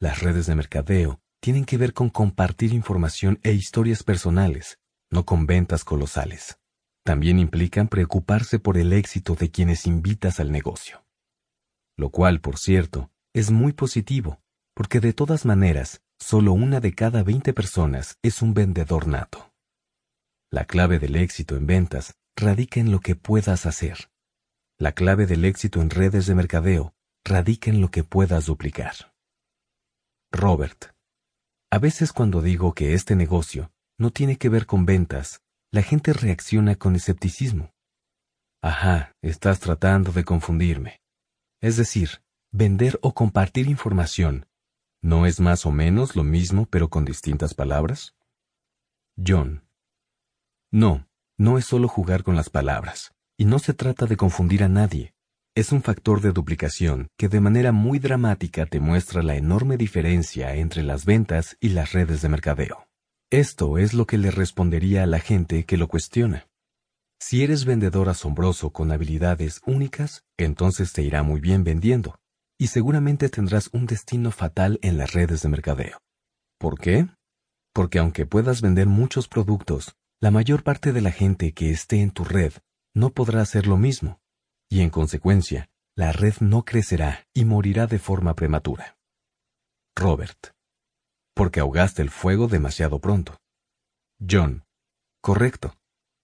Las 0.00 0.20
redes 0.20 0.46
de 0.46 0.56
mercadeo 0.56 1.20
tienen 1.40 1.64
que 1.64 1.78
ver 1.78 1.92
con 1.92 2.10
compartir 2.10 2.72
información 2.72 3.38
e 3.44 3.52
historias 3.52 4.02
personales, 4.02 4.80
no 5.10 5.24
con 5.24 5.46
ventas 5.46 5.84
colosales. 5.84 6.58
También 7.06 7.38
implican 7.38 7.86
preocuparse 7.86 8.58
por 8.58 8.76
el 8.76 8.92
éxito 8.92 9.36
de 9.36 9.48
quienes 9.48 9.86
invitas 9.86 10.40
al 10.40 10.50
negocio. 10.50 11.04
Lo 11.96 12.10
cual, 12.10 12.40
por 12.40 12.58
cierto, 12.58 13.12
es 13.32 13.52
muy 13.52 13.72
positivo, 13.72 14.40
porque 14.74 14.98
de 14.98 15.12
todas 15.12 15.44
maneras, 15.44 16.02
solo 16.18 16.52
una 16.52 16.80
de 16.80 16.96
cada 16.96 17.22
20 17.22 17.52
personas 17.52 18.18
es 18.22 18.42
un 18.42 18.54
vendedor 18.54 19.06
nato. 19.06 19.54
La 20.50 20.64
clave 20.64 20.98
del 20.98 21.14
éxito 21.14 21.54
en 21.54 21.68
ventas 21.68 22.16
radica 22.36 22.80
en 22.80 22.90
lo 22.90 22.98
que 22.98 23.14
puedas 23.14 23.66
hacer. 23.66 24.10
La 24.76 24.90
clave 24.90 25.26
del 25.26 25.44
éxito 25.44 25.82
en 25.82 25.90
redes 25.90 26.26
de 26.26 26.34
mercadeo 26.34 26.92
radica 27.24 27.70
en 27.70 27.80
lo 27.80 27.92
que 27.92 28.02
puedas 28.02 28.46
duplicar. 28.46 29.14
Robert. 30.32 30.86
A 31.70 31.78
veces 31.78 32.12
cuando 32.12 32.42
digo 32.42 32.74
que 32.74 32.94
este 32.94 33.14
negocio 33.14 33.70
no 33.96 34.10
tiene 34.10 34.38
que 34.38 34.48
ver 34.48 34.66
con 34.66 34.86
ventas, 34.86 35.45
la 35.72 35.82
gente 35.82 36.12
reacciona 36.12 36.76
con 36.76 36.96
escepticismo. 36.96 37.72
Ajá, 38.62 39.14
estás 39.22 39.60
tratando 39.60 40.12
de 40.12 40.24
confundirme. 40.24 41.00
Es 41.60 41.76
decir, 41.76 42.22
vender 42.52 42.98
o 43.02 43.14
compartir 43.14 43.68
información, 43.68 44.46
¿no 45.02 45.26
es 45.26 45.40
más 45.40 45.66
o 45.66 45.72
menos 45.72 46.16
lo 46.16 46.24
mismo 46.24 46.66
pero 46.66 46.88
con 46.88 47.04
distintas 47.04 47.54
palabras? 47.54 48.14
John. 49.16 49.64
No, 50.72 51.06
no 51.38 51.58
es 51.58 51.64
solo 51.64 51.88
jugar 51.88 52.22
con 52.22 52.36
las 52.36 52.50
palabras, 52.50 53.12
y 53.38 53.44
no 53.44 53.58
se 53.58 53.74
trata 53.74 54.06
de 54.06 54.16
confundir 54.16 54.62
a 54.64 54.68
nadie. 54.68 55.14
Es 55.54 55.72
un 55.72 55.82
factor 55.82 56.20
de 56.20 56.32
duplicación 56.32 57.08
que 57.16 57.28
de 57.28 57.40
manera 57.40 57.72
muy 57.72 57.98
dramática 57.98 58.66
te 58.66 58.78
muestra 58.78 59.22
la 59.22 59.36
enorme 59.36 59.76
diferencia 59.76 60.54
entre 60.54 60.82
las 60.82 61.06
ventas 61.06 61.56
y 61.60 61.70
las 61.70 61.92
redes 61.92 62.20
de 62.20 62.28
mercadeo. 62.28 62.86
Esto 63.32 63.76
es 63.76 63.92
lo 63.92 64.06
que 64.06 64.18
le 64.18 64.30
respondería 64.30 65.02
a 65.02 65.06
la 65.06 65.18
gente 65.18 65.64
que 65.64 65.76
lo 65.76 65.88
cuestiona. 65.88 66.46
Si 67.20 67.42
eres 67.42 67.64
vendedor 67.64 68.08
asombroso 68.08 68.70
con 68.70 68.92
habilidades 68.92 69.62
únicas, 69.66 70.22
entonces 70.38 70.92
te 70.92 71.02
irá 71.02 71.24
muy 71.24 71.40
bien 71.40 71.64
vendiendo, 71.64 72.20
y 72.56 72.68
seguramente 72.68 73.28
tendrás 73.28 73.68
un 73.72 73.86
destino 73.86 74.30
fatal 74.30 74.78
en 74.80 74.96
las 74.96 75.12
redes 75.12 75.42
de 75.42 75.48
mercadeo. 75.48 75.98
¿Por 76.58 76.78
qué? 76.78 77.08
Porque 77.74 77.98
aunque 77.98 78.26
puedas 78.26 78.62
vender 78.62 78.86
muchos 78.86 79.26
productos, 79.26 79.96
la 80.20 80.30
mayor 80.30 80.62
parte 80.62 80.92
de 80.92 81.00
la 81.00 81.10
gente 81.10 81.52
que 81.52 81.70
esté 81.70 82.02
en 82.02 82.12
tu 82.12 82.22
red 82.22 82.52
no 82.94 83.10
podrá 83.10 83.40
hacer 83.40 83.66
lo 83.66 83.76
mismo, 83.76 84.20
y 84.70 84.82
en 84.82 84.90
consecuencia, 84.90 85.68
la 85.96 86.12
red 86.12 86.34
no 86.40 86.64
crecerá 86.64 87.26
y 87.34 87.44
morirá 87.44 87.88
de 87.88 87.98
forma 87.98 88.34
prematura. 88.34 88.96
Robert. 89.96 90.55
Porque 91.36 91.60
ahogaste 91.60 92.00
el 92.00 92.08
fuego 92.08 92.48
demasiado 92.48 92.98
pronto. 92.98 93.36
John. 94.18 94.64
Correcto. 95.20 95.74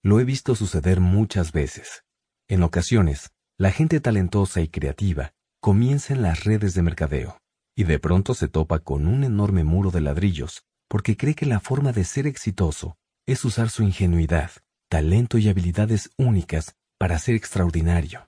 Lo 0.01 0.19
he 0.19 0.23
visto 0.23 0.55
suceder 0.55 1.01
muchas 1.01 1.51
veces. 1.51 2.03
En 2.49 2.63
ocasiones, 2.63 3.29
la 3.59 3.69
gente 3.69 3.99
talentosa 3.99 4.61
y 4.61 4.69
creativa 4.69 5.31
comienza 5.61 6.15
en 6.15 6.23
las 6.23 6.45
redes 6.45 6.73
de 6.73 6.81
mercadeo, 6.81 7.37
y 7.77 7.83
de 7.83 7.99
pronto 7.99 8.33
se 8.33 8.47
topa 8.47 8.79
con 8.79 9.05
un 9.05 9.23
enorme 9.23 9.63
muro 9.63 9.91
de 9.91 10.01
ladrillos, 10.01 10.65
porque 10.89 11.15
cree 11.15 11.35
que 11.35 11.45
la 11.45 11.59
forma 11.59 11.91
de 11.93 12.05
ser 12.05 12.25
exitoso 12.25 12.97
es 13.27 13.45
usar 13.45 13.69
su 13.69 13.83
ingenuidad, 13.83 14.49
talento 14.89 15.37
y 15.37 15.47
habilidades 15.47 16.09
únicas 16.17 16.75
para 16.97 17.19
ser 17.19 17.35
extraordinario. 17.35 18.27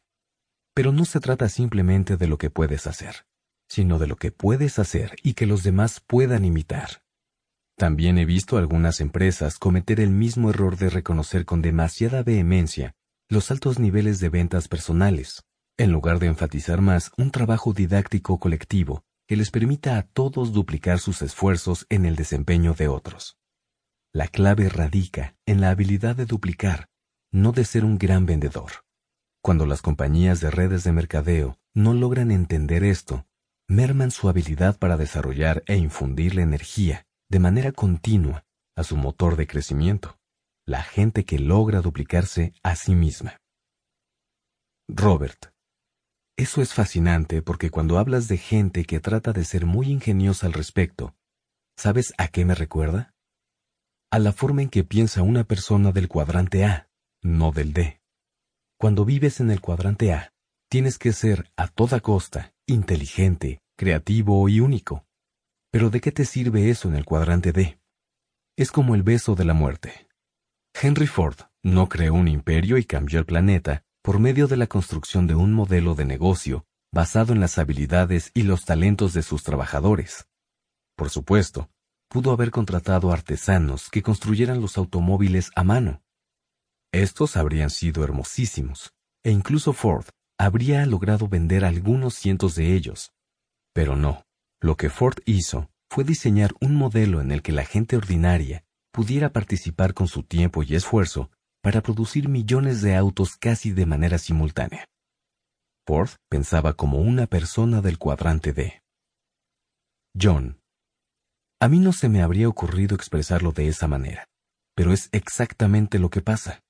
Pero 0.76 0.92
no 0.92 1.06
se 1.06 1.20
trata 1.20 1.50
simplemente 1.50 2.16
de 2.16 2.28
lo 2.28 2.38
que 2.38 2.52
puedes 2.52 2.86
hacer, 2.86 3.26
sino 3.68 4.00
de 4.00 4.08
lo 4.08 4.16
que 4.16 4.32
puedes 4.32 4.80
hacer 4.80 5.16
y 5.24 5.34
que 5.34 5.46
los 5.46 5.64
demás 5.64 6.02
puedan 6.06 6.46
imitar. 6.46 7.04
También 7.78 8.18
he 8.18 8.26
visto 8.26 8.58
algunas 8.58 9.02
empresas 9.02 9.58
cometer 9.58 10.00
el 10.00 10.12
mismo 10.12 10.50
error 10.50 10.78
de 10.78 10.90
reconocer 10.90 11.46
con 11.46 11.62
demasiada 11.62 12.24
vehemencia 12.24 12.96
los 13.28 13.52
altos 13.52 13.80
niveles 13.80 14.20
de 14.20 14.30
ventas 14.30 14.68
personales, 14.68 15.44
en 15.78 15.92
lugar 15.92 16.20
de 16.20 16.28
enfatizar 16.28 16.82
más 16.82 17.12
un 17.18 17.32
trabajo 17.32 17.74
didáctico 17.74 18.40
colectivo 18.40 19.04
que 19.28 19.36
les 19.36 19.52
permita 19.52 19.98
a 19.98 20.04
todos 20.04 20.54
duplicar 20.54 21.00
sus 21.00 21.22
esfuerzos 21.22 21.86
en 21.90 22.06
el 22.06 22.16
desempeño 22.16 22.74
de 22.74 22.88
otros. 22.88 23.38
La 24.14 24.28
clave 24.28 24.70
radica 24.70 25.36
en 25.46 25.60
la 25.60 25.72
habilidad 25.72 26.16
de 26.16 26.26
duplicar, 26.26 26.88
no 27.32 27.52
de 27.52 27.66
ser 27.66 27.84
un 27.84 27.98
gran 27.98 28.26
vendedor. 28.26 28.72
Cuando 29.42 29.66
las 29.66 29.82
compañías 29.82 30.40
de 30.40 30.52
redes 30.52 30.84
de 30.84 30.94
mercadeo 30.94 31.60
no 31.74 31.94
logran 31.94 32.32
entender 32.32 32.84
esto, 32.84 33.28
merman 33.68 34.12
su 34.12 34.30
habilidad 34.30 34.78
para 34.78 34.98
desarrollar 34.98 35.64
e 35.68 35.76
infundir 35.76 36.36
la 36.36 36.42
energía 36.42 37.06
de 37.30 37.40
manera 37.40 37.72
continua 37.72 38.46
a 38.76 38.84
su 38.84 38.98
motor 38.98 39.36
de 39.36 39.48
crecimiento, 39.48 40.20
la 40.66 40.84
gente 40.84 41.26
que 41.26 41.40
logra 41.40 41.82
duplicarse 41.82 42.54
a 42.64 42.76
sí 42.76 42.96
misma. 42.96 43.38
Robert. 44.88 45.54
Eso 46.38 46.62
es 46.62 46.74
fascinante 46.74 47.42
porque 47.42 47.70
cuando 47.70 47.98
hablas 47.98 48.28
de 48.28 48.38
gente 48.38 48.84
que 48.84 49.00
trata 49.00 49.32
de 49.32 49.46
ser 49.46 49.66
muy 49.66 49.90
ingeniosa 49.90 50.48
al 50.48 50.54
respecto, 50.54 51.16
¿sabes 51.78 52.14
a 52.18 52.28
qué 52.28 52.44
me 52.44 52.56
recuerda? 52.56 53.16
a 54.16 54.20
la 54.20 54.32
forma 54.32 54.62
en 54.62 54.70
que 54.70 54.86
piensa 54.86 55.24
una 55.24 55.44
persona 55.44 55.92
del 55.92 56.08
cuadrante 56.08 56.64
A, 56.64 56.90
no 57.22 57.52
del 57.52 57.74
D. 57.74 58.00
Cuando 58.80 59.04
vives 59.04 59.42
en 59.42 59.52
el 59.52 59.60
cuadrante 59.60 60.14
A, 60.14 60.32
tienes 60.70 60.98
que 60.98 61.12
ser 61.12 61.52
a 61.58 61.68
toda 61.68 62.00
costa 62.00 62.55
inteligente, 62.68 63.62
creativo 63.78 64.48
y 64.50 64.60
único. 64.60 65.06
Pero 65.72 65.90
¿de 65.90 66.02
qué 66.02 66.12
te 66.12 66.26
sirve 66.26 66.70
eso 66.70 66.88
en 66.88 66.96
el 66.96 67.06
cuadrante 67.06 67.52
D? 67.52 67.80
Es 68.58 68.72
como 68.72 68.96
el 68.96 69.04
beso 69.04 69.36
de 69.36 69.46
la 69.46 69.54
muerte. 69.54 70.08
Henry 70.74 71.08
Ford 71.08 71.38
no 71.64 71.88
creó 71.90 72.14
un 72.14 72.28
imperio 72.28 72.78
y 72.78 72.86
cambió 72.86 73.20
el 73.20 73.26
planeta 73.26 73.84
por 74.02 74.20
medio 74.20 74.48
de 74.48 74.58
la 74.58 74.68
construcción 74.68 75.28
de 75.28 75.36
un 75.36 75.54
modelo 75.54 75.96
de 75.96 76.06
negocio 76.06 76.66
basado 76.92 77.34
en 77.34 77.40
las 77.40 77.58
habilidades 77.58 78.32
y 78.34 78.44
los 78.44 78.66
talentos 78.66 79.14
de 79.14 79.22
sus 79.22 79.44
trabajadores. 79.44 80.28
Por 80.96 81.10
supuesto, 81.10 81.70
pudo 82.08 82.32
haber 82.32 82.52
contratado 82.52 83.12
artesanos 83.12 83.90
que 83.90 84.02
construyeran 84.02 84.62
los 84.62 84.78
automóviles 84.78 85.52
a 85.56 85.64
mano. 85.64 86.02
Estos 86.94 87.36
habrían 87.36 87.70
sido 87.70 88.04
hermosísimos, 88.04 88.94
e 89.24 89.32
incluso 89.32 89.74
Ford 89.74 90.06
habría 90.38 90.86
logrado 90.86 91.28
vender 91.28 91.66
algunos 91.66 92.16
cientos 92.16 92.56
de 92.56 92.76
ellos. 92.76 93.12
Pero 93.74 93.96
no, 93.96 94.24
lo 94.62 94.78
que 94.78 94.90
Ford 94.90 95.18
hizo 95.26 95.70
fue 95.90 96.04
diseñar 96.04 96.54
un 96.60 96.76
modelo 96.76 97.22
en 97.22 97.32
el 97.32 97.42
que 97.42 97.52
la 97.52 97.66
gente 97.66 97.96
ordinaria 97.96 98.64
pudiera 98.92 99.32
participar 99.32 99.94
con 99.94 100.08
su 100.08 100.24
tiempo 100.24 100.64
y 100.64 100.76
esfuerzo 100.76 101.30
para 101.62 101.82
producir 101.82 102.30
millones 102.30 102.82
de 102.82 102.96
autos 102.96 103.38
casi 103.38 103.72
de 103.72 103.86
manera 103.86 104.18
simultánea. 104.18 104.86
Ford 105.88 106.10
pensaba 106.30 106.74
como 106.74 107.00
una 107.00 107.28
persona 107.28 107.82
del 107.82 107.98
cuadrante 107.98 108.54
D. 108.54 108.82
John, 110.20 110.60
a 111.62 111.68
mí 111.68 111.80
no 111.80 111.94
se 111.94 112.10
me 112.10 112.22
habría 112.22 112.50
ocurrido 112.50 112.96
expresarlo 112.96 113.52
de 113.52 113.68
esa 113.68 113.88
manera, 113.88 114.28
pero 114.76 114.94
es 114.94 115.10
exactamente 115.12 116.00
lo 116.00 116.10
que 116.10 116.22
pasa. 116.22 116.62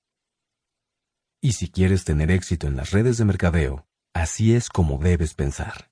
Y 1.45 1.51
si 1.51 1.69
quieres 1.69 2.05
tener 2.05 2.31
éxito 2.31 2.65
en 2.65 2.75
las 2.75 2.89
redes 2.89 3.19
de 3.19 3.25
mercadeo, 3.25 3.85
así 4.15 4.55
es 4.55 4.67
como 4.67 4.97
debes 4.97 5.35
pensar. 5.35 5.91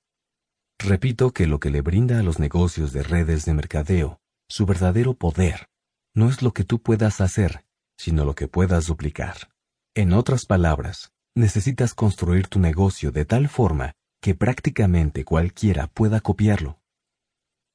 Repito 0.80 1.30
que 1.30 1.46
lo 1.46 1.60
que 1.60 1.70
le 1.70 1.80
brinda 1.80 2.18
a 2.18 2.24
los 2.24 2.40
negocios 2.40 2.92
de 2.92 3.04
redes 3.04 3.44
de 3.44 3.54
mercadeo 3.54 4.18
su 4.48 4.66
verdadero 4.66 5.14
poder 5.14 5.68
no 6.12 6.28
es 6.28 6.42
lo 6.42 6.52
que 6.52 6.64
tú 6.64 6.82
puedas 6.82 7.20
hacer, 7.20 7.64
sino 7.96 8.24
lo 8.24 8.34
que 8.34 8.48
puedas 8.48 8.86
duplicar. 8.86 9.54
En 9.94 10.12
otras 10.12 10.44
palabras, 10.44 11.12
necesitas 11.36 11.94
construir 11.94 12.48
tu 12.48 12.58
negocio 12.58 13.12
de 13.12 13.24
tal 13.24 13.48
forma 13.48 13.92
que 14.20 14.34
prácticamente 14.34 15.24
cualquiera 15.24 15.86
pueda 15.86 16.20
copiarlo. 16.20 16.80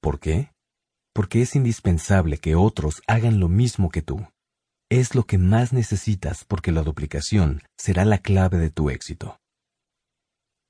¿Por 0.01 0.19
qué? 0.19 0.51
porque 1.19 1.41
es 1.41 1.56
indispensable 1.56 2.38
que 2.38 2.56
otros 2.56 3.01
hagan 3.06 3.40
lo 3.40 3.49
mismo 3.49 3.90
que 3.90 4.01
tú. 4.01 4.25
Es 4.92 5.14
lo 5.14 5.26
que 5.26 5.38
más 5.38 5.72
necesitas 5.72 6.45
porque 6.45 6.72
la 6.72 6.82
duplicación 6.82 7.61
será 7.77 8.06
la 8.06 8.18
clave 8.18 8.58
de 8.58 8.72
tu 8.72 8.90
éxito. 8.90 9.38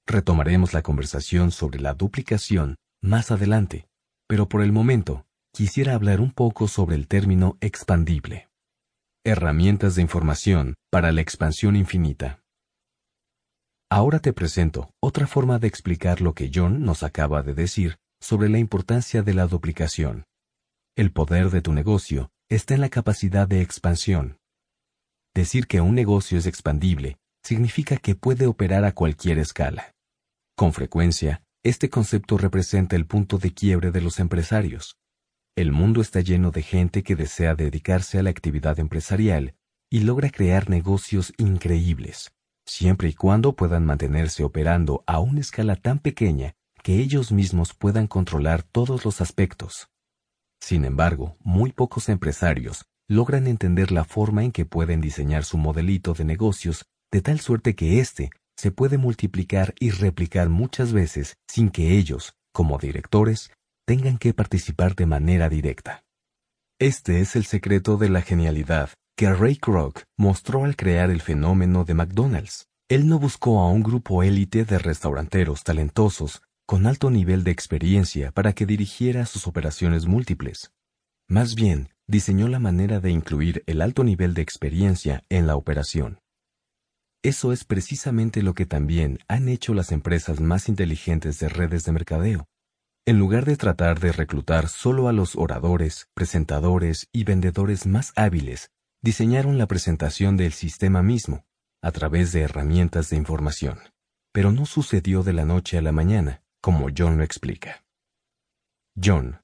Retomaremos 0.06 0.74
la 0.74 0.82
conversación 0.82 1.52
sobre 1.52 1.80
la 1.80 1.94
duplicación 1.94 2.76
más 3.02 3.32
adelante, 3.32 3.88
pero 4.28 4.50
por 4.50 4.62
el 4.62 4.74
momento 4.74 5.26
quisiera 5.54 5.94
hablar 5.94 6.20
un 6.20 6.32
poco 6.32 6.68
sobre 6.68 6.98
el 6.98 7.08
término 7.08 7.58
expandible. 7.62 8.50
Herramientas 9.24 9.96
de 9.96 10.02
información 10.02 10.76
para 10.92 11.14
la 11.14 11.22
expansión 11.22 11.78
infinita. 11.78 12.42
Ahora 13.90 14.20
te 14.20 14.34
presento 14.34 14.92
otra 15.00 15.28
forma 15.28 15.60
de 15.60 15.68
explicar 15.68 16.20
lo 16.20 16.34
que 16.34 16.52
John 16.54 16.84
nos 16.84 17.04
acaba 17.04 17.42
de 17.42 17.54
decir 17.54 17.96
sobre 18.20 18.50
la 18.50 18.58
importancia 18.58 19.24
de 19.24 19.34
la 19.34 19.48
duplicación. 19.48 20.26
El 20.98 21.14
poder 21.14 21.52
de 21.52 21.62
tu 21.62 21.72
negocio 21.72 22.32
está 22.50 22.74
en 22.74 22.82
la 22.82 22.90
capacidad 22.90 23.48
de 23.48 23.62
expansión. 23.62 24.40
Decir 25.36 25.68
que 25.68 25.82
un 25.82 25.94
negocio 25.94 26.38
es 26.40 26.48
expandible 26.48 27.18
significa 27.44 27.98
que 27.98 28.16
puede 28.16 28.48
operar 28.48 28.86
a 28.86 28.92
cualquier 28.92 29.38
escala. 29.38 29.94
Con 30.56 30.74
frecuencia, 30.74 31.44
este 31.64 31.90
concepto 31.90 32.38
representa 32.38 32.96
el 32.96 33.06
punto 33.06 33.38
de 33.38 33.54
quiebre 33.54 33.92
de 33.92 34.02
los 34.02 34.20
empresarios. 34.20 34.98
El 35.56 35.72
mundo 35.72 36.02
está 36.02 36.22
lleno 36.22 36.50
de 36.50 36.64
gente 36.64 37.04
que 37.04 37.16
desea 37.16 37.54
dedicarse 37.54 38.18
a 38.18 38.24
la 38.24 38.32
actividad 38.32 38.80
empresarial 38.80 39.56
y 39.92 40.02
logra 40.02 40.32
crear 40.32 40.70
negocios 40.70 41.34
increíbles, 41.38 42.32
siempre 42.66 43.10
y 43.10 43.14
cuando 43.14 43.56
puedan 43.56 43.86
mantenerse 43.86 44.44
operando 44.44 45.04
a 45.06 45.20
una 45.20 45.42
escala 45.42 45.76
tan 45.76 46.00
pequeña 46.00 46.56
que 46.82 46.98
ellos 46.98 47.32
mismos 47.32 47.74
puedan 47.76 48.08
controlar 48.08 48.64
todos 48.64 49.06
los 49.06 49.22
aspectos. 49.22 49.90
Sin 50.60 50.86
embargo, 50.86 51.38
muy 51.42 51.72
pocos 51.72 52.10
empresarios 52.10 52.86
logran 53.08 53.48
entender 53.48 53.92
la 53.92 54.04
forma 54.04 54.44
en 54.44 54.52
que 54.52 54.66
pueden 54.66 55.02
diseñar 55.02 55.44
su 55.44 55.58
modelito 55.58 56.14
de 56.14 56.26
negocios 56.26 56.86
de 57.12 57.22
tal 57.22 57.40
suerte 57.40 57.76
que 57.76 58.00
éste 58.00 58.30
se 58.56 58.72
puede 58.72 58.98
multiplicar 58.98 59.74
y 59.80 59.90
replicar 59.90 60.50
muchas 60.50 60.94
veces 60.94 61.38
sin 61.48 61.70
que 61.70 61.98
ellos, 61.98 62.34
como 62.54 62.78
directores, 62.78 63.52
tengan 63.86 64.18
que 64.18 64.34
participar 64.34 64.96
de 64.96 65.06
manera 65.06 65.50
directa. 65.50 66.04
Este 66.80 67.22
es 67.22 67.36
el 67.36 67.46
secreto 67.46 67.98
de 67.98 68.10
la 68.10 68.22
genialidad 68.22 68.92
que 69.18 69.34
Ray 69.34 69.58
Kroc 69.58 70.04
mostró 70.18 70.66
al 70.66 70.76
crear 70.76 71.10
el 71.10 71.22
fenómeno 71.22 71.84
de 71.84 71.94
McDonald's. 71.94 72.68
Él 72.90 73.08
no 73.08 73.18
buscó 73.20 73.60
a 73.60 73.70
un 73.70 73.82
grupo 73.82 74.24
élite 74.24 74.66
de 74.66 74.78
restauranteros 74.78 75.64
talentosos 75.64 76.42
con 76.70 76.86
alto 76.86 77.10
nivel 77.10 77.44
de 77.44 77.50
experiencia 77.50 78.32
para 78.32 78.54
que 78.54 78.68
dirigiera 78.68 79.26
sus 79.26 79.48
operaciones 79.48 80.06
múltiples. 80.06 80.72
Más 81.28 81.56
bien, 81.56 81.90
diseñó 82.06 82.48
la 82.48 82.60
manera 82.60 83.00
de 83.00 83.10
incluir 83.10 83.64
el 83.66 83.82
alto 83.82 84.04
nivel 84.04 84.36
de 84.36 84.44
experiencia 84.44 85.24
en 85.30 85.48
la 85.48 85.56
operación. 85.56 86.20
Eso 87.24 87.54
es 87.54 87.64
precisamente 87.64 88.44
lo 88.44 88.54
que 88.54 88.68
también 88.68 89.18
han 89.28 89.50
hecho 89.50 89.74
las 89.74 89.92
empresas 89.92 90.42
más 90.42 90.70
inteligentes 90.70 91.40
de 91.40 91.50
redes 91.50 91.86
de 91.86 91.92
mercadeo. 91.92 92.46
en 93.08 93.18
lugar 93.18 93.46
de 93.46 93.58
tratar 93.58 94.00
de 94.00 94.12
reclutar 94.12 94.68
solo 94.68 95.08
a 95.08 95.12
los 95.12 95.36
oradores, 95.36 96.08
presentadores 96.14 97.08
y 97.12 97.24
vendedores 97.24 97.88
más 97.88 98.14
hábiles, 98.16 98.70
diseñaron 99.02 99.58
la 99.58 99.66
presentación 99.66 100.38
del 100.38 100.54
sistema 100.54 101.02
mismo, 101.02 101.46
a 101.82 101.92
través 101.92 102.32
de 102.32 102.42
herramientas 102.42 103.10
de 103.10 103.18
información. 103.18 103.80
Pero 104.32 104.52
no 104.52 104.68
sucedió 104.68 105.24
de 105.24 105.34
la 105.34 105.46
noche 105.46 105.80
a 105.80 105.82
la 105.82 105.92
mañana, 105.92 106.44
como 106.62 106.90
John 106.96 107.18
lo 107.18 107.24
explica. 107.24 107.84
John. 109.02 109.42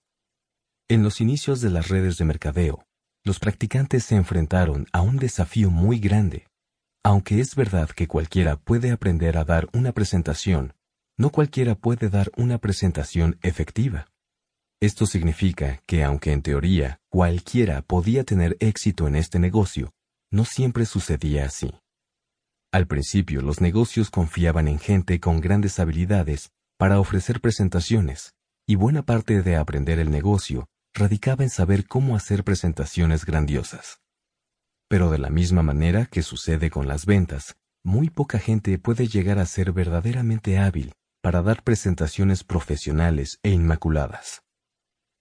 En 0.88 1.04
los 1.04 1.22
inicios 1.22 1.62
de 1.62 1.70
las 1.70 1.88
redes 1.88 2.18
de 2.18 2.26
mercadeo, 2.26 2.86
los 3.24 3.40
practicantes 3.40 4.04
se 4.04 4.16
enfrentaron 4.16 4.88
a 4.94 5.02
un 5.02 5.18
desafío 5.18 5.72
muy 5.72 6.00
grande. 6.00 6.48
Aunque 7.04 7.40
es 7.40 7.56
verdad 7.56 7.90
que 7.90 8.08
cualquiera 8.08 8.58
puede 8.58 8.92
aprender 8.92 9.38
a 9.38 9.44
dar 9.44 9.68
una 9.74 9.92
presentación, 9.94 10.74
no 11.18 11.30
cualquiera 11.30 11.76
puede 11.76 12.10
dar 12.10 12.32
una 12.36 12.58
presentación 12.58 13.38
efectiva. 13.42 14.08
Esto 14.82 15.06
significa 15.06 15.82
que 15.88 16.04
aunque 16.04 16.34
en 16.34 16.42
teoría 16.42 17.00
cualquiera 17.10 17.82
podía 17.82 18.24
tener 18.24 18.58
éxito 18.60 19.08
en 19.08 19.16
este 19.16 19.40
negocio, 19.40 19.92
no 20.32 20.46
siempre 20.46 20.86
sucedía 20.86 21.46
así. 21.46 21.72
Al 22.72 22.88
principio 22.88 23.42
los 23.42 23.62
negocios 23.62 24.12
confiaban 24.12 24.68
en 24.68 24.80
gente 24.80 25.20
con 25.20 25.40
grandes 25.40 25.80
habilidades 25.80 26.52
para 26.86 27.00
ofrecer 27.00 27.42
presentaciones, 27.42 28.36
y 28.68 28.76
buena 28.76 29.02
parte 29.02 29.42
de 29.42 29.56
aprender 29.56 29.98
el 29.98 30.12
negocio 30.12 30.68
radicaba 30.94 31.44
en 31.44 31.50
saber 31.50 31.88
cómo 31.88 32.16
hacer 32.16 32.44
presentaciones 32.44 33.26
grandiosas. 33.26 34.02
Pero 34.88 35.10
de 35.10 35.18
la 35.18 35.32
misma 35.32 35.64
manera 35.64 36.06
que 36.06 36.22
sucede 36.22 36.70
con 36.70 36.88
las 36.88 37.08
ventas, 37.08 37.56
muy 37.84 38.12
poca 38.12 38.38
gente 38.38 38.78
puede 38.78 39.08
llegar 39.08 39.40
a 39.40 39.48
ser 39.48 39.72
verdaderamente 39.72 40.60
hábil 40.60 40.94
para 41.24 41.42
dar 41.42 41.64
presentaciones 41.64 42.44
profesionales 42.44 43.40
e 43.42 43.50
inmaculadas. 43.50 44.44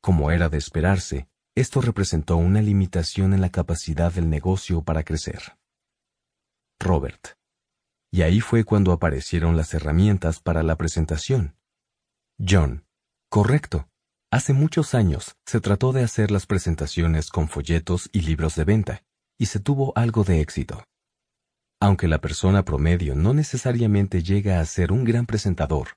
Como 0.03 0.31
era 0.31 0.51
de 0.51 0.59
esperarse, 0.59 1.29
esto 1.55 1.81
representó 1.81 2.37
una 2.37 2.61
limitación 2.61 3.33
en 3.33 3.41
la 3.41 3.49
capacidad 3.49 4.13
del 4.13 4.29
negocio 4.29 4.83
para 4.83 5.03
crecer. 5.03 5.57
Robert. 6.79 7.39
Y 8.15 8.23
ahí 8.23 8.39
fue 8.39 8.63
cuando 8.63 8.93
aparecieron 8.93 9.57
las 9.57 9.75
herramientas 9.75 10.39
para 10.39 10.63
la 10.63 10.77
presentación. 10.77 11.57
John. 12.39 12.87
Correcto. 13.29 13.89
Hace 14.31 14.53
muchos 14.53 14.95
años 14.95 15.35
se 15.45 15.61
trató 15.61 15.93
de 15.93 16.05
hacer 16.05 16.31
las 16.31 16.47
presentaciones 16.47 17.29
con 17.31 17.49
folletos 17.49 18.09
y 18.13 18.21
libros 18.21 18.55
de 18.55 18.63
venta, 18.63 19.03
y 19.37 19.47
se 19.47 19.59
tuvo 19.59 19.93
algo 19.97 20.23
de 20.23 20.41
éxito. 20.41 20.85
Aunque 21.81 22.07
la 22.07 22.21
persona 22.21 22.65
promedio 22.65 23.17
no 23.17 23.35
necesariamente 23.35 24.23
llega 24.23 24.61
a 24.61 24.65
ser 24.65 24.93
un 24.93 25.03
gran 25.03 25.27
presentador, 25.27 25.89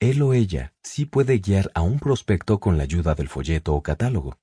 él 0.00 0.22
o 0.22 0.34
ella 0.34 0.74
sí 0.82 1.04
puede 1.04 1.38
guiar 1.38 1.70
a 1.76 1.82
un 1.82 2.00
prospecto 2.00 2.58
con 2.58 2.78
la 2.78 2.82
ayuda 2.82 3.14
del 3.14 3.28
folleto 3.28 3.76
o 3.76 3.82
catálogo. 3.84 4.40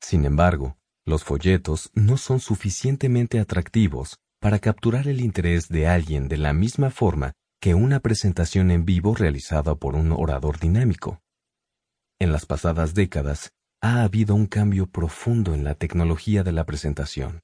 Sin 0.00 0.24
embargo, 0.24 0.78
los 1.04 1.22
folletos 1.22 1.90
no 1.92 2.16
son 2.16 2.40
suficientemente 2.40 3.40
atractivos 3.40 4.22
para 4.42 4.58
capturar 4.58 5.06
el 5.06 5.20
interés 5.20 5.68
de 5.68 5.86
alguien 5.86 6.26
de 6.26 6.36
la 6.36 6.52
misma 6.52 6.90
forma 6.90 7.32
que 7.60 7.76
una 7.76 8.00
presentación 8.00 8.72
en 8.72 8.84
vivo 8.84 9.14
realizada 9.14 9.76
por 9.76 9.94
un 9.94 10.10
orador 10.10 10.58
dinámico. 10.58 11.22
En 12.18 12.32
las 12.32 12.44
pasadas 12.44 12.92
décadas, 12.92 13.52
ha 13.80 14.02
habido 14.02 14.34
un 14.34 14.46
cambio 14.46 14.88
profundo 14.88 15.54
en 15.54 15.62
la 15.62 15.76
tecnología 15.76 16.42
de 16.42 16.50
la 16.50 16.66
presentación. 16.66 17.42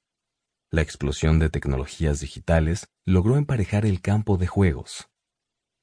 La 0.71 0.81
explosión 0.81 1.39
de 1.39 1.49
tecnologías 1.49 2.19
digitales 2.19 2.87
logró 3.05 3.37
emparejar 3.37 3.85
el 3.85 4.01
campo 4.01 4.35
de 4.35 4.47
juegos. 4.47 5.07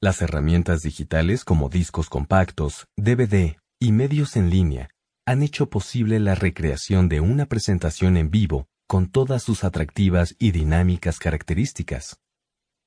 Las 0.03 0.21
herramientas 0.21 0.83
digitales 0.83 1.47
como 1.47 1.71
discos 1.71 2.11
compactos, 2.11 2.89
DVD 2.95 3.57
y 3.81 3.93
medios 3.93 4.37
en 4.37 4.51
línea 4.51 4.91
han 5.25 5.43
hecho 5.43 5.71
posible 5.71 6.21
la 6.21 6.35
recreación 6.35 7.09
de 7.09 7.21
una 7.21 7.47
presentación 7.47 8.19
en 8.19 8.31
vivo 8.31 8.69
con 8.87 9.09
todas 9.09 9.43
sus 9.43 9.65
atractivas 9.65 10.37
y 10.39 10.53
dinámicas 10.53 11.19
características. 11.19 12.21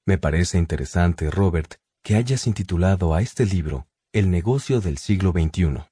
Me 0.05 0.17
parece 0.17 0.57
interesante, 0.57 1.29
Robert, 1.29 1.75
que 2.03 2.15
hayas 2.15 2.47
intitulado 2.47 3.13
a 3.13 3.21
este 3.21 3.45
libro 3.45 3.87
El 4.13 4.31
negocio 4.31 4.79
del 4.79 4.97
siglo 4.97 5.31
XXI, 5.31 5.83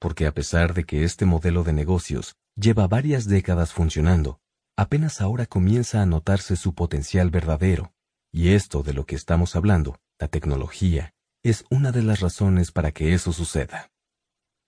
porque 0.00 0.26
a 0.26 0.34
pesar 0.34 0.74
de 0.74 0.84
que 0.84 1.04
este 1.04 1.24
modelo 1.26 1.62
de 1.62 1.72
negocios 1.72 2.36
lleva 2.56 2.88
varias 2.88 3.26
décadas 3.26 3.72
funcionando, 3.72 4.40
apenas 4.76 5.20
ahora 5.20 5.46
comienza 5.46 6.02
a 6.02 6.06
notarse 6.06 6.56
su 6.56 6.74
potencial 6.74 7.30
verdadero, 7.30 7.92
y 8.32 8.50
esto 8.50 8.82
de 8.82 8.92
lo 8.92 9.06
que 9.06 9.14
estamos 9.14 9.56
hablando, 9.56 9.98
la 10.18 10.28
tecnología, 10.28 11.14
es 11.42 11.64
una 11.70 11.92
de 11.92 12.02
las 12.02 12.20
razones 12.20 12.72
para 12.72 12.90
que 12.90 13.14
eso 13.14 13.32
suceda. 13.32 13.90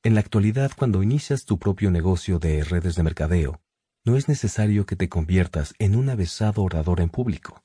En 0.05 0.15
la 0.15 0.21
actualidad, 0.21 0.71
cuando 0.77 1.03
inicias 1.03 1.45
tu 1.45 1.59
propio 1.59 1.91
negocio 1.91 2.39
de 2.39 2.63
redes 2.63 2.95
de 2.95 3.03
mercadeo, 3.03 3.61
no 4.05 4.17
es 4.17 4.29
necesario 4.29 4.87
que 4.87 4.97
te 4.97 5.09
conviertas 5.09 5.75
en 5.79 5.97
un 5.97 6.09
avesado 6.09 6.63
orador 6.63 7.01
en 7.01 7.11
público. 7.11 7.63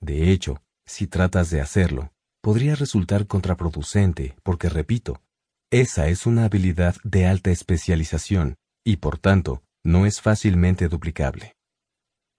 De 0.00 0.30
hecho, 0.30 0.62
si 0.84 1.06
tratas 1.06 1.50
de 1.50 1.60
hacerlo, 1.60 2.12
podría 2.40 2.74
resultar 2.74 3.26
contraproducente 3.26 4.36
porque, 4.42 4.68
repito, 4.68 5.22
esa 5.70 6.08
es 6.08 6.26
una 6.26 6.44
habilidad 6.44 6.94
de 7.02 7.26
alta 7.26 7.50
especialización 7.50 8.56
y, 8.84 8.96
por 8.96 9.18
tanto, 9.18 9.62
no 9.84 10.06
es 10.06 10.20
fácilmente 10.20 10.88
duplicable. 10.88 11.56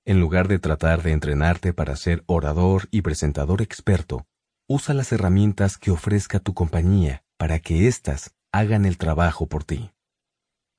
En 0.06 0.22
lugar 0.22 0.48
de 0.48 0.60
tratar 0.60 1.04
de 1.04 1.12
entrenarte 1.12 1.74
para 1.74 1.98
ser 1.98 2.24
orador 2.28 2.88
y 2.92 3.02
presentador 3.02 3.62
experto, 3.62 4.26
usa 4.70 4.94
las 4.94 5.12
herramientas 5.12 5.78
que 5.78 5.92
ofrezca 5.92 6.40
tu 6.40 6.54
compañía 6.54 7.24
para 7.38 7.60
que 7.60 7.88
éstas 7.88 8.34
hagan 8.54 8.86
el 8.86 8.98
trabajo 8.98 9.48
por 9.48 9.66
ti. 9.66 9.92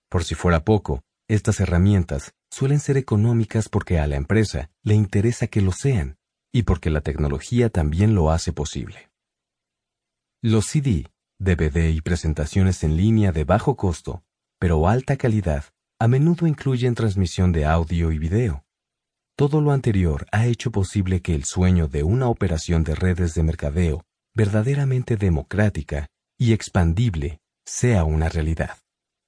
Por 0.08 0.24
si 0.24 0.34
fuera 0.34 0.64
poco, 0.64 1.02
estas 1.28 1.60
herramientas 1.60 2.32
suelen 2.50 2.80
ser 2.80 2.96
económicas 2.96 3.68
porque 3.68 3.98
a 3.98 4.06
la 4.06 4.16
empresa 4.16 4.70
le 4.82 4.94
interesa 4.94 5.46
que 5.46 5.60
lo 5.60 5.72
sean 5.72 6.16
y 6.52 6.62
porque 6.62 6.90
la 6.90 7.00
tecnología 7.00 7.68
también 7.68 8.14
lo 8.14 8.30
hace 8.30 8.52
posible. 8.52 9.10
Los 10.42 10.66
CD, 10.66 11.10
DVD 11.38 11.90
y 11.90 12.00
presentaciones 12.00 12.84
en 12.84 12.96
línea 12.96 13.32
de 13.32 13.44
bajo 13.44 13.76
costo, 13.76 14.22
pero 14.58 14.88
alta 14.88 15.16
calidad, 15.16 15.64
a 16.00 16.08
menudo 16.08 16.46
incluyen 16.46 16.94
transmisión 16.94 17.52
de 17.52 17.64
audio 17.64 18.12
y 18.12 18.18
video, 18.18 18.64
todo 19.38 19.60
lo 19.60 19.70
anterior 19.70 20.26
ha 20.32 20.46
hecho 20.46 20.72
posible 20.72 21.22
que 21.22 21.32
el 21.32 21.44
sueño 21.44 21.86
de 21.86 22.02
una 22.02 22.26
operación 22.26 22.82
de 22.82 22.96
redes 22.96 23.34
de 23.34 23.44
mercadeo 23.44 24.04
verdaderamente 24.34 25.16
democrática 25.16 26.08
y 26.36 26.52
expandible 26.52 27.38
sea 27.64 28.02
una 28.02 28.28
realidad, 28.28 28.78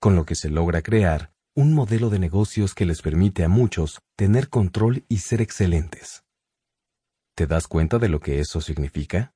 con 0.01 0.17
lo 0.17 0.25
que 0.27 0.35
se 0.35 0.51
logra 0.51 0.83
crear 0.83 1.33
un 1.61 1.75
modelo 1.75 2.09
de 2.09 2.19
negocios 2.19 2.75
que 2.75 2.87
les 2.87 3.03
permite 3.03 3.45
a 3.45 3.49
muchos 3.51 4.01
tener 4.17 4.49
control 4.49 5.05
y 5.09 5.19
ser 5.19 5.43
excelentes. 5.43 6.25
¿Te 7.37 7.47
das 7.47 7.69
cuenta 7.69 7.99
de 7.99 8.09
lo 8.09 8.19
que 8.21 8.41
eso 8.41 8.63
significa? 8.63 9.35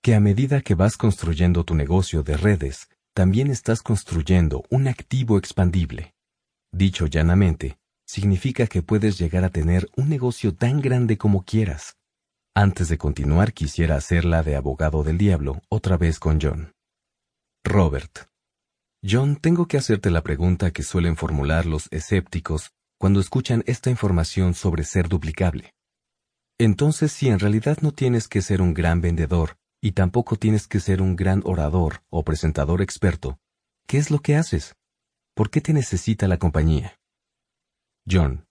Que 0.00 0.14
a 0.14 0.20
medida 0.20 0.60
que 0.60 0.76
vas 0.76 0.96
construyendo 0.96 1.64
tu 1.64 1.74
negocio 1.74 2.22
de 2.22 2.36
redes, 2.36 2.88
también 3.14 3.50
estás 3.50 3.82
construyendo 3.82 4.62
un 4.70 4.86
activo 4.86 5.38
expandible. 5.38 6.14
Dicho 6.72 7.06
llanamente, 7.06 7.78
significa 8.06 8.68
que 8.68 8.82
puedes 8.82 9.18
llegar 9.18 9.42
a 9.42 9.50
tener 9.50 9.88
un 9.96 10.08
negocio 10.08 10.54
tan 10.54 10.80
grande 10.80 11.18
como 11.18 11.44
quieras. 11.44 11.96
Antes 12.54 12.88
de 12.88 12.96
continuar 12.96 13.52
quisiera 13.52 13.96
hacerla 13.96 14.44
de 14.44 14.54
abogado 14.54 15.02
del 15.02 15.18
diablo 15.18 15.60
otra 15.68 15.96
vez 15.96 16.20
con 16.20 16.38
John. 16.40 16.74
Robert. 17.64 18.28
John, 19.04 19.36
tengo 19.36 19.66
que 19.66 19.76
hacerte 19.76 20.10
la 20.10 20.22
pregunta 20.22 20.70
que 20.70 20.82
suelen 20.82 21.16
formular 21.16 21.66
los 21.66 21.88
escépticos 21.90 22.72
cuando 22.98 23.20
escuchan 23.20 23.62
esta 23.66 23.90
información 23.90 24.54
sobre 24.54 24.84
ser 24.84 25.08
duplicable. 25.08 25.74
Entonces, 26.58 27.12
si 27.12 27.28
en 27.28 27.38
realidad 27.38 27.78
no 27.82 27.92
tienes 27.92 28.28
que 28.28 28.40
ser 28.40 28.62
un 28.62 28.72
gran 28.72 29.00
vendedor 29.00 29.58
y 29.82 29.92
tampoco 29.92 30.36
tienes 30.36 30.66
que 30.66 30.80
ser 30.80 31.02
un 31.02 31.14
gran 31.14 31.42
orador 31.44 32.02
o 32.08 32.24
presentador 32.24 32.80
experto, 32.80 33.38
¿qué 33.86 33.98
es 33.98 34.10
lo 34.10 34.20
que 34.20 34.36
haces? 34.36 34.74
¿Por 35.34 35.50
qué 35.50 35.60
te 35.60 35.74
necesita 35.74 36.26
la 36.28 36.38
compañía? 36.38 36.98
John. 38.10 38.46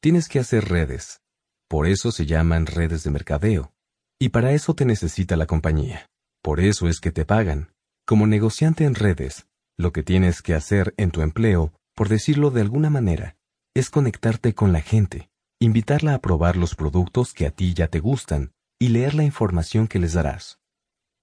Tienes 0.00 0.28
que 0.28 0.38
hacer 0.38 0.66
redes. 0.66 1.20
Por 1.68 1.86
eso 1.86 2.12
se 2.12 2.26
llaman 2.26 2.66
redes 2.66 3.02
de 3.02 3.10
mercadeo. 3.10 3.72
Y 4.20 4.28
para 4.28 4.52
eso 4.52 4.74
te 4.74 4.84
necesita 4.84 5.36
la 5.36 5.46
compañía. 5.46 6.06
Por 6.42 6.60
eso 6.60 6.88
es 6.88 7.00
que 7.00 7.10
te 7.10 7.24
pagan. 7.24 7.72
Como 8.10 8.26
negociante 8.26 8.86
en 8.86 8.96
redes, 8.96 9.46
lo 9.78 9.92
que 9.92 10.02
tienes 10.02 10.42
que 10.42 10.54
hacer 10.54 10.94
en 10.96 11.12
tu 11.12 11.22
empleo, 11.22 11.72
por 11.94 12.08
decirlo 12.08 12.50
de 12.50 12.60
alguna 12.60 12.90
manera, 12.90 13.36
es 13.72 13.88
conectarte 13.88 14.52
con 14.52 14.72
la 14.72 14.80
gente, 14.80 15.30
invitarla 15.60 16.14
a 16.14 16.20
probar 16.20 16.56
los 16.56 16.74
productos 16.74 17.32
que 17.32 17.46
a 17.46 17.52
ti 17.52 17.72
ya 17.72 17.86
te 17.86 18.00
gustan 18.00 18.50
y 18.80 18.88
leer 18.88 19.14
la 19.14 19.22
información 19.22 19.86
que 19.86 20.00
les 20.00 20.14
darás. 20.14 20.58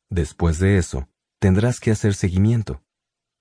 Después 0.10 0.60
de 0.60 0.78
eso, 0.78 1.10
tendrás 1.42 1.82
que 1.82 1.92
hacer 1.92 2.14
seguimiento. 2.14 2.82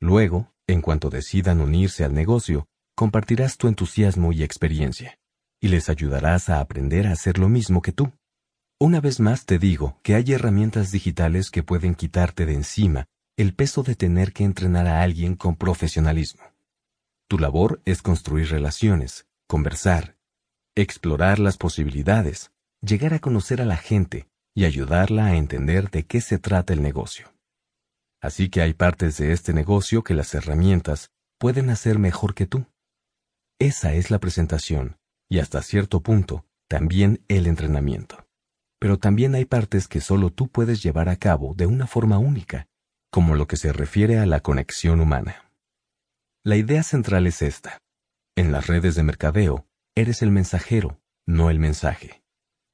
Luego, 0.01 0.53
en 0.67 0.81
cuanto 0.81 1.09
decidan 1.09 1.61
unirse 1.61 2.03
al 2.03 2.15
negocio, 2.15 2.67
compartirás 2.97 3.59
tu 3.59 3.69
entusiasmo 3.69 4.33
y 4.33 4.43
experiencia, 4.43 5.21
y 5.61 5.69
les 5.69 5.89
ayudarás 5.89 6.49
a 6.49 6.59
aprender 6.59 7.07
a 7.07 7.13
hacer 7.13 7.39
lo 7.39 7.49
mismo 7.49 7.81
que 7.81 7.93
tú. 7.93 8.13
Una 8.81 9.01
vez 9.01 9.21
más 9.21 9.47
te 9.47 9.61
digo 9.61 10.01
que 10.03 10.17
hay 10.17 10.33
herramientas 10.33 10.91
digitales 10.91 11.53
que 11.53 11.63
pueden 11.63 11.95
quitarte 11.95 12.45
de 12.45 12.55
encima 12.55 13.07
el 13.37 13.55
peso 13.55 13.83
de 13.83 13.95
tener 13.95 14.33
que 14.33 14.45
entrenar 14.45 14.87
a 14.87 15.03
alguien 15.03 15.37
con 15.37 15.57
profesionalismo. 15.57 16.43
Tu 17.29 17.39
labor 17.39 17.83
es 17.85 18.01
construir 18.01 18.49
relaciones, 18.49 19.27
conversar, 19.47 20.17
explorar 20.75 21.39
las 21.39 21.59
posibilidades, 21.59 22.51
llegar 22.81 23.13
a 23.13 23.19
conocer 23.19 23.61
a 23.61 23.67
la 23.67 23.77
gente 23.77 24.29
y 24.55 24.65
ayudarla 24.65 25.27
a 25.27 25.37
entender 25.37 25.91
de 25.91 26.07
qué 26.07 26.23
se 26.23 26.39
trata 26.39 26.73
el 26.73 26.81
negocio. 26.81 27.35
Así 28.23 28.49
que 28.49 28.63
hay 28.63 28.73
partes 28.73 29.19
de 29.19 29.33
este 29.33 29.53
negocio 29.53 30.03
que 30.03 30.15
las 30.15 30.35
herramientas 30.35 31.11
pueden 31.39 31.69
hacer 31.69 31.99
mejor 31.99 32.35
que 32.35 32.47
tú. 32.47 32.65
Esa 33.59 33.93
es 33.93 34.11
la 34.11 34.19
presentación, 34.19 34.97
y 35.29 35.41
hasta 35.41 35.61
cierto 35.61 36.01
punto, 36.01 36.47
también 36.69 37.23
el 37.29 37.47
entrenamiento. 37.47 38.27
Pero 38.79 38.99
también 38.99 39.35
hay 39.35 39.45
partes 39.45 39.89
que 39.89 40.01
solo 40.01 40.31
tú 40.31 40.49
puedes 40.49 40.83
llevar 40.83 41.11
a 41.11 41.17
cabo 41.17 41.55
de 41.55 41.67
una 41.67 41.87
forma 41.87 42.19
única, 42.19 42.67
como 43.17 43.35
lo 43.35 43.47
que 43.47 43.57
se 43.57 43.73
refiere 43.73 44.19
a 44.19 44.27
la 44.27 44.41
conexión 44.41 45.01
humana. 45.01 45.51
La 46.45 46.57
idea 46.57 46.83
central 46.83 47.27
es 47.27 47.41
esta. 47.41 47.79
En 48.37 48.53
las 48.53 48.67
redes 48.67 48.95
de 48.95 49.05
mercadeo, 49.05 49.67
eres 49.95 50.21
el 50.21 50.31
mensajero, 50.31 51.01
no 51.25 51.49
el 51.49 51.59
mensaje. 51.59 52.23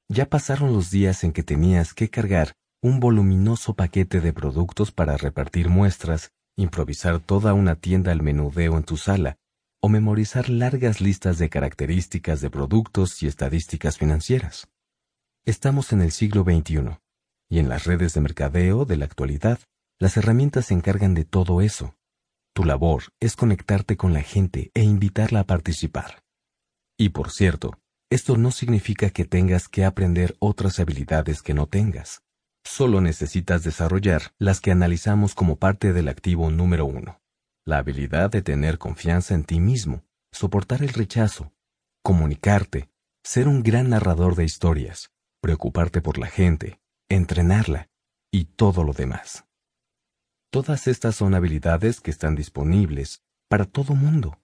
Ya 0.09 0.29
pasaron 0.29 0.73
los 0.73 0.91
días 0.91 1.23
en 1.23 1.31
que 1.31 1.45
tenías 1.45 1.95
que 1.95 2.11
cargar 2.11 2.55
un 2.83 2.99
voluminoso 2.99 3.75
paquete 3.75 4.21
de 4.21 4.33
productos 4.33 4.91
para 4.91 5.17
repartir 5.17 5.69
muestras, 5.69 6.33
improvisar 6.57 7.21
toda 7.21 7.55
una 7.55 7.77
tienda 7.77 8.11
al 8.11 8.21
menudeo 8.21 8.77
en 8.77 8.83
tu 8.83 8.97
sala, 8.97 9.37
o 9.81 9.89
memorizar 9.89 10.49
largas 10.49 11.01
listas 11.01 11.39
de 11.39 11.51
características 11.51 12.41
de 12.41 12.51
productos 12.51 13.23
y 13.23 13.29
estadísticas 13.29 13.97
financieras. 13.97 14.67
Estamos 15.45 15.93
en 15.93 16.03
el 16.03 16.11
siglo 16.11 16.43
XXI, 16.43 16.99
y 17.49 17.61
en 17.61 17.69
las 17.69 17.85
redes 17.85 18.15
de 18.15 18.23
mercadeo 18.23 18.85
de 18.85 18.97
la 18.97 19.05
actualidad, 19.05 19.61
las 20.03 20.17
herramientas 20.17 20.67
se 20.67 20.75
encargan 20.75 21.15
de 21.15 21.25
todo 21.25 21.61
eso. 21.61 21.95
Tu 22.57 22.65
labor 22.65 23.05
es 23.21 23.37
conectarte 23.37 23.97
con 23.97 24.13
la 24.13 24.23
gente 24.23 24.73
e 24.75 24.83
invitarla 24.83 25.39
a 25.39 25.47
participar. 25.47 26.25
Y 26.99 27.11
por 27.11 27.31
cierto, 27.31 27.79
esto 28.11 28.37
no 28.37 28.51
significa 28.51 29.11
que 29.11 29.25
tengas 29.25 29.69
que 29.69 29.85
aprender 29.85 30.35
otras 30.41 30.81
habilidades 30.81 31.41
que 31.41 31.55
no 31.55 31.69
tengas. 31.69 32.25
Solo 32.65 33.01
necesitas 33.01 33.63
desarrollar 33.63 34.35
las 34.41 34.61
que 34.61 34.73
analizamos 34.73 35.37
como 35.37 35.55
parte 35.55 35.93
del 35.93 36.09
activo 36.09 36.51
número 36.51 36.85
uno. 36.85 37.21
La 37.65 37.79
habilidad 37.79 38.29
de 38.29 38.43
tener 38.43 38.79
confianza 38.79 39.37
en 39.37 39.45
ti 39.45 39.61
mismo, 39.61 40.03
soportar 40.33 40.83
el 40.83 40.89
rechazo, 40.89 41.53
comunicarte, 42.03 42.91
ser 43.23 43.47
un 43.47 43.63
gran 43.63 43.91
narrador 43.91 44.35
de 44.35 44.43
historias, 44.47 45.13
preocuparte 45.41 46.01
por 46.01 46.19
la 46.19 46.27
gente, 46.27 46.81
entrenarla 47.09 47.89
y 48.33 48.47
todo 48.47 48.83
lo 48.83 48.95
demás. 48.95 49.45
Todas 50.53 50.87
estas 50.87 51.17
son 51.17 51.35
habilidades 51.35 52.03
que 52.03 52.11
están 52.11 52.35
disponibles 52.35 53.23
para 53.49 53.65
todo 53.65 53.95
mundo. 53.95 54.39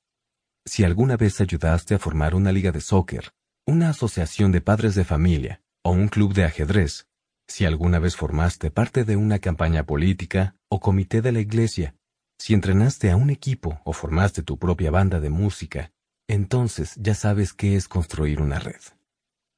Si 0.65 0.83
alguna 0.83 1.19
vez 1.19 1.39
ayudaste 1.39 1.95
a 1.95 1.99
formar 1.99 2.35
una 2.35 2.51
liga 2.51 2.73
de 2.73 2.81
soccer, 2.81 3.35
una 3.67 3.91
asociación 3.91 4.51
de 4.51 4.63
padres 4.63 4.95
de 4.95 5.05
familia 5.05 5.61
o 5.85 5.91
un 5.91 6.09
club 6.09 6.33
de 6.33 6.45
ajedrez, 6.45 7.09
si 7.47 7.67
alguna 7.67 7.99
vez 7.99 8.17
formaste 8.17 8.71
parte 8.71 9.05
de 9.05 9.17
una 9.17 9.39
campaña 9.39 9.85
política 9.85 10.57
o 10.71 10.81
comité 10.81 11.21
de 11.21 11.33
la 11.33 11.41
iglesia, 11.41 11.95
si 12.39 12.55
entrenaste 12.55 13.11
a 13.11 13.17
un 13.17 13.29
equipo 13.29 13.83
o 13.85 13.93
formaste 13.93 14.43
tu 14.43 14.59
propia 14.59 14.91
banda 14.91 15.21
de 15.21 15.29
música, 15.29 15.93
entonces 16.27 16.95
ya 16.97 17.15
sabes 17.15 17.53
qué 17.53 17.77
es 17.77 17.87
construir 17.87 18.41
una 18.41 18.59
red. 18.59 18.81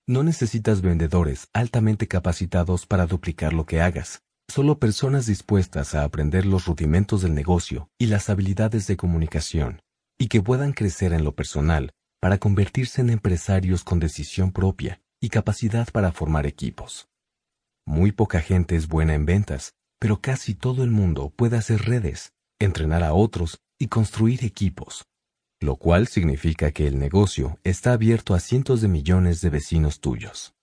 No 0.08 0.24
necesitas 0.24 0.80
vendedores 0.80 1.46
altamente 1.52 2.08
capacitados 2.08 2.86
para 2.86 3.06
duplicar 3.06 3.52
lo 3.52 3.66
que 3.66 3.80
hagas, 3.80 4.24
solo 4.50 4.78
personas 4.78 5.26
dispuestas 5.26 5.94
a 5.94 6.04
aprender 6.04 6.44
los 6.44 6.66
rudimentos 6.66 7.22
del 7.22 7.34
negocio 7.34 7.88
y 7.98 8.06
las 8.06 8.28
habilidades 8.28 8.86
de 8.86 8.96
comunicación, 8.96 9.80
y 10.18 10.28
que 10.28 10.42
puedan 10.42 10.72
crecer 10.72 11.12
en 11.12 11.24
lo 11.24 11.34
personal 11.34 11.92
para 12.20 12.38
convertirse 12.38 13.00
en 13.00 13.10
empresarios 13.10 13.82
con 13.82 13.98
decisión 13.98 14.52
propia 14.52 15.00
y 15.20 15.30
capacidad 15.30 15.88
para 15.90 16.12
formar 16.12 16.46
equipos. 16.46 17.08
Muy 17.86 18.12
poca 18.12 18.40
gente 18.40 18.76
es 18.76 18.88
buena 18.88 19.14
en 19.14 19.24
ventas, 19.24 19.72
pero 19.98 20.20
casi 20.20 20.54
todo 20.54 20.84
el 20.84 20.90
mundo 20.90 21.30
puede 21.30 21.56
hacer 21.56 21.82
redes, 21.82 22.32
entrenar 22.58 23.02
a 23.02 23.14
otros 23.14 23.60
y 23.78 23.88
construir 23.88 24.44
equipos, 24.44 25.06
lo 25.60 25.76
cual 25.76 26.06
significa 26.06 26.72
que 26.72 26.86
el 26.86 26.98
negocio 26.98 27.58
está 27.64 27.92
abierto 27.92 28.34
a 28.34 28.40
cientos 28.40 28.80
de 28.80 28.88
millones 28.88 29.40
de 29.40 29.50
vecinos 29.50 30.00
tuyos. 30.00 30.54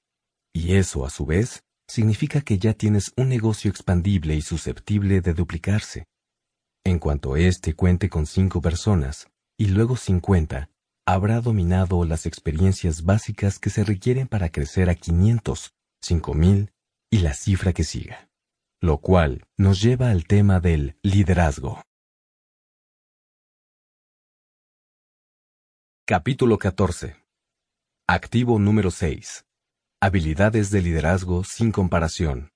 Y 0.53 0.75
eso, 0.75 1.05
a 1.05 1.09
su 1.09 1.25
vez, 1.25 1.63
significa 1.87 2.41
que 2.41 2.57
ya 2.59 2.73
tienes 2.73 3.13
un 3.15 3.29
negocio 3.29 3.71
expandible 3.71 4.35
y 4.35 4.41
susceptible 4.41 5.21
de 5.21 5.33
duplicarse. 5.33 6.05
En 6.85 6.99
cuanto 6.99 7.35
éste 7.35 7.73
cuente 7.73 8.09
con 8.09 8.25
cinco 8.25 8.61
personas, 8.61 9.27
y 9.57 9.67
luego 9.67 9.95
cincuenta, 9.95 10.69
habrá 11.05 11.41
dominado 11.41 12.03
las 12.05 12.25
experiencias 12.25 13.03
básicas 13.03 13.59
que 13.59 13.69
se 13.69 13.83
requieren 13.83 14.27
para 14.27 14.49
crecer 14.49 14.89
a 14.89 14.95
500, 14.95 15.73
5000 16.01 16.71
y 17.09 17.19
la 17.19 17.33
cifra 17.33 17.73
que 17.73 17.83
siga. 17.83 18.29
Lo 18.81 18.99
cual 18.99 19.47
nos 19.57 19.81
lleva 19.81 20.11
al 20.11 20.25
tema 20.25 20.59
del 20.59 20.97
liderazgo. 21.01 21.81
Capítulo 26.05 26.57
14. 26.57 27.15
Activo 28.07 28.59
número 28.59 28.91
6. 28.91 29.46
Habilidades 29.99 30.69
de 30.69 30.83
liderazgo 30.83 31.43
sin 31.43 31.71
comparación. 31.71 32.51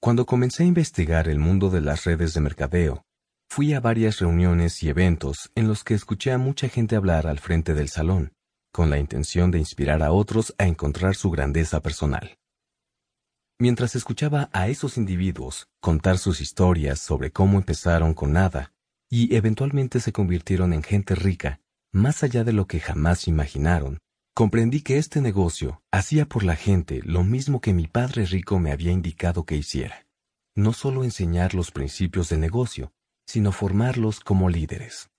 Cuando 0.00 0.24
comencé 0.24 0.62
a 0.62 0.66
investigar 0.66 1.28
el 1.28 1.38
mundo 1.38 1.68
de 1.68 1.82
las 1.82 2.04
redes 2.04 2.32
de 2.32 2.40
mercadeo, 2.40 3.04
fui 3.50 3.74
a 3.74 3.80
varias 3.80 4.18
reuniones 4.18 4.82
y 4.82 4.88
eventos 4.88 5.52
en 5.54 5.68
los 5.68 5.84
que 5.84 5.92
escuché 5.92 6.32
a 6.32 6.38
mucha 6.38 6.70
gente 6.70 6.96
hablar 6.96 7.26
al 7.26 7.38
frente 7.38 7.74
del 7.74 7.90
salón, 7.90 8.32
con 8.72 8.88
la 8.88 8.98
intención 8.98 9.50
de 9.50 9.58
inspirar 9.58 10.02
a 10.02 10.12
otros 10.12 10.54
a 10.56 10.64
encontrar 10.64 11.16
su 11.16 11.30
grandeza 11.30 11.82
personal. 11.82 12.38
Mientras 13.60 13.94
escuchaba 13.94 14.48
a 14.54 14.68
esos 14.68 14.96
individuos 14.96 15.68
contar 15.82 16.16
sus 16.16 16.40
historias 16.40 16.98
sobre 16.98 17.30
cómo 17.30 17.58
empezaron 17.58 18.14
con 18.14 18.32
nada 18.32 18.72
y 19.10 19.36
eventualmente 19.36 20.00
se 20.00 20.12
convirtieron 20.12 20.72
en 20.72 20.82
gente 20.82 21.14
rica, 21.14 21.60
más 21.92 22.22
allá 22.22 22.42
de 22.42 22.54
lo 22.54 22.66
que 22.66 22.80
jamás 22.80 23.28
imaginaron, 23.28 23.98
comprendí 24.34 24.82
que 24.82 24.98
este 24.98 25.20
negocio 25.20 25.82
hacía 25.90 26.26
por 26.26 26.42
la 26.42 26.56
gente 26.56 27.00
lo 27.04 27.22
mismo 27.22 27.60
que 27.60 27.74
mi 27.74 27.86
padre 27.86 28.24
rico 28.24 28.58
me 28.58 28.72
había 28.72 28.92
indicado 28.92 29.44
que 29.44 29.56
hiciera. 29.56 30.06
No 30.54 30.72
solo 30.72 31.04
enseñar 31.04 31.54
los 31.54 31.70
principios 31.70 32.28
del 32.28 32.40
negocio, 32.40 32.92
sino 33.26 33.52
formarlos 33.52 34.20
como 34.20 34.48
líderes. 34.48 35.10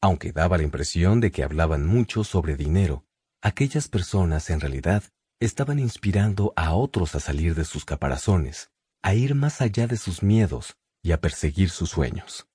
Aunque 0.00 0.32
daba 0.32 0.56
la 0.56 0.64
impresión 0.64 1.20
de 1.20 1.30
que 1.30 1.44
hablaban 1.44 1.86
mucho 1.86 2.24
sobre 2.24 2.56
dinero, 2.56 3.04
aquellas 3.42 3.88
personas 3.88 4.50
en 4.50 4.60
realidad 4.60 5.04
estaban 5.40 5.78
inspirando 5.78 6.52
a 6.56 6.74
otros 6.74 7.14
a 7.14 7.20
salir 7.20 7.54
de 7.54 7.64
sus 7.64 7.84
caparazones, 7.84 8.70
a 9.02 9.14
ir 9.14 9.34
más 9.34 9.60
allá 9.60 9.86
de 9.86 9.96
sus 9.96 10.22
miedos 10.22 10.76
y 11.02 11.12
a 11.12 11.20
perseguir 11.20 11.70
sus 11.70 11.90
sueños. 11.90 12.46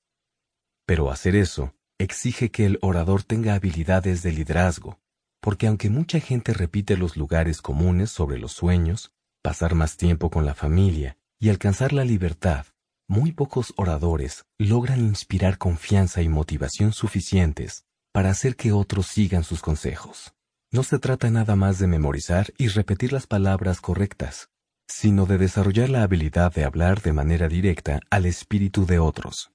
Pero 0.85 1.11
hacer 1.11 1.35
eso 1.35 1.74
exige 1.98 2.51
que 2.51 2.66
el 2.66 2.80
orador 2.82 3.24
tenga 3.24 3.56
habilidades 3.56 4.24
de 4.24 4.32
liderazgo, 4.32 4.99
porque 5.41 5.67
aunque 5.67 5.90
mucha 5.90 6.19
gente 6.19 6.53
repite 6.53 6.98
los 6.98 7.17
lugares 7.17 7.61
comunes 7.61 8.11
sobre 8.11 8.38
los 8.38 8.51
sueños, 8.51 9.11
pasar 9.41 9.75
más 9.75 9.98
tiempo 9.98 10.30
con 10.30 10.45
la 10.45 10.56
familia 10.56 11.17
y 11.40 11.49
alcanzar 11.49 11.93
la 11.93 12.03
libertad, 12.03 12.66
muy 13.07 13.32
pocos 13.32 13.74
oradores 13.77 14.45
logran 14.57 14.99
inspirar 14.99 15.57
confianza 15.57 16.22
y 16.22 16.30
motivación 16.30 16.91
suficientes 16.91 17.85
para 18.11 18.30
hacer 18.30 18.56
que 18.56 18.72
otros 18.72 19.07
sigan 19.07 19.43
sus 19.43 19.61
consejos. 19.61 20.33
No 20.72 20.83
se 20.83 20.99
trata 20.99 21.30
nada 21.30 21.56
más 21.56 21.80
de 21.80 21.88
memorizar 21.88 22.51
y 22.57 22.67
repetir 22.67 23.14
las 23.14 23.27
palabras 23.27 23.80
correctas, 23.80 24.49
sino 24.90 25.25
de 25.25 25.38
desarrollar 25.38 25.90
la 25.90 26.03
habilidad 26.03 26.53
de 26.53 26.66
hablar 26.66 27.01
de 27.01 27.14
manera 27.14 27.48
directa 27.48 28.01
al 28.09 28.25
espíritu 28.25 28.85
de 28.85 28.99
otros. 28.99 29.51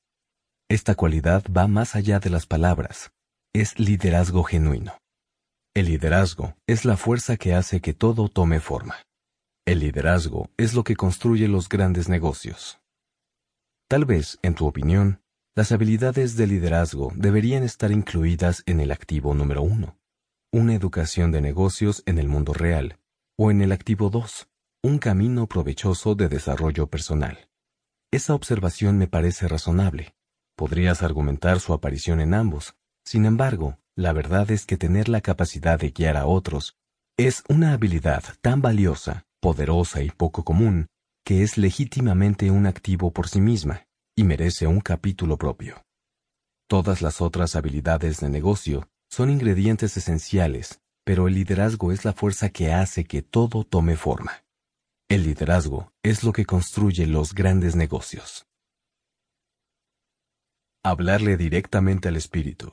Esta 0.71 0.95
cualidad 0.95 1.45
va 1.55 1.67
más 1.67 1.95
allá 1.97 2.19
de 2.19 2.31
las 2.31 2.47
palabras, 2.47 3.13
es 3.53 3.79
liderazgo 3.79 4.43
genuino. 4.43 5.02
El 5.75 5.87
liderazgo 5.87 6.55
es 6.67 6.85
la 6.85 6.97
fuerza 6.97 7.37
que 7.37 7.55
hace 7.55 7.81
que 7.81 7.95
todo 7.95 8.29
tome 8.29 8.61
forma. 8.61 8.97
El 9.67 9.81
liderazgo 9.81 10.51
es 10.57 10.75
lo 10.75 10.85
que 10.85 10.97
construye 10.97 11.49
los 11.49 11.69
grandes 11.69 12.09
negocios. 12.09 12.81
Tal 13.89 14.05
vez, 14.05 14.39
en 14.43 14.55
tu 14.55 14.67
opinión, 14.67 15.23
las 15.55 15.73
habilidades 15.73 16.37
de 16.37 16.47
liderazgo 16.47 17.13
deberían 17.15 17.63
estar 17.63 17.91
incluidas 17.91 18.63
en 18.67 18.81
el 18.81 18.91
activo 18.91 19.35
número 19.35 19.63
uno 19.63 19.99
una 20.55 20.75
educación 20.75 21.33
de 21.33 21.41
negocios 21.41 22.03
en 22.05 22.19
el 22.19 22.29
mundo 22.29 22.53
real, 22.53 22.99
o 23.39 23.51
en 23.51 23.63
el 23.63 23.73
activo 23.73 24.11
2, 24.11 24.51
un 24.83 24.99
camino 24.99 25.47
provechoso 25.47 26.15
de 26.15 26.29
desarrollo 26.29 26.89
personal. 26.89 27.49
Esa 28.11 28.35
observación 28.35 28.99
me 28.99 29.09
parece 29.09 29.49
razonable. 29.49 30.15
Podrías 30.55 31.03
argumentar 31.03 31.59
su 31.59 31.73
aparición 31.73 32.21
en 32.21 32.35
ambos. 32.35 32.75
Sin 33.03 33.25
embargo, 33.25 33.79
la 33.97 34.13
verdad 34.13 34.51
es 34.51 34.65
que 34.65 34.77
tener 34.77 35.09
la 35.09 35.21
capacidad 35.21 35.79
de 35.79 35.91
guiar 35.91 36.17
a 36.17 36.27
otros 36.27 36.77
es 37.19 37.45
una 37.49 37.73
habilidad 37.73 38.25
tan 38.41 38.63
valiosa, 38.63 39.25
poderosa 39.41 40.03
y 40.03 40.11
poco 40.11 40.45
común, 40.45 40.87
que 41.25 41.43
es 41.43 41.59
legítimamente 41.59 42.51
un 42.51 42.67
activo 42.67 43.13
por 43.13 43.29
sí 43.29 43.41
misma, 43.41 43.87
y 44.17 44.25
merece 44.25 44.67
un 44.67 44.81
capítulo 44.81 45.37
propio. 45.37 45.85
Todas 46.69 47.03
las 47.03 47.21
otras 47.21 47.55
habilidades 47.55 48.21
de 48.21 48.31
negocio 48.31 48.89
son 49.11 49.31
ingredientes 49.31 49.97
esenciales, 49.97 50.81
pero 51.05 51.29
el 51.29 51.35
liderazgo 51.35 51.93
es 51.93 52.05
la 52.05 52.15
fuerza 52.15 52.49
que 52.49 52.73
hace 52.73 53.05
que 53.05 53.21
todo 53.21 53.65
tome 53.65 53.97
forma. 53.97 54.45
El 55.09 55.25
liderazgo 55.25 55.93
es 56.03 56.25
lo 56.25 56.33
que 56.33 56.47
construye 56.47 57.07
los 57.07 57.35
grandes 57.35 57.77
negocios. 57.77 58.47
Hablarle 60.83 61.37
directamente 61.37 62.09
al 62.09 62.17
espíritu. 62.17 62.73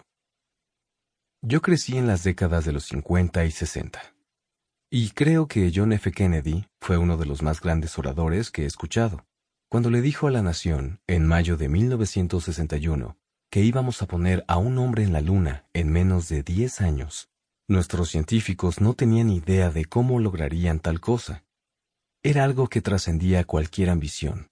Yo 1.42 1.62
crecí 1.62 1.98
en 1.98 2.06
las 2.06 2.26
décadas 2.26 2.66
de 2.66 2.74
los 2.74 2.84
50 2.84 3.46
y 3.46 3.52
60. 3.52 4.14
Y 4.92 5.12
creo 5.12 5.48
que 5.48 5.72
John 5.74 5.94
F. 5.94 6.12
Kennedy 6.12 6.68
fue 6.82 6.98
uno 6.98 7.16
de 7.16 7.26
los 7.26 7.42
más 7.42 7.62
grandes 7.62 7.98
oradores 7.98 8.52
que 8.52 8.64
he 8.64 8.66
escuchado, 8.66 9.26
cuando 9.70 9.90
le 9.90 10.02
dijo 10.02 10.28
a 10.28 10.32
la 10.32 10.42
nación, 10.42 11.00
en 11.08 11.26
mayo 11.26 11.56
de 11.56 11.70
1961, 11.70 13.18
que 13.50 13.62
íbamos 13.62 14.02
a 14.02 14.08
poner 14.08 14.44
a 14.50 14.58
un 14.58 14.78
hombre 14.80 15.04
en 15.04 15.14
la 15.14 15.22
Luna 15.22 15.66
en 15.72 15.94
menos 15.94 16.28
de 16.28 16.44
10 16.44 16.82
años. 16.82 17.30
Nuestros 17.70 18.10
científicos 18.10 18.82
no 18.82 18.94
tenían 18.94 19.30
idea 19.30 19.72
de 19.72 19.86
cómo 19.86 20.20
lograrían 20.20 20.82
tal 20.82 21.00
cosa. 21.00 21.46
Era 22.22 22.44
algo 22.44 22.68
que 22.68 22.82
trascendía 22.82 23.46
cualquier 23.46 23.92
ambición. 23.92 24.50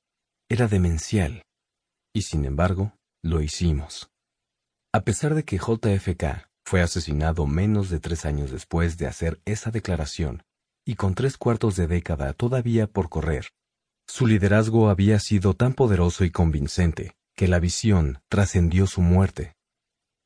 Era 0.47 0.69
demencial. 0.69 1.41
Y 2.13 2.21
sin 2.21 2.45
embargo, 2.45 2.93
lo 3.21 3.41
hicimos. 3.41 4.09
A 4.93 5.01
pesar 5.01 5.35
de 5.35 5.43
que 5.43 5.57
JFK 5.57 6.46
fue 6.67 6.81
asesinado 6.81 7.47
menos 7.47 7.89
de 7.89 8.01
tres 8.01 8.25
años 8.25 8.51
después 8.51 8.97
de 8.97 9.07
hacer 9.07 9.39
esa 9.45 9.71
declaración, 9.71 10.43
y 10.85 10.95
con 10.95 11.15
tres 11.15 11.37
cuartos 11.37 11.77
de 11.77 11.87
década 11.87 12.33
todavía 12.33 12.87
por 12.87 13.07
correr, 13.07 13.51
su 14.05 14.27
liderazgo 14.27 14.89
había 14.89 15.17
sido 15.19 15.53
tan 15.53 15.73
poderoso 15.73 16.25
y 16.25 16.29
convincente 16.29 17.15
que 17.37 17.47
la 17.47 17.59
visión 17.59 18.19
trascendió 18.27 18.85
su 18.85 18.99
muerte. 18.99 19.55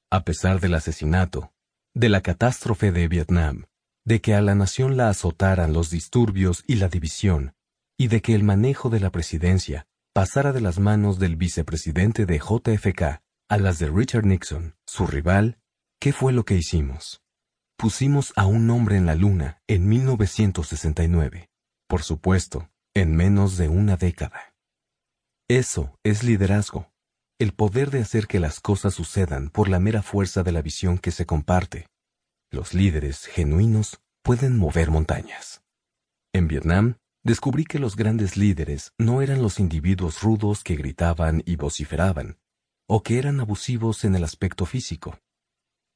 A 0.09 0.23
pesar 0.23 0.59
del 0.59 0.73
asesinato, 0.73 1.53
de 1.93 2.09
la 2.09 2.21
catástrofe 2.21 2.91
de 2.91 3.07
Vietnam, 3.07 3.65
de 4.03 4.19
que 4.19 4.33
a 4.33 4.41
la 4.41 4.55
nación 4.55 4.97
la 4.97 5.09
azotaran 5.09 5.73
los 5.73 5.91
disturbios 5.91 6.63
y 6.65 6.77
la 6.77 6.87
división, 6.87 7.53
y 7.99 8.07
de 8.07 8.23
que 8.23 8.33
el 8.33 8.43
manejo 8.43 8.89
de 8.89 8.99
la 8.99 9.11
presidencia 9.11 9.85
pasara 10.11 10.53
de 10.53 10.61
las 10.61 10.79
manos 10.79 11.19
del 11.19 11.35
vicepresidente 11.35 12.25
de 12.25 12.39
JFK 12.39 13.21
a 13.47 13.57
las 13.57 13.77
de 13.77 13.91
Richard 13.91 14.25
Nixon, 14.25 14.75
su 14.87 15.05
rival, 15.05 15.60
¿qué 16.01 16.13
fue 16.13 16.33
lo 16.33 16.43
que 16.45 16.55
hicimos? 16.55 17.21
Pusimos 17.77 18.33
a 18.35 18.47
un 18.47 18.69
hombre 18.71 18.97
en 18.97 19.05
la 19.05 19.13
luna 19.13 19.61
en 19.67 19.87
1969. 19.87 21.49
Por 21.87 22.01
supuesto, 22.01 22.69
en 22.95 23.15
menos 23.15 23.55
de 23.57 23.69
una 23.69 23.97
década. 23.97 24.55
Eso 25.47 25.97
es 26.03 26.23
liderazgo 26.23 26.91
el 27.37 27.53
poder 27.53 27.89
de 27.89 28.01
hacer 28.01 28.27
que 28.27 28.39
las 28.39 28.59
cosas 28.59 28.93
sucedan 28.93 29.49
por 29.49 29.67
la 29.67 29.79
mera 29.79 30.03
fuerza 30.03 30.43
de 30.43 30.51
la 30.51 30.61
visión 30.61 30.99
que 30.99 31.09
se 31.09 31.25
comparte. 31.25 31.87
Los 32.51 32.75
líderes 32.75 33.25
genuinos 33.25 33.99
pueden 34.21 34.59
mover 34.59 34.91
montañas. 34.91 35.63
En 36.33 36.47
Vietnam, 36.47 36.97
descubrí 37.23 37.65
que 37.65 37.79
los 37.79 37.95
grandes 37.95 38.37
líderes 38.37 38.93
no 38.99 39.23
eran 39.23 39.41
los 39.41 39.59
individuos 39.59 40.21
rudos 40.21 40.63
que 40.63 40.75
gritaban 40.75 41.41
y 41.43 41.55
vociferaban, 41.55 42.37
o 42.87 43.01
que 43.01 43.17
eran 43.17 43.39
abusivos 43.39 44.03
en 44.03 44.13
el 44.13 44.23
aspecto 44.23 44.67
físico. 44.67 45.17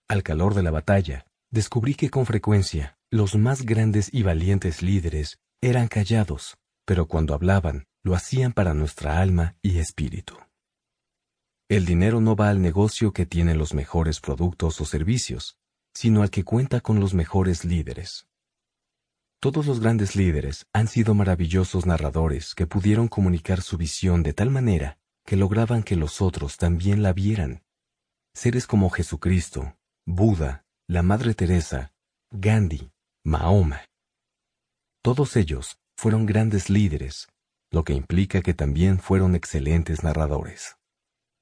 Al 0.07 0.21
calor 0.21 0.53
de 0.53 0.61
la 0.61 0.71
batalla, 0.71 1.25
descubrí 1.49 1.95
que 1.95 2.09
con 2.09 2.25
frecuencia 2.25 2.97
los 3.09 3.35
más 3.35 3.63
grandes 3.63 4.13
y 4.13 4.21
valientes 4.21 4.81
líderes 4.81 5.39
eran 5.61 5.87
callados, 5.87 6.57
pero 6.85 7.07
cuando 7.07 7.33
hablaban, 7.33 7.85
lo 8.03 8.13
hacían 8.13 8.53
para 8.53 8.75
nuestra 8.75 9.19
alma 9.19 9.55
y 9.63 9.79
espíritu. 9.79 10.37
El 11.67 11.85
dinero 11.85 12.21
no 12.21 12.35
va 12.35 12.49
al 12.49 12.61
negocio 12.61 13.13
que 13.13 13.25
tiene 13.25 13.55
los 13.55 13.73
mejores 13.73 14.19
productos 14.19 14.79
o 14.79 14.85
servicios, 14.85 15.57
sino 15.95 16.21
al 16.21 16.29
que 16.29 16.43
cuenta 16.43 16.81
con 16.81 16.99
los 16.99 17.15
mejores 17.15 17.65
líderes. 17.65 18.27
Todos 19.39 19.65
los 19.65 19.79
grandes 19.79 20.15
líderes 20.15 20.67
han 20.73 20.87
sido 20.87 21.15
maravillosos 21.15 21.87
narradores 21.87 22.53
que 22.53 22.67
pudieron 22.67 23.07
comunicar 23.07 23.61
su 23.61 23.77
visión 23.77 24.21
de 24.21 24.33
tal 24.33 24.51
manera 24.51 24.99
que 25.25 25.35
lograban 25.35 25.81
que 25.81 25.95
los 25.95 26.21
otros 26.21 26.57
también 26.57 27.01
la 27.01 27.13
vieran. 27.13 27.63
Seres 28.35 28.67
como 28.67 28.91
Jesucristo, 28.91 29.75
Buda, 30.07 30.63
la 30.87 31.01
Madre 31.01 31.33
Teresa, 31.33 31.91
Gandhi, 32.31 32.91
Mahoma. 33.25 33.81
Todos 35.01 35.35
ellos 35.35 35.79
fueron 35.97 36.27
grandes 36.27 36.69
líderes, 36.69 37.27
lo 37.71 37.83
que 37.83 37.93
implica 37.93 38.43
que 38.43 38.53
también 38.53 38.99
fueron 38.99 39.33
excelentes 39.33 40.03
narradores. 40.03 40.75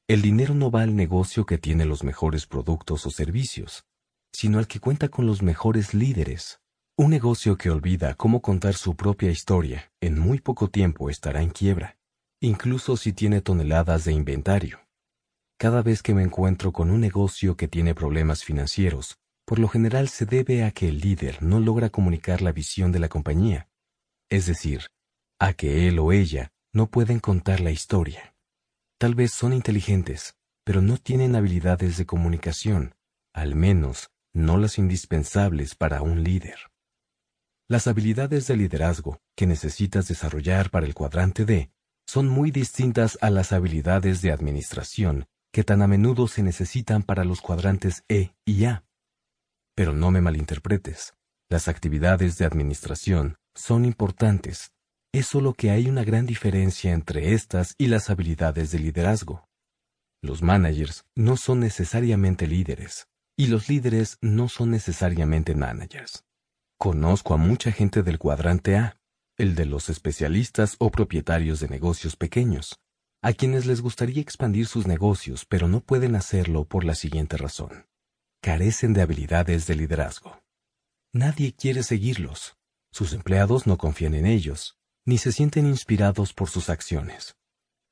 El 0.08 0.22
dinero 0.22 0.54
no 0.54 0.72
va 0.72 0.84
al 0.84 0.96
negocio 0.96 1.46
que 1.46 1.58
tiene 1.58 1.84
los 1.84 2.06
mejores 2.06 2.46
productos 2.46 3.06
o 3.06 3.12
servicios, 3.12 3.84
sino 4.32 4.60
al 4.60 4.68
que 4.68 4.80
cuenta 4.80 5.10
con 5.10 5.26
los 5.26 5.42
mejores 5.42 5.94
líderes. 5.94 6.62
Un 6.98 7.10
negocio 7.10 7.58
que 7.58 7.70
olvida 7.70 8.14
cómo 8.14 8.42
contar 8.42 8.76
su 8.76 8.96
propia 8.96 9.30
historia 9.30 9.92
en 10.00 10.18
muy 10.18 10.40
poco 10.40 10.70
tiempo 10.70 11.10
estará 11.10 11.42
en 11.42 11.50
quiebra, 11.50 11.98
incluso 12.40 12.96
si 12.96 13.12
tiene 13.12 13.42
toneladas 13.42 14.06
de 14.06 14.14
inventario. 14.14 14.83
Cada 15.64 15.82
vez 15.82 16.04
que 16.04 16.14
me 16.14 16.24
encuentro 16.24 16.74
con 16.74 16.92
un 16.92 17.00
negocio 17.00 17.56
que 17.56 17.70
tiene 17.70 17.96
problemas 17.96 18.44
financieros, 18.44 19.18
por 19.46 19.60
lo 19.60 19.70
general 19.70 20.10
se 20.10 20.26
debe 20.26 20.66
a 20.66 20.72
que 20.72 20.90
el 20.90 21.00
líder 21.00 21.42
no 21.42 21.62
logra 21.62 21.90
comunicar 21.90 22.42
la 22.42 22.52
visión 22.52 22.92
de 22.92 23.00
la 23.00 23.08
compañía, 23.08 23.70
es 24.30 24.46
decir, 24.46 24.88
a 25.40 25.54
que 25.54 25.88
él 25.88 26.00
o 26.00 26.12
ella 26.12 26.52
no 26.74 26.88
pueden 26.88 27.22
contar 27.22 27.62
la 27.62 27.72
historia. 27.72 28.36
Tal 29.00 29.16
vez 29.16 29.32
son 29.32 29.54
inteligentes, 29.54 30.36
pero 30.66 30.82
no 30.82 30.98
tienen 30.98 31.34
habilidades 31.34 31.96
de 31.96 32.06
comunicación, 32.06 32.96
al 33.34 33.56
menos 33.56 34.10
no 34.34 34.58
las 34.58 34.78
indispensables 34.78 35.76
para 35.76 36.02
un 36.02 36.26
líder. 36.26 36.58
Las 37.70 37.88
habilidades 37.88 38.48
de 38.48 38.58
liderazgo 38.58 39.22
que 39.34 39.48
necesitas 39.48 40.10
desarrollar 40.10 40.72
para 40.72 40.86
el 40.86 40.94
cuadrante 40.94 41.46
D 41.46 41.72
son 42.06 42.28
muy 42.28 42.52
distintas 42.52 43.18
a 43.22 43.30
las 43.30 43.54
habilidades 43.54 44.22
de 44.22 44.34
administración 44.34 45.26
que 45.54 45.64
tan 45.64 45.84
a 45.84 45.88
menudo 45.88 46.28
se 46.28 46.42
necesitan 46.42 47.04
para 47.04 47.24
los 47.24 47.40
cuadrantes 47.40 48.04
E 48.10 48.34
y 48.44 48.66
A. 48.66 48.84
Pero 49.76 49.94
no 49.94 50.10
me 50.10 50.20
malinterpretes, 50.20 51.14
las 51.48 51.68
actividades 51.68 52.40
de 52.40 52.46
administración 52.46 53.38
son 53.54 53.86
importantes, 53.86 54.72
es 55.14 55.28
solo 55.28 55.54
que 55.54 55.70
hay 55.70 55.88
una 55.88 56.04
gran 56.04 56.26
diferencia 56.26 56.92
entre 56.92 57.34
estas 57.34 57.76
y 57.78 57.86
las 57.86 58.10
habilidades 58.10 58.72
de 58.72 58.80
liderazgo. 58.80 59.48
Los 60.24 60.42
managers 60.42 61.06
no 61.16 61.38
son 61.38 61.60
necesariamente 61.60 62.48
líderes, 62.48 63.08
y 63.38 63.48
los 63.48 63.70
líderes 63.70 64.18
no 64.22 64.50
son 64.50 64.72
necesariamente 64.72 65.54
managers. 65.54 66.24
Conozco 66.80 67.36
a 67.36 67.38
mucha 67.38 67.72
gente 67.72 68.02
del 68.02 68.18
cuadrante 68.18 68.76
A, 68.76 68.98
el 69.38 69.54
de 69.54 69.68
los 69.68 69.90
especialistas 69.90 70.78
o 70.80 70.90
propietarios 70.90 71.60
de 71.60 71.68
negocios 71.68 72.16
pequeños, 72.16 72.80
a 73.24 73.32
quienes 73.32 73.66
les 73.66 73.80
gustaría 73.80 74.22
expandir 74.22 74.68
sus 74.68 74.86
negocios, 74.86 75.46
pero 75.46 75.70
no 75.70 75.80
pueden 75.80 76.16
hacerlo 76.16 76.66
por 76.66 76.84
la 76.84 76.94
siguiente 76.94 77.38
razón. 77.38 77.88
Carecen 78.42 78.92
de 78.92 79.02
habilidades 79.02 79.66
de 79.66 79.76
liderazgo. 79.76 80.42
Nadie 81.14 81.54
quiere 81.54 81.84
seguirlos. 81.84 82.58
Sus 82.92 83.14
empleados 83.14 83.66
no 83.66 83.78
confían 83.78 84.14
en 84.14 84.26
ellos, 84.26 84.78
ni 85.06 85.18
se 85.18 85.32
sienten 85.32 85.68
inspirados 85.68 86.34
por 86.34 86.50
sus 86.50 86.70
acciones. 86.70 87.38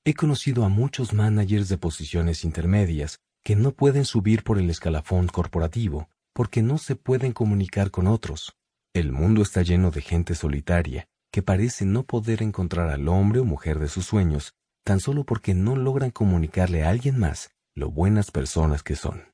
He 0.03 0.16
conocido 0.16 0.66
a 0.66 0.69
muchos 0.69 1.14
managers 1.14 1.69
de 1.69 1.77
posiciones 1.77 2.43
intermedias 2.43 3.22
que 3.42 3.56
no 3.56 3.72
pueden 3.72 4.03
subir 4.03 4.43
por 4.43 4.60
el 4.60 4.69
escalafón 4.69 5.27
corporativo 5.27 6.10
porque 6.34 6.61
no 6.61 6.77
se 6.77 6.98
pueden 6.98 7.32
comunicar 7.32 7.90
con 7.90 8.08
otros. 8.08 8.58
El 8.93 9.14
mundo 9.14 9.42
está 9.42 9.61
lleno 9.61 9.92
de 9.92 10.01
gente 10.01 10.35
solitaria 10.35 11.08
que 11.32 11.42
parece 11.42 11.85
no 11.85 12.03
poder 12.03 12.43
encontrar 12.43 12.90
al 12.90 13.08
hombre 13.08 13.40
o 13.40 13.45
mujer 13.45 13.80
de 13.80 13.88
sus 13.88 14.06
sueños 14.06 14.56
tan 14.84 15.00
solo 15.00 15.26
porque 15.26 15.53
no 15.53 15.76
logran 15.76 16.11
comunicarle 16.11 16.84
a 16.84 16.90
alguien 16.90 17.18
más 17.18 17.51
lo 17.76 17.90
buenas 17.90 18.32
personas 18.32 18.84
que 18.84 18.95
son. 18.95 19.34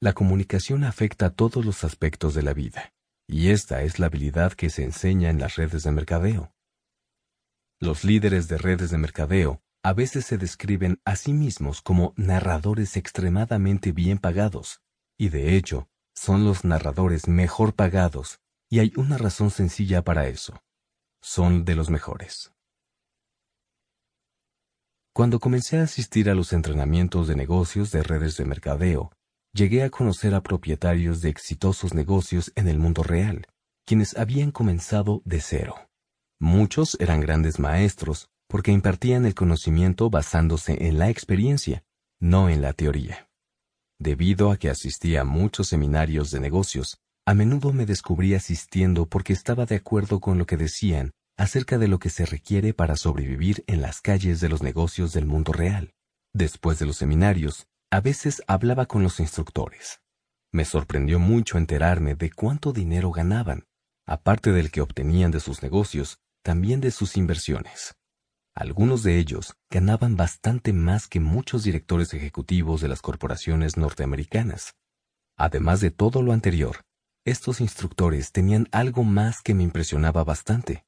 La 0.00 0.12
comunicación 0.12 0.84
afecta 0.84 1.26
a 1.26 1.30
todos 1.30 1.64
los 1.64 1.84
aspectos 1.84 2.34
de 2.34 2.42
la 2.42 2.54
vida, 2.54 2.92
y 3.26 3.50
esta 3.50 3.82
es 3.82 3.98
la 3.98 4.06
habilidad 4.06 4.52
que 4.52 4.70
se 4.70 4.84
enseña 4.84 5.30
en 5.30 5.38
las 5.38 5.56
redes 5.56 5.84
de 5.84 5.92
mercadeo. 5.92 6.52
Los 7.80 8.04
líderes 8.04 8.48
de 8.48 8.58
redes 8.58 8.90
de 8.90 8.98
mercadeo 8.98 9.62
a 9.82 9.92
veces 9.92 10.26
se 10.26 10.38
describen 10.38 11.00
a 11.04 11.16
sí 11.16 11.32
mismos 11.32 11.82
como 11.82 12.14
narradores 12.16 12.96
extremadamente 12.96 13.90
bien 13.90 14.18
pagados, 14.18 14.80
y 15.18 15.28
de 15.28 15.56
hecho, 15.56 15.88
son 16.14 16.44
los 16.44 16.64
narradores 16.64 17.26
mejor 17.26 17.74
pagados, 17.74 18.40
y 18.68 18.78
hay 18.78 18.92
una 18.96 19.18
razón 19.18 19.50
sencilla 19.50 20.02
para 20.02 20.28
eso. 20.28 20.62
Son 21.20 21.64
de 21.64 21.74
los 21.74 21.90
mejores. 21.90 22.52
Cuando 25.14 25.40
comencé 25.40 25.78
a 25.78 25.82
asistir 25.82 26.30
a 26.30 26.34
los 26.34 26.54
entrenamientos 26.54 27.28
de 27.28 27.36
negocios 27.36 27.90
de 27.90 28.02
redes 28.02 28.38
de 28.38 28.46
mercadeo, 28.46 29.12
llegué 29.52 29.82
a 29.82 29.90
conocer 29.90 30.34
a 30.34 30.42
propietarios 30.42 31.20
de 31.20 31.28
exitosos 31.28 31.92
negocios 31.92 32.50
en 32.54 32.66
el 32.66 32.78
mundo 32.78 33.02
real, 33.02 33.46
quienes 33.84 34.16
habían 34.16 34.52
comenzado 34.52 35.20
de 35.26 35.42
cero. 35.42 35.74
Muchos 36.40 36.96
eran 36.98 37.20
grandes 37.20 37.58
maestros, 37.58 38.30
porque 38.48 38.72
impartían 38.72 39.26
el 39.26 39.34
conocimiento 39.34 40.08
basándose 40.08 40.88
en 40.88 40.98
la 40.98 41.10
experiencia, 41.10 41.84
no 42.18 42.48
en 42.48 42.62
la 42.62 42.72
teoría. 42.72 43.28
Debido 44.00 44.50
a 44.50 44.56
que 44.56 44.70
asistía 44.70 45.20
a 45.20 45.24
muchos 45.24 45.68
seminarios 45.68 46.30
de 46.30 46.40
negocios, 46.40 46.96
a 47.26 47.34
menudo 47.34 47.74
me 47.74 47.84
descubrí 47.84 48.34
asistiendo 48.34 49.04
porque 49.04 49.34
estaba 49.34 49.66
de 49.66 49.76
acuerdo 49.76 50.20
con 50.20 50.38
lo 50.38 50.46
que 50.46 50.56
decían 50.56 51.12
acerca 51.36 51.78
de 51.78 51.88
lo 51.88 51.98
que 51.98 52.10
se 52.10 52.26
requiere 52.26 52.74
para 52.74 52.96
sobrevivir 52.96 53.64
en 53.66 53.82
las 53.82 54.00
calles 54.00 54.40
de 54.40 54.48
los 54.48 54.62
negocios 54.62 55.12
del 55.12 55.26
mundo 55.26 55.52
real. 55.52 55.94
Después 56.32 56.78
de 56.78 56.86
los 56.86 56.96
seminarios, 56.96 57.66
a 57.90 58.00
veces 58.00 58.42
hablaba 58.46 58.86
con 58.86 59.02
los 59.02 59.20
instructores. 59.20 60.00
Me 60.52 60.64
sorprendió 60.64 61.18
mucho 61.18 61.58
enterarme 61.58 62.14
de 62.14 62.30
cuánto 62.30 62.72
dinero 62.72 63.10
ganaban, 63.10 63.64
aparte 64.06 64.52
del 64.52 64.70
que 64.70 64.80
obtenían 64.80 65.30
de 65.30 65.40
sus 65.40 65.62
negocios, 65.62 66.18
también 66.42 66.80
de 66.80 66.90
sus 66.90 67.16
inversiones. 67.16 67.94
Algunos 68.54 69.02
de 69.02 69.18
ellos 69.18 69.54
ganaban 69.70 70.16
bastante 70.16 70.72
más 70.72 71.08
que 71.08 71.20
muchos 71.20 71.64
directores 71.64 72.12
ejecutivos 72.12 72.82
de 72.82 72.88
las 72.88 73.00
corporaciones 73.00 73.78
norteamericanas. 73.78 74.74
Además 75.38 75.80
de 75.80 75.90
todo 75.90 76.20
lo 76.20 76.32
anterior, 76.32 76.82
estos 77.24 77.60
instructores 77.60 78.32
tenían 78.32 78.68
algo 78.72 79.04
más 79.04 79.40
que 79.40 79.54
me 79.54 79.62
impresionaba 79.62 80.24
bastante. 80.24 80.84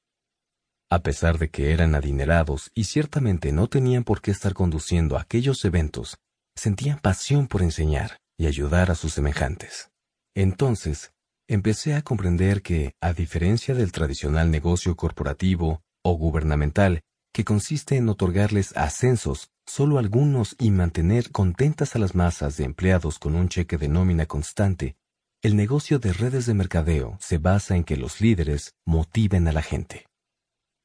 A 0.94 1.00
pesar 1.00 1.38
de 1.38 1.50
que 1.50 1.72
eran 1.72 1.96
adinerados 1.96 2.70
y 2.72 2.84
ciertamente 2.84 3.50
no 3.50 3.66
tenían 3.66 4.04
por 4.04 4.22
qué 4.22 4.30
estar 4.30 4.54
conduciendo 4.54 5.18
aquellos 5.18 5.64
eventos, 5.64 6.18
sentían 6.54 7.00
pasión 7.00 7.48
por 7.48 7.62
enseñar 7.62 8.20
y 8.38 8.46
ayudar 8.46 8.92
a 8.92 8.94
sus 8.94 9.12
semejantes. 9.12 9.90
Entonces, 10.36 11.12
empecé 11.48 11.96
a 11.96 12.02
comprender 12.02 12.62
que, 12.62 12.92
a 13.00 13.12
diferencia 13.12 13.74
del 13.74 13.90
tradicional 13.90 14.52
negocio 14.52 14.94
corporativo 14.94 15.82
o 16.04 16.12
gubernamental, 16.12 17.00
que 17.32 17.44
consiste 17.44 17.96
en 17.96 18.08
otorgarles 18.08 18.76
ascensos 18.76 19.48
solo 19.66 19.98
algunos 19.98 20.54
y 20.60 20.70
mantener 20.70 21.32
contentas 21.32 21.96
a 21.96 21.98
las 21.98 22.14
masas 22.14 22.56
de 22.56 22.66
empleados 22.66 23.18
con 23.18 23.34
un 23.34 23.48
cheque 23.48 23.78
de 23.78 23.88
nómina 23.88 24.26
constante, 24.26 24.94
el 25.42 25.56
negocio 25.56 25.98
de 25.98 26.12
redes 26.12 26.46
de 26.46 26.54
mercadeo 26.54 27.16
se 27.18 27.38
basa 27.38 27.74
en 27.74 27.82
que 27.82 27.96
los 27.96 28.20
líderes 28.20 28.76
motiven 28.86 29.48
a 29.48 29.52
la 29.52 29.62
gente. 29.62 30.06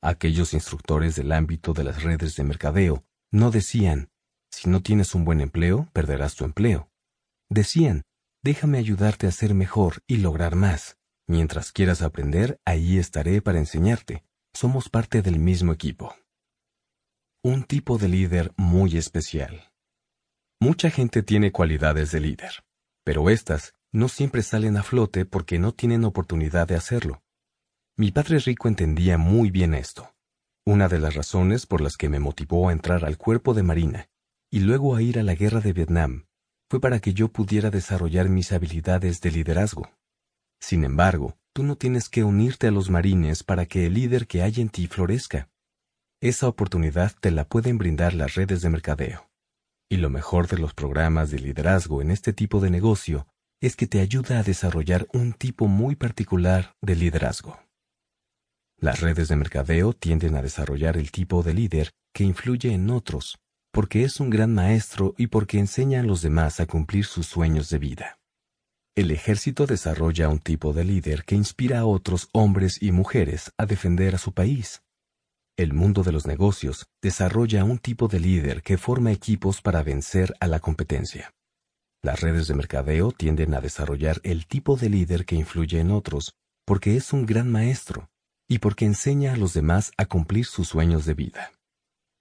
Aquellos 0.02 0.54
instructores 0.54 1.16
del 1.16 1.32
ámbito 1.32 1.74
de 1.74 1.84
las 1.84 2.04
redes 2.04 2.36
de 2.36 2.44
mercadeo 2.44 3.04
no 3.32 3.52
decían, 3.52 4.10
si 4.50 4.70
no 4.70 4.82
tienes 4.82 5.14
un 5.14 5.26
buen 5.26 5.42
empleo, 5.42 5.90
perderás 5.94 6.36
tu 6.36 6.46
empleo. 6.46 6.90
Decían, 7.50 8.04
déjame 8.42 8.78
ayudarte 8.78 9.28
a 9.28 9.32
ser 9.32 9.54
mejor 9.54 10.02
y 10.08 10.18
lograr 10.18 10.56
más. 10.56 10.98
Mientras 11.28 11.72
quieras 11.72 12.02
aprender, 12.02 12.60
ahí 12.66 12.98
estaré 12.98 13.42
para 13.42 13.60
enseñarte. 13.60 14.24
Somos 14.54 14.90
parte 14.90 15.22
del 15.22 15.38
mismo 15.38 15.74
equipo. 15.74 16.16
Un 17.44 17.64
tipo 17.64 17.98
de 17.98 18.08
líder 18.08 18.54
muy 18.58 18.98
especial. 18.98 19.72
Mucha 20.60 20.90
gente 20.90 21.24
tiene 21.24 21.52
cualidades 21.52 22.12
de 22.12 22.20
líder, 22.20 22.64
pero 23.04 23.30
estas 23.30 23.74
no 23.92 24.10
siempre 24.10 24.44
salen 24.44 24.76
a 24.78 24.84
flote 24.84 25.26
porque 25.26 25.60
no 25.60 25.74
tienen 25.74 26.04
oportunidad 26.04 26.68
de 26.68 26.76
hacerlo. 26.76 27.22
Mi 28.00 28.12
padre 28.12 28.40
rico 28.40 28.70
entendía 28.70 29.18
muy 29.18 29.52
bien 29.52 29.74
esto. 29.74 30.16
Una 30.66 30.88
de 30.88 31.00
las 31.00 31.16
razones 31.16 31.66
por 31.66 31.82
las 31.82 31.98
que 31.98 32.08
me 32.08 32.22
motivó 32.22 32.70
a 32.70 32.72
entrar 32.72 33.04
al 33.04 33.18
cuerpo 33.18 33.54
de 33.54 33.62
Marina 33.62 34.08
y 34.50 34.62
luego 34.62 34.96
a 34.96 35.02
ir 35.02 35.20
a 35.20 35.24
la 35.24 35.36
guerra 35.36 35.60
de 35.60 35.74
Vietnam 35.74 36.26
fue 36.70 36.80
para 36.80 37.02
que 37.02 37.14
yo 37.14 37.28
pudiera 37.28 37.72
desarrollar 37.72 38.30
mis 38.30 38.54
habilidades 38.54 39.20
de 39.20 39.32
liderazgo. 39.32 39.92
Sin 40.62 40.86
embargo, 40.86 41.38
tú 41.52 41.64
no 41.64 41.76
tienes 41.76 42.08
que 42.08 42.24
unirte 42.24 42.68
a 42.68 42.72
los 42.72 42.90
marines 42.90 43.44
para 43.44 43.66
que 43.66 43.88
el 43.88 43.96
líder 43.96 44.28
que 44.28 44.44
hay 44.44 44.62
en 44.62 44.70
ti 44.70 44.88
florezca. 44.88 45.50
Esa 46.22 46.48
oportunidad 46.48 47.12
te 47.20 47.32
la 47.32 47.50
pueden 47.50 47.78
brindar 47.78 48.14
las 48.14 48.36
redes 48.36 48.62
de 48.62 48.70
mercadeo. 48.70 49.30
Y 49.90 49.98
lo 49.98 50.10
mejor 50.10 50.48
de 50.48 50.58
los 50.58 50.74
programas 50.74 51.32
de 51.32 51.40
liderazgo 51.40 52.02
en 52.02 52.12
este 52.12 52.32
tipo 52.32 52.62
de 52.62 52.70
negocio 52.70 53.28
es 53.60 53.76
que 53.76 53.88
te 53.88 54.00
ayuda 54.00 54.40
a 54.40 54.44
desarrollar 54.44 55.06
un 55.12 55.34
tipo 55.34 55.68
muy 55.68 55.98
particular 55.98 56.78
de 56.82 56.96
liderazgo. 56.96 57.60
Las 58.82 59.02
redes 59.02 59.28
de 59.28 59.36
mercadeo 59.36 59.92
tienden 59.92 60.38
a 60.38 60.42
desarrollar 60.42 60.96
el 60.96 61.12
tipo 61.12 61.44
de 61.44 61.54
líder 61.54 61.92
que 62.14 62.24
influye 62.24 62.72
en 62.72 62.90
otros, 62.90 63.38
porque 63.74 64.04
es 64.04 64.22
un 64.22 64.30
gran 64.30 64.54
maestro 64.54 65.16
y 65.18 65.28
porque 65.28 65.60
enseña 65.60 66.00
a 66.00 66.04
los 66.04 66.22
demás 66.22 66.62
a 66.62 66.66
cumplir 66.66 67.04
sus 67.04 67.28
sueños 67.28 67.70
de 67.70 67.78
vida. 67.78 68.20
El 68.96 69.12
ejército 69.12 69.66
desarrolla 69.66 70.30
un 70.30 70.40
tipo 70.40 70.72
de 70.72 70.86
líder 70.86 71.26
que 71.26 71.36
inspira 71.36 71.80
a 71.80 71.86
otros 71.86 72.30
hombres 72.32 72.82
y 72.82 72.94
mujeres 72.94 73.52
a 73.58 73.66
defender 73.66 74.16
a 74.16 74.18
su 74.18 74.32
país. 74.34 74.82
El 75.58 75.74
mundo 75.74 76.04
de 76.04 76.14
los 76.14 76.26
negocios 76.26 76.88
desarrolla 77.02 77.66
un 77.66 77.80
tipo 77.80 78.08
de 78.08 78.22
líder 78.22 78.62
que 78.64 78.78
forma 78.78 79.12
equipos 79.12 79.62
para 79.62 79.84
vencer 79.84 80.34
a 80.40 80.48
la 80.48 80.62
competencia. 80.62 81.34
Las 82.02 82.22
redes 82.22 82.48
de 82.48 82.56
mercadeo 82.56 83.12
tienden 83.12 83.54
a 83.56 83.60
desarrollar 83.60 84.22
el 84.24 84.48
tipo 84.48 84.78
de 84.78 84.90
líder 84.90 85.26
que 85.26 85.36
influye 85.36 85.82
en 85.82 85.92
otros, 85.92 86.34
porque 86.66 86.96
es 86.96 87.12
un 87.12 87.26
gran 87.26 87.52
maestro, 87.52 88.10
y 88.50 88.60
porque 88.60 88.86
enseña 88.86 89.34
a 89.34 89.38
los 89.38 89.54
demás 89.54 89.92
a 89.96 90.06
cumplir 90.06 90.46
sus 90.46 90.68
sueños 90.68 91.06
de 91.06 91.14
vida. 91.14 91.52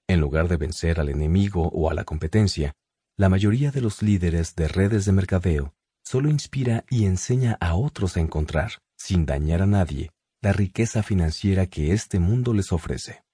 En 0.07 0.20
lugar 0.20 0.47
de 0.47 0.58
vencer 0.58 1.00
al 1.00 1.08
enemigo 1.08 1.68
o 1.68 1.90
a 1.90 1.94
la 1.94 2.05
competencia, 2.05 2.74
la 3.16 3.28
mayoría 3.28 3.70
de 3.70 3.81
los 3.81 4.02
líderes 4.02 4.55
de 4.55 4.68
redes 4.68 5.07
de 5.07 5.12
mercadeo 5.12 5.74
solo 6.05 6.31
inspira 6.31 6.84
y 6.89 7.07
enseña 7.07 7.57
a 7.60 7.74
otros 7.74 8.16
a 8.16 8.20
encontrar, 8.20 8.73
sin 8.97 9.26
dañar 9.26 9.62
a 9.62 9.66
nadie, 9.66 10.10
la 10.40 10.52
riqueza 10.52 11.02
financiera 11.02 11.66
que 11.66 11.92
este 11.92 12.20
mundo 12.20 12.55
les 12.55 12.73
ofrece. 12.73 13.24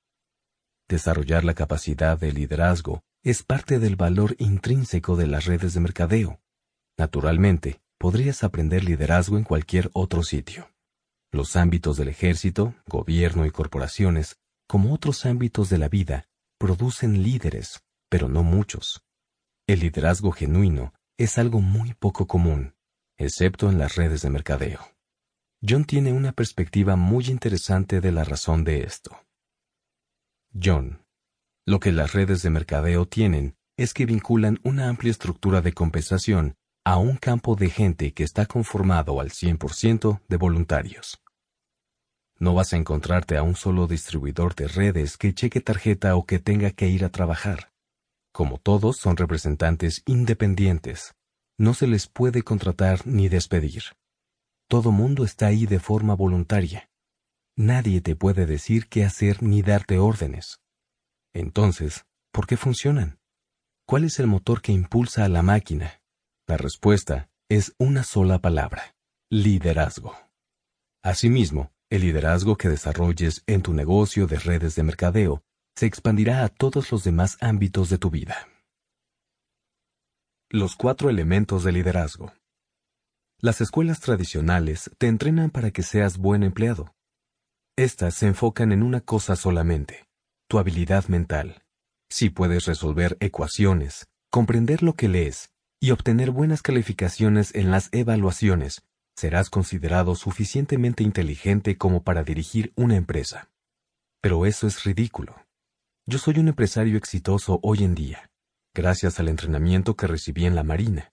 Desarrollar 0.88 1.44
la 1.44 1.54
capacidad 1.54 2.18
de 2.18 2.32
liderazgo 2.32 3.02
es 3.22 3.42
parte 3.42 3.78
del 3.78 3.96
valor 3.96 4.36
intrínseco 4.38 5.16
de 5.16 5.26
las 5.26 5.46
redes 5.46 5.74
de 5.74 5.80
mercadeo. 5.80 6.40
Naturalmente, 6.96 7.80
podrías 7.98 8.44
aprender 8.44 8.84
liderazgo 8.84 9.36
en 9.38 9.44
cualquier 9.44 9.90
otro 9.94 10.22
sitio. 10.22 10.73
Los 11.34 11.56
ámbitos 11.56 11.96
del 11.96 12.06
ejército, 12.06 12.76
gobierno 12.86 13.44
y 13.44 13.50
corporaciones, 13.50 14.36
como 14.68 14.94
otros 14.94 15.26
ámbitos 15.26 15.68
de 15.68 15.78
la 15.78 15.88
vida, 15.88 16.28
producen 16.58 17.24
líderes, 17.24 17.82
pero 18.08 18.28
no 18.28 18.44
muchos. 18.44 19.02
El 19.66 19.80
liderazgo 19.80 20.30
genuino 20.30 20.94
es 21.18 21.36
algo 21.36 21.60
muy 21.60 21.92
poco 21.92 22.28
común, 22.28 22.76
excepto 23.16 23.68
en 23.68 23.78
las 23.78 23.96
redes 23.96 24.22
de 24.22 24.30
mercadeo. 24.30 24.78
John 25.68 25.86
tiene 25.86 26.12
una 26.12 26.30
perspectiva 26.30 26.94
muy 26.94 27.24
interesante 27.24 28.00
de 28.00 28.12
la 28.12 28.22
razón 28.22 28.62
de 28.62 28.84
esto. 28.84 29.18
John. 30.54 31.04
Lo 31.66 31.80
que 31.80 31.90
las 31.90 32.12
redes 32.12 32.42
de 32.42 32.50
mercadeo 32.50 33.08
tienen 33.08 33.56
es 33.76 33.92
que 33.92 34.06
vinculan 34.06 34.60
una 34.62 34.88
amplia 34.88 35.10
estructura 35.10 35.62
de 35.62 35.72
compensación 35.72 36.54
a 36.84 36.98
un 36.98 37.16
campo 37.16 37.56
de 37.56 37.70
gente 37.70 38.14
que 38.14 38.22
está 38.22 38.46
conformado 38.46 39.20
al 39.20 39.30
100% 39.30 40.20
de 40.28 40.36
voluntarios. 40.36 41.23
No 42.44 42.52
vas 42.52 42.74
a 42.74 42.76
encontrarte 42.76 43.38
a 43.38 43.42
un 43.42 43.56
solo 43.56 43.86
distribuidor 43.86 44.54
de 44.54 44.68
redes 44.68 45.16
que 45.16 45.32
cheque 45.32 45.62
tarjeta 45.62 46.14
o 46.14 46.26
que 46.26 46.38
tenga 46.38 46.72
que 46.72 46.88
ir 46.88 47.02
a 47.02 47.08
trabajar. 47.08 47.72
Como 48.34 48.58
todos 48.58 48.98
son 48.98 49.16
representantes 49.16 50.02
independientes, 50.04 51.14
no 51.58 51.72
se 51.72 51.86
les 51.86 52.06
puede 52.06 52.42
contratar 52.42 53.06
ni 53.06 53.30
despedir. 53.30 53.84
Todo 54.68 54.92
mundo 54.92 55.24
está 55.24 55.46
ahí 55.46 55.64
de 55.64 55.80
forma 55.80 56.14
voluntaria. 56.14 56.90
Nadie 57.56 58.02
te 58.02 58.14
puede 58.14 58.44
decir 58.44 58.88
qué 58.90 59.06
hacer 59.06 59.42
ni 59.42 59.62
darte 59.62 59.98
órdenes. 59.98 60.58
Entonces, 61.32 62.04
¿por 62.30 62.46
qué 62.46 62.58
funcionan? 62.58 63.20
¿Cuál 63.86 64.04
es 64.04 64.18
el 64.18 64.26
motor 64.26 64.60
que 64.60 64.72
impulsa 64.72 65.24
a 65.24 65.30
la 65.30 65.40
máquina? 65.40 66.02
La 66.46 66.58
respuesta 66.58 67.30
es 67.48 67.74
una 67.78 68.02
sola 68.02 68.38
palabra, 68.38 68.94
liderazgo. 69.30 70.14
Asimismo, 71.02 71.73
el 71.94 72.02
liderazgo 72.02 72.56
que 72.56 72.68
desarrolles 72.68 73.44
en 73.46 73.62
tu 73.62 73.72
negocio 73.72 74.26
de 74.26 74.40
redes 74.40 74.74
de 74.74 74.82
mercadeo 74.82 75.44
se 75.76 75.86
expandirá 75.86 76.42
a 76.42 76.48
todos 76.48 76.90
los 76.90 77.04
demás 77.04 77.36
ámbitos 77.40 77.88
de 77.88 77.98
tu 77.98 78.10
vida. 78.10 78.48
Los 80.50 80.74
cuatro 80.74 81.08
elementos 81.08 81.62
de 81.62 81.70
liderazgo. 81.70 82.32
Las 83.40 83.60
escuelas 83.60 84.00
tradicionales 84.00 84.90
te 84.98 85.06
entrenan 85.06 85.50
para 85.50 85.70
que 85.70 85.84
seas 85.84 86.18
buen 86.18 86.42
empleado. 86.42 86.96
Estas 87.76 88.14
se 88.14 88.26
enfocan 88.26 88.72
en 88.72 88.82
una 88.82 89.00
cosa 89.00 89.36
solamente, 89.36 90.08
tu 90.48 90.58
habilidad 90.58 91.06
mental. 91.06 91.62
Si 92.10 92.28
puedes 92.28 92.64
resolver 92.64 93.16
ecuaciones, 93.20 94.08
comprender 94.30 94.82
lo 94.82 94.94
que 94.94 95.06
lees 95.06 95.52
y 95.80 95.92
obtener 95.92 96.32
buenas 96.32 96.60
calificaciones 96.60 97.54
en 97.54 97.70
las 97.70 97.88
evaluaciones, 97.92 98.82
serás 99.16 99.50
considerado 99.50 100.14
suficientemente 100.14 101.02
inteligente 101.02 101.76
como 101.78 102.02
para 102.02 102.24
dirigir 102.24 102.72
una 102.76 102.96
empresa. 102.96 103.50
Pero 104.20 104.46
eso 104.46 104.66
es 104.66 104.84
ridículo. 104.84 105.36
Yo 106.06 106.18
soy 106.18 106.38
un 106.38 106.48
empresario 106.48 106.98
exitoso 106.98 107.60
hoy 107.62 107.84
en 107.84 107.94
día, 107.94 108.30
gracias 108.74 109.20
al 109.20 109.28
entrenamiento 109.28 109.96
que 109.96 110.06
recibí 110.06 110.44
en 110.44 110.54
la 110.54 110.62
Marina. 110.62 111.12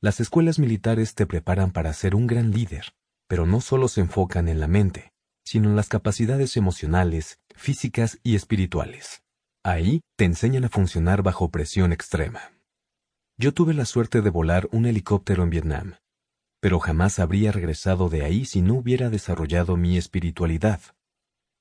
Las 0.00 0.20
escuelas 0.20 0.58
militares 0.58 1.14
te 1.14 1.26
preparan 1.26 1.72
para 1.72 1.92
ser 1.92 2.14
un 2.14 2.26
gran 2.26 2.52
líder, 2.52 2.94
pero 3.28 3.46
no 3.46 3.60
solo 3.60 3.88
se 3.88 4.00
enfocan 4.00 4.48
en 4.48 4.60
la 4.60 4.66
mente, 4.66 5.12
sino 5.44 5.68
en 5.68 5.76
las 5.76 5.88
capacidades 5.88 6.56
emocionales, 6.56 7.38
físicas 7.54 8.18
y 8.22 8.34
espirituales. 8.34 9.22
Ahí 9.62 10.00
te 10.16 10.24
enseñan 10.24 10.64
a 10.64 10.70
funcionar 10.70 11.22
bajo 11.22 11.50
presión 11.50 11.92
extrema. 11.92 12.40
Yo 13.36 13.52
tuve 13.52 13.74
la 13.74 13.84
suerte 13.84 14.22
de 14.22 14.30
volar 14.30 14.68
un 14.72 14.86
helicóptero 14.86 15.42
en 15.42 15.50
Vietnam, 15.50 15.94
pero 16.60 16.78
jamás 16.78 17.18
habría 17.18 17.52
regresado 17.52 18.08
de 18.08 18.22
ahí 18.22 18.44
si 18.44 18.60
no 18.60 18.74
hubiera 18.74 19.10
desarrollado 19.10 19.76
mi 19.76 19.96
espiritualidad. 19.96 20.80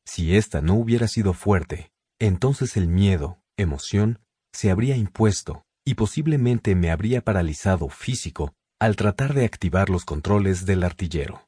Si 0.06 0.36
ésta 0.36 0.62
no 0.62 0.76
hubiera 0.76 1.08
sido 1.08 1.34
fuerte, 1.34 1.92
entonces 2.20 2.76
el 2.76 2.88
miedo, 2.88 3.42
emoción, 3.58 4.20
se 4.54 4.72
habría 4.72 4.96
impuesto 4.96 5.64
y 5.86 5.96
posiblemente 5.96 6.76
me 6.76 6.92
habría 6.92 7.22
paralizado 7.22 7.90
físico 7.90 8.54
al 8.80 8.96
tratar 8.96 9.34
de 9.34 9.46
activar 9.46 9.90
los 9.90 10.06
controles 10.06 10.66
del 10.66 10.84
artillero. 10.84 11.48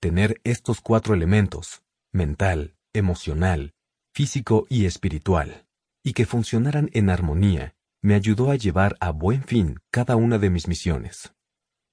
Tener 0.00 0.40
estos 0.44 0.80
cuatro 0.80 1.14
elementos, 1.14 1.82
mental, 2.12 2.76
emocional, 2.92 3.74
físico 4.14 4.66
y 4.68 4.86
espiritual, 4.86 5.66
y 6.02 6.12
que 6.12 6.26
funcionaran 6.26 6.90
en 6.92 7.10
armonía, 7.10 7.74
me 8.02 8.14
ayudó 8.14 8.50
a 8.50 8.56
llevar 8.56 8.96
a 9.00 9.10
buen 9.10 9.42
fin 9.42 9.80
cada 9.90 10.16
una 10.16 10.38
de 10.38 10.50
mis 10.50 10.68
misiones. 10.68 11.35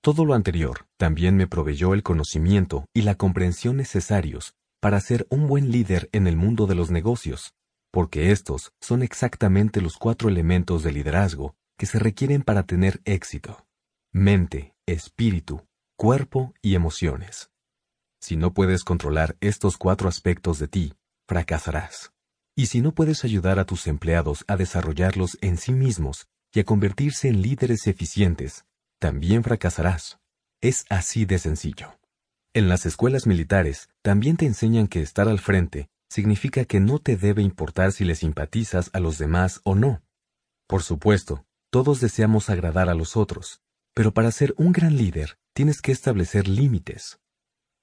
Todo 0.03 0.25
lo 0.25 0.33
anterior 0.33 0.85
también 0.97 1.37
me 1.37 1.47
proveyó 1.47 1.93
el 1.93 2.03
conocimiento 2.03 2.89
y 2.93 3.03
la 3.03 3.15
comprensión 3.15 3.77
necesarios 3.77 4.53
para 4.81 4.99
ser 4.99 5.25
un 5.29 5.47
buen 5.47 5.71
líder 5.71 6.09
en 6.11 6.27
el 6.27 6.35
mundo 6.35 6.67
de 6.67 6.75
los 6.75 6.91
negocios, 6.91 7.53
porque 7.89 8.31
estos 8.31 8.73
son 8.81 9.01
exactamente 9.01 9.79
los 9.79 9.95
cuatro 9.95 10.27
elementos 10.27 10.83
de 10.83 10.91
liderazgo 10.91 11.55
que 11.77 11.85
se 11.85 11.99
requieren 11.99 12.41
para 12.41 12.63
tener 12.63 12.99
éxito. 13.05 13.65
Mente, 14.11 14.73
espíritu, 14.85 15.65
cuerpo 15.95 16.53
y 16.61 16.75
emociones. 16.75 17.49
Si 18.19 18.35
no 18.35 18.53
puedes 18.53 18.83
controlar 18.83 19.37
estos 19.39 19.77
cuatro 19.77 20.09
aspectos 20.09 20.59
de 20.59 20.67
ti, 20.67 20.93
fracasarás. 21.29 22.11
Y 22.57 22.65
si 22.65 22.81
no 22.81 22.93
puedes 22.93 23.23
ayudar 23.23 23.57
a 23.57 23.63
tus 23.63 23.87
empleados 23.87 24.43
a 24.49 24.57
desarrollarlos 24.57 25.37
en 25.39 25.55
sí 25.55 25.71
mismos 25.71 26.27
y 26.53 26.59
a 26.59 26.65
convertirse 26.65 27.29
en 27.29 27.41
líderes 27.41 27.87
eficientes, 27.87 28.65
también 29.03 29.43
fracasarás. 29.43 30.21
Es 30.61 30.85
así 30.89 31.25
de 31.25 31.37
sencillo. 31.37 31.99
En 32.53 32.69
las 32.69 32.85
escuelas 32.85 33.27
militares 33.27 33.89
también 34.01 34.37
te 34.37 34.45
enseñan 34.45 34.87
que 34.87 35.01
estar 35.01 35.27
al 35.27 35.39
frente 35.39 35.89
significa 36.09 36.63
que 36.63 36.79
no 36.79 36.99
te 36.99 37.17
debe 37.17 37.41
importar 37.41 37.91
si 37.91 38.05
le 38.05 38.15
simpatizas 38.15 38.89
a 38.93 39.01
los 39.01 39.17
demás 39.17 39.59
o 39.65 39.75
no. 39.75 40.01
Por 40.67 40.83
supuesto, 40.83 41.45
todos 41.69 41.99
deseamos 41.99 42.49
agradar 42.49 42.87
a 42.87 42.93
los 42.93 43.17
otros, 43.17 43.59
pero 43.93 44.13
para 44.13 44.31
ser 44.31 44.55
un 44.57 44.71
gran 44.71 44.95
líder 44.95 45.37
tienes 45.53 45.81
que 45.81 45.91
establecer 45.91 46.47
límites, 46.47 47.19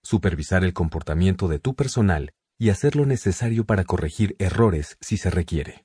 supervisar 0.02 0.64
el 0.64 0.72
comportamiento 0.72 1.48
de 1.48 1.58
tu 1.58 1.74
personal 1.74 2.32
y 2.58 2.70
hacer 2.70 2.96
lo 2.96 3.04
necesario 3.04 3.66
para 3.66 3.84
corregir 3.84 4.36
errores 4.38 4.96
si 5.02 5.18
se 5.18 5.28
requiere. 5.28 5.84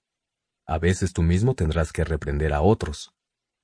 A 0.66 0.80
veces 0.80 1.12
tú 1.12 1.24
mismo 1.24 1.56
tendrás 1.56 1.92
que 1.92 2.06
reprender 2.06 2.54
a 2.54 2.62
otros. 2.62 3.12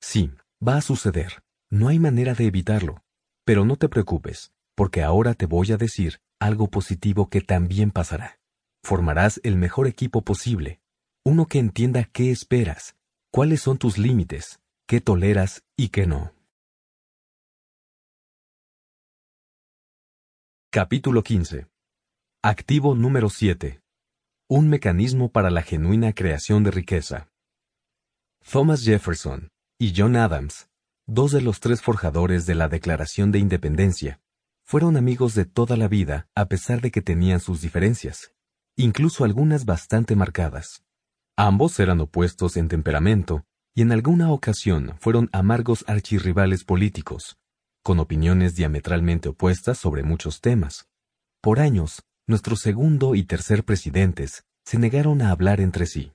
Sí, 0.02 0.32
va 0.60 0.76
a 0.76 0.82
suceder, 0.82 1.42
no 1.72 1.88
hay 1.88 1.98
manera 1.98 2.34
de 2.34 2.46
evitarlo, 2.46 3.02
pero 3.46 3.64
no 3.64 3.76
te 3.76 3.88
preocupes, 3.88 4.52
porque 4.74 5.02
ahora 5.02 5.32
te 5.32 5.46
voy 5.46 5.72
a 5.72 5.78
decir 5.78 6.20
algo 6.38 6.68
positivo 6.68 7.30
que 7.30 7.40
también 7.40 7.90
pasará. 7.90 8.38
Formarás 8.84 9.40
el 9.42 9.56
mejor 9.56 9.86
equipo 9.86 10.20
posible, 10.20 10.82
uno 11.24 11.46
que 11.46 11.58
entienda 11.58 12.04
qué 12.04 12.30
esperas, 12.30 12.94
cuáles 13.30 13.62
son 13.62 13.78
tus 13.78 13.96
límites, 13.96 14.60
qué 14.86 15.00
toleras 15.00 15.64
y 15.74 15.88
qué 15.88 16.06
no. 16.06 16.34
Capítulo 20.70 21.22
15. 21.22 21.68
Activo 22.42 22.94
número 22.94 23.30
7. 23.30 23.80
Un 24.50 24.68
mecanismo 24.68 25.30
para 25.32 25.48
la 25.48 25.62
genuina 25.62 26.12
creación 26.12 26.64
de 26.64 26.70
riqueza. 26.70 27.30
Thomas 28.40 28.84
Jefferson 28.84 29.48
y 29.78 29.94
John 29.96 30.16
Adams, 30.16 30.68
dos 31.12 31.30
de 31.32 31.42
los 31.42 31.60
tres 31.60 31.82
forjadores 31.82 32.46
de 32.46 32.54
la 32.54 32.68
Declaración 32.68 33.32
de 33.32 33.38
Independencia, 33.38 34.22
fueron 34.64 34.96
amigos 34.96 35.34
de 35.34 35.44
toda 35.44 35.76
la 35.76 35.86
vida 35.86 36.26
a 36.34 36.46
pesar 36.46 36.80
de 36.80 36.90
que 36.90 37.02
tenían 37.02 37.38
sus 37.38 37.60
diferencias, 37.60 38.32
incluso 38.76 39.24
algunas 39.24 39.66
bastante 39.66 40.16
marcadas. 40.16 40.84
Ambos 41.36 41.78
eran 41.80 42.00
opuestos 42.00 42.56
en 42.56 42.68
temperamento 42.68 43.44
y 43.74 43.82
en 43.82 43.92
alguna 43.92 44.32
ocasión 44.32 44.94
fueron 45.00 45.28
amargos 45.32 45.84
archirrivales 45.86 46.64
políticos, 46.64 47.36
con 47.82 48.00
opiniones 48.00 48.54
diametralmente 48.54 49.28
opuestas 49.28 49.76
sobre 49.76 50.02
muchos 50.02 50.40
temas. 50.40 50.88
Por 51.42 51.60
años, 51.60 52.04
nuestros 52.26 52.60
segundo 52.60 53.14
y 53.14 53.24
tercer 53.24 53.64
presidentes 53.64 54.46
se 54.64 54.78
negaron 54.78 55.20
a 55.20 55.30
hablar 55.30 55.60
entre 55.60 55.84
sí. 55.84 56.12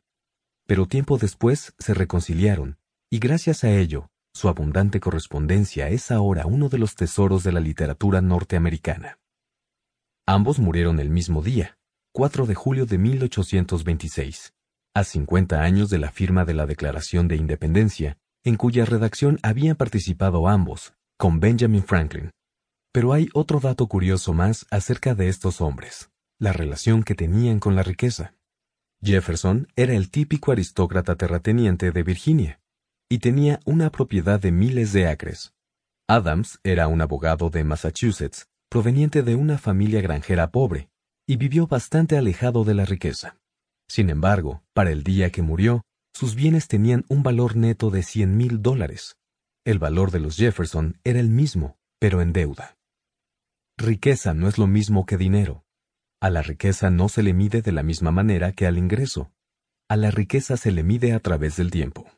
Pero 0.65 0.87
tiempo 0.87 1.19
después 1.19 1.75
se 1.77 1.93
reconciliaron, 1.93 2.79
y 3.11 3.19
gracias 3.19 3.63
a 3.63 3.69
ello, 3.69 4.09
su 4.37 4.47
abundante 4.47 4.99
correspondencia 4.99 5.89
es 5.89 6.11
ahora 6.11 6.45
uno 6.45 6.69
de 6.69 6.77
los 6.77 6.95
tesoros 6.95 7.43
de 7.43 7.51
la 7.51 7.59
literatura 7.59 8.21
norteamericana. 8.21 9.19
Ambos 10.25 10.59
murieron 10.59 10.99
el 10.99 11.09
mismo 11.09 11.41
día, 11.41 11.77
4 12.13 12.45
de 12.45 12.55
julio 12.55 12.85
de 12.85 12.97
1826, 12.97 14.53
a 14.93 15.03
50 15.03 15.61
años 15.61 15.89
de 15.89 15.97
la 15.97 16.11
firma 16.11 16.45
de 16.45 16.53
la 16.53 16.65
Declaración 16.65 17.27
de 17.27 17.35
Independencia, 17.35 18.17
en 18.43 18.55
cuya 18.55 18.85
redacción 18.85 19.39
habían 19.41 19.75
participado 19.75 20.47
ambos, 20.47 20.93
con 21.17 21.39
Benjamin 21.39 21.83
Franklin. 21.83 22.31
Pero 22.93 23.13
hay 23.13 23.29
otro 23.33 23.59
dato 23.59 23.87
curioso 23.87 24.33
más 24.33 24.67
acerca 24.69 25.15
de 25.15 25.29
estos 25.29 25.61
hombres, 25.61 26.11
la 26.39 26.53
relación 26.53 27.03
que 27.03 27.15
tenían 27.15 27.59
con 27.59 27.75
la 27.75 27.83
riqueza. 27.83 28.35
Jefferson 29.01 29.67
era 29.75 29.93
el 29.93 30.09
típico 30.11 30.51
aristócrata 30.51 31.15
terrateniente 31.15 31.91
de 31.91 32.03
Virginia, 32.03 32.59
y 33.09 33.19
tenía 33.19 33.59
una 33.65 33.91
propiedad 33.91 34.39
de 34.39 34.51
miles 34.51 34.93
de 34.93 35.07
acres. 35.07 35.53
Adams 36.07 36.59
era 36.63 36.87
un 36.87 37.01
abogado 37.01 37.49
de 37.49 37.63
Massachusetts, 37.63 38.47
proveniente 38.69 39.23
de 39.23 39.35
una 39.35 39.57
familia 39.57 40.01
granjera 40.01 40.51
pobre, 40.51 40.89
y 41.27 41.37
vivió 41.37 41.67
bastante 41.67 42.17
alejado 42.17 42.63
de 42.63 42.73
la 42.73 42.85
riqueza. 42.85 43.37
Sin 43.89 44.09
embargo, 44.09 44.63
para 44.73 44.91
el 44.91 45.03
día 45.03 45.31
que 45.31 45.41
murió, 45.41 45.83
sus 46.13 46.35
bienes 46.35 46.67
tenían 46.67 47.05
un 47.09 47.23
valor 47.23 47.55
neto 47.55 47.89
de 47.89 48.03
cien 48.03 48.37
mil 48.37 48.61
dólares. 48.61 49.17
El 49.65 49.79
valor 49.79 50.11
de 50.11 50.19
los 50.19 50.37
Jefferson 50.37 50.99
era 51.03 51.19
el 51.19 51.29
mismo, 51.29 51.77
pero 51.99 52.21
en 52.21 52.33
deuda. 52.33 52.77
Riqueza 53.77 54.33
no 54.33 54.47
es 54.47 54.57
lo 54.57 54.67
mismo 54.67 55.05
que 55.05 55.17
dinero. 55.17 55.63
A 56.19 56.29
la 56.29 56.41
riqueza 56.41 56.89
no 56.89 57.09
se 57.09 57.21
le 57.21 57.33
mide 57.33 57.61
de 57.61 57.71
la 57.71 57.83
misma 57.83 58.11
manera 58.11 58.51
que 58.51 58.65
al 58.65 58.77
ingreso. 58.77 59.31
A 59.87 59.95
la 59.95 60.09
riqueza 60.09 60.57
se 60.57 60.71
le 60.71 60.83
mide 60.83 61.13
a 61.13 61.19
través 61.19 61.57
del 61.57 61.69
tiempo. 61.69 62.09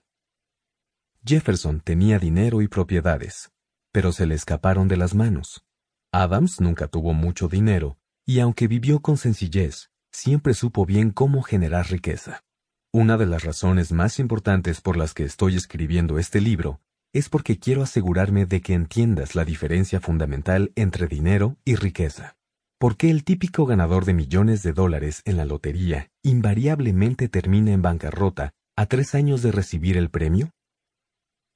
Jefferson 1.26 1.82
tenía 1.82 2.18
dinero 2.20 2.62
y 2.62 2.68
propiedades, 2.68 3.52
pero 3.92 4.12
se 4.12 4.26
le 4.26 4.36
escaparon 4.36 4.88
de 4.88 4.98
las 4.98 5.16
manos. 5.16 5.64
Adams 6.12 6.62
nunca 6.62 6.88
tuvo 6.88 7.14
mucho 7.14 7.48
dinero, 7.48 7.98
y 8.26 8.40
aunque 8.40 8.68
vivió 8.68 9.02
con 9.02 9.18
sencillez, 9.18 9.90
siempre 10.12 10.54
supo 10.54 10.86
bien 10.86 11.12
cómo 11.12 11.42
generar 11.42 11.90
riqueza. 11.90 12.44
Una 12.92 13.18
de 13.18 13.26
las 13.26 13.44
razones 13.44 13.92
más 13.92 14.18
importantes 14.18 14.82
por 14.82 14.98
las 14.98 15.14
que 15.14 15.24
estoy 15.24 15.56
escribiendo 15.56 16.18
este 16.18 16.42
libro 16.42 16.82
es 17.14 17.30
porque 17.30 17.60
quiero 17.60 17.84
asegurarme 17.84 18.46
de 18.46 18.62
que 18.62 18.74
entiendas 18.74 19.36
la 19.36 19.46
diferencia 19.46 20.00
fundamental 20.00 20.72
entre 20.76 21.08
dinero 21.08 21.58
y 21.66 21.76
riqueza. 21.76 22.38
¿Por 22.80 22.98
qué 22.98 23.10
el 23.10 23.24
típico 23.24 23.66
ganador 23.66 24.06
de 24.06 24.14
millones 24.14 24.64
de 24.64 24.74
dólares 24.74 25.22
en 25.26 25.38
la 25.38 25.46
lotería 25.46 26.10
invariablemente 26.24 27.28
termina 27.28 27.72
en 27.72 27.82
bancarrota 27.82 28.54
a 28.76 28.86
tres 28.86 29.16
años 29.16 29.42
de 29.42 29.52
recibir 29.52 29.98
el 29.98 30.10
premio? 30.10 30.52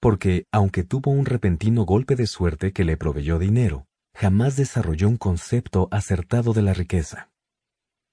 Porque, 0.03 0.47
aunque 0.51 0.83
tuvo 0.83 1.11
un 1.11 1.25
repentino 1.25 1.85
golpe 1.85 2.17
de 2.17 2.27
suerte 2.27 2.73
que 2.73 2.83
le 2.83 2.97
proveyó 2.97 3.39
dinero, 3.39 3.87
jamás 4.13 4.57
desarrolló 4.57 5.07
un 5.07 5.15
concepto 5.15 5.87
acertado 5.91 6.51
de 6.51 6.61
la 6.61 6.73
riqueza. 6.73 7.31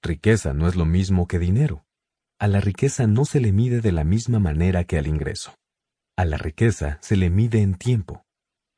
Riqueza 0.01 0.53
no 0.53 0.69
es 0.69 0.77
lo 0.77 0.85
mismo 0.85 1.27
que 1.27 1.37
dinero. 1.37 1.83
A 2.39 2.47
la 2.47 2.61
riqueza 2.61 3.07
no 3.07 3.25
se 3.25 3.41
le 3.41 3.51
mide 3.51 3.81
de 3.81 3.91
la 3.91 4.05
misma 4.05 4.39
manera 4.39 4.85
que 4.85 4.97
al 4.97 5.05
ingreso. 5.05 5.53
A 6.17 6.23
la 6.23 6.37
riqueza 6.37 6.97
se 7.01 7.17
le 7.17 7.29
mide 7.29 7.61
en 7.61 7.75
tiempo. 7.75 8.23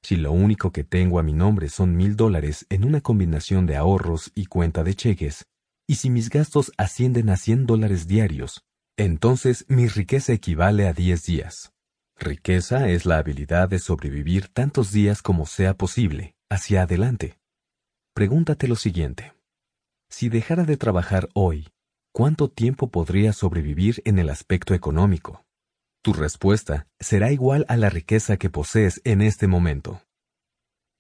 Si 0.02 0.16
lo 0.16 0.32
único 0.32 0.72
que 0.72 0.84
tengo 0.84 1.20
a 1.20 1.24
mi 1.24 1.34
nombre 1.34 1.70
son 1.70 1.96
mil 1.96 2.16
dólares 2.16 2.66
en 2.72 2.84
una 2.84 3.02
combinación 3.02 3.68
de 3.68 3.76
ahorros 3.76 4.32
y 4.34 4.48
cuenta 4.48 4.84
de 4.84 4.96
cheques, 4.96 5.46
y 5.88 5.98
si 5.98 6.10
mis 6.10 6.32
gastos 6.32 6.72
ascienden 6.80 7.30
a 7.30 7.38
cien 7.38 7.68
dólares 7.68 8.08
diarios, 8.08 8.64
entonces 8.98 9.66
mi 9.68 9.86
riqueza 9.88 10.34
equivale 10.34 10.88
a 10.88 10.94
diez 10.94 11.26
días. 11.26 11.73
Riqueza 12.24 12.88
es 12.88 13.06
la 13.06 13.18
habilidad 13.18 13.68
de 13.68 13.80
sobrevivir 13.80 14.48
tantos 14.48 14.94
días 14.94 15.22
como 15.22 15.46
sea 15.46 15.74
posible, 15.74 16.38
hacia 16.50 16.84
adelante. 16.84 17.38
Pregúntate 18.14 18.70
lo 18.70 18.78
siguiente. 18.78 19.34
Si 20.10 20.30
dejara 20.30 20.64
de 20.64 20.78
trabajar 20.78 21.28
hoy, 21.34 21.68
¿cuánto 22.14 22.50
tiempo 22.50 22.90
podría 22.90 23.34
sobrevivir 23.34 24.02
en 24.06 24.20
el 24.20 24.30
aspecto 24.30 24.74
económico? 24.74 25.44
Tu 26.02 26.14
respuesta 26.14 26.88
será 26.98 27.34
igual 27.34 27.66
a 27.68 27.76
la 27.76 27.90
riqueza 27.90 28.38
que 28.38 28.50
posees 28.50 29.02
en 29.04 29.22
este 29.22 29.48
momento. 29.48 30.02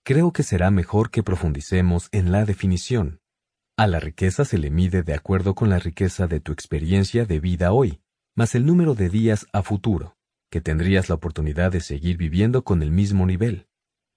Creo 0.03 0.33
que 0.33 0.43
será 0.43 0.71
mejor 0.71 1.09
que 1.09 1.23
profundicemos 1.23 2.09
en 2.11 2.33
la 2.33 2.43
definición. 2.43 3.21
A 3.77 3.87
la 3.87 4.01
riqueza 4.01 4.43
se 4.43 4.57
le 4.57 4.69
mide 4.71 5.03
de 5.03 5.13
acuerdo 5.13 5.55
con 5.55 5.69
la 5.69 5.79
riqueza 5.79 6.27
de 6.27 6.41
tu 6.41 6.51
experiencia 6.51 7.23
de 7.23 7.39
vida 7.39 7.71
hoy, 7.71 8.01
más 8.35 8.55
el 8.55 8.65
número 8.65 8.93
de 8.93 9.07
días 9.07 9.47
a 9.53 9.63
futuro, 9.63 10.17
que 10.53 10.61
tendrías 10.61 11.09
la 11.09 11.15
oportunidad 11.15 11.71
de 11.71 11.81
seguir 11.81 12.15
viviendo 12.15 12.63
con 12.63 12.83
el 12.83 12.91
mismo 12.91 13.25
nivel. 13.25 13.65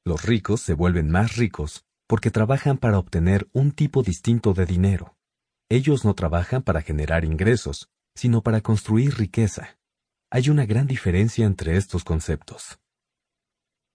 Los 0.05 0.27
ricos 0.27 0.61
se 0.61 0.75
vuelven 0.75 1.09
más 1.09 1.37
ricos 1.37 1.87
porque 2.07 2.31
trabajan 2.31 2.77
para 2.77 2.99
obtener 2.99 3.49
un 3.55 3.73
tipo 3.73 4.03
distinto 4.03 4.53
de 4.53 4.67
dinero. 4.67 5.17
Ellos 5.71 6.05
no 6.05 6.13
trabajan 6.13 6.61
para 6.61 6.83
generar 6.83 7.25
ingresos, 7.25 7.89
sino 8.15 8.43
para 8.43 8.61
construir 8.61 9.17
riqueza. 9.17 9.79
Hay 10.31 10.51
una 10.51 10.67
gran 10.67 10.87
diferencia 10.87 11.47
entre 11.47 11.79
estos 11.79 12.05
conceptos. 12.05 12.81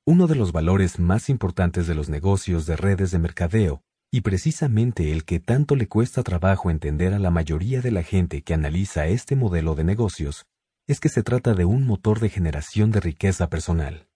Uno 0.07 0.25
de 0.25 0.33
los 0.33 0.51
valores 0.51 0.97
más 0.97 1.29
importantes 1.29 1.85
de 1.85 1.93
los 1.93 2.09
negocios 2.09 2.65
de 2.65 2.75
redes 2.75 3.11
de 3.11 3.19
mercadeo, 3.19 3.83
y 4.11 4.21
precisamente 4.21 5.11
el 5.11 5.25
que 5.25 5.39
tanto 5.39 5.75
le 5.75 5.87
cuesta 5.87 6.23
trabajo 6.23 6.71
entender 6.71 7.13
a 7.13 7.19
la 7.19 7.29
mayoría 7.29 7.81
de 7.81 7.91
la 7.91 8.01
gente 8.01 8.41
que 8.41 8.55
analiza 8.55 9.05
este 9.05 9.35
modelo 9.35 9.75
de 9.75 9.83
negocios, 9.83 10.47
es 10.91 10.99
que 10.99 11.07
se 11.07 11.23
trata 11.23 11.53
de 11.53 11.63
un 11.63 11.85
motor 11.85 12.19
de 12.19 12.27
generación 12.27 12.91
de 12.91 12.99
riqueza 12.99 13.49
personal. 13.49 14.09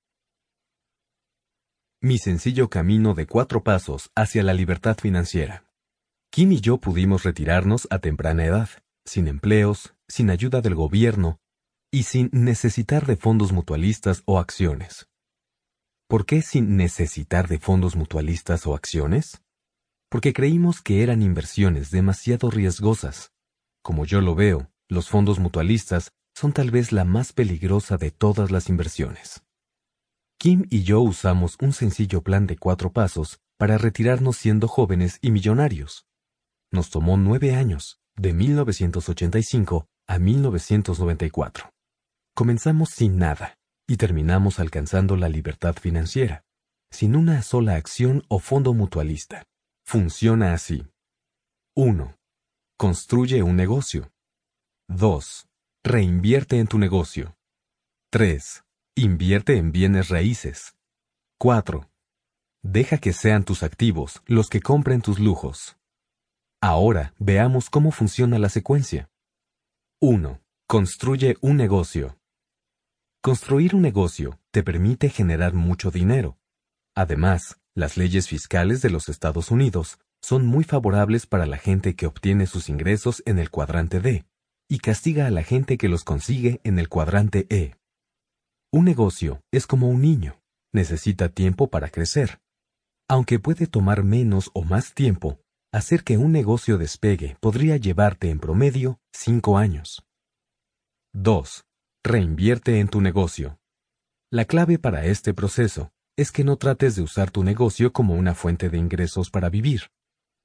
Mi 2.01 2.17
sencillo 2.17 2.69
camino 2.69 3.13
de 3.13 3.27
cuatro 3.27 3.63
pasos 3.63 4.11
hacia 4.13 4.43
la 4.43 4.53
libertad 4.53 4.97
financiera. 4.97 5.65
Kim 6.31 6.51
y 6.51 6.59
yo 6.59 6.77
pudimos 6.77 7.23
retirarnos 7.23 7.87
a 7.91 7.99
temprana 7.99 8.43
edad, 8.43 8.67
sin 9.05 9.29
empleos, 9.29 9.95
sin 10.09 10.29
ayuda 10.29 10.59
del 10.59 10.75
gobierno 10.75 11.39
y 11.91 12.03
sin 12.03 12.29
necesitar 12.33 13.05
de 13.05 13.15
fondos 13.15 13.53
mutualistas 13.53 14.21
o 14.25 14.37
acciones. 14.37 15.07
¿Por 16.09 16.25
qué 16.25 16.41
sin 16.41 16.75
necesitar 16.75 17.47
de 17.47 17.57
fondos 17.57 17.95
mutualistas 17.95 18.67
o 18.67 18.75
acciones? 18.75 19.41
Porque 20.09 20.33
creímos 20.33 20.81
que 20.81 21.03
eran 21.03 21.21
inversiones 21.21 21.89
demasiado 21.89 22.51
riesgosas. 22.51 23.31
Como 23.81 24.05
yo 24.05 24.19
lo 24.19 24.35
veo, 24.35 24.69
los 24.89 25.07
fondos 25.07 25.39
mutualistas 25.39 26.11
son 26.35 26.51
tal 26.51 26.69
vez 26.69 26.91
la 26.91 27.05
más 27.05 27.31
peligrosa 27.31 27.97
de 27.97 28.11
todas 28.11 28.51
las 28.51 28.69
inversiones. 28.69 29.43
Kim 30.37 30.65
y 30.69 30.83
yo 30.83 30.99
usamos 31.01 31.57
un 31.61 31.71
sencillo 31.71 32.21
plan 32.21 32.45
de 32.45 32.57
cuatro 32.57 32.91
pasos 32.91 33.39
para 33.57 33.77
retirarnos 33.77 34.35
siendo 34.35 34.67
jóvenes 34.67 35.17
y 35.21 35.31
millonarios. 35.31 36.05
Nos 36.71 36.89
tomó 36.89 37.15
nueve 37.15 37.55
años, 37.55 37.99
de 38.17 38.33
1985 38.33 39.87
a 40.07 40.19
1994. 40.19 41.69
Comenzamos 42.35 42.89
sin 42.89 43.17
nada 43.17 43.57
y 43.87 43.95
terminamos 43.95 44.59
alcanzando 44.59 45.15
la 45.15 45.29
libertad 45.29 45.75
financiera, 45.75 46.43
sin 46.91 47.15
una 47.15 47.41
sola 47.43 47.75
acción 47.75 48.23
o 48.27 48.39
fondo 48.39 48.73
mutualista. 48.73 49.45
Funciona 49.85 50.53
así. 50.53 50.85
1. 51.75 52.17
Construye 52.77 53.41
un 53.41 53.55
negocio. 53.55 54.11
2. 54.89 55.47
Reinvierte 55.87 56.57
en 56.57 56.65
tu 56.65 56.79
negocio. 56.79 57.37
3. 58.09 58.63
Invierte 58.95 59.57
en 59.57 59.71
bienes 59.71 60.09
raíces. 60.09 60.75
4. 61.37 61.87
Deja 62.63 62.97
que 62.97 63.13
sean 63.13 63.43
tus 63.43 63.61
activos 63.61 64.23
los 64.25 64.49
que 64.49 64.61
compren 64.61 65.03
tus 65.03 65.19
lujos. 65.19 65.77
Ahora 66.59 67.13
veamos 67.19 67.69
cómo 67.69 67.91
funciona 67.91 68.39
la 68.39 68.49
secuencia. 68.49 69.11
1. 70.01 70.41
Construye 70.67 71.37
un 71.41 71.55
negocio. 71.55 72.17
Construir 73.21 73.75
un 73.75 73.83
negocio 73.83 74.39
te 74.49 74.63
permite 74.63 75.09
generar 75.09 75.53
mucho 75.53 75.91
dinero. 75.91 76.39
Además, 76.95 77.59
las 77.75 77.95
leyes 77.95 78.27
fiscales 78.27 78.81
de 78.81 78.89
los 78.89 79.07
Estados 79.07 79.51
Unidos 79.51 79.99
son 80.19 80.47
muy 80.47 80.63
favorables 80.63 81.27
para 81.27 81.45
la 81.45 81.57
gente 81.57 81.95
que 81.95 82.07
obtiene 82.07 82.47
sus 82.47 82.69
ingresos 82.69 83.21
en 83.27 83.37
el 83.37 83.51
cuadrante 83.51 83.99
D 83.99 84.25
y 84.67 84.79
castiga 84.79 85.27
a 85.27 85.31
la 85.31 85.43
gente 85.43 85.77
que 85.77 85.89
los 85.89 86.03
consigue 86.03 86.59
en 86.63 86.79
el 86.79 86.89
cuadrante 86.89 87.45
E. 87.49 87.75
Un 88.71 88.85
negocio 88.85 89.41
es 89.51 89.67
como 89.67 89.89
un 89.89 90.01
niño, 90.01 90.41
necesita 90.73 91.29
tiempo 91.29 91.69
para 91.69 91.89
crecer. 91.89 92.39
Aunque 93.07 93.39
puede 93.39 93.67
tomar 93.67 94.03
menos 94.03 94.49
o 94.53 94.63
más 94.63 94.93
tiempo, 94.93 95.39
hacer 95.71 96.03
que 96.03 96.17
un 96.17 96.31
negocio 96.31 96.77
despegue 96.77 97.37
podría 97.39 97.77
llevarte 97.77 98.29
en 98.29 98.39
promedio 98.39 98.99
cinco 99.13 99.57
años. 99.57 100.03
2. 101.13 101.63
Reinvierte 102.03 102.79
en 102.79 102.87
tu 102.87 103.01
negocio. 103.01 103.59
La 104.31 104.45
clave 104.45 104.79
para 104.79 105.05
este 105.05 105.33
proceso 105.33 105.91
es 106.17 106.31
que 106.31 106.43
no 106.43 106.57
trates 106.57 106.95
de 106.95 107.03
usar 107.03 107.29
tu 107.29 107.43
negocio 107.43 107.93
como 107.93 108.15
una 108.15 108.33
fuente 108.33 108.69
de 108.69 108.77
ingresos 108.77 109.29
para 109.29 109.49
vivir. 109.49 109.83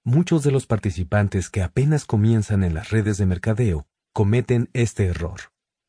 Muchos 0.04 0.42
de 0.42 0.50
los 0.50 0.66
participantes 0.66 1.50
que 1.50 1.62
apenas 1.62 2.04
comienzan 2.04 2.64
en 2.64 2.74
las 2.74 2.90
redes 2.90 3.18
de 3.18 3.26
mercadeo 3.26 3.86
cometen 4.12 4.68
este 4.72 5.06
error. 5.06 5.40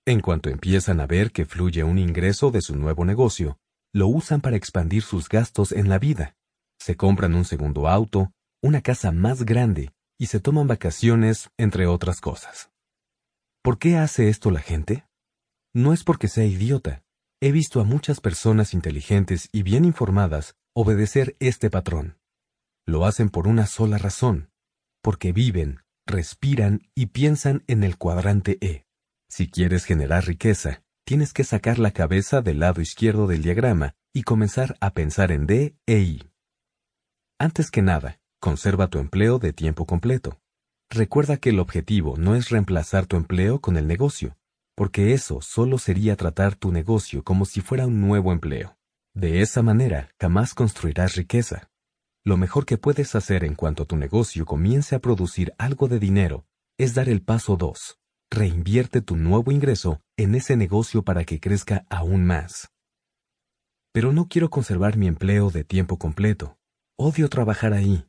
En 0.05 0.19
cuanto 0.19 0.49
empiezan 0.49 0.99
a 0.99 1.07
ver 1.07 1.31
que 1.31 1.45
fluye 1.45 1.83
un 1.83 1.97
ingreso 1.97 2.51
de 2.51 2.61
su 2.61 2.75
nuevo 2.75 3.05
negocio, 3.05 3.57
lo 3.93 4.07
usan 4.07 4.41
para 4.41 4.55
expandir 4.55 5.03
sus 5.03 5.29
gastos 5.29 5.71
en 5.71 5.89
la 5.89 5.99
vida. 5.99 6.35
Se 6.79 6.95
compran 6.95 7.35
un 7.35 7.45
segundo 7.45 7.87
auto, 7.87 8.31
una 8.63 8.81
casa 8.81 9.11
más 9.11 9.43
grande 9.43 9.91
y 10.19 10.27
se 10.27 10.39
toman 10.39 10.67
vacaciones, 10.67 11.49
entre 11.57 11.87
otras 11.87 12.21
cosas. 12.21 12.71
¿Por 13.63 13.77
qué 13.77 13.97
hace 13.97 14.29
esto 14.29 14.49
la 14.51 14.59
gente? 14.59 15.05
No 15.73 15.93
es 15.93 16.03
porque 16.03 16.27
sea 16.27 16.45
idiota. 16.45 17.03
He 17.41 17.51
visto 17.51 17.81
a 17.81 17.83
muchas 17.83 18.19
personas 18.19 18.73
inteligentes 18.73 19.49
y 19.51 19.63
bien 19.63 19.85
informadas 19.85 20.55
obedecer 20.73 21.35
este 21.39 21.69
patrón. 21.69 22.17
Lo 22.85 23.05
hacen 23.05 23.29
por 23.29 23.47
una 23.47 23.67
sola 23.67 23.97
razón, 23.97 24.51
porque 25.01 25.31
viven, 25.31 25.81
respiran 26.11 26.81
y 26.93 27.07
piensan 27.07 27.63
en 27.67 27.83
el 27.83 27.97
cuadrante 27.97 28.57
E. 28.61 28.85
Si 29.29 29.49
quieres 29.49 29.85
generar 29.85 30.25
riqueza, 30.25 30.83
tienes 31.05 31.33
que 31.33 31.43
sacar 31.43 31.79
la 31.79 31.91
cabeza 31.91 32.41
del 32.41 32.59
lado 32.59 32.81
izquierdo 32.81 33.27
del 33.27 33.41
diagrama 33.41 33.95
y 34.13 34.23
comenzar 34.23 34.77
a 34.81 34.93
pensar 34.93 35.31
en 35.31 35.47
D 35.47 35.75
e 35.87 35.99
I. 35.99 36.23
Antes 37.39 37.71
que 37.71 37.81
nada, 37.81 38.21
Conserva 38.41 38.87
tu 38.87 38.97
empleo 38.97 39.37
de 39.37 39.53
tiempo 39.53 39.85
completo. 39.85 40.41
Recuerda 40.89 41.37
que 41.37 41.51
el 41.51 41.59
objetivo 41.59 42.17
no 42.17 42.33
es 42.33 42.49
reemplazar 42.49 43.05
tu 43.05 43.15
empleo 43.15 43.61
con 43.61 43.77
el 43.77 43.85
negocio, 43.85 44.35
porque 44.75 45.13
eso 45.13 45.41
solo 45.41 45.77
sería 45.77 46.15
tratar 46.15 46.55
tu 46.55 46.71
negocio 46.71 47.23
como 47.23 47.45
si 47.45 47.61
fuera 47.61 47.85
un 47.85 48.01
nuevo 48.01 48.31
empleo. 48.31 48.75
De 49.13 49.41
esa 49.41 49.61
manera, 49.61 50.09
jamás 50.19 50.55
construirás 50.55 51.15
riqueza. 51.15 51.69
Lo 52.23 52.37
mejor 52.37 52.67
que 52.67 52.77
puedes 52.77 53.15
hacer 53.15 53.43
en 53.43 53.55
cuanto 53.55 53.87
tu 53.87 53.97
negocio 53.97 54.45
comience 54.45 54.93
a 54.93 54.99
producir 54.99 55.53
algo 55.57 55.87
de 55.87 55.97
dinero 55.97 56.45
es 56.77 56.93
dar 56.93 57.09
el 57.09 57.23
paso 57.23 57.57
2. 57.57 57.97
Reinvierte 58.29 59.01
tu 59.01 59.17
nuevo 59.17 59.51
ingreso 59.51 60.01
en 60.17 60.35
ese 60.35 60.55
negocio 60.55 61.03
para 61.03 61.25
que 61.25 61.39
crezca 61.39 61.83
aún 61.89 62.25
más. 62.25 62.69
Pero 63.91 64.13
no 64.13 64.27
quiero 64.27 64.51
conservar 64.51 64.97
mi 64.97 65.07
empleo 65.07 65.49
de 65.49 65.63
tiempo 65.63 65.97
completo. 65.97 66.59
Odio 66.95 67.27
trabajar 67.27 67.73
ahí. 67.73 68.05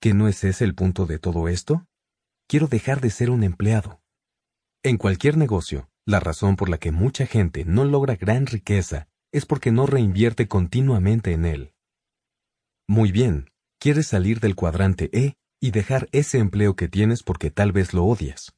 ¿Que 0.00 0.12
no 0.12 0.28
es 0.28 0.44
ese 0.44 0.64
el 0.64 0.74
punto 0.74 1.06
de 1.06 1.18
todo 1.18 1.48
esto? 1.48 1.86
Quiero 2.46 2.68
dejar 2.68 3.00
de 3.00 3.08
ser 3.08 3.30
un 3.30 3.42
empleado. 3.42 4.02
En 4.82 4.98
cualquier 4.98 5.38
negocio, 5.38 5.88
la 6.04 6.20
razón 6.20 6.56
por 6.56 6.68
la 6.68 6.76
que 6.76 6.92
mucha 6.92 7.24
gente 7.26 7.64
no 7.64 7.86
logra 7.86 8.16
gran 8.16 8.46
riqueza 8.46 9.08
es 9.32 9.46
porque 9.46 9.72
no 9.72 9.86
reinvierte 9.86 10.46
continuamente 10.46 11.32
en 11.32 11.46
él. 11.46 11.72
Muy 12.88 13.10
bien, 13.10 13.50
quieres 13.80 14.06
salir 14.06 14.38
del 14.38 14.54
cuadrante 14.54 15.10
E 15.12 15.34
y 15.60 15.72
dejar 15.72 16.08
ese 16.12 16.38
empleo 16.38 16.76
que 16.76 16.88
tienes 16.88 17.24
porque 17.24 17.50
tal 17.50 17.72
vez 17.72 17.92
lo 17.92 18.04
odias. 18.04 18.52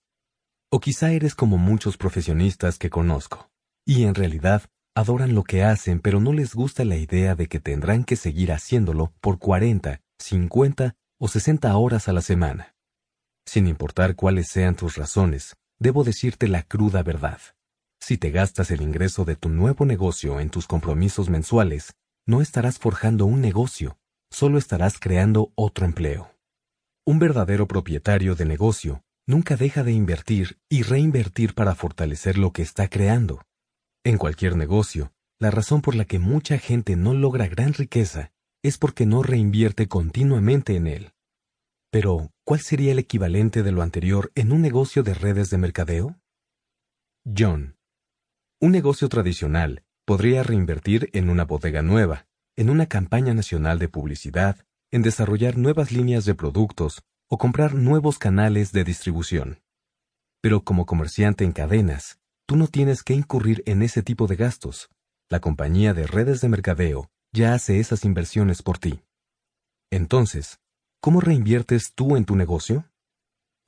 O 0.70 0.81
quizá 0.81 1.12
eres 1.12 1.34
como 1.34 1.57
muchos 1.57 1.97
profesionistas 1.97 2.78
que 2.78 2.90
conozco, 2.90 3.50
y 3.86 4.05
en 4.05 4.15
realidad 4.15 4.65
adoran 4.94 5.34
lo 5.34 5.44
que 5.44 5.62
hacen 5.62 6.00
pero 6.00 6.20
no 6.20 6.34
les 6.34 6.55
gusta 6.55 6.84
la 6.84 6.97
idea 6.97 7.34
de 7.36 7.47
que 7.47 7.58
tendrán 7.58 8.05
que 8.05 8.16
seguir 8.16 8.52
haciéndolo 8.52 9.15
por 9.23 9.39
40, 9.39 10.02
50 10.18 10.94
o 11.18 11.28
60 11.28 11.76
horas 11.76 12.08
a 12.08 12.12
la 12.12 12.20
semana. 12.20 12.74
Sin 13.47 13.66
importar 13.66 14.15
cuáles 14.15 14.48
sean 14.48 14.76
tus 14.76 14.97
razones, 14.97 15.57
debo 15.78 16.05
decirte 16.05 16.48
la 16.48 16.65
cruda 16.65 17.02
verdad. 17.02 17.40
Si 17.98 18.18
te 18.18 18.31
gastas 18.31 18.70
el 18.70 18.82
ingreso 18.82 19.24
de 19.24 19.36
tu 19.36 19.48
nuevo 19.48 19.86
negocio 19.86 20.39
en 20.39 20.50
tus 20.50 20.66
compromisos 20.66 21.31
mensuales, 21.31 21.94
no 22.26 22.42
estarás 22.42 22.78
forjando 22.78 23.24
un 23.24 23.40
negocio, 23.40 23.98
solo 24.31 24.58
estarás 24.58 24.98
creando 24.98 25.52
otro 25.55 25.86
empleo. 25.86 26.34
Un 27.07 27.18
verdadero 27.18 27.66
propietario 27.66 28.34
de 28.34 28.44
negocio 28.44 29.02
nunca 29.26 29.57
deja 29.57 29.82
de 29.82 29.92
invertir 29.92 30.58
y 30.68 30.82
reinvertir 30.82 31.55
para 31.55 31.74
fortalecer 31.74 32.39
lo 32.39 32.52
que 32.52 32.62
está 32.62 32.89
creando. 32.89 33.42
En 34.05 34.18
cualquier 34.18 34.57
negocio, 34.57 35.12
la 35.39 35.50
razón 35.50 35.82
por 35.82 35.94
la 35.94 36.05
que 36.05 36.18
mucha 36.18 36.58
gente 36.58 36.97
no 36.97 37.15
logra 37.15 37.48
gran 37.48 37.74
riqueza 37.74 38.32
es 38.62 38.78
porque 38.78 39.07
no 39.07 39.23
reinvierte 39.23 39.89
continuamente 39.89 40.76
en 40.76 40.86
él. 40.86 41.12
Pero, 41.90 42.31
¿cuál 42.44 42.60
sería 42.60 42.92
el 42.92 42.98
equivalente 42.98 43.62
de 43.62 43.73
lo 43.73 43.82
anterior 43.82 44.31
en 44.34 44.52
un 44.52 44.60
negocio 44.60 45.02
de 45.02 45.15
redes 45.15 45.48
de 45.50 45.58
mercadeo? 45.58 46.20
John. 47.24 47.76
Un 48.60 48.73
negocio 48.73 49.08
tradicional 49.08 49.84
podría 50.05 50.42
reinvertir 50.42 51.10
en 51.12 51.31
una 51.31 51.44
bodega 51.44 51.82
nueva, 51.82 52.27
en 52.59 52.70
una 52.70 52.87
campaña 52.87 53.35
nacional 53.35 53.78
de 53.78 53.87
publicidad, 53.87 54.59
en 54.91 55.03
desarrollar 55.03 55.57
nuevas 55.57 55.93
líneas 55.93 56.25
de 56.25 56.35
productos 56.35 57.05
o 57.28 57.39
comprar 57.39 57.75
nuevos 57.75 58.19
canales 58.19 58.73
de 58.73 58.83
distribución. 58.83 59.61
Pero 60.43 60.65
como 60.65 60.85
comerciante 60.85 61.45
en 61.45 61.53
cadenas, 61.53 62.19
tú 62.47 62.57
no 62.57 62.67
tienes 62.67 63.05
que 63.05 63.15
incurrir 63.15 63.62
en 63.67 63.83
ese 63.83 64.03
tipo 64.03 64.27
de 64.27 64.35
gastos. 64.35 64.91
La 65.31 65.39
compañía 65.39 65.95
de 65.95 66.09
redes 66.09 66.41
de 66.41 66.49
mercadeo 66.49 67.09
ya 67.33 67.55
hace 67.55 67.78
esas 67.78 68.05
inversiones 68.05 68.61
por 68.61 68.78
ti. 68.78 69.05
Entonces, 69.93 70.59
¿cómo 71.01 71.20
reinviertes 71.20 71.95
tú 71.95 72.17
en 72.17 72.25
tu 72.25 72.35
negocio? 72.35 72.91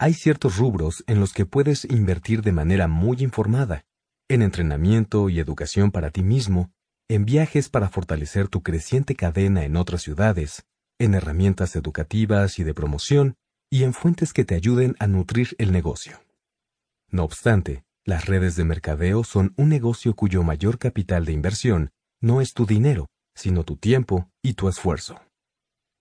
Hay 0.01 0.15
ciertos 0.15 0.57
rubros 0.57 1.05
en 1.07 1.20
los 1.20 1.33
que 1.33 1.47
puedes 1.47 1.85
invertir 1.85 2.43
de 2.43 2.51
manera 2.51 2.89
muy 2.89 3.19
informada, 3.20 3.85
en 4.28 4.43
entrenamiento 4.43 5.28
y 5.28 5.39
educación 5.39 5.93
para 5.93 6.10
ti 6.10 6.25
mismo, 6.25 6.73
en 7.10 7.24
viajes 7.24 7.68
para 7.68 7.89
fortalecer 7.89 8.47
tu 8.47 8.62
creciente 8.62 9.16
cadena 9.16 9.64
en 9.64 9.74
otras 9.74 10.00
ciudades, 10.00 10.62
en 10.97 11.14
herramientas 11.14 11.74
educativas 11.74 12.60
y 12.60 12.62
de 12.62 12.72
promoción, 12.72 13.34
y 13.68 13.82
en 13.82 13.94
fuentes 13.94 14.32
que 14.32 14.44
te 14.44 14.55
ayuden 14.55 14.94
a 15.00 15.08
nutrir 15.08 15.56
el 15.58 15.72
negocio. 15.72 16.20
No 17.08 17.24
obstante, 17.24 17.82
las 18.05 18.26
redes 18.26 18.55
de 18.55 18.62
mercadeo 18.62 19.24
son 19.24 19.55
un 19.56 19.70
negocio 19.70 20.14
cuyo 20.14 20.44
mayor 20.44 20.78
capital 20.78 21.24
de 21.24 21.32
inversión 21.32 21.90
no 22.20 22.40
es 22.40 22.55
tu 22.55 22.64
dinero, 22.64 23.08
sino 23.34 23.64
tu 23.64 23.76
tiempo 23.76 24.30
y 24.40 24.52
tu 24.52 24.68
esfuerzo. 24.68 25.20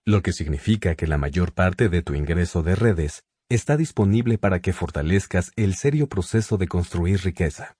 Lo 0.06 0.22
que 0.22 0.32
significa 0.32 0.94
que 0.94 1.08
la 1.08 1.18
mayor 1.18 1.52
parte 1.54 1.88
de 1.88 2.02
tu 2.02 2.14
ingreso 2.14 2.62
de 2.62 2.76
redes 2.76 3.24
está 3.48 3.76
disponible 3.76 4.38
para 4.38 4.60
que 4.60 4.72
fortalezcas 4.72 5.50
el 5.56 5.74
serio 5.74 6.08
proceso 6.08 6.56
de 6.56 6.68
construir 6.68 7.22
riqueza. 7.22 7.74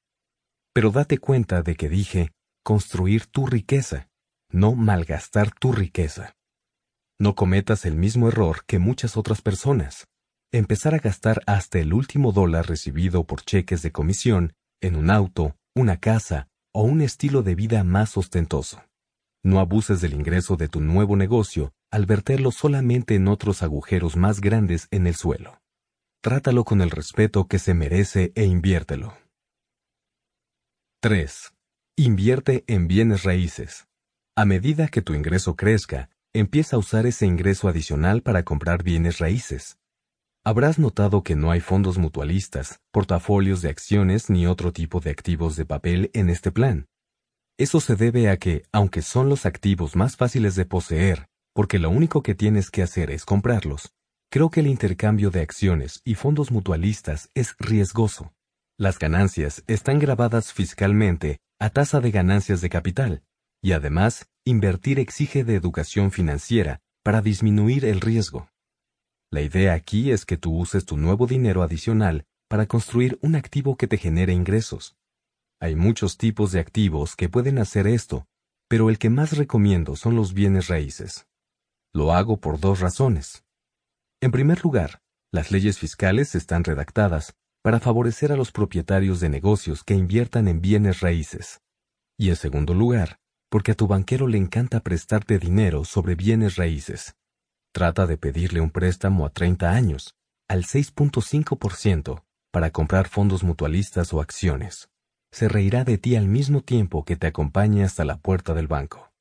Pero 0.72 0.90
date 0.90 1.18
cuenta 1.18 1.62
de 1.62 1.76
que 1.76 1.88
dije 1.88 2.32
construir 2.62 3.26
tu 3.26 3.46
riqueza, 3.46 4.08
no 4.50 4.74
malgastar 4.74 5.52
tu 5.52 5.72
riqueza. 5.72 6.36
No 7.18 7.34
cometas 7.34 7.84
el 7.84 7.96
mismo 7.96 8.28
error 8.28 8.64
que 8.66 8.78
muchas 8.78 9.16
otras 9.16 9.42
personas. 9.42 10.06
Empezar 10.52 10.94
a 10.94 10.98
gastar 10.98 11.42
hasta 11.46 11.78
el 11.78 11.92
último 11.92 12.32
dólar 12.32 12.68
recibido 12.68 13.24
por 13.24 13.42
cheques 13.42 13.82
de 13.82 13.92
comisión 13.92 14.54
en 14.80 14.96
un 14.96 15.10
auto, 15.10 15.56
una 15.74 15.98
casa 15.98 16.48
o 16.72 16.82
un 16.82 17.02
estilo 17.02 17.42
de 17.42 17.54
vida 17.54 17.84
más 17.84 18.16
ostentoso. 18.16 18.82
No 19.44 19.60
abuses 19.60 20.00
del 20.00 20.14
ingreso 20.14 20.56
de 20.56 20.68
tu 20.68 20.80
nuevo 20.80 21.16
negocio 21.16 21.72
al 21.90 22.06
verterlo 22.06 22.52
solamente 22.52 23.14
en 23.14 23.28
otros 23.28 23.62
agujeros 23.62 24.16
más 24.16 24.40
grandes 24.40 24.88
en 24.90 25.06
el 25.06 25.14
suelo. 25.14 25.60
Trátalo 26.22 26.64
con 26.64 26.82
el 26.82 26.90
respeto 26.90 27.46
que 27.48 27.58
se 27.58 27.74
merece 27.74 28.32
e 28.34 28.44
inviértelo. 28.44 29.16
3. 31.00 31.52
Invierte 32.02 32.64
en 32.66 32.88
bienes 32.88 33.24
raíces. 33.24 33.86
A 34.34 34.46
medida 34.46 34.88
que 34.88 35.02
tu 35.02 35.12
ingreso 35.12 35.54
crezca, 35.54 36.08
empieza 36.32 36.76
a 36.76 36.78
usar 36.78 37.04
ese 37.04 37.26
ingreso 37.26 37.68
adicional 37.68 38.22
para 38.22 38.42
comprar 38.42 38.82
bienes 38.82 39.18
raíces. 39.18 39.76
Habrás 40.42 40.78
notado 40.78 41.22
que 41.22 41.36
no 41.36 41.50
hay 41.50 41.60
fondos 41.60 41.98
mutualistas, 41.98 42.80
portafolios 42.90 43.60
de 43.60 43.68
acciones 43.68 44.30
ni 44.30 44.46
otro 44.46 44.72
tipo 44.72 45.00
de 45.00 45.10
activos 45.10 45.56
de 45.56 45.66
papel 45.66 46.10
en 46.14 46.30
este 46.30 46.50
plan. 46.50 46.86
Eso 47.58 47.80
se 47.80 47.96
debe 47.96 48.30
a 48.30 48.38
que, 48.38 48.62
aunque 48.72 49.02
son 49.02 49.28
los 49.28 49.44
activos 49.44 49.94
más 49.94 50.16
fáciles 50.16 50.54
de 50.54 50.64
poseer, 50.64 51.26
porque 51.52 51.78
lo 51.78 51.90
único 51.90 52.22
que 52.22 52.34
tienes 52.34 52.70
que 52.70 52.82
hacer 52.82 53.10
es 53.10 53.26
comprarlos, 53.26 53.92
Creo 54.32 54.48
que 54.48 54.60
el 54.60 54.68
intercambio 54.68 55.30
de 55.30 55.42
acciones 55.42 56.00
y 56.02 56.14
fondos 56.14 56.50
mutualistas 56.50 57.28
es 57.34 57.56
riesgoso. 57.58 58.32
Las 58.78 58.98
ganancias 58.98 59.62
están 59.66 59.98
grabadas 59.98 60.54
fiscalmente 60.54 61.40
a 61.60 61.68
tasa 61.68 62.00
de 62.00 62.10
ganancias 62.10 62.62
de 62.62 62.70
capital, 62.70 63.22
y 63.62 63.72
además, 63.72 64.30
invertir 64.46 64.98
exige 64.98 65.44
de 65.44 65.56
educación 65.56 66.10
financiera 66.10 66.80
para 67.04 67.20
disminuir 67.20 67.84
el 67.84 68.00
riesgo. 68.00 68.48
La 69.30 69.42
idea 69.42 69.74
aquí 69.74 70.10
es 70.10 70.24
que 70.24 70.38
tú 70.38 70.56
uses 70.56 70.86
tu 70.86 70.96
nuevo 70.96 71.26
dinero 71.26 71.62
adicional 71.62 72.24
para 72.48 72.66
construir 72.66 73.18
un 73.20 73.36
activo 73.36 73.76
que 73.76 73.86
te 73.86 73.98
genere 73.98 74.32
ingresos. 74.32 74.96
Hay 75.60 75.76
muchos 75.76 76.16
tipos 76.16 76.50
de 76.50 76.60
activos 76.60 77.14
que 77.14 77.28
pueden 77.28 77.58
hacer 77.58 77.86
esto, 77.86 78.26
pero 78.66 78.88
el 78.88 78.98
que 78.98 79.10
más 79.10 79.36
recomiendo 79.36 79.96
son 79.96 80.16
los 80.16 80.32
bienes 80.32 80.68
raíces. 80.68 81.28
Lo 81.92 82.14
hago 82.14 82.40
por 82.40 82.58
dos 82.58 82.80
razones. 82.80 83.44
En 84.22 84.30
primer 84.30 84.64
lugar, 84.64 85.02
las 85.30 85.50
leyes 85.50 85.78
fiscales 85.78 86.34
están 86.34 86.64
redactadas 86.64 87.36
para 87.62 87.80
favorecer 87.80 88.32
a 88.32 88.36
los 88.36 88.52
propietarios 88.52 89.20
de 89.20 89.28
negocios 89.28 89.84
que 89.84 89.94
inviertan 89.94 90.48
en 90.48 90.60
bienes 90.60 91.00
raíces. 91.00 91.60
Y 92.18 92.30
en 92.30 92.36
segundo 92.36 92.74
lugar, 92.74 93.18
porque 93.50 93.72
a 93.72 93.74
tu 93.74 93.86
banquero 93.86 94.26
le 94.26 94.38
encanta 94.38 94.80
prestarte 94.80 95.38
dinero 95.38 95.84
sobre 95.84 96.14
bienes 96.14 96.56
raíces. 96.56 97.16
Trata 97.72 98.06
de 98.06 98.16
pedirle 98.16 98.60
un 98.60 98.70
préstamo 98.70 99.26
a 99.26 99.30
30 99.30 99.70
años, 99.70 100.14
al 100.48 100.64
6.5%, 100.64 102.24
para 102.50 102.70
comprar 102.70 103.08
fondos 103.08 103.44
mutualistas 103.44 104.12
o 104.12 104.20
acciones. 104.20 104.88
Se 105.32 105.48
reirá 105.48 105.84
de 105.84 105.98
ti 105.98 106.16
al 106.16 106.26
mismo 106.26 106.62
tiempo 106.62 107.04
que 107.04 107.16
te 107.16 107.28
acompañe 107.28 107.84
hasta 107.84 108.04
la 108.04 108.16
puerta 108.16 108.54
del 108.54 108.66
banco. 108.66 109.12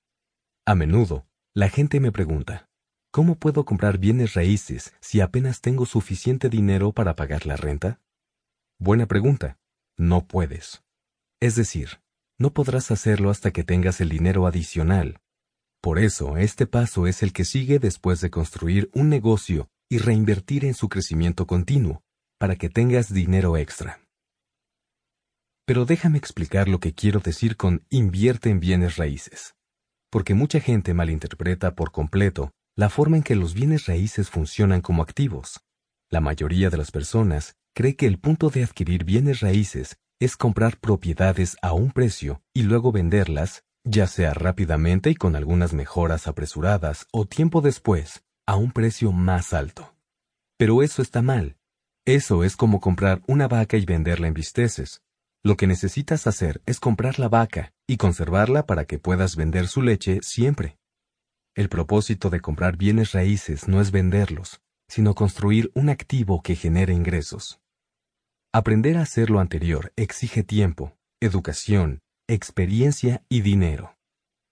A 0.65 0.75
menudo, 0.75 1.27
la 1.53 1.69
gente 1.69 1.99
me 1.99 2.11
pregunta, 2.11 2.69
¿Cómo 3.11 3.33
puedo 3.33 3.65
comprar 3.65 3.97
bienes 3.97 4.35
raíces 4.35 4.93
si 5.01 5.19
apenas 5.19 5.61
tengo 5.61 5.87
suficiente 5.87 6.47
dinero 6.47 6.91
para 6.91 7.15
pagar 7.15 7.47
la 7.47 7.55
renta? 7.55 7.99
Buena 8.81 9.07
pregunta. 9.07 9.57
No 9.97 10.25
puedes. 10.25 10.81
Es 11.41 11.55
decir, 11.55 11.99
no 12.37 12.53
podrás 12.53 12.91
hacerlo 12.91 13.29
hasta 13.29 13.51
que 13.51 13.65
tengas 13.65 13.99
el 13.99 14.07
dinero 14.07 14.47
adicional. 14.47 15.19
Por 15.81 15.99
eso, 15.99 16.37
este 16.37 16.65
paso 16.65 17.05
es 17.05 17.21
el 17.21 17.33
que 17.33 17.43
sigue 17.43 17.79
después 17.79 18.21
de 18.21 18.29
construir 18.29 18.89
un 18.93 19.09
negocio 19.09 19.69
y 19.89 19.97
reinvertir 19.97 20.63
en 20.63 20.73
su 20.73 20.87
crecimiento 20.87 21.45
continuo, 21.45 22.03
para 22.37 22.55
que 22.55 22.69
tengas 22.69 23.11
dinero 23.13 23.57
extra. 23.57 23.99
Pero 25.65 25.83
déjame 25.83 26.17
explicar 26.17 26.69
lo 26.69 26.79
que 26.79 26.93
quiero 26.93 27.19
decir 27.19 27.57
con 27.57 27.85
invierte 27.89 28.49
en 28.49 28.61
bienes 28.61 28.95
raíces, 28.95 29.55
porque 30.09 30.35
mucha 30.35 30.61
gente 30.61 30.93
malinterpreta 30.93 31.75
por 31.75 31.91
completo 31.91 32.51
la 32.77 32.89
forma 32.89 33.17
en 33.17 33.23
que 33.23 33.35
los 33.35 33.53
bienes 33.53 33.87
raíces 33.87 34.29
funcionan 34.29 34.79
como 34.79 35.03
activos. 35.03 35.59
La 36.09 36.21
mayoría 36.21 36.69
de 36.69 36.77
las 36.77 36.91
personas 36.91 37.58
cree 37.73 37.95
que 37.95 38.07
el 38.07 38.19
punto 38.19 38.49
de 38.49 38.63
adquirir 38.63 39.03
bienes 39.03 39.39
raíces 39.39 39.97
es 40.19 40.35
comprar 40.35 40.77
propiedades 40.77 41.57
a 41.61 41.73
un 41.73 41.91
precio 41.91 42.41
y 42.53 42.63
luego 42.63 42.91
venderlas, 42.91 43.63
ya 43.83 44.07
sea 44.07 44.33
rápidamente 44.33 45.09
y 45.09 45.15
con 45.15 45.35
algunas 45.35 45.73
mejoras 45.73 46.27
apresuradas 46.27 47.07
o 47.11 47.25
tiempo 47.25 47.61
después, 47.61 48.23
a 48.45 48.55
un 48.55 48.71
precio 48.71 49.11
más 49.11 49.53
alto. 49.53 49.95
Pero 50.57 50.83
eso 50.83 51.01
está 51.01 51.21
mal. 51.21 51.55
Eso 52.05 52.43
es 52.43 52.57
como 52.57 52.81
comprar 52.81 53.21
una 53.27 53.47
vaca 53.47 53.77
y 53.77 53.85
venderla 53.85 54.27
en 54.27 54.33
bisteces. 54.33 55.01
Lo 55.41 55.55
que 55.55 55.67
necesitas 55.67 56.27
hacer 56.27 56.61
es 56.65 56.79
comprar 56.79 57.17
la 57.17 57.29
vaca 57.29 57.71
y 57.87 57.97
conservarla 57.97 58.65
para 58.65 58.85
que 58.85 58.99
puedas 58.99 59.35
vender 59.35 59.67
su 59.67 59.81
leche 59.81 60.19
siempre. 60.21 60.77
El 61.55 61.69
propósito 61.69 62.29
de 62.29 62.41
comprar 62.41 62.75
bienes 62.75 63.13
raíces 63.13 63.67
no 63.67 63.79
es 63.79 63.91
venderlos, 63.91 64.59
sino 64.89 65.15
construir 65.15 65.71
un 65.75 65.89
activo 65.89 66.41
que 66.41 66.55
genere 66.55 66.93
ingresos. 66.93 67.61
Aprender 68.51 68.97
a 68.97 69.03
hacer 69.03 69.29
lo 69.29 69.39
anterior 69.39 69.93
exige 69.95 70.43
tiempo, 70.43 70.97
educación, 71.21 72.01
experiencia 72.27 73.23
y 73.29 73.41
dinero. 73.41 73.95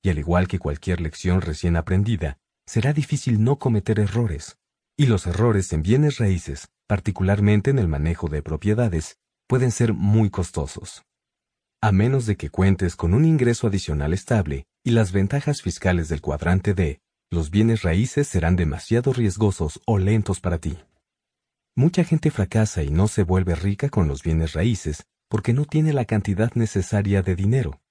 Y 0.03 0.09
al 0.09 0.19
igual 0.19 0.47
que 0.47 0.59
cualquier 0.59 1.01
lección 1.01 1.41
recién 1.41 1.75
aprendida, 1.75 2.37
será 2.67 2.93
difícil 2.93 3.43
no 3.43 3.57
cometer 3.57 3.99
errores. 3.99 4.57
Y 4.95 5.07
los 5.07 5.25
errores 5.27 5.73
en 5.73 5.81
bienes 5.81 6.17
raíces, 6.17 6.69
particularmente 6.87 7.71
en 7.71 7.79
el 7.79 7.87
manejo 7.87 8.27
de 8.29 8.41
propiedades, 8.41 9.17
pueden 9.47 9.71
ser 9.71 9.93
muy 9.93 10.29
costosos. 10.29 11.03
A 11.81 11.91
menos 11.91 12.25
de 12.25 12.35
que 12.35 12.49
cuentes 12.49 12.95
con 12.95 13.13
un 13.13 13.25
ingreso 13.25 13.67
adicional 13.67 14.13
estable, 14.13 14.65
y 14.83 14.91
las 14.91 15.11
ventajas 15.11 15.61
fiscales 15.61 16.09
del 16.09 16.21
cuadrante 16.21 16.73
D, 16.73 16.99
los 17.29 17.51
bienes 17.51 17.81
raíces 17.81 18.27
serán 18.27 18.55
demasiado 18.55 19.11
riesgosos 19.11 19.81
o 19.85 19.97
lentos 19.97 20.39
para 20.39 20.59
ti. 20.59 20.77
Mucha 21.75 22.03
gente 22.03 22.31
fracasa 22.31 22.83
y 22.83 22.89
no 22.89 23.07
se 23.07 23.23
vuelve 23.23 23.53
rica 23.55 23.89
con 23.89 24.07
los 24.07 24.23
bienes 24.23 24.53
raíces 24.53 25.03
porque 25.29 25.51
no 25.51 25.65
tiene 25.65 25.91
la 25.91 26.05
cantidad 26.05 26.53
necesaria 26.55 27.21
de 27.21 27.35
dinero. 27.35 27.81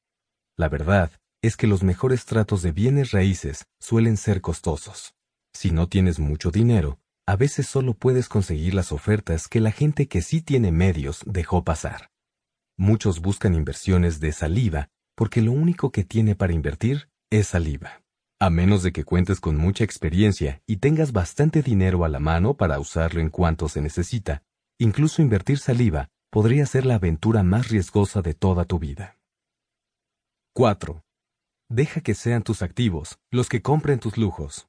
La 0.57 0.69
verdad 0.69 1.13
es 1.43 1.57
que 1.57 1.67
los 1.67 1.83
mejores 1.83 2.25
tratos 2.25 2.63
de 2.63 2.73
bienes 2.73 3.11
raíces 3.11 3.67
suelen 3.79 4.17
ser 4.17 4.41
costosos. 4.41 5.15
Si 5.55 5.71
no 5.71 5.87
tienes 5.89 6.19
mucho 6.19 6.51
dinero, 6.51 6.99
a 7.27 7.37
veces 7.37 7.67
solo 7.67 7.93
puedes 7.93 8.29
conseguir 8.29 8.73
las 8.73 8.91
ofertas 8.91 9.49
que 9.49 9.61
la 9.61 9.71
gente 9.71 10.09
que 10.09 10.23
sí 10.23 10.41
tiene 10.41 10.73
medios 10.73 11.23
dejó 11.27 11.63
pasar. 11.63 12.11
Muchos 12.79 13.21
buscan 13.21 13.55
inversiones 13.55 14.19
de 14.19 14.33
saliva 14.33 14.89
porque 15.15 15.43
lo 15.43 15.53
único 15.53 15.93
que 15.93 16.05
tiene 16.05 16.35
para 16.35 16.55
invertir 16.55 17.11
es 17.31 17.49
saliva. 17.49 18.06
A 18.39 18.51
menos 18.51 18.83
de 18.83 18.93
que 18.93 19.05
cuentes 19.05 19.41
con 19.41 19.57
mucha 19.57 19.83
experiencia 19.83 20.61
y 20.67 20.77
tengas 20.77 21.13
bastante 21.13 21.63
dinero 21.63 22.05
a 22.05 22.11
la 22.11 22.21
mano 22.21 22.53
para 22.55 22.79
usarlo 22.79 23.23
en 23.23 23.31
cuanto 23.31 23.67
se 23.67 23.81
necesita, 23.81 24.43
incluso 24.79 25.23
invertir 25.23 25.59
saliva 25.59 26.11
podría 26.31 26.67
ser 26.67 26.85
la 26.85 26.97
aventura 26.97 27.43
más 27.43 27.71
riesgosa 27.71 28.21
de 28.21 28.35
toda 28.35 28.67
tu 28.67 28.79
vida. 28.79 29.17
4. 30.53 31.03
Deja 31.71 32.03
que 32.03 32.13
sean 32.13 32.43
tus 32.43 32.61
activos 32.61 33.19
los 33.31 33.49
que 33.49 33.63
compren 33.63 34.01
tus 34.01 34.19
lujos. 34.19 34.69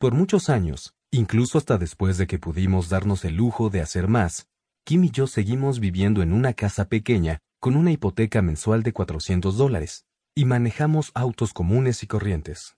Por 0.00 0.12
muchos 0.12 0.50
años, 0.50 0.96
incluso 1.12 1.58
hasta 1.58 1.78
después 1.78 2.18
de 2.18 2.26
que 2.26 2.40
pudimos 2.40 2.88
darnos 2.88 3.24
el 3.24 3.36
lujo 3.36 3.70
de 3.70 3.82
hacer 3.82 4.08
más, 4.08 4.48
Kim 4.84 5.04
y 5.04 5.10
yo 5.10 5.28
seguimos 5.28 5.78
viviendo 5.78 6.22
en 6.22 6.32
una 6.32 6.54
casa 6.54 6.88
pequeña 6.88 7.38
con 7.60 7.76
una 7.76 7.92
hipoteca 7.92 8.42
mensual 8.42 8.82
de 8.82 8.92
400 8.92 9.56
dólares, 9.56 10.06
y 10.34 10.44
manejamos 10.44 11.12
autos 11.14 11.52
comunes 11.52 12.02
y 12.02 12.06
corrientes. 12.06 12.76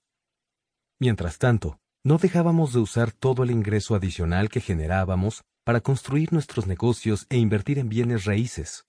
Mientras 0.99 1.39
tanto, 1.39 1.81
no 2.05 2.19
dejábamos 2.19 2.73
de 2.73 2.81
usar 2.81 3.13
todo 3.13 3.43
el 3.43 3.51
ingreso 3.51 3.95
adicional 3.95 4.49
que 4.49 4.61
generábamos 4.61 5.45
para 5.65 5.81
construir 5.81 6.33
nuestros 6.33 6.67
negocios 6.67 7.27
e 7.29 7.39
invertir 7.39 7.79
en 7.79 7.89
bienes 7.89 8.25
raíces. 8.25 8.87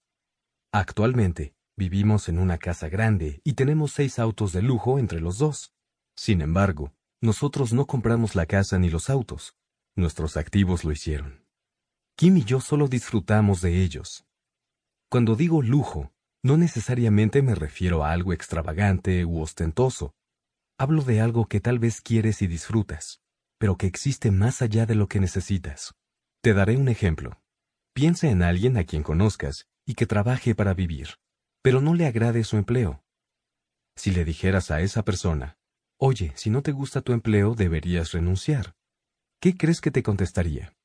Actualmente, 0.72 1.56
vivimos 1.76 2.30
en 2.30 2.38
una 2.40 2.58
casa 2.58 2.90
grande 2.90 3.42
y 3.44 3.54
tenemos 3.54 3.94
seis 3.94 4.20
autos 4.20 4.52
de 4.54 4.62
lujo 4.62 5.00
entre 5.00 5.20
los 5.20 5.38
dos. 5.38 5.74
Sin 6.16 6.42
embargo, 6.42 6.94
nosotros 7.22 7.74
no 7.74 7.88
compramos 7.88 8.36
la 8.36 8.46
casa 8.46 8.78
ni 8.78 8.90
los 8.90 9.10
autos. 9.10 9.56
Nuestros 9.96 10.38
activos 10.38 10.84
lo 10.84 10.92
hicieron. 10.92 11.46
Kim 12.16 12.38
y 12.38 12.44
yo 12.44 12.62
solo 12.62 12.88
disfrutamos 12.88 13.62
de 13.62 13.82
ellos. 13.82 14.26
Cuando 15.10 15.36
digo 15.36 15.62
lujo, 15.62 16.12
no 16.48 16.56
necesariamente 16.56 17.42
me 17.42 17.56
refiero 17.56 18.06
a 18.06 18.14
algo 18.14 18.32
extravagante 18.32 19.26
u 19.26 19.42
ostentoso. 19.42 20.16
Hablo 20.80 21.04
de 21.04 21.20
algo 21.20 21.48
que 21.48 21.60
tal 21.60 21.78
vez 21.78 22.00
quieres 22.00 22.42
y 22.42 22.48
disfrutas, 22.48 23.20
pero 23.60 23.76
que 23.76 23.86
existe 23.86 24.32
más 24.32 24.62
allá 24.62 24.86
de 24.86 24.96
lo 24.96 25.10
que 25.10 25.20
necesitas. 25.20 25.94
Te 26.42 26.54
daré 26.54 26.78
un 26.78 26.88
ejemplo. 26.88 27.42
Piensa 27.94 28.30
en 28.30 28.44
alguien 28.44 28.78
a 28.78 28.86
quien 28.86 29.04
conozcas 29.04 29.68
y 29.86 29.96
que 29.96 30.06
trabaje 30.06 30.56
para 30.56 30.74
vivir, 30.74 31.16
pero 31.62 31.82
no 31.82 31.94
le 31.94 32.08
agrade 32.08 32.46
su 32.46 32.56
empleo. 32.56 33.04
Si 33.98 34.12
le 34.12 34.24
dijeras 34.24 34.72
a 34.72 34.80
esa 34.80 35.04
persona, 35.04 35.58
oye, 36.00 36.32
si 36.38 36.50
no 36.50 36.62
te 36.62 36.72
gusta 36.72 37.02
tu 37.02 37.12
empleo, 37.12 37.56
deberías 37.56 38.14
renunciar. 38.14 38.74
¿Qué 39.42 39.58
crees 39.58 39.82
que 39.82 39.92
te 39.92 40.02
contestaría? 40.02 40.78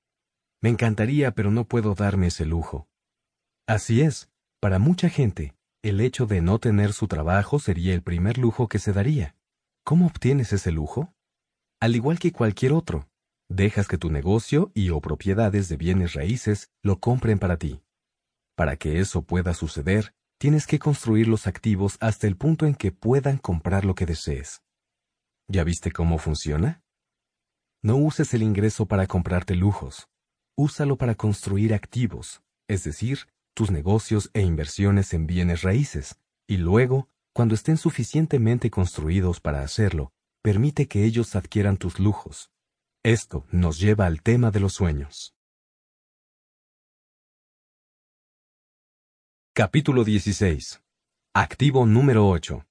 Me 0.61 0.71
encantaría, 0.71 1.31
pero 1.31 1.53
no 1.53 1.69
puedo 1.69 1.95
darme 1.95 2.29
ese 2.29 2.47
lujo. 2.47 2.89
Así 3.69 4.01
es, 4.01 4.32
para 4.63 4.79
mucha 4.79 5.09
gente, 5.09 5.57
el 5.83 6.01
hecho 6.01 6.27
de 6.27 6.41
no 6.41 6.61
tener 6.61 6.93
su 6.93 7.09
trabajo 7.09 7.59
sería 7.59 7.95
el 7.95 8.03
primer 8.05 8.39
lujo 8.39 8.69
que 8.69 8.79
se 8.79 8.93
daría. 8.93 9.35
¿Cómo 9.85 10.07
obtienes 10.07 10.53
ese 10.53 10.71
lujo? 10.71 11.13
Al 11.81 11.97
igual 11.97 12.21
que 12.21 12.31
cualquier 12.31 12.73
otro, 12.73 13.09
dejas 13.49 13.89
que 13.89 13.99
tu 13.99 14.09
negocio 14.09 14.71
y 14.73 14.91
o 14.91 15.01
propiedades 15.01 15.69
de 15.69 15.77
bienes 15.77 16.13
raíces 16.13 16.71
lo 16.81 17.01
compren 17.01 17.41
para 17.41 17.57
ti. 17.57 17.83
Para 18.55 18.77
que 18.77 19.01
eso 19.01 19.23
pueda 19.23 19.53
suceder, 19.53 20.15
tienes 20.39 20.69
que 20.69 20.79
construir 20.79 21.27
los 21.27 21.49
activos 21.49 21.97
hasta 21.99 22.29
el 22.29 22.37
punto 22.37 22.65
en 22.65 22.77
que 22.77 22.93
puedan 22.93 23.39
comprar 23.39 23.85
lo 23.85 23.97
que 23.97 24.07
desees. 24.07 24.63
¿Ya 25.49 25.65
viste 25.65 25.91
cómo 25.91 26.19
funciona? 26.19 26.85
No 27.83 27.97
uses 27.97 28.33
el 28.33 28.45
ingreso 28.45 28.87
para 28.87 29.09
comprarte 29.09 29.57
lujos. 29.57 30.07
Úsalo 30.57 30.97
para 30.99 31.17
construir 31.17 31.75
activos, 31.75 32.45
es 32.69 32.85
decir, 32.85 33.27
tus 33.55 33.71
negocios 33.71 34.31
e 34.33 34.43
inversiones 34.43 35.13
en 35.13 35.27
bienes 35.27 35.63
raíces, 35.63 36.19
y 36.47 36.57
luego, 36.57 37.09
cuando 37.33 37.55
estén 37.55 37.77
suficientemente 37.77 38.71
construidos 38.71 39.41
para 39.41 39.63
hacerlo, 39.63 40.13
permite 40.43 40.89
que 40.89 41.05
ellos 41.05 41.37
adquieran 41.37 41.77
tus 41.77 41.99
lujos. 41.99 42.51
Esto 43.03 43.47
nos 43.51 43.79
lleva 43.79 44.07
al 44.07 44.23
tema 44.23 44.51
de 44.51 44.61
los 44.61 44.75
sueños. 44.75 45.35
Capítulo 49.55 50.05
16. 50.05 50.83
Activo 51.35 51.85
número 51.85 52.29
8. 52.29 52.67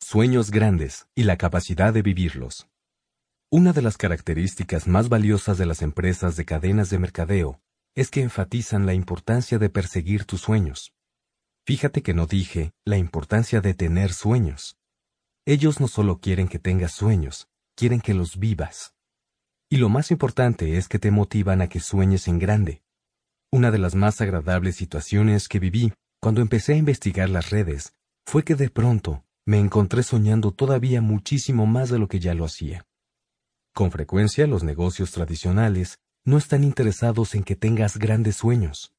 Sueños 0.00 0.50
grandes 0.50 1.06
y 1.14 1.24
la 1.24 1.36
capacidad 1.36 1.92
de 1.92 2.02
vivirlos. 2.02 2.68
Una 3.50 3.72
de 3.72 3.82
las 3.82 3.96
características 3.96 4.86
más 4.86 5.08
valiosas 5.08 5.58
de 5.58 5.66
las 5.66 5.82
empresas 5.82 6.36
de 6.36 6.44
cadenas 6.44 6.90
de 6.90 6.98
mercadeo 6.98 7.60
es 7.94 8.10
que 8.10 8.22
enfatizan 8.22 8.86
la 8.86 8.94
importancia 8.94 9.58
de 9.58 9.68
perseguir 9.68 10.24
tus 10.24 10.40
sueños. 10.40 10.92
Fíjate 11.64 12.02
que 12.02 12.14
no 12.14 12.26
dije 12.26 12.72
la 12.84 12.96
importancia 12.96 13.60
de 13.60 13.74
tener 13.74 14.12
sueños. 14.12 14.76
Ellos 15.46 15.80
no 15.80 15.88
solo 15.88 16.18
quieren 16.18 16.48
que 16.48 16.58
tengas 16.58 16.92
sueños, 16.92 17.48
quieren 17.76 18.00
que 18.00 18.14
los 18.14 18.38
vivas. 18.38 18.94
Y 19.68 19.76
lo 19.76 19.88
más 19.88 20.10
importante 20.10 20.76
es 20.76 20.88
que 20.88 20.98
te 20.98 21.10
motivan 21.10 21.62
a 21.62 21.68
que 21.68 21.80
sueñes 21.80 22.28
en 22.28 22.38
grande. 22.38 22.82
Una 23.50 23.70
de 23.70 23.78
las 23.78 23.94
más 23.94 24.20
agradables 24.20 24.76
situaciones 24.76 25.48
que 25.48 25.58
viví 25.58 25.92
cuando 26.20 26.40
empecé 26.40 26.74
a 26.74 26.76
investigar 26.76 27.28
las 27.28 27.50
redes 27.50 27.92
fue 28.24 28.44
que 28.44 28.54
de 28.54 28.70
pronto 28.70 29.24
me 29.44 29.58
encontré 29.58 30.02
soñando 30.02 30.52
todavía 30.52 31.00
muchísimo 31.00 31.66
más 31.66 31.90
de 31.90 31.98
lo 31.98 32.08
que 32.08 32.20
ya 32.20 32.34
lo 32.34 32.44
hacía. 32.44 32.86
Con 33.74 33.90
frecuencia 33.90 34.46
los 34.46 34.62
negocios 34.62 35.10
tradicionales 35.10 35.98
no 36.24 36.38
están 36.38 36.62
interesados 36.64 37.34
en 37.34 37.42
que 37.42 37.56
tengas 37.56 37.96
grandes 37.96 38.36
sueños. 38.36 38.94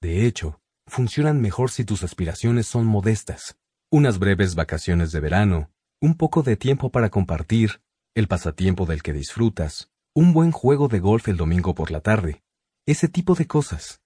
De 0.00 0.26
hecho, 0.26 0.60
funcionan 0.86 1.40
mejor 1.40 1.70
si 1.70 1.84
tus 1.84 2.02
aspiraciones 2.02 2.66
son 2.66 2.86
modestas. 2.86 3.56
Unas 3.90 4.18
breves 4.18 4.54
vacaciones 4.54 5.12
de 5.12 5.20
verano, 5.20 5.70
un 6.00 6.16
poco 6.16 6.42
de 6.42 6.56
tiempo 6.56 6.90
para 6.90 7.10
compartir, 7.10 7.80
el 8.14 8.28
pasatiempo 8.28 8.86
del 8.86 9.02
que 9.02 9.12
disfrutas, 9.12 9.90
un 10.14 10.32
buen 10.32 10.52
juego 10.52 10.88
de 10.88 11.00
golf 11.00 11.28
el 11.28 11.36
domingo 11.36 11.74
por 11.74 11.90
la 11.90 12.00
tarde, 12.00 12.42
ese 12.86 13.08
tipo 13.08 13.34
de 13.34 13.46
cosas. 13.46 14.00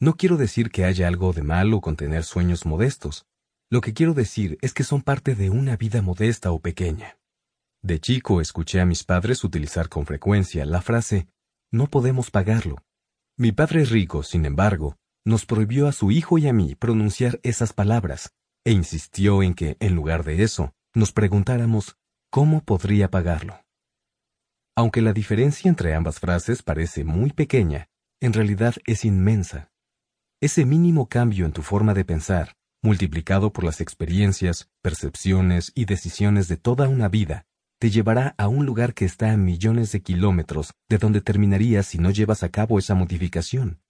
No 0.00 0.16
quiero 0.16 0.36
decir 0.36 0.70
que 0.70 0.84
haya 0.84 1.08
algo 1.08 1.32
de 1.32 1.42
malo 1.42 1.80
con 1.80 1.96
tener 1.96 2.24
sueños 2.24 2.66
modestos. 2.66 3.26
Lo 3.70 3.80
que 3.80 3.94
quiero 3.94 4.14
decir 4.14 4.58
es 4.60 4.74
que 4.74 4.84
son 4.84 5.02
parte 5.02 5.34
de 5.34 5.50
una 5.50 5.76
vida 5.76 6.02
modesta 6.02 6.52
o 6.52 6.60
pequeña. 6.60 7.18
De 7.82 8.00
chico 8.00 8.40
escuché 8.40 8.80
a 8.80 8.86
mis 8.86 9.04
padres 9.04 9.44
utilizar 9.44 9.88
con 9.88 10.06
frecuencia 10.06 10.64
la 10.64 10.80
frase 10.80 11.28
no 11.74 11.88
podemos 11.88 12.30
pagarlo. 12.30 12.76
Mi 13.36 13.50
padre 13.50 13.84
rico, 13.84 14.22
sin 14.22 14.46
embargo, 14.46 14.96
nos 15.24 15.44
prohibió 15.44 15.88
a 15.88 15.92
su 15.92 16.12
hijo 16.12 16.38
y 16.38 16.46
a 16.46 16.52
mí 16.52 16.76
pronunciar 16.76 17.40
esas 17.42 17.72
palabras, 17.72 18.32
e 18.64 18.70
insistió 18.70 19.42
en 19.42 19.54
que, 19.54 19.76
en 19.80 19.96
lugar 19.96 20.22
de 20.22 20.44
eso, 20.44 20.72
nos 20.94 21.10
preguntáramos 21.10 21.96
cómo 22.30 22.62
podría 22.62 23.10
pagarlo. 23.10 23.60
Aunque 24.76 25.02
la 25.02 25.12
diferencia 25.12 25.68
entre 25.68 25.94
ambas 25.94 26.20
frases 26.20 26.62
parece 26.62 27.02
muy 27.02 27.32
pequeña, 27.32 27.88
en 28.20 28.32
realidad 28.34 28.76
es 28.86 29.04
inmensa. 29.04 29.72
Ese 30.40 30.64
mínimo 30.64 31.08
cambio 31.08 31.44
en 31.44 31.52
tu 31.52 31.62
forma 31.62 31.92
de 31.92 32.04
pensar, 32.04 32.54
multiplicado 32.82 33.52
por 33.52 33.64
las 33.64 33.80
experiencias, 33.80 34.70
percepciones 34.80 35.72
y 35.74 35.86
decisiones 35.86 36.46
de 36.46 36.56
toda 36.56 36.88
una 36.88 37.08
vida, 37.08 37.46
te 37.84 37.90
llevará 37.90 38.34
a 38.38 38.48
un 38.48 38.64
lugar 38.64 38.94
que 38.94 39.04
está 39.04 39.30
a 39.30 39.36
millones 39.36 39.92
de 39.92 40.00
kilómetros 40.00 40.72
de 40.88 40.96
donde 40.96 41.20
terminarías 41.20 41.84
si 41.84 41.98
no 41.98 42.10
llevas 42.10 42.42
a 42.42 42.48
cabo 42.48 42.78
esa 42.78 42.94
modificación. 42.94 43.82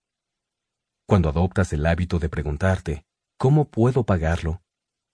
Cuando 1.06 1.28
adoptas 1.28 1.72
el 1.72 1.86
hábito 1.86 2.18
de 2.18 2.28
preguntarte, 2.28 3.04
¿cómo 3.38 3.70
puedo 3.70 4.02
pagarlo? 4.02 4.62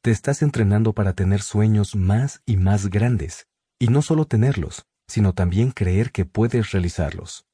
Te 0.03 0.11
estás 0.11 0.41
entrenando 0.41 0.95
para 0.95 1.13
tener 1.13 1.43
sueños 1.43 1.95
más 1.95 2.41
y 2.47 2.57
más 2.57 2.89
grandes, 2.89 3.49
y 3.79 3.89
no 3.89 4.01
solo 4.01 4.25
tenerlos, 4.25 4.87
sino 5.07 5.35
también 5.35 5.73
creer 5.73 6.11
que 6.11 6.25
puedes 6.25 6.71
realizarlos. 6.71 7.45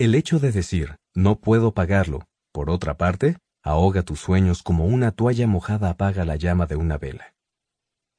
El 0.00 0.16
hecho 0.16 0.40
de 0.40 0.50
decir, 0.50 0.96
no 1.14 1.38
puedo 1.38 1.74
pagarlo, 1.74 2.26
por 2.50 2.70
otra 2.70 2.96
parte, 2.98 3.36
ahoga 3.62 4.02
tus 4.02 4.18
sueños 4.18 4.64
como 4.64 4.86
una 4.86 5.12
toalla 5.12 5.46
mojada 5.46 5.90
apaga 5.90 6.24
la 6.24 6.34
llama 6.34 6.66
de 6.66 6.74
una 6.74 6.98
vela. 6.98 7.36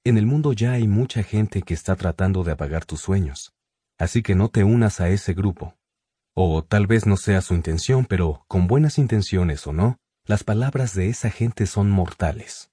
En 0.06 0.18
el 0.18 0.26
mundo 0.26 0.52
ya 0.52 0.74
hay 0.74 0.86
mucha 0.86 1.24
gente 1.24 1.62
que 1.62 1.74
está 1.74 1.96
tratando 1.96 2.44
de 2.44 2.52
apagar 2.52 2.84
tus 2.84 3.00
sueños, 3.00 3.54
así 3.98 4.22
que 4.22 4.36
no 4.36 4.50
te 4.50 4.66
unas 4.66 5.00
a 5.00 5.08
ese 5.08 5.34
grupo. 5.34 5.78
O 6.36 6.62
tal 6.64 6.88
vez 6.88 7.06
no 7.06 7.16
sea 7.16 7.40
su 7.42 7.54
intención, 7.54 8.06
pero 8.06 8.44
con 8.50 8.68
buenas 8.68 8.98
intenciones 8.98 9.66
o 9.66 9.72
no, 9.72 9.98
las 10.26 10.44
palabras 10.44 10.94
de 10.94 11.08
esa 11.08 11.30
gente 11.30 11.68
son 11.68 11.90
mortales. 11.90 12.70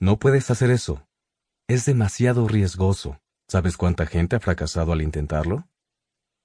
No 0.00 0.18
puedes 0.18 0.50
hacer 0.50 0.70
eso. 0.70 1.06
Es 1.68 1.84
demasiado 1.84 2.48
riesgoso. 2.48 3.20
¿Sabes 3.48 3.76
cuánta 3.76 4.06
gente 4.06 4.34
ha 4.34 4.40
fracasado 4.40 4.92
al 4.92 5.02
intentarlo? 5.02 5.68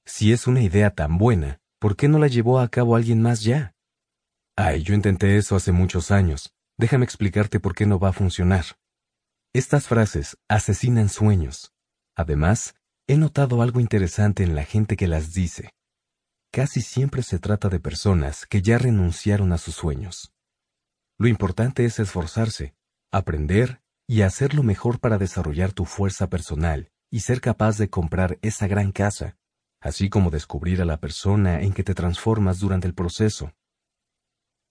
Si 0.06 0.34
es 0.34 0.46
una 0.46 0.62
idea 0.62 0.92
tan 0.92 1.18
buena, 1.18 1.62
¿por 1.80 1.96
qué 1.96 2.08
no 2.08 2.20
la 2.20 2.28
llevó 2.28 2.60
a 2.60 2.68
cabo 2.68 2.96
alguien 2.96 3.22
más 3.22 3.42
ya? 3.42 3.74
Ay, 4.56 4.84
yo 4.84 4.94
intenté 4.94 5.38
eso 5.38 5.56
hace 5.56 5.72
muchos 5.72 6.12
años. 6.12 6.54
Déjame 6.78 7.06
explicarte 7.06 7.60
por 7.60 7.74
qué 7.74 7.86
no 7.86 7.98
va 7.98 8.10
a 8.10 8.14
funcionar. 8.14 8.66
Estas 9.54 9.88
frases 9.88 10.38
asesinan 10.48 11.10
sueños. 11.10 11.74
Además, 12.16 12.76
he 13.08 13.18
notado 13.18 13.64
algo 13.64 13.80
interesante 13.80 14.44
en 14.44 14.54
la 14.54 14.64
gente 14.64 14.96
que 14.96 15.08
las 15.08 15.34
dice. 15.34 15.72
Casi 16.52 16.82
siempre 16.82 17.24
se 17.24 17.40
trata 17.40 17.68
de 17.68 17.80
personas 17.80 18.46
que 18.46 18.62
ya 18.62 18.78
renunciaron 18.78 19.52
a 19.52 19.58
sus 19.58 19.74
sueños. 19.74 20.32
Lo 21.18 21.28
importante 21.28 21.84
es 21.86 21.98
esforzarse, 21.98 22.76
aprender 23.12 23.82
y 24.08 24.22
hacer 24.22 24.54
lo 24.54 24.62
mejor 24.62 25.00
para 25.00 25.18
desarrollar 25.18 25.74
tu 25.74 25.86
fuerza 25.86 26.30
personal 26.30 26.92
y 27.10 27.22
ser 27.22 27.42
capaz 27.42 27.80
de 27.80 27.90
comprar 27.90 28.38
esa 28.44 28.68
gran 28.68 28.92
casa, 28.92 29.36
así 29.82 30.10
como 30.10 30.30
descubrir 30.30 30.80
a 30.80 30.86
la 30.86 31.00
persona 31.00 31.62
en 31.62 31.74
que 31.74 31.84
te 31.84 31.96
transformas 31.96 32.60
durante 32.60 32.88
el 32.88 32.94
proceso. 32.94 33.52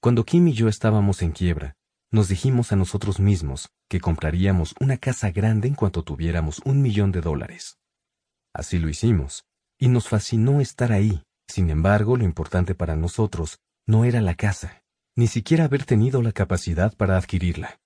Cuando 0.00 0.24
Kim 0.24 0.47
y 0.47 0.52
yo 0.52 0.68
estábamos 0.68 1.23
en 1.23 1.32
quiebra, 1.32 1.77
nos 2.10 2.28
dijimos 2.28 2.72
a 2.72 2.76
nosotros 2.76 3.20
mismos 3.20 3.68
que 3.88 4.00
compraríamos 4.00 4.74
una 4.80 4.96
casa 4.96 5.30
grande 5.30 5.68
en 5.68 5.74
cuanto 5.74 6.02
tuviéramos 6.02 6.60
un 6.64 6.82
millón 6.82 7.12
de 7.12 7.20
dólares. 7.20 7.78
Así 8.54 8.78
lo 8.78 8.88
hicimos, 8.88 9.44
y 9.78 9.88
nos 9.88 10.08
fascinó 10.08 10.60
estar 10.60 10.92
ahí. 10.92 11.22
Sin 11.46 11.70
embargo, 11.70 12.16
lo 12.16 12.24
importante 12.24 12.74
para 12.74 12.96
nosotros 12.96 13.58
no 13.86 14.04
era 14.04 14.20
la 14.20 14.34
casa, 14.34 14.82
ni 15.16 15.26
siquiera 15.26 15.64
haber 15.64 15.84
tenido 15.84 16.22
la 16.22 16.32
capacidad 16.32 16.94
para 16.94 17.16
adquirirla. 17.16 17.78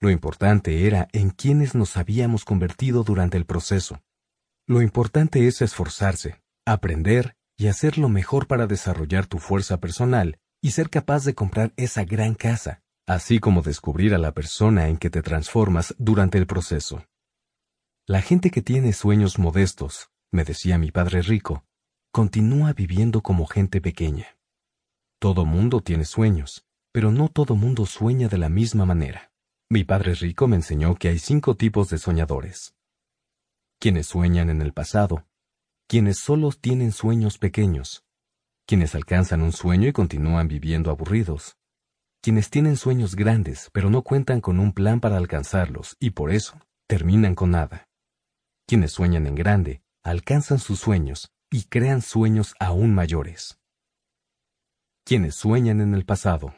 Lo 0.00 0.10
importante 0.10 0.86
era 0.86 1.08
en 1.12 1.30
quienes 1.30 1.74
nos 1.74 1.96
habíamos 1.96 2.44
convertido 2.44 3.02
durante 3.02 3.36
el 3.36 3.46
proceso. 3.46 4.00
Lo 4.66 4.82
importante 4.82 5.46
es 5.46 5.62
esforzarse, 5.62 6.40
aprender 6.66 7.34
y 7.56 7.66
hacer 7.66 7.98
lo 7.98 8.08
mejor 8.08 8.46
para 8.46 8.66
desarrollar 8.66 9.26
tu 9.26 9.38
fuerza 9.38 9.80
personal 9.80 10.38
y 10.62 10.72
ser 10.72 10.90
capaz 10.90 11.24
de 11.24 11.34
comprar 11.34 11.72
esa 11.76 12.04
gran 12.04 12.34
casa, 12.34 12.82
así 13.08 13.40
como 13.40 13.62
descubrir 13.62 14.14
a 14.14 14.18
la 14.18 14.32
persona 14.32 14.88
en 14.88 14.98
que 14.98 15.08
te 15.08 15.22
transformas 15.22 15.94
durante 15.98 16.36
el 16.36 16.46
proceso. 16.46 17.06
La 18.06 18.20
gente 18.20 18.50
que 18.50 18.60
tiene 18.60 18.92
sueños 18.92 19.38
modestos, 19.38 20.10
me 20.30 20.44
decía 20.44 20.76
mi 20.76 20.90
padre 20.90 21.22
rico, 21.22 21.64
continúa 22.12 22.74
viviendo 22.74 23.22
como 23.22 23.46
gente 23.46 23.80
pequeña. 23.80 24.36
Todo 25.18 25.46
mundo 25.46 25.80
tiene 25.80 26.04
sueños, 26.04 26.66
pero 26.92 27.10
no 27.10 27.28
todo 27.28 27.56
mundo 27.56 27.86
sueña 27.86 28.28
de 28.28 28.36
la 28.36 28.50
misma 28.50 28.84
manera. 28.84 29.32
Mi 29.70 29.84
padre 29.84 30.14
rico 30.14 30.46
me 30.46 30.56
enseñó 30.56 30.94
que 30.94 31.08
hay 31.08 31.18
cinco 31.18 31.56
tipos 31.56 31.88
de 31.88 31.96
soñadores. 31.96 32.74
Quienes 33.80 34.06
sueñan 34.06 34.50
en 34.50 34.60
el 34.60 34.74
pasado, 34.74 35.26
quienes 35.86 36.18
solo 36.18 36.50
tienen 36.52 36.92
sueños 36.92 37.38
pequeños, 37.38 38.04
quienes 38.66 38.94
alcanzan 38.94 39.40
un 39.40 39.52
sueño 39.52 39.88
y 39.88 39.92
continúan 39.92 40.46
viviendo 40.46 40.90
aburridos, 40.90 41.57
quienes 42.20 42.50
tienen 42.50 42.76
sueños 42.76 43.14
grandes 43.14 43.70
pero 43.72 43.90
no 43.90 44.02
cuentan 44.02 44.40
con 44.40 44.58
un 44.58 44.72
plan 44.72 45.00
para 45.00 45.16
alcanzarlos 45.16 45.96
y 46.00 46.10
por 46.10 46.32
eso 46.32 46.60
terminan 46.86 47.34
con 47.34 47.50
nada, 47.50 47.88
quienes 48.66 48.92
sueñan 48.92 49.26
en 49.26 49.34
grande, 49.34 49.82
alcanzan 50.02 50.58
sus 50.58 50.80
sueños 50.80 51.30
y 51.50 51.64
crean 51.64 52.02
sueños 52.02 52.54
aún 52.58 52.94
mayores. 52.94 53.58
Quienes 55.04 55.34
sueñan 55.34 55.80
en 55.80 55.94
el 55.94 56.04
pasado 56.04 56.54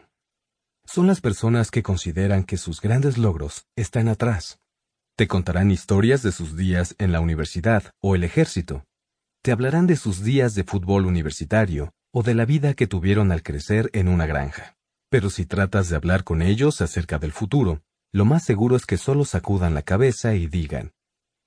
son 0.84 1.06
las 1.06 1.20
personas 1.20 1.70
que 1.70 1.84
consideran 1.84 2.42
que 2.42 2.56
sus 2.56 2.80
grandes 2.80 3.16
logros 3.16 3.66
están 3.76 4.08
atrás. 4.08 4.58
Te 5.16 5.28
contarán 5.28 5.70
historias 5.70 6.22
de 6.22 6.32
sus 6.32 6.56
días 6.56 6.96
en 6.98 7.12
la 7.12 7.20
universidad 7.20 7.92
o 8.00 8.16
el 8.16 8.24
ejército. 8.24 8.84
Te 9.42 9.52
hablarán 9.52 9.86
de 9.86 9.94
sus 9.94 10.24
días 10.24 10.54
de 10.54 10.64
fútbol 10.64 11.06
universitario 11.06 11.92
o 12.12 12.24
de 12.24 12.34
la 12.34 12.44
vida 12.44 12.74
que 12.74 12.88
tuvieron 12.88 13.30
al 13.30 13.44
crecer 13.44 13.90
en 13.92 14.08
una 14.08 14.26
granja. 14.26 14.79
Pero 15.10 15.28
si 15.28 15.44
tratas 15.44 15.88
de 15.88 15.96
hablar 15.96 16.24
con 16.24 16.40
ellos 16.40 16.80
acerca 16.80 17.18
del 17.18 17.32
futuro, 17.32 17.82
lo 18.12 18.24
más 18.24 18.44
seguro 18.44 18.76
es 18.76 18.86
que 18.86 18.96
solo 18.96 19.24
sacudan 19.24 19.74
la 19.74 19.82
cabeza 19.82 20.34
y 20.34 20.46
digan, 20.46 20.92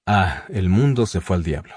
Ah, 0.06 0.44
el 0.50 0.70
mundo 0.70 1.06
se 1.06 1.22
fue 1.22 1.38
al 1.38 1.44
diablo. 1.44 1.74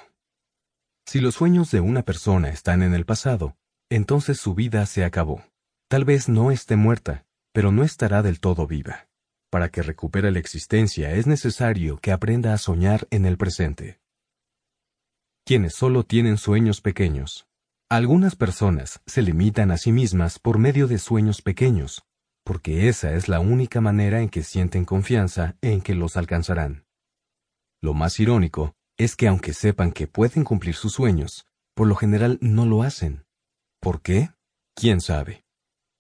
Si 1.07 1.21
los 1.21 1.37
sueños 1.37 1.71
de 1.71 1.81
una 1.81 2.03
persona 2.03 2.49
están 2.49 2.83
en 2.83 2.93
el 2.93 3.07
pasado, 3.07 3.57
entonces 3.89 4.39
su 4.39 4.55
vida 4.55 4.85
se 4.87 5.05
acabó. 5.05 5.45
Tal 5.89 6.05
vez 6.05 6.29
no 6.29 6.51
esté 6.51 6.75
muerta, 6.75 7.25
pero 7.53 7.71
no 7.71 7.85
estará 7.85 8.23
del 8.23 8.41
todo 8.41 8.67
viva. 8.67 9.09
Para 9.49 9.69
que 9.71 9.83
recupere 9.83 10.33
la 10.33 10.41
existencia 10.41 11.13
es 11.13 11.29
necesario 11.29 11.99
que 11.99 12.11
aprenda 12.11 12.53
a 12.53 12.59
soñar 12.59 13.07
en 13.11 13.25
el 13.25 13.37
presente. 13.37 14.01
Quienes 15.45 15.75
solo 15.75 16.03
tienen 16.03 16.39
sueños 16.39 16.81
pequeños. 16.81 17.46
Algunas 17.89 18.35
personas 18.35 19.01
se 19.07 19.23
limitan 19.23 19.71
a 19.71 19.77
sí 19.77 19.93
mismas 19.93 20.41
por 20.41 20.59
medio 20.59 20.89
de 20.89 20.99
sueños 20.99 21.41
pequeños, 21.41 22.03
porque 22.45 22.89
esa 22.89 23.13
es 23.13 23.29
la 23.29 23.39
única 23.39 23.81
manera 23.81 24.23
en 24.23 24.29
que 24.29 24.43
sienten 24.43 24.85
confianza 24.85 25.57
en 25.61 25.81
que 25.81 25.95
los 25.95 26.17
alcanzarán. 26.17 26.85
Lo 27.81 27.95
más 27.95 28.19
irónico 28.19 28.75
es 28.99 29.15
que 29.15 29.29
aunque 29.29 29.53
sepan 29.53 29.93
que 29.93 30.09
pueden 30.09 30.43
cumplir 30.43 30.75
sus 30.75 30.95
sueños, 30.95 31.47
por 31.77 31.87
lo 31.87 31.95
general 31.95 32.39
no 32.41 32.67
lo 32.67 32.83
hacen. 32.83 33.25
¿Por 33.81 34.03
qué? 34.03 34.31
¿Quién 34.75 35.01
sabe? 35.01 35.45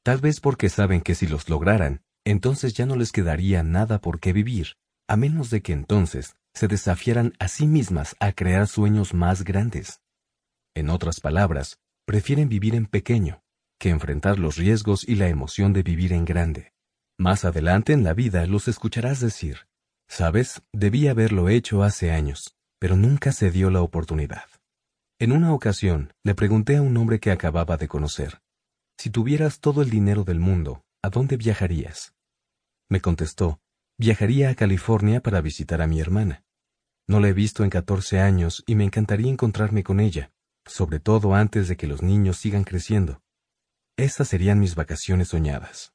Tal 0.02 0.18
vez 0.20 0.40
porque 0.40 0.68
saben 0.68 1.02
que 1.02 1.14
si 1.14 1.28
los 1.28 1.48
lograran, 1.48 2.02
entonces 2.24 2.74
ya 2.74 2.86
no 2.86 2.96
les 2.96 3.12
quedaría 3.12 3.62
nada 3.62 4.00
por 4.00 4.18
qué 4.18 4.32
vivir, 4.32 4.74
a 5.06 5.16
menos 5.16 5.50
de 5.50 5.62
que 5.62 5.72
entonces 5.72 6.34
se 6.52 6.66
desafiaran 6.66 7.34
a 7.38 7.46
sí 7.46 7.68
mismas 7.68 8.16
a 8.18 8.32
crear 8.32 8.66
sueños 8.66 9.14
más 9.14 9.44
grandes. 9.44 10.00
En 10.76 10.90
otras 10.90 11.20
palabras, 11.20 11.78
prefieren 12.04 12.50
vivir 12.50 12.74
en 12.74 12.84
pequeño, 12.84 13.42
que 13.80 13.88
enfrentar 13.88 14.38
los 14.38 14.56
riesgos 14.56 15.08
y 15.08 15.14
la 15.14 15.28
emoción 15.28 15.72
de 15.72 15.82
vivir 15.82 16.12
en 16.12 16.26
grande. 16.26 16.74
Más 17.18 17.46
adelante 17.46 17.94
en 17.94 18.04
la 18.04 18.12
vida 18.12 18.46
los 18.46 18.68
escucharás 18.68 19.20
decir, 19.20 19.68
Sabes, 20.06 20.62
debí 20.74 21.08
haberlo 21.08 21.48
hecho 21.48 21.82
hace 21.82 22.10
años, 22.10 22.58
pero 22.78 22.94
nunca 22.94 23.32
se 23.32 23.50
dio 23.50 23.70
la 23.70 23.80
oportunidad. 23.80 24.44
En 25.18 25.32
una 25.32 25.54
ocasión, 25.54 26.12
le 26.22 26.34
pregunté 26.34 26.76
a 26.76 26.82
un 26.82 26.94
hombre 26.98 27.20
que 27.20 27.30
acababa 27.30 27.78
de 27.78 27.88
conocer, 27.88 28.42
si 28.98 29.08
tuvieras 29.08 29.60
todo 29.60 29.80
el 29.80 29.88
dinero 29.88 30.24
del 30.24 30.40
mundo, 30.40 30.84
¿a 31.02 31.08
dónde 31.08 31.38
viajarías? 31.38 32.14
Me 32.90 33.00
contestó, 33.00 33.60
viajaría 33.98 34.50
a 34.50 34.54
California 34.54 35.22
para 35.22 35.40
visitar 35.40 35.80
a 35.80 35.86
mi 35.86 36.00
hermana. 36.00 36.44
No 37.08 37.18
la 37.20 37.28
he 37.28 37.32
visto 37.32 37.64
en 37.64 37.70
catorce 37.70 38.20
años 38.20 38.62
y 38.66 38.74
me 38.74 38.84
encantaría 38.84 39.32
encontrarme 39.32 39.82
con 39.82 40.00
ella, 40.00 40.32
sobre 40.66 41.00
todo 41.00 41.34
antes 41.34 41.68
de 41.68 41.76
que 41.76 41.86
los 41.86 42.02
niños 42.02 42.36
sigan 42.36 42.64
creciendo. 42.64 43.20
Esas 43.96 44.28
serían 44.28 44.58
mis 44.58 44.74
vacaciones 44.74 45.28
soñadas. 45.28 45.92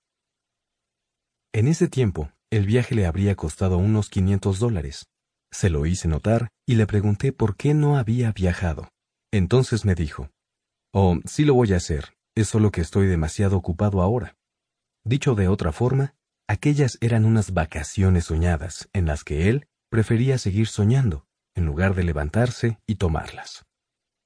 En 1.54 1.68
ese 1.68 1.88
tiempo, 1.88 2.32
el 2.50 2.66
viaje 2.66 2.96
le 2.96 3.06
habría 3.06 3.36
costado 3.36 3.78
unos 3.78 4.10
500 4.10 4.60
dólares. 4.60 5.08
Se 5.52 5.70
lo 5.70 5.86
hice 5.86 6.08
notar 6.08 6.50
y 6.66 6.76
le 6.76 6.88
pregunté 6.88 7.34
por 7.34 7.56
qué 7.56 7.74
no 7.74 7.98
había 7.98 8.32
viajado. 8.32 8.90
Entonces 9.32 9.86
me 9.86 9.96
dijo, 9.96 10.30
Oh, 10.94 11.18
sí 11.26 11.46
lo 11.46 11.54
voy 11.54 11.74
a 11.74 11.78
hacer, 11.78 12.14
es 12.36 12.48
solo 12.48 12.72
que 12.72 12.82
estoy 12.82 13.08
demasiado 13.08 13.58
ocupado 13.58 14.02
ahora. 14.02 14.36
Dicho 15.06 15.36
de 15.36 15.48
otra 15.48 15.72
forma, 15.72 16.16
aquellas 16.48 16.98
eran 17.02 17.26
unas 17.26 17.54
vacaciones 17.54 18.26
soñadas 18.26 18.90
en 18.94 19.06
las 19.06 19.24
que 19.24 19.50
él 19.50 19.68
prefería 19.90 20.38
seguir 20.38 20.68
soñando, 20.68 21.26
en 21.56 21.66
lugar 21.66 21.96
de 21.96 22.04
levantarse 22.04 22.80
y 22.88 22.96
tomarlas. 22.96 23.66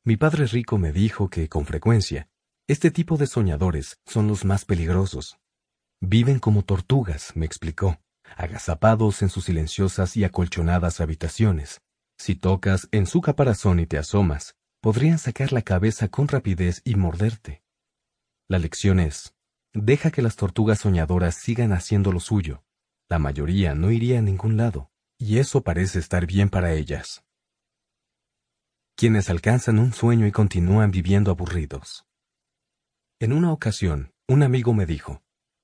Mi 0.07 0.17
padre 0.17 0.45
rico 0.45 0.77
me 0.77 0.91
dijo 0.91 1.31
que, 1.31 1.49
con 1.49 1.65
frecuencia, 1.65 2.29
este 2.67 2.91
tipo 2.91 3.17
de 3.17 3.25
soñadores 3.25 3.99
son 4.05 4.27
los 4.27 4.45
más 4.45 4.63
peligrosos. 4.63 5.39
Viven 5.99 6.37
como 6.37 6.63
tortugas, 6.63 7.35
me 7.35 7.47
explicó 7.47 7.99
agazapados 8.37 9.23
en 9.23 9.29
sus 9.29 9.45
silenciosas 9.45 10.15
y 10.15 10.23
acolchonadas 10.23 11.01
habitaciones. 11.01 11.81
Si 12.19 12.35
tocas 12.35 12.87
en 12.91 13.07
su 13.07 13.19
caparazón 13.21 13.79
y 13.79 13.87
te 13.87 13.97
asomas, 13.97 14.55
podrían 14.79 15.17
sacar 15.17 15.51
la 15.51 15.63
cabeza 15.63 16.07
con 16.07 16.27
rapidez 16.27 16.83
y 16.85 16.93
morderte. 16.95 17.63
La 18.47 18.59
lección 18.59 18.99
es, 18.99 19.33
deja 19.73 20.11
que 20.11 20.21
las 20.21 20.35
tortugas 20.35 20.81
soñadoras 20.81 21.33
sigan 21.33 21.71
haciendo 21.71 22.11
lo 22.11 22.19
suyo. 22.19 22.63
La 23.09 23.17
mayoría 23.17 23.73
no 23.73 23.89
iría 23.89 24.19
a 24.19 24.21
ningún 24.21 24.55
lado, 24.55 24.91
y 25.17 25.39
eso 25.39 25.63
parece 25.63 25.97
estar 25.97 26.27
bien 26.27 26.49
para 26.49 26.73
ellas. 26.73 27.24
Quienes 28.97 29.29
alcanzan 29.29 29.77
un 29.79 29.91
sueño 29.91 30.25
y 30.25 30.31
continúan 30.31 30.89
viviendo 30.89 31.29
aburridos. 31.29 32.05
En 33.19 33.33
una 33.33 33.51
ocasión, 33.51 34.13
un 34.25 34.41
amigo 34.41 34.73
me 34.73 34.85
dijo, 34.85 35.21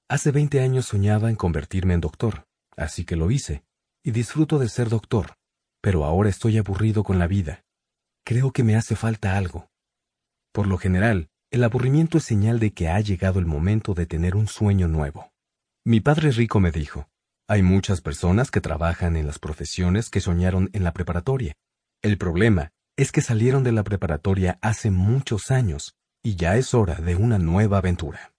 hace 0.10 0.32
veinte 0.32 0.60
años 0.60 0.88
soñaba 0.88 1.30
en 1.30 1.38
convertirme 1.38 1.94
en 1.94 2.02
doctor. 2.02 2.46
Así 2.76 3.06
que 3.06 3.16
lo 3.16 3.32
hice, 3.32 3.64
y 4.04 4.12
disfruto 4.12 4.60
de 4.60 4.68
ser 4.68 4.90
doctor, 4.90 5.38
pero 5.82 6.04
ahora 6.04 6.30
estoy 6.30 6.58
aburrido 6.58 7.06
con 7.06 7.20
la 7.20 7.28
vida. 7.28 7.64
Creo 8.26 8.52
que 8.52 8.64
me 8.64 8.76
hace 8.76 8.98
falta 8.98 9.38
algo. 9.38 9.70
Por 10.52 10.68
lo 10.68 10.78
general, 10.78 11.30
el 11.52 11.64
aburrimiento 11.64 12.18
es 12.18 12.26
señal 12.26 12.60
de 12.60 12.74
que 12.74 12.90
ha 12.90 13.00
llegado 13.00 13.40
el 13.40 13.46
momento 13.46 13.94
de 13.94 14.08
tener 14.08 14.36
un 14.36 14.48
sueño 14.48 14.90
nuevo. 14.90 15.32
Mi 15.86 16.02
padre 16.02 16.32
rico 16.32 16.60
me 16.60 16.72
dijo, 16.72 17.10
hay 17.48 17.64
muchas 17.64 18.02
personas 18.02 18.52
que 18.52 18.60
trabajan 18.60 19.16
en 19.16 19.26
las 19.26 19.40
profesiones 19.40 20.10
que 20.10 20.20
soñaron 20.20 20.70
en 20.74 20.84
la 20.84 20.92
preparatoria. 20.92 21.56
El 22.02 22.18
problema 22.18 22.74
es 22.98 23.12
que 23.12 23.22
salieron 23.22 23.64
de 23.64 23.72
la 23.72 23.84
preparatoria 23.84 24.58
hace 24.62 24.92
muchos 24.92 25.52
años 25.52 25.96
y 26.24 26.36
ya 26.36 26.58
es 26.58 26.74
hora 26.74 26.96
de 26.96 27.16
una 27.16 27.40
nueva 27.40 27.80
aventura. 27.80 28.34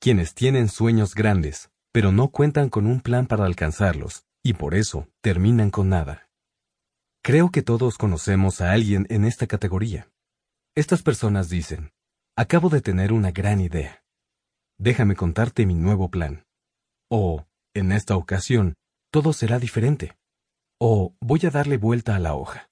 Quienes 0.00 0.34
tienen 0.34 0.68
sueños 0.68 1.14
grandes 1.14 1.72
pero 1.92 2.10
no 2.10 2.30
cuentan 2.30 2.70
con 2.70 2.86
un 2.86 3.00
plan 3.00 3.26
para 3.26 3.44
alcanzarlos, 3.44 4.24
y 4.42 4.54
por 4.54 4.74
eso 4.74 5.08
terminan 5.20 5.70
con 5.70 5.90
nada. 5.90 6.28
Creo 7.22 7.50
que 7.50 7.62
todos 7.62 7.98
conocemos 7.98 8.60
a 8.60 8.72
alguien 8.72 9.06
en 9.10 9.24
esta 9.24 9.46
categoría. 9.46 10.10
Estas 10.74 11.02
personas 11.02 11.50
dicen, 11.50 11.92
acabo 12.34 12.70
de 12.70 12.80
tener 12.80 13.12
una 13.12 13.30
gran 13.30 13.60
idea. 13.60 14.02
Déjame 14.78 15.14
contarte 15.14 15.66
mi 15.66 15.74
nuevo 15.74 16.10
plan. 16.10 16.46
O, 17.10 17.46
en 17.74 17.92
esta 17.92 18.16
ocasión, 18.16 18.74
todo 19.12 19.34
será 19.34 19.58
diferente. 19.58 20.16
O, 20.80 21.14
voy 21.20 21.40
a 21.46 21.50
darle 21.50 21.76
vuelta 21.76 22.16
a 22.16 22.18
la 22.18 22.34
hoja. 22.34 22.70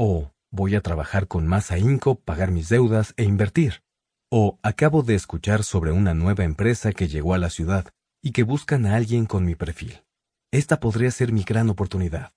O, 0.00 0.32
voy 0.52 0.76
a 0.76 0.80
trabajar 0.80 1.26
con 1.26 1.48
más 1.48 1.72
ahínco, 1.72 2.20
pagar 2.20 2.52
mis 2.52 2.68
deudas 2.68 3.14
e 3.16 3.24
invertir. 3.24 3.82
O, 4.30 4.60
acabo 4.62 5.02
de 5.02 5.16
escuchar 5.16 5.64
sobre 5.64 5.90
una 5.90 6.14
nueva 6.14 6.44
empresa 6.44 6.92
que 6.92 7.08
llegó 7.08 7.34
a 7.34 7.38
la 7.38 7.50
ciudad 7.50 7.88
y 8.22 8.30
que 8.30 8.44
buscan 8.44 8.86
a 8.86 8.94
alguien 8.94 9.26
con 9.26 9.44
mi 9.44 9.56
perfil. 9.56 10.04
Esta 10.52 10.78
podría 10.78 11.10
ser 11.10 11.32
mi 11.32 11.42
gran 11.42 11.68
oportunidad. 11.68 12.32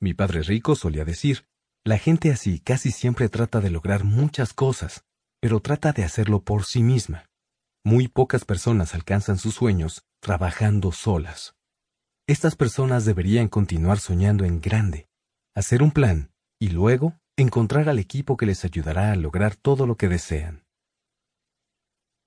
Mi 0.00 0.14
padre 0.14 0.42
rico 0.42 0.74
solía 0.74 1.04
decir, 1.04 1.46
la 1.84 1.96
gente 1.96 2.32
así 2.32 2.58
casi 2.58 2.90
siempre 2.90 3.28
trata 3.28 3.60
de 3.60 3.70
lograr 3.70 4.02
muchas 4.02 4.52
cosas, 4.52 5.04
pero 5.40 5.60
trata 5.60 5.92
de 5.92 6.02
hacerlo 6.02 6.42
por 6.42 6.64
sí 6.64 6.82
misma. 6.82 7.30
Muy 7.84 8.08
pocas 8.08 8.44
personas 8.44 8.96
alcanzan 8.96 9.38
sus 9.38 9.54
sueños 9.54 10.02
trabajando 10.18 10.90
solas. 10.90 11.54
Estas 12.26 12.56
personas 12.56 13.04
deberían 13.04 13.46
continuar 13.46 14.00
soñando 14.00 14.44
en 14.44 14.60
grande, 14.60 15.08
hacer 15.54 15.84
un 15.84 15.92
plan 15.92 16.32
y 16.58 16.70
luego 16.70 17.18
encontrar 17.36 17.88
al 17.88 17.98
equipo 17.98 18.36
que 18.36 18.46
les 18.46 18.64
ayudará 18.64 19.12
a 19.12 19.16
lograr 19.16 19.56
todo 19.56 19.86
lo 19.86 19.96
que 19.96 20.08
desean. 20.08 20.64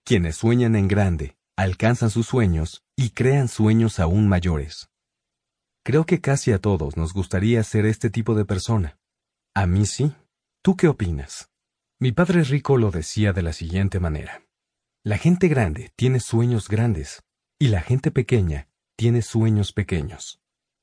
Quienes 0.06 0.38
sueñan 0.38 0.76
en 0.76 0.88
grande, 0.88 1.38
alcanzan 1.58 2.10
sus 2.10 2.27
sueños 2.27 2.84
y 2.95 3.11
crean 3.11 3.48
sueños 3.48 4.00
aún 4.00 4.27
mayores. 4.27 4.90
Creo 5.84 6.06
que 6.06 6.22
casi 6.22 6.51
a 6.51 6.60
todos 6.60 6.98
nos 6.98 7.14
gustaría 7.14 7.64
ser 7.64 7.85
este 7.85 8.10
tipo 8.10 8.35
de 8.35 8.45
persona. 8.45 9.00
A 9.53 9.66
mí 9.66 9.85
sí. 9.85 10.16
¿Tú 10.64 10.76
qué 10.76 10.88
opinas? 10.88 11.50
Mi 12.00 12.11
padre 12.11 12.43
rico 12.43 12.77
lo 12.77 12.92
decía 12.92 13.34
de 13.34 13.42
la 13.42 13.51
siguiente 13.51 14.00
manera. 14.00 14.43
La 15.03 15.18
gente 15.18 15.48
grande 15.48 15.92
tiene 15.95 16.19
sueños 16.19 16.68
grandes 16.68 17.24
y 17.60 17.69
la 17.69 17.82
gente 17.82 18.11
pequeña 18.11 18.69
tiene 18.95 19.24
sueños 19.24 19.74
pequeños. 19.74 20.40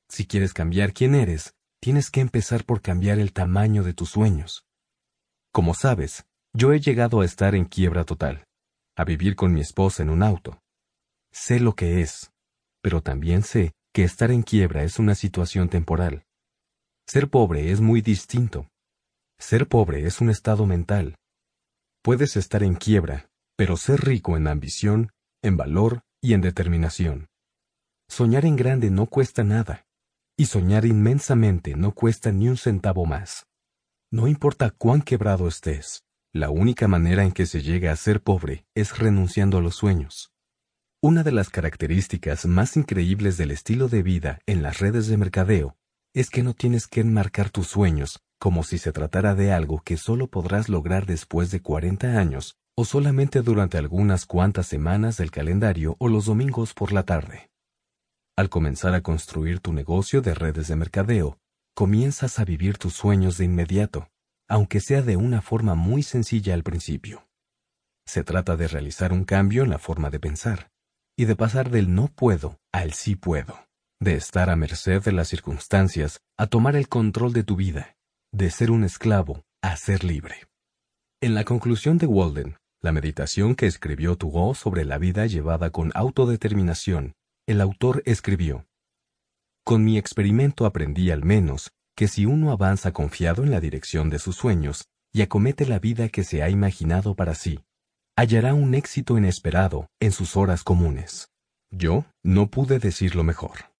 Si 0.09 0.27
quieres 0.27 0.53
cambiar 0.53 0.93
quién 0.93 1.15
eres, 1.15 1.55
tienes 1.79 2.11
que 2.11 2.21
empezar 2.21 2.65
por 2.65 2.81
cambiar 2.81 3.19
el 3.19 3.33
tamaño 3.33 3.83
de 3.83 3.93
tus 3.93 4.09
sueños. 4.09 4.65
Como 5.51 5.73
sabes, 5.73 6.25
yo 6.53 6.73
he 6.73 6.79
llegado 6.79 7.21
a 7.21 7.25
estar 7.25 7.55
en 7.55 7.65
quiebra 7.65 8.03
total, 8.03 8.43
a 8.95 9.03
vivir 9.03 9.35
con 9.35 9.53
mi 9.53 9.61
esposa 9.61 10.03
en 10.03 10.09
un 10.09 10.23
auto. 10.23 10.61
Sé 11.31 11.59
lo 11.59 11.73
que 11.75 12.01
es, 12.01 12.31
pero 12.81 13.01
también 13.01 13.43
sé 13.43 13.73
que 13.93 14.03
estar 14.03 14.31
en 14.31 14.43
quiebra 14.43 14.83
es 14.83 14.99
una 14.99 15.15
situación 15.15 15.69
temporal. 15.69 16.25
Ser 17.07 17.29
pobre 17.29 17.71
es 17.71 17.81
muy 17.81 18.01
distinto. 18.01 18.67
Ser 19.39 19.67
pobre 19.67 20.05
es 20.05 20.21
un 20.21 20.29
estado 20.29 20.65
mental. 20.65 21.15
Puedes 22.03 22.35
estar 22.35 22.61
en 22.61 22.75
quiebra, 22.75 23.29
pero 23.55 23.77
ser 23.77 24.01
rico 24.01 24.37
en 24.37 24.47
ambición, 24.47 25.11
en 25.41 25.57
valor 25.57 26.01
y 26.21 26.33
en 26.33 26.41
determinación. 26.41 27.27
Soñar 28.07 28.45
en 28.45 28.55
grande 28.55 28.89
no 28.89 29.05
cuesta 29.05 29.43
nada, 29.43 29.85
y 30.39 30.45
soñar 30.45 30.85
inmensamente 30.85 31.75
no 31.75 31.91
cuesta 31.91 32.31
ni 32.31 32.47
un 32.47 32.55
centavo 32.55 33.05
más. 33.05 33.45
No 34.09 34.25
importa 34.25 34.71
cuán 34.71 35.01
quebrado 35.01 35.49
estés, 35.49 36.05
la 36.31 36.49
única 36.49 36.87
manera 36.87 37.25
en 37.25 37.33
que 37.33 37.45
se 37.45 37.61
llega 37.61 37.91
a 37.91 37.95
ser 37.97 38.23
pobre 38.23 38.65
es 38.73 38.97
renunciando 38.97 39.57
a 39.57 39.61
los 39.61 39.75
sueños. 39.75 40.31
Una 41.01 41.23
de 41.23 41.33
las 41.33 41.49
características 41.49 42.45
más 42.45 42.77
increíbles 42.77 43.35
del 43.35 43.51
estilo 43.51 43.89
de 43.89 44.01
vida 44.01 44.39
en 44.45 44.63
las 44.63 44.79
redes 44.79 45.07
de 45.07 45.17
mercadeo 45.17 45.75
es 46.13 46.29
que 46.29 46.41
no 46.41 46.53
tienes 46.53 46.87
que 46.87 47.01
enmarcar 47.01 47.49
tus 47.49 47.67
sueños 47.67 48.21
como 48.39 48.63
si 48.63 48.77
se 48.77 48.93
tratara 48.93 49.35
de 49.35 49.51
algo 49.51 49.81
que 49.81 49.97
solo 49.97 50.27
podrás 50.27 50.69
lograr 50.69 51.05
después 51.05 51.51
de 51.51 51.61
40 51.61 52.17
años 52.17 52.55
o 52.77 52.85
solamente 52.85 53.41
durante 53.41 53.77
algunas 53.77 54.25
cuantas 54.25 54.67
semanas 54.67 55.17
del 55.17 55.31
calendario 55.31 55.97
o 55.99 56.07
los 56.07 56.27
domingos 56.27 56.73
por 56.73 56.93
la 56.93 57.03
tarde. 57.03 57.48
Al 58.39 58.49
comenzar 58.49 58.93
a 58.93 59.01
construir 59.01 59.59
tu 59.59 59.73
negocio 59.73 60.21
de 60.21 60.33
redes 60.33 60.69
de 60.69 60.77
mercadeo, 60.77 61.37
comienzas 61.75 62.39
a 62.39 62.45
vivir 62.45 62.77
tus 62.77 62.93
sueños 62.93 63.37
de 63.37 63.43
inmediato, 63.43 64.07
aunque 64.47 64.79
sea 64.79 65.01
de 65.01 65.17
una 65.17 65.41
forma 65.41 65.75
muy 65.75 66.03
sencilla 66.03 66.53
al 66.53 66.63
principio. 66.63 67.27
Se 68.07 68.23
trata 68.23 68.55
de 68.55 68.69
realizar 68.69 69.11
un 69.11 69.25
cambio 69.25 69.63
en 69.63 69.69
la 69.69 69.77
forma 69.77 70.09
de 70.09 70.21
pensar 70.21 70.71
y 71.17 71.25
de 71.25 71.35
pasar 71.35 71.69
del 71.69 71.93
no 71.93 72.07
puedo 72.07 72.61
al 72.71 72.93
sí 72.93 73.17
puedo, 73.17 73.59
de 73.99 74.13
estar 74.13 74.49
a 74.49 74.55
merced 74.55 75.03
de 75.03 75.11
las 75.11 75.27
circunstancias 75.27 76.21
a 76.37 76.47
tomar 76.47 76.77
el 76.77 76.87
control 76.87 77.33
de 77.33 77.43
tu 77.43 77.57
vida, 77.57 77.97
de 78.31 78.51
ser 78.51 78.71
un 78.71 78.85
esclavo 78.85 79.43
a 79.61 79.75
ser 79.75 80.05
libre. 80.05 80.47
En 81.19 81.35
la 81.35 81.43
conclusión 81.43 81.97
de 81.97 82.05
Walden, 82.05 82.55
la 82.81 82.93
meditación 82.93 83.55
que 83.55 83.67
escribió 83.67 84.15
Tugo 84.15 84.55
sobre 84.55 84.85
la 84.85 84.97
vida 84.97 85.25
llevada 85.25 85.71
con 85.71 85.91
autodeterminación, 85.93 87.15
el 87.49 87.61
autor 87.61 88.03
escribió, 88.05 88.67
Con 89.63 89.83
mi 89.83 89.97
experimento 89.97 90.67
aprendí 90.67 91.09
al 91.09 91.25
menos 91.25 91.71
que 91.95 92.07
si 92.07 92.27
uno 92.27 92.51
avanza 92.51 92.93
confiado 92.93 93.41
en 93.41 93.49
la 93.49 93.59
dirección 93.59 94.11
de 94.11 94.19
sus 94.19 94.35
sueños 94.35 94.87
y 95.11 95.23
acomete 95.23 95.65
la 95.65 95.79
vida 95.79 96.09
que 96.09 96.23
se 96.23 96.43
ha 96.43 96.49
imaginado 96.51 97.15
para 97.15 97.33
sí, 97.33 97.65
hallará 98.15 98.53
un 98.53 98.75
éxito 98.75 99.17
inesperado 99.17 99.89
en 99.99 100.11
sus 100.11 100.37
horas 100.37 100.63
comunes. 100.63 101.31
Yo 101.71 102.05
no 102.21 102.51
pude 102.51 102.77
decirlo 102.77 103.23
mejor. 103.23 103.73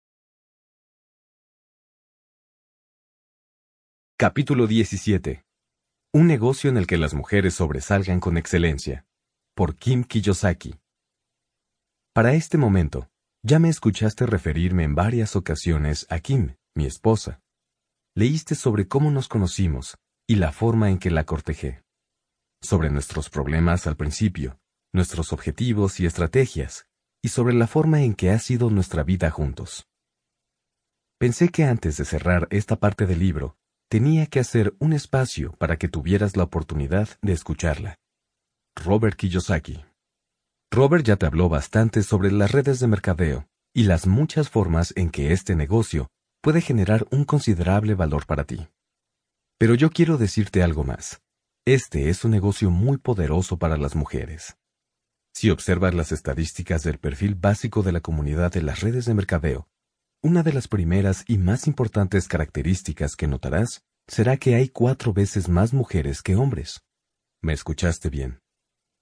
Capítulo 4.18 4.66
17. 4.66 5.46
Un 6.12 6.26
negocio 6.26 6.72
en 6.72 6.78
el 6.78 6.88
que 6.88 6.98
las 6.98 7.14
mujeres 7.14 7.54
sobresalgan 7.54 8.20
con 8.20 8.36
excelencia. 8.36 9.06
Por 9.54 9.76
Kim 9.76 10.04
Kiyosaki. 10.04 10.74
Para 12.14 12.34
este 12.34 12.58
momento, 12.58 13.08
ya 13.44 13.60
me 13.60 13.70
escuchaste 13.70 14.26
referirme 14.26 14.84
en 14.84 14.96
varias 14.96 15.36
ocasiones 15.36 16.06
a 16.10 16.20
Kim, 16.20 16.56
mi 16.76 16.86
esposa. 16.86 17.42
Leíste 18.16 18.56
sobre 18.56 18.88
cómo 18.88 19.12
nos 19.12 19.28
conocimos 19.28 19.98
y 20.28 20.36
la 20.36 20.52
forma 20.52 20.90
en 20.90 21.00
que 21.00 21.10
la 21.10 21.24
cortejé 21.26 21.84
sobre 22.62 22.90
nuestros 22.90 23.30
problemas 23.30 23.88
al 23.88 23.96
principio, 23.96 24.60
nuestros 24.94 25.32
objetivos 25.32 26.00
y 26.00 26.06
estrategias, 26.06 26.88
y 27.24 27.30
sobre 27.30 27.54
la 27.54 27.68
forma 27.68 28.02
en 28.02 28.14
que 28.14 28.32
ha 28.32 28.40
sido 28.40 28.70
nuestra 28.70 29.04
vida 29.04 29.30
juntos. 29.30 29.88
Pensé 31.18 31.50
que 31.50 31.64
antes 31.64 31.98
de 31.98 32.06
cerrar 32.06 32.48
esta 32.50 32.78
parte 32.78 33.06
del 33.06 33.20
libro, 33.20 33.58
tenía 33.90 34.26
que 34.28 34.40
hacer 34.40 34.76
un 34.80 34.94
espacio 34.94 35.54
para 35.54 35.78
que 35.78 35.88
tuvieras 35.88 36.38
la 36.38 36.44
oportunidad 36.44 37.10
de 37.22 37.34
escucharla. 37.34 37.96
Robert 38.76 39.18
Kiyosaki. 39.18 39.89
Robert 40.72 41.04
ya 41.04 41.16
te 41.16 41.26
habló 41.26 41.50
bastante 41.50 42.04
sobre 42.04 42.32
las 42.32 42.52
redes 42.52 42.80
de 42.80 42.88
mercadeo 42.88 43.48
y 43.74 43.84
las 43.84 44.06
muchas 44.06 44.50
formas 44.50 44.94
en 44.96 45.10
que 45.10 45.34
este 45.34 45.56
negocio 45.56 46.10
puede 46.42 46.62
generar 46.62 47.08
un 47.10 47.26
considerable 47.26 47.96
valor 47.96 48.28
para 48.28 48.44
ti. 48.44 48.68
Pero 49.58 49.74
yo 49.74 49.90
quiero 49.90 50.18
decirte 50.18 50.62
algo 50.62 50.84
más. 50.84 51.22
Este 51.66 52.10
es 52.10 52.24
un 52.24 52.32
negocio 52.32 52.70
muy 52.70 52.98
poderoso 52.98 53.58
para 53.58 53.78
las 53.78 53.96
mujeres. 53.96 54.58
Si 55.34 55.50
observas 55.50 55.96
las 55.96 56.12
estadísticas 56.12 56.84
del 56.84 57.00
perfil 57.00 57.34
básico 57.34 57.82
de 57.82 57.92
la 57.92 58.02
comunidad 58.02 58.52
de 58.52 58.62
las 58.62 58.82
redes 58.82 59.06
de 59.06 59.16
mercadeo, 59.16 59.68
una 60.22 60.44
de 60.44 60.54
las 60.54 60.68
primeras 60.68 61.24
y 61.28 61.40
más 61.40 61.66
importantes 61.66 62.28
características 62.28 63.16
que 63.16 63.28
notarás 63.28 63.82
será 64.08 64.38
que 64.38 64.56
hay 64.56 64.70
cuatro 64.70 65.14
veces 65.14 65.50
más 65.50 65.74
mujeres 65.74 66.22
que 66.22 66.36
hombres. 66.36 66.82
¿Me 67.42 67.54
escuchaste 67.54 68.10
bien? 68.10 68.40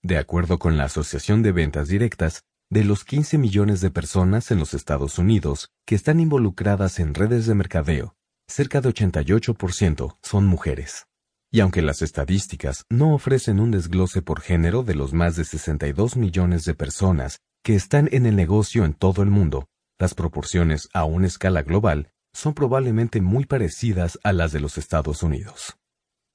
De 0.08 0.18
acuerdo 0.18 0.58
con 0.58 0.78
la 0.78 0.86
Asociación 0.86 1.44
de 1.44 1.52
Ventas 1.52 1.90
Directas, 1.90 2.46
de 2.72 2.86
los 2.86 3.04
15 3.04 3.38
millones 3.38 3.82
de 3.82 3.92
personas 3.92 4.52
en 4.52 4.58
los 4.58 4.74
Estados 4.74 5.20
Unidos 5.20 5.68
que 5.86 5.96
están 5.96 6.22
involucradas 6.22 7.00
en 7.00 7.14
redes 7.14 7.46
de 7.46 7.56
mercadeo, 7.56 8.16
cerca 8.48 8.80
de 8.80 8.88
88% 8.88 10.18
son 10.22 10.46
mujeres. 10.46 11.08
Y 11.52 11.60
aunque 11.60 11.82
las 11.82 12.02
estadísticas 12.02 12.86
no 12.90 13.14
ofrecen 13.14 13.60
un 13.60 13.72
desglose 13.72 14.22
por 14.22 14.40
género 14.40 14.84
de 14.84 14.96
los 14.96 15.12
más 15.12 15.36
de 15.36 15.44
62 15.44 16.16
millones 16.16 16.64
de 16.64 16.74
personas 16.74 17.40
que 17.62 17.76
están 17.76 18.08
en 18.14 18.26
el 18.26 18.38
negocio 18.38 18.86
en 18.86 18.94
todo 18.94 19.24
el 19.24 19.30
mundo, 19.30 19.68
las 20.00 20.14
proporciones 20.14 20.88
a 20.94 21.04
una 21.04 21.28
escala 21.28 21.64
global 21.64 22.12
son 22.34 22.54
probablemente 22.54 23.20
muy 23.20 23.46
parecidas 23.46 24.18
a 24.24 24.32
las 24.32 24.54
de 24.54 24.62
los 24.62 24.78
Estados 24.78 25.22
Unidos. 25.22 25.76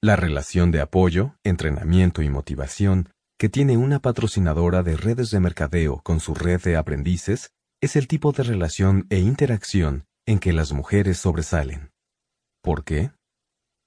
La 0.03 0.17
relación 0.17 0.73
de 0.73 0.83
apoyo, 0.83 1.37
entrenamiento 1.43 2.21
y 2.21 2.29
motivación 2.29 3.09
que 3.43 3.49
tiene 3.49 3.77
una 3.77 3.99
patrocinadora 3.99 4.85
de 4.85 4.97
redes 4.97 5.33
de 5.33 5.41
mercadeo 5.41 6.01
con 6.05 6.21
su 6.21 6.33
red 6.33 6.63
de 6.63 6.77
aprendices 6.77 7.51
es 7.81 7.97
el 7.97 8.07
tipo 8.07 8.31
de 8.31 8.45
relación 8.45 9.09
e 9.11 9.19
interacción 9.19 10.07
en 10.27 10.39
que 10.39 10.53
las 10.53 10.73
mujeres 10.73 11.19
sobresalen. 11.19 11.91
¿Por 12.63 12.85
qué? 12.85 13.11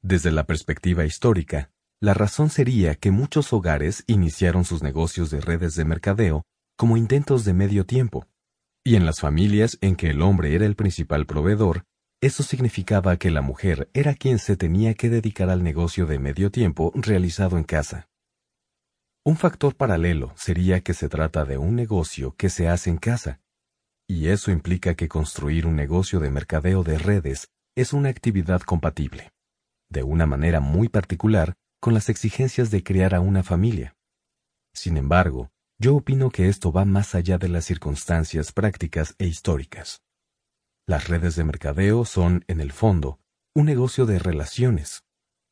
Desde 0.03 0.29
la 0.31 0.45
perspectiva 0.45 1.05
histórica, 1.05 1.71
la 2.01 2.13
razón 2.13 2.49
sería 2.49 2.95
que 2.95 3.11
muchos 3.11 3.53
hogares 3.53 4.03
iniciaron 4.07 4.65
sus 4.65 4.83
negocios 4.83 5.31
de 5.31 5.39
redes 5.39 5.75
de 5.75 5.85
mercadeo 5.85 6.43
como 6.75 6.97
intentos 6.97 7.45
de 7.45 7.53
medio 7.53 7.85
tiempo, 7.85 8.27
y 8.83 8.97
en 8.97 9.05
las 9.05 9.21
familias 9.21 9.77
en 9.79 9.95
que 9.95 10.09
el 10.09 10.21
hombre 10.21 10.53
era 10.53 10.65
el 10.65 10.75
principal 10.75 11.25
proveedor, 11.25 11.85
eso 12.19 12.43
significaba 12.43 13.15
que 13.15 13.31
la 13.31 13.41
mujer 13.41 13.89
era 13.93 14.15
quien 14.15 14.37
se 14.37 14.57
tenía 14.57 14.95
que 14.95 15.09
dedicar 15.09 15.49
al 15.49 15.63
negocio 15.63 16.07
de 16.07 16.19
medio 16.19 16.51
tiempo 16.51 16.91
realizado 16.93 17.57
en 17.57 17.63
casa. 17.63 18.09
Un 19.25 19.37
factor 19.37 19.75
paralelo 19.75 20.31
sería 20.35 20.81
que 20.81 20.93
se 20.93 21.09
trata 21.09 21.45
de 21.45 21.57
un 21.57 21.75
negocio 21.75 22.35
que 22.37 22.49
se 22.49 22.69
hace 22.69 22.91
en 22.91 22.97
casa, 22.97 23.41
y 24.07 24.27
eso 24.27 24.51
implica 24.51 24.93
que 24.93 25.07
construir 25.07 25.65
un 25.65 25.75
negocio 25.75 26.19
de 26.19 26.29
mercadeo 26.29 26.83
de 26.83 26.99
redes 26.99 27.49
es 27.75 27.91
una 27.91 28.09
actividad 28.09 28.61
compatible 28.61 29.31
de 29.89 30.03
una 30.03 30.25
manera 30.25 30.59
muy 30.59 30.89
particular, 30.89 31.55
con 31.79 31.93
las 31.93 32.09
exigencias 32.09 32.71
de 32.71 32.83
crear 32.83 33.13
a 33.15 33.21
una 33.21 33.43
familia. 33.43 33.95
Sin 34.73 34.97
embargo, 34.97 35.51
yo 35.79 35.95
opino 35.95 36.29
que 36.31 36.49
esto 36.49 36.71
va 36.71 36.85
más 36.85 37.15
allá 37.15 37.37
de 37.37 37.49
las 37.49 37.65
circunstancias 37.65 38.51
prácticas 38.51 39.15
e 39.19 39.27
históricas. 39.27 40.01
Las 40.87 41.07
redes 41.07 41.35
de 41.35 41.43
mercadeo 41.43 42.05
son, 42.05 42.43
en 42.47 42.59
el 42.59 42.71
fondo, 42.71 43.19
un 43.53 43.65
negocio 43.65 44.05
de 44.05 44.19
relaciones. 44.19 45.03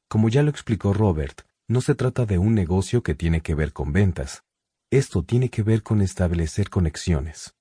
Como 0.09 0.29
ya 0.29 0.43
lo 0.43 0.49
explicó 0.49 0.93
Robert, 0.93 1.41
no 1.73 1.81
se 1.81 1.95
trata 1.95 2.27
de 2.27 2.37
un 2.37 2.53
negocio 2.53 3.01
que 3.01 3.15
tiene 3.15 3.41
que 3.41 3.55
ver 3.55 3.73
con 3.73 3.91
ventas. 3.91 4.43
esto 4.91 5.23
tiene 5.23 5.49
que 5.49 5.63
ver 5.63 5.81
con 5.81 6.03
establecer 6.03 6.69
conexiones. 6.69 7.55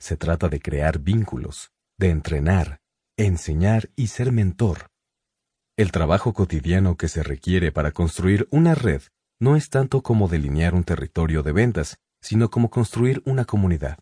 Se 0.00 0.16
trata 0.16 0.48
de 0.48 0.58
crear 0.58 0.98
vínculos, 0.98 1.70
de 1.96 2.10
entrenar, 2.10 2.80
enseñar 3.16 3.88
y 3.94 4.08
ser 4.08 4.32
mentor. 4.32 4.88
El 5.76 5.92
trabajo 5.92 6.32
cotidiano 6.32 6.96
que 6.96 7.06
se 7.06 7.22
requiere 7.22 7.70
para 7.70 7.92
construir 7.92 8.48
una 8.50 8.74
red 8.74 9.02
no 9.38 9.54
es 9.54 9.70
tanto 9.70 10.02
como 10.02 10.26
delinear 10.26 10.74
un 10.74 10.82
territorio 10.82 11.44
de 11.44 11.52
ventas, 11.52 11.98
sino 12.20 12.50
como 12.50 12.68
construir 12.68 13.22
una 13.26 13.44
comunidad. 13.44 14.00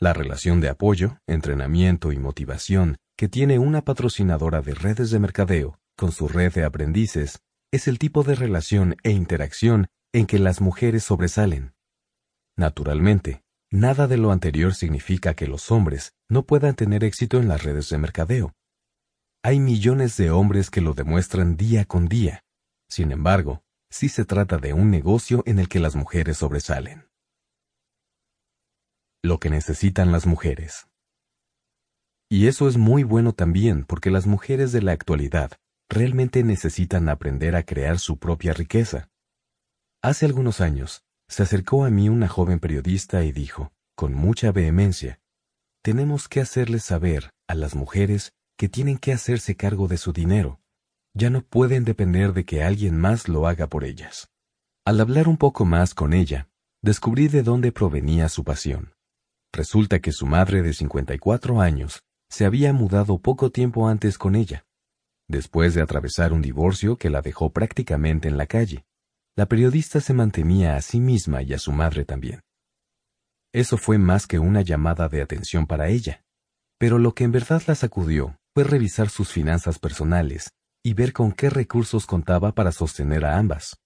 La 0.00 0.12
relación 0.12 0.60
de 0.60 0.70
apoyo, 0.70 1.18
entrenamiento 1.28 2.10
y 2.10 2.18
motivación 2.18 2.96
que 3.16 3.28
tiene 3.28 3.60
una 3.60 3.82
patrocinadora 3.82 4.60
de 4.60 4.74
redes 4.74 5.12
de 5.12 5.20
mercadeo 5.20 5.78
con 5.96 6.10
su 6.10 6.26
red 6.26 6.52
de 6.52 6.64
aprendices 6.64 7.38
es 7.72 7.86
el 7.86 7.98
tipo 7.98 8.22
de 8.24 8.34
relación 8.34 8.96
e 9.02 9.10
interacción 9.10 9.88
en 10.12 10.26
que 10.26 10.38
las 10.38 10.60
mujeres 10.60 11.04
sobresalen. 11.04 11.74
Naturalmente, 12.56 13.44
nada 13.70 14.08
de 14.08 14.16
lo 14.16 14.32
anterior 14.32 14.74
significa 14.74 15.34
que 15.34 15.46
los 15.46 15.70
hombres 15.70 16.14
no 16.28 16.44
puedan 16.44 16.74
tener 16.74 17.04
éxito 17.04 17.38
en 17.38 17.48
las 17.48 17.62
redes 17.62 17.88
de 17.88 17.98
mercadeo. 17.98 18.54
Hay 19.42 19.60
millones 19.60 20.16
de 20.16 20.30
hombres 20.30 20.70
que 20.70 20.80
lo 20.80 20.94
demuestran 20.94 21.56
día 21.56 21.84
con 21.84 22.08
día. 22.08 22.44
Sin 22.88 23.12
embargo, 23.12 23.62
sí 23.88 24.08
se 24.08 24.24
trata 24.24 24.58
de 24.58 24.72
un 24.72 24.90
negocio 24.90 25.42
en 25.46 25.58
el 25.58 25.68
que 25.68 25.78
las 25.78 25.94
mujeres 25.94 26.38
sobresalen. 26.38 27.08
Lo 29.22 29.38
que 29.38 29.48
necesitan 29.48 30.12
las 30.12 30.26
mujeres. 30.26 30.88
Y 32.28 32.48
eso 32.48 32.68
es 32.68 32.76
muy 32.76 33.04
bueno 33.04 33.32
también 33.32 33.84
porque 33.84 34.10
las 34.10 34.26
mujeres 34.26 34.72
de 34.72 34.82
la 34.82 34.92
actualidad 34.92 35.52
realmente 35.90 36.44
necesitan 36.44 37.08
aprender 37.08 37.56
a 37.56 37.64
crear 37.64 37.98
su 37.98 38.16
propia 38.16 38.54
riqueza. 38.54 39.10
Hace 40.02 40.24
algunos 40.24 40.60
años, 40.60 41.04
se 41.28 41.42
acercó 41.42 41.84
a 41.84 41.90
mí 41.90 42.08
una 42.08 42.28
joven 42.28 42.60
periodista 42.60 43.24
y 43.24 43.32
dijo, 43.32 43.72
con 43.96 44.14
mucha 44.14 44.52
vehemencia, 44.52 45.20
tenemos 45.82 46.28
que 46.28 46.40
hacerles 46.40 46.84
saber 46.84 47.30
a 47.48 47.54
las 47.54 47.74
mujeres 47.74 48.32
que 48.56 48.68
tienen 48.68 48.98
que 48.98 49.12
hacerse 49.12 49.56
cargo 49.56 49.88
de 49.88 49.96
su 49.96 50.12
dinero. 50.12 50.60
Ya 51.12 51.28
no 51.28 51.42
pueden 51.42 51.84
depender 51.84 52.32
de 52.34 52.44
que 52.44 52.62
alguien 52.62 52.96
más 52.96 53.28
lo 53.28 53.48
haga 53.48 53.66
por 53.66 53.84
ellas. 53.84 54.30
Al 54.84 55.00
hablar 55.00 55.28
un 55.28 55.36
poco 55.36 55.64
más 55.64 55.92
con 55.92 56.12
ella, 56.12 56.48
descubrí 56.82 57.28
de 57.28 57.42
dónde 57.42 57.72
provenía 57.72 58.28
su 58.28 58.44
pasión. 58.44 58.94
Resulta 59.52 59.98
que 59.98 60.12
su 60.12 60.26
madre 60.26 60.62
de 60.62 60.72
54 60.72 61.60
años 61.60 62.04
se 62.28 62.44
había 62.44 62.72
mudado 62.72 63.18
poco 63.18 63.50
tiempo 63.50 63.88
antes 63.88 64.16
con 64.18 64.36
ella. 64.36 64.64
Después 65.30 65.74
de 65.74 65.80
atravesar 65.80 66.32
un 66.32 66.42
divorcio 66.42 66.96
que 66.96 67.08
la 67.08 67.22
dejó 67.22 67.52
prácticamente 67.52 68.26
en 68.26 68.36
la 68.36 68.46
calle, 68.46 68.84
la 69.36 69.46
periodista 69.46 70.00
se 70.00 70.12
mantenía 70.12 70.74
a 70.74 70.82
sí 70.82 70.98
misma 70.98 71.40
y 71.42 71.52
a 71.52 71.58
su 71.60 71.70
madre 71.70 72.04
también. 72.04 72.40
Eso 73.52 73.76
fue 73.76 73.96
más 73.96 74.26
que 74.26 74.40
una 74.40 74.62
llamada 74.62 75.08
de 75.08 75.22
atención 75.22 75.68
para 75.68 75.86
ella, 75.86 76.24
pero 76.80 76.98
lo 76.98 77.14
que 77.14 77.22
en 77.22 77.30
verdad 77.30 77.62
la 77.68 77.76
sacudió 77.76 78.40
fue 78.54 78.64
revisar 78.64 79.08
sus 79.08 79.30
finanzas 79.30 79.78
personales 79.78 80.50
y 80.82 80.94
ver 80.94 81.12
con 81.12 81.30
qué 81.30 81.48
recursos 81.48 82.06
contaba 82.06 82.50
para 82.50 82.72
sostener 82.72 83.24
a 83.24 83.38
ambas. 83.38 83.76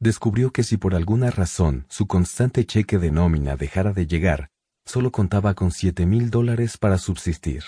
Descubrió 0.00 0.50
que 0.50 0.62
si 0.62 0.78
por 0.78 0.94
alguna 0.94 1.30
razón 1.30 1.84
su 1.90 2.06
constante 2.06 2.64
cheque 2.64 2.96
de 2.96 3.10
nómina 3.10 3.56
dejara 3.56 3.92
de 3.92 4.06
llegar, 4.06 4.48
solo 4.86 5.12
contaba 5.12 5.52
con 5.52 5.72
siete 5.72 6.06
mil 6.06 6.30
dólares 6.30 6.78
para 6.78 6.96
subsistir. 6.96 7.64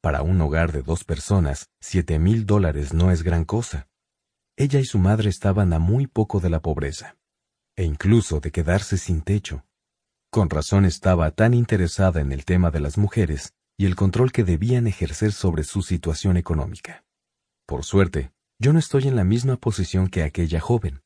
Para 0.00 0.22
un 0.22 0.40
hogar 0.40 0.70
de 0.70 0.82
dos 0.82 1.02
personas, 1.02 1.70
siete 1.80 2.18
mil 2.20 2.46
dólares 2.46 2.94
no 2.94 3.10
es 3.10 3.24
gran 3.24 3.44
cosa. 3.44 3.88
Ella 4.56 4.78
y 4.78 4.84
su 4.84 4.98
madre 4.98 5.28
estaban 5.28 5.72
a 5.72 5.80
muy 5.80 6.06
poco 6.06 6.38
de 6.38 6.50
la 6.50 6.60
pobreza, 6.60 7.16
e 7.76 7.84
incluso 7.84 8.38
de 8.38 8.52
quedarse 8.52 8.96
sin 8.96 9.22
techo. 9.22 9.64
Con 10.30 10.50
razón 10.50 10.84
estaba 10.84 11.30
tan 11.32 11.52
interesada 11.52 12.20
en 12.20 12.32
el 12.32 12.44
tema 12.44 12.70
de 12.70 12.80
las 12.80 12.96
mujeres 12.96 13.54
y 13.76 13.86
el 13.86 13.96
control 13.96 14.30
que 14.30 14.44
debían 14.44 14.86
ejercer 14.86 15.32
sobre 15.32 15.64
su 15.64 15.82
situación 15.82 16.36
económica. 16.36 17.04
Por 17.66 17.84
suerte, 17.84 18.32
yo 18.60 18.72
no 18.72 18.78
estoy 18.78 19.08
en 19.08 19.16
la 19.16 19.24
misma 19.24 19.56
posición 19.56 20.08
que 20.08 20.22
aquella 20.22 20.60
joven. 20.60 21.02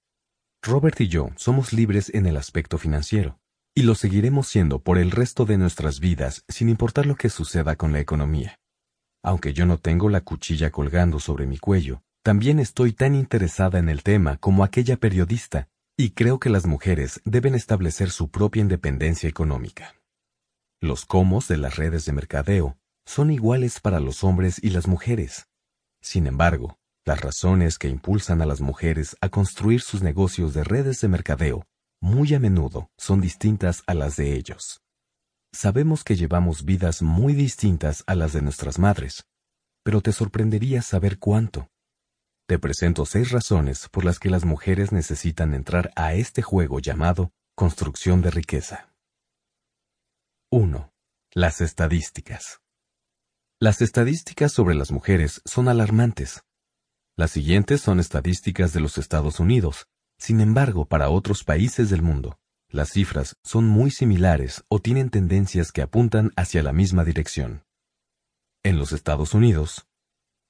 Robert 0.62 1.00
y 1.00 1.08
yo 1.08 1.30
somos 1.36 1.72
libres 1.72 2.10
en 2.14 2.26
el 2.26 2.36
aspecto 2.36 2.78
financiero 2.78 3.38
y 3.74 3.82
lo 3.82 3.94
seguiremos 3.94 4.48
siendo 4.48 4.80
por 4.80 4.98
el 4.98 5.10
resto 5.10 5.46
de 5.46 5.56
nuestras 5.56 5.98
vidas 5.98 6.44
sin 6.48 6.68
importar 6.68 7.06
lo 7.06 7.16
que 7.16 7.30
suceda 7.30 7.76
con 7.76 7.92
la 7.92 8.00
economía. 8.00 8.58
Aunque 9.22 9.52
yo 9.52 9.66
no 9.66 9.78
tengo 9.78 10.08
la 10.08 10.20
cuchilla 10.20 10.70
colgando 10.70 11.20
sobre 11.20 11.46
mi 11.46 11.58
cuello, 11.58 12.02
también 12.24 12.58
estoy 12.58 12.92
tan 12.92 13.14
interesada 13.14 13.78
en 13.78 13.88
el 13.88 14.02
tema 14.02 14.36
como 14.38 14.64
aquella 14.64 14.96
periodista, 14.96 15.68
y 15.96 16.10
creo 16.10 16.40
que 16.40 16.50
las 16.50 16.66
mujeres 16.66 17.20
deben 17.24 17.54
establecer 17.54 18.10
su 18.10 18.30
propia 18.30 18.62
independencia 18.62 19.28
económica. 19.28 19.94
Los 20.80 21.04
comos 21.04 21.46
de 21.48 21.58
las 21.58 21.76
redes 21.76 22.04
de 22.04 22.12
mercadeo 22.12 22.76
son 23.06 23.30
iguales 23.30 23.80
para 23.80 24.00
los 24.00 24.24
hombres 24.24 24.58
y 24.62 24.70
las 24.70 24.88
mujeres. 24.88 25.46
Sin 26.00 26.26
embargo, 26.26 26.78
las 27.04 27.20
razones 27.20 27.78
que 27.78 27.88
impulsan 27.88 28.42
a 28.42 28.46
las 28.46 28.60
mujeres 28.60 29.16
a 29.20 29.28
construir 29.28 29.80
sus 29.80 30.02
negocios 30.02 30.54
de 30.54 30.64
redes 30.64 31.00
de 31.00 31.08
mercadeo 31.08 31.66
muy 32.00 32.34
a 32.34 32.40
menudo 32.40 32.90
son 32.98 33.20
distintas 33.20 33.84
a 33.86 33.94
las 33.94 34.16
de 34.16 34.34
ellos. 34.34 34.82
Sabemos 35.54 36.02
que 36.02 36.16
llevamos 36.16 36.64
vidas 36.64 37.02
muy 37.02 37.34
distintas 37.34 38.04
a 38.06 38.14
las 38.14 38.32
de 38.32 38.40
nuestras 38.40 38.78
madres, 38.78 39.26
pero 39.84 40.00
te 40.00 40.12
sorprendería 40.12 40.80
saber 40.80 41.18
cuánto. 41.18 41.68
Te 42.48 42.58
presento 42.58 43.04
seis 43.06 43.30
razones 43.30 43.88
por 43.90 44.04
las 44.04 44.18
que 44.18 44.30
las 44.30 44.44
mujeres 44.44 44.92
necesitan 44.92 45.54
entrar 45.54 45.92
a 45.94 46.14
este 46.14 46.42
juego 46.42 46.80
llamado 46.80 47.32
construcción 47.54 48.22
de 48.22 48.30
riqueza. 48.30 48.94
1. 50.50 50.92
Las 51.34 51.60
estadísticas. 51.60 52.60
Las 53.60 53.80
estadísticas 53.80 54.52
sobre 54.52 54.74
las 54.74 54.90
mujeres 54.90 55.42
son 55.44 55.68
alarmantes. 55.68 56.42
Las 57.16 57.30
siguientes 57.30 57.80
son 57.80 58.00
estadísticas 58.00 58.72
de 58.72 58.80
los 58.80 58.98
Estados 58.98 59.38
Unidos, 59.38 59.86
sin 60.18 60.40
embargo, 60.40 60.86
para 60.86 61.10
otros 61.10 61.44
países 61.44 61.90
del 61.90 62.02
mundo, 62.02 62.38
las 62.72 62.90
cifras 62.90 63.36
son 63.44 63.66
muy 63.66 63.90
similares 63.90 64.64
o 64.68 64.80
tienen 64.80 65.10
tendencias 65.10 65.72
que 65.72 65.82
apuntan 65.82 66.32
hacia 66.36 66.62
la 66.62 66.72
misma 66.72 67.04
dirección. 67.04 67.64
En 68.64 68.78
los 68.78 68.92
Estados 68.92 69.34
Unidos, 69.34 69.86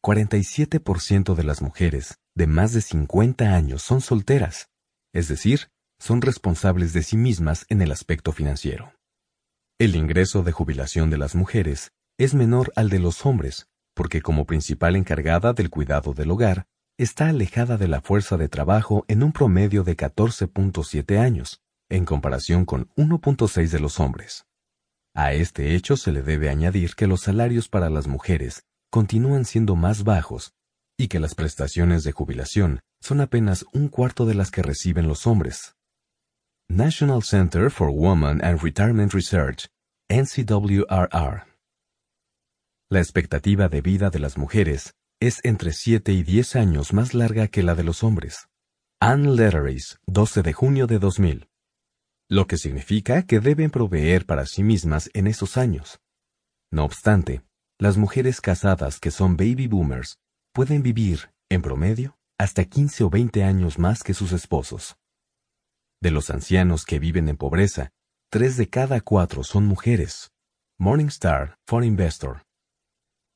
47% 0.04 1.34
de 1.34 1.44
las 1.44 1.62
mujeres 1.62 2.18
de 2.34 2.46
más 2.46 2.72
de 2.72 2.80
50 2.80 3.54
años 3.54 3.82
son 3.82 4.00
solteras, 4.00 4.70
es 5.12 5.28
decir, 5.28 5.70
son 5.98 6.22
responsables 6.22 6.92
de 6.92 7.02
sí 7.02 7.16
mismas 7.16 7.66
en 7.68 7.82
el 7.82 7.92
aspecto 7.92 8.32
financiero. 8.32 8.94
El 9.78 9.96
ingreso 9.96 10.42
de 10.42 10.52
jubilación 10.52 11.10
de 11.10 11.18
las 11.18 11.34
mujeres 11.34 11.92
es 12.18 12.34
menor 12.34 12.72
al 12.76 12.88
de 12.88 12.98
los 12.98 13.26
hombres, 13.26 13.66
porque 13.94 14.22
como 14.22 14.46
principal 14.46 14.96
encargada 14.96 15.52
del 15.52 15.70
cuidado 15.70 16.14
del 16.14 16.30
hogar, 16.30 16.66
está 16.98 17.28
alejada 17.28 17.76
de 17.76 17.88
la 17.88 18.00
fuerza 18.00 18.36
de 18.36 18.48
trabajo 18.48 19.04
en 19.08 19.22
un 19.22 19.32
promedio 19.32 19.82
de 19.82 19.96
14.7 19.96 21.18
años, 21.18 21.61
en 21.92 22.04
comparación 22.04 22.64
con 22.64 22.88
1.6 22.96 23.68
de 23.68 23.80
los 23.80 24.00
hombres. 24.00 24.46
A 25.14 25.34
este 25.34 25.74
hecho 25.74 25.96
se 25.96 26.10
le 26.10 26.22
debe 26.22 26.48
añadir 26.48 26.94
que 26.94 27.06
los 27.06 27.20
salarios 27.20 27.68
para 27.68 27.90
las 27.90 28.06
mujeres 28.06 28.64
continúan 28.90 29.44
siendo 29.44 29.76
más 29.76 30.04
bajos 30.04 30.54
y 30.96 31.08
que 31.08 31.20
las 31.20 31.34
prestaciones 31.34 32.02
de 32.04 32.12
jubilación 32.12 32.80
son 33.00 33.20
apenas 33.20 33.66
un 33.72 33.88
cuarto 33.88 34.24
de 34.24 34.34
las 34.34 34.50
que 34.50 34.62
reciben 34.62 35.08
los 35.08 35.26
hombres. 35.26 35.76
National 36.68 37.22
Center 37.22 37.70
for 37.70 37.90
Women 37.90 38.42
and 38.42 38.62
Retirement 38.62 39.12
Research, 39.12 39.68
NCWRR. 40.08 41.46
La 42.88 43.00
expectativa 43.00 43.68
de 43.68 43.80
vida 43.82 44.10
de 44.10 44.18
las 44.18 44.38
mujeres 44.38 44.94
es 45.20 45.40
entre 45.44 45.72
7 45.72 46.12
y 46.12 46.22
10 46.22 46.56
años 46.56 46.92
más 46.92 47.14
larga 47.14 47.48
que 47.48 47.62
la 47.62 47.74
de 47.74 47.84
los 47.84 48.02
hombres. 48.02 48.48
Anne 49.00 49.34
Letteris, 49.34 49.98
12 50.06 50.42
de 50.42 50.52
junio 50.52 50.86
de 50.86 50.98
2000. 50.98 51.51
Lo 52.32 52.46
que 52.46 52.56
significa 52.56 53.26
que 53.26 53.40
deben 53.40 53.70
proveer 53.70 54.24
para 54.24 54.46
sí 54.46 54.62
mismas 54.62 55.10
en 55.12 55.26
esos 55.26 55.58
años. 55.58 56.00
No 56.70 56.86
obstante, 56.86 57.42
las 57.78 57.98
mujeres 57.98 58.40
casadas 58.40 58.98
que 59.00 59.10
son 59.10 59.36
baby 59.36 59.66
boomers 59.66 60.16
pueden 60.54 60.82
vivir, 60.82 61.30
en 61.50 61.60
promedio, 61.60 62.16
hasta 62.38 62.64
15 62.64 63.04
o 63.04 63.10
20 63.10 63.44
años 63.44 63.78
más 63.78 64.02
que 64.02 64.14
sus 64.14 64.32
esposos. 64.32 64.96
De 66.00 66.10
los 66.10 66.30
ancianos 66.30 66.86
que 66.86 66.98
viven 66.98 67.28
en 67.28 67.36
pobreza, 67.36 67.90
tres 68.30 68.56
de 68.56 68.66
cada 68.70 69.02
cuatro 69.02 69.44
son 69.44 69.66
mujeres. 69.66 70.32
Morningstar 70.78 71.58
for 71.66 71.84
Investor. 71.84 72.44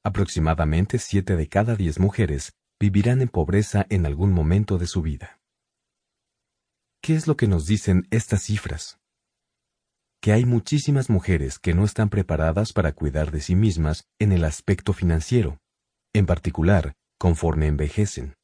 Aproximadamente 0.06 0.98
7 0.98 1.36
de 1.36 1.48
cada 1.48 1.76
10 1.76 2.00
mujeres 2.00 2.54
vivirán 2.80 3.20
en 3.20 3.28
pobreza 3.28 3.84
en 3.90 4.06
algún 4.06 4.32
momento 4.32 4.78
de 4.78 4.86
su 4.86 5.02
vida. 5.02 5.38
¿Qué 7.06 7.14
es 7.14 7.28
lo 7.28 7.36
que 7.36 7.46
nos 7.46 7.66
dicen 7.66 8.08
estas 8.10 8.42
cifras? 8.42 8.98
Que 10.20 10.32
hay 10.32 10.44
muchísimas 10.44 11.08
mujeres 11.08 11.60
que 11.60 11.72
no 11.72 11.84
están 11.84 12.08
preparadas 12.08 12.72
para 12.72 12.94
cuidar 12.94 13.30
de 13.30 13.40
sí 13.40 13.54
mismas 13.54 14.08
en 14.18 14.32
el 14.32 14.42
aspecto 14.42 14.92
financiero, 14.92 15.60
en 16.12 16.26
particular, 16.26 16.94
conforme 17.16 17.68
envejecen. 17.68 18.34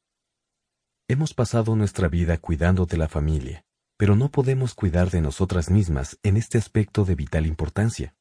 Hemos 1.09 1.33
pasado 1.33 1.75
nuestra 1.75 2.07
vida 2.07 2.37
cuidando 2.37 2.85
de 2.85 2.95
la 2.95 3.09
familia, 3.09 3.65
pero 3.97 4.15
no 4.15 4.31
podemos 4.31 4.75
cuidar 4.75 5.09
de 5.09 5.19
nosotras 5.19 5.69
mismas 5.69 6.17
en 6.23 6.37
este 6.37 6.57
aspecto 6.57 7.03
de 7.03 7.15
vital 7.15 7.45
importancia. 7.45 8.15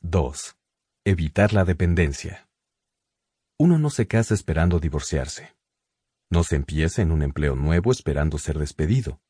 2. 0.00 0.56
Evitar 1.04 1.52
la 1.52 1.64
dependencia. 1.64 2.48
Uno 3.56 3.78
no 3.78 3.90
se 3.90 4.08
casa 4.08 4.34
esperando 4.34 4.80
divorciarse. 4.80 5.54
No 6.30 6.44
se 6.44 6.56
empieza 6.56 7.02
en 7.02 7.12
un 7.12 7.22
empleo 7.22 7.54
nuevo 7.56 7.92
esperando 7.92 8.38
ser 8.38 8.58
despedido. 8.58 9.20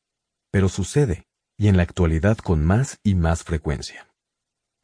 Pero 0.51 0.69
sucede, 0.69 1.27
y 1.57 1.67
en 1.67 1.77
la 1.77 1.83
actualidad 1.83 2.37
con 2.37 2.63
más 2.65 2.99
y 3.03 3.15
más 3.15 3.43
frecuencia. 3.43 4.07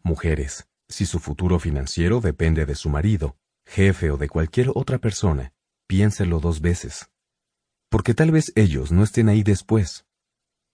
Mujeres, 0.03 0.67
si 0.89 1.05
su 1.05 1.19
futuro 1.19 1.59
financiero 1.59 2.19
depende 2.19 2.65
de 2.65 2.75
su 2.75 2.89
marido, 2.89 3.37
jefe 3.65 4.11
o 4.11 4.17
de 4.17 4.29
cualquier 4.29 4.69
otra 4.75 4.97
persona, 4.99 5.53
piénselo 5.87 6.39
dos 6.39 6.61
veces. 6.61 7.09
Porque 7.89 8.13
tal 8.13 8.31
vez 8.31 8.51
ellos 8.55 8.91
no 8.91 9.03
estén 9.03 9.29
ahí 9.29 9.43
después. 9.43 10.05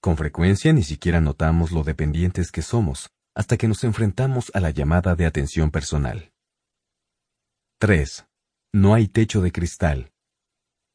Con 0.01 0.17
frecuencia 0.17 0.73
ni 0.73 0.83
siquiera 0.83 1.21
notamos 1.21 1.71
lo 1.71 1.83
dependientes 1.83 2.51
que 2.51 2.61
somos 2.61 3.09
hasta 3.35 3.57
que 3.57 3.67
nos 3.67 3.83
enfrentamos 3.83 4.51
a 4.53 4.59
la 4.59 4.71
llamada 4.71 5.15
de 5.15 5.25
atención 5.25 5.71
personal. 5.71 6.33
3. 7.79 8.25
No 8.73 8.93
hay 8.93 9.07
techo 9.07 9.41
de 9.41 9.51
cristal. 9.51 10.11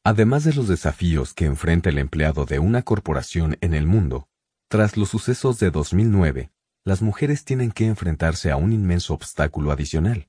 Además 0.07 0.43
de 0.43 0.53
los 0.53 0.67
desafíos 0.67 1.33
que 1.33 1.45
enfrenta 1.45 1.89
el 1.89 1.97
empleado 1.97 2.45
de 2.45 2.59
una 2.59 2.83
corporación 2.83 3.57
en 3.61 3.73
el 3.73 3.87
mundo, 3.87 4.29
tras 4.69 4.97
los 4.97 5.09
sucesos 5.09 5.57
de 5.57 5.71
2009, 5.71 6.51
las 6.85 7.01
mujeres 7.01 7.43
tienen 7.43 7.71
que 7.71 7.87
enfrentarse 7.87 8.51
a 8.51 8.55
un 8.55 8.71
inmenso 8.71 9.15
obstáculo 9.15 9.71
adicional, 9.71 10.27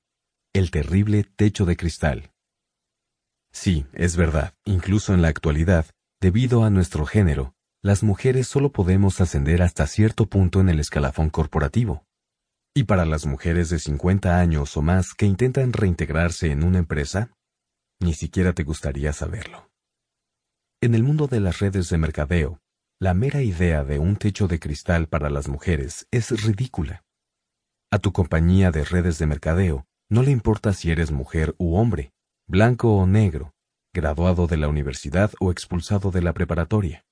el 0.55 0.71
terrible 0.71 1.25
techo 1.25 1.67
de 1.67 1.77
cristal. 1.77 2.33
Sí, 3.53 3.85
es 3.93 4.17
verdad, 4.17 4.55
incluso 4.65 5.13
en 5.13 5.21
la 5.21 5.29
actualidad, 5.29 5.85
debido 6.23 6.65
a 6.65 6.71
nuestro 6.71 7.05
género, 7.05 7.55
las 7.83 8.03
mujeres 8.03 8.49
solo 8.49 8.73
podemos 8.73 9.21
ascender 9.21 9.61
hasta 9.61 9.87
cierto 9.87 10.25
punto 10.25 10.61
en 10.61 10.71
el 10.71 10.81
escalafón 10.81 11.29
corporativo. 11.29 12.07
Y 12.75 12.85
para 12.85 13.05
las 13.05 13.27
mujeres 13.27 13.69
de 13.69 13.79
50 13.79 14.41
años 14.41 14.75
o 14.79 14.81
más 14.81 15.13
que 15.13 15.27
intentan 15.27 15.75
reintegrarse 15.75 16.51
en 16.51 16.65
una 16.65 16.79
empresa, 16.79 17.37
ni 18.01 18.15
siquiera 18.15 18.53
te 18.53 18.63
gustaría 18.63 19.13
saberlo. 19.13 19.66
En 20.83 20.95
el 20.95 21.03
mundo 21.03 21.27
de 21.27 21.41
las 21.41 21.61
redes 21.61 21.89
de 21.89 21.97
mercadeo, 21.97 22.61
la 23.01 23.15
mera 23.15 23.41
idea 23.41 23.83
de 23.83 23.99
un 23.99 24.17
techo 24.17 24.47
de 24.47 24.61
cristal 24.61 25.09
para 25.09 25.31
las 25.31 25.49
mujeres 25.49 26.07
es 26.11 26.43
ridícula. 26.45 27.03
A 27.91 27.99
tu 27.99 28.13
compañía 28.13 28.71
de 28.71 28.85
redes 28.85 29.19
de 29.19 29.27
mercadeo 29.27 29.87
no 30.11 30.23
le 30.23 30.33
importa 30.33 30.75
si 30.75 30.91
eres 30.91 31.13
mujer 31.13 31.55
u 31.57 31.77
hombre, 31.77 32.13
blanco 32.47 32.93
o 32.95 33.07
negro, 33.07 33.55
graduado 33.95 34.47
de 34.47 34.59
la 34.59 34.69
universidad 34.69 35.33
o 35.41 35.51
expulsado 35.51 36.11
de 36.11 36.21
la 36.21 36.35
preparatoria. 36.35 37.07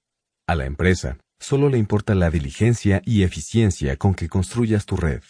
A 0.46 0.56
la 0.56 0.66
empresa 0.66 1.16
solo 1.40 1.70
le 1.70 1.78
importa 1.78 2.14
la 2.14 2.30
diligencia 2.30 3.00
y 3.06 3.22
eficiencia 3.22 3.96
con 3.96 4.14
que 4.14 4.28
construyas 4.28 4.84
tu 4.84 4.98
red. 4.98 5.22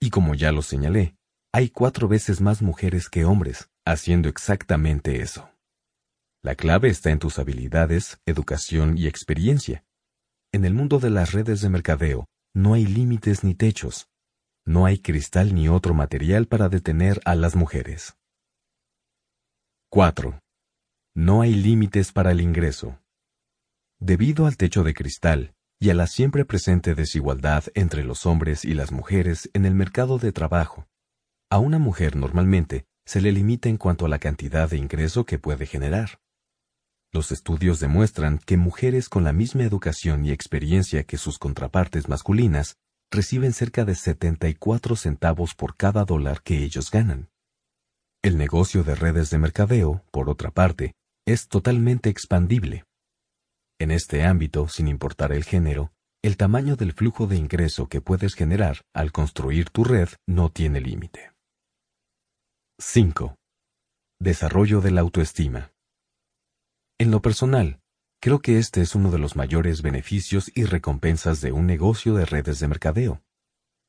Y 0.00 0.10
como 0.10 0.34
ya 0.34 0.50
lo 0.50 0.62
señalé, 0.62 1.14
hay 1.52 1.70
cuatro 1.70 2.08
veces 2.08 2.40
más 2.40 2.62
mujeres 2.62 3.08
que 3.08 3.24
hombres 3.24 3.70
haciendo 3.84 4.28
exactamente 4.28 5.20
eso. 5.20 5.53
La 6.44 6.56
clave 6.56 6.90
está 6.90 7.10
en 7.10 7.18
tus 7.18 7.38
habilidades, 7.38 8.20
educación 8.26 8.98
y 8.98 9.06
experiencia. 9.06 9.82
En 10.52 10.66
el 10.66 10.74
mundo 10.74 10.98
de 10.98 11.08
las 11.08 11.32
redes 11.32 11.62
de 11.62 11.70
mercadeo, 11.70 12.26
no 12.52 12.74
hay 12.74 12.84
límites 12.84 13.44
ni 13.44 13.54
techos. 13.54 14.10
No 14.66 14.84
hay 14.84 14.98
cristal 14.98 15.54
ni 15.54 15.70
otro 15.70 15.94
material 15.94 16.46
para 16.46 16.68
detener 16.68 17.22
a 17.24 17.34
las 17.34 17.56
mujeres. 17.56 18.18
4. 19.88 20.38
No 21.14 21.40
hay 21.40 21.54
límites 21.54 22.12
para 22.12 22.32
el 22.32 22.42
ingreso. 22.42 23.00
Debido 23.98 24.44
al 24.44 24.58
techo 24.58 24.84
de 24.84 24.92
cristal 24.92 25.54
y 25.80 25.88
a 25.88 25.94
la 25.94 26.06
siempre 26.06 26.44
presente 26.44 26.94
desigualdad 26.94 27.64
entre 27.72 28.04
los 28.04 28.26
hombres 28.26 28.66
y 28.66 28.74
las 28.74 28.92
mujeres 28.92 29.48
en 29.54 29.64
el 29.64 29.74
mercado 29.74 30.18
de 30.18 30.30
trabajo, 30.30 30.86
a 31.48 31.58
una 31.58 31.78
mujer 31.78 32.16
normalmente 32.16 32.84
se 33.06 33.22
le 33.22 33.32
limita 33.32 33.70
en 33.70 33.78
cuanto 33.78 34.04
a 34.04 34.10
la 34.10 34.18
cantidad 34.18 34.68
de 34.68 34.76
ingreso 34.76 35.24
que 35.24 35.38
puede 35.38 35.64
generar. 35.64 36.20
Los 37.14 37.30
estudios 37.30 37.78
demuestran 37.78 38.38
que 38.38 38.56
mujeres 38.56 39.08
con 39.08 39.22
la 39.22 39.32
misma 39.32 39.62
educación 39.62 40.26
y 40.26 40.32
experiencia 40.32 41.04
que 41.04 41.16
sus 41.16 41.38
contrapartes 41.38 42.08
masculinas 42.08 42.74
reciben 43.08 43.52
cerca 43.52 43.84
de 43.84 43.94
74 43.94 44.96
centavos 44.96 45.54
por 45.54 45.76
cada 45.76 46.04
dólar 46.04 46.42
que 46.42 46.64
ellos 46.64 46.90
ganan. 46.90 47.30
El 48.20 48.36
negocio 48.36 48.82
de 48.82 48.96
redes 48.96 49.30
de 49.30 49.38
mercadeo, 49.38 50.04
por 50.10 50.28
otra 50.28 50.50
parte, 50.50 50.94
es 51.24 51.46
totalmente 51.46 52.10
expandible. 52.10 52.82
En 53.78 53.92
este 53.92 54.24
ámbito, 54.24 54.66
sin 54.66 54.88
importar 54.88 55.30
el 55.30 55.44
género, 55.44 55.92
el 56.20 56.36
tamaño 56.36 56.74
del 56.74 56.94
flujo 56.94 57.28
de 57.28 57.36
ingreso 57.36 57.86
que 57.86 58.00
puedes 58.00 58.34
generar 58.34 58.80
al 58.92 59.12
construir 59.12 59.70
tu 59.70 59.84
red 59.84 60.08
no 60.26 60.50
tiene 60.50 60.80
límite. 60.80 61.30
5. 62.80 63.36
Desarrollo 64.18 64.80
de 64.80 64.90
la 64.90 65.02
autoestima. 65.02 65.73
En 66.96 67.10
lo 67.10 67.20
personal, 67.20 67.80
creo 68.20 68.38
que 68.38 68.58
este 68.58 68.80
es 68.80 68.94
uno 68.94 69.10
de 69.10 69.18
los 69.18 69.34
mayores 69.34 69.82
beneficios 69.82 70.50
y 70.54 70.64
recompensas 70.64 71.40
de 71.40 71.50
un 71.50 71.66
negocio 71.66 72.14
de 72.14 72.24
redes 72.24 72.60
de 72.60 72.68
mercadeo, 72.68 73.20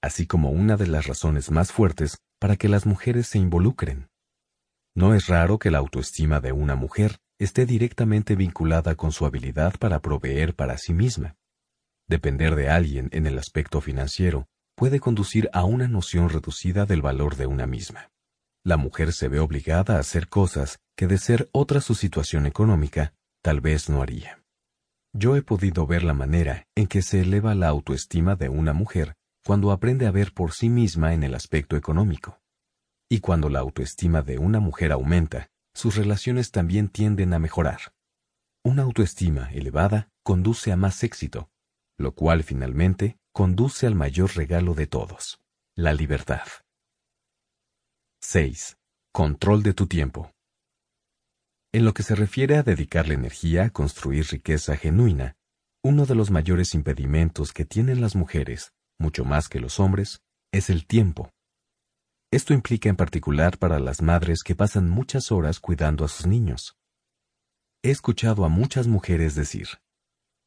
así 0.02 0.26
como 0.26 0.50
una 0.50 0.76
de 0.76 0.88
las 0.88 1.06
razones 1.06 1.52
más 1.52 1.72
fuertes 1.72 2.18
para 2.40 2.56
que 2.56 2.68
las 2.68 2.88
mujeres 2.88 3.28
se 3.28 3.38
involucren. 3.38 4.10
No 4.96 5.14
es 5.14 5.28
raro 5.28 5.60
que 5.60 5.70
la 5.70 5.78
autoestima 5.78 6.40
de 6.40 6.52
una 6.52 6.76
mujer 6.76 7.18
esté 7.38 7.68
directamente 7.68 8.36
vinculada 8.36 8.96
con 8.96 9.12
su 9.12 9.26
habilidad 9.26 9.76
para 9.78 10.00
proveer 10.02 10.56
para 10.56 10.80
sí 10.80 10.94
misma. 10.94 11.36
Depender 12.08 12.56
de 12.56 12.70
alguien 12.70 13.10
en 13.12 13.28
el 13.28 13.38
aspecto 13.38 13.82
financiero 13.82 14.48
puede 14.76 15.00
conducir 15.00 15.50
a 15.54 15.64
una 15.64 15.88
noción 15.88 16.30
reducida 16.30 16.88
del 16.88 17.04
valor 17.04 17.36
de 17.36 17.46
una 17.46 17.68
misma 17.68 18.10
la 18.66 18.78
mujer 18.78 19.14
se 19.14 19.28
ve 19.28 19.40
obligada 19.40 19.96
a 19.96 20.00
hacer 20.00 20.28
cosas 20.28 20.80
que 20.96 21.08
de 21.08 21.18
ser 21.18 21.50
otra 21.52 21.82
su 21.82 21.96
situación 21.96 22.46
económica, 22.46 23.14
tal 23.42 23.62
vez 23.62 23.90
no 23.90 24.02
haría. 24.02 24.44
Yo 25.14 25.36
he 25.36 25.42
podido 25.42 25.88
ver 25.88 26.04
la 26.04 26.14
manera 26.14 26.68
en 26.76 26.88
que 26.88 27.02
se 27.02 27.22
eleva 27.22 27.56
la 27.56 27.68
autoestima 27.68 28.36
de 28.36 28.50
una 28.50 28.74
mujer 28.74 29.16
cuando 29.46 29.72
aprende 29.72 30.08
a 30.08 30.12
ver 30.12 30.34
por 30.34 30.54
sí 30.54 30.70
misma 30.70 31.14
en 31.14 31.24
el 31.24 31.36
aspecto 31.36 31.78
económico. 31.78 32.42
Y 33.10 33.20
cuando 33.20 33.50
la 33.50 33.60
autoestima 33.60 34.24
de 34.24 34.40
una 34.40 34.60
mujer 34.60 34.92
aumenta, 34.92 35.48
sus 35.74 35.96
relaciones 35.96 36.52
también 36.52 36.90
tienden 36.90 37.34
a 37.34 37.40
mejorar. 37.40 37.94
Una 38.64 38.82
autoestima 38.84 39.52
elevada 39.54 40.10
conduce 40.24 40.72
a 40.72 40.76
más 40.76 41.04
éxito, 41.04 41.50
lo 41.98 42.14
cual 42.14 42.44
finalmente 42.44 43.18
conduce 43.32 43.86
al 43.86 43.96
mayor 43.96 44.36
regalo 44.36 44.74
de 44.74 44.88
todos, 44.88 45.40
la 45.76 45.94
libertad. 45.94 46.48
6. 48.22 48.78
Control 49.14 49.62
de 49.62 49.74
tu 49.74 49.86
tiempo. 49.88 50.35
En 51.76 51.84
lo 51.84 51.94
que 51.94 52.04
se 52.04 52.16
refiere 52.16 52.56
a 52.56 52.64
dedicarle 52.64 53.16
energía 53.16 53.66
a 53.66 53.70
construir 53.70 54.26
riqueza 54.28 54.78
genuina, 54.78 55.36
uno 55.84 56.06
de 56.06 56.16
los 56.16 56.32
mayores 56.32 56.74
impedimentos 56.74 57.52
que 57.52 57.66
tienen 57.66 58.00
las 58.00 58.16
mujeres, 58.16 58.72
mucho 58.98 59.26
más 59.26 59.50
que 59.50 59.60
los 59.60 59.78
hombres, 59.82 60.22
es 60.54 60.70
el 60.70 60.88
tiempo. 60.88 61.34
Esto 62.32 62.54
implica 62.54 62.88
en 62.88 62.96
particular 62.96 63.58
para 63.58 63.78
las 63.80 64.02
madres 64.02 64.42
que 64.42 64.56
pasan 64.56 64.90
muchas 64.90 65.34
horas 65.34 65.60
cuidando 65.60 66.06
a 66.06 66.08
sus 66.08 66.26
niños. 66.26 66.78
He 67.84 67.92
escuchado 67.92 68.46
a 68.46 68.48
muchas 68.48 68.88
mujeres 68.88 69.36
decir, 69.36 69.68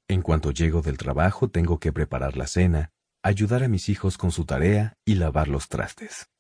en 0.09 0.23
cuanto 0.23 0.51
llego 0.51 0.81
del 0.81 0.97
trabajo 0.97 1.51
tengo 1.51 1.79
que 1.79 1.93
preparar 1.93 2.39
la 2.39 2.47
cena, 2.47 2.91
ayudar 3.23 3.63
a 3.63 3.69
mis 3.69 3.91
hijos 3.91 4.17
con 4.17 4.31
su 4.31 4.47
tarea 4.47 4.95
y 5.05 5.17
lavar 5.17 5.49
los 5.49 5.69
trastes. 5.69 6.31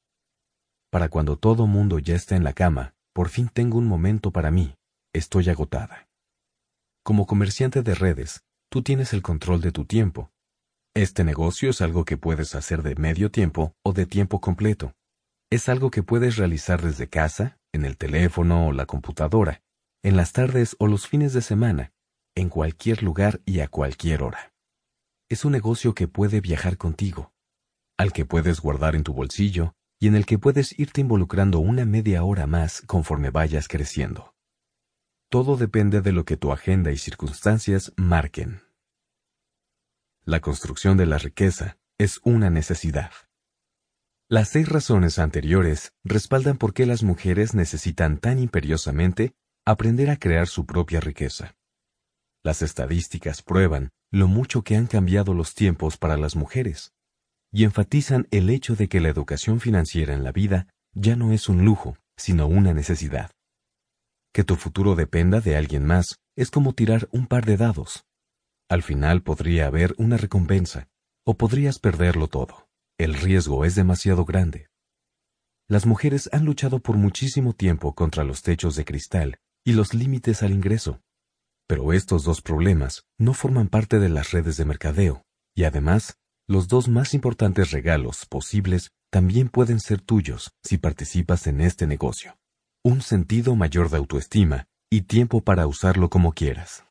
Para 0.91 1.11
cuando 1.11 1.37
todo 1.37 1.67
mundo 1.67 1.99
ya 1.99 2.15
está 2.15 2.37
en 2.37 2.45
la 2.45 2.55
cama, 2.55 2.95
por 3.13 3.29
fin 3.29 3.51
tengo 3.53 3.77
un 3.77 3.87
momento 3.87 4.31
para 4.31 4.51
mí. 4.51 4.78
Estoy 5.15 5.49
agotada. 5.49 6.07
Como 7.03 7.27
comerciante 7.27 7.83
de 7.83 7.95
redes, 7.95 8.45
tú 8.71 8.83
tienes 8.83 9.15
el 9.15 9.23
control 9.23 9.63
de 9.63 9.73
tu 9.73 9.87
tiempo. 9.87 10.31
Este 10.95 11.25
negocio 11.25 11.71
es 11.71 11.81
algo 11.81 12.05
que 12.05 12.19
puedes 12.19 12.55
hacer 12.55 12.83
de 12.83 12.95
medio 12.95 13.31
tiempo 13.31 13.75
o 13.83 13.95
de 13.95 14.05
tiempo 14.05 14.43
completo. 14.43 14.95
Es 15.51 15.71
algo 15.71 15.91
que 15.91 16.03
puedes 16.03 16.37
realizar 16.37 16.83
desde 16.83 17.09
casa, 17.09 17.59
en 17.73 17.87
el 17.87 17.97
teléfono 17.97 18.67
o 18.67 18.73
la 18.73 18.85
computadora, 18.85 19.63
en 20.03 20.17
las 20.17 20.33
tardes 20.33 20.77
o 20.79 20.87
los 20.87 21.07
fines 21.09 21.33
de 21.33 21.41
semana, 21.41 21.93
en 22.35 22.51
cualquier 22.51 23.03
lugar 23.03 23.41
y 23.47 23.61
a 23.61 23.69
cualquier 23.69 24.23
hora. 24.23 24.53
Es 25.31 25.47
un 25.47 25.53
negocio 25.53 25.95
que 25.95 26.07
puede 26.07 26.43
viajar 26.43 26.77
contigo, 26.77 27.33
al 27.97 28.13
que 28.13 28.27
puedes 28.27 28.61
guardar 28.61 28.95
en 28.95 29.05
tu 29.05 29.15
bolsillo, 29.15 29.73
y 29.99 30.09
en 30.09 30.17
el 30.17 30.27
que 30.27 30.39
puedes 30.39 30.79
irte 30.79 31.01
involucrando 31.01 31.61
una 31.61 31.87
media 31.87 32.25
hora 32.25 32.47
más 32.47 32.83
conforme 32.83 33.31
vayas 33.31 33.69
creciendo. 33.69 34.35
Todo 35.31 35.59
depende 35.59 36.01
de 36.01 36.13
lo 36.13 36.25
que 36.25 36.39
tu 36.39 36.53
agenda 36.53 36.91
y 36.91 36.97
circunstancias 36.97 37.93
marquen. 37.97 38.63
La 40.25 40.41
construcción 40.41 40.97
de 40.97 41.05
la 41.05 41.19
riqueza 41.19 41.77
es 41.99 42.21
una 42.25 42.49
necesidad. 42.49 43.11
Las 44.31 44.49
seis 44.49 44.67
razones 44.69 45.19
anteriores 45.19 45.93
respaldan 46.03 46.57
por 46.57 46.73
qué 46.73 46.87
las 46.87 47.03
mujeres 47.03 47.55
necesitan 47.55 48.17
tan 48.17 48.39
imperiosamente 48.39 49.35
aprender 49.67 50.09
a 50.09 50.17
crear 50.17 50.47
su 50.47 50.65
propia 50.65 51.01
riqueza. 51.01 51.57
Las 52.43 52.63
estadísticas 52.63 53.43
prueban 53.43 53.91
lo 54.11 54.29
mucho 54.29 54.63
que 54.63 54.77
han 54.77 54.87
cambiado 54.87 55.35
los 55.35 55.55
tiempos 55.55 55.99
para 55.99 56.17
las 56.17 56.37
mujeres, 56.37 56.95
y 57.53 57.65
enfatizan 57.65 58.29
el 58.31 58.49
hecho 58.49 58.77
de 58.77 58.89
que 58.89 59.01
la 59.01 59.11
educación 59.11 59.61
financiera 59.61 60.15
en 60.15 60.25
la 60.25 60.33
vida 60.33 60.69
ya 60.95 61.17
no 61.17 61.33
es 61.33 61.51
un 61.51 61.67
lujo, 61.67 61.99
sino 62.17 62.47
una 62.47 62.73
necesidad. 62.73 63.31
Que 64.33 64.45
tu 64.45 64.57
futuro 64.57 64.95
dependa 64.95 65.41
de 65.41 65.57
alguien 65.57 65.85
más 65.85 66.19
es 66.37 66.51
como 66.51 66.73
tirar 66.73 67.09
un 67.13 67.27
par 67.27 67.45
de 67.45 67.57
dados. 67.57 68.05
Al 68.69 68.83
final 68.83 69.23
podría 69.23 69.67
haber 69.67 69.95
una 69.99 70.17
recompensa, 70.17 70.89
o 71.25 71.37
podrías 71.37 71.79
perderlo 71.79 72.29
todo. 72.29 72.69
El 72.99 73.15
riesgo 73.15 73.65
es 73.65 73.75
demasiado 73.75 74.25
grande. 74.25 74.69
Las 75.69 75.87
mujeres 75.87 76.29
han 76.33 76.45
luchado 76.45 76.81
por 76.81 76.97
muchísimo 76.97 77.53
tiempo 77.53 77.95
contra 77.95 78.25
los 78.25 78.43
techos 78.43 78.77
de 78.77 78.85
cristal 78.85 79.39
y 79.65 79.73
los 79.73 79.93
límites 79.95 80.43
al 80.43 80.53
ingreso. 80.53 81.01
Pero 81.67 81.93
estos 81.93 82.25
dos 82.25 82.41
problemas 82.41 83.05
no 83.19 83.35
forman 83.35 83.69
parte 83.69 83.99
de 83.99 84.09
las 84.09 84.33
redes 84.33 84.57
de 84.57 84.65
mercadeo, 84.65 85.25
y 85.55 85.65
además, 85.65 86.17
los 86.47 86.69
dos 86.69 86.89
más 86.89 87.13
importantes 87.13 87.71
regalos 87.71 88.25
posibles 88.25 88.91
también 89.11 89.51
pueden 89.51 89.81
ser 89.81 90.01
tuyos 90.01 90.53
si 90.63 90.79
participas 90.79 91.47
en 91.47 91.61
este 91.61 91.87
negocio. 91.87 92.39
Un 92.85 93.03
sentido 93.03 93.57
mayor 93.57 93.91
de 93.91 93.97
autoestima 93.97 94.69
y 94.89 95.03
tiempo 95.03 95.43
para 95.43 95.67
usarlo 95.67 96.09
como 96.09 96.33
quieras. 96.33 96.85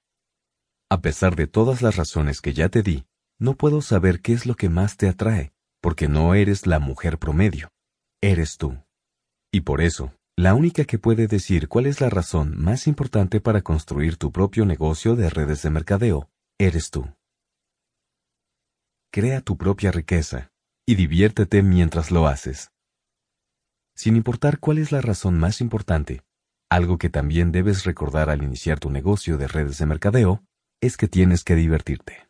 A 0.89 1.01
pesar 1.01 1.35
de 1.35 1.47
todas 1.47 1.81
las 1.81 1.95
razones 1.95 2.41
que 2.41 2.53
ya 2.53 2.69
te 2.69 2.83
di, 2.83 3.05
no 3.39 3.55
puedo 3.55 3.81
saber 3.81 4.21
qué 4.21 4.33
es 4.33 4.45
lo 4.45 4.55
que 4.55 4.67
más 4.67 4.97
te 4.97 5.07
atrae, 5.07 5.53
porque 5.81 6.07
no 6.07 6.33
eres 6.33 6.67
la 6.67 6.79
mujer 6.79 7.17
promedio, 7.17 7.69
eres 8.21 8.57
tú. 8.57 8.77
Y 9.51 9.61
por 9.61 9.81
eso, 9.81 10.13
la 10.35 10.53
única 10.53 10.83
que 10.83 10.99
puede 10.99 11.27
decir 11.27 11.69
cuál 11.69 11.85
es 11.85 12.01
la 12.01 12.09
razón 12.09 12.61
más 12.61 12.85
importante 12.87 13.39
para 13.39 13.61
construir 13.61 14.17
tu 14.17 14.31
propio 14.31 14.65
negocio 14.65 15.15
de 15.15 15.29
redes 15.29 15.61
de 15.61 15.69
mercadeo, 15.69 16.29
eres 16.59 16.91
tú. 16.91 17.07
Crea 19.11 19.41
tu 19.41 19.57
propia 19.57 19.91
riqueza 19.91 20.51
y 20.85 20.95
diviértete 20.95 21.63
mientras 21.63 22.11
lo 22.11 22.27
haces. 22.27 22.71
Sin 23.97 24.15
importar 24.15 24.59
cuál 24.59 24.77
es 24.77 24.91
la 24.91 25.01
razón 25.01 25.39
más 25.39 25.59
importante, 25.59 26.21
algo 26.69 26.99
que 26.99 27.09
también 27.09 27.51
debes 27.51 27.83
recordar 27.83 28.29
al 28.29 28.43
iniciar 28.43 28.79
tu 28.79 28.91
negocio 28.91 29.39
de 29.39 29.47
redes 29.47 29.79
de 29.79 29.87
mercadeo 29.87 30.43
es 30.79 30.97
que 30.97 31.07
tienes 31.07 31.43
que 31.43 31.55
divertirte. 31.55 32.29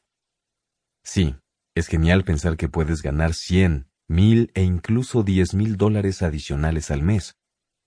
Sí, 1.04 1.36
es 1.76 1.88
genial 1.88 2.24
pensar 2.24 2.56
que 2.56 2.70
puedes 2.70 3.02
ganar 3.02 3.34
100, 3.34 3.90
1000 4.08 4.50
e 4.54 4.64
incluso 4.64 5.24
10 5.24 5.56
mil 5.56 5.76
dólares 5.76 6.22
adicionales 6.22 6.90
al 6.90 7.04
mes 7.04 7.36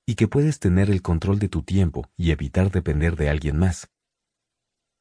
y 0.07 0.15
que 0.15 0.29
puedes 0.29 0.59
tener 0.59 0.91
el 0.91 1.01
control 1.01 1.39
de 1.39 1.49
tu 1.49 1.63
tiempo 1.63 2.11
y 2.19 2.33
evitar 2.33 2.71
depender 2.71 3.17
de 3.17 3.31
alguien 3.31 3.57
más. 3.57 3.89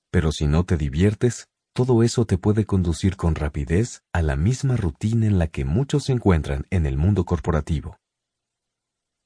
Pero 0.10 0.32
si 0.32 0.48
no 0.48 0.64
te 0.64 0.78
diviertes, 0.78 1.50
todo 1.74 2.02
eso 2.02 2.26
te 2.26 2.38
puede 2.38 2.66
conducir 2.66 3.18
con 3.18 3.36
rapidez 3.36 4.04
a 4.14 4.22
la 4.22 4.38
misma 4.38 4.78
rutina 4.78 5.26
en 5.26 5.38
la 5.38 5.48
que 5.48 5.66
muchos 5.66 6.06
se 6.06 6.14
encuentran 6.14 6.66
en 6.70 6.86
el 6.86 6.96
mundo 6.96 7.26
corporativo. 7.26 8.00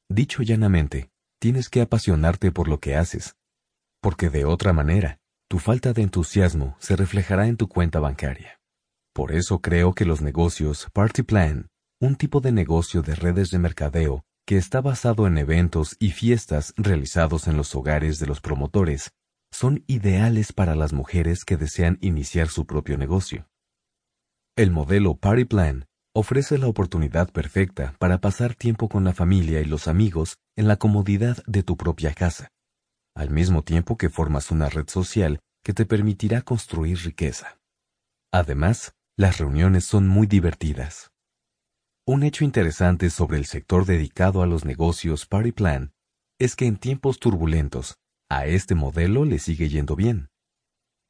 Dicho 0.09 0.43
llanamente, 0.43 1.09
tienes 1.40 1.69
que 1.69 1.82
apasionarte 1.82 2.51
por 2.51 2.67
lo 2.67 2.80
que 2.80 2.95
haces, 2.95 3.35
porque 4.01 4.30
de 4.30 4.45
otra 4.45 4.73
manera, 4.73 5.19
tu 5.49 5.59
falta 5.59 5.93
de 5.93 6.01
entusiasmo 6.01 6.75
se 6.80 6.95
reflejará 6.95 7.48
en 7.48 7.57
tu 7.57 7.67
cuenta 7.67 7.99
bancaria. 7.99 8.59
Por 9.14 9.32
eso 9.32 9.59
creo 9.59 9.93
que 9.93 10.06
los 10.06 10.22
negocios 10.22 10.88
Party 10.93 11.23
Plan, 11.23 11.69
un 12.01 12.15
tipo 12.15 12.41
de 12.41 12.51
negocio 12.51 13.01
de 13.01 13.15
redes 13.15 13.49
de 13.49 13.59
mercadeo 13.59 14.25
que 14.45 14.57
está 14.57 14.82
basado 14.82 15.25
en 15.27 15.38
eventos 15.38 15.95
y 15.99 16.11
fiestas 16.11 16.73
realizados 16.75 17.48
en 17.48 17.56
los 17.56 17.75
hogares 17.75 18.19
de 18.19 18.27
los 18.27 18.41
promotores, 18.41 19.11
son 19.51 19.83
ideales 19.88 20.51
para 20.51 20.75
las 20.75 20.91
mujeres 20.91 21.45
que 21.45 21.57
desean 21.57 21.98
iniciar 22.01 22.48
su 22.49 22.65
propio 22.65 22.98
negocio. 22.98 23.48
El 24.57 24.72
modelo 24.72 25.15
Party 25.15 25.45
Plan 25.45 25.85
ofrece 26.16 26.59
la 26.59 26.67
oportunidad 26.67 27.32
perfecta 27.32 27.95
para 27.98 28.19
pasar 28.19 28.53
tiempo 28.53 28.88
con 28.88 29.03
la 29.03 29.14
familia 29.14 29.61
y 29.61 29.66
los 29.66 29.88
amigos 29.88 30.38
en 30.56 30.67
la 30.67 30.77
comodidad 30.77 31.43
de 31.48 31.64
tu 31.64 31.75
propia 31.75 32.14
casa, 32.14 32.50
al 33.16 33.32
mismo 33.32 33.64
tiempo 33.64 33.98
que 33.98 34.09
formas 34.09 34.51
una 34.51 34.69
red 34.69 34.88
social 34.88 35.40
que 35.64 35.74
te 35.74 35.85
permitirá 35.85 36.42
construir 36.42 37.00
riqueza. 37.00 37.58
Además, 38.32 38.93
las 39.17 39.40
reuniones 39.40 39.85
son 39.85 40.08
muy 40.08 40.27
divertidas. 40.27 41.11
Un 42.06 42.24
hecho 42.24 42.43
interesante 42.43 43.09
sobre 43.09 43.38
el 43.38 43.45
sector 43.45 43.85
dedicado 43.85 44.43
a 44.43 44.48
los 44.48 44.66
negocios 44.66 45.25
Party 45.25 45.51
Plan 45.51 45.93
es 46.40 46.56
que 46.56 46.66
en 46.66 46.77
tiempos 46.77 47.19
turbulentos, 47.19 47.95
a 48.30 48.45
este 48.45 48.75
modelo 48.75 49.25
le 49.25 49.40
sigue 49.40 49.69
yendo 49.69 49.95
bien. 49.95 50.27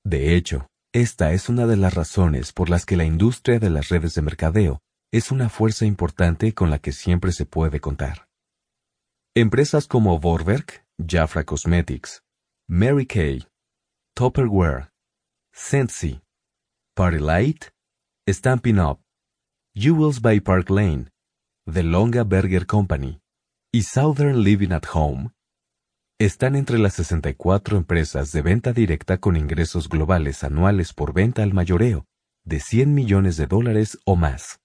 De 0.06 0.36
hecho, 0.36 0.68
esta 0.94 1.34
es 1.34 1.50
una 1.50 1.66
de 1.66 1.78
las 1.78 1.94
razones 1.94 2.54
por 2.54 2.70
las 2.70 2.86
que 2.86 2.98
la 2.98 3.06
industria 3.06 3.60
de 3.60 3.70
las 3.70 3.90
redes 3.90 4.14
de 4.14 4.22
mercadeo 4.22 4.80
es 5.14 5.32
una 5.32 5.48
fuerza 5.48 5.86
importante 5.86 6.56
con 6.56 6.72
la 6.72 6.80
que 6.80 6.92
siempre 6.92 7.32
se 7.34 7.46
puede 7.46 7.80
contar. 7.80 8.28
Empresas 9.36 9.86
como 9.86 10.20
Vorwerk, 10.20 10.88
Jafra 10.98 11.44
Cosmetics, 11.44 12.24
Mary 12.68 13.06
Kay, 13.06 13.46
Tupperware, 14.16 14.90
Sensi, 15.54 16.24
Party 16.96 17.20
Light, 17.20 17.66
Stampin' 18.28 18.80
Up, 18.80 19.02
Jewels 19.76 20.20
by 20.20 20.40
Park 20.40 20.72
Lane, 20.72 21.12
The 21.72 21.84
Longa 21.84 22.24
Burger 22.24 22.66
Company 22.66 23.22
y 23.72 23.84
Southern 23.84 24.42
Living 24.42 24.72
at 24.72 24.86
Home 24.96 25.30
están 26.20 26.56
entre 26.56 26.80
las 26.80 26.96
64 26.96 27.78
empresas 27.78 28.32
de 28.32 28.42
venta 28.42 28.74
directa 28.74 29.20
con 29.20 29.38
ingresos 29.38 29.90
globales 29.90 30.44
anuales 30.44 30.92
por 30.92 31.14
venta 31.14 31.44
al 31.44 31.54
mayoreo 31.54 32.08
de 32.44 32.60
100 32.60 32.96
millones 32.96 33.38
de 33.38 33.46
dólares 33.46 34.00
o 34.06 34.16
más. 34.16 34.63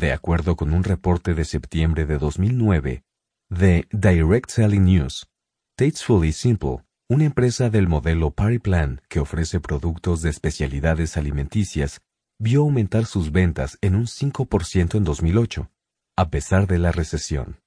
De 0.00 0.10
acuerdo 0.10 0.56
con 0.56 0.74
un 0.74 0.82
reporte 0.82 1.34
de 1.34 1.44
septiembre 1.44 2.04
de 2.04 2.18
2009 2.18 3.04
de 3.48 3.86
Direct 3.92 4.50
Selling 4.50 4.86
News, 4.86 5.28
Tastefully 5.76 6.32
Simple, 6.32 6.78
una 7.08 7.26
empresa 7.26 7.70
del 7.70 7.86
modelo 7.86 8.32
Party 8.32 8.58
Plan 8.58 9.00
que 9.08 9.20
ofrece 9.20 9.60
productos 9.60 10.20
de 10.20 10.30
especialidades 10.30 11.16
alimenticias 11.16 12.00
vio 12.40 12.62
aumentar 12.62 13.06
sus 13.06 13.30
ventas 13.30 13.78
en 13.82 13.94
un 13.94 14.06
5% 14.06 14.96
en 14.96 15.04
2008, 15.04 15.70
a 16.16 16.28
pesar 16.28 16.66
de 16.66 16.80
la 16.80 16.90
recesión. 16.90 17.60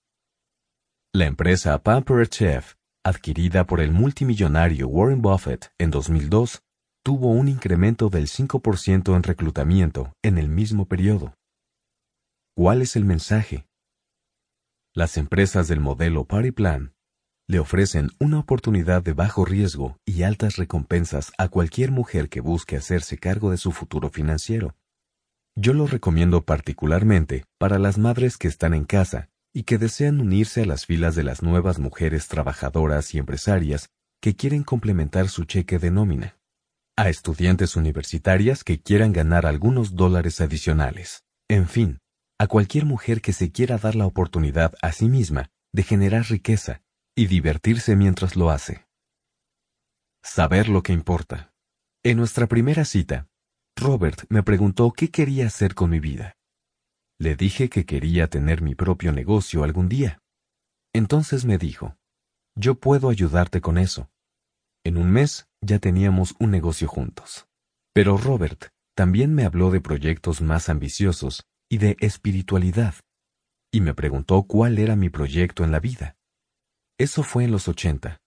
La 1.13 1.27
empresa 1.27 1.81
Pampered 1.81 2.27
Chef, 2.27 2.73
adquirida 3.05 3.65
por 3.65 3.79
el 3.79 3.93
multimillonario 3.93 4.89
Warren 4.89 5.21
Buffett 5.21 5.71
en 5.77 5.91
2002, 5.91 6.61
tuvo 7.05 7.31
un 7.31 7.47
incremento 7.47 8.09
del 8.09 8.27
5% 8.27 9.15
en 9.15 9.23
reclutamiento 9.23 10.11
en 10.21 10.37
el 10.37 10.49
mismo 10.49 10.89
periodo. 10.89 11.36
¿Cuál 12.57 12.81
es 12.81 12.95
el 12.95 13.05
mensaje? 13.05 13.67
Las 14.95 15.17
empresas 15.17 15.67
del 15.67 15.79
modelo 15.79 16.25
Party 16.25 16.49
Plan 16.49 16.95
le 17.47 17.59
ofrecen 17.59 18.09
una 18.19 18.39
oportunidad 18.39 19.03
de 19.03 19.13
bajo 19.13 19.45
riesgo 19.45 19.99
y 20.05 20.23
altas 20.23 20.55
recompensas 20.55 21.31
a 21.37 21.49
cualquier 21.49 21.91
mujer 21.91 22.29
que 22.29 22.41
busque 22.41 22.75
hacerse 22.75 23.19
cargo 23.19 23.51
de 23.51 23.57
su 23.57 23.71
futuro 23.71 24.09
financiero. 24.09 24.75
Yo 25.55 25.73
lo 25.73 25.85
recomiendo 25.85 26.45
particularmente 26.45 27.45
para 27.59 27.77
las 27.77 27.99
madres 27.99 28.37
que 28.37 28.47
están 28.47 28.73
en 28.73 28.85
casa 28.85 29.29
y 29.53 29.61
que 29.61 29.77
desean 29.77 30.19
unirse 30.19 30.63
a 30.63 30.65
las 30.65 30.87
filas 30.87 31.13
de 31.13 31.25
las 31.25 31.43
nuevas 31.43 31.77
mujeres 31.77 32.27
trabajadoras 32.27 33.13
y 33.13 33.19
empresarias 33.19 33.91
que 34.19 34.35
quieren 34.35 34.63
complementar 34.63 35.29
su 35.29 35.45
cheque 35.45 35.77
de 35.77 35.91
nómina, 35.91 36.39
a 36.95 37.09
estudiantes 37.09 37.75
universitarias 37.75 38.63
que 38.63 38.81
quieran 38.81 39.13
ganar 39.13 39.45
algunos 39.45 39.95
dólares 39.95 40.41
adicionales, 40.41 41.23
en 41.47 41.67
fin, 41.67 41.99
a 42.39 42.47
cualquier 42.47 42.85
mujer 42.85 43.21
que 43.21 43.33
se 43.33 43.51
quiera 43.51 43.77
dar 43.77 43.95
la 43.95 44.05
oportunidad 44.05 44.73
a 44.81 44.91
sí 44.91 45.09
misma 45.09 45.49
de 45.73 45.83
generar 45.83 46.25
riqueza 46.29 46.81
y 47.15 47.27
divertirse 47.27 47.95
mientras 47.95 48.35
lo 48.35 48.51
hace. 48.51 48.85
Saber 50.23 50.69
lo 50.69 50.83
que 50.83 50.93
importa. 50.93 51.53
En 52.03 52.17
nuestra 52.17 52.47
primera 52.47 52.85
cita, 52.85 53.27
Robert 53.75 54.25
me 54.29 54.43
preguntó 54.43 54.91
qué 54.91 55.09
quería 55.09 55.47
hacer 55.47 55.73
con 55.73 55.89
mi 55.89 55.99
vida. 55.99 56.35
Le 57.19 57.35
dije 57.35 57.69
que 57.69 57.85
quería 57.85 58.27
tener 58.27 58.61
mi 58.61 58.75
propio 58.75 59.11
negocio 59.11 59.63
algún 59.63 59.89
día. 59.89 60.21
Entonces 60.93 61.45
me 61.45 61.57
dijo, 61.57 61.97
yo 62.55 62.75
puedo 62.75 63.09
ayudarte 63.09 63.61
con 63.61 63.77
eso. 63.77 64.09
En 64.83 64.97
un 64.97 65.09
mes 65.11 65.47
ya 65.61 65.79
teníamos 65.79 66.35
un 66.39 66.51
negocio 66.51 66.87
juntos. 66.87 67.47
Pero 67.93 68.17
Robert 68.17 68.67
también 68.95 69.33
me 69.33 69.45
habló 69.45 69.71
de 69.71 69.81
proyectos 69.81 70.41
más 70.41 70.69
ambiciosos 70.69 71.47
y 71.69 71.77
de 71.77 71.97
espiritualidad, 71.99 72.95
y 73.71 73.81
me 73.81 73.93
preguntó 73.93 74.43
cuál 74.43 74.79
era 74.79 74.95
mi 74.95 75.09
proyecto 75.09 75.63
en 75.63 75.71
la 75.71 75.79
vida. 75.79 76.17
Eso 76.97 77.23
fue 77.23 77.43
en 77.43 77.51
los 77.51 77.67
80, 77.67 78.21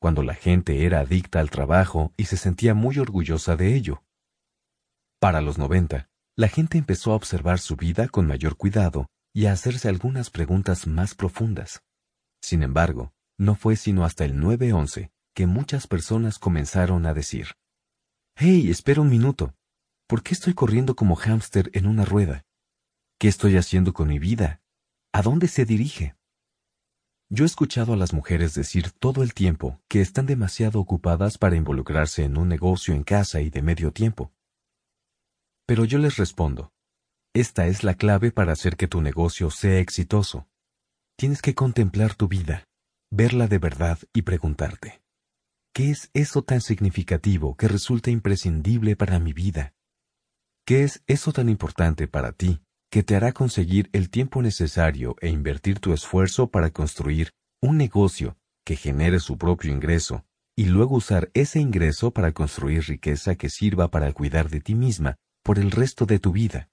cuando 0.00 0.22
la 0.22 0.34
gente 0.34 0.84
era 0.84 1.00
adicta 1.00 1.40
al 1.40 1.50
trabajo 1.50 2.12
y 2.16 2.24
se 2.24 2.36
sentía 2.36 2.74
muy 2.74 2.98
orgullosa 2.98 3.56
de 3.56 3.74
ello. 3.74 4.02
Para 5.20 5.40
los 5.40 5.58
90, 5.58 6.08
la 6.36 6.48
gente 6.48 6.78
empezó 6.78 7.12
a 7.12 7.16
observar 7.16 7.58
su 7.58 7.76
vida 7.76 8.08
con 8.08 8.26
mayor 8.26 8.56
cuidado 8.56 9.08
y 9.32 9.46
a 9.46 9.52
hacerse 9.52 9.88
algunas 9.88 10.30
preguntas 10.30 10.86
más 10.86 11.14
profundas. 11.14 11.82
Sin 12.40 12.62
embargo, 12.62 13.12
no 13.38 13.54
fue 13.54 13.76
sino 13.76 14.04
hasta 14.04 14.24
el 14.24 14.34
9-11 14.34 15.10
que 15.34 15.46
muchas 15.46 15.86
personas 15.86 16.38
comenzaron 16.38 17.04
a 17.04 17.12
decir, 17.12 17.48
Hey, 18.34 18.70
espera 18.70 19.02
un 19.02 19.10
minuto. 19.10 19.54
¿Por 20.06 20.22
qué 20.22 20.34
estoy 20.34 20.54
corriendo 20.54 20.94
como 20.94 21.16
hámster 21.16 21.70
en 21.74 21.86
una 21.86 22.04
rueda? 22.04 22.45
¿Qué 23.18 23.28
estoy 23.28 23.56
haciendo 23.56 23.94
con 23.94 24.08
mi 24.08 24.18
vida? 24.18 24.60
¿A 25.10 25.22
dónde 25.22 25.48
se 25.48 25.64
dirige? 25.64 26.16
Yo 27.30 27.44
he 27.44 27.46
escuchado 27.46 27.94
a 27.94 27.96
las 27.96 28.12
mujeres 28.12 28.52
decir 28.52 28.90
todo 28.90 29.22
el 29.22 29.32
tiempo 29.32 29.80
que 29.88 30.02
están 30.02 30.26
demasiado 30.26 30.80
ocupadas 30.80 31.38
para 31.38 31.56
involucrarse 31.56 32.24
en 32.24 32.36
un 32.36 32.48
negocio 32.48 32.92
en 32.92 33.04
casa 33.04 33.40
y 33.40 33.48
de 33.48 33.62
medio 33.62 33.90
tiempo. 33.90 34.34
Pero 35.64 35.86
yo 35.86 35.98
les 35.98 36.18
respondo, 36.18 36.74
esta 37.34 37.66
es 37.66 37.84
la 37.84 37.94
clave 37.94 38.32
para 38.32 38.52
hacer 38.52 38.76
que 38.76 38.86
tu 38.86 39.00
negocio 39.00 39.50
sea 39.50 39.78
exitoso. 39.78 40.46
Tienes 41.16 41.40
que 41.40 41.54
contemplar 41.54 42.14
tu 42.14 42.28
vida, 42.28 42.68
verla 43.10 43.48
de 43.48 43.56
verdad 43.56 43.98
y 44.12 44.22
preguntarte, 44.22 45.00
¿qué 45.72 45.90
es 45.90 46.10
eso 46.12 46.42
tan 46.42 46.60
significativo 46.60 47.56
que 47.56 47.66
resulta 47.66 48.10
imprescindible 48.10 48.94
para 48.94 49.18
mi 49.20 49.32
vida? 49.32 49.72
¿Qué 50.66 50.84
es 50.84 51.02
eso 51.06 51.32
tan 51.32 51.48
importante 51.48 52.08
para 52.08 52.32
ti 52.32 52.60
que 52.90 53.02
te 53.02 53.16
hará 53.16 53.32
conseguir 53.32 53.90
el 53.92 54.10
tiempo 54.10 54.42
necesario 54.42 55.16
e 55.20 55.28
invertir 55.28 55.80
tu 55.80 55.92
esfuerzo 55.92 56.50
para 56.50 56.70
construir 56.70 57.32
un 57.60 57.76
negocio 57.76 58.36
que 58.64 58.76
genere 58.76 59.20
su 59.20 59.38
propio 59.38 59.72
ingreso 59.72 60.24
y 60.56 60.66
luego 60.66 60.96
usar 60.96 61.30
ese 61.34 61.60
ingreso 61.60 62.12
para 62.12 62.32
construir 62.32 62.84
riqueza 62.84 63.34
que 63.34 63.50
sirva 63.50 63.90
para 63.90 64.12
cuidar 64.12 64.48
de 64.48 64.60
ti 64.60 64.74
misma 64.74 65.16
por 65.42 65.58
el 65.58 65.70
resto 65.70 66.06
de 66.06 66.18
tu 66.18 66.32
vida. 66.32 66.70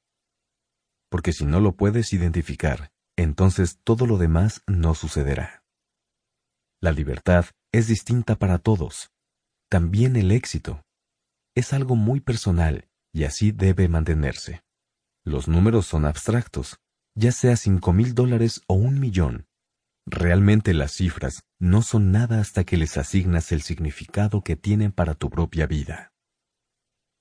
Porque 1.09 1.33
si 1.33 1.45
no 1.45 1.59
lo 1.59 1.75
puedes 1.75 2.13
identificar, 2.13 2.91
entonces 3.17 3.79
todo 3.83 4.07
lo 4.07 4.17
demás 4.17 4.63
no 4.65 4.95
sucederá. 4.95 5.63
La 6.81 6.91
libertad 6.91 7.45
es 7.71 7.87
distinta 7.87 8.35
para 8.35 8.57
todos. 8.57 9.11
También 9.69 10.15
el 10.15 10.31
éxito. 10.31 10.83
Es 11.55 11.73
algo 11.73 11.95
muy 11.95 12.19
personal 12.19 12.87
y 13.13 13.25
así 13.25 13.51
debe 13.51 13.87
mantenerse. 13.87 14.63
Los 15.25 15.47
números 15.47 15.85
son 15.85 16.05
abstractos, 16.05 16.79
ya 17.15 17.31
sea 17.31 17.55
cinco 17.55 17.93
mil 17.93 18.13
dólares 18.13 18.61
o 18.67 18.73
un 18.73 18.99
millón. 18.99 19.47
Realmente 20.05 20.73
las 20.73 20.91
cifras 20.91 21.43
no 21.59 21.81
son 21.81 22.11
nada 22.11 22.41
hasta 22.41 22.65
que 22.65 22.75
les 22.75 22.97
asignas 22.97 23.53
el 23.53 23.61
significado 23.61 24.41
que 24.41 24.57
tienen 24.57 24.91
para 24.91 25.13
tu 25.13 25.29
propia 25.29 25.65
vida. 25.65 26.11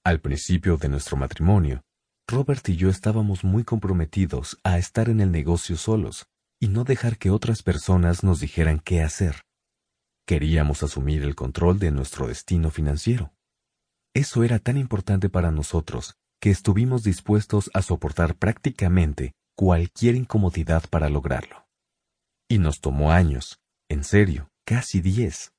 Al 0.04 0.20
principio 0.20 0.78
de 0.78 0.88
nuestro 0.88 1.16
matrimonio, 1.16 1.82
Robert 2.26 2.68
y 2.68 2.76
yo 2.76 2.88
estábamos 2.90 3.44
muy 3.44 3.62
comprometidos 3.62 4.58
a 4.64 4.78
estar 4.78 5.08
en 5.08 5.20
el 5.20 5.30
negocio 5.30 5.76
solos 5.76 6.26
y 6.60 6.68
no 6.68 6.82
dejar 6.82 7.18
que 7.18 7.30
otras 7.30 7.62
personas 7.62 8.24
nos 8.24 8.40
dijeran 8.40 8.80
qué 8.80 9.02
hacer. 9.02 9.42
Queríamos 10.26 10.82
asumir 10.82 11.22
el 11.22 11.36
control 11.36 11.78
de 11.78 11.92
nuestro 11.92 12.26
destino 12.26 12.70
financiero. 12.70 13.32
Eso 14.12 14.42
era 14.42 14.58
tan 14.58 14.76
importante 14.76 15.28
para 15.28 15.52
nosotros 15.52 16.16
que 16.42 16.50
estuvimos 16.50 17.04
dispuestos 17.04 17.70
a 17.72 17.82
soportar 17.82 18.34
prácticamente 18.34 19.32
cualquier 19.56 20.16
incomodidad 20.16 20.82
para 20.90 21.08
lograrlo. 21.08 21.68
Y 22.50 22.58
nos 22.58 22.80
tomó 22.80 23.12
años, 23.12 23.60
en 23.88 24.02
serio, 24.02 24.50
casi 24.66 25.00
diez. 25.00 25.52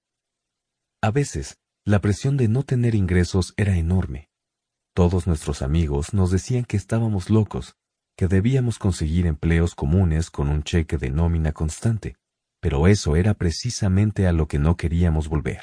A 1.01 1.09
veces, 1.09 1.57
la 1.85 2.01
presión 2.01 2.35
de 2.35 2.49
no 2.49 2.63
tener 2.63 2.95
ingresos 2.95 3.53
era 3.55 3.77
enorme, 3.77 4.27
todos 4.93 5.25
nuestros 5.25 5.61
amigos 5.61 6.13
nos 6.13 6.31
decían 6.31 6.65
que 6.65 6.75
estábamos 6.75 7.29
locos, 7.29 7.77
que 8.17 8.27
debíamos 8.27 8.77
conseguir 8.77 9.25
empleos 9.25 9.75
comunes 9.75 10.29
con 10.29 10.49
un 10.49 10.63
cheque 10.63 10.97
de 10.97 11.11
nómina 11.11 11.53
constante, 11.53 12.17
pero 12.59 12.87
eso 12.87 13.15
era 13.15 13.35
precisamente 13.35 14.27
a 14.27 14.33
lo 14.33 14.49
que 14.49 14.59
no 14.59 14.75
queríamos 14.75 15.29
volver. 15.29 15.61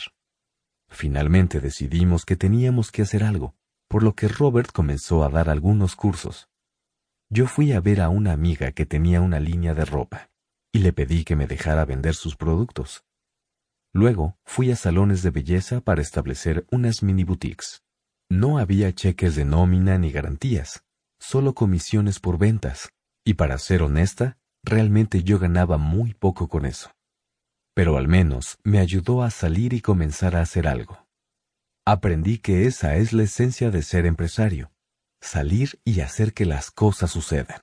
Finalmente 0.89 1.60
decidimos 1.60 2.24
que 2.24 2.36
teníamos 2.36 2.90
que 2.90 3.02
hacer 3.02 3.23
algo, 3.23 3.55
por 3.91 4.05
lo 4.05 4.15
que 4.15 4.28
Robert 4.28 4.70
comenzó 4.70 5.25
a 5.25 5.28
dar 5.28 5.51
algunos 5.51 5.97
cursos. 5.97 6.49
Yo 7.28 7.49
fui 7.49 7.73
a 7.73 7.81
ver 7.81 8.01
a 8.01 8.09
una 8.09 8.31
amiga 8.33 8.70
que 8.70 8.86
tenía 8.86 9.20
una 9.20 9.41
línea 9.41 9.75
de 9.75 9.85
ropa, 9.85 10.31
y 10.73 10.78
le 10.78 10.93
pedí 10.93 11.25
que 11.25 11.35
me 11.35 11.49
dejara 11.49 11.85
vender 11.85 12.15
sus 12.15 12.36
productos. 12.36 13.05
Luego 13.93 14.39
fui 14.44 14.70
a 14.70 14.77
salones 14.77 15.25
de 15.25 15.31
belleza 15.31 15.81
para 15.81 16.02
establecer 16.02 16.65
unas 16.70 17.02
mini 17.02 17.25
boutiques. 17.25 17.83
No 18.31 18.59
había 18.59 18.94
cheques 18.94 19.35
de 19.35 19.44
nómina 19.44 19.99
ni 19.99 20.12
garantías, 20.12 20.85
solo 21.19 21.55
comisiones 21.55 22.20
por 22.20 22.39
ventas, 22.39 22.91
y 23.25 23.35
para 23.35 23.59
ser 23.59 23.83
honesta, 23.83 24.39
realmente 24.62 25.25
yo 25.25 25.41
ganaba 25.41 25.78
muy 25.78 26.15
poco 26.15 26.47
con 26.47 26.65
eso. 26.65 26.93
Pero 27.75 27.97
al 27.97 28.07
menos 28.07 28.57
me 28.62 28.78
ayudó 28.78 29.25
a 29.25 29.31
salir 29.31 29.73
y 29.73 29.81
comenzar 29.81 30.36
a 30.36 30.43
hacer 30.43 30.69
algo. 30.69 31.10
Aprendí 31.93 32.39
que 32.39 32.69
esa 32.69 32.94
es 32.94 33.12
la 33.12 33.25
esencia 33.25 33.73
de 33.73 33.83
ser 33.83 34.07
empresario, 34.07 34.70
salir 35.20 35.81
y 35.85 36.02
hacer 36.02 36.35
que 36.35 36.47
las 36.47 36.70
cosas 36.70 37.10
sucedan. 37.10 37.62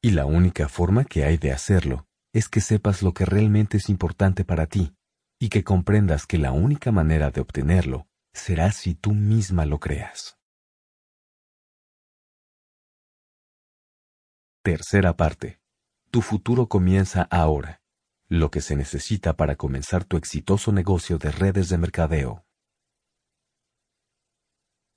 Y 0.00 0.12
la 0.12 0.24
única 0.24 0.70
forma 0.70 1.04
que 1.04 1.24
hay 1.24 1.36
de 1.36 1.52
hacerlo 1.52 2.06
es 2.32 2.48
que 2.48 2.62
sepas 2.62 3.02
lo 3.02 3.12
que 3.12 3.26
realmente 3.26 3.76
es 3.76 3.90
importante 3.90 4.46
para 4.46 4.68
ti, 4.68 4.94
y 5.38 5.50
que 5.50 5.64
comprendas 5.64 6.26
que 6.26 6.38
la 6.38 6.50
única 6.50 6.92
manera 6.92 7.30
de 7.30 7.42
obtenerlo 7.42 8.06
será 8.32 8.72
si 8.72 8.94
tú 8.94 9.12
misma 9.12 9.66
lo 9.66 9.80
creas. 9.80 10.38
Tercera 14.62 15.14
parte. 15.14 15.60
Tu 16.10 16.22
futuro 16.22 16.68
comienza 16.68 17.28
ahora. 17.30 17.82
Lo 18.30 18.50
que 18.50 18.62
se 18.62 18.76
necesita 18.76 19.36
para 19.36 19.56
comenzar 19.56 20.06
tu 20.06 20.16
exitoso 20.16 20.72
negocio 20.72 21.18
de 21.18 21.30
redes 21.32 21.68
de 21.68 21.76
mercadeo. 21.76 22.46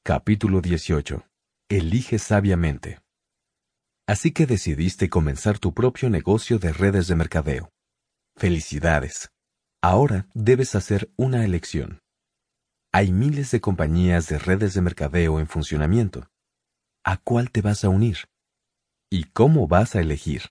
Capítulo 0.07 0.61
18. 0.61 1.25
Elige 1.67 2.19
sabiamente. 2.19 2.99
Así 4.07 4.31
que 4.31 4.45
decidiste 4.45 5.09
comenzar 5.09 5.57
tu 5.57 5.73
propio 5.73 6.11
negocio 6.11 6.59
de 6.59 6.71
redes 6.71 7.07
de 7.07 7.15
mercadeo. 7.15 7.71
Felicidades. 8.37 9.31
Ahora 9.81 10.27
debes 10.35 10.75
hacer 10.75 11.11
una 11.17 11.43
elección. 11.43 12.01
Hay 12.93 13.11
miles 13.11 13.49
de 13.49 13.61
compañías 13.61 14.27
de 14.27 14.37
redes 14.37 14.75
de 14.75 14.81
mercadeo 14.81 15.39
en 15.39 15.47
funcionamiento. 15.47 16.27
¿A 17.03 17.17
cuál 17.17 17.49
te 17.49 17.61
vas 17.61 17.83
a 17.83 17.89
unir? 17.89 18.25
¿Y 19.09 19.23
cómo 19.23 19.67
vas 19.67 19.95
a 19.95 20.01
elegir? 20.01 20.43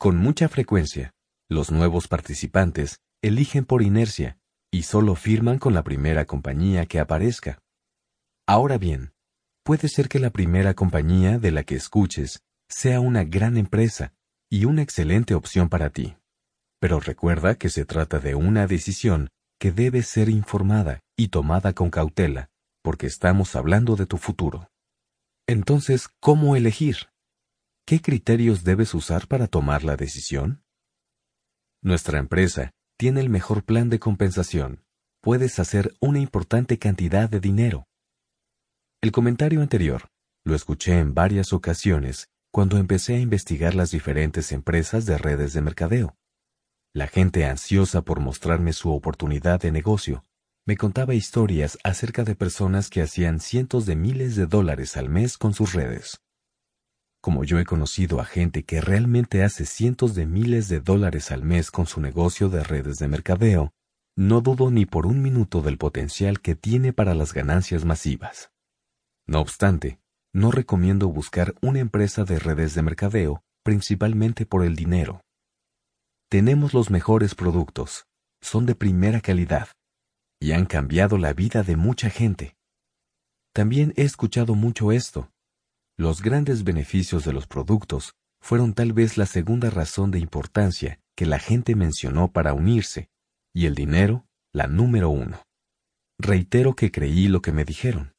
Con 0.00 0.16
mucha 0.16 0.48
frecuencia, 0.48 1.12
los 1.48 1.70
nuevos 1.70 2.08
participantes 2.08 2.98
eligen 3.22 3.64
por 3.64 3.82
inercia 3.82 4.36
y 4.72 4.82
solo 4.82 5.14
firman 5.14 5.60
con 5.60 5.74
la 5.74 5.84
primera 5.84 6.24
compañía 6.24 6.84
que 6.84 6.98
aparezca. 6.98 7.60
Ahora 8.48 8.78
bien, 8.78 9.12
puede 9.62 9.88
ser 9.88 10.08
que 10.08 10.18
la 10.18 10.30
primera 10.30 10.72
compañía 10.72 11.38
de 11.38 11.50
la 11.50 11.64
que 11.64 11.74
escuches 11.74 12.40
sea 12.66 12.98
una 12.98 13.22
gran 13.24 13.58
empresa 13.58 14.14
y 14.50 14.64
una 14.64 14.80
excelente 14.80 15.34
opción 15.34 15.68
para 15.68 15.90
ti. 15.90 16.16
Pero 16.80 16.98
recuerda 16.98 17.56
que 17.56 17.68
se 17.68 17.84
trata 17.84 18.20
de 18.20 18.34
una 18.34 18.66
decisión 18.66 19.28
que 19.60 19.70
debe 19.70 20.02
ser 20.02 20.30
informada 20.30 21.00
y 21.14 21.28
tomada 21.28 21.74
con 21.74 21.90
cautela, 21.90 22.48
porque 22.82 23.06
estamos 23.06 23.54
hablando 23.54 23.96
de 23.96 24.06
tu 24.06 24.16
futuro. 24.16 24.70
Entonces, 25.46 26.08
¿cómo 26.18 26.56
elegir? 26.56 27.10
¿Qué 27.84 28.00
criterios 28.00 28.64
debes 28.64 28.94
usar 28.94 29.28
para 29.28 29.46
tomar 29.46 29.84
la 29.84 29.96
decisión? 29.96 30.62
Nuestra 31.82 32.18
empresa 32.18 32.70
tiene 32.96 33.20
el 33.20 33.28
mejor 33.28 33.62
plan 33.62 33.90
de 33.90 33.98
compensación. 33.98 34.86
Puedes 35.20 35.58
hacer 35.58 35.94
una 36.00 36.18
importante 36.18 36.78
cantidad 36.78 37.28
de 37.28 37.40
dinero. 37.40 37.87
El 39.00 39.12
comentario 39.12 39.62
anterior 39.62 40.08
lo 40.44 40.56
escuché 40.56 40.98
en 40.98 41.14
varias 41.14 41.52
ocasiones 41.52 42.30
cuando 42.50 42.78
empecé 42.78 43.14
a 43.14 43.20
investigar 43.20 43.76
las 43.76 43.92
diferentes 43.92 44.50
empresas 44.50 45.06
de 45.06 45.16
redes 45.16 45.52
de 45.52 45.60
mercadeo. 45.60 46.16
La 46.92 47.06
gente 47.06 47.44
ansiosa 47.44 48.02
por 48.02 48.18
mostrarme 48.18 48.72
su 48.72 48.90
oportunidad 48.90 49.60
de 49.60 49.70
negocio 49.70 50.24
me 50.66 50.76
contaba 50.76 51.14
historias 51.14 51.78
acerca 51.84 52.24
de 52.24 52.34
personas 52.34 52.90
que 52.90 53.00
hacían 53.00 53.38
cientos 53.38 53.86
de 53.86 53.94
miles 53.94 54.34
de 54.34 54.46
dólares 54.46 54.96
al 54.96 55.08
mes 55.08 55.38
con 55.38 55.54
sus 55.54 55.74
redes. 55.74 56.20
Como 57.20 57.44
yo 57.44 57.60
he 57.60 57.64
conocido 57.64 58.20
a 58.20 58.24
gente 58.24 58.64
que 58.64 58.80
realmente 58.80 59.44
hace 59.44 59.64
cientos 59.64 60.16
de 60.16 60.26
miles 60.26 60.68
de 60.68 60.80
dólares 60.80 61.30
al 61.30 61.44
mes 61.44 61.70
con 61.70 61.86
su 61.86 62.00
negocio 62.00 62.48
de 62.48 62.64
redes 62.64 62.98
de 62.98 63.06
mercadeo, 63.06 63.70
no 64.16 64.40
dudo 64.40 64.72
ni 64.72 64.86
por 64.86 65.06
un 65.06 65.22
minuto 65.22 65.62
del 65.62 65.78
potencial 65.78 66.40
que 66.40 66.56
tiene 66.56 66.92
para 66.92 67.14
las 67.14 67.32
ganancias 67.32 67.84
masivas. 67.84 68.50
No 69.28 69.40
obstante, 69.40 70.00
no 70.32 70.50
recomiendo 70.50 71.08
buscar 71.08 71.54
una 71.60 71.78
empresa 71.78 72.24
de 72.24 72.38
redes 72.38 72.74
de 72.74 72.82
mercadeo 72.82 73.44
principalmente 73.62 74.46
por 74.46 74.64
el 74.64 74.74
dinero. 74.74 75.20
Tenemos 76.30 76.72
los 76.72 76.90
mejores 76.90 77.34
productos, 77.34 78.06
son 78.40 78.64
de 78.64 78.74
primera 78.74 79.20
calidad 79.20 79.68
y 80.40 80.52
han 80.52 80.64
cambiado 80.64 81.18
la 81.18 81.34
vida 81.34 81.62
de 81.62 81.76
mucha 81.76 82.08
gente. 82.08 82.56
También 83.52 83.92
he 83.96 84.04
escuchado 84.04 84.54
mucho 84.54 84.90
esto. 84.90 85.30
Los 85.98 86.22
grandes 86.22 86.64
beneficios 86.64 87.24
de 87.24 87.34
los 87.34 87.46
productos 87.46 88.14
fueron 88.40 88.72
tal 88.72 88.94
vez 88.94 89.18
la 89.18 89.26
segunda 89.26 89.68
razón 89.68 90.10
de 90.10 90.18
importancia 90.18 91.00
que 91.14 91.26
la 91.26 91.38
gente 91.38 91.74
mencionó 91.74 92.32
para 92.32 92.54
unirse, 92.54 93.10
y 93.52 93.66
el 93.66 93.74
dinero 93.74 94.26
la 94.54 94.66
número 94.66 95.10
uno. 95.10 95.42
reitero 96.18 96.74
que 96.74 96.90
creí 96.90 97.28
lo 97.28 97.42
que 97.42 97.52
me 97.52 97.64
dijeron. 97.64 98.14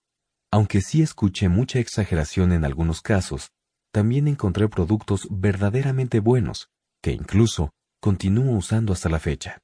Aunque 0.51 0.81
sí 0.81 1.01
escuché 1.01 1.47
mucha 1.47 1.79
exageración 1.79 2.51
en 2.53 2.65
algunos 2.65 3.01
casos, 3.01 3.51
también 3.91 4.27
encontré 4.27 4.67
productos 4.67 5.27
verdaderamente 5.29 6.19
buenos, 6.19 6.69
que 7.03 7.11
incluso 7.11 7.71
continúo 8.01 8.57
usando 8.57 8.93
hasta 8.93 9.09
la 9.09 9.19
fecha. 9.19 9.59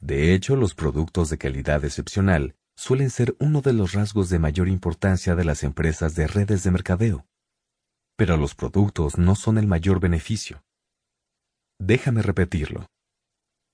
De 0.00 0.34
hecho, 0.34 0.56
los 0.56 0.74
productos 0.74 1.30
de 1.30 1.38
calidad 1.38 1.84
excepcional 1.84 2.54
suelen 2.76 3.10
ser 3.10 3.36
uno 3.38 3.60
de 3.60 3.72
los 3.72 3.92
rasgos 3.92 4.30
de 4.30 4.38
mayor 4.38 4.68
importancia 4.68 5.34
de 5.34 5.44
las 5.44 5.62
empresas 5.62 6.14
de 6.14 6.26
redes 6.26 6.64
de 6.64 6.70
mercadeo. 6.70 7.26
Pero 8.16 8.36
los 8.36 8.54
productos 8.54 9.18
no 9.18 9.34
son 9.34 9.58
el 9.58 9.66
mayor 9.66 10.00
beneficio. 10.00 10.64
Déjame 11.78 12.22
repetirlo. 12.22 12.86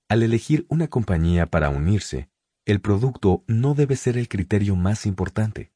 Al 0.09 0.23
elegir 0.23 0.65
una 0.69 0.87
compañía 0.87 1.45
para 1.45 1.69
unirse, 1.69 2.29
el 2.65 2.81
producto 2.81 3.43
no 3.47 3.75
debe 3.75 3.95
ser 3.95 4.17
el 4.17 4.27
criterio 4.27 4.75
más 4.75 5.05
importante. 5.05 5.71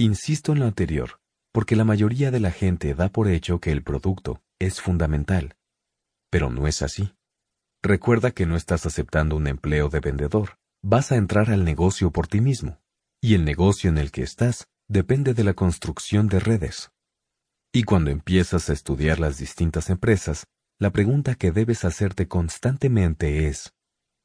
Insisto 0.00 0.52
en 0.52 0.60
lo 0.60 0.64
anterior, 0.64 1.20
porque 1.52 1.76
la 1.76 1.84
mayoría 1.84 2.30
de 2.30 2.40
la 2.40 2.52
gente 2.52 2.94
da 2.94 3.10
por 3.10 3.28
hecho 3.28 3.60
que 3.60 3.70
el 3.70 3.82
producto 3.82 4.42
es 4.58 4.80
fundamental. 4.80 5.58
Pero 6.30 6.48
no 6.48 6.66
es 6.66 6.80
así. 6.80 7.12
Recuerda 7.82 8.30
que 8.30 8.46
no 8.46 8.56
estás 8.56 8.86
aceptando 8.86 9.36
un 9.36 9.46
empleo 9.46 9.90
de 9.90 10.00
vendedor, 10.00 10.56
vas 10.82 11.12
a 11.12 11.16
entrar 11.16 11.50
al 11.50 11.66
negocio 11.66 12.12
por 12.12 12.28
ti 12.28 12.40
mismo, 12.40 12.80
y 13.20 13.34
el 13.34 13.44
negocio 13.44 13.90
en 13.90 13.98
el 13.98 14.10
que 14.10 14.22
estás 14.22 14.68
depende 14.88 15.34
de 15.34 15.44
la 15.44 15.52
construcción 15.52 16.28
de 16.28 16.40
redes. 16.40 16.90
Y 17.70 17.82
cuando 17.82 18.10
empiezas 18.10 18.70
a 18.70 18.72
estudiar 18.72 19.20
las 19.20 19.36
distintas 19.36 19.90
empresas, 19.90 20.46
la 20.78 20.92
pregunta 20.92 21.34
que 21.34 21.52
debes 21.52 21.84
hacerte 21.84 22.26
constantemente 22.26 23.48
es, 23.48 23.74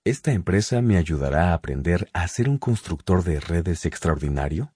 ¿esta 0.06 0.32
empresa 0.32 0.82
me 0.82 0.96
ayudará 0.96 1.50
a 1.50 1.54
aprender 1.54 2.10
a 2.14 2.26
ser 2.30 2.48
un 2.48 2.60
constructor 2.60 3.26
de 3.26 3.42
redes 3.42 3.86
extraordinario? 3.86 4.72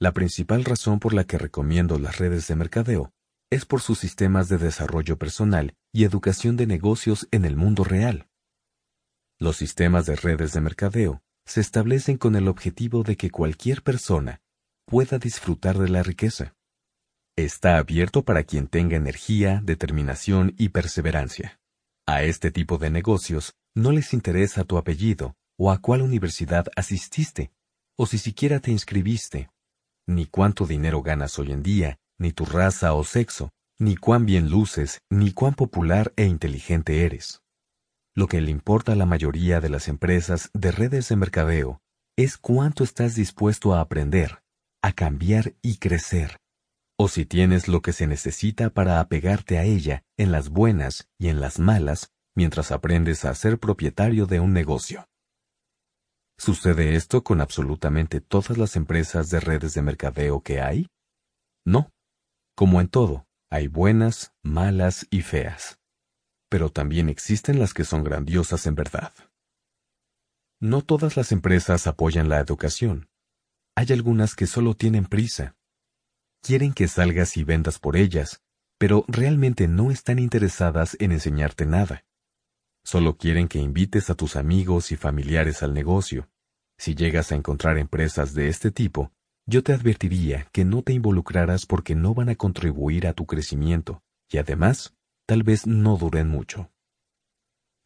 La 0.00 0.12
principal 0.12 0.64
razón 0.64 1.00
por 1.00 1.12
la 1.12 1.24
que 1.24 1.38
recomiendo 1.38 1.98
las 1.98 2.18
redes 2.18 2.46
de 2.46 2.54
mercadeo 2.54 3.12
es 3.50 3.64
por 3.64 3.80
sus 3.80 3.98
sistemas 3.98 4.48
de 4.48 4.56
desarrollo 4.56 5.18
personal 5.18 5.74
y 5.92 6.04
educación 6.04 6.56
de 6.56 6.68
negocios 6.68 7.26
en 7.32 7.44
el 7.44 7.56
mundo 7.56 7.82
real. 7.82 8.28
Los 9.40 9.56
sistemas 9.56 10.06
de 10.06 10.14
redes 10.14 10.52
de 10.52 10.60
mercadeo 10.60 11.22
se 11.46 11.60
establecen 11.60 12.16
con 12.16 12.36
el 12.36 12.46
objetivo 12.46 13.02
de 13.02 13.16
que 13.16 13.30
cualquier 13.30 13.82
persona 13.82 14.40
pueda 14.86 15.18
disfrutar 15.18 15.78
de 15.78 15.88
la 15.88 16.04
riqueza. 16.04 16.54
Está 17.36 17.78
abierto 17.78 18.24
para 18.24 18.44
quien 18.44 18.68
tenga 18.68 18.96
energía, 18.96 19.60
determinación 19.64 20.54
y 20.58 20.68
perseverancia. 20.68 21.58
A 22.06 22.22
este 22.22 22.52
tipo 22.52 22.78
de 22.78 22.90
negocios 22.90 23.56
no 23.74 23.90
les 23.90 24.12
interesa 24.12 24.64
tu 24.64 24.78
apellido 24.78 25.36
o 25.56 25.72
a 25.72 25.78
cuál 25.80 26.02
universidad 26.02 26.66
asististe, 26.76 27.50
o 27.96 28.06
si 28.06 28.18
siquiera 28.18 28.60
te 28.60 28.70
inscribiste, 28.70 29.50
ni 30.08 30.24
cuánto 30.26 30.66
dinero 30.66 31.02
ganas 31.02 31.38
hoy 31.38 31.52
en 31.52 31.62
día, 31.62 31.98
ni 32.18 32.32
tu 32.32 32.46
raza 32.46 32.94
o 32.94 33.04
sexo, 33.04 33.50
ni 33.78 33.94
cuán 33.94 34.24
bien 34.26 34.50
luces, 34.50 35.02
ni 35.10 35.32
cuán 35.32 35.54
popular 35.54 36.12
e 36.16 36.24
inteligente 36.24 37.04
eres. 37.04 37.42
Lo 38.16 38.26
que 38.26 38.40
le 38.40 38.50
importa 38.50 38.92
a 38.92 38.96
la 38.96 39.06
mayoría 39.06 39.60
de 39.60 39.68
las 39.68 39.86
empresas 39.86 40.50
de 40.54 40.72
redes 40.72 41.08
de 41.08 41.16
mercadeo 41.16 41.80
es 42.16 42.38
cuánto 42.38 42.82
estás 42.82 43.14
dispuesto 43.14 43.74
a 43.74 43.80
aprender, 43.80 44.42
a 44.82 44.92
cambiar 44.92 45.54
y 45.62 45.76
crecer, 45.76 46.38
o 46.98 47.08
si 47.08 47.26
tienes 47.26 47.68
lo 47.68 47.82
que 47.82 47.92
se 47.92 48.06
necesita 48.06 48.70
para 48.70 49.00
apegarte 49.00 49.58
a 49.58 49.64
ella 49.64 50.02
en 50.16 50.32
las 50.32 50.48
buenas 50.48 51.08
y 51.18 51.28
en 51.28 51.40
las 51.40 51.60
malas 51.60 52.12
mientras 52.34 52.72
aprendes 52.72 53.24
a 53.24 53.34
ser 53.34 53.58
propietario 53.58 54.26
de 54.26 54.40
un 54.40 54.52
negocio. 54.52 55.07
¿Sucede 56.38 56.94
esto 56.94 57.24
con 57.24 57.40
absolutamente 57.40 58.20
todas 58.20 58.56
las 58.56 58.76
empresas 58.76 59.28
de 59.28 59.40
redes 59.40 59.74
de 59.74 59.82
mercadeo 59.82 60.40
que 60.40 60.60
hay? 60.60 60.86
No. 61.64 61.90
Como 62.54 62.80
en 62.80 62.88
todo, 62.88 63.26
hay 63.50 63.66
buenas, 63.66 64.32
malas 64.44 65.06
y 65.10 65.22
feas. 65.22 65.80
Pero 66.48 66.70
también 66.70 67.08
existen 67.08 67.58
las 67.58 67.74
que 67.74 67.84
son 67.84 68.04
grandiosas 68.04 68.66
en 68.66 68.76
verdad. 68.76 69.12
No 70.60 70.82
todas 70.82 71.16
las 71.16 71.32
empresas 71.32 71.86
apoyan 71.88 72.28
la 72.28 72.38
educación. 72.38 73.08
Hay 73.76 73.92
algunas 73.92 74.34
que 74.34 74.46
solo 74.46 74.74
tienen 74.74 75.06
prisa. 75.06 75.56
Quieren 76.42 76.72
que 76.72 76.86
salgas 76.88 77.36
y 77.36 77.44
vendas 77.44 77.80
por 77.80 77.96
ellas, 77.96 78.42
pero 78.78 79.04
realmente 79.08 79.66
no 79.66 79.90
están 79.90 80.20
interesadas 80.20 80.96
en 81.00 81.12
enseñarte 81.12 81.66
nada. 81.66 82.04
Solo 82.90 83.18
quieren 83.18 83.48
que 83.48 83.58
invites 83.58 84.08
a 84.08 84.14
tus 84.14 84.34
amigos 84.34 84.92
y 84.92 84.96
familiares 84.96 85.62
al 85.62 85.74
negocio. 85.74 86.30
Si 86.78 86.94
llegas 86.94 87.32
a 87.32 87.34
encontrar 87.34 87.76
empresas 87.76 88.32
de 88.32 88.48
este 88.48 88.70
tipo, 88.70 89.12
yo 89.44 89.62
te 89.62 89.74
advertiría 89.74 90.48
que 90.52 90.64
no 90.64 90.80
te 90.80 90.94
involucraras 90.94 91.66
porque 91.66 91.94
no 91.94 92.14
van 92.14 92.30
a 92.30 92.34
contribuir 92.34 93.06
a 93.06 93.12
tu 93.12 93.26
crecimiento 93.26 94.02
y 94.30 94.38
además 94.38 94.94
tal 95.26 95.42
vez 95.42 95.66
no 95.66 95.98
duren 95.98 96.30
mucho. 96.30 96.70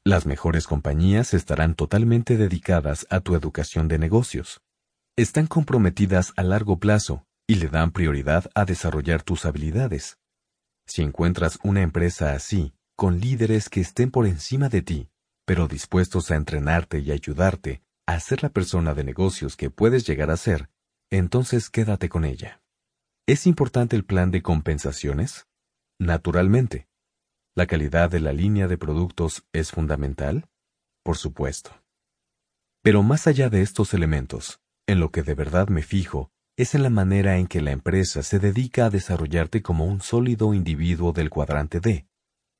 Las 0.05 0.25
mejores 0.25 0.69
compañías 0.69 1.35
estarán 1.35 1.75
totalmente 1.75 2.37
dedicadas 2.37 3.05
a 3.11 3.19
tu 3.19 3.35
educación 3.35 3.89
de 3.89 3.99
negocios. 3.99 4.61
Están 5.17 5.49
comprometidas 5.49 6.33
a 6.37 6.45
largo 6.45 6.79
plazo 6.79 7.27
y 7.49 7.57
le 7.57 7.67
dan 7.67 7.91
prioridad 7.91 8.53
a 8.55 8.65
desarrollar 8.65 9.25
tus 9.25 9.47
habilidades. 9.47 10.19
Si 10.87 11.03
encuentras 11.03 11.59
una 11.65 11.83
empresa 11.83 12.35
así, 12.35 12.73
con 13.03 13.19
líderes 13.19 13.69
que 13.69 13.81
estén 13.81 14.13
por 14.13 14.29
encima 14.29 14.69
de 14.69 14.81
ti, 14.81 15.11
pero 15.45 15.67
dispuestos 15.67 16.31
a 16.31 16.37
entrenarte 16.37 17.01
y 17.01 17.11
ayudarte 17.11 17.83
a 18.07 18.21
ser 18.21 18.45
la 18.45 18.49
persona 18.49 18.95
de 18.95 19.03
negocios 19.03 19.57
que 19.57 19.71
puedes 19.71 20.07
llegar 20.07 20.31
a 20.31 20.37
ser, 20.37 20.71
entonces 21.11 21.69
quédate 21.69 22.09
con 22.09 22.25
ella. 22.25 22.63
¿Es 23.27 23.49
importante 23.49 23.97
el 23.97 24.05
plan 24.05 24.31
de 24.31 24.41
compensaciones? 24.41 25.49
Naturalmente. 25.99 26.87
¿La 27.57 27.67
calidad 27.67 28.09
de 28.09 28.21
la 28.21 28.33
línea 28.33 28.69
de 28.69 28.79
productos 28.79 29.45
es 29.53 29.73
fundamental? 29.73 30.49
Por 31.03 31.17
supuesto. 31.17 31.73
Pero 32.85 33.03
más 33.03 33.27
allá 33.27 33.51
de 33.51 33.63
estos 33.63 33.95
elementos, 33.95 34.61
en 34.87 35.01
lo 35.01 35.11
que 35.11 35.25
de 35.25 35.35
verdad 35.35 35.67
me 35.67 35.83
fijo 35.83 36.31
es 36.57 36.77
en 36.77 36.85
la 36.85 36.91
manera 36.91 37.39
en 37.39 37.49
que 37.49 37.63
la 37.63 37.73
empresa 37.73 38.23
se 38.23 38.39
dedica 38.39 38.87
a 38.87 38.91
desarrollarte 38.91 39.61
como 39.61 39.87
un 39.87 40.03
sólido 40.03 40.55
individuo 40.55 41.13
del 41.13 41.31
cuadrante 41.31 41.81
D, 41.81 42.07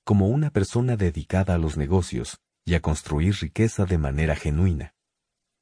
como 0.05 0.29
una 0.29 0.51
persona 0.51 0.97
dedicada 0.97 1.55
a 1.55 1.59
los 1.59 1.77
negocios 1.77 2.39
y 2.65 2.75
a 2.75 2.81
construir 2.81 3.35
riqueza 3.41 3.85
de 3.85 3.99
manera 3.99 4.37
genuina. 4.37 4.95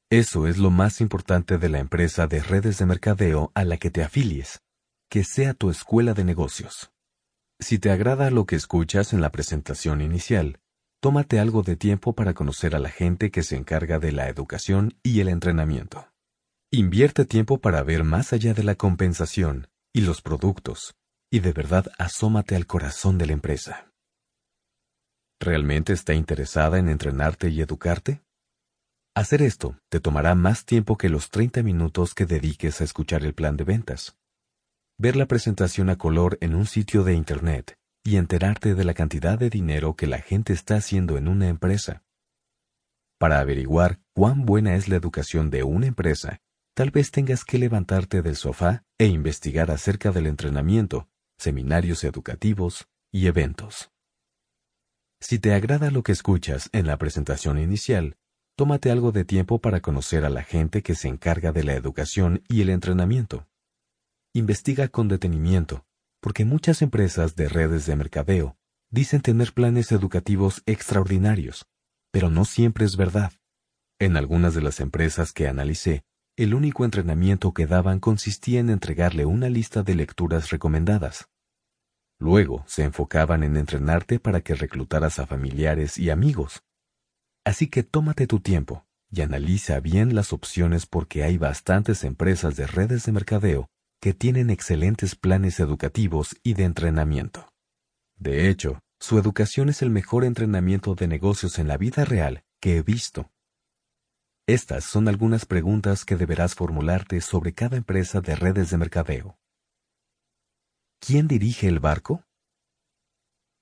Eso 0.09 0.47
es 0.47 0.57
lo 0.57 0.71
más 0.71 0.99
importante 0.99 1.57
de 1.57 1.69
la 1.69 1.79
empresa 1.79 2.27
de 2.27 2.41
redes 2.41 2.77
de 2.77 2.85
mercadeo 2.85 3.51
a 3.55 3.63
la 3.63 3.77
que 3.77 3.91
te 3.91 4.03
afilies, 4.03 4.59
que 5.09 5.23
sea 5.23 5.53
tu 5.53 5.69
escuela 5.69 6.13
de 6.13 6.23
negocios. 6.23 6.91
Si 7.59 7.79
te 7.79 7.91
agrada 7.91 8.31
lo 8.31 8.45
que 8.45 8.55
escuchas 8.55 9.13
en 9.13 9.21
la 9.21 9.31
presentación 9.31 10.01
inicial, 10.01 10.59
tómate 10.99 11.39
algo 11.39 11.63
de 11.63 11.75
tiempo 11.75 12.13
para 12.13 12.33
conocer 12.33 12.75
a 12.75 12.79
la 12.79 12.89
gente 12.89 13.31
que 13.31 13.43
se 13.43 13.55
encarga 13.55 13.99
de 13.99 14.11
la 14.11 14.29
educación 14.29 14.97
y 15.03 15.19
el 15.19 15.29
entrenamiento. 15.29 16.07
Invierte 16.71 17.25
tiempo 17.25 17.59
para 17.59 17.83
ver 17.83 18.03
más 18.03 18.33
allá 18.33 18.53
de 18.53 18.63
la 18.63 18.75
compensación 18.75 19.67
y 19.93 20.01
los 20.01 20.21
productos, 20.21 20.95
y 21.29 21.39
de 21.39 21.53
verdad 21.53 21.91
asómate 21.97 22.55
al 22.55 22.65
corazón 22.65 23.17
de 23.17 23.27
la 23.27 23.33
empresa. 23.33 23.90
¿Realmente 25.41 25.91
está 25.91 26.13
interesada 26.13 26.77
en 26.77 26.87
entrenarte 26.87 27.49
y 27.49 27.61
educarte? 27.61 28.21
Hacer 29.15 29.41
esto 29.41 29.75
te 29.89 29.99
tomará 29.99 30.35
más 30.35 30.65
tiempo 30.65 30.99
que 30.99 31.09
los 31.09 31.31
30 31.31 31.63
minutos 31.63 32.13
que 32.13 32.27
dediques 32.27 32.79
a 32.79 32.83
escuchar 32.83 33.25
el 33.25 33.33
plan 33.33 33.57
de 33.57 33.63
ventas. 33.63 34.19
Ver 34.99 35.15
la 35.15 35.25
presentación 35.25 35.89
a 35.89 35.97
color 35.97 36.37
en 36.41 36.53
un 36.53 36.67
sitio 36.67 37.03
de 37.03 37.15
Internet 37.15 37.75
y 38.03 38.17
enterarte 38.17 38.75
de 38.75 38.83
la 38.83 38.93
cantidad 38.93 39.39
de 39.39 39.49
dinero 39.49 39.95
que 39.95 40.05
la 40.05 40.19
gente 40.19 40.53
está 40.53 40.75
haciendo 40.75 41.17
en 41.17 41.27
una 41.27 41.47
empresa. 41.47 42.03
Para 43.17 43.39
averiguar 43.39 43.99
cuán 44.13 44.45
buena 44.45 44.75
es 44.75 44.89
la 44.89 44.95
educación 44.95 45.49
de 45.49 45.63
una 45.63 45.87
empresa, 45.87 46.39
tal 46.75 46.91
vez 46.91 47.09
tengas 47.09 47.45
que 47.45 47.57
levantarte 47.57 48.21
del 48.21 48.35
sofá 48.35 48.83
e 48.99 49.07
investigar 49.07 49.71
acerca 49.71 50.11
del 50.11 50.27
entrenamiento, 50.27 51.09
seminarios 51.39 52.03
educativos 52.03 52.87
y 53.11 53.25
eventos. 53.25 53.91
Si 55.21 55.37
te 55.37 55.53
agrada 55.53 55.91
lo 55.91 56.01
que 56.01 56.11
escuchas 56.11 56.67
en 56.73 56.87
la 56.87 56.97
presentación 56.97 57.59
inicial, 57.59 58.17
tómate 58.57 58.89
algo 58.89 59.11
de 59.11 59.23
tiempo 59.23 59.59
para 59.61 59.79
conocer 59.79 60.25
a 60.25 60.31
la 60.31 60.41
gente 60.41 60.81
que 60.81 60.95
se 60.95 61.09
encarga 61.09 61.51
de 61.51 61.63
la 61.63 61.75
educación 61.75 62.43
y 62.49 62.61
el 62.61 62.69
entrenamiento. 62.71 63.47
Investiga 64.33 64.87
con 64.87 65.07
detenimiento, 65.07 65.85
porque 66.21 66.43
muchas 66.43 66.81
empresas 66.81 67.35
de 67.35 67.49
redes 67.49 67.85
de 67.85 67.95
mercadeo 67.95 68.57
dicen 68.89 69.21
tener 69.21 69.53
planes 69.53 69.91
educativos 69.91 70.63
extraordinarios, 70.65 71.67
pero 72.11 72.31
no 72.31 72.43
siempre 72.43 72.83
es 72.83 72.97
verdad. 72.97 73.31
En 73.99 74.17
algunas 74.17 74.55
de 74.55 74.61
las 74.63 74.79
empresas 74.79 75.33
que 75.33 75.47
analicé, 75.47 76.03
el 76.35 76.55
único 76.55 76.83
entrenamiento 76.83 77.53
que 77.53 77.67
daban 77.67 77.99
consistía 77.99 78.59
en 78.59 78.71
entregarle 78.71 79.25
una 79.25 79.49
lista 79.49 79.83
de 79.83 79.93
lecturas 79.93 80.49
recomendadas. 80.49 81.30
Luego 82.21 82.63
se 82.67 82.83
enfocaban 82.83 83.43
en 83.43 83.57
entrenarte 83.57 84.19
para 84.19 84.39
que 84.39 84.55
reclutaras 84.55 85.19
a 85.19 85.27
familiares 85.27 85.97
y 85.97 86.09
amigos, 86.09 86.63
Así 87.43 87.67
que 87.67 87.83
tómate 87.83 88.27
tu 88.27 88.39
tiempo 88.39 88.85
y 89.09 89.21
analiza 89.21 89.79
bien 89.79 90.15
las 90.15 90.31
opciones 90.31 90.85
porque 90.85 91.23
hay 91.23 91.37
bastantes 91.37 92.03
empresas 92.03 92.55
de 92.55 92.67
redes 92.67 93.05
de 93.05 93.11
mercadeo 93.11 93.67
que 93.99 94.13
tienen 94.13 94.49
excelentes 94.49 95.15
planes 95.15 95.59
educativos 95.59 96.37
y 96.43 96.53
de 96.53 96.63
entrenamiento. 96.63 97.49
De 98.15 98.49
hecho, 98.49 98.79
su 98.99 99.17
educación 99.17 99.69
es 99.69 99.81
el 99.81 99.89
mejor 99.89 100.23
entrenamiento 100.23 100.95
de 100.95 101.07
negocios 101.07 101.57
en 101.59 101.67
la 101.67 101.77
vida 101.77 102.05
real 102.05 102.43
que 102.59 102.77
he 102.77 102.83
visto. 102.83 103.31
Estas 104.47 104.83
son 104.83 105.07
algunas 105.07 105.45
preguntas 105.45 106.05
que 106.05 106.15
deberás 106.15 106.55
formularte 106.55 107.21
sobre 107.21 107.53
cada 107.53 107.77
empresa 107.77 108.21
de 108.21 108.35
redes 108.35 108.69
de 108.69 108.77
mercadeo. 108.77 109.40
¿Quién 111.03 111.27
dirige 111.27 111.67
el 111.67 111.79
barco? 111.79 112.23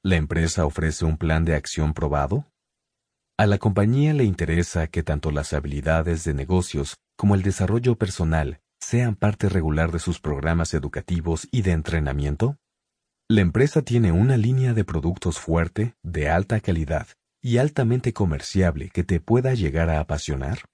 ¿La 0.04 0.18
empresa 0.18 0.66
ofrece 0.66 1.06
un 1.06 1.16
plan 1.16 1.46
de 1.46 1.56
acción 1.56 1.94
probado? 1.94 2.52
A 3.38 3.46
la 3.46 3.58
compañía 3.58 4.14
le 4.14 4.26
interesa 4.26 4.88
que 4.88 5.04
tanto 5.04 5.32
las 5.32 5.54
habilidades 5.54 6.26
de 6.26 6.34
negocios 6.34 6.98
como 7.18 7.36
el 7.36 7.42
desarrollo 7.42 7.96
personal 7.96 8.60
sean 8.82 9.16
parte 9.16 9.48
regular 9.48 9.94
de 9.94 10.00
sus 10.00 10.20
programas 10.20 10.74
educativos 10.74 11.48
y 11.50 11.62
de 11.62 11.72
entrenamiento? 11.72 12.58
¿La 13.30 13.40
empresa 13.40 13.84
tiene 13.84 14.12
una 14.12 14.36
línea 14.36 14.74
de 14.74 14.84
productos 14.84 15.40
fuerte, 15.40 15.96
de 16.04 16.30
alta 16.30 16.60
calidad 16.60 17.08
y 17.42 17.58
altamente 17.58 18.12
comerciable 18.12 18.90
que 18.90 19.06
te 19.06 19.22
pueda 19.22 19.54
llegar 19.54 19.90
a 19.90 20.02
apasionar? 20.02 20.66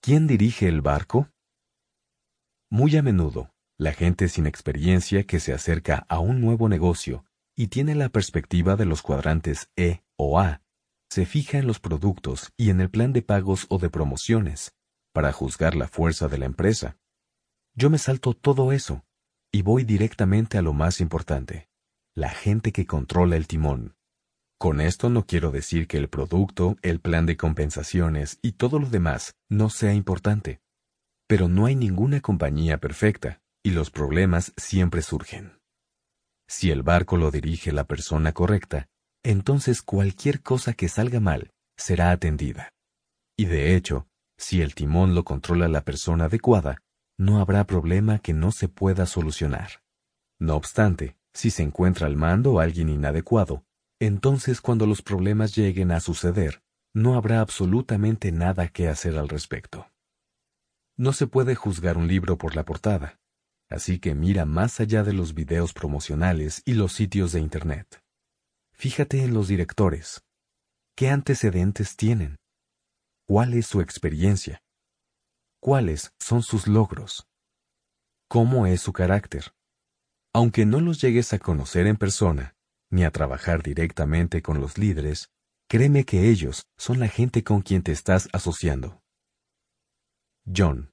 ¿Quién 0.00 0.26
dirige 0.26 0.66
el 0.66 0.80
barco? 0.80 1.28
Muy 2.70 2.96
a 2.96 3.02
menudo, 3.02 3.50
la 3.78 3.92
gente 3.92 4.28
sin 4.28 4.46
experiencia 4.46 5.24
que 5.24 5.38
se 5.38 5.52
acerca 5.52 6.04
a 6.08 6.18
un 6.18 6.40
nuevo 6.40 6.68
negocio 6.68 7.24
y 7.56 7.68
tiene 7.68 7.94
la 7.94 8.08
perspectiva 8.08 8.74
de 8.74 8.84
los 8.84 9.02
cuadrantes 9.02 9.70
E 9.76 10.02
o 10.16 10.40
A 10.40 10.62
se 11.08 11.24
fija 11.24 11.58
en 11.58 11.66
los 11.66 11.80
productos 11.80 12.52
y 12.56 12.70
en 12.70 12.80
el 12.80 12.90
plan 12.90 13.12
de 13.12 13.22
pagos 13.22 13.66
o 13.70 13.78
de 13.78 13.88
promociones, 13.88 14.74
para 15.12 15.32
juzgar 15.32 15.74
la 15.74 15.88
fuerza 15.88 16.28
de 16.28 16.38
la 16.38 16.44
empresa. 16.44 16.98
Yo 17.74 17.88
me 17.88 17.98
salto 17.98 18.34
todo 18.34 18.72
eso 18.72 19.04
y 19.50 19.62
voy 19.62 19.84
directamente 19.84 20.58
a 20.58 20.62
lo 20.62 20.74
más 20.74 21.00
importante, 21.00 21.68
la 22.14 22.28
gente 22.28 22.72
que 22.72 22.86
controla 22.86 23.36
el 23.36 23.46
timón. 23.46 23.96
Con 24.58 24.80
esto 24.80 25.08
no 25.08 25.24
quiero 25.24 25.50
decir 25.52 25.86
que 25.86 25.96
el 25.98 26.08
producto, 26.08 26.76
el 26.82 27.00
plan 27.00 27.26
de 27.26 27.36
compensaciones 27.36 28.38
y 28.42 28.52
todo 28.52 28.80
lo 28.80 28.90
demás 28.90 29.36
no 29.48 29.70
sea 29.70 29.94
importante. 29.94 30.60
Pero 31.28 31.48
no 31.48 31.66
hay 31.66 31.76
ninguna 31.76 32.20
compañía 32.20 32.78
perfecta, 32.78 33.40
y 33.62 33.70
los 33.70 33.90
problemas 33.90 34.52
siempre 34.56 35.02
surgen. 35.02 35.58
Si 36.48 36.70
el 36.70 36.82
barco 36.82 37.16
lo 37.16 37.30
dirige 37.30 37.72
la 37.72 37.84
persona 37.84 38.32
correcta, 38.32 38.88
entonces 39.22 39.82
cualquier 39.82 40.42
cosa 40.42 40.72
que 40.72 40.88
salga 40.88 41.20
mal 41.20 41.52
será 41.76 42.10
atendida. 42.10 42.72
Y 43.36 43.44
de 43.44 43.76
hecho, 43.76 44.08
si 44.38 44.62
el 44.62 44.74
timón 44.74 45.14
lo 45.14 45.24
controla 45.24 45.68
la 45.68 45.82
persona 45.84 46.24
adecuada, 46.24 46.78
no 47.18 47.40
habrá 47.40 47.64
problema 47.64 48.20
que 48.20 48.32
no 48.32 48.52
se 48.52 48.68
pueda 48.68 49.04
solucionar. 49.06 49.82
No 50.38 50.54
obstante, 50.54 51.16
si 51.34 51.50
se 51.50 51.62
encuentra 51.62 52.06
al 52.06 52.16
mando 52.16 52.60
alguien 52.60 52.88
inadecuado, 52.88 53.64
entonces 54.00 54.60
cuando 54.60 54.86
los 54.86 55.02
problemas 55.02 55.54
lleguen 55.54 55.90
a 55.90 56.00
suceder, 56.00 56.62
no 56.94 57.14
habrá 57.14 57.40
absolutamente 57.40 58.32
nada 58.32 58.68
que 58.68 58.88
hacer 58.88 59.18
al 59.18 59.28
respecto. 59.28 59.90
No 60.96 61.12
se 61.12 61.26
puede 61.26 61.54
juzgar 61.54 61.96
un 61.96 62.08
libro 62.08 62.38
por 62.38 62.56
la 62.56 62.64
portada, 62.64 63.17
así 63.68 63.98
que 63.98 64.14
mira 64.14 64.44
más 64.44 64.80
allá 64.80 65.02
de 65.02 65.12
los 65.12 65.34
videos 65.34 65.72
promocionales 65.72 66.62
y 66.64 66.74
los 66.74 66.92
sitios 66.92 67.32
de 67.32 67.40
Internet. 67.40 68.00
Fíjate 68.72 69.22
en 69.22 69.34
los 69.34 69.48
directores. 69.48 70.22
¿Qué 70.96 71.10
antecedentes 71.10 71.96
tienen? 71.96 72.36
¿Cuál 73.26 73.54
es 73.54 73.66
su 73.66 73.80
experiencia? 73.80 74.60
¿Cuáles 75.60 76.12
son 76.18 76.42
sus 76.42 76.66
logros? 76.66 77.26
¿Cómo 78.28 78.66
es 78.66 78.80
su 78.80 78.92
carácter? 78.92 79.52
Aunque 80.32 80.66
no 80.66 80.80
los 80.80 81.00
llegues 81.00 81.32
a 81.32 81.38
conocer 81.38 81.86
en 81.86 81.96
persona, 81.96 82.54
ni 82.90 83.04
a 83.04 83.10
trabajar 83.10 83.62
directamente 83.62 84.42
con 84.42 84.60
los 84.60 84.78
líderes, 84.78 85.30
créeme 85.68 86.04
que 86.04 86.30
ellos 86.30 86.66
son 86.76 87.00
la 87.00 87.08
gente 87.08 87.44
con 87.44 87.62
quien 87.62 87.82
te 87.82 87.92
estás 87.92 88.28
asociando. 88.32 89.00
John. 90.46 90.90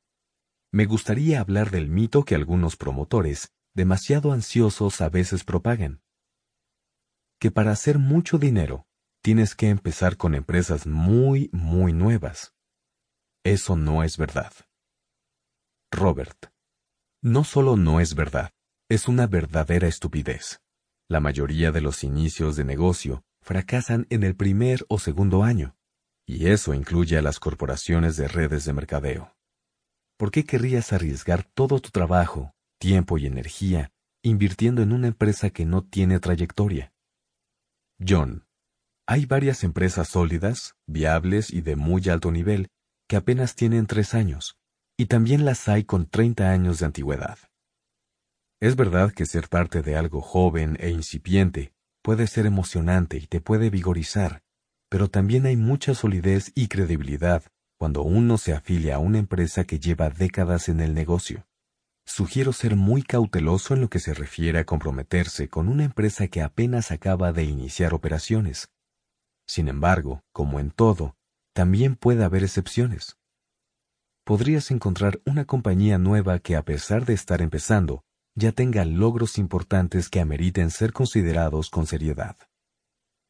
Me 0.75 0.87
gustaría 0.87 1.39
hablar 1.39 1.71
del 1.71 1.87
mito 1.87 2.25
que 2.25 2.35
algunos 2.35 2.75
promotores, 2.75 3.53
demasiado 3.73 4.33
ansiosos, 4.33 4.99
a 4.99 5.07
veces 5.07 5.45
propagan 5.45 6.01
que 7.39 7.49
para 7.49 7.71
hacer 7.71 7.97
mucho 7.97 8.37
dinero 8.39 8.85
tienes 9.21 9.55
que 9.55 9.69
empezar 9.69 10.17
con 10.17 10.35
empresas 10.35 10.85
muy, 10.85 11.49
muy 11.53 11.93
nuevas. 11.93 12.53
Eso 13.45 13.77
no 13.77 14.03
es 14.03 14.17
verdad. 14.17 14.51
Robert. 15.93 16.47
No 17.23 17.45
solo 17.45 17.77
no 17.77 18.01
es 18.01 18.13
verdad, 18.13 18.51
es 18.89 19.07
una 19.07 19.27
verdadera 19.27 19.87
estupidez. 19.87 20.59
La 21.07 21.21
mayoría 21.21 21.71
de 21.71 21.79
los 21.79 22.03
inicios 22.03 22.57
de 22.57 22.65
negocio 22.65 23.23
fracasan 23.41 24.07
en 24.09 24.23
el 24.23 24.35
primer 24.35 24.85
o 24.89 24.99
segundo 24.99 25.43
año, 25.43 25.77
y 26.25 26.47
eso 26.47 26.73
incluye 26.73 27.17
a 27.17 27.21
las 27.21 27.39
corporaciones 27.39 28.17
de 28.17 28.27
redes 28.27 28.65
de 28.65 28.73
mercadeo. 28.73 29.34
¿Por 30.17 30.31
qué 30.31 30.45
querrías 30.45 30.93
arriesgar 30.93 31.43
todo 31.43 31.81
tu 31.81 31.89
trabajo, 31.89 32.53
tiempo 32.79 33.17
y 33.17 33.25
energía 33.25 33.91
invirtiendo 34.23 34.81
en 34.81 34.91
una 34.93 35.07
empresa 35.07 35.49
que 35.49 35.65
no 35.65 35.83
tiene 35.83 36.19
trayectoria? 36.19 36.93
John. 37.99 38.45
Hay 39.07 39.25
varias 39.25 39.63
empresas 39.63 40.07
sólidas, 40.07 40.73
viables 40.87 41.51
y 41.51 41.61
de 41.61 41.75
muy 41.75 42.07
alto 42.09 42.31
nivel 42.31 42.69
que 43.07 43.17
apenas 43.17 43.55
tienen 43.55 43.85
tres 43.85 44.15
años, 44.15 44.57
y 44.97 45.05
también 45.07 45.45
las 45.45 45.67
hay 45.67 45.83
con 45.83 46.07
30 46.07 46.49
años 46.49 46.79
de 46.79 46.85
antigüedad. 46.87 47.37
Es 48.61 48.75
verdad 48.75 49.11
que 49.11 49.25
ser 49.27 49.47
parte 49.49 49.83
de 49.83 49.95
algo 49.95 50.21
joven 50.21 50.77
e 50.79 50.89
incipiente 50.89 51.73
puede 52.01 52.25
ser 52.25 52.45
emocionante 52.45 53.17
y 53.17 53.27
te 53.27 53.41
puede 53.41 53.69
vigorizar, 53.69 54.41
pero 54.89 55.09
también 55.09 55.45
hay 55.45 55.57
mucha 55.57 55.93
solidez 55.93 56.51
y 56.55 56.67
credibilidad 56.67 57.43
cuando 57.85 58.01
uno 58.01 58.39
se 58.39 58.51
afilia 58.51 58.95
a 58.95 58.97
una 58.97 59.19
empresa 59.19 59.63
que 59.65 59.79
lleva 59.79 60.09
décadas 60.09 60.69
en 60.69 60.79
el 60.79 60.95
negocio 60.95 61.45
sugiero 62.03 62.51
ser 62.51 62.75
muy 62.75 63.03
cauteloso 63.03 63.75
en 63.75 63.81
lo 63.81 63.91
que 63.91 63.99
se 63.99 64.15
refiere 64.15 64.57
a 64.57 64.65
comprometerse 64.65 65.49
con 65.49 65.67
una 65.67 65.83
empresa 65.83 66.27
que 66.27 66.41
apenas 66.41 66.89
acaba 66.89 67.31
de 67.31 67.43
iniciar 67.43 67.93
operaciones. 67.93 68.71
Sin 69.47 69.67
embargo, 69.67 70.23
como 70.31 70.59
en 70.59 70.71
todo, 70.71 71.15
también 71.53 71.95
puede 71.95 72.23
haber 72.23 72.41
excepciones. 72.41 73.17
Podrías 74.23 74.71
encontrar 74.71 75.21
una 75.23 75.45
compañía 75.45 75.99
nueva 75.99 76.39
que 76.39 76.55
a 76.55 76.63
pesar 76.63 77.05
de 77.05 77.13
estar 77.13 77.43
empezando, 77.43 78.03
ya 78.33 78.51
tenga 78.51 78.83
logros 78.83 79.37
importantes 79.37 80.09
que 80.09 80.21
ameriten 80.21 80.71
ser 80.71 80.91
considerados 80.91 81.69
con 81.69 81.85
seriedad. 81.85 82.35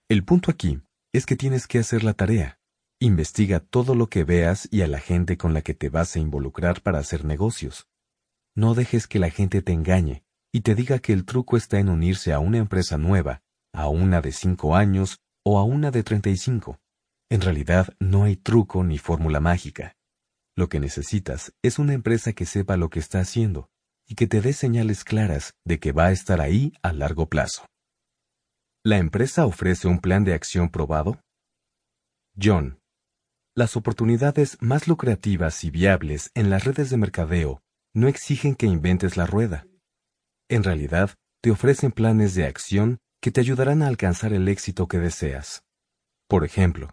El 0.08 0.24
punto 0.24 0.50
aquí 0.50 0.82
es 1.12 1.26
que 1.26 1.36
tienes 1.36 1.68
que 1.68 1.80
hacer 1.80 2.06
la 2.06 2.14
tarea. 2.14 2.58
Investiga 3.00 3.60
todo 3.60 3.94
lo 3.94 4.08
que 4.08 4.24
veas 4.24 4.70
y 4.72 4.82
a 4.82 4.88
la 4.88 5.00
gente 5.00 5.38
con 5.38 5.54
la 5.54 5.62
que 5.62 5.74
te 5.74 5.90
vas 5.90 6.16
a 6.16 6.20
involucrar 6.20 6.82
para 6.82 7.00
hacer 7.00 7.26
negocios. 7.26 7.90
No 8.56 8.74
dejes 8.74 9.08
que 9.08 9.20
la 9.20 9.30
gente 9.30 9.62
te 9.62 9.74
engañe 9.74 10.24
y 10.54 10.62
te 10.62 10.76
diga 10.76 11.00
que 11.00 11.12
el 11.12 11.26
truco 11.26 11.58
está 11.58 11.80
en 11.80 11.90
unirse 11.90 12.32
a 12.32 12.40
una 12.40 12.58
empresa 12.58 12.98
nueva, 12.98 13.42
a 13.74 13.90
una 13.90 14.22
de 14.22 14.32
cinco 14.32 14.78
años 14.78 15.20
o 15.44 15.60
a 15.60 15.66
una 15.66 15.92
de 15.92 16.04
treinta 16.04 16.30
y 16.30 16.38
cinco. 16.38 16.80
En 17.30 17.42
realidad 17.42 17.94
no 18.00 18.24
hay 18.24 18.38
truco 18.38 18.84
ni 18.86 18.98
fórmula 18.98 19.42
mágica. 19.42 19.98
Lo 20.56 20.70
que 20.70 20.80
necesitas 20.80 21.54
es 21.62 21.80
una 21.80 21.94
empresa 21.94 22.32
que 22.32 22.46
sepa 22.46 22.78
lo 22.78 22.90
que 22.90 23.00
está 23.00 23.20
haciendo 23.20 23.68
y 24.08 24.16
que 24.16 24.28
te 24.28 24.40
dé 24.40 24.54
señales 24.54 25.04
claras 25.04 25.54
de 25.66 25.80
que 25.80 25.92
va 25.92 26.06
a 26.06 26.12
estar 26.14 26.40
ahí 26.40 26.72
a 26.82 26.94
largo 26.94 27.28
plazo. 27.28 27.66
¿La 28.86 29.00
empresa 29.00 29.46
ofrece 29.46 29.90
un 29.90 30.00
plan 30.00 30.24
de 30.24 30.34
acción 30.34 30.70
probado? 30.70 31.20
John. 32.42 32.80
Las 33.58 33.78
oportunidades 33.78 34.58
más 34.60 34.90
lucrativas 34.90 35.64
y 35.64 35.70
viables 35.70 36.30
en 36.34 36.50
las 36.50 36.66
redes 36.66 36.90
de 36.90 36.98
mercadeo 36.98 37.62
no 37.94 38.10
exigen 38.10 38.54
que 38.54 38.66
inventes 38.66 39.16
la 39.16 39.26
rueda. 39.26 39.66
En 40.50 40.62
realidad, 40.62 41.12
te 41.42 41.52
ofrecen 41.52 41.94
planes 41.94 42.36
de 42.36 42.48
acción 42.48 42.98
que 43.22 43.32
te 43.32 43.40
ayudarán 43.40 43.82
a 43.82 43.88
alcanzar 43.88 44.34
el 44.34 44.50
éxito 44.50 44.90
que 44.90 45.00
deseas. 45.00 45.64
Por 46.28 46.44
ejemplo, 46.44 46.90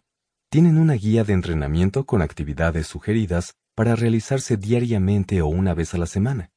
tienen 0.50 0.78
una 0.78 0.94
guía 0.94 1.24
de 1.24 1.32
entrenamiento 1.32 2.06
con 2.06 2.22
actividades 2.22 2.86
sugeridas 2.86 3.54
para 3.74 3.96
realizarse 3.96 4.56
diariamente 4.56 5.42
o 5.42 5.48
una 5.48 5.74
vez 5.74 5.94
a 5.94 5.98
la 5.98 6.06
semana. 6.06 6.50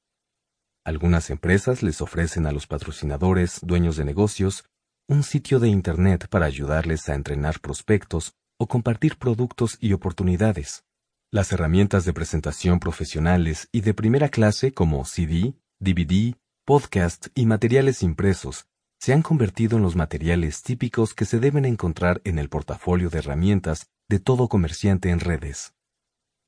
Algunas 0.83 1.31
empresas 1.31 1.81
les 1.81 1.99
ofrecen 1.99 2.45
a 2.45 2.51
los 2.51 2.67
patrocinadores, 2.67 3.59
dueños 3.63 3.97
de 3.97 4.05
negocios, 4.05 4.65
un 5.07 5.23
sitio 5.23 5.59
de 5.59 5.69
Internet 5.69 6.27
para 6.29 6.45
ayudarles 6.45 7.09
a 7.09 7.15
entrenar 7.15 7.59
prospectos 7.59 8.35
o 8.57 8.67
compartir 8.67 9.17
productos 9.17 9.77
y 9.79 9.93
oportunidades. 9.93 10.83
Las 11.31 11.51
herramientas 11.51 12.05
de 12.05 12.13
presentación 12.13 12.79
profesionales 12.79 13.67
y 13.71 13.81
de 13.81 13.93
primera 13.93 14.29
clase 14.29 14.73
como 14.73 15.05
CD, 15.05 15.55
DVD, 15.79 16.35
podcast 16.65 17.27
y 17.35 17.45
materiales 17.45 18.03
impresos 18.03 18.67
se 18.99 19.13
han 19.13 19.21
convertido 19.21 19.77
en 19.77 19.83
los 19.83 19.95
materiales 19.95 20.63
típicos 20.63 21.13
que 21.13 21.25
se 21.25 21.39
deben 21.39 21.65
encontrar 21.65 22.21
en 22.23 22.39
el 22.39 22.49
portafolio 22.49 23.09
de 23.09 23.19
herramientas 23.19 23.87
de 24.09 24.19
todo 24.19 24.47
comerciante 24.47 25.09
en 25.09 25.19
redes. 25.19 25.73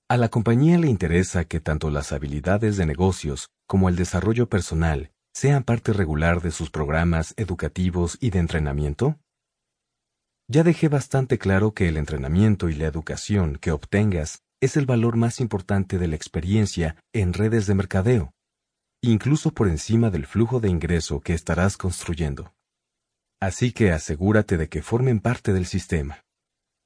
A 0.09 0.17
la 0.17 0.29
compañía 0.29 0.77
le 0.77 0.87
interesa 0.87 1.45
que 1.45 1.59
tanto 1.59 1.89
las 1.89 2.13
habilidades 2.13 2.77
de 2.77 2.85
negocios 2.85 3.49
como 3.67 3.89
el 3.89 3.95
desarrollo 3.95 4.47
personal 4.47 5.11
sean 5.33 5.63
parte 5.63 5.93
regular 5.93 6.41
de 6.41 6.51
sus 6.51 6.71
programas 6.71 7.33
educativos 7.37 8.17
y 8.21 8.31
de 8.31 8.39
entrenamiento? 8.39 9.19
Ya 10.49 10.63
dejé 10.63 10.87
bastante 10.87 11.37
claro 11.37 11.73
que 11.73 11.89
el 11.89 11.97
entrenamiento 11.97 12.69
y 12.69 12.75
la 12.75 12.85
educación 12.85 13.57
que 13.57 13.71
obtengas 13.71 14.43
es 14.61 14.77
el 14.77 14.85
valor 14.85 15.17
más 15.17 15.41
importante 15.41 15.97
de 15.97 16.07
la 16.07 16.15
experiencia 16.15 16.95
en 17.13 17.33
redes 17.33 17.67
de 17.67 17.75
mercadeo, 17.75 18.31
incluso 19.01 19.51
por 19.51 19.67
encima 19.67 20.09
del 20.09 20.25
flujo 20.25 20.61
de 20.61 20.69
ingreso 20.69 21.19
que 21.19 21.33
estarás 21.33 21.75
construyendo. 21.75 22.53
Así 23.41 23.73
que 23.73 23.91
asegúrate 23.91 24.55
de 24.55 24.69
que 24.69 24.81
formen 24.81 25.19
parte 25.19 25.51
del 25.51 25.65
sistema. 25.65 26.23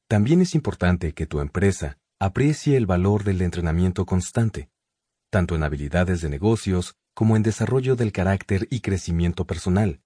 También 0.09 0.41
es 0.41 0.55
importante 0.55 1.13
que 1.13 1.27
tu 1.27 1.39
empresa 1.39 1.99
aprecie 2.19 2.77
el 2.77 2.87
valor 2.87 3.23
del 3.23 3.41
entrenamiento 3.43 4.07
constante, 4.07 4.69
tanto 5.29 5.55
en 5.55 5.63
habilidades 5.63 6.21
de 6.21 6.29
negocios 6.29 6.95
como 7.13 7.35
en 7.35 7.43
desarrollo 7.43 7.95
del 7.95 8.11
carácter 8.11 8.67
y 8.71 8.81
crecimiento 8.81 9.45
personal. 9.45 10.01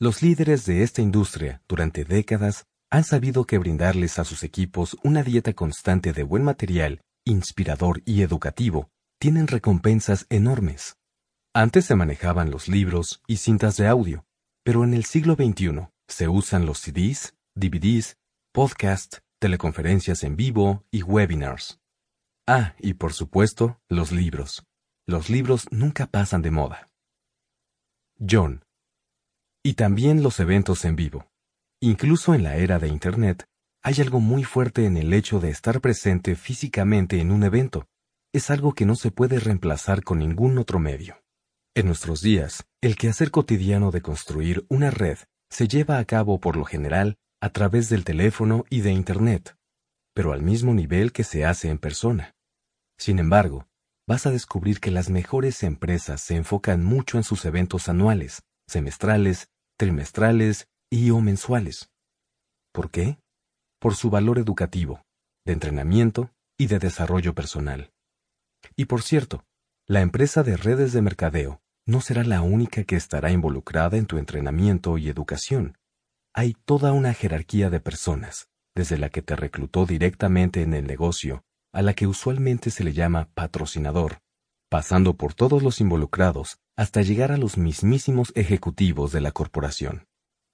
Los 0.00 0.22
líderes 0.22 0.64
de 0.64 0.82
esta 0.82 1.02
industria 1.02 1.62
durante 1.68 2.06
décadas 2.06 2.66
han 2.90 3.04
sabido 3.04 3.44
que 3.46 3.58
brindarles 3.58 4.18
a 4.18 4.24
sus 4.24 4.42
equipos 4.42 4.96
una 5.04 5.22
dieta 5.22 5.52
constante 5.52 6.12
de 6.12 6.24
buen 6.24 6.42
material, 6.42 7.00
inspirador 7.24 8.02
y 8.04 8.22
educativo, 8.22 8.90
tienen 9.20 9.46
recompensas 9.46 10.26
enormes. 10.28 10.96
Antes 11.54 11.84
se 11.84 11.94
manejaban 11.94 12.50
los 12.50 12.68
libros 12.68 13.22
y 13.26 13.36
cintas 13.36 13.76
de 13.76 13.86
audio, 13.86 14.24
pero 14.64 14.82
en 14.82 14.94
el 14.94 15.04
siglo 15.04 15.34
XXI 15.34 15.88
se 16.08 16.28
usan 16.28 16.66
los 16.66 16.78
CDs, 16.78 17.34
DVDs, 17.54 18.16
podcasts, 18.52 19.22
teleconferencias 19.38 20.24
en 20.24 20.36
vivo 20.36 20.84
y 20.90 21.02
webinars. 21.02 21.80
Ah, 22.46 22.74
y 22.78 22.94
por 22.94 23.12
supuesto, 23.12 23.80
los 23.88 24.10
libros. 24.10 24.64
Los 25.06 25.30
libros 25.30 25.66
nunca 25.70 26.06
pasan 26.06 26.42
de 26.42 26.50
moda. 26.50 26.90
John. 28.18 28.64
Y 29.62 29.74
también 29.74 30.22
los 30.22 30.40
eventos 30.40 30.84
en 30.84 30.96
vivo. 30.96 31.29
Incluso 31.82 32.34
en 32.34 32.42
la 32.42 32.56
era 32.56 32.78
de 32.78 32.88
Internet, 32.88 33.46
hay 33.82 34.02
algo 34.02 34.20
muy 34.20 34.44
fuerte 34.44 34.84
en 34.84 34.98
el 34.98 35.14
hecho 35.14 35.40
de 35.40 35.48
estar 35.48 35.80
presente 35.80 36.36
físicamente 36.36 37.20
en 37.20 37.32
un 37.32 37.42
evento. 37.42 37.86
Es 38.34 38.50
algo 38.50 38.74
que 38.74 38.84
no 38.84 38.96
se 38.96 39.10
puede 39.10 39.40
reemplazar 39.40 40.04
con 40.04 40.18
ningún 40.18 40.58
otro 40.58 40.78
medio. 40.78 41.22
En 41.74 41.86
nuestros 41.86 42.20
días, 42.20 42.66
el 42.82 42.96
quehacer 42.96 43.30
cotidiano 43.30 43.92
de 43.92 44.02
construir 44.02 44.66
una 44.68 44.90
red 44.90 45.16
se 45.48 45.68
lleva 45.68 45.98
a 45.98 46.04
cabo 46.04 46.38
por 46.38 46.56
lo 46.56 46.66
general 46.66 47.16
a 47.40 47.48
través 47.48 47.88
del 47.88 48.04
teléfono 48.04 48.66
y 48.68 48.82
de 48.82 48.92
Internet, 48.92 49.56
pero 50.14 50.34
al 50.34 50.42
mismo 50.42 50.74
nivel 50.74 51.12
que 51.12 51.24
se 51.24 51.46
hace 51.46 51.70
en 51.70 51.78
persona. 51.78 52.34
Sin 52.98 53.18
embargo, 53.18 53.66
vas 54.06 54.26
a 54.26 54.30
descubrir 54.30 54.80
que 54.80 54.90
las 54.90 55.08
mejores 55.08 55.62
empresas 55.62 56.20
se 56.20 56.36
enfocan 56.36 56.84
mucho 56.84 57.16
en 57.16 57.24
sus 57.24 57.46
eventos 57.46 57.88
anuales, 57.88 58.42
semestrales, 58.66 59.48
trimestrales 59.78 60.66
y 60.90 61.10
o 61.10 61.20
mensuales. 61.20 61.88
¿Por 62.72 62.90
qué? 62.90 63.18
Por 63.78 63.94
su 63.94 64.10
valor 64.10 64.38
educativo, 64.38 65.04
de 65.46 65.52
entrenamiento 65.52 66.30
y 66.58 66.66
de 66.66 66.80
desarrollo 66.80 67.34
personal. 67.34 67.92
Y 68.76 68.86
por 68.86 69.02
cierto, 69.02 69.44
la 69.86 70.00
empresa 70.00 70.42
de 70.42 70.56
redes 70.56 70.92
de 70.92 71.00
mercadeo 71.00 71.62
no 71.86 72.00
será 72.00 72.24
la 72.24 72.42
única 72.42 72.84
que 72.84 72.96
estará 72.96 73.30
involucrada 73.30 73.96
en 73.96 74.06
tu 74.06 74.18
entrenamiento 74.18 74.98
y 74.98 75.08
educación. 75.08 75.78
Hay 76.34 76.54
toda 76.64 76.92
una 76.92 77.14
jerarquía 77.14 77.70
de 77.70 77.80
personas, 77.80 78.48
desde 78.74 78.98
la 78.98 79.10
que 79.10 79.22
te 79.22 79.36
reclutó 79.36 79.86
directamente 79.86 80.62
en 80.62 80.74
el 80.74 80.86
negocio, 80.86 81.44
a 81.72 81.82
la 81.82 81.94
que 81.94 82.08
usualmente 82.08 82.70
se 82.70 82.84
le 82.84 82.92
llama 82.92 83.28
patrocinador, 83.34 84.18
pasando 84.68 85.16
por 85.16 85.34
todos 85.34 85.62
los 85.62 85.80
involucrados 85.80 86.58
hasta 86.76 87.02
llegar 87.02 87.32
a 87.32 87.36
los 87.36 87.56
mismísimos 87.56 88.32
ejecutivos 88.34 89.12
de 89.12 89.20
la 89.20 89.32
corporación 89.32 90.09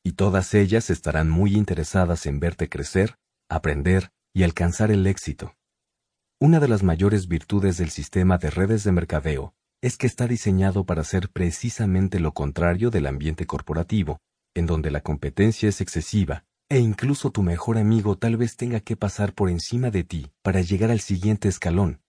y 0.07 0.13
todas 0.13 0.55
ellas 0.55 0.89
estarán 0.89 1.29
muy 1.29 1.57
interesadas 1.57 2.27
en 2.27 2.39
verte 2.39 2.69
crecer, 2.69 3.17
aprender 3.49 4.13
y 4.33 4.45
alcanzar 4.45 4.93
el 4.93 5.05
éxito. 5.05 5.57
Una 6.39 6.61
de 6.61 6.69
las 6.69 6.85
mayores 6.85 7.27
virtudes 7.27 7.77
del 7.77 7.91
sistema 7.91 8.39
de 8.39 8.51
redes 8.51 8.85
de 8.85 8.93
mercadeo 8.93 9.57
es 9.83 9.97
que 9.97 10.07
está 10.07 10.29
diseñado 10.29 10.87
para 10.87 11.03
ser 11.03 11.29
precisamente 11.31 12.21
lo 12.21 12.35
contrario 12.35 12.91
del 12.91 13.09
ambiente 13.09 13.47
corporativo, 13.47 14.21
en 14.55 14.67
donde 14.67 14.93
la 14.93 15.01
competencia 15.01 15.69
es 15.69 15.81
excesiva 15.81 16.45
e 16.69 16.79
incluso 16.79 17.33
tu 17.33 17.43
mejor 17.43 17.77
amigo 17.77 18.17
tal 18.17 18.37
vez 18.37 18.57
tenga 18.57 18.79
que 18.79 18.95
pasar 18.95 19.35
por 19.35 19.51
encima 19.51 19.91
de 19.91 20.05
ti 20.05 20.31
para 20.43 20.61
llegar 20.61 20.93
al 20.93 21.01
siguiente 21.01 21.49
escalón. 21.49 22.01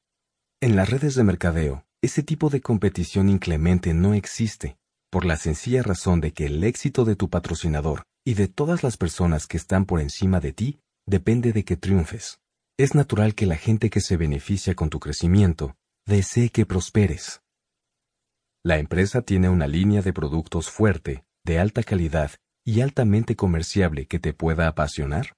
En 0.61 0.75
las 0.75 0.91
redes 0.91 1.15
de 1.15 1.23
mercadeo, 1.23 1.87
ese 2.03 2.21
tipo 2.21 2.51
de 2.51 2.61
competición 2.61 3.27
inclemente 3.27 3.95
no 3.95 4.13
existe, 4.13 4.77
por 5.09 5.25
la 5.25 5.37
sencilla 5.37 5.83
razón 5.83 6.21
de 6.21 6.33
que 6.33 6.45
el 6.45 6.63
éxito 6.63 7.05
de 7.05 7.15
tu 7.15 7.29
patrocinador 7.29 8.03
y 8.25 8.33
de 8.33 8.47
todas 8.47 8.83
las 8.83 8.97
personas 8.97 9.47
que 9.47 9.57
están 9.57 9.85
por 9.85 10.01
encima 10.01 10.39
de 10.39 10.53
ti 10.53 10.79
depende 11.05 11.53
de 11.53 11.63
que 11.63 11.77
triunfes. 11.77 12.39
Es 12.77 12.93
natural 12.93 13.33
que 13.33 13.45
la 13.45 13.55
gente 13.55 13.89
que 13.89 14.01
se 14.01 14.17
beneficia 14.17 14.75
con 14.75 14.89
tu 14.89 14.99
crecimiento 14.99 15.75
desee 16.05 16.49
que 16.49 16.65
prosperes. 16.65 17.41
La 18.63 18.77
empresa 18.77 19.21
tiene 19.21 19.49
una 19.49 19.67
línea 19.67 20.01
de 20.01 20.13
productos 20.13 20.69
fuerte, 20.69 21.23
de 21.45 21.59
alta 21.59 21.83
calidad 21.83 22.31
y 22.65 22.81
altamente 22.81 23.35
comerciable 23.35 24.07
que 24.07 24.19
te 24.19 24.33
pueda 24.33 24.67
apasionar. 24.67 25.37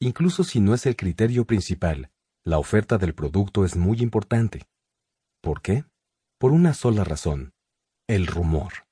Incluso 0.00 0.42
si 0.44 0.60
no 0.60 0.74
es 0.74 0.86
el 0.86 0.96
criterio 0.96 1.46
principal, 1.46 2.10
la 2.44 2.58
oferta 2.58 2.98
del 2.98 3.14
producto 3.14 3.64
es 3.64 3.76
muy 3.76 4.00
importante. 4.00 4.66
¿Por 5.40 5.62
qué? 5.62 5.84
Por 6.38 6.52
una 6.52 6.74
sola 6.74 7.04
razón. 7.04 7.52
El 8.08 8.26
rumor. 8.26 8.86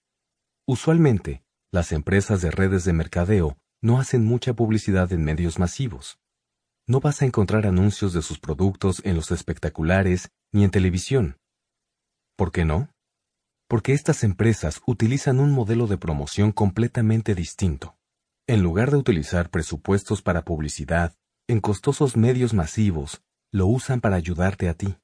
Usualmente, 0.69 1.43
las 1.73 1.93
empresas 1.93 2.43
de 2.43 2.51
redes 2.51 2.85
de 2.85 2.93
mercadeo 2.93 3.57
no 3.81 3.99
hacen 3.99 4.27
mucha 4.27 4.53
publicidad 4.53 5.11
en 5.11 5.25
medios 5.25 5.59
masivos. 5.59 6.19
No 6.87 7.01
vas 7.01 7.23
a 7.23 7.25
encontrar 7.25 7.67
anuncios 7.67 8.13
de 8.13 8.21
sus 8.21 8.39
productos 8.39 9.01
en 9.07 9.17
los 9.17 9.31
espectaculares 9.31 10.29
ni 10.53 10.65
en 10.65 10.71
televisión. 10.71 11.39
¿Por 12.37 12.53
qué 12.53 12.67
no? 12.67 12.91
Porque 13.69 13.95
estas 13.95 14.23
empresas 14.23 14.83
utilizan 14.87 15.41
un 15.41 15.51
modelo 15.51 15.87
de 15.87 15.97
promoción 15.97 16.53
completamente 16.53 17.35
distinto. 17.35 17.97
En 18.47 18.63
lugar 18.63 18.91
de 18.91 18.99
utilizar 18.99 19.49
presupuestos 19.49 20.21
para 20.21 20.45
publicidad 20.45 21.15
en 21.49 21.61
costosos 21.61 22.19
medios 22.19 22.53
masivos, 22.53 23.23
lo 23.51 23.67
usan 23.67 24.03
para 24.03 24.17
ayudarte 24.17 24.69
a 24.69 24.75
ti. 24.75 24.99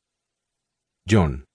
John, 1.09 1.47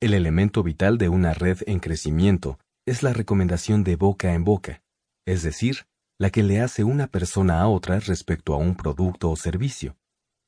el 0.00 0.14
elemento 0.14 0.62
vital 0.62 0.96
de 0.96 1.08
una 1.08 1.34
red 1.34 1.58
en 1.66 1.80
crecimiento 1.80 2.58
es 2.86 3.02
la 3.02 3.12
recomendación 3.12 3.82
de 3.82 3.96
boca 3.96 4.32
en 4.32 4.44
boca, 4.44 4.82
es 5.26 5.42
decir, 5.42 5.86
la 6.18 6.30
que 6.30 6.42
le 6.42 6.60
hace 6.60 6.84
una 6.84 7.08
persona 7.08 7.60
a 7.60 7.68
otra 7.68 7.98
respecto 7.98 8.54
a 8.54 8.58
un 8.58 8.76
producto 8.76 9.30
o 9.30 9.36
servicio, 9.36 9.96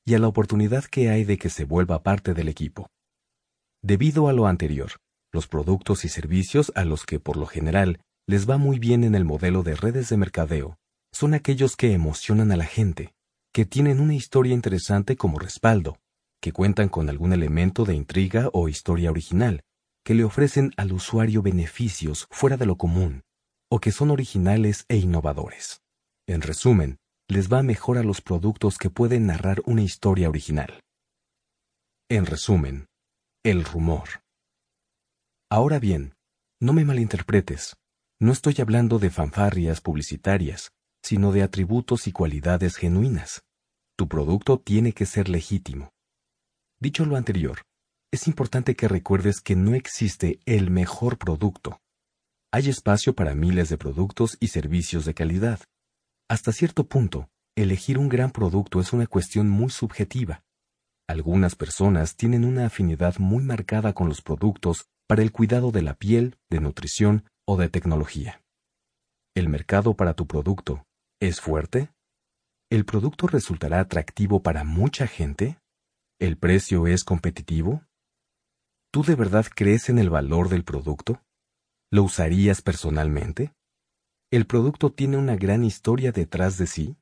y 0.07 0.15
a 0.15 0.19
la 0.19 0.29
oportunidad 0.29 0.85
que 0.85 1.11
hay 1.11 1.25
de 1.25 1.37
que 1.37 1.51
se 1.51 1.65
vuelva 1.65 2.03
parte 2.03 2.33
del 2.33 2.49
equipo. 2.49 2.89
Debido 3.83 4.29
a 4.29 4.33
lo 4.33 4.47
anterior, 4.47 4.93
los 5.33 5.49
productos 5.49 6.05
y 6.05 6.09
servicios 6.09 6.73
a 6.75 6.85
los 6.85 7.05
que 7.05 7.19
por 7.19 7.37
lo 7.37 7.47
general 7.47 8.01
les 8.27 8.49
va 8.49 8.57
muy 8.57 8.79
bien 8.79 9.05
en 9.05 9.15
el 9.15 9.25
modelo 9.25 9.63
de 9.63 9.75
redes 9.75 10.09
de 10.09 10.17
mercadeo 10.17 10.77
son 11.13 11.35
aquellos 11.35 11.77
que 11.77 11.93
emocionan 11.93 12.53
a 12.53 12.57
la 12.57 12.67
gente, 12.67 13.15
que 13.53 13.65
tienen 13.65 13.99
una 13.99 14.15
historia 14.15 14.55
interesante 14.55 15.17
como 15.17 15.41
respaldo, 15.41 15.99
que 16.41 16.53
cuentan 16.53 16.89
con 16.89 17.09
algún 17.09 17.33
elemento 17.33 17.85
de 17.85 17.95
intriga 17.95 18.49
o 18.53 18.69
historia 18.69 19.11
original, 19.11 19.63
que 20.05 20.15
le 20.15 20.25
ofrecen 20.25 20.73
al 20.77 20.93
usuario 20.93 21.43
beneficios 21.43 22.27
fuera 22.31 22.57
de 22.57 22.67
lo 22.67 22.77
común, 22.77 23.23
o 23.71 23.81
que 23.81 23.93
son 23.93 24.11
originales 24.11 24.85
e 24.89 24.97
innovadores. 24.97 25.83
En 26.27 26.43
resumen, 26.43 26.99
les 27.29 27.53
va 27.53 27.63
mejor 27.63 27.99
a 27.99 28.03
los 28.03 28.21
productos 28.21 28.79
que 28.79 28.91
pueden 28.91 29.27
narrar 29.27 29.63
una 29.67 29.83
historia 29.83 30.29
original. 30.29 30.81
En 32.09 32.27
resumen, 32.27 32.87
el 33.45 33.65
rumor. 33.65 34.23
Ahora 35.49 35.79
bien, 35.79 36.15
no 36.61 36.73
me 36.73 36.85
malinterpretes, 36.85 37.77
no 38.19 38.33
estoy 38.33 38.57
hablando 38.59 38.99
de 38.99 39.11
fanfarrias 39.11 39.81
publicitarias, 39.81 40.73
sino 41.03 41.33
de 41.33 41.43
atributos 41.43 42.07
y 42.07 42.13
cualidades 42.13 42.77
genuinas. 42.77 43.43
Tu 43.97 44.09
producto 44.09 44.59
tiene 44.59 44.93
que 44.93 45.07
ser 45.07 45.29
legítimo, 45.29 45.91
Dicho 46.83 47.05
lo 47.05 47.17
anterior, 47.17 47.61
es 48.11 48.27
importante 48.27 48.75
que 48.75 48.89
recuerdes 48.89 49.43
que 49.43 49.55
no 49.55 49.75
existe 49.75 50.41
el 50.47 50.71
mejor 50.71 51.19
producto. 51.19 51.79
Hay 52.53 52.71
espacio 52.71 53.15
para 53.15 53.35
miles 53.35 53.69
de 53.69 53.77
productos 53.77 54.39
y 54.41 54.49
servicios 54.49 55.05
de 55.05 55.13
calidad. 55.13 55.61
Hasta 56.29 56.53
cierto 56.53 56.89
punto, 56.89 57.29
elegir 57.55 57.99
un 57.99 58.09
gran 58.09 58.31
producto 58.31 58.81
es 58.81 58.95
una 58.95 59.07
cuestión 59.07 59.49
muy 59.51 59.69
subjetiva. 59.69 60.43
Algunas 61.07 61.55
personas 61.55 62.17
tienen 62.17 62.47
una 62.47 62.67
afinidad 62.67 63.19
muy 63.19 63.45
marcada 63.45 63.93
con 63.93 64.09
los 64.09 64.23
productos 64.23 64.87
para 65.07 65.23
el 65.23 65.33
cuidado 65.33 65.73
de 65.73 65.83
la 65.83 65.95
piel, 65.95 66.39
de 66.49 66.61
nutrición 66.61 67.25
o 67.47 67.59
de 67.59 67.69
tecnología. 67.69 68.43
¿El 69.37 69.49
mercado 69.49 69.95
para 69.95 70.15
tu 70.15 70.27
producto 70.27 70.85
es 71.21 71.41
fuerte? 71.41 71.91
¿El 72.71 72.87
producto 72.87 73.27
resultará 73.27 73.81
atractivo 73.81 74.43
para 74.43 74.65
mucha 74.65 75.07
gente? 75.07 75.60
¿El 76.21 76.37
precio 76.37 76.87
es 76.87 77.03
competitivo? 77.03 77.87
¿Tú 78.93 79.03
de 79.03 79.15
verdad 79.15 79.47
crees 79.57 79.89
en 79.89 79.99
el 79.99 80.11
valor 80.11 80.51
del 80.51 80.65
producto? 80.65 81.25
¿Lo 81.91 82.03
usarías 82.03 82.61
personalmente? 82.61 83.55
¿El 84.31 84.47
producto 84.47 84.93
tiene 84.93 85.17
una 85.17 85.37
gran 85.37 85.65
historia 85.65 86.13
detrás 86.13 86.59
de 86.59 86.67
sí? 86.67 86.99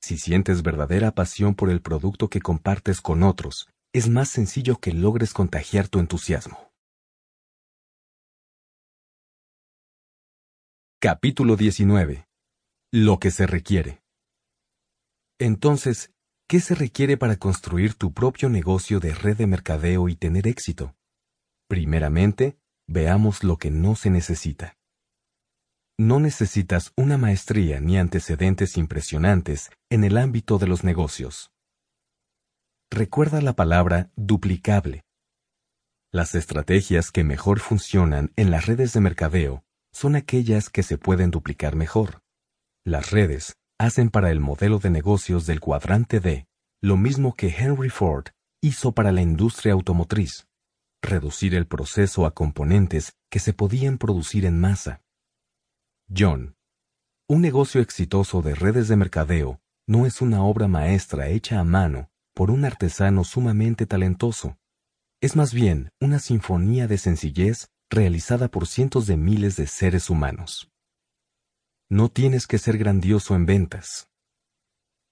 Si 0.00 0.16
sientes 0.16 0.62
verdadera 0.62 1.14
pasión 1.14 1.54
por 1.54 1.68
el 1.68 1.82
producto 1.82 2.30
que 2.30 2.40
compartes 2.40 3.02
con 3.02 3.24
otros, 3.24 3.68
es 3.92 4.08
más 4.08 4.30
sencillo 4.30 4.80
que 4.80 4.94
logres 4.94 5.34
contagiar 5.34 5.88
tu 5.88 5.98
entusiasmo. 5.98 6.72
Capítulo 10.98 11.56
19. 11.56 12.26
Lo 12.90 13.18
que 13.18 13.30
se 13.30 13.46
requiere. 13.46 14.02
Entonces, 15.38 16.15
¿qué 16.48 16.60
se 16.60 16.74
requiere 16.74 17.16
para 17.16 17.36
construir 17.36 17.94
tu 17.94 18.12
propio 18.12 18.48
negocio 18.48 19.00
de 19.00 19.14
red 19.14 19.36
de 19.36 19.46
mercadeo 19.46 20.08
y 20.08 20.16
tener 20.16 20.46
éxito? 20.46 20.94
Primeramente, 21.68 22.58
veamos 22.86 23.42
lo 23.42 23.56
que 23.56 23.70
no 23.70 23.96
se 23.96 24.10
necesita. 24.10 24.76
No 25.98 26.20
necesitas 26.20 26.92
una 26.96 27.18
maestría 27.18 27.80
ni 27.80 27.98
antecedentes 27.98 28.76
impresionantes 28.76 29.70
en 29.90 30.04
el 30.04 30.18
ámbito 30.18 30.58
de 30.58 30.68
los 30.68 30.84
negocios. 30.84 31.50
Recuerda 32.90 33.40
la 33.40 33.54
palabra 33.54 34.12
duplicable. 34.14 35.04
Las 36.12 36.34
estrategias 36.34 37.10
que 37.10 37.24
mejor 37.24 37.58
funcionan 37.58 38.32
en 38.36 38.50
las 38.50 38.66
redes 38.66 38.92
de 38.92 39.00
mercadeo 39.00 39.64
son 39.92 40.14
aquellas 40.14 40.70
que 40.70 40.82
se 40.82 40.98
pueden 40.98 41.30
duplicar 41.30 41.74
mejor. 41.74 42.20
Las 42.84 43.10
redes 43.10 43.56
hacen 43.78 44.10
para 44.10 44.30
el 44.30 44.40
modelo 44.40 44.78
de 44.78 44.90
negocios 44.90 45.46
del 45.46 45.60
cuadrante 45.60 46.20
D 46.20 46.46
lo 46.82 46.96
mismo 46.96 47.34
que 47.34 47.48
Henry 47.48 47.90
Ford 47.90 48.26
hizo 48.62 48.92
para 48.92 49.12
la 49.12 49.22
industria 49.22 49.72
automotriz, 49.72 50.46
reducir 51.02 51.54
el 51.54 51.66
proceso 51.66 52.26
a 52.26 52.34
componentes 52.34 53.12
que 53.30 53.38
se 53.38 53.52
podían 53.52 53.98
producir 53.98 54.44
en 54.44 54.60
masa. 54.60 55.02
John, 56.14 56.54
un 57.28 57.40
negocio 57.40 57.80
exitoso 57.80 58.42
de 58.42 58.54
redes 58.54 58.88
de 58.88 58.96
mercadeo 58.96 59.60
no 59.88 60.06
es 60.06 60.20
una 60.20 60.44
obra 60.44 60.68
maestra 60.68 61.28
hecha 61.28 61.58
a 61.58 61.64
mano 61.64 62.08
por 62.34 62.50
un 62.50 62.64
artesano 62.64 63.24
sumamente 63.24 63.86
talentoso. 63.86 64.58
Es 65.20 65.34
más 65.34 65.54
bien 65.54 65.90
una 66.00 66.18
sinfonía 66.18 66.86
de 66.86 66.98
sencillez 66.98 67.68
realizada 67.90 68.48
por 68.48 68.66
cientos 68.66 69.06
de 69.06 69.16
miles 69.16 69.56
de 69.56 69.66
seres 69.66 70.10
humanos. 70.10 70.70
No 71.88 72.08
tienes 72.08 72.46
que 72.46 72.58
ser 72.58 72.78
grandioso 72.78 73.34
en 73.34 73.46
ventas. 73.46 74.08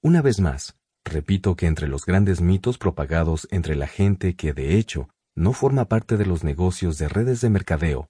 Una 0.02 0.22
vez 0.22 0.40
más, 0.40 0.76
repito 1.04 1.56
que 1.56 1.66
entre 1.66 1.88
los 1.88 2.04
grandes 2.04 2.40
mitos 2.40 2.78
propagados 2.78 3.48
entre 3.50 3.76
la 3.76 3.86
gente 3.86 4.36
que 4.36 4.52
de 4.52 4.76
hecho 4.76 5.08
no 5.36 5.52
forma 5.52 5.86
parte 5.86 6.16
de 6.16 6.26
los 6.26 6.44
negocios 6.44 6.98
de 6.98 7.08
redes 7.08 7.40
de 7.40 7.50
mercadeo, 7.50 8.08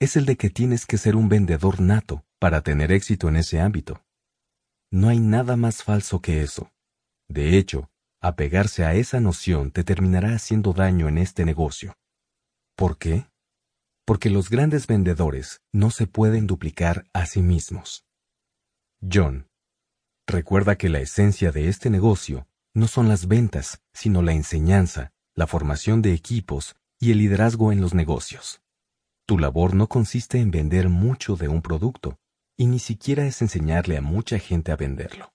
es 0.00 0.16
el 0.16 0.26
de 0.26 0.36
que 0.36 0.50
tienes 0.50 0.86
que 0.86 0.98
ser 0.98 1.16
un 1.16 1.28
vendedor 1.28 1.80
nato 1.80 2.24
para 2.38 2.62
tener 2.62 2.92
éxito 2.92 3.28
en 3.28 3.36
ese 3.36 3.60
ámbito. 3.60 4.02
No 4.90 5.08
hay 5.08 5.20
nada 5.20 5.56
más 5.56 5.82
falso 5.82 6.20
que 6.20 6.42
eso. 6.42 6.72
De 7.28 7.56
hecho, 7.58 7.90
Apegarse 8.22 8.84
a 8.84 8.94
esa 8.94 9.18
noción 9.18 9.70
te 9.70 9.82
terminará 9.82 10.34
haciendo 10.34 10.74
daño 10.74 11.08
en 11.08 11.16
este 11.16 11.46
negocio. 11.46 11.96
¿Por 12.76 12.98
qué? 12.98 13.29
Porque 14.10 14.28
los 14.28 14.50
grandes 14.50 14.88
vendedores 14.88 15.62
no 15.72 15.92
se 15.92 16.08
pueden 16.08 16.48
duplicar 16.48 17.06
a 17.12 17.26
sí 17.26 17.42
mismos. 17.42 18.04
John, 19.00 19.46
recuerda 20.26 20.74
que 20.74 20.88
la 20.88 20.98
esencia 20.98 21.52
de 21.52 21.68
este 21.68 21.90
negocio 21.90 22.48
no 22.74 22.88
son 22.88 23.06
las 23.06 23.28
ventas, 23.28 23.80
sino 23.92 24.20
la 24.22 24.32
enseñanza, 24.32 25.12
la 25.36 25.46
formación 25.46 26.02
de 26.02 26.12
equipos 26.12 26.74
y 26.98 27.12
el 27.12 27.18
liderazgo 27.18 27.70
en 27.70 27.80
los 27.80 27.94
negocios. 27.94 28.60
Tu 29.28 29.38
labor 29.38 29.76
no 29.76 29.86
consiste 29.86 30.40
en 30.40 30.50
vender 30.50 30.88
mucho 30.88 31.36
de 31.36 31.46
un 31.46 31.62
producto, 31.62 32.18
y 32.56 32.66
ni 32.66 32.80
siquiera 32.80 33.26
es 33.26 33.40
enseñarle 33.42 33.96
a 33.96 34.00
mucha 34.00 34.40
gente 34.40 34.72
a 34.72 34.76
venderlo. 34.76 35.32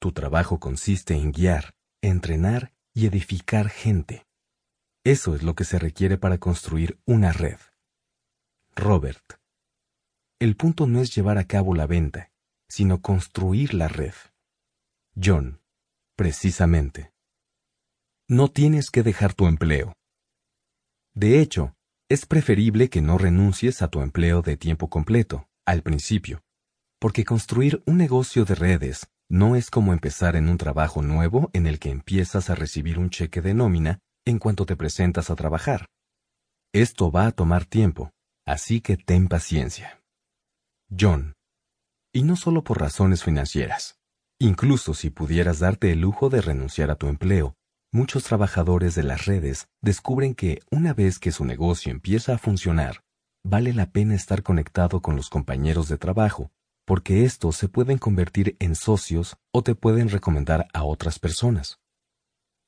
Tu 0.00 0.10
trabajo 0.10 0.58
consiste 0.58 1.14
en 1.14 1.30
guiar, 1.30 1.76
entrenar 2.02 2.72
y 2.94 3.06
edificar 3.06 3.68
gente. 3.68 4.26
Eso 5.04 5.36
es 5.36 5.44
lo 5.44 5.54
que 5.54 5.62
se 5.62 5.78
requiere 5.78 6.18
para 6.18 6.38
construir 6.38 6.98
una 7.06 7.30
red. 7.32 7.58
Robert. 8.74 9.38
El 10.40 10.56
punto 10.56 10.86
no 10.86 11.00
es 11.00 11.14
llevar 11.14 11.38
a 11.38 11.44
cabo 11.44 11.74
la 11.74 11.86
venta, 11.86 12.32
sino 12.68 13.02
construir 13.02 13.74
la 13.74 13.88
red. 13.88 14.14
John. 15.14 15.60
Precisamente. 16.16 17.12
No 18.28 18.48
tienes 18.50 18.90
que 18.90 19.02
dejar 19.02 19.34
tu 19.34 19.46
empleo. 19.46 19.92
De 21.14 21.40
hecho, 21.40 21.74
es 22.08 22.24
preferible 22.24 22.88
que 22.88 23.02
no 23.02 23.18
renuncies 23.18 23.82
a 23.82 23.88
tu 23.88 24.00
empleo 24.00 24.40
de 24.40 24.56
tiempo 24.56 24.88
completo, 24.88 25.48
al 25.66 25.82
principio, 25.82 26.42
porque 26.98 27.24
construir 27.24 27.82
un 27.86 27.98
negocio 27.98 28.44
de 28.44 28.54
redes 28.54 29.06
no 29.28 29.54
es 29.54 29.70
como 29.70 29.92
empezar 29.92 30.34
en 30.34 30.48
un 30.48 30.56
trabajo 30.56 31.02
nuevo 31.02 31.50
en 31.52 31.66
el 31.66 31.78
que 31.78 31.90
empiezas 31.90 32.48
a 32.48 32.54
recibir 32.54 32.98
un 32.98 33.10
cheque 33.10 33.42
de 33.42 33.54
nómina 33.54 33.98
en 34.24 34.38
cuanto 34.38 34.64
te 34.64 34.76
presentas 34.76 35.30
a 35.30 35.36
trabajar. 35.36 35.86
Esto 36.72 37.10
va 37.10 37.26
a 37.26 37.32
tomar 37.32 37.66
tiempo, 37.66 38.12
así 38.46 38.80
que 38.80 38.96
ten 38.96 39.28
paciencia. 39.28 40.02
John. 40.90 41.34
Y 42.12 42.24
no 42.24 42.36
solo 42.36 42.64
por 42.64 42.80
razones 42.80 43.24
financieras. 43.24 43.98
Incluso 44.38 44.94
si 44.94 45.10
pudieras 45.10 45.60
darte 45.60 45.92
el 45.92 46.00
lujo 46.00 46.28
de 46.28 46.40
renunciar 46.40 46.90
a 46.90 46.96
tu 46.96 47.08
empleo, 47.08 47.54
muchos 47.92 48.24
trabajadores 48.24 48.94
de 48.94 49.04
las 49.04 49.26
redes 49.26 49.68
descubren 49.80 50.34
que 50.34 50.60
una 50.70 50.94
vez 50.94 51.18
que 51.18 51.32
su 51.32 51.44
negocio 51.44 51.92
empieza 51.92 52.34
a 52.34 52.38
funcionar, 52.38 53.04
vale 53.44 53.72
la 53.72 53.90
pena 53.90 54.14
estar 54.14 54.42
conectado 54.42 55.00
con 55.00 55.16
los 55.16 55.30
compañeros 55.30 55.88
de 55.88 55.98
trabajo 55.98 56.50
porque 56.84 57.24
estos 57.24 57.56
se 57.56 57.68
pueden 57.68 57.98
convertir 57.98 58.56
en 58.58 58.74
socios 58.74 59.36
o 59.52 59.62
te 59.62 59.74
pueden 59.74 60.08
recomendar 60.08 60.68
a 60.72 60.84
otras 60.84 61.18
personas. 61.18 61.80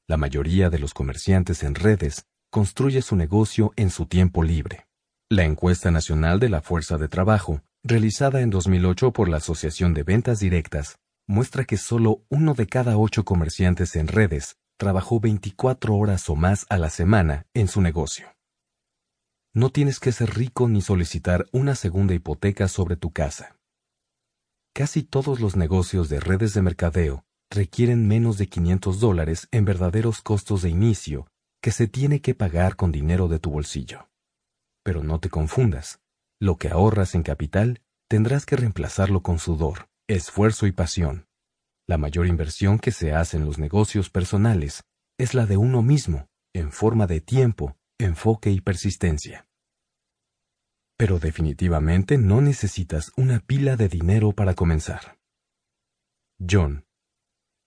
La 0.08 0.16
mayoría 0.16 0.70
de 0.70 0.78
los 0.78 0.94
comerciantes 0.94 1.62
en 1.62 1.74
redes 1.74 2.26
construye 2.50 3.02
su 3.02 3.16
negocio 3.16 3.72
en 3.76 3.90
su 3.90 4.06
tiempo 4.06 4.42
libre. 4.42 4.86
La 5.34 5.42
encuesta 5.42 5.90
nacional 5.90 6.38
de 6.38 6.48
la 6.48 6.60
Fuerza 6.60 6.96
de 6.96 7.08
Trabajo, 7.08 7.60
realizada 7.82 8.40
en 8.40 8.50
2008 8.50 9.12
por 9.12 9.28
la 9.28 9.38
Asociación 9.38 9.92
de 9.92 10.04
Ventas 10.04 10.38
Directas, 10.38 11.00
muestra 11.26 11.64
que 11.64 11.76
solo 11.76 12.22
uno 12.28 12.54
de 12.54 12.68
cada 12.68 12.96
ocho 12.98 13.24
comerciantes 13.24 13.96
en 13.96 14.06
redes 14.06 14.58
trabajó 14.78 15.18
24 15.18 15.96
horas 15.96 16.30
o 16.30 16.36
más 16.36 16.66
a 16.68 16.78
la 16.78 16.88
semana 16.88 17.46
en 17.52 17.66
su 17.66 17.80
negocio. 17.80 18.28
No 19.52 19.70
tienes 19.70 19.98
que 19.98 20.12
ser 20.12 20.36
rico 20.36 20.68
ni 20.68 20.80
solicitar 20.80 21.46
una 21.50 21.74
segunda 21.74 22.14
hipoteca 22.14 22.68
sobre 22.68 22.94
tu 22.94 23.10
casa. 23.10 23.56
Casi 24.72 25.02
todos 25.02 25.40
los 25.40 25.56
negocios 25.56 26.08
de 26.08 26.20
redes 26.20 26.54
de 26.54 26.62
mercadeo 26.62 27.24
requieren 27.50 28.06
menos 28.06 28.38
de 28.38 28.46
500 28.46 29.00
dólares 29.00 29.48
en 29.50 29.64
verdaderos 29.64 30.22
costos 30.22 30.62
de 30.62 30.70
inicio 30.70 31.26
que 31.60 31.72
se 31.72 31.88
tiene 31.88 32.20
que 32.20 32.36
pagar 32.36 32.76
con 32.76 32.92
dinero 32.92 33.26
de 33.26 33.40
tu 33.40 33.50
bolsillo. 33.50 34.06
Pero 34.84 35.02
no 35.02 35.18
te 35.18 35.30
confundas, 35.30 36.00
lo 36.40 36.56
que 36.56 36.68
ahorras 36.68 37.14
en 37.14 37.22
capital 37.22 37.82
tendrás 38.08 38.46
que 38.46 38.56
reemplazarlo 38.56 39.22
con 39.22 39.38
sudor, 39.38 39.88
esfuerzo 40.06 40.66
y 40.66 40.72
pasión. 40.72 41.26
La 41.88 41.98
mayor 41.98 42.26
inversión 42.26 42.78
que 42.78 42.92
se 42.92 43.12
hace 43.12 43.36
en 43.38 43.46
los 43.46 43.58
negocios 43.58 44.10
personales 44.10 44.84
es 45.18 45.34
la 45.34 45.46
de 45.46 45.56
uno 45.56 45.82
mismo, 45.82 46.28
en 46.54 46.70
forma 46.70 47.06
de 47.06 47.20
tiempo, 47.20 47.76
enfoque 47.98 48.50
y 48.50 48.60
persistencia. 48.60 49.48
Pero 50.96 51.18
definitivamente 51.18 52.18
no 52.18 52.40
necesitas 52.40 53.12
una 53.16 53.40
pila 53.40 53.76
de 53.76 53.88
dinero 53.88 54.32
para 54.32 54.54
comenzar. 54.54 55.18
John. 56.38 56.86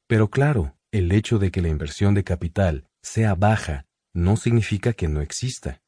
Pero 0.07 0.29
claro, 0.29 0.77
el 0.91 1.11
hecho 1.11 1.39
de 1.39 1.51
que 1.51 1.61
la 1.61 1.67
inversión 1.67 2.13
de 2.13 2.23
capital 2.23 2.87
sea 3.01 3.35
baja 3.35 3.85
no 4.13 4.37
significa 4.37 4.93
que 4.93 5.07
no 5.07 5.21
exista. 5.21 5.81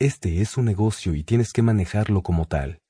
Este 0.00 0.40
es 0.40 0.56
un 0.56 0.64
negocio 0.64 1.14
y 1.14 1.22
tienes 1.22 1.52
que 1.52 1.62
manejarlo 1.62 2.22
como 2.22 2.46
tal. 2.46 2.80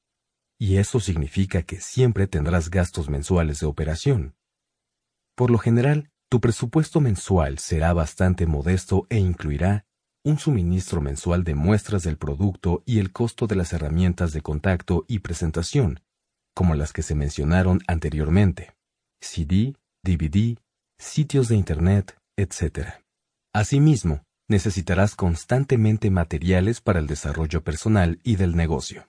Y 0.59 0.79
eso 0.79 1.01
significa 1.01 1.63
que 1.63 1.81
siempre 1.81 2.27
tendrás 2.27 2.71
gastos 2.71 3.11
mensuales 3.11 3.61
de 3.61 3.67
operación. 3.67 4.35
Por 5.37 5.51
lo 5.51 5.59
general, 5.59 6.11
tu 6.31 6.41
presupuesto 6.41 7.01
mensual 7.01 7.59
será 7.59 7.93
bastante 7.93 8.47
modesto 8.47 9.07
e 9.11 9.19
incluirá 9.19 9.85
un 10.25 10.39
suministro 10.39 11.03
mensual 11.03 11.45
de 11.45 11.55
muestras 11.55 12.03
del 12.05 12.17
producto 12.17 12.83
y 12.87 12.99
el 12.99 13.13
costo 13.13 13.47
de 13.47 13.57
las 13.57 13.75
herramientas 13.75 14.33
de 14.33 14.41
contacto 14.41 15.05
y 15.07 15.19
presentación, 15.19 16.01
como 16.55 16.75
las 16.75 16.95
que 16.95 17.03
se 17.03 17.15
mencionaron 17.15 17.81
anteriormente, 17.87 18.75
CD, 19.21 19.77
DVD, 20.03 20.57
sitios 20.99 21.49
de 21.49 21.57
Internet, 21.57 22.17
etc. 22.39 23.03
Asimismo, 23.53 24.25
necesitarás 24.49 25.17
constantemente 25.17 26.11
materiales 26.11 26.81
para 26.81 26.99
el 26.99 27.07
desarrollo 27.07 27.63
personal 27.65 28.21
y 28.23 28.37
del 28.37 28.57
negocio. 28.57 29.09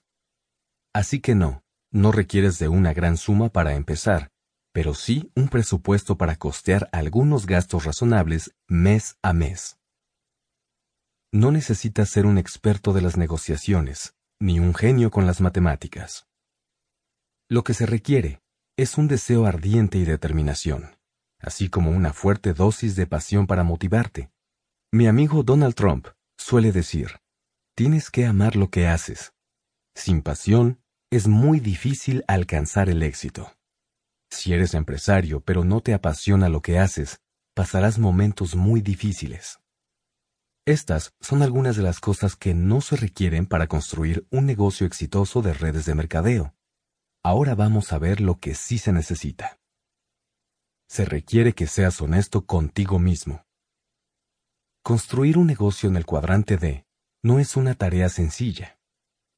Así 0.93 1.19
que 1.19 1.35
no, 1.35 1.63
no 1.91 2.11
requieres 2.11 2.59
de 2.59 2.67
una 2.67 2.93
gran 2.93 3.17
suma 3.17 3.49
para 3.49 3.75
empezar, 3.75 4.29
pero 4.71 4.93
sí 4.93 5.31
un 5.35 5.47
presupuesto 5.47 6.17
para 6.17 6.35
costear 6.35 6.89
algunos 6.91 7.45
gastos 7.45 7.85
razonables 7.85 8.53
mes 8.67 9.17
a 9.21 9.33
mes. 9.33 9.77
No 11.33 11.51
necesitas 11.51 12.09
ser 12.09 12.25
un 12.25 12.37
experto 12.37 12.93
de 12.93 13.01
las 13.01 13.17
negociaciones, 13.17 14.15
ni 14.39 14.59
un 14.59 14.73
genio 14.73 15.11
con 15.11 15.25
las 15.25 15.41
matemáticas. 15.41 16.27
Lo 17.49 17.63
que 17.63 17.73
se 17.73 17.85
requiere 17.85 18.41
es 18.77 18.97
un 18.97 19.07
deseo 19.07 19.45
ardiente 19.45 19.97
y 19.97 20.05
determinación, 20.05 20.97
así 21.39 21.69
como 21.69 21.91
una 21.91 22.11
fuerte 22.11 22.53
dosis 22.53 22.95
de 22.95 23.07
pasión 23.07 23.47
para 23.47 23.63
motivarte. 23.63 24.29
Mi 24.95 25.07
amigo 25.07 25.43
Donald 25.43 25.75
Trump 25.75 26.07
suele 26.37 26.71
decir, 26.71 27.19
tienes 27.75 28.09
que 28.09 28.25
amar 28.25 28.55
lo 28.55 28.69
que 28.69 28.87
haces. 28.87 29.33
Sin 29.93 30.21
pasión, 30.21 30.79
es 31.11 31.27
muy 31.27 31.59
difícil 31.59 32.23
alcanzar 32.29 32.87
el 32.87 33.03
éxito. 33.03 33.51
Si 34.29 34.53
eres 34.53 34.73
empresario 34.73 35.41
pero 35.41 35.65
no 35.65 35.81
te 35.81 35.93
apasiona 35.93 36.47
lo 36.47 36.61
que 36.61 36.79
haces, 36.79 37.19
pasarás 37.53 37.99
momentos 37.99 38.55
muy 38.55 38.79
difíciles. 38.79 39.59
Estas 40.65 41.13
son 41.19 41.41
algunas 41.43 41.75
de 41.75 41.83
las 41.83 41.99
cosas 41.99 42.37
que 42.37 42.53
no 42.53 42.79
se 42.79 42.95
requieren 42.95 43.47
para 43.47 43.67
construir 43.67 44.25
un 44.31 44.45
negocio 44.45 44.87
exitoso 44.87 45.41
de 45.41 45.51
redes 45.51 45.83
de 45.83 45.95
mercadeo. 45.95 46.55
Ahora 47.21 47.53
vamos 47.53 47.91
a 47.91 47.99
ver 47.99 48.21
lo 48.21 48.39
que 48.39 48.55
sí 48.55 48.77
se 48.77 48.93
necesita. 48.93 49.59
Se 50.87 51.03
requiere 51.03 51.51
que 51.51 51.67
seas 51.67 51.99
honesto 51.99 52.45
contigo 52.45 52.97
mismo. 52.97 53.44
Construir 54.87 55.39
un 55.39 55.47
negocio 55.47 55.89
en 55.89 55.95
el 55.95 56.05
cuadrante 56.05 56.57
D 56.57 56.85
no 57.23 57.39
es 57.39 57.57
una 57.57 57.73
tarea 57.73 58.07
sencilla. 58.07 58.77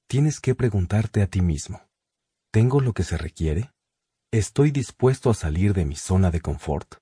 Tienes 0.10 0.42
que 0.42 0.56
preguntarte 0.56 1.22
a 1.22 1.28
ti 1.28 1.40
mismo, 1.40 1.88
¿tengo 2.52 2.82
lo 2.82 2.92
que 2.92 3.04
se 3.04 3.16
requiere? 3.16 3.72
¿Estoy 4.30 4.72
dispuesto 4.72 5.30
a 5.30 5.34
salir 5.34 5.74
de 5.74 5.86
mi 5.86 5.96
zona 5.96 6.32
de 6.32 6.42
confort? 6.42 6.96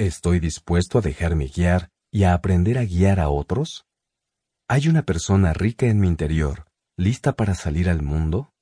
¿Estoy 0.00 0.40
dispuesto 0.40 0.96
a 0.96 1.02
dejarme 1.02 1.48
guiar 1.48 1.90
y 2.10 2.24
a 2.24 2.32
aprender 2.32 2.78
a 2.78 2.86
guiar 2.86 3.20
a 3.20 3.28
otros? 3.28 3.84
¿Hay 4.66 4.88
una 4.88 5.02
persona 5.02 5.52
rica 5.52 5.84
en 5.84 6.00
mi 6.00 6.08
interior, 6.08 6.66
lista 6.96 7.36
para 7.36 7.54
salir 7.54 7.90
al 7.90 8.00
mundo? 8.00 8.54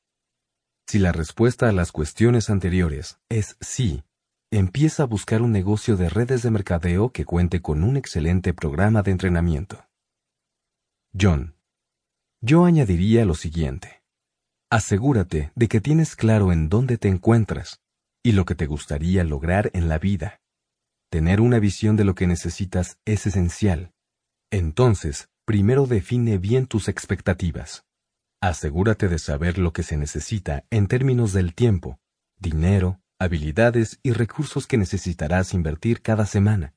Si 0.89 0.99
la 0.99 1.12
respuesta 1.12 1.68
a 1.68 1.73
las 1.73 1.92
cuestiones 1.92 2.51
anteriores 2.51 3.20
es 3.28 3.57
sí, 3.60 4.02
empieza 4.59 5.05
a 5.05 5.07
buscar 5.07 5.41
un 5.41 5.51
negocio 5.51 5.97
de 5.97 6.11
redes 6.11 6.43
de 6.43 6.51
mercadeo 6.51 7.11
que 7.11 7.25
cuente 7.25 7.63
con 7.63 7.83
un 7.83 7.97
excelente 7.97 8.53
programa 8.53 9.03
de 9.03 9.11
entrenamiento. 9.11 9.87
John. 11.19 11.57
Yo 12.43 12.67
añadiría 12.67 13.25
lo 13.25 13.35
siguiente. 13.35 14.03
Asegúrate 14.71 15.53
de 15.55 15.69
que 15.69 15.81
tienes 15.81 16.17
claro 16.17 16.53
en 16.53 16.69
dónde 16.69 16.99
te 16.99 17.09
encuentras 17.09 17.81
y 18.23 18.33
lo 18.33 18.45
que 18.45 18.55
te 18.55 18.67
gustaría 18.67 19.25
lograr 19.25 19.71
en 19.73 19.89
la 19.89 19.99
vida. 19.99 20.41
Tener 21.11 21.41
una 21.41 21.59
visión 21.59 21.97
de 21.97 22.05
lo 22.05 22.15
que 22.15 22.27
necesitas 22.27 22.99
es 23.07 23.27
esencial. 23.27 23.93
Entonces, 24.51 25.29
primero 25.47 25.87
define 25.87 26.37
bien 26.37 26.67
tus 26.67 26.89
expectativas. 26.89 27.85
Asegúrate 28.41 29.09
de 29.09 29.19
saber 29.19 29.57
lo 29.57 29.73
que 29.73 29.83
se 29.83 29.97
necesita 29.97 30.65
en 30.71 30.89
términos 30.89 31.33
del 31.33 31.55
tiempo, 31.55 32.01
dinero, 32.39 33.02
habilidades 33.23 33.99
y 34.02 34.12
recursos 34.12 34.67
que 34.67 34.76
necesitarás 34.76 35.55
invertir 35.55 36.02
cada 36.02 36.26
semana. 36.26 36.75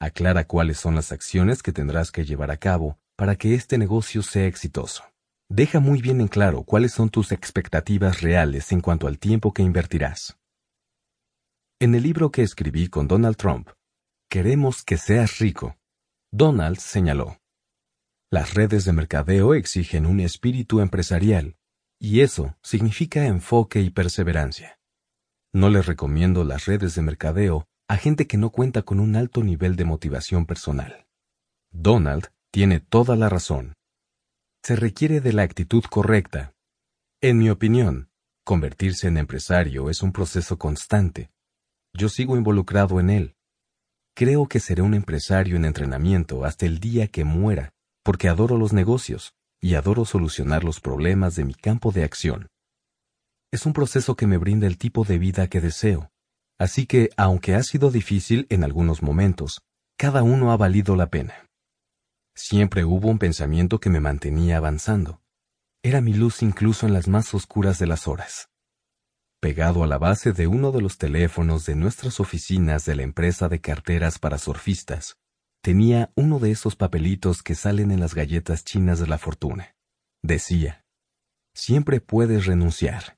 Aclara 0.00 0.44
cuáles 0.44 0.78
son 0.78 0.94
las 0.94 1.12
acciones 1.12 1.62
que 1.62 1.72
tendrás 1.72 2.12
que 2.12 2.24
llevar 2.24 2.50
a 2.50 2.56
cabo 2.56 2.98
para 3.16 3.36
que 3.36 3.54
este 3.54 3.78
negocio 3.78 4.22
sea 4.22 4.46
exitoso. 4.46 5.02
Deja 5.48 5.80
muy 5.80 6.00
bien 6.00 6.20
en 6.20 6.28
claro 6.28 6.62
cuáles 6.62 6.92
son 6.92 7.08
tus 7.08 7.32
expectativas 7.32 8.20
reales 8.20 8.70
en 8.70 8.80
cuanto 8.80 9.06
al 9.08 9.18
tiempo 9.18 9.52
que 9.52 9.62
invertirás. 9.62 10.38
En 11.80 11.94
el 11.94 12.02
libro 12.02 12.30
que 12.30 12.42
escribí 12.42 12.88
con 12.88 13.08
Donald 13.08 13.36
Trump, 13.36 13.70
Queremos 14.30 14.84
que 14.84 14.98
seas 14.98 15.38
rico, 15.38 15.78
Donald 16.30 16.78
señaló, 16.78 17.38
las 18.30 18.52
redes 18.52 18.84
de 18.84 18.92
mercadeo 18.92 19.54
exigen 19.54 20.04
un 20.04 20.20
espíritu 20.20 20.80
empresarial, 20.80 21.56
y 21.98 22.20
eso 22.20 22.54
significa 22.62 23.24
enfoque 23.24 23.80
y 23.80 23.88
perseverancia. 23.88 24.77
No 25.58 25.70
les 25.70 25.86
recomiendo 25.86 26.44
las 26.44 26.66
redes 26.66 26.94
de 26.94 27.02
mercadeo 27.02 27.66
a 27.88 27.96
gente 27.96 28.28
que 28.28 28.36
no 28.36 28.50
cuenta 28.50 28.82
con 28.82 29.00
un 29.00 29.16
alto 29.16 29.42
nivel 29.42 29.74
de 29.74 29.84
motivación 29.84 30.46
personal. 30.46 31.08
Donald 31.72 32.28
tiene 32.52 32.78
toda 32.78 33.16
la 33.16 33.28
razón. 33.28 33.74
Se 34.62 34.76
requiere 34.76 35.20
de 35.20 35.32
la 35.32 35.42
actitud 35.42 35.82
correcta. 35.90 36.52
En 37.20 37.38
mi 37.38 37.50
opinión, 37.50 38.08
convertirse 38.44 39.08
en 39.08 39.16
empresario 39.16 39.90
es 39.90 40.00
un 40.00 40.12
proceso 40.12 40.58
constante, 40.58 41.32
yo 41.92 42.08
sigo 42.08 42.36
involucrado 42.36 43.00
en 43.00 43.10
él. 43.10 43.34
Creo 44.14 44.46
que 44.46 44.60
seré 44.60 44.82
un 44.82 44.94
empresario 44.94 45.56
en 45.56 45.64
entrenamiento 45.64 46.44
hasta 46.44 46.66
el 46.66 46.78
día 46.78 47.08
que 47.08 47.24
muera, 47.24 47.72
porque 48.04 48.28
adoro 48.28 48.56
los 48.56 48.72
negocios 48.72 49.34
y 49.60 49.74
adoro 49.74 50.04
solucionar 50.04 50.62
los 50.62 50.78
problemas 50.78 51.34
de 51.34 51.44
mi 51.44 51.54
campo 51.54 51.90
de 51.90 52.04
acción. 52.04 52.46
Es 53.50 53.64
un 53.64 53.72
proceso 53.72 54.14
que 54.14 54.26
me 54.26 54.36
brinda 54.36 54.66
el 54.66 54.76
tipo 54.76 55.04
de 55.04 55.18
vida 55.18 55.46
que 55.48 55.60
deseo, 55.60 56.10
así 56.58 56.86
que, 56.86 57.08
aunque 57.16 57.54
ha 57.54 57.62
sido 57.62 57.90
difícil 57.90 58.46
en 58.50 58.62
algunos 58.62 59.02
momentos, 59.02 59.62
cada 59.96 60.22
uno 60.22 60.52
ha 60.52 60.56
valido 60.56 60.96
la 60.96 61.08
pena. 61.08 61.48
Siempre 62.36 62.84
hubo 62.84 63.08
un 63.08 63.18
pensamiento 63.18 63.80
que 63.80 63.90
me 63.90 64.00
mantenía 64.00 64.58
avanzando. 64.58 65.22
Era 65.82 66.00
mi 66.00 66.12
luz 66.12 66.42
incluso 66.42 66.86
en 66.86 66.92
las 66.92 67.08
más 67.08 67.34
oscuras 67.34 67.78
de 67.78 67.86
las 67.86 68.06
horas. 68.06 68.48
Pegado 69.40 69.82
a 69.82 69.86
la 69.86 69.98
base 69.98 70.32
de 70.32 70.46
uno 70.46 70.70
de 70.70 70.82
los 70.82 70.98
teléfonos 70.98 71.64
de 71.64 71.74
nuestras 71.74 72.20
oficinas 72.20 72.84
de 72.84 72.96
la 72.96 73.02
empresa 73.02 73.48
de 73.48 73.60
carteras 73.60 74.18
para 74.18 74.38
surfistas, 74.38 75.16
tenía 75.62 76.12
uno 76.14 76.38
de 76.38 76.50
esos 76.50 76.76
papelitos 76.76 77.42
que 77.42 77.54
salen 77.54 77.90
en 77.90 78.00
las 78.00 78.14
galletas 78.14 78.64
chinas 78.64 78.98
de 78.98 79.06
la 79.06 79.18
fortuna. 79.18 79.74
Decía, 80.22 80.84
siempre 81.54 82.00
puedes 82.00 82.46
renunciar. 82.46 83.17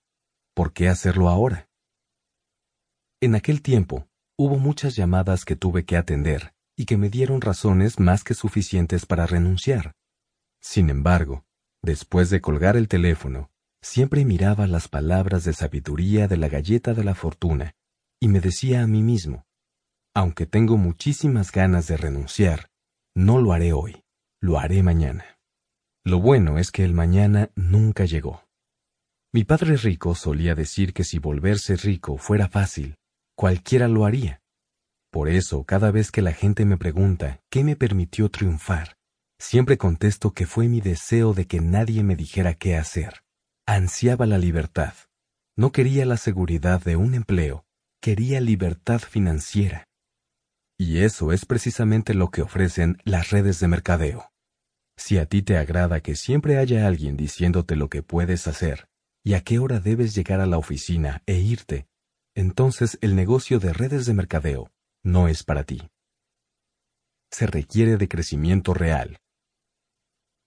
¿Por 0.60 0.74
qué 0.74 0.90
hacerlo 0.90 1.30
ahora? 1.30 1.70
En 3.22 3.34
aquel 3.34 3.62
tiempo, 3.62 4.10
hubo 4.36 4.58
muchas 4.58 4.94
llamadas 4.94 5.46
que 5.46 5.56
tuve 5.56 5.86
que 5.86 5.96
atender 5.96 6.52
y 6.76 6.84
que 6.84 6.98
me 6.98 7.08
dieron 7.08 7.40
razones 7.40 7.98
más 7.98 8.24
que 8.24 8.34
suficientes 8.34 9.06
para 9.06 9.24
renunciar. 9.24 9.94
Sin 10.60 10.90
embargo, 10.90 11.46
después 11.80 12.28
de 12.28 12.42
colgar 12.42 12.76
el 12.76 12.88
teléfono, 12.88 13.50
siempre 13.80 14.26
miraba 14.26 14.66
las 14.66 14.86
palabras 14.88 15.44
de 15.44 15.54
sabiduría 15.54 16.28
de 16.28 16.36
la 16.36 16.50
galleta 16.50 16.92
de 16.92 17.04
la 17.04 17.14
fortuna 17.14 17.72
y 18.20 18.28
me 18.28 18.40
decía 18.40 18.82
a 18.82 18.86
mí 18.86 19.02
mismo, 19.02 19.46
aunque 20.14 20.44
tengo 20.44 20.76
muchísimas 20.76 21.52
ganas 21.52 21.86
de 21.86 21.96
renunciar, 21.96 22.68
no 23.14 23.40
lo 23.40 23.54
haré 23.54 23.72
hoy, 23.72 24.04
lo 24.42 24.58
haré 24.58 24.82
mañana. 24.82 25.24
Lo 26.04 26.20
bueno 26.20 26.58
es 26.58 26.70
que 26.70 26.84
el 26.84 26.92
mañana 26.92 27.48
nunca 27.54 28.04
llegó. 28.04 28.49
Mi 29.32 29.44
padre 29.44 29.76
rico 29.76 30.16
solía 30.16 30.56
decir 30.56 30.92
que 30.92 31.04
si 31.04 31.20
volverse 31.20 31.76
rico 31.76 32.16
fuera 32.16 32.48
fácil, 32.48 32.96
cualquiera 33.36 33.86
lo 33.86 34.04
haría. 34.04 34.42
Por 35.12 35.28
eso, 35.28 35.62
cada 35.62 35.92
vez 35.92 36.10
que 36.10 36.20
la 36.20 36.32
gente 36.32 36.64
me 36.64 36.76
pregunta 36.76 37.40
qué 37.48 37.62
me 37.62 37.76
permitió 37.76 38.28
triunfar, 38.28 38.96
siempre 39.38 39.78
contesto 39.78 40.32
que 40.32 40.46
fue 40.46 40.66
mi 40.66 40.80
deseo 40.80 41.32
de 41.32 41.46
que 41.46 41.60
nadie 41.60 42.02
me 42.02 42.16
dijera 42.16 42.54
qué 42.54 42.76
hacer 42.76 43.22
ansiaba 43.66 44.26
la 44.26 44.36
libertad. 44.36 44.94
No 45.56 45.70
quería 45.70 46.04
la 46.04 46.16
seguridad 46.16 46.82
de 46.82 46.96
un 46.96 47.14
empleo, 47.14 47.64
quería 48.02 48.40
libertad 48.40 48.98
financiera. 48.98 49.86
Y 50.76 51.02
eso 51.02 51.30
es 51.32 51.46
precisamente 51.46 52.14
lo 52.14 52.32
que 52.32 52.42
ofrecen 52.42 52.98
las 53.04 53.30
redes 53.30 53.60
de 53.60 53.68
mercadeo. 53.68 54.32
Si 54.96 55.18
a 55.18 55.26
ti 55.26 55.42
te 55.42 55.56
agrada 55.56 56.00
que 56.00 56.16
siempre 56.16 56.58
haya 56.58 56.88
alguien 56.88 57.16
diciéndote 57.16 57.76
lo 57.76 57.88
que 57.88 58.02
puedes 58.02 58.48
hacer 58.48 58.89
y 59.22 59.34
a 59.34 59.42
qué 59.42 59.58
hora 59.58 59.80
debes 59.80 60.14
llegar 60.14 60.40
a 60.40 60.46
la 60.46 60.58
oficina 60.58 61.22
e 61.26 61.38
irte, 61.38 61.86
entonces 62.34 62.98
el 63.00 63.16
negocio 63.16 63.58
de 63.58 63.72
redes 63.72 64.06
de 64.06 64.14
mercadeo 64.14 64.70
no 65.02 65.28
es 65.28 65.42
para 65.42 65.64
ti. 65.64 65.90
Se 67.30 67.46
requiere 67.46 67.96
de 67.96 68.08
crecimiento 68.08 68.74
real. 68.74 69.18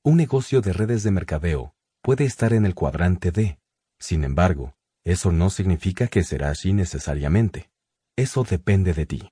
Un 0.04 0.18
negocio 0.18 0.62
de 0.62 0.74
redes 0.74 1.04
de 1.04 1.12
mercadeo 1.12 1.76
puede 2.02 2.26
estar 2.26 2.54
en 2.54 2.66
el 2.66 2.76
cuadrante 2.76 3.32
D. 3.32 3.60
Sin 4.00 4.24
embargo, 4.24 4.76
eso 5.06 5.32
no 5.32 5.50
significa 5.50 6.08
que 6.08 6.24
será 6.24 6.50
así 6.50 6.74
necesariamente. 6.74 7.70
Eso 8.18 8.44
depende 8.44 8.94
de 8.94 9.06
ti. 9.06 9.30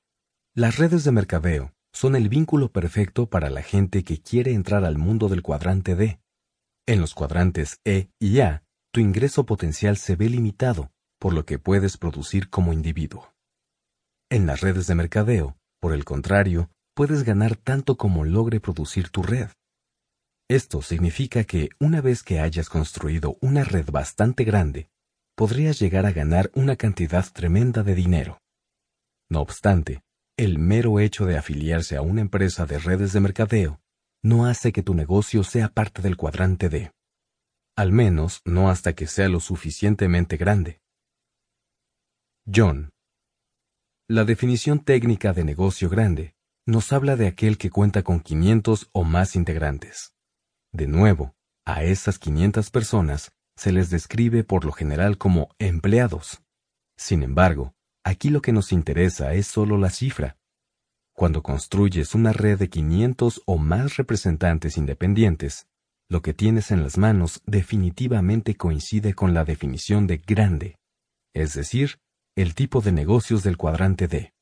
Las 0.53 0.77
redes 0.77 1.03
de 1.03 1.11
mercadeo 1.11 1.73
son 1.93 2.15
el 2.15 2.29
vínculo 2.29 2.71
perfecto 2.71 3.29
para 3.29 3.49
la 3.49 3.61
gente 3.61 4.03
que 4.03 4.21
quiere 4.21 4.53
entrar 4.53 4.85
al 4.85 4.97
mundo 4.97 5.27
del 5.27 5.41
cuadrante 5.41 5.95
D. 5.95 6.19
En 6.87 7.01
los 7.01 7.13
cuadrantes 7.13 7.79
E 7.85 8.09
y 8.19 8.39
A, 8.39 8.63
tu 8.91 8.99
ingreso 8.99 9.45
potencial 9.45 9.97
se 9.97 10.15
ve 10.15 10.29
limitado, 10.29 10.91
por 11.19 11.33
lo 11.33 11.45
que 11.45 11.59
puedes 11.59 11.97
producir 11.97 12.49
como 12.49 12.73
individuo. 12.73 13.33
En 14.29 14.45
las 14.45 14.61
redes 14.61 14.87
de 14.87 14.95
mercadeo, 14.95 15.57
por 15.79 15.93
el 15.93 16.03
contrario, 16.03 16.69
puedes 16.93 17.23
ganar 17.23 17.55
tanto 17.55 17.97
como 17.97 18.25
logre 18.25 18.59
producir 18.59 19.09
tu 19.09 19.23
red. 19.23 19.49
Esto 20.49 20.81
significa 20.81 21.45
que 21.45 21.69
una 21.79 22.01
vez 22.01 22.23
que 22.23 22.39
hayas 22.41 22.69
construido 22.69 23.37
una 23.39 23.63
red 23.63 23.89
bastante 23.89 24.43
grande, 24.43 24.89
podrías 25.35 25.79
llegar 25.79 26.05
a 26.05 26.11
ganar 26.11 26.51
una 26.53 26.75
cantidad 26.75 27.25
tremenda 27.31 27.83
de 27.83 27.95
dinero. 27.95 28.41
No 29.29 29.39
obstante, 29.39 30.01
el 30.37 30.59
mero 30.59 30.99
hecho 30.99 31.25
de 31.25 31.37
afiliarse 31.37 31.95
a 31.95 32.01
una 32.01 32.21
empresa 32.21 32.65
de 32.65 32.79
redes 32.79 33.13
de 33.13 33.21
mercadeo 33.21 33.79
no 34.23 34.45
hace 34.45 34.71
que 34.71 34.83
tu 34.83 34.93
negocio 34.93 35.43
sea 35.43 35.69
parte 35.69 36.01
del 36.01 36.17
cuadrante 36.17 36.67
D. 36.67 36.91
Al 37.81 37.91
menos 37.91 38.43
no 38.45 38.69
hasta 38.69 38.93
que 38.93 39.07
sea 39.07 39.27
lo 39.27 39.39
suficientemente 39.39 40.37
grande. 40.37 40.83
John. 42.45 42.91
La 44.07 44.23
definición 44.23 44.81
técnica 44.81 45.33
de 45.33 45.43
negocio 45.43 45.89
grande 45.89 46.35
nos 46.67 46.93
habla 46.93 47.15
de 47.15 47.25
aquel 47.25 47.57
que 47.57 47.71
cuenta 47.71 48.03
con 48.03 48.19
500 48.19 48.91
o 48.91 49.03
más 49.03 49.35
integrantes. 49.35 50.13
De 50.71 50.85
nuevo, 50.85 51.33
a 51.65 51.83
esas 51.83 52.19
500 52.19 52.69
personas 52.69 53.31
se 53.55 53.71
les 53.71 53.89
describe 53.89 54.43
por 54.43 54.63
lo 54.63 54.73
general 54.73 55.17
como 55.17 55.49
empleados. 55.57 56.43
Sin 56.97 57.23
embargo, 57.23 57.73
aquí 58.03 58.29
lo 58.29 58.43
que 58.43 58.51
nos 58.51 58.71
interesa 58.71 59.33
es 59.33 59.47
solo 59.47 59.79
la 59.79 59.89
cifra. 59.89 60.37
Cuando 61.13 61.41
construyes 61.41 62.13
una 62.13 62.31
red 62.31 62.59
de 62.59 62.69
500 62.69 63.41
o 63.47 63.57
más 63.57 63.97
representantes 63.97 64.77
independientes, 64.77 65.65
lo 66.11 66.21
que 66.21 66.33
tienes 66.33 66.71
en 66.71 66.83
las 66.83 66.97
manos 66.97 67.41
definitivamente 67.45 68.55
coincide 68.55 69.13
con 69.13 69.33
la 69.33 69.45
definición 69.45 70.07
de 70.07 70.17
grande, 70.17 70.75
es 71.33 71.53
decir, 71.53 71.99
el 72.35 72.53
tipo 72.53 72.81
de 72.81 72.91
negocios 72.91 73.43
del 73.43 73.55
cuadrante 73.55 74.09
D. 74.09 74.33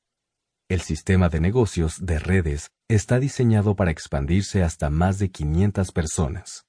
El 0.68 0.82
sistema 0.82 1.30
de 1.30 1.40
negocios 1.40 2.04
de 2.04 2.18
redes 2.18 2.72
está 2.90 3.20
diseñado 3.20 3.76
para 3.76 3.92
expandirse 3.92 4.64
hasta 4.64 4.90
más 4.90 5.20
de 5.20 5.30
500 5.30 5.92
personas. 5.92 6.66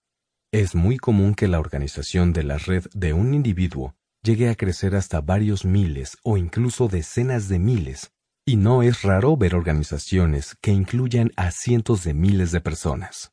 Es 0.53 0.75
muy 0.75 0.99
común 0.99 1.35
que 1.35 1.49
la 1.49 1.61
organización 1.61 2.35
de 2.35 2.43
la 2.43 2.59
red 2.59 2.85
de 2.93 3.15
un 3.15 3.33
individuo 3.33 3.95
llegue 4.23 4.51
a 4.51 4.55
crecer 4.55 4.95
hasta 4.95 5.23
varios 5.23 5.65
miles 5.65 6.19
o 6.25 6.37
incluso 6.37 6.89
decenas 6.89 7.49
de 7.49 7.59
miles, 7.59 8.13
y 8.45 8.57
no 8.57 8.83
es 8.83 9.01
raro 9.01 9.35
ver 9.39 9.55
organizaciones 9.55 10.57
que 10.61 10.73
incluyan 10.73 11.31
a 11.37 11.53
cientos 11.53 12.05
de 12.05 12.13
miles 12.13 12.53
de 12.53 12.61
personas. 12.61 13.33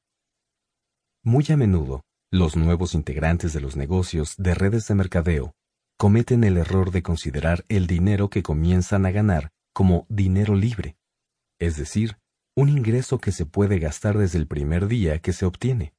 Muy 1.28 1.44
a 1.50 1.58
menudo, 1.58 2.06
los 2.32 2.56
nuevos 2.56 2.94
integrantes 2.94 3.52
de 3.52 3.60
los 3.60 3.76
negocios 3.76 4.36
de 4.38 4.54
redes 4.54 4.88
de 4.88 4.96
mercadeo 4.96 5.52
cometen 5.98 6.46
el 6.46 6.56
error 6.56 6.92
de 6.92 7.04
considerar 7.04 7.66
el 7.68 7.86
dinero 7.86 8.30
que 8.30 8.42
comienzan 8.42 9.06
a 9.06 9.12
ganar 9.12 9.50
como 9.74 10.06
dinero 10.08 10.56
libre, 10.56 10.96
es 11.60 11.76
decir, 11.76 12.16
un 12.56 12.70
ingreso 12.70 13.18
que 13.18 13.34
se 13.34 13.46
puede 13.46 13.78
gastar 13.78 14.18
desde 14.18 14.40
el 14.40 14.48
primer 14.48 14.88
día 14.88 15.20
que 15.20 15.34
se 15.34 15.46
obtiene. 15.46 15.94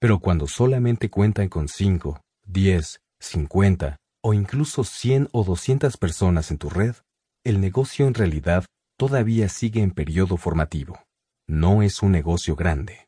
Pero 0.00 0.18
cuando 0.18 0.48
solamente 0.48 1.08
cuentan 1.08 1.48
con 1.48 1.68
5, 1.68 2.20
10, 2.44 3.00
50 3.20 3.96
o 4.24 4.34
incluso 4.34 4.82
100 4.82 5.28
o 5.30 5.44
200 5.44 5.96
personas 5.98 6.50
en 6.50 6.58
tu 6.58 6.68
red, 6.68 6.96
el 7.44 7.60
negocio 7.60 8.08
en 8.08 8.14
realidad 8.14 8.64
todavía 8.98 9.48
sigue 9.48 9.82
en 9.82 9.92
periodo 9.92 10.36
formativo. 10.36 10.98
No 11.46 11.80
es 11.84 12.02
un 12.02 12.10
negocio 12.10 12.56
grande. 12.56 13.06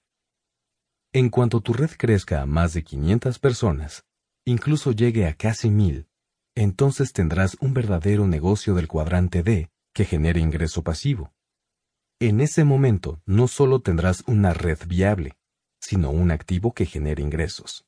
En 1.17 1.28
cuanto 1.28 1.60
tu 1.60 1.73
red 1.73 1.93
crezca 1.97 2.43
a 2.43 2.47
más 2.47 2.73
de 2.73 2.83
500 2.83 3.39
personas, 3.39 4.02
incluso 4.44 4.91
llegue 4.91 5.28
a 5.28 5.34
casi 5.34 5.70
1000, 5.70 6.09
entonces 6.57 7.12
tendrás 7.12 7.57
un 7.60 7.73
verdadero 7.73 8.26
negocio 8.26 8.75
del 8.75 8.89
cuadrante 8.89 9.44
D 9.44 9.70
que 9.94 10.07
genere 10.07 10.41
ingreso 10.41 10.83
pasivo. 10.83 11.33
En 12.20 12.41
ese 12.41 12.65
momento 12.65 13.23
no 13.26 13.47
solo 13.47 13.81
tendrás 13.81 14.25
una 14.26 14.55
red 14.55 14.81
viable, 14.89 15.36
sino 15.81 16.10
un 16.10 16.33
activo 16.33 16.73
que 16.75 16.84
genere 16.84 17.23
ingresos. 17.23 17.86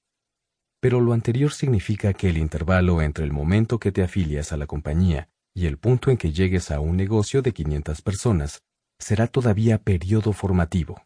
Pero 0.81 1.01
lo 1.01 1.13
anterior 1.13 1.53
significa 1.53 2.13
que 2.13 2.29
el 2.29 2.39
intervalo 2.39 3.03
entre 3.03 3.25
el 3.25 3.33
momento 3.33 3.81
que 3.81 3.91
te 3.91 4.05
afilias 4.05 4.53
a 4.53 4.57
la 4.57 4.69
compañía 4.69 5.31
y 5.53 5.67
el 5.67 5.79
punto 5.79 6.13
en 6.13 6.17
que 6.17 6.31
llegues 6.31 6.71
a 6.71 6.79
un 6.79 6.97
negocio 6.97 7.43
de 7.43 7.53
500 7.53 8.03
personas 8.03 8.63
será 9.01 9.27
todavía 9.27 9.79
periodo 9.79 10.33
formativo. 10.33 11.06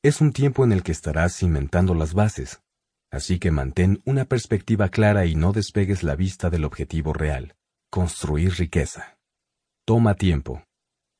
Es 0.00 0.20
un 0.20 0.32
tiempo 0.32 0.62
en 0.62 0.70
el 0.70 0.84
que 0.84 0.92
estarás 0.92 1.36
cimentando 1.36 1.92
las 1.92 2.14
bases, 2.14 2.62
así 3.10 3.40
que 3.40 3.50
mantén 3.50 4.00
una 4.04 4.26
perspectiva 4.26 4.90
clara 4.90 5.26
y 5.26 5.34
no 5.34 5.52
despegues 5.52 6.04
la 6.04 6.14
vista 6.14 6.50
del 6.50 6.64
objetivo 6.64 7.12
real, 7.12 7.56
construir 7.90 8.54
riqueza. 8.54 9.18
Toma 9.84 10.14
tiempo. 10.14 10.62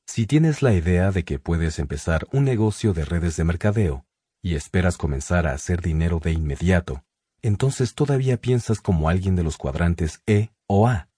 Si 0.06 0.28
tienes 0.28 0.62
la 0.62 0.74
idea 0.74 1.10
de 1.10 1.24
que 1.24 1.40
puedes 1.40 1.80
empezar 1.80 2.28
un 2.30 2.44
negocio 2.44 2.92
de 2.92 3.04
redes 3.04 3.36
de 3.36 3.42
mercadeo 3.42 4.06
y 4.42 4.54
esperas 4.54 4.96
comenzar 4.96 5.48
a 5.48 5.54
hacer 5.54 5.82
dinero 5.82 6.20
de 6.20 6.30
inmediato, 6.30 7.02
entonces 7.42 7.96
todavía 7.96 8.36
piensas 8.36 8.80
como 8.80 9.08
alguien 9.08 9.34
de 9.34 9.42
los 9.42 9.56
cuadrantes 9.56 10.22
E 10.24 10.50
o 10.68 10.86
A. 10.86 11.08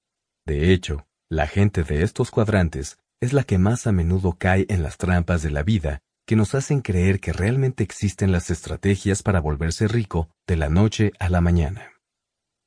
De 0.46 0.72
hecho, 0.72 1.06
la 1.28 1.46
gente 1.46 1.84
de 1.84 2.04
estos 2.04 2.30
cuadrantes 2.30 2.96
es 3.20 3.34
la 3.34 3.44
que 3.44 3.58
más 3.58 3.86
a 3.86 3.92
menudo 3.92 4.36
cae 4.38 4.64
en 4.70 4.82
las 4.82 4.96
trampas 4.96 5.42
de 5.42 5.50
la 5.50 5.62
vida 5.62 6.02
que 6.30 6.36
nos 6.36 6.54
hacen 6.54 6.80
creer 6.80 7.18
que 7.18 7.32
realmente 7.32 7.82
existen 7.82 8.30
las 8.30 8.50
estrategias 8.50 9.24
para 9.24 9.40
volverse 9.40 9.88
rico 9.88 10.30
de 10.46 10.56
la 10.56 10.68
noche 10.68 11.10
a 11.18 11.28
la 11.28 11.40
mañana. 11.40 11.90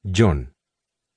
John. 0.04 0.54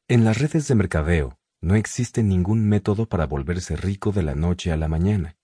En 0.06 0.24
las 0.24 0.38
redes 0.38 0.68
de 0.68 0.76
mercadeo, 0.76 1.40
no 1.60 1.74
existe 1.74 2.22
ningún 2.22 2.68
método 2.68 3.08
para 3.08 3.26
volverse 3.26 3.74
rico 3.74 4.12
de 4.12 4.22
la 4.22 4.36
noche 4.36 4.70
a 4.70 4.76
la 4.76 4.86
mañana. 4.86 5.36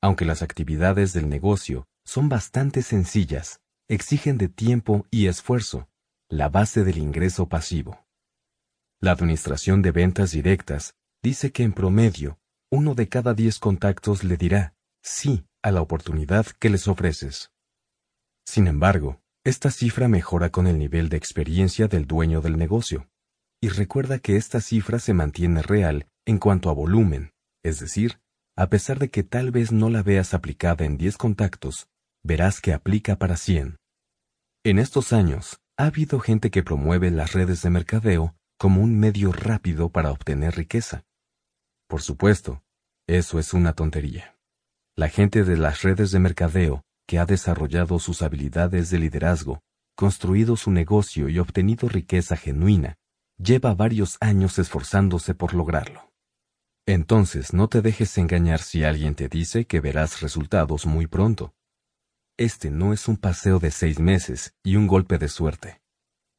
Aunque 0.00 0.24
las 0.24 0.42
actividades 0.42 1.12
del 1.12 1.28
negocio 1.28 1.88
son 2.04 2.28
bastante 2.28 2.82
sencillas, 2.82 3.58
exigen 3.88 4.38
de 4.38 4.46
tiempo 4.46 5.08
y 5.10 5.26
esfuerzo, 5.26 5.88
la 6.28 6.48
base 6.48 6.84
del 6.84 6.98
ingreso 6.98 7.48
pasivo. 7.48 8.06
La 9.00 9.10
Administración 9.10 9.82
de 9.82 9.90
Ventas 9.90 10.30
Directas 10.30 10.94
dice 11.20 11.50
que 11.50 11.64
en 11.64 11.72
promedio, 11.72 12.38
uno 12.70 12.94
de 12.94 13.08
cada 13.08 13.34
diez 13.34 13.58
contactos 13.58 14.22
le 14.22 14.36
dirá 14.36 14.76
sí 15.02 15.47
a 15.62 15.70
la 15.70 15.80
oportunidad 15.82 16.46
que 16.46 16.70
les 16.70 16.88
ofreces. 16.88 17.52
Sin 18.46 18.66
embargo, 18.66 19.20
esta 19.44 19.70
cifra 19.70 20.08
mejora 20.08 20.50
con 20.50 20.66
el 20.66 20.78
nivel 20.78 21.08
de 21.08 21.16
experiencia 21.16 21.88
del 21.88 22.06
dueño 22.06 22.40
del 22.40 22.56
negocio 22.56 23.08
y 23.60 23.68
recuerda 23.68 24.18
que 24.18 24.36
esta 24.36 24.60
cifra 24.60 24.98
se 24.98 25.14
mantiene 25.14 25.62
real 25.62 26.06
en 26.26 26.38
cuanto 26.38 26.70
a 26.70 26.74
volumen, 26.74 27.32
es 27.64 27.80
decir, 27.80 28.20
a 28.56 28.68
pesar 28.68 28.98
de 28.98 29.10
que 29.10 29.22
tal 29.22 29.50
vez 29.50 29.72
no 29.72 29.90
la 29.90 30.02
veas 30.02 30.34
aplicada 30.34 30.84
en 30.84 30.96
10 30.96 31.16
contactos, 31.16 31.88
verás 32.22 32.60
que 32.60 32.72
aplica 32.72 33.16
para 33.16 33.36
100. 33.36 33.76
En 34.64 34.78
estos 34.78 35.12
años, 35.12 35.60
ha 35.76 35.86
habido 35.86 36.18
gente 36.20 36.50
que 36.50 36.62
promueve 36.62 37.10
las 37.10 37.32
redes 37.32 37.62
de 37.62 37.70
mercadeo 37.70 38.34
como 38.58 38.82
un 38.82 38.98
medio 38.98 39.32
rápido 39.32 39.90
para 39.90 40.10
obtener 40.10 40.56
riqueza. 40.56 41.04
Por 41.88 42.02
supuesto, 42.02 42.62
eso 43.06 43.38
es 43.38 43.54
una 43.54 43.72
tontería. 43.72 44.37
La 44.98 45.08
gente 45.08 45.44
de 45.44 45.56
las 45.56 45.82
redes 45.82 46.10
de 46.10 46.18
mercadeo 46.18 46.82
que 47.06 47.20
ha 47.20 47.24
desarrollado 47.24 48.00
sus 48.00 48.20
habilidades 48.20 48.90
de 48.90 48.98
liderazgo, 48.98 49.60
construido 49.94 50.56
su 50.56 50.72
negocio 50.72 51.28
y 51.28 51.38
obtenido 51.38 51.88
riqueza 51.88 52.36
genuina, 52.36 52.96
lleva 53.36 53.76
varios 53.76 54.16
años 54.20 54.58
esforzándose 54.58 55.36
por 55.36 55.54
lograrlo. 55.54 56.10
Entonces 56.84 57.52
no 57.52 57.68
te 57.68 57.80
dejes 57.80 58.18
engañar 58.18 58.58
si 58.58 58.82
alguien 58.82 59.14
te 59.14 59.28
dice 59.28 59.66
que 59.66 59.78
verás 59.78 60.20
resultados 60.20 60.84
muy 60.84 61.06
pronto. 61.06 61.54
Este 62.36 62.68
no 62.72 62.92
es 62.92 63.06
un 63.06 63.18
paseo 63.18 63.60
de 63.60 63.70
seis 63.70 64.00
meses 64.00 64.56
y 64.64 64.74
un 64.74 64.88
golpe 64.88 65.16
de 65.18 65.28
suerte. 65.28 65.80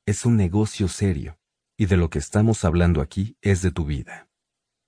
Es 0.06 0.26
un 0.26 0.36
negocio 0.36 0.90
serio, 0.90 1.40
y 1.78 1.86
de 1.86 1.96
lo 1.96 2.10
que 2.10 2.20
estamos 2.20 2.66
hablando 2.66 3.00
aquí 3.00 3.38
es 3.40 3.62
de 3.62 3.72
tu 3.72 3.86
vida. 3.86 4.28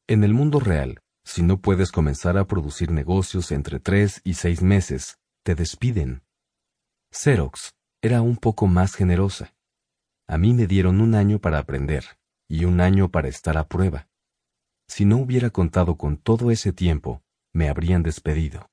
En 0.08 0.26
el 0.26 0.34
mundo 0.34 0.60
real, 0.60 1.00
si 1.24 1.44
no 1.44 1.62
puedes 1.62 1.92
comenzar 1.92 2.38
a 2.38 2.46
producir 2.46 2.92
negocios 2.92 3.52
entre 3.52 3.80
tres 3.80 4.22
y 4.24 4.36
seis 4.36 4.62
meses, 4.62 5.20
te 5.44 5.56
despiden. 5.56 6.24
Xerox 7.12 7.74
era 8.02 8.22
un 8.22 8.38
poco 8.38 8.68
más 8.68 8.96
generosa. 8.96 9.54
A 10.28 10.38
mí 10.38 10.54
me 10.54 10.68
dieron 10.68 11.02
un 11.02 11.16
año 11.16 11.40
para 11.40 11.60
aprender 11.60 12.06
y 12.48 12.66
un 12.66 12.82
año 12.82 13.10
para 13.10 13.28
estar 13.28 13.58
a 13.58 13.68
prueba. 13.68 14.08
Si 14.88 15.06
no 15.06 15.18
hubiera 15.18 15.52
contado 15.52 15.98
con 15.98 16.18
todo 16.18 16.52
ese 16.52 16.74
tiempo, 16.74 17.22
me 17.54 17.70
habrían 17.70 18.04
despedido. 18.04 18.70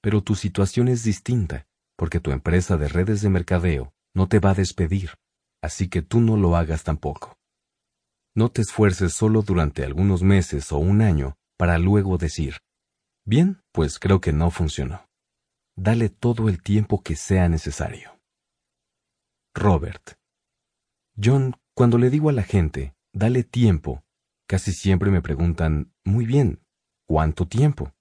Pero 0.00 0.22
tu 0.22 0.34
situación 0.34 0.88
es 0.88 1.04
distinta, 1.04 1.66
porque 1.96 2.20
tu 2.20 2.30
empresa 2.32 2.76
de 2.76 2.88
redes 2.88 3.22
de 3.22 3.30
mercadeo 3.30 3.94
no 4.14 4.28
te 4.28 4.40
va 4.40 4.50
a 4.50 4.54
despedir, 4.54 5.14
así 5.62 5.88
que 5.88 6.02
tú 6.02 6.20
no 6.20 6.36
lo 6.36 6.56
hagas 6.56 6.84
tampoco. 6.84 7.38
No 8.34 8.50
te 8.50 8.62
esfuerces 8.62 9.12
solo 9.12 9.42
durante 9.42 9.84
algunos 9.84 10.22
meses 10.22 10.72
o 10.72 10.78
un 10.78 11.02
año 11.02 11.36
para 11.58 11.78
luego 11.78 12.16
decir, 12.16 12.56
bien, 13.24 13.62
pues 13.72 13.98
creo 13.98 14.20
que 14.20 14.32
no 14.32 14.50
funcionó. 14.50 15.06
Dale 15.76 16.08
todo 16.08 16.48
el 16.48 16.62
tiempo 16.62 17.02
que 17.02 17.16
sea 17.16 17.48
necesario. 17.48 18.20
Robert 19.54 20.14
John, 21.22 21.56
cuando 21.74 21.98
le 21.98 22.08
digo 22.08 22.30
a 22.30 22.32
la 22.32 22.42
gente, 22.42 22.94
dale 23.12 23.44
tiempo, 23.44 24.02
casi 24.46 24.72
siempre 24.72 25.10
me 25.10 25.20
preguntan, 25.20 25.92
muy 26.04 26.24
bien, 26.24 26.62
¿cuánto 27.06 27.46
tiempo? 27.46 27.92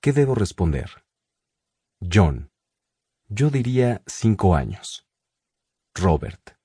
¿Qué 0.00 0.12
debo 0.12 0.34
responder? 0.34 1.04
John, 2.00 2.50
yo 3.28 3.50
diría 3.50 4.02
cinco 4.06 4.54
años. 4.54 5.06
Robert, 5.94 6.57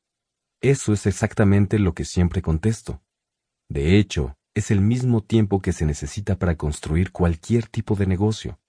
eso 0.63 0.93
es 0.93 1.05
exactamente 1.05 1.77
lo 1.77 1.93
que 1.93 2.05
siempre 2.05 2.41
contesto. 2.41 3.03
De 3.69 3.99
hecho, 3.99 4.37
es 4.55 4.71
el 4.71 4.79
mismo 4.79 5.21
tiempo 5.21 5.61
que 5.61 5.73
se 5.73 5.85
necesita 5.85 6.39
para 6.39 6.55
construir 6.55 7.11
cualquier 7.11 7.67
tipo 7.67 7.95
de 7.95 8.07
negocio. 8.07 8.59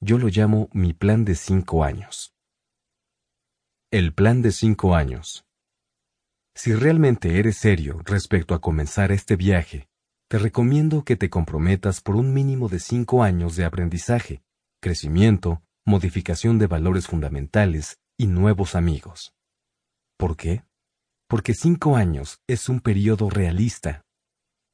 Yo 0.00 0.18
lo 0.18 0.28
llamo 0.28 0.68
mi 0.72 0.94
plan 0.94 1.24
de 1.24 1.36
cinco 1.36 1.84
años. 1.84 2.34
El 3.92 4.12
plan 4.14 4.42
de 4.42 4.50
cinco 4.50 4.96
años. 4.96 5.46
Si 6.56 6.74
realmente 6.74 7.38
eres 7.38 7.56
serio 7.56 8.00
respecto 8.04 8.52
a 8.52 8.60
comenzar 8.60 9.12
este 9.12 9.36
viaje, 9.36 9.88
te 10.28 10.38
recomiendo 10.38 11.04
que 11.04 11.14
te 11.14 11.30
comprometas 11.30 12.00
por 12.00 12.16
un 12.16 12.34
mínimo 12.34 12.68
de 12.68 12.80
cinco 12.80 13.22
años 13.22 13.54
de 13.54 13.64
aprendizaje, 13.64 14.42
crecimiento, 14.80 15.62
modificación 15.86 16.58
de 16.58 16.66
valores 16.66 17.06
fundamentales 17.06 18.00
y 18.16 18.26
nuevos 18.26 18.74
amigos. 18.74 19.34
¿Por 20.16 20.36
qué? 20.36 20.67
Porque 21.28 21.52
cinco 21.52 21.94
años 21.94 22.40
es 22.46 22.70
un 22.70 22.80
periodo 22.80 23.28
realista. 23.28 24.00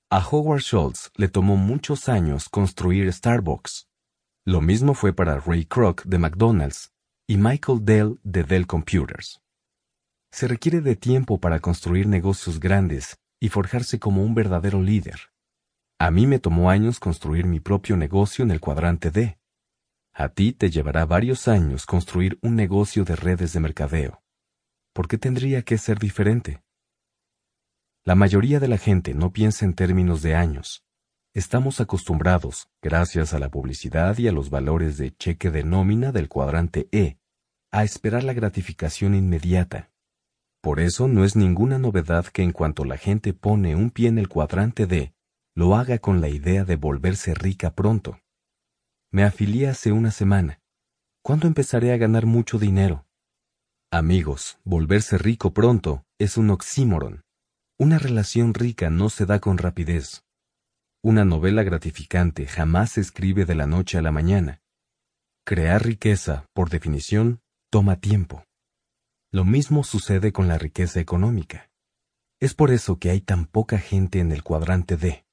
A 0.09 0.25
Howard 0.25 0.61
Schultz 0.61 1.11
le 1.17 1.27
tomó 1.27 1.57
muchos 1.57 2.09
años 2.09 2.49
construir 2.49 3.13
Starbucks. 3.13 3.89
Lo 4.47 4.61
mismo 4.61 4.95
fue 4.95 5.13
para 5.13 5.41
Ray 5.41 5.65
Kroc 5.65 6.05
de 6.05 6.19
McDonald's 6.19 6.93
y 7.27 7.39
Michael 7.39 7.85
Dell 7.85 8.21
de 8.23 8.45
Dell 8.45 8.69
Computers. 8.69 9.41
Se 10.31 10.47
requiere 10.47 10.81
de 10.81 10.95
tiempo 10.95 11.41
para 11.41 11.59
construir 11.59 12.07
negocios 12.07 12.61
grandes 12.61 13.19
y 13.41 13.49
forjarse 13.49 13.99
como 13.99 14.23
un 14.23 14.37
verdadero 14.37 14.81
líder. 14.81 15.33
A 15.99 16.13
mí 16.13 16.29
me 16.29 16.39
tomó 16.39 16.71
años 16.71 17.01
construir 17.01 17.47
mi 17.47 17.59
propio 17.59 17.97
negocio 17.97 18.45
en 18.45 18.53
el 18.53 18.61
cuadrante 18.61 19.11
D. 19.11 19.39
A 20.13 20.29
ti 20.29 20.53
te 20.53 20.71
llevará 20.71 21.05
varios 21.05 21.49
años 21.49 21.85
construir 21.85 22.39
un 22.43 22.55
negocio 22.55 23.05
de 23.05 23.17
redes 23.17 23.53
de 23.55 23.59
mercadeo. 23.59 24.24
¿Por 24.95 25.09
qué 25.09 25.19
tendría 25.19 25.63
que 25.63 25.77
ser 25.77 25.99
diferente? 25.99 26.63
La 28.05 28.15
mayoría 28.15 28.61
de 28.61 28.69
la 28.69 28.79
gente 28.79 29.13
no 29.13 29.33
piensa 29.33 29.65
en 29.65 29.75
términos 29.75 30.23
de 30.23 30.37
años. 30.37 30.85
Estamos 31.33 31.81
acostumbrados, 31.81 32.69
gracias 32.81 33.35
a 33.35 33.41
la 33.41 33.51
publicidad 33.51 34.17
y 34.19 34.29
a 34.29 34.33
los 34.33 34.51
valores 34.51 34.97
de 34.97 35.11
cheque 35.17 35.51
de 35.51 35.65
nómina 35.65 36.13
del 36.13 36.29
cuadrante 36.29 36.89
E, 36.93 37.19
a 37.73 37.83
esperar 37.83 38.23
la 38.23 38.35
gratificación 38.35 39.17
inmediata. 39.17 39.91
Por 40.61 40.79
eso 40.79 41.09
no 41.09 41.25
es 41.25 41.35
ninguna 41.35 41.77
novedad 41.81 42.27
que 42.27 42.45
en 42.45 42.53
cuanto 42.53 42.85
la 42.85 42.97
gente 42.97 43.33
pone 43.33 43.75
un 43.75 43.91
pie 43.91 44.07
en 44.07 44.19
el 44.19 44.29
cuadrante 44.29 44.87
D, 44.87 45.13
lo 45.57 45.75
haga 45.75 45.99
con 45.99 46.21
la 46.21 46.29
idea 46.29 46.65
de 46.65 46.77
volverse 46.77 47.35
rica 47.35 47.75
pronto. 47.75 48.21
Me 49.11 49.25
afilié 49.25 49.67
hace 49.67 49.91
una 49.91 50.13
semana. 50.13 50.61
¿Cuándo 51.21 51.49
empezaré 51.49 51.93
a 51.93 51.97
ganar 51.97 52.27
mucho 52.27 52.61
dinero? 52.61 53.09
Amigos, 53.97 54.59
volverse 54.65 55.19
rico 55.19 55.55
pronto 55.55 56.05
es 56.19 56.37
un 56.37 56.51
oxímoron. 56.51 57.23
Una 57.79 57.97
relación 58.01 58.53
rica 58.53 58.91
no 58.91 59.09
se 59.09 59.25
da 59.25 59.39
con 59.39 59.57
rapidez. 59.57 60.25
Una 61.01 61.25
novela 61.25 61.63
gratificante 61.63 62.49
jamás 62.49 62.91
se 62.91 63.01
escribe 63.01 63.45
de 63.45 63.55
la 63.55 63.69
noche 63.69 63.97
a 63.97 64.03
la 64.03 64.11
mañana. 64.11 64.61
Crear 65.47 65.85
riqueza, 65.85 66.49
por 66.55 66.71
definición, 66.71 67.41
toma 67.71 68.01
tiempo. 68.01 68.45
Lo 69.31 69.45
mismo 69.45 69.85
sucede 69.85 70.33
con 70.33 70.49
la 70.49 70.59
riqueza 70.59 70.99
económica. 70.99 71.71
Es 72.41 72.55
por 72.55 72.73
eso 72.73 72.99
que 72.99 73.11
hay 73.11 73.21
tan 73.21 73.47
poca 73.47 73.79
gente 73.79 74.19
en 74.19 74.33
el 74.33 74.43
cuadrante 74.43 74.97
D. 74.97 75.25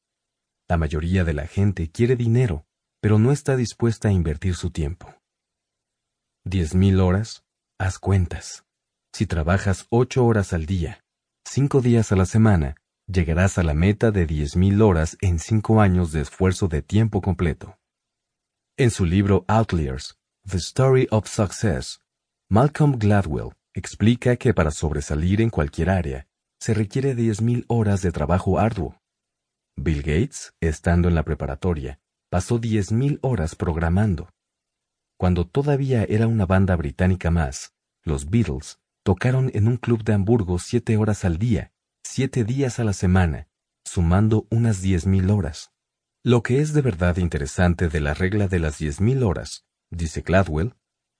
La 0.69 0.77
mayoría 0.77 1.23
de 1.23 1.33
la 1.33 1.47
gente 1.47 1.89
quiere 1.89 2.15
dinero, 2.15 2.67
pero 3.01 3.17
no 3.17 3.31
está 3.31 3.55
dispuesta 3.55 4.09
a 4.09 4.11
invertir 4.11 4.53
su 4.53 4.69
tiempo. 4.69 5.15
Diez 6.45 6.75
mil 6.75 6.99
horas, 6.99 7.43
haz 7.81 7.97
cuentas. 7.97 8.63
Si 9.11 9.25
trabajas 9.25 9.87
ocho 9.89 10.23
horas 10.23 10.53
al 10.53 10.67
día, 10.67 11.03
cinco 11.43 11.81
días 11.81 12.11
a 12.11 12.15
la 12.15 12.27
semana, 12.27 12.75
llegarás 13.07 13.57
a 13.57 13.63
la 13.63 13.73
meta 13.73 14.11
de 14.11 14.27
diez 14.27 14.55
mil 14.55 14.83
horas 14.83 15.17
en 15.19 15.39
cinco 15.39 15.81
años 15.81 16.11
de 16.11 16.21
esfuerzo 16.21 16.67
de 16.67 16.83
tiempo 16.83 17.21
completo. 17.21 17.79
En 18.77 18.91
su 18.91 19.05
libro 19.05 19.45
Outliers, 19.47 20.15
The 20.47 20.57
Story 20.57 21.07
of 21.09 21.27
Success, 21.27 22.01
Malcolm 22.49 22.99
Gladwell 22.99 23.53
explica 23.73 24.35
que 24.35 24.53
para 24.53 24.69
sobresalir 24.69 25.41
en 25.41 25.49
cualquier 25.49 25.89
área, 25.89 26.27
se 26.59 26.75
requiere 26.75 27.15
diez 27.15 27.41
mil 27.41 27.65
horas 27.67 28.03
de 28.03 28.11
trabajo 28.11 28.59
arduo. 28.59 28.95
Bill 29.75 30.03
Gates, 30.03 30.53
estando 30.61 31.07
en 31.07 31.15
la 31.15 31.23
preparatoria, 31.23 31.99
pasó 32.29 32.59
10.000 32.59 33.19
horas 33.23 33.55
programando. 33.55 34.29
Cuando 35.21 35.45
todavía 35.45 36.03
era 36.09 36.25
una 36.25 36.47
banda 36.47 36.75
británica 36.75 37.29
más, 37.29 37.75
los 38.03 38.31
Beatles 38.31 38.79
tocaron 39.03 39.51
en 39.53 39.67
un 39.67 39.77
club 39.77 40.03
de 40.03 40.13
Hamburgo 40.13 40.57
siete 40.57 40.97
horas 40.97 41.25
al 41.25 41.37
día, 41.37 41.73
siete 42.03 42.43
días 42.43 42.79
a 42.79 42.83
la 42.83 42.93
semana, 42.93 43.47
sumando 43.85 44.47
unas 44.49 44.83
10.000 44.83 45.29
horas. 45.29 45.73
Lo 46.23 46.41
que 46.41 46.59
es 46.59 46.73
de 46.73 46.81
verdad 46.81 47.17
interesante 47.17 47.87
de 47.87 48.01
la 48.01 48.15
regla 48.15 48.47
de 48.47 48.57
las 48.57 48.81
10.000 48.81 49.23
horas, 49.23 49.67
dice 49.91 50.21
Gladwell, 50.21 50.73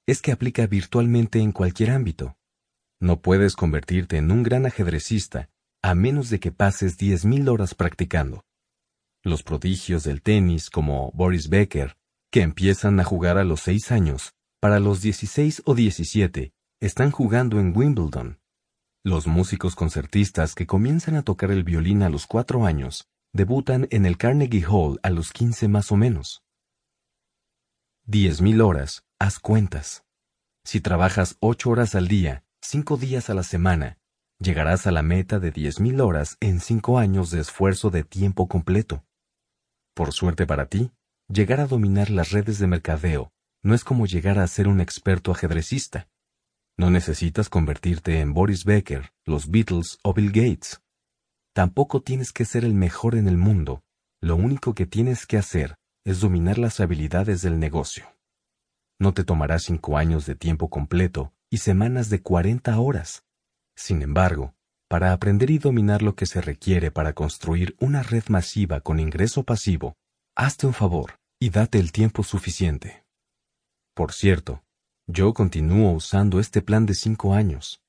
es 0.07 0.23
que 0.23 0.31
aplica 0.31 0.65
virtualmente 0.65 1.37
en 1.37 1.51
cualquier 1.51 1.91
ámbito. 1.91 2.39
No 2.99 3.21
puedes 3.21 3.55
convertirte 3.55 4.17
en 4.17 4.31
un 4.31 4.41
gran 4.41 4.65
ajedrecista 4.65 5.51
a 5.83 5.93
menos 5.93 6.31
de 6.31 6.39
que 6.39 6.51
pases 6.51 6.97
10.000 6.97 7.47
horas 7.49 7.75
practicando. 7.75 8.45
Los 9.21 9.43
prodigios 9.43 10.03
del 10.03 10.23
tenis 10.23 10.71
como 10.71 11.11
Boris 11.11 11.49
Becker, 11.49 12.00
que 12.31 12.41
empiezan 12.41 12.99
a 13.01 13.03
jugar 13.03 13.37
a 13.37 13.43
los 13.43 13.59
seis 13.59 13.91
años, 13.91 14.33
para 14.61 14.79
los 14.79 15.01
16 15.01 15.63
o 15.65 15.75
17, 15.75 16.53
están 16.79 17.11
jugando 17.11 17.59
en 17.59 17.75
Wimbledon. 17.75 18.39
Los 19.03 19.27
músicos 19.27 19.75
concertistas 19.75 20.55
que 20.55 20.65
comienzan 20.65 21.15
a 21.15 21.23
tocar 21.23 21.51
el 21.51 21.63
violín 21.63 22.03
a 22.03 22.09
los 22.09 22.27
cuatro 22.27 22.65
años, 22.65 23.09
debutan 23.33 23.87
en 23.91 24.05
el 24.05 24.17
Carnegie 24.17 24.65
Hall 24.65 24.99
a 25.03 25.09
los 25.09 25.31
15 25.33 25.67
más 25.67 25.91
o 25.91 25.97
menos. 25.97 26.43
Diez 28.05 28.41
mil 28.41 28.61
horas, 28.61 29.03
haz 29.19 29.39
cuentas. 29.39 30.05
Si 30.63 30.79
trabajas 30.79 31.37
ocho 31.39 31.69
horas 31.71 31.95
al 31.95 32.07
día, 32.07 32.45
cinco 32.61 32.95
días 32.95 33.29
a 33.29 33.33
la 33.33 33.43
semana, 33.43 33.97
llegarás 34.39 34.87
a 34.87 34.91
la 34.91 35.01
meta 35.01 35.39
de 35.39 35.51
diez 35.51 35.79
mil 35.79 35.99
horas 35.99 36.37
en 36.39 36.61
cinco 36.61 36.97
años 36.97 37.29
de 37.31 37.41
esfuerzo 37.41 37.89
de 37.89 38.03
tiempo 38.03 38.47
completo. 38.47 39.03
Por 39.93 40.13
suerte 40.13 40.47
para 40.47 40.67
ti, 40.67 40.91
llegar 41.31 41.61
a 41.61 41.67
dominar 41.67 42.09
las 42.09 42.31
redes 42.31 42.59
de 42.59 42.67
mercadeo 42.67 43.31
no 43.63 43.73
es 43.73 43.83
como 43.83 44.05
llegar 44.05 44.39
a 44.39 44.47
ser 44.47 44.67
un 44.67 44.81
experto 44.81 45.31
ajedrecista. 45.31 46.07
No 46.77 46.89
necesitas 46.89 47.47
convertirte 47.47 48.19
en 48.19 48.33
Boris 48.33 48.65
Becker, 48.65 49.11
los 49.25 49.49
Beatles 49.49 49.99
o 50.03 50.13
Bill 50.13 50.31
Gates. 50.31 50.81
Tampoco 51.53 52.01
tienes 52.01 52.31
que 52.31 52.43
ser 52.43 52.65
el 52.65 52.73
mejor 52.73 53.15
en 53.15 53.27
el 53.27 53.37
mundo. 53.37 53.83
Lo 54.19 54.35
único 54.35 54.73
que 54.73 54.85
tienes 54.85 55.25
que 55.25 55.37
hacer 55.37 55.75
es 56.05 56.19
dominar 56.19 56.57
las 56.57 56.79
habilidades 56.79 57.41
del 57.41 57.59
negocio. 57.59 58.05
No 58.99 59.13
te 59.13 59.23
tomará 59.23 59.59
cinco 59.59 59.97
años 59.97 60.25
de 60.25 60.35
tiempo 60.35 60.69
completo 60.69 61.33
y 61.49 61.57
semanas 61.57 62.09
de 62.09 62.21
40 62.21 62.79
horas. 62.79 63.23
Sin 63.75 64.01
embargo, 64.01 64.53
para 64.87 65.13
aprender 65.13 65.49
y 65.49 65.59
dominar 65.59 66.01
lo 66.01 66.15
que 66.15 66.25
se 66.25 66.41
requiere 66.41 66.91
para 66.91 67.13
construir 67.13 67.75
una 67.79 68.03
red 68.03 68.23
masiva 68.27 68.81
con 68.81 68.99
ingreso 68.99 69.43
pasivo, 69.43 69.95
hazte 70.35 70.67
un 70.67 70.73
favor 70.73 71.20
y 71.43 71.49
date 71.49 71.79
el 71.79 71.91
tiempo 71.91 72.21
suficiente. 72.21 73.03
Por 73.95 74.13
cierto, 74.13 74.63
yo 75.07 75.33
continúo 75.33 75.91
usando 75.91 76.39
este 76.39 76.61
plan 76.61 76.85
de 76.85 76.93
cinco 76.93 77.33
años. 77.33 77.81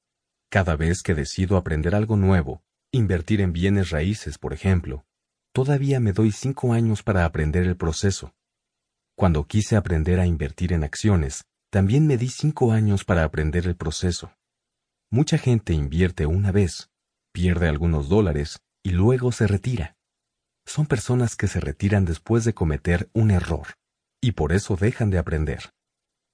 Cada 0.51 0.75
vez 0.75 1.03
que 1.03 1.15
decido 1.15 1.59
aprender 1.59 1.95
algo 1.95 2.17
nuevo, 2.17 2.63
invertir 2.93 3.43
en 3.43 3.53
bienes 3.53 3.91
raíces, 3.91 4.39
por 4.39 4.55
ejemplo, 4.55 5.05
todavía 5.53 6.01
me 6.01 6.15
doy 6.15 6.33
cinco 6.33 6.73
años 6.73 7.03
para 7.03 7.27
aprender 7.27 7.67
el 7.67 7.77
proceso. 7.77 8.35
Cuando 9.17 9.47
quise 9.47 9.77
aprender 9.77 10.19
a 10.19 10.25
invertir 10.27 10.73
en 10.73 10.83
acciones, 10.83 11.45
también 11.71 12.07
me 12.07 12.17
di 12.17 12.31
cinco 12.31 12.73
años 12.73 13.05
para 13.05 13.23
aprender 13.23 13.67
el 13.67 13.77
proceso. 13.77 14.33
Mucha 15.11 15.37
gente 15.37 15.75
invierte 15.75 16.25
una 16.25 16.53
vez, 16.53 16.89
pierde 17.33 17.69
algunos 17.69 18.09
dólares 18.09 18.61
y 18.83 18.93
luego 18.93 19.31
se 19.31 19.47
retira. 19.47 19.99
Son 20.67 20.87
personas 20.87 21.37
que 21.37 21.49
se 21.49 21.61
retiran 21.61 22.05
después 22.05 22.45
de 22.45 22.55
cometer 22.55 23.11
un 23.13 23.31
error, 23.31 23.75
y 24.21 24.33
por 24.33 24.53
eso 24.53 24.77
dejan 24.77 25.11
de 25.11 25.19
aprender. 25.19 25.71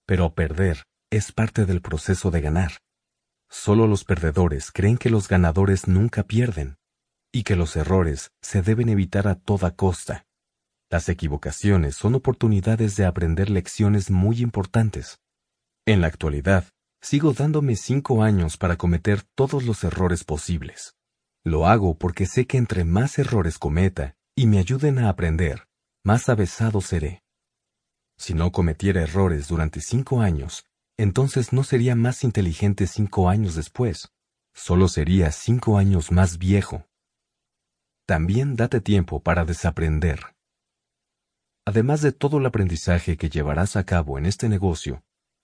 Pero 0.07 0.35
perder 0.35 0.85
es 1.11 1.33
parte 1.33 1.67
del 1.67 1.81
proceso 1.81 2.31
de 2.31 2.41
ganar. 2.41 2.73
Solo 3.51 3.87
los 3.87 4.05
perdedores 4.05 4.71
creen 4.71 4.99
que 4.99 5.11
los 5.11 5.29
ganadores 5.29 5.89
nunca 5.89 6.23
pierden, 6.23 6.77
y 7.33 7.45
que 7.45 7.57
los 7.57 7.77
errores 7.77 8.31
se 8.43 8.63
deben 8.63 8.89
evitar 8.89 9.29
a 9.29 9.35
toda 9.35 9.75
costa. 9.75 10.27
Las 10.91 11.09
equivocaciones 11.09 11.97
son 11.97 12.15
oportunidades 12.15 12.97
de 12.97 13.07
aprender 13.07 13.51
lecciones 13.51 14.11
muy 14.11 14.41
importantes. 14.41 15.19
En 15.87 16.01
la 16.01 16.07
actualidad, 16.07 16.67
Sigo 17.01 17.33
dándome 17.33 17.77
cinco 17.77 18.23
años 18.23 18.57
para 18.57 18.77
cometer 18.77 19.23
todos 19.23 19.63
los 19.63 19.85
errores 19.85 20.25
posibles. 20.25 20.97
Lo 21.45 21.67
hago 21.67 21.97
porque 21.97 22.27
sé 22.27 22.47
que 22.47 22.59
entre 22.59 22.85
más 22.85 23.19
errores 23.19 23.59
cometa 23.59 24.17
y 24.39 24.47
me 24.47 24.61
ayuden 24.61 25.01
a 25.01 25.09
aprender, 25.09 25.67
más 26.05 26.29
avesado 26.29 26.81
seré. 26.81 27.25
Si 28.17 28.35
no 28.35 28.53
cometiera 28.53 29.03
errores 29.03 29.49
durante 29.49 29.81
cinco 29.81 30.21
años, 30.21 30.65
entonces 30.97 31.53
no 31.53 31.65
sería 31.65 31.97
más 31.97 32.23
inteligente 32.23 32.87
cinco 32.87 33.29
años 33.29 33.57
después, 33.57 34.13
solo 34.55 34.87
sería 34.87 35.33
cinco 35.33 35.77
años 35.77 36.13
más 36.13 36.39
viejo. 36.39 36.87
también 38.07 38.55
date 38.55 38.81
tiempo 38.81 39.21
para 39.21 39.45
desaprender. 39.45 40.21
Además 41.67 42.01
de 42.01 42.13
todo 42.13 42.39
el 42.39 42.47
aprendizaje 42.47 43.17
que 43.17 43.31
llevarás 43.31 43.75
a 43.75 43.83
cabo 43.83 44.19
en 44.19 44.27
este 44.27 44.49
negocio, 44.49 45.03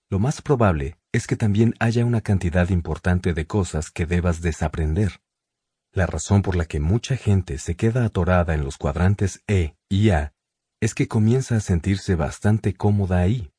lo 0.09 0.21
más 0.21 0.41
probable 0.41 0.97
es 1.10 1.27
que 1.27 1.35
también 1.35 1.75
haya 1.81 2.05
una 2.05 2.21
cantidad 2.21 2.69
importante 2.69 3.35
de 3.35 3.44
cosas 3.49 3.91
que 3.91 4.07
debas 4.07 4.41
desaprender. 4.41 5.24
La 5.94 6.07
razón 6.07 6.43
por 6.43 6.57
la 6.57 6.65
que 6.65 6.81
mucha 6.81 7.17
gente 7.17 7.57
se 7.59 7.77
queda 7.77 8.05
atorada 8.05 8.55
en 8.55 8.65
los 8.65 8.78
cuadrantes 8.78 9.44
E 9.47 9.77
y 9.89 10.10
A 10.10 10.35
es 10.81 10.93
que 10.93 11.07
comienza 11.07 11.57
a 11.57 11.60
sentirse 11.60 12.17
bastante 12.17 12.75
cómoda 12.75 13.21
ahí. 13.21 13.53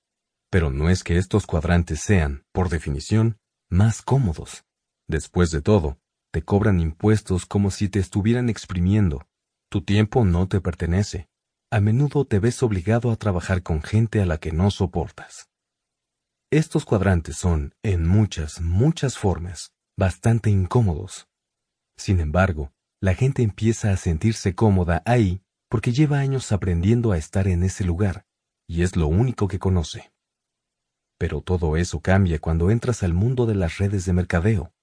Pero 0.51 0.69
no 0.69 0.89
es 0.89 1.05
que 1.05 1.17
estos 1.17 1.47
cuadrantes 1.47 2.01
sean, 2.01 2.43
por 2.51 2.67
definición, 2.67 3.37
más 3.69 4.01
cómodos. 4.01 4.65
Después 5.07 5.49
de 5.51 5.61
todo, 5.61 5.97
te 6.33 6.43
cobran 6.43 6.81
impuestos 6.81 7.45
como 7.45 7.71
si 7.71 7.87
te 7.87 7.99
estuvieran 7.99 8.49
exprimiendo. 8.49 9.25
Tu 9.69 9.81
tiempo 9.83 10.25
no 10.25 10.49
te 10.49 10.59
pertenece. 10.59 11.29
A 11.71 11.79
menudo 11.79 12.25
te 12.25 12.39
ves 12.39 12.61
obligado 12.63 13.11
a 13.11 13.15
trabajar 13.15 13.63
con 13.63 13.81
gente 13.81 14.21
a 14.21 14.25
la 14.25 14.39
que 14.39 14.51
no 14.51 14.71
soportas. 14.71 15.49
Estos 16.51 16.83
cuadrantes 16.83 17.37
son, 17.37 17.73
en 17.81 18.05
muchas, 18.05 18.59
muchas 18.59 19.17
formas, 19.17 19.71
bastante 19.97 20.49
incómodos. 20.49 21.29
Sin 21.97 22.19
embargo, 22.19 22.71
la 23.01 23.13
gente 23.13 23.43
empieza 23.43 23.91
a 23.91 23.97
sentirse 23.97 24.55
cómoda 24.55 25.01
ahí 25.05 25.41
porque 25.69 25.91
lleva 25.91 26.19
años 26.19 26.51
aprendiendo 26.51 27.11
a 27.11 27.17
estar 27.17 27.47
en 27.47 27.63
ese 27.63 27.83
lugar, 27.83 28.25
y 28.67 28.83
es 28.83 28.95
lo 28.95 29.07
único 29.07 29.47
que 29.47 29.59
conoce. 29.59 30.11
Pero 31.17 31.41
todo 31.41 31.77
eso 31.77 32.01
cambia 32.01 32.39
cuando 32.39 32.71
entras 32.71 33.03
al 33.03 33.13
mundo 33.13 33.45
de 33.45 33.55
las 33.55 33.77
redes 33.77 34.05
de 34.05 34.13
mercadeo. 34.13 34.73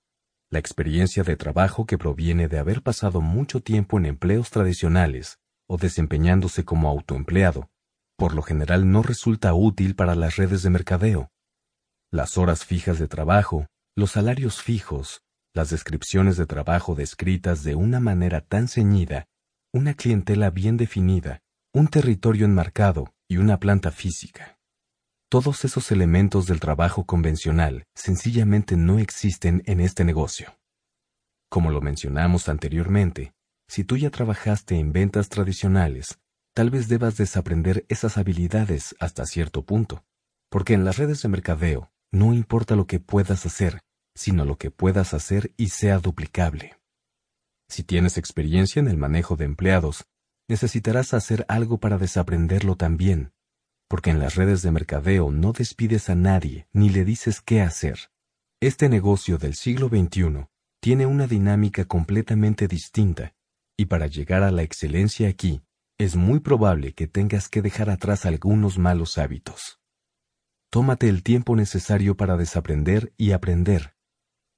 La 0.50 0.58
experiencia 0.58 1.22
de 1.22 1.36
trabajo 1.36 1.86
que 1.86 1.98
proviene 1.98 2.48
de 2.48 2.58
haber 2.58 2.82
pasado 2.82 3.20
mucho 3.20 3.60
tiempo 3.60 3.98
en 3.98 4.06
empleos 4.06 4.50
tradicionales 4.50 5.38
o 5.66 5.78
desempeñándose 5.78 6.64
como 6.64 6.88
autoempleado, 6.88 7.70
por 8.16 8.34
lo 8.34 8.42
general 8.42 8.90
no 8.90 9.02
resulta 9.02 9.54
útil 9.54 9.94
para 9.94 10.14
las 10.14 10.36
redes 10.36 10.62
de 10.62 10.70
mercadeo. 10.70 11.30
Las 12.10 12.36
horas 12.36 12.64
fijas 12.64 12.98
de 12.98 13.08
trabajo, 13.08 13.66
los 13.96 14.12
salarios 14.12 14.60
fijos, 14.60 15.22
las 15.54 15.70
descripciones 15.70 16.36
de 16.36 16.47
trabajo 16.47 16.94
descritas 16.94 17.62
de 17.62 17.74
una 17.74 18.01
manera 18.01 18.40
tan 18.40 18.68
ceñida, 18.68 19.26
una 19.72 19.94
clientela 19.94 20.51
bien 20.51 20.76
definida, 20.76 21.40
un 21.74 21.88
territorio 21.88 22.47
enmarcado 22.47 23.15
y 23.28 23.36
una 23.36 23.58
planta 23.58 23.90
física. 23.90 24.58
Todos 25.31 25.65
esos 25.65 25.90
elementos 25.90 26.47
del 26.47 26.60
trabajo 26.60 27.04
convencional 27.06 27.85
sencillamente 27.94 28.76
no 28.76 28.99
existen 28.99 29.62
en 29.67 29.81
este 29.81 30.04
negocio. 30.04 30.58
Como 31.49 31.70
lo 31.70 31.81
mencionamos 31.81 32.49
anteriormente, 32.49 33.35
si 33.68 33.85
tú 33.85 33.97
ya 33.97 34.10
trabajaste 34.10 34.76
en 34.76 34.92
ventas 34.92 35.28
tradicionales, 35.28 36.18
tal 36.54 36.70
vez 36.70 36.88
debas 36.88 37.17
desaprender 37.17 37.86
esas 37.88 38.18
habilidades 38.18 38.94
hasta 39.01 39.24
cierto 39.24 39.65
punto, 39.65 40.04
porque 40.51 40.74
en 40.74 40.85
las 40.85 40.99
redes 40.99 41.22
de 41.22 41.28
mercadeo 41.28 41.90
no 42.10 42.35
importa 42.35 42.76
lo 42.76 42.86
que 42.86 43.01
puedas 43.01 43.47
hacer, 43.47 43.81
sino 44.14 44.44
lo 44.44 44.56
que 44.56 44.70
puedas 44.70 45.14
hacer 45.14 45.52
y 45.56 45.68
sea 45.68 45.98
duplicable. 45.98 46.76
Si 47.68 47.82
tienes 47.82 48.18
experiencia 48.18 48.80
en 48.80 48.88
el 48.88 48.96
manejo 48.96 49.36
de 49.36 49.44
empleados, 49.44 50.04
necesitarás 50.48 51.14
hacer 51.14 51.46
algo 51.48 51.78
para 51.78 51.98
desaprenderlo 51.98 52.76
también, 52.76 53.32
porque 53.88 54.10
en 54.10 54.18
las 54.18 54.34
redes 54.34 54.62
de 54.62 54.70
mercadeo 54.70 55.30
no 55.30 55.52
despides 55.52 56.10
a 56.10 56.14
nadie 56.14 56.66
ni 56.72 56.90
le 56.90 57.04
dices 57.04 57.40
qué 57.40 57.62
hacer. 57.62 58.10
Este 58.60 58.88
negocio 58.88 59.38
del 59.38 59.54
siglo 59.54 59.88
XXI 59.88 60.46
tiene 60.80 61.06
una 61.06 61.26
dinámica 61.26 61.84
completamente 61.84 62.68
distinta, 62.68 63.34
y 63.76 63.86
para 63.86 64.06
llegar 64.06 64.42
a 64.42 64.50
la 64.50 64.62
excelencia 64.62 65.28
aquí, 65.28 65.62
es 65.98 66.16
muy 66.16 66.40
probable 66.40 66.92
que 66.94 67.06
tengas 67.06 67.48
que 67.48 67.62
dejar 67.62 67.90
atrás 67.90 68.26
algunos 68.26 68.78
malos 68.78 69.18
hábitos. 69.18 69.80
Tómate 70.70 71.08
el 71.08 71.22
tiempo 71.22 71.54
necesario 71.54 72.16
para 72.16 72.36
desaprender 72.36 73.12
y 73.16 73.32
aprender. 73.32 73.94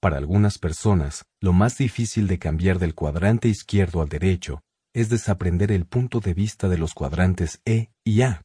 Para 0.05 0.19
algunas 0.19 0.59
personas, 0.59 1.25
lo 1.41 1.55
más 1.55 1.79
difícil 1.79 2.27
de 2.27 2.39
cambiar 2.39 2.79
del 2.79 2.95
cuadrante 2.95 3.49
izquierdo 3.49 4.03
al 4.03 4.11
derecho 4.11 4.61
es 4.93 5.09
desaprender 5.09 5.73
el 5.73 5.87
punto 5.87 6.21
de 6.21 6.35
vista 6.35 6.69
de 6.69 6.77
los 6.77 6.93
cuadrantes 6.93 7.63
E 7.65 7.89
y 8.05 8.21
A. 8.21 8.43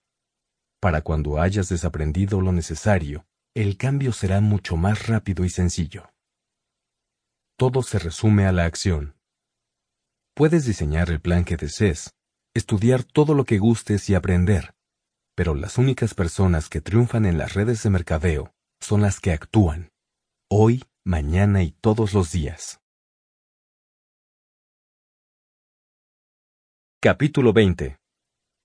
Para 0.79 1.01
cuando 1.01 1.41
hayas 1.41 1.67
desaprendido 1.67 2.39
lo 2.39 2.53
necesario, 2.53 3.25
el 3.53 3.75
cambio 3.75 4.13
será 4.13 4.39
mucho 4.39 4.77
más 4.77 5.07
rápido 5.07 5.43
y 5.43 5.49
sencillo. 5.49 6.09
Todo 7.57 7.83
se 7.83 7.99
resume 7.99 8.45
a 8.45 8.53
la 8.53 8.63
acción. 8.63 9.17
Puedes 10.35 10.63
diseñar 10.63 11.09
el 11.09 11.19
plan 11.19 11.43
que 11.43 11.57
desees, 11.57 12.13
estudiar 12.53 13.03
todo 13.03 13.33
lo 13.33 13.43
que 13.43 13.57
gustes 13.57 14.09
y 14.09 14.15
aprender, 14.15 14.75
pero 15.35 15.55
las 15.55 15.77
únicas 15.77 16.13
personas 16.13 16.69
que 16.69 16.79
triunfan 16.79 17.25
en 17.25 17.37
las 17.37 17.53
redes 17.53 17.83
de 17.83 17.89
mercadeo 17.89 18.53
son 18.79 19.01
las 19.01 19.19
que 19.19 19.33
actúan, 19.33 19.88
hoy, 20.51 20.83
mañana 21.05 21.61
y 21.61 21.71
todos 21.71 22.15
los 22.15 22.31
días. 22.31 22.81
Capítulo 26.99 27.53
20. 27.53 27.99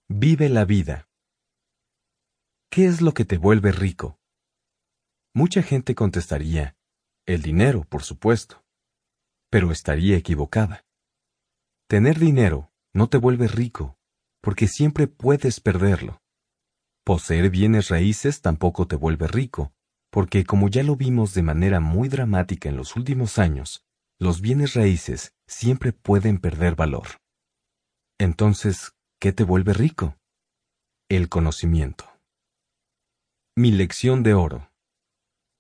Vive 0.09 0.49
la 0.49 0.65
vida. 0.65 1.07
¿Qué 2.71 2.87
es 2.87 3.03
lo 3.03 3.13
que 3.13 3.27
te 3.27 3.37
vuelve 3.37 3.71
rico? 3.71 4.19
Mucha 5.35 5.63
gente 5.63 5.95
contestaría, 5.95 6.75
el 7.27 7.43
dinero, 7.43 7.85
por 7.85 8.03
supuesto. 8.03 8.65
Pero 9.51 9.71
estaría 9.71 10.17
equivocada. 10.17 10.87
Tener 11.87 12.19
dinero 12.19 12.73
no 12.95 13.09
te 13.11 13.19
vuelve 13.19 13.47
rico, 13.47 13.99
porque 14.41 14.69
siempre 14.69 15.07
puedes 15.07 15.61
perderlo. 15.61 16.23
Poseer 17.05 17.51
bienes 17.51 17.91
raíces 17.91 18.41
tampoco 18.41 18.87
te 18.89 18.97
vuelve 18.97 19.29
rico, 19.29 19.75
porque 20.15 20.45
como 20.45 20.69
ya 20.69 20.85
lo 20.85 20.95
vimos 20.95 21.35
de 21.35 21.43
manera 21.43 21.81
muy 21.81 22.09
dramática 22.09 22.69
en 22.69 22.77
los 22.77 22.95
últimos 22.95 23.37
años, 23.37 23.85
los 24.21 24.41
bienes 24.41 24.75
raíces 24.75 25.33
siempre 25.49 25.93
pueden 25.93 26.39
perder 26.39 26.77
valor. 26.77 27.19
Entonces, 28.21 28.93
¿qué 29.21 29.33
te 29.33 29.43
vuelve 29.43 29.73
rico? 29.73 30.17
El 31.09 31.29
conocimiento. 31.29 32.05
Mi 33.57 33.73
lección 33.73 34.23
de 34.23 34.35
oro. 34.35 34.71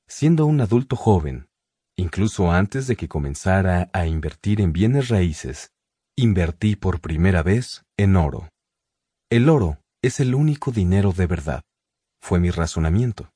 Siendo 0.06 0.46
un 0.46 0.60
adulto 0.60 0.94
joven, 0.94 1.48
incluso 1.96 2.52
antes 2.52 2.86
de 2.86 2.94
que 2.94 3.08
comenzara 3.08 3.90
a 3.92 4.06
invertir 4.06 4.60
en 4.60 4.72
bienes 4.72 5.08
raíces, 5.08 5.72
invertí 6.16 6.76
por 6.76 7.00
primera 7.00 7.42
vez 7.42 7.82
en 7.96 8.14
oro. 8.14 8.50
El 9.30 9.48
oro 9.48 9.80
es 10.00 10.20
el 10.20 10.32
único 10.32 10.70
dinero 10.70 11.10
de 11.12 11.26
verdad, 11.26 11.62
fue 12.22 12.38
mi 12.38 12.52
razonamiento. 12.52 13.33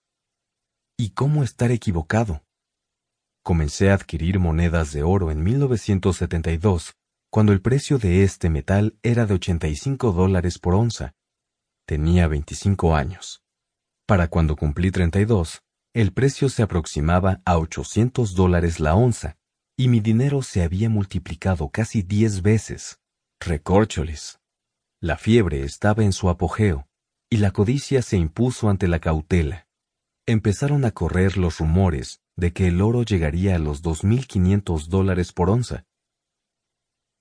¿Y 1.00 1.10
cómo 1.10 1.44
estar 1.44 1.70
equivocado? 1.70 2.42
Comencé 3.44 3.90
a 3.90 3.94
adquirir 3.94 4.40
monedas 4.40 4.92
de 4.92 5.04
oro 5.04 5.31
en 5.31 5.44
1972, 5.44 6.97
cuando 7.31 7.52
el 7.52 7.62
precio 7.62 7.98
de 7.98 8.24
este 8.24 8.50
metal 8.50 8.98
era 9.04 9.24
de 9.24 9.34
85 9.34 10.10
dólares 10.10 10.58
por 10.58 10.74
onza. 10.74 11.14
Tenía 11.86 12.26
25 12.26 12.97
años. 12.97 13.44
Para 14.06 14.26
cuando 14.26 14.56
cumplí 14.56 14.90
32, 14.90 15.62
el 15.94 16.12
precio 16.12 16.48
se 16.48 16.64
aproximaba 16.64 17.42
a 17.44 17.58
800 17.58 18.34
dólares 18.34 18.81
la 18.81 18.97
onza, 18.97 19.38
y 19.76 19.86
mi 19.86 20.00
dinero 20.00 20.42
se 20.42 20.64
había 20.64 20.90
multiplicado 20.90 21.68
casi 21.68 22.02
10 22.02 22.42
veces. 22.42 22.98
Recórcholes. 23.38 24.40
La 25.00 25.16
fiebre 25.16 25.62
estaba 25.62 26.02
en 26.02 26.12
su 26.12 26.28
apogeo, 26.28 26.88
y 27.31 27.36
la 27.36 27.52
codicia 27.52 28.02
se 28.02 28.16
impuso 28.16 28.68
ante 28.68 28.88
la 28.88 28.98
cautela. 28.98 29.67
Empezaron 30.28 30.85
a 30.85 30.91
correr 30.91 31.39
los 31.39 31.57
rumores 31.57 32.21
de 32.37 32.53
que 32.53 32.67
el 32.69 32.83
oro 32.83 33.03
llegaría 33.03 33.57
a 33.57 33.59
los 33.59 33.83
2.500 33.83 34.89
dólares 34.89 35.33
por 35.33 35.49
onza. 35.49 35.87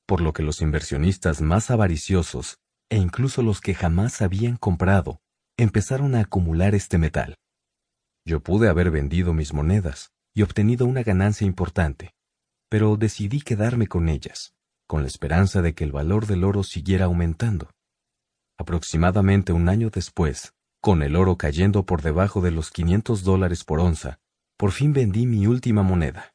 Por 0.05 0.19
lo 0.19 0.33
que 0.33 0.43
los 0.43 0.61
inversionistas 0.61 1.41
más 1.41 1.71
avariciosos, 1.71 2.57
e 2.89 2.97
incluso 2.97 3.43
los 3.43 3.61
que 3.61 3.75
jamás 3.75 4.21
habían 4.21 4.57
comprado, 4.57 5.21
empezaron 5.57 6.15
a 6.15 6.19
acumular 6.19 6.75
este 6.75 6.97
metal. 6.97 7.35
Yo 8.25 8.41
pude 8.41 8.67
haber 8.67 8.91
vendido 8.91 9.31
mis 9.31 9.53
monedas 9.53 10.11
y 10.35 10.41
obtenido 10.41 10.85
una 10.85 11.03
ganancia 11.03 11.47
importante, 11.47 12.11
pero 12.69 12.97
decidí 12.97 13.39
quedarme 13.39 13.87
con 13.87 14.09
ellas 14.09 14.51
con 14.85 15.01
la 15.01 15.07
esperanza 15.07 15.61
de 15.61 15.73
que 15.73 15.83
el 15.83 15.91
valor 15.91 16.27
del 16.27 16.43
oro 16.43 16.63
siguiera 16.63 17.05
aumentando. 17.05 17.69
Aproximadamente 18.57 19.51
un 19.53 19.69
año 19.69 19.89
después, 19.89 20.53
con 20.87 21.03
el 21.03 21.17
oro 21.17 21.37
cayendo 21.37 21.85
por 21.85 22.01
debajo 22.01 22.39
de 22.39 22.49
los 22.49 22.71
500 22.71 23.25
dólares 23.25 23.65
por 23.65 23.81
onza, 23.81 24.21
por 24.55 24.71
fin 24.71 24.93
vendí 24.93 25.25
mi 25.25 25.45
última 25.45 25.83
moneda. 25.83 26.33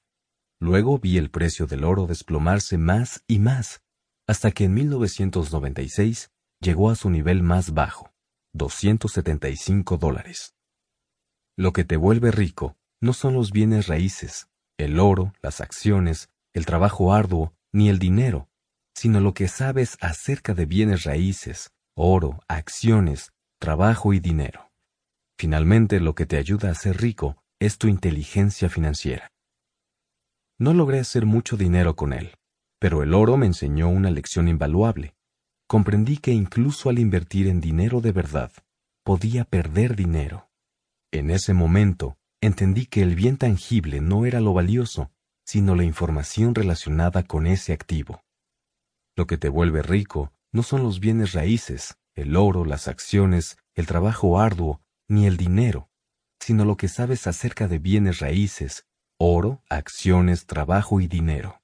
Luego 0.60 0.98
vi 0.98 1.16
el 1.16 1.30
precio 1.30 1.66
del 1.66 1.84
oro 1.84 2.06
desplomarse 2.06 2.76
más 2.76 3.24
y 3.26 3.38
más, 3.38 3.80
hasta 4.26 4.50
que 4.50 4.64
en 4.64 4.74
1996 4.74 6.32
llegó 6.60 6.90
a 6.90 6.96
su 6.96 7.08
nivel 7.08 7.42
más 7.42 7.72
bajo, 7.72 8.12
275 8.52 9.96
dólares. 9.96 10.54
Lo 11.56 11.72
que 11.72 11.84
te 11.84 11.96
vuelve 11.96 12.30
rico 12.30 12.76
no 13.00 13.14
son 13.14 13.32
los 13.32 13.52
bienes 13.52 13.86
raíces, 13.86 14.48
el 14.76 15.00
oro, 15.00 15.32
las 15.40 15.62
acciones, 15.62 16.28
el 16.52 16.66
trabajo 16.66 17.14
arduo, 17.14 17.54
ni 17.72 17.88
el 17.88 17.98
dinero, 17.98 18.50
sino 18.94 19.18
lo 19.20 19.32
que 19.32 19.48
sabes 19.48 19.96
acerca 20.02 20.52
de 20.52 20.66
bienes 20.66 21.04
raíces, 21.04 21.72
oro, 21.94 22.40
acciones, 22.48 23.32
trabajo 23.62 24.12
y 24.12 24.18
dinero. 24.18 24.72
Finalmente, 25.38 26.00
lo 26.00 26.16
que 26.16 26.26
te 26.26 26.36
ayuda 26.36 26.72
a 26.72 26.74
ser 26.74 27.00
rico 27.00 27.44
es 27.60 27.78
tu 27.78 27.86
inteligencia 27.86 28.68
financiera. 28.68 29.30
No 30.58 30.74
logré 30.74 30.98
hacer 30.98 31.26
mucho 31.26 31.56
dinero 31.56 31.94
con 31.94 32.12
él, 32.12 32.34
pero 32.80 33.04
el 33.04 33.14
oro 33.14 33.36
me 33.36 33.46
enseñó 33.46 33.88
una 33.88 34.10
lección 34.10 34.48
invaluable. 34.48 35.14
Comprendí 35.68 36.16
que 36.16 36.32
incluso 36.32 36.90
al 36.90 36.98
invertir 36.98 37.46
en 37.46 37.60
dinero 37.60 38.00
de 38.00 38.10
verdad, 38.10 38.50
podía 39.04 39.44
perder 39.44 39.94
dinero. 39.94 40.50
En 41.12 41.30
ese 41.30 41.54
momento, 41.54 42.16
entendí 42.40 42.86
que 42.86 43.02
el 43.02 43.14
bien 43.14 43.36
tangible 43.36 44.00
no 44.00 44.26
era 44.26 44.40
lo 44.40 44.54
valioso, 44.54 45.12
sino 45.46 45.76
la 45.76 45.84
información 45.84 46.56
relacionada 46.56 47.22
con 47.22 47.46
ese 47.46 47.72
activo. 47.72 48.24
Lo 49.14 49.28
que 49.28 49.38
te 49.38 49.48
vuelve 49.48 49.82
rico 49.82 50.32
no 50.50 50.64
son 50.64 50.82
los 50.82 50.98
bienes 50.98 51.32
raíces, 51.32 51.94
el 52.14 52.36
oro, 52.36 52.64
las 52.64 52.88
acciones, 52.88 53.56
el 53.74 53.86
trabajo 53.86 54.38
arduo, 54.38 54.82
ni 55.08 55.26
el 55.26 55.36
dinero, 55.36 55.90
sino 56.40 56.64
lo 56.64 56.76
que 56.76 56.88
sabes 56.88 57.26
acerca 57.26 57.68
de 57.68 57.78
bienes 57.78 58.18
raíces, 58.20 58.86
oro, 59.18 59.62
acciones, 59.68 60.46
trabajo 60.46 61.00
y 61.00 61.06
dinero. 61.06 61.62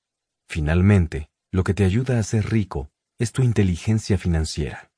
Finalmente, 0.49 1.31
lo 1.51 1.65
que 1.65 1.75
te 1.75 1.85
ayuda 1.85 2.19
a 2.19 2.23
ser 2.23 2.51
rico 2.51 2.91
es 3.19 3.33
tu 3.33 3.43
inteligencia 3.43 4.19
financiera. 4.19 4.93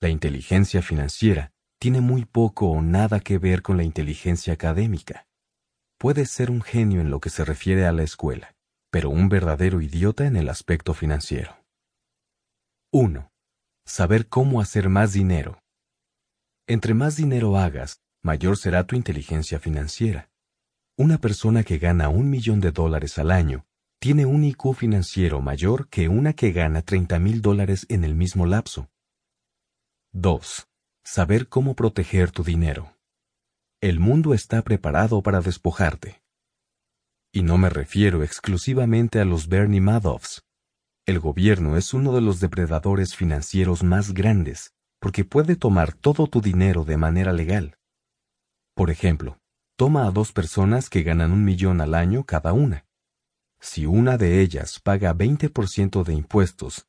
La 0.00 0.08
inteligencia 0.08 0.82
financiera 0.82 1.52
tiene 1.78 2.00
muy 2.00 2.24
poco 2.24 2.70
o 2.70 2.82
nada 2.82 3.20
que 3.20 3.38
ver 3.38 3.62
con 3.62 3.76
la 3.76 3.82
inteligencia 3.82 4.52
académica. 4.52 5.26
Puedes 5.98 6.30
ser 6.30 6.50
un 6.50 6.62
genio 6.62 7.00
en 7.00 7.10
lo 7.10 7.20
que 7.20 7.30
se 7.30 7.44
refiere 7.44 7.86
a 7.86 7.92
la 7.92 8.02
escuela, 8.02 8.54
pero 8.90 9.10
un 9.10 9.28
verdadero 9.28 9.80
idiota 9.80 10.26
en 10.26 10.36
el 10.36 10.48
aspecto 10.48 10.94
financiero. 10.94 11.64
1. 12.92 13.31
Saber 13.84 14.28
cómo 14.28 14.60
hacer 14.60 14.88
más 14.88 15.12
dinero. 15.12 15.62
Entre 16.66 16.94
más 16.94 17.16
dinero 17.16 17.58
hagas, 17.58 18.00
mayor 18.22 18.56
será 18.56 18.86
tu 18.86 18.94
inteligencia 18.94 19.58
financiera. 19.58 20.30
Una 20.96 21.18
persona 21.18 21.64
que 21.64 21.78
gana 21.78 22.08
un 22.08 22.30
millón 22.30 22.60
de 22.60 22.70
dólares 22.70 23.18
al 23.18 23.30
año 23.30 23.64
tiene 23.98 24.26
un 24.26 24.44
IQ 24.44 24.74
financiero 24.74 25.40
mayor 25.40 25.88
que 25.88 26.08
una 26.08 26.32
que 26.32 26.52
gana 26.52 26.82
30 26.82 27.18
mil 27.18 27.42
dólares 27.42 27.86
en 27.88 28.04
el 28.04 28.14
mismo 28.14 28.46
lapso. 28.46 28.88
2. 30.12 30.68
Saber 31.04 31.48
cómo 31.48 31.74
proteger 31.74 32.30
tu 32.30 32.44
dinero. 32.44 32.96
El 33.80 33.98
mundo 33.98 34.34
está 34.34 34.62
preparado 34.62 35.22
para 35.22 35.40
despojarte. 35.40 36.22
Y 37.32 37.42
no 37.42 37.58
me 37.58 37.70
refiero 37.70 38.22
exclusivamente 38.22 39.18
a 39.18 39.24
los 39.24 39.48
Bernie 39.48 39.80
Madoffs. 39.80 40.42
El 41.04 41.18
gobierno 41.18 41.76
es 41.76 41.94
uno 41.94 42.14
de 42.14 42.20
los 42.20 42.38
depredadores 42.38 43.16
financieros 43.16 43.82
más 43.82 44.14
grandes 44.14 44.72
porque 45.00 45.24
puede 45.24 45.56
tomar 45.56 45.94
todo 45.94 46.28
tu 46.28 46.40
dinero 46.40 46.84
de 46.84 46.96
manera 46.96 47.32
legal. 47.32 47.76
Por 48.76 48.88
ejemplo, 48.88 49.40
toma 49.76 50.06
a 50.06 50.12
dos 50.12 50.30
personas 50.32 50.88
que 50.88 51.02
ganan 51.02 51.32
un 51.32 51.44
millón 51.44 51.80
al 51.80 51.96
año 51.96 52.22
cada 52.22 52.52
una. 52.52 52.86
Si 53.60 53.84
una 53.84 54.16
de 54.16 54.40
ellas 54.40 54.78
paga 54.78 55.12
20% 55.12 56.04
de 56.04 56.14
impuestos 56.14 56.86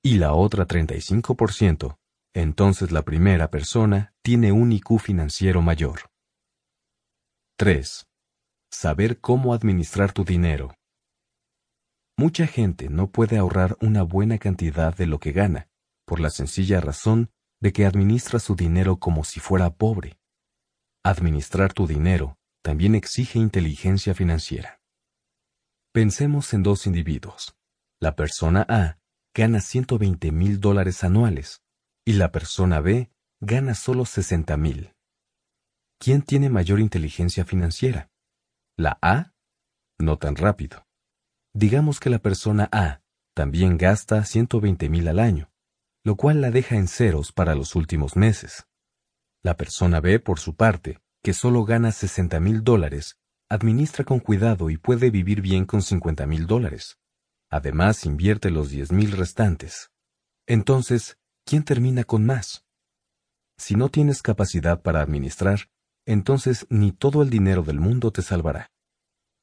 y 0.00 0.18
la 0.18 0.32
otra 0.32 0.68
35%, 0.68 1.98
entonces 2.34 2.92
la 2.92 3.02
primera 3.02 3.50
persona 3.50 4.14
tiene 4.22 4.52
un 4.52 4.70
IQ 4.70 5.00
financiero 5.00 5.60
mayor. 5.60 6.02
3. 7.56 8.06
Saber 8.70 9.20
cómo 9.20 9.54
administrar 9.54 10.12
tu 10.12 10.24
dinero. 10.24 10.72
Mucha 12.18 12.46
gente 12.46 12.88
no 12.88 13.10
puede 13.10 13.36
ahorrar 13.36 13.76
una 13.82 14.02
buena 14.02 14.38
cantidad 14.38 14.96
de 14.96 15.06
lo 15.06 15.18
que 15.20 15.32
gana, 15.32 15.68
por 16.06 16.18
la 16.18 16.30
sencilla 16.30 16.80
razón 16.80 17.30
de 17.60 17.74
que 17.74 17.84
administra 17.84 18.38
su 18.38 18.56
dinero 18.56 18.96
como 18.98 19.22
si 19.22 19.38
fuera 19.38 19.68
pobre. 19.74 20.18
Administrar 21.04 21.74
tu 21.74 21.86
dinero 21.86 22.38
también 22.62 22.94
exige 22.94 23.38
inteligencia 23.38 24.14
financiera. 24.14 24.80
Pensemos 25.92 26.54
en 26.54 26.62
dos 26.62 26.86
individuos. 26.86 27.54
La 28.00 28.16
persona 28.16 28.64
A 28.68 28.98
gana 29.34 29.60
120 29.60 30.32
mil 30.32 30.58
dólares 30.58 31.04
anuales 31.04 31.62
y 32.06 32.14
la 32.14 32.32
persona 32.32 32.80
B 32.80 33.10
gana 33.40 33.74
solo 33.74 34.06
60 34.06 34.56
mil. 34.56 34.94
¿Quién 35.98 36.22
tiene 36.22 36.48
mayor 36.48 36.80
inteligencia 36.80 37.44
financiera? 37.44 38.10
¿La 38.78 38.98
A? 39.02 39.34
No 39.98 40.16
tan 40.18 40.36
rápido. 40.36 40.85
Digamos 41.56 42.00
que 42.00 42.10
la 42.10 42.18
persona 42.18 42.68
A 42.70 43.00
también 43.34 43.78
gasta 43.78 44.22
120 44.22 44.90
mil 44.90 45.08
al 45.08 45.18
año, 45.18 45.50
lo 46.04 46.14
cual 46.14 46.42
la 46.42 46.50
deja 46.50 46.76
en 46.76 46.86
ceros 46.86 47.32
para 47.32 47.54
los 47.54 47.74
últimos 47.74 48.14
meses. 48.14 48.66
La 49.42 49.56
persona 49.56 50.02
B, 50.02 50.20
por 50.20 50.38
su 50.38 50.54
parte, 50.54 50.98
que 51.24 51.32
solo 51.32 51.64
gana 51.64 51.92
60 51.92 52.40
mil 52.40 52.62
dólares, 52.62 53.16
administra 53.48 54.04
con 54.04 54.20
cuidado 54.20 54.68
y 54.68 54.76
puede 54.76 55.08
vivir 55.08 55.40
bien 55.40 55.64
con 55.64 55.80
50 55.80 56.26
mil 56.26 56.46
dólares. 56.46 56.98
Además, 57.48 58.04
invierte 58.04 58.50
los 58.50 58.68
10 58.68 58.92
mil 58.92 59.12
restantes. 59.12 59.90
Entonces, 60.46 61.16
¿quién 61.46 61.62
termina 61.62 62.04
con 62.04 62.26
más? 62.26 62.66
Si 63.56 63.76
no 63.76 63.88
tienes 63.88 64.20
capacidad 64.20 64.82
para 64.82 65.00
administrar, 65.00 65.70
entonces 66.04 66.66
ni 66.68 66.92
todo 66.92 67.22
el 67.22 67.30
dinero 67.30 67.62
del 67.62 67.80
mundo 67.80 68.10
te 68.10 68.20
salvará. 68.20 68.70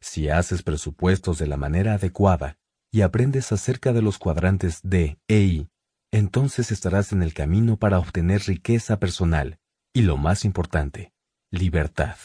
Si 0.03 0.27
haces 0.27 0.63
presupuestos 0.63 1.39
de 1.39 1.47
la 1.47 1.55
manera 1.55 1.93
adecuada 1.93 2.57
y 2.91 3.01
aprendes 3.03 3.53
acerca 3.53 3.93
de 3.93 4.01
los 4.01 4.17
cuadrantes 4.17 4.81
D 4.83 5.17
e 5.29 5.39
I, 5.39 5.69
entonces 6.11 6.73
estarás 6.73 7.13
en 7.13 7.23
el 7.23 7.33
camino 7.33 7.77
para 7.77 7.99
obtener 7.99 8.41
riqueza 8.41 8.99
personal 8.99 9.59
y 9.93 10.01
lo 10.01 10.17
más 10.17 10.43
importante, 10.43 11.13
libertad. 11.51 12.17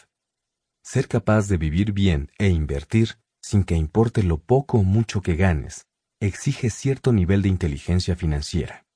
Ser 0.83 1.07
capaz 1.07 1.47
de 1.47 1.57
vivir 1.57 1.93
bien 1.93 2.33
e 2.37 2.49
invertir 2.49 3.21
sin 3.41 3.63
que 3.63 3.77
importe 3.77 4.25
lo 4.25 4.39
poco 4.39 4.79
o 4.79 4.83
mucho 4.83 5.23
que 5.23 5.37
ganes, 5.37 5.87
exige 6.21 6.71
cierto 6.71 7.13
nivel 7.13 7.43
de 7.43 7.49
inteligencia 7.49 8.17
financiera. 8.17 8.89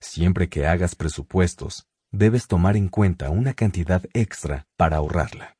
Siempre 0.00 0.48
que 0.48 0.66
hagas 0.66 0.94
presupuestos, 0.94 1.86
debes 2.10 2.46
tomar 2.46 2.78
en 2.78 2.88
cuenta 2.88 3.28
una 3.28 3.52
cantidad 3.52 4.02
extra 4.14 4.66
para 4.78 4.96
ahorrarla. 4.96 5.58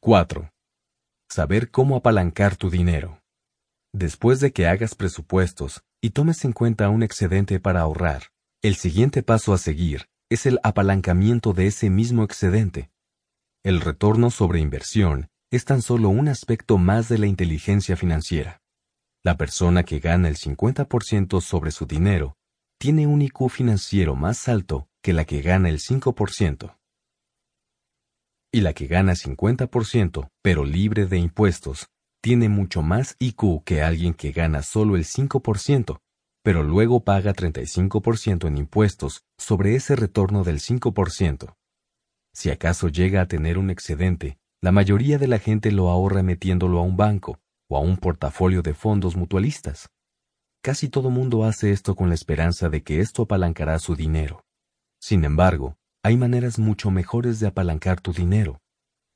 4. 0.00 0.51
Saber 1.34 1.70
cómo 1.70 1.96
apalancar 1.96 2.56
tu 2.56 2.68
dinero. 2.68 3.22
Después 3.94 4.38
de 4.40 4.52
que 4.52 4.66
hagas 4.66 4.94
presupuestos 4.94 5.82
y 6.02 6.10
tomes 6.10 6.44
en 6.44 6.52
cuenta 6.52 6.90
un 6.90 7.02
excedente 7.02 7.58
para 7.58 7.80
ahorrar, 7.80 8.24
el 8.60 8.74
siguiente 8.74 9.22
paso 9.22 9.54
a 9.54 9.56
seguir 9.56 10.08
es 10.30 10.44
el 10.44 10.60
apalancamiento 10.62 11.54
de 11.54 11.68
ese 11.68 11.88
mismo 11.88 12.22
excedente. 12.22 12.90
El 13.64 13.80
retorno 13.80 14.30
sobre 14.30 14.60
inversión 14.60 15.30
es 15.50 15.64
tan 15.64 15.80
solo 15.80 16.10
un 16.10 16.28
aspecto 16.28 16.76
más 16.76 17.08
de 17.08 17.16
la 17.16 17.28
inteligencia 17.28 17.96
financiera. 17.96 18.60
La 19.24 19.38
persona 19.38 19.84
que 19.84 20.00
gana 20.00 20.28
el 20.28 20.36
50% 20.36 21.40
sobre 21.40 21.70
su 21.70 21.86
dinero 21.86 22.36
tiene 22.78 23.06
un 23.06 23.22
IQ 23.22 23.48
financiero 23.48 24.16
más 24.16 24.50
alto 24.50 24.86
que 25.02 25.14
la 25.14 25.24
que 25.24 25.40
gana 25.40 25.70
el 25.70 25.78
5%. 25.78 26.76
Y 28.52 28.60
la 28.60 28.74
que 28.74 28.86
gana 28.86 29.14
50%, 29.14 30.28
pero 30.42 30.66
libre 30.66 31.06
de 31.06 31.16
impuestos, 31.16 31.88
tiene 32.22 32.50
mucho 32.50 32.82
más 32.82 33.16
IQ 33.18 33.64
que 33.64 33.82
alguien 33.82 34.12
que 34.12 34.30
gana 34.30 34.62
solo 34.62 34.96
el 34.96 35.04
5%, 35.04 36.00
pero 36.44 36.62
luego 36.62 37.02
paga 37.02 37.32
35% 37.32 38.46
en 38.46 38.58
impuestos 38.58 39.24
sobre 39.38 39.74
ese 39.74 39.96
retorno 39.96 40.44
del 40.44 40.60
5%. 40.60 41.54
Si 42.34 42.50
acaso 42.50 42.88
llega 42.88 43.22
a 43.22 43.26
tener 43.26 43.56
un 43.56 43.70
excedente, 43.70 44.38
la 44.60 44.70
mayoría 44.70 45.18
de 45.18 45.28
la 45.28 45.38
gente 45.38 45.72
lo 45.72 45.88
ahorra 45.88 46.22
metiéndolo 46.22 46.78
a 46.78 46.82
un 46.82 46.96
banco 46.96 47.40
o 47.70 47.78
a 47.78 47.80
un 47.80 47.96
portafolio 47.96 48.60
de 48.62 48.74
fondos 48.74 49.16
mutualistas. 49.16 49.88
Casi 50.62 50.88
todo 50.88 51.10
mundo 51.10 51.44
hace 51.44 51.72
esto 51.72 51.96
con 51.96 52.08
la 52.10 52.14
esperanza 52.14 52.68
de 52.68 52.82
que 52.82 53.00
esto 53.00 53.22
apalancará 53.22 53.78
su 53.78 53.96
dinero. 53.96 54.44
Sin 55.00 55.24
embargo, 55.24 55.76
hay 56.02 56.16
maneras 56.16 56.58
mucho 56.58 56.90
mejores 56.90 57.38
de 57.38 57.46
apalancar 57.46 58.00
tu 58.00 58.12
dinero. 58.12 58.60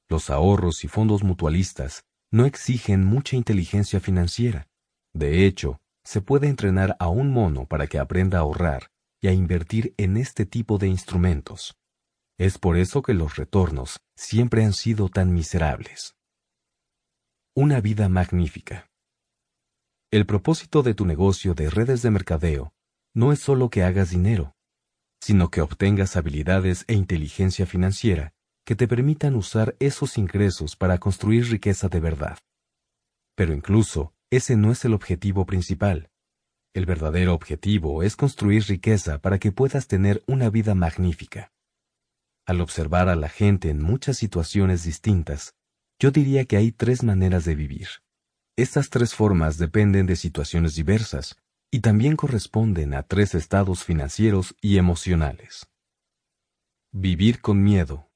Los 0.09 0.31
ahorros 0.31 0.85
y 0.85 0.89
fondos 0.89 1.25
mutualistas 1.25 2.05
no 2.31 2.47
exigen 2.47 3.05
mucha 3.05 3.37
inteligencia 3.37 3.99
financiera. 4.01 4.69
De 5.13 5.47
hecho, 5.47 5.79
se 6.05 6.21
puede 6.21 6.49
entrenar 6.49 6.97
a 7.01 7.09
un 7.09 7.33
mono 7.33 7.67
para 7.67 7.89
que 7.89 7.99
aprenda 7.99 8.39
a 8.39 8.43
ahorrar 8.43 8.91
y 9.21 9.29
a 9.29 9.33
invertir 9.33 9.95
en 9.97 10.17
este 10.17 10.47
tipo 10.47 10.79
de 10.79 10.87
instrumentos. 10.87 11.77
Es 12.39 12.59
por 12.59 12.77
eso 12.77 13.03
que 13.03 13.15
los 13.15 13.37
retornos 13.37 13.99
siempre 14.15 14.65
han 14.65 14.73
sido 14.73 15.09
tan 15.09 15.33
miserables. 15.33 16.15
Una 17.57 17.81
vida 17.81 18.09
magnífica. 18.09 18.91
El 20.13 20.27
propósito 20.27 20.83
de 20.83 20.95
tu 20.95 21.07
negocio 21.07 21.55
de 21.55 21.71
redes 21.71 22.03
de 22.03 22.11
mercadeo 22.11 22.73
no 23.15 23.33
es 23.33 23.41
solo 23.41 23.71
que 23.71 23.83
hagas 23.83 24.11
dinero, 24.11 24.56
sino 25.21 25.51
que 25.51 25.61
obtengas 25.61 26.17
habilidades 26.17 26.85
e 26.89 26.95
inteligencia 26.95 27.67
financiera 27.67 28.33
que 28.65 28.75
te 28.75 28.89
permitan 28.89 29.37
usar 29.37 29.77
esos 29.79 30.19
ingresos 30.19 30.75
para 30.75 30.99
construir 30.99 31.49
riqueza 31.51 31.89
de 31.89 32.01
verdad. 32.01 32.39
Pero 33.37 33.55
incluso, 33.55 34.13
ese 34.31 34.57
no 34.57 34.73
es 34.73 34.85
el 34.85 34.93
objetivo 34.93 35.47
principal. 35.47 36.11
El 36.75 36.85
verdadero 36.85 37.33
objetivo 37.33 38.03
es 38.03 38.17
construir 38.17 38.65
riqueza 38.65 39.19
para 39.21 39.39
que 39.39 39.53
puedas 39.53 39.87
tener 39.87 40.25
una 40.27 40.51
vida 40.51 40.75
magnífica. 40.75 41.53
Al 42.45 42.61
observar 42.61 43.09
a 43.09 43.15
la 43.15 43.29
gente 43.29 43.71
en 43.71 43.81
muchas 43.83 44.19
situaciones 44.19 44.83
distintas, 44.83 45.55
yo 46.01 46.11
diría 46.11 46.45
que 46.45 46.57
hay 46.57 46.73
tres 46.73 47.03
maneras 47.03 47.45
de 47.45 47.55
vivir. 47.55 47.89
Estas 48.57 48.91
tres 48.91 49.15
formas 49.15 49.59
dependen 49.59 50.07
de 50.07 50.17
situaciones 50.17 50.75
diversas 50.75 51.37
y 51.71 51.81
también 51.81 52.17
corresponden 52.17 52.95
a 52.95 53.03
tres 53.03 53.35
estados 53.35 53.85
financieros 53.85 54.55
y 54.61 54.79
emocionales. 54.79 55.69
Vivir 56.93 57.41
con 57.41 57.63
miedo. 57.63 58.11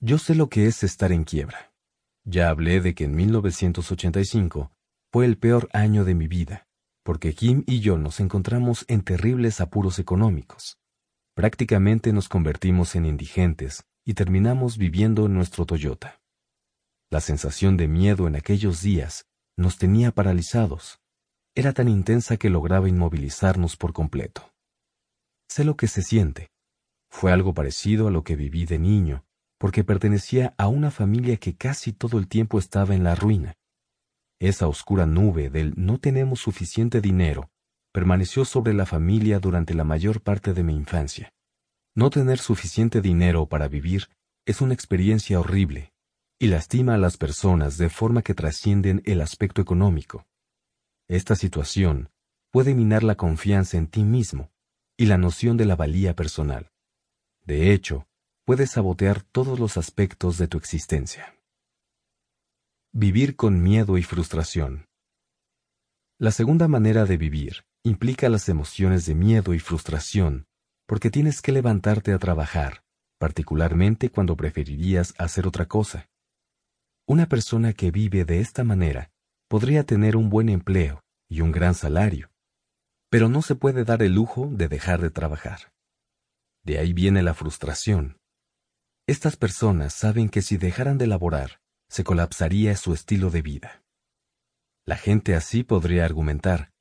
Yo 0.00 0.18
sé 0.18 0.34
lo 0.34 0.48
que 0.48 0.66
es 0.66 0.82
estar 0.82 1.12
en 1.12 1.24
quiebra. 1.24 1.72
Ya 2.24 2.50
hablé 2.50 2.80
de 2.80 2.94
que 2.94 3.04
en 3.04 3.14
1985 3.14 4.72
fue 5.12 5.24
el 5.24 5.38
peor 5.38 5.68
año 5.72 6.04
de 6.04 6.14
mi 6.14 6.28
vida 6.28 6.66
porque 7.06 7.34
Kim 7.34 7.62
y 7.68 7.78
yo 7.78 7.98
nos 7.98 8.18
encontramos 8.18 8.84
en 8.88 9.00
terribles 9.00 9.60
apuros 9.60 10.00
económicos. 10.00 10.80
Prácticamente 11.36 12.12
nos 12.12 12.28
convertimos 12.28 12.96
en 12.96 13.06
indigentes 13.06 13.86
y 14.04 14.14
terminamos 14.14 14.76
viviendo 14.76 15.26
en 15.26 15.34
nuestro 15.34 15.66
Toyota. 15.66 16.20
La 17.08 17.20
sensación 17.20 17.76
de 17.76 17.86
miedo 17.86 18.26
en 18.26 18.34
aquellos 18.34 18.82
días 18.82 19.28
nos 19.56 19.78
tenía 19.78 20.10
paralizados. 20.10 21.00
Era 21.56 21.72
tan 21.72 21.88
intensa 21.88 22.36
que 22.36 22.50
lograba 22.50 22.88
inmovilizarnos 22.88 23.76
por 23.76 23.92
completo. 23.92 24.52
Sé 25.48 25.64
lo 25.64 25.76
que 25.76 25.88
se 25.88 26.02
siente. 26.02 26.50
Fue 27.10 27.32
algo 27.32 27.52
parecido 27.52 28.06
a 28.06 28.12
lo 28.12 28.22
que 28.22 28.36
viví 28.36 28.64
de 28.64 28.78
niño, 28.78 29.24
porque 29.58 29.82
pertenecía 29.82 30.54
a 30.58 30.68
una 30.68 30.92
familia 30.92 31.38
que 31.38 31.56
casi 31.56 31.92
todo 31.92 32.18
el 32.18 32.28
tiempo 32.28 32.60
estaba 32.60 32.94
en 32.94 33.02
la 33.02 33.16
ruina 33.16 33.56
esa 34.38 34.68
oscura 34.68 35.06
nube 35.06 35.48
del 35.48 35.72
no 35.76 35.98
tenemos 35.98 36.40
suficiente 36.40 37.00
dinero 37.00 37.50
permaneció 37.92 38.44
sobre 38.44 38.74
la 38.74 38.84
familia 38.84 39.40
durante 39.40 39.72
la 39.72 39.84
mayor 39.84 40.20
parte 40.20 40.52
de 40.52 40.62
mi 40.62 40.76
infancia. 40.76 41.32
No 41.94 42.10
tener 42.10 42.38
suficiente 42.38 43.00
dinero 43.00 43.46
para 43.46 43.68
vivir 43.68 44.08
es 44.44 44.60
una 44.60 44.74
experiencia 44.74 45.40
horrible 45.40 45.94
y 46.38 46.48
lastima 46.48 46.94
a 46.94 46.98
las 46.98 47.16
personas 47.16 47.78
de 47.78 47.88
forma 47.88 48.20
que 48.20 48.34
trascienden 48.34 49.00
el 49.06 49.22
aspecto 49.22 49.62
económico. 49.62 50.26
Esta 51.08 51.36
situación 51.36 52.10
puede 52.50 52.74
minar 52.74 53.02
la 53.04 53.16
confianza 53.16 53.76
en 53.76 53.86
ti 53.86 54.02
mismo 54.02 54.50
y 54.96 55.06
la 55.06 55.18
noción 55.18 55.56
de 55.56 55.64
la 55.64 55.76
valía 55.76 56.16
personal. 56.16 56.72
De 57.44 57.72
hecho, 57.72 58.08
puede 58.44 58.66
sabotear 58.66 59.22
todos 59.22 59.60
los 59.60 59.76
aspectos 59.76 60.38
de 60.38 60.48
tu 60.48 60.58
existencia. 60.58 61.38
Vivir 62.92 63.36
con 63.36 63.62
miedo 63.62 63.98
y 63.98 64.02
frustración. 64.02 64.86
La 66.18 66.30
segunda 66.30 66.66
manera 66.66 67.04
de 67.04 67.18
vivir 67.18 67.66
implica 67.84 68.28
las 68.28 68.48
emociones 68.48 69.06
de 69.06 69.14
miedo 69.14 69.54
y 69.54 69.60
frustración, 69.60 70.46
porque 70.86 71.10
tienes 71.10 71.42
que 71.42 71.52
levantarte 71.52 72.12
a 72.12 72.18
trabajar, 72.18 72.84
particularmente 73.18 74.10
cuando 74.10 74.36
preferirías 74.36 75.14
hacer 75.18 75.46
otra 75.46 75.66
cosa. 75.66 76.08
Una 77.06 77.26
persona 77.26 77.74
que 77.74 77.90
vive 77.90 78.24
de 78.24 78.40
esta 78.40 78.64
manera 78.64 79.12
podría 79.48 79.84
tener 79.84 80.16
un 80.16 80.30
buen 80.30 80.48
empleo 80.48 81.02
y 81.28 81.40
un 81.40 81.52
gran 81.52 81.74
salario, 81.74 82.30
pero 83.10 83.28
no 83.28 83.42
se 83.42 83.54
puede 83.54 83.84
dar 83.84 84.02
el 84.02 84.14
lujo 84.14 84.48
de 84.50 84.68
dejar 84.68 85.00
de 85.00 85.10
trabajar. 85.10 85.72
De 86.64 86.78
ahí 86.78 86.92
viene 86.92 87.22
la 87.22 87.34
frustración. 87.34 88.18
Estas 89.06 89.36
personas 89.36 89.94
saben 89.94 90.28
que 90.28 90.42
si 90.42 90.56
dejaran 90.56 90.98
de 90.98 91.06
laborar, 91.06 91.60
se 91.88 92.02
colapsaría 92.02 92.76
su 92.76 92.92
estilo 92.92 93.30
de 93.30 93.42
vida. 93.42 93.84
La 94.84 94.96
gente 94.96 95.34
así 95.34 95.62
podría 95.62 96.04
argumentar, 96.04 96.72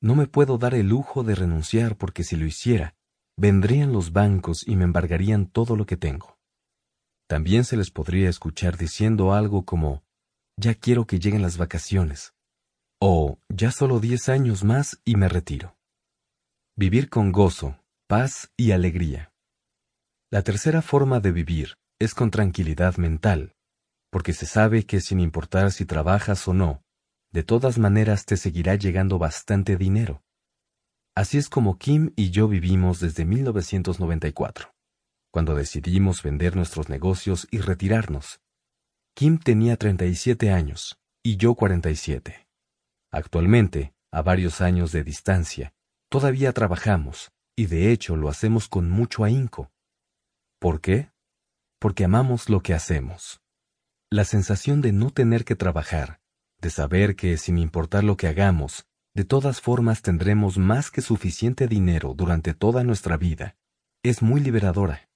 no 0.00 0.14
me 0.14 0.26
puedo 0.26 0.58
dar 0.58 0.74
el 0.74 0.88
lujo 0.88 1.22
de 1.22 1.34
renunciar 1.34 1.96
porque 1.96 2.24
si 2.24 2.36
lo 2.36 2.44
hiciera, 2.44 2.96
vendrían 3.36 3.92
los 3.92 4.12
bancos 4.12 4.66
y 4.66 4.76
me 4.76 4.84
embargarían 4.84 5.46
todo 5.46 5.76
lo 5.76 5.86
que 5.86 5.96
tengo. 5.96 6.38
También 7.28 7.64
se 7.64 7.76
les 7.76 7.90
podría 7.90 8.28
escuchar 8.28 8.76
diciendo 8.76 9.32
algo 9.32 9.64
como, 9.64 10.02
ya 10.62 10.74
quiero 10.74 11.06
que 11.06 11.18
lleguen 11.18 11.42
las 11.42 11.58
vacaciones, 11.58 12.34
o 13.00 13.40
ya 13.48 13.72
solo 13.72 13.98
diez 13.98 14.28
años 14.28 14.62
más 14.62 15.00
y 15.04 15.16
me 15.16 15.28
retiro. 15.28 15.76
Vivir 16.76 17.10
con 17.10 17.32
gozo, 17.32 17.78
paz 18.06 18.52
y 18.56 18.70
alegría. 18.70 19.32
La 20.30 20.42
tercera 20.42 20.80
forma 20.80 21.18
de 21.18 21.32
vivir 21.32 21.74
es 21.98 22.14
con 22.14 22.30
tranquilidad 22.30 22.96
mental, 22.96 23.54
porque 24.10 24.32
se 24.32 24.46
sabe 24.46 24.86
que 24.86 25.00
sin 25.00 25.18
importar 25.18 25.72
si 25.72 25.84
trabajas 25.84 26.46
o 26.46 26.54
no, 26.54 26.84
de 27.32 27.42
todas 27.42 27.78
maneras 27.78 28.24
te 28.24 28.36
seguirá 28.36 28.76
llegando 28.76 29.18
bastante 29.18 29.76
dinero. 29.76 30.22
Así 31.16 31.38
es 31.38 31.48
como 31.48 31.76
Kim 31.76 32.12
y 32.14 32.30
yo 32.30 32.46
vivimos 32.46 33.00
desde 33.00 33.24
1994, 33.24 34.72
cuando 35.32 35.56
decidimos 35.56 36.22
vender 36.22 36.54
nuestros 36.54 36.88
negocios 36.88 37.48
y 37.50 37.58
retirarnos. 37.58 38.41
Kim 39.14 39.38
tenía 39.38 39.76
37 39.76 40.50
años 40.50 40.98
y 41.22 41.36
yo 41.36 41.54
47. 41.54 42.48
Actualmente, 43.10 43.94
a 44.10 44.22
varios 44.22 44.62
años 44.62 44.90
de 44.90 45.04
distancia, 45.04 45.74
todavía 46.08 46.52
trabajamos 46.52 47.30
y 47.54 47.66
de 47.66 47.92
hecho 47.92 48.16
lo 48.16 48.30
hacemos 48.30 48.68
con 48.68 48.90
mucho 48.90 49.24
ahínco. 49.24 49.70
¿Por 50.58 50.80
qué? 50.80 51.10
Porque 51.78 52.04
amamos 52.04 52.48
lo 52.48 52.62
que 52.62 52.72
hacemos. 52.72 53.42
La 54.10 54.24
sensación 54.24 54.80
de 54.80 54.92
no 54.92 55.10
tener 55.10 55.44
que 55.44 55.56
trabajar, 55.56 56.20
de 56.58 56.70
saber 56.70 57.14
que 57.14 57.36
sin 57.36 57.58
importar 57.58 58.04
lo 58.04 58.16
que 58.16 58.28
hagamos, 58.28 58.86
de 59.14 59.24
todas 59.24 59.60
formas 59.60 60.00
tendremos 60.00 60.56
más 60.56 60.90
que 60.90 61.02
suficiente 61.02 61.68
dinero 61.68 62.14
durante 62.14 62.54
toda 62.54 62.82
nuestra 62.82 63.18
vida, 63.18 63.56
es 64.02 64.22
muy 64.22 64.40
liberadora. 64.40 65.10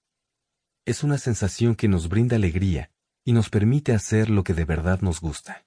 Es 0.85 1.03
una 1.03 1.17
sensación 1.17 1.75
que 1.75 1.89
nos 1.89 2.11
brinda 2.11 2.37
alegría 2.37 2.91
y 3.26 3.35
nos 3.35 3.51
permite 3.51 3.92
hacer 3.92 4.31
lo 4.31 4.42
que 4.42 4.55
de 4.55 4.65
verdad 4.65 5.03
nos 5.03 5.21
gusta. 5.21 5.67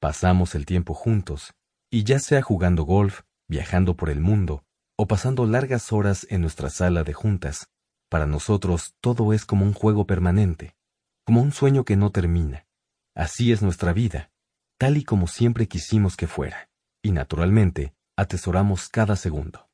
Pasamos 0.00 0.54
el 0.54 0.64
tiempo 0.64 0.94
juntos, 0.94 1.52
y 1.90 2.04
ya 2.04 2.18
sea 2.18 2.40
jugando 2.40 2.84
golf, 2.84 3.20
viajando 3.46 3.94
por 3.94 4.08
el 4.08 4.20
mundo, 4.20 4.64
o 4.96 5.06
pasando 5.06 5.44
largas 5.44 5.92
horas 5.92 6.26
en 6.30 6.40
nuestra 6.40 6.70
sala 6.70 7.04
de 7.04 7.12
juntas, 7.12 7.68
para 8.08 8.24
nosotros 8.24 8.94
todo 9.02 9.34
es 9.34 9.44
como 9.44 9.66
un 9.66 9.74
juego 9.74 10.06
permanente 10.06 10.74
como 11.30 11.42
un 11.42 11.52
sueño 11.52 11.84
que 11.84 11.94
no 11.94 12.10
termina. 12.10 12.66
Así 13.14 13.52
es 13.52 13.62
nuestra 13.62 13.92
vida, 13.92 14.32
tal 14.78 14.96
y 14.96 15.04
como 15.04 15.28
siempre 15.28 15.68
quisimos 15.68 16.16
que 16.16 16.26
fuera, 16.26 16.68
y 17.02 17.12
naturalmente 17.12 17.94
atesoramos 18.16 18.88
cada 18.88 19.14
segundo. 19.14 19.70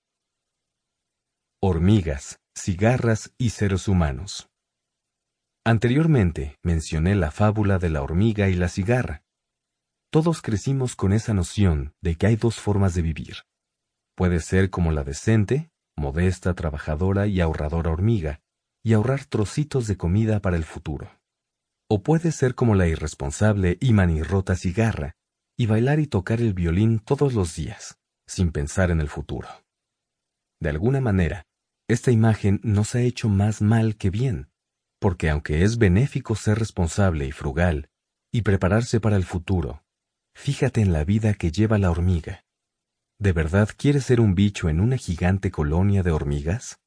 Hormigas, 1.62 2.41
cigarras 2.55 3.33
y 3.39 3.51
seres 3.51 3.89
humanos. 3.89 4.51
Anteriormente 5.67 6.61
mencioné 6.63 7.17
la 7.17 7.33
fábula 7.33 7.81
de 7.81 7.91
la 7.91 8.01
hormiga 8.01 8.49
y 8.49 8.55
la 8.55 8.69
cigarra. 8.69 9.25
Todos 10.13 10.41
crecimos 10.41 10.95
con 10.95 11.13
esa 11.13 11.35
noción 11.35 11.93
de 12.01 12.15
que 12.15 12.29
hay 12.29 12.37
dos 12.37 12.61
formas 12.61 12.95
de 12.95 13.03
vivir. 13.03 13.39
Puede 14.15 14.39
ser 14.39 14.71
como 14.71 14.93
la 14.93 15.03
decente, 15.03 15.73
modesta, 15.97 16.55
trabajadora 16.55 17.27
y 17.27 17.41
ahorradora 17.41 17.91
hormiga, 17.91 18.39
y 18.85 18.93
ahorrar 18.93 19.25
trocitos 19.25 19.89
de 19.89 19.97
comida 19.97 20.39
para 20.39 20.57
el 20.57 20.63
futuro. 20.63 21.19
O 21.91 22.01
puede 22.01 22.31
ser 22.31 22.55
como 22.55 22.77
la 22.77 22.87
irresponsable 22.87 23.77
y 23.81 23.93
manirrota 23.93 24.55
cigarra, 24.55 25.17
y 25.59 25.67
bailar 25.67 25.99
y 25.99 26.07
tocar 26.07 26.41
el 26.41 26.55
violín 26.55 27.01
todos 27.01 27.35
los 27.35 27.57
días, 27.57 27.99
sin 28.29 28.53
pensar 28.53 28.93
en 28.93 29.01
el 29.01 29.09
futuro. 29.09 29.49
De 30.61 30.69
alguna 30.69 31.01
manera, 31.01 31.43
esta 31.89 32.13
imagen 32.13 32.61
nos 32.63 32.95
ha 32.95 33.01
hecho 33.01 33.29
más 33.29 33.63
mal 33.63 33.97
que 33.97 34.11
bien, 34.11 34.49
porque 35.06 35.31
aunque 35.31 35.62
es 35.62 35.78
benéfico 35.78 36.35
ser 36.35 36.58
responsable 36.58 37.26
y 37.28 37.31
frugal, 37.31 37.90
y 38.33 38.42
prepararse 38.42 38.99
para 38.99 39.15
el 39.15 39.22
futuro, 39.22 39.85
fíjate 40.35 40.81
en 40.81 40.92
la 40.92 41.05
vida 41.05 41.35
que 41.35 41.53
lleva 41.53 41.78
la 41.78 41.92
hormiga. 41.92 42.44
¿De 43.17 43.33
verdad 43.33 43.69
quieres 43.76 44.05
ser 44.05 44.21
un 44.21 44.35
bicho 44.35 44.69
en 44.69 44.81
una 44.81 44.97
gigante 44.97 45.53
colonia 45.53 46.03
de 46.03 46.10
hormigas? 46.10 46.81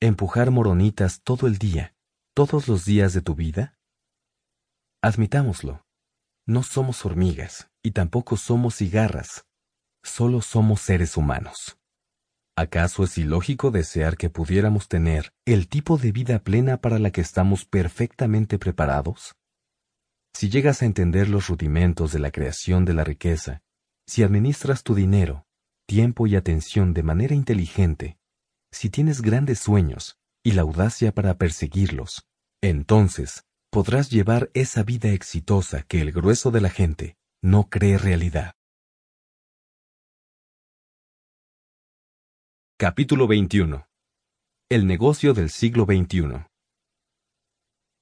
¿Empujar 0.00 0.50
moronitas 0.50 1.22
todo 1.22 1.46
el 1.46 1.58
día, 1.58 1.94
todos 2.34 2.66
los 2.66 2.84
días 2.84 3.12
de 3.12 3.22
tu 3.22 3.36
vida? 3.36 3.78
Admitámoslo. 5.00 5.86
No 6.44 6.64
somos 6.64 7.06
hormigas 7.06 7.70
y 7.80 7.92
tampoco 7.92 8.38
somos 8.38 8.74
cigarras. 8.74 9.46
Solo 10.02 10.42
somos 10.42 10.80
seres 10.80 11.16
humanos. 11.16 11.78
¿Acaso 12.56 13.04
es 13.04 13.16
ilógico 13.16 13.70
desear 13.70 14.18
que 14.18 14.28
pudiéramos 14.28 14.86
tener 14.86 15.32
el 15.46 15.68
tipo 15.68 15.96
de 15.96 16.12
vida 16.12 16.38
plena 16.40 16.76
para 16.76 16.98
la 16.98 17.10
que 17.10 17.22
estamos 17.22 17.64
perfectamente 17.64 18.58
preparados? 18.58 19.36
Si 20.34 20.50
llegas 20.50 20.82
a 20.82 20.86
entender 20.86 21.30
los 21.30 21.48
rudimentos 21.48 22.12
de 22.12 22.18
la 22.18 22.30
creación 22.30 22.84
de 22.84 22.92
la 22.92 23.04
riqueza, 23.04 23.62
si 24.06 24.22
administras 24.22 24.82
tu 24.82 24.94
dinero, 24.94 25.46
tiempo 25.86 26.26
y 26.26 26.36
atención 26.36 26.92
de 26.92 27.02
manera 27.02 27.34
inteligente, 27.34 28.18
si 28.70 28.90
tienes 28.90 29.22
grandes 29.22 29.58
sueños 29.58 30.18
y 30.44 30.52
la 30.52 30.62
audacia 30.62 31.12
para 31.12 31.38
perseguirlos, 31.38 32.28
entonces 32.62 33.44
podrás 33.70 34.10
llevar 34.10 34.50
esa 34.52 34.82
vida 34.82 35.10
exitosa 35.10 35.82
que 35.84 36.02
el 36.02 36.12
grueso 36.12 36.50
de 36.50 36.60
la 36.60 36.68
gente 36.68 37.16
no 37.42 37.70
cree 37.70 37.96
realidad. 37.96 38.54
Capítulo 42.82 43.28
21. 43.28 43.86
El 44.68 44.88
negocio 44.88 45.34
del 45.34 45.50
siglo 45.50 45.84
XXI. 45.84 46.48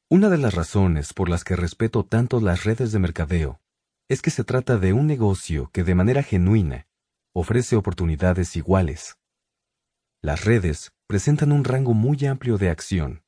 Una 0.08 0.30
de 0.30 0.38
las 0.38 0.54
razones 0.54 1.12
por 1.12 1.28
las 1.28 1.44
que 1.44 1.54
respeto 1.54 2.06
tanto 2.06 2.40
las 2.40 2.64
redes 2.64 2.90
de 2.90 2.98
mercadeo 2.98 3.60
es 4.08 4.22
que 4.22 4.30
se 4.30 4.42
trata 4.42 4.78
de 4.78 4.94
un 4.94 5.06
negocio 5.06 5.68
que 5.74 5.84
de 5.84 5.94
manera 5.94 6.22
genuina 6.22 6.86
ofrece 7.34 7.76
oportunidades 7.76 8.56
iguales. 8.56 9.18
Las 10.22 10.46
redes 10.46 10.92
presentan 11.06 11.52
un 11.52 11.64
rango 11.64 11.92
muy 11.92 12.24
amplio 12.24 12.56
de 12.56 12.70
acción. 12.70 13.22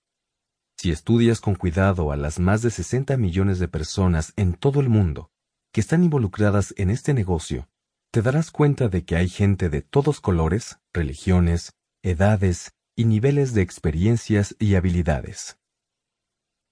Si 0.78 0.90
estudias 0.90 1.42
con 1.42 1.54
cuidado 1.54 2.12
a 2.12 2.16
las 2.16 2.40
más 2.40 2.62
de 2.62 2.70
60 2.70 3.18
millones 3.18 3.58
de 3.58 3.68
personas 3.68 4.32
en 4.36 4.54
todo 4.54 4.80
el 4.80 4.88
mundo 4.88 5.30
que 5.70 5.82
están 5.82 6.02
involucradas 6.02 6.72
en 6.78 6.88
este 6.88 7.12
negocio, 7.12 7.68
te 8.12 8.20
darás 8.20 8.50
cuenta 8.50 8.88
de 8.90 9.06
que 9.06 9.16
hay 9.16 9.28
gente 9.30 9.70
de 9.70 9.80
todos 9.80 10.20
colores, 10.20 10.78
religiones, 10.92 11.72
edades 12.02 12.72
y 12.94 13.06
niveles 13.06 13.54
de 13.54 13.62
experiencias 13.62 14.54
y 14.58 14.74
habilidades. 14.74 15.56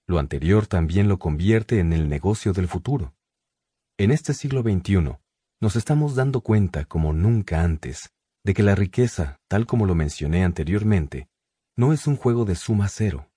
Lo 0.07 0.19
anterior 0.19 0.67
también 0.67 1.07
lo 1.07 1.17
convierte 1.17 1.79
en 1.79 1.93
el 1.93 2.09
negocio 2.09 2.53
del 2.53 2.67
futuro. 2.67 3.15
En 3.97 4.11
este 4.11 4.35
siglo 4.35 4.61
XXI, 4.61 5.17
nos 5.59 5.75
estamos 5.75 6.13
dando 6.13 6.41
cuenta 6.41 6.85
como 6.85 7.11
nunca 7.11 7.63
antes 7.63 8.11
de 8.43 8.53
que 8.53 8.61
la 8.61 8.75
riqueza, 8.75 9.39
tal 9.47 9.65
como 9.65 9.87
lo 9.87 9.95
mencioné 9.95 10.43
anteriormente, 10.43 11.27
no 11.75 11.91
es 11.91 12.05
un 12.05 12.17
juego 12.17 12.45
de 12.45 12.53
suma 12.53 12.87
cero. 12.87 13.31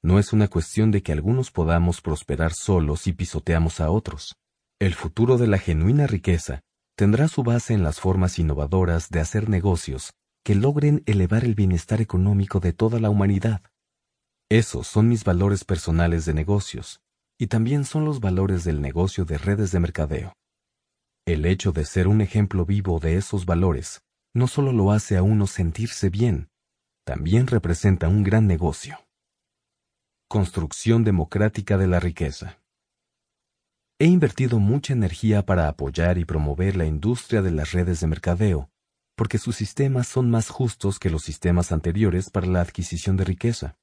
No 0.00 0.20
es 0.20 0.32
una 0.32 0.46
cuestión 0.46 0.92
de 0.92 1.02
que 1.02 1.10
algunos 1.10 1.50
podamos 1.50 2.00
prosperar 2.00 2.52
solos 2.52 3.08
y 3.08 3.12
pisoteamos 3.12 3.80
a 3.80 3.90
otros. 3.90 4.36
El 4.78 4.94
futuro 4.94 5.38
de 5.38 5.48
la 5.48 5.58
genuina 5.58 6.06
riqueza 6.06 6.62
tendrá 6.96 7.28
su 7.28 7.42
base 7.42 7.74
en 7.74 7.82
las 7.82 8.00
formas 8.00 8.38
innovadoras 8.38 9.10
de 9.10 9.20
hacer 9.20 9.48
negocios 9.48 10.12
que 10.44 10.54
logren 10.54 11.02
elevar 11.06 11.44
el 11.44 11.54
bienestar 11.54 12.00
económico 12.00 12.58
de 12.60 12.72
toda 12.72 12.98
la 13.00 13.10
humanidad. 13.10 13.62
Esos 14.48 14.86
son 14.86 15.08
mis 15.08 15.24
valores 15.24 15.64
personales 15.64 16.24
de 16.24 16.34
negocios, 16.34 17.00
y 17.38 17.48
también 17.48 17.84
son 17.84 18.04
los 18.04 18.20
valores 18.20 18.64
del 18.64 18.80
negocio 18.80 19.24
de 19.24 19.38
redes 19.38 19.72
de 19.72 19.80
mercadeo. 19.80 20.32
El 21.26 21.44
hecho 21.44 21.72
de 21.72 21.84
ser 21.84 22.06
un 22.06 22.20
ejemplo 22.20 22.64
vivo 22.64 23.00
de 23.00 23.16
esos 23.16 23.44
valores 23.44 24.00
no 24.34 24.46
solo 24.46 24.72
lo 24.72 24.92
hace 24.92 25.16
a 25.16 25.22
uno 25.22 25.46
sentirse 25.46 26.10
bien, 26.10 26.48
también 27.04 27.46
representa 27.46 28.08
un 28.08 28.22
gran 28.22 28.46
negocio. 28.46 28.98
Construcción 30.28 31.04
democrática 31.04 31.78
de 31.78 31.86
la 31.86 32.00
riqueza. 32.00 32.58
He 33.98 34.04
invertido 34.04 34.58
mucha 34.58 34.92
energía 34.92 35.46
para 35.46 35.68
apoyar 35.68 36.18
y 36.18 36.26
promover 36.26 36.76
la 36.76 36.84
industria 36.84 37.40
de 37.40 37.50
las 37.50 37.72
redes 37.72 38.00
de 38.00 38.06
mercadeo, 38.06 38.70
porque 39.16 39.38
sus 39.38 39.56
sistemas 39.56 40.06
son 40.06 40.30
más 40.30 40.50
justos 40.50 40.98
que 40.98 41.08
los 41.08 41.22
sistemas 41.22 41.72
anteriores 41.72 42.28
para 42.28 42.46
la 42.46 42.60
adquisición 42.60 43.16
de 43.16 43.24
riqueza. 43.24 43.78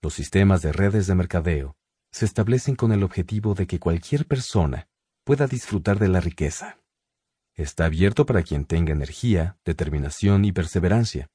Los 0.00 0.14
sistemas 0.14 0.62
de 0.62 0.70
redes 0.70 1.08
de 1.08 1.16
mercadeo 1.16 1.76
se 2.12 2.26
establecen 2.26 2.76
con 2.76 2.92
el 2.92 3.02
objetivo 3.02 3.54
de 3.54 3.66
que 3.66 3.80
cualquier 3.80 4.24
persona 4.24 4.88
pueda 5.24 5.48
disfrutar 5.48 5.98
de 5.98 6.06
la 6.06 6.20
riqueza. 6.20 6.78
Está 7.56 7.86
abierto 7.86 8.24
para 8.24 8.44
quien 8.44 8.66
tenga 8.66 8.92
energía, 8.92 9.58
determinación 9.64 10.44
y 10.44 10.52
perseverancia. 10.52 11.28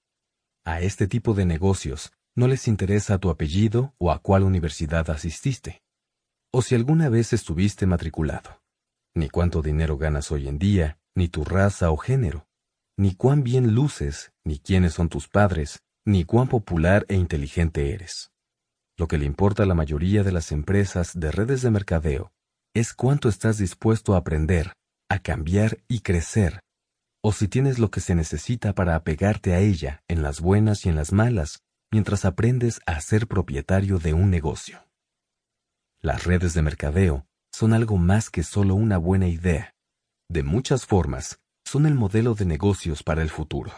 A 0.63 0.79
este 0.79 1.05
tipo 1.07 1.33
de 1.33 1.45
negocios 1.45 2.13
no 2.33 2.47
les 2.47 2.69
interesa 2.69 3.17
tu 3.17 3.29
apellido 3.29 3.93
o 3.97 4.09
a 4.09 4.19
cuál 4.19 4.43
universidad 4.43 5.09
asististe, 5.09 5.82
o 6.55 6.61
si 6.61 6.75
alguna 6.75 7.09
vez 7.09 7.33
estuviste 7.33 7.87
matriculado, 7.87 8.61
ni 9.15 9.27
cuánto 9.27 9.63
dinero 9.63 9.97
ganas 9.97 10.31
hoy 10.31 10.47
en 10.47 10.59
día, 10.59 10.99
ni 11.15 11.27
tu 11.27 11.43
raza 11.43 11.89
o 11.89 11.97
género, 11.97 12.47
ni 12.95 13.15
cuán 13.15 13.43
bien 13.43 13.73
luces, 13.73 14.31
ni 14.45 14.59
quiénes 14.59 14.93
son 14.93 15.09
tus 15.09 15.27
padres, 15.27 15.79
ni 16.05 16.25
cuán 16.25 16.47
popular 16.47 17.05
e 17.09 17.15
inteligente 17.15 17.91
eres. 17.91 18.31
Lo 18.97 19.07
que 19.07 19.17
le 19.17 19.25
importa 19.25 19.63
a 19.63 19.65
la 19.65 19.73
mayoría 19.73 20.23
de 20.23 20.31
las 20.31 20.51
empresas 20.51 21.19
de 21.19 21.31
redes 21.31 21.63
de 21.63 21.71
mercadeo 21.71 22.31
es 22.75 22.93
cuánto 22.93 23.29
estás 23.29 23.57
dispuesto 23.57 24.13
a 24.13 24.17
aprender, 24.17 24.73
a 25.09 25.19
cambiar 25.19 25.79
y 25.87 26.01
crecer, 26.01 26.59
o 27.23 27.31
si 27.31 27.47
tienes 27.47 27.79
lo 27.79 27.89
que 27.89 27.99
se 27.99 28.13
necesita 28.13 28.73
para 28.73 28.95
apegarte 28.95 29.55
a 29.55 29.59
ella 29.59 30.03
en 30.07 30.21
las 30.21 30.39
buenas 30.39 30.85
y 30.85 30.89
en 30.89 30.95
las 30.95 31.13
malas, 31.13 31.63
mientras 31.91 32.25
aprendes 32.25 32.79
a 32.85 33.01
ser 33.01 33.27
propietario 33.27 33.97
de 33.97 34.13
un 34.13 34.29
negocio. 34.29 34.85
Las 36.03 36.25
redes 36.25 36.53
de 36.53 36.61
mercadeo 36.61 37.25
son 37.51 37.73
algo 37.73 37.97
más 37.97 38.29
que 38.29 38.43
solo 38.43 38.75
una 38.75 38.97
buena 38.97 39.27
idea. 39.27 39.73
De 40.29 40.43
muchas 40.43 40.85
formas, 40.85 41.39
son 41.65 41.85
el 41.85 41.95
modelo 41.95 42.35
de 42.35 42.45
negocios 42.45 43.01
para 43.01 43.21
el 43.21 43.29
futuro. 43.29 43.71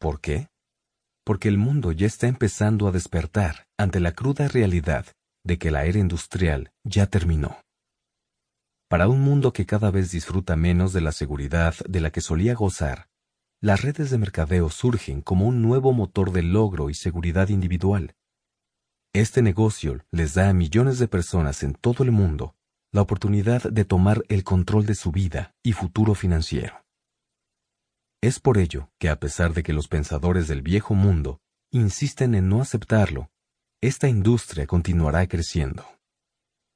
¿Por 0.00 0.20
qué? 0.20 0.48
porque 1.24 1.48
el 1.48 1.58
mundo 1.58 1.92
ya 1.92 2.06
está 2.06 2.26
empezando 2.26 2.88
a 2.88 2.92
despertar 2.92 3.66
ante 3.78 4.00
la 4.00 4.12
cruda 4.12 4.48
realidad 4.48 5.06
de 5.44 5.58
que 5.58 5.70
la 5.70 5.84
era 5.84 5.98
industrial 5.98 6.72
ya 6.84 7.06
terminó. 7.06 7.58
Para 8.88 9.08
un 9.08 9.20
mundo 9.20 9.52
que 9.52 9.64
cada 9.64 9.90
vez 9.90 10.10
disfruta 10.10 10.56
menos 10.56 10.92
de 10.92 11.00
la 11.00 11.12
seguridad 11.12 11.74
de 11.88 12.00
la 12.00 12.10
que 12.10 12.20
solía 12.20 12.54
gozar, 12.54 13.08
las 13.60 13.82
redes 13.82 14.10
de 14.10 14.18
mercadeo 14.18 14.70
surgen 14.70 15.22
como 15.22 15.46
un 15.46 15.62
nuevo 15.62 15.92
motor 15.92 16.32
de 16.32 16.42
logro 16.42 16.90
y 16.90 16.94
seguridad 16.94 17.48
individual. 17.48 18.14
Este 19.14 19.42
negocio 19.42 20.02
les 20.10 20.32
da 20.32 20.48
a 20.48 20.54
millones 20.54 20.98
de 20.98 21.06
personas 21.06 21.62
en 21.62 21.74
todo 21.74 22.02
el 22.02 22.12
mundo 22.12 22.56
la 22.92 23.02
oportunidad 23.02 23.62
de 23.62 23.84
tomar 23.84 24.24
el 24.30 24.42
control 24.42 24.86
de 24.86 24.94
su 24.94 25.12
vida 25.12 25.54
y 25.62 25.74
futuro 25.74 26.14
financiero. 26.14 26.86
Es 28.22 28.40
por 28.40 28.56
ello 28.56 28.90
que 28.98 29.10
a 29.10 29.20
pesar 29.20 29.52
de 29.52 29.62
que 29.62 29.74
los 29.74 29.88
pensadores 29.88 30.48
del 30.48 30.62
viejo 30.62 30.94
mundo 30.94 31.42
insisten 31.70 32.34
en 32.34 32.48
no 32.48 32.62
aceptarlo, 32.62 33.30
esta 33.82 34.08
industria 34.08 34.66
continuará 34.66 35.26
creciendo. 35.26 35.84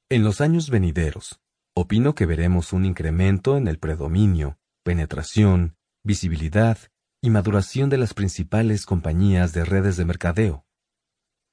En 0.07 0.23
los 0.23 0.39
años 0.39 0.69
venideros, 0.69 1.41
opino 1.75 2.13
que 2.13 2.27
veremos 2.27 2.71
un 2.71 2.85
incremento 2.85 3.57
en 3.57 3.67
el 3.67 3.79
predominio, 3.79 4.59
penetración, 4.83 5.75
visibilidad 6.03 6.77
y 7.19 7.31
maduración 7.31 7.89
de 7.89 7.97
las 7.97 8.13
principales 8.13 8.85
compañías 8.85 9.53
de 9.53 9.65
redes 9.65 9.97
de 9.97 10.05
mercadeo. 10.05 10.66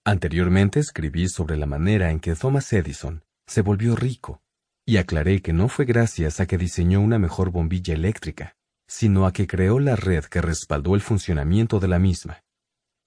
Anteriormente 0.06 0.80
escribí 0.80 1.28
sobre 1.28 1.56
la 1.56 1.64
manera 1.64 2.10
en 2.10 2.20
que 2.20 2.34
Thomas 2.34 2.70
Edison 2.74 3.24
se 3.46 3.62
volvió 3.62 3.96
rico, 3.96 4.42
y 4.84 4.98
aclaré 4.98 5.40
que 5.40 5.54
no 5.54 5.68
fue 5.68 5.86
gracias 5.86 6.40
a 6.40 6.46
que 6.46 6.58
diseñó 6.58 7.00
una 7.00 7.18
mejor 7.18 7.50
bombilla 7.50 7.94
eléctrica, 7.94 8.54
sino 8.86 9.24
a 9.24 9.32
que 9.32 9.46
creó 9.46 9.80
la 9.80 9.96
red 9.96 10.24
que 10.24 10.42
respaldó 10.42 10.94
el 10.94 11.00
funcionamiento 11.00 11.80
de 11.80 11.88
la 11.88 11.98
misma. 11.98 12.42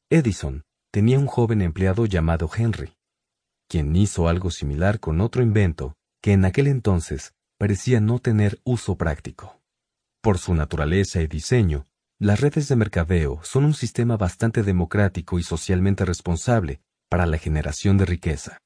Edison 0.10 0.64
tenía 0.92 1.20
un 1.20 1.28
joven 1.28 1.62
empleado 1.62 2.08
llamado 2.08 2.50
Henry, 2.56 2.96
quien 3.70 3.96
hizo 3.96 4.28
algo 4.28 4.50
similar 4.50 5.00
con 5.00 5.22
otro 5.22 5.44
invento 5.44 5.94
que 6.20 6.34
en 6.34 6.46
aquel 6.46 6.66
entonces 6.66 7.36
parecía 7.60 8.00
no 8.00 8.18
tener 8.18 8.60
uso 8.64 8.98
práctico. 8.98 9.62
Por 10.20 10.40
su 10.40 10.56
naturaleza 10.56 11.22
y 11.22 11.28
diseño, 11.28 11.86
las 12.18 12.42
redes 12.42 12.68
de 12.68 12.76
mercadeo 12.76 13.40
son 13.44 13.66
un 13.66 13.76
sistema 13.76 14.18
bastante 14.18 14.64
democrático 14.64 15.38
y 15.38 15.44
socialmente 15.44 16.04
responsable 16.04 16.82
para 17.10 17.26
la 17.26 17.38
generación 17.38 17.98
de 17.98 18.06
riqueza. 18.06 18.60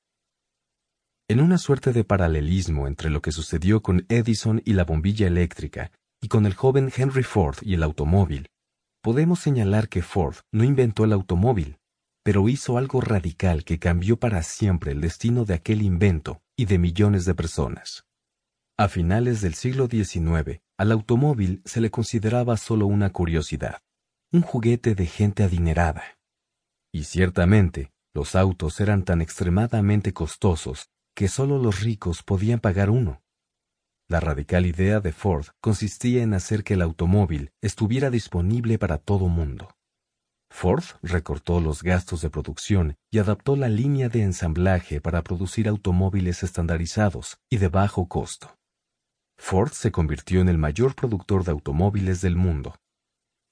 En 1.30 1.40
una 1.40 1.58
suerte 1.58 1.94
de 1.94 2.04
paralelismo 2.04 2.88
entre 2.88 3.10
lo 3.10 3.22
que 3.22 3.32
sucedió 3.32 3.82
con 3.82 4.06
Edison 4.10 4.62
y 4.66 4.74
la 4.74 4.84
bombilla 4.84 5.28
eléctrica 5.28 5.92
y 6.22 6.28
con 6.28 6.46
el 6.46 6.54
joven 6.54 6.92
Henry 6.96 7.24
Ford 7.24 7.58
y 7.62 7.74
el 7.74 7.84
automóvil, 7.84 8.50
podemos 9.02 9.40
señalar 9.40 9.90
que 9.90 10.02
Ford 10.02 10.36
no 10.52 10.64
inventó 10.64 11.06
el 11.06 11.14
automóvil, 11.14 11.78
pero 12.24 12.50
hizo 12.50 12.78
algo 12.78 13.02
radical 13.02 13.64
que 13.64 13.80
cambió 13.80 14.18
para 14.18 14.44
siempre 14.44 14.92
el 14.92 15.02
destino 15.02 15.46
de 15.46 15.56
aquel 15.56 15.82
invento 15.82 16.42
y 16.56 16.66
de 16.66 16.78
millones 16.78 17.26
de 17.26 17.34
personas. 17.34 18.06
A 18.78 18.88
finales 18.88 19.42
del 19.42 19.54
siglo 19.54 19.88
XIX, 19.88 20.62
al 20.78 20.92
automóvil 20.92 21.62
se 21.66 21.82
le 21.82 21.92
consideraba 21.92 22.58
solo 22.58 22.88
una 22.88 23.12
curiosidad, 23.12 23.80
un 24.32 24.42
juguete 24.42 24.96
de 24.96 25.06
gente 25.06 25.44
adinerada. 25.44 26.04
Y 26.92 27.04
ciertamente, 27.04 27.92
los 28.14 28.36
autos 28.36 28.80
eran 28.80 29.04
tan 29.04 29.22
extremadamente 29.22 30.14
costosos 30.14 30.90
que 31.16 31.28
solo 31.28 31.58
los 31.58 31.82
ricos 31.82 32.24
podían 32.24 32.60
pagar 32.60 32.90
uno. 32.90 33.22
La 34.08 34.20
radical 34.20 34.66
idea 34.66 35.00
de 35.00 35.14
Ford 35.14 35.48
consistía 35.62 36.22
en 36.22 36.34
hacer 36.34 36.64
que 36.64 36.74
el 36.74 36.82
automóvil 36.82 37.52
estuviera 37.62 38.10
disponible 38.10 38.78
para 38.78 38.98
todo 38.98 39.28
mundo. 39.28 39.70
Ford 40.50 40.84
recortó 41.02 41.62
los 41.62 41.82
gastos 41.82 42.22
de 42.22 42.30
producción 42.30 42.98
y 43.10 43.20
adaptó 43.20 43.56
la 43.56 43.70
línea 43.70 44.10
de 44.10 44.24
ensamblaje 44.24 45.00
para 45.00 45.22
producir 45.22 45.70
automóviles 45.70 46.44
estandarizados 46.44 47.40
y 47.50 47.58
de 47.58 47.70
bajo 47.70 48.10
costo. 48.10 48.58
Ford 49.38 49.72
se 49.72 49.94
convirtió 49.94 50.42
en 50.42 50.50
el 50.50 50.58
mayor 50.58 50.94
productor 50.94 51.46
de 51.46 51.52
automóviles 51.52 52.20
del 52.20 52.36
mundo. 52.36 52.76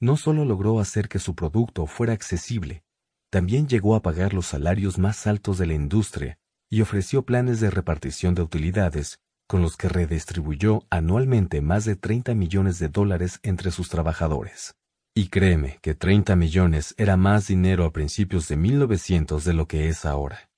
No 0.01 0.17
solo 0.17 0.43
logró 0.43 0.81
hacer 0.81 1.07
que 1.07 1.19
su 1.19 1.35
producto 1.35 1.87
fuera 1.87 2.11
accesible, 2.11 2.83
también 3.29 3.67
llegó 3.67 3.95
a 3.95 4.01
pagar 4.01 4.33
los 4.33 4.47
salarios 4.47 4.97
más 4.97 5.27
altos 5.27 5.57
de 5.57 5.67
la 5.67 5.73
industria 5.73 6.39
y 6.69 6.81
ofreció 6.81 7.23
planes 7.23 7.59
de 7.59 7.69
repartición 7.69 8.35
de 8.35 8.41
utilidades 8.41 9.19
con 9.47 9.61
los 9.61 9.77
que 9.77 9.89
redistribuyó 9.89 10.85
anualmente 10.89 11.61
más 11.61 11.85
de 11.85 11.95
30 11.95 12.35
millones 12.35 12.77
de 12.77 12.89
dólares 12.89 13.39
entre 13.41 13.71
sus 13.71 13.89
trabajadores. 13.89 14.75
Y 15.15 15.29
créeme 15.29 15.79
que 15.81 15.95
30 15.95 16.35
millones 16.35 16.93
era 16.97 17.17
más 17.17 17.47
dinero 17.47 17.85
a 17.85 17.91
principios 17.91 18.47
de 18.47 18.57
1900 18.57 19.43
de 19.43 19.53
lo 19.53 19.67
que 19.67 19.89
es 19.89 20.05
ahora. 20.05 20.51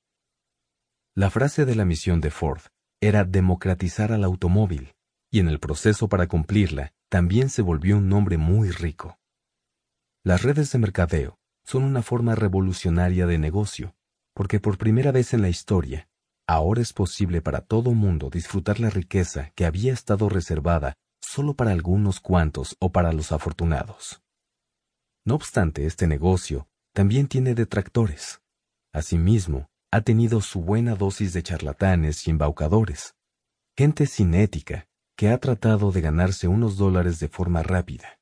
La 1.16 1.30
frase 1.30 1.66
de 1.66 1.76
la 1.76 1.86
misión 1.86 2.20
de 2.20 2.32
Ford 2.32 2.62
era 3.02 3.24
democratizar 3.24 4.12
al 4.12 4.24
automóvil, 4.24 4.94
y 5.32 5.40
en 5.40 5.48
el 5.48 5.60
proceso 5.60 6.10
para 6.10 6.28
cumplirla 6.28 6.94
también 7.10 7.50
se 7.50 7.62
volvió 7.62 7.98
un 7.98 8.10
nombre 8.10 8.38
muy 8.38 8.72
rico. 8.72 9.18
Las 10.24 10.44
redes 10.44 10.72
de 10.72 10.80
mercadeo 10.80 11.41
son 11.64 11.84
una 11.84 12.02
forma 12.02 12.36
revolucionaria 12.36 13.26
de 13.26 13.38
negocio, 13.38 13.96
porque 14.34 14.60
por 14.60 14.78
primera 14.78 15.12
vez 15.12 15.34
en 15.34 15.42
la 15.42 15.50
historia, 15.50 16.10
ahora 16.48 16.82
es 16.82 16.94
posible 16.94 17.42
para 17.42 17.62
todo 17.62 17.92
mundo 17.94 18.30
disfrutar 18.30 18.80
la 18.80 18.90
riqueza 18.90 19.52
que 19.56 19.66
había 19.66 19.94
estado 19.94 20.30
reservada 20.30 20.96
solo 21.22 21.54
para 21.54 21.72
algunos 21.72 22.20
cuantos 22.20 22.76
o 22.80 22.92
para 22.92 23.14
los 23.14 23.32
afortunados. 23.32 24.22
No 25.26 25.36
obstante, 25.36 25.86
este 25.86 26.08
negocio 26.08 26.68
también 26.94 27.28
tiene 27.28 27.54
detractores. 27.54 28.42
Asimismo, 28.92 29.70
ha 29.92 30.02
tenido 30.02 30.42
su 30.42 30.62
buena 30.62 30.96
dosis 30.96 31.34
de 31.34 31.44
charlatanes 31.44 32.28
y 32.28 32.32
embaucadores, 32.32 33.16
gente 33.78 34.08
sin 34.08 34.34
ética 34.34 34.88
que 35.16 35.30
ha 35.30 35.38
tratado 35.38 35.92
de 35.92 36.02
ganarse 36.02 36.48
unos 36.48 36.78
dólares 36.78 37.20
de 37.20 37.28
forma 37.28 37.62
rápida. 37.62 38.20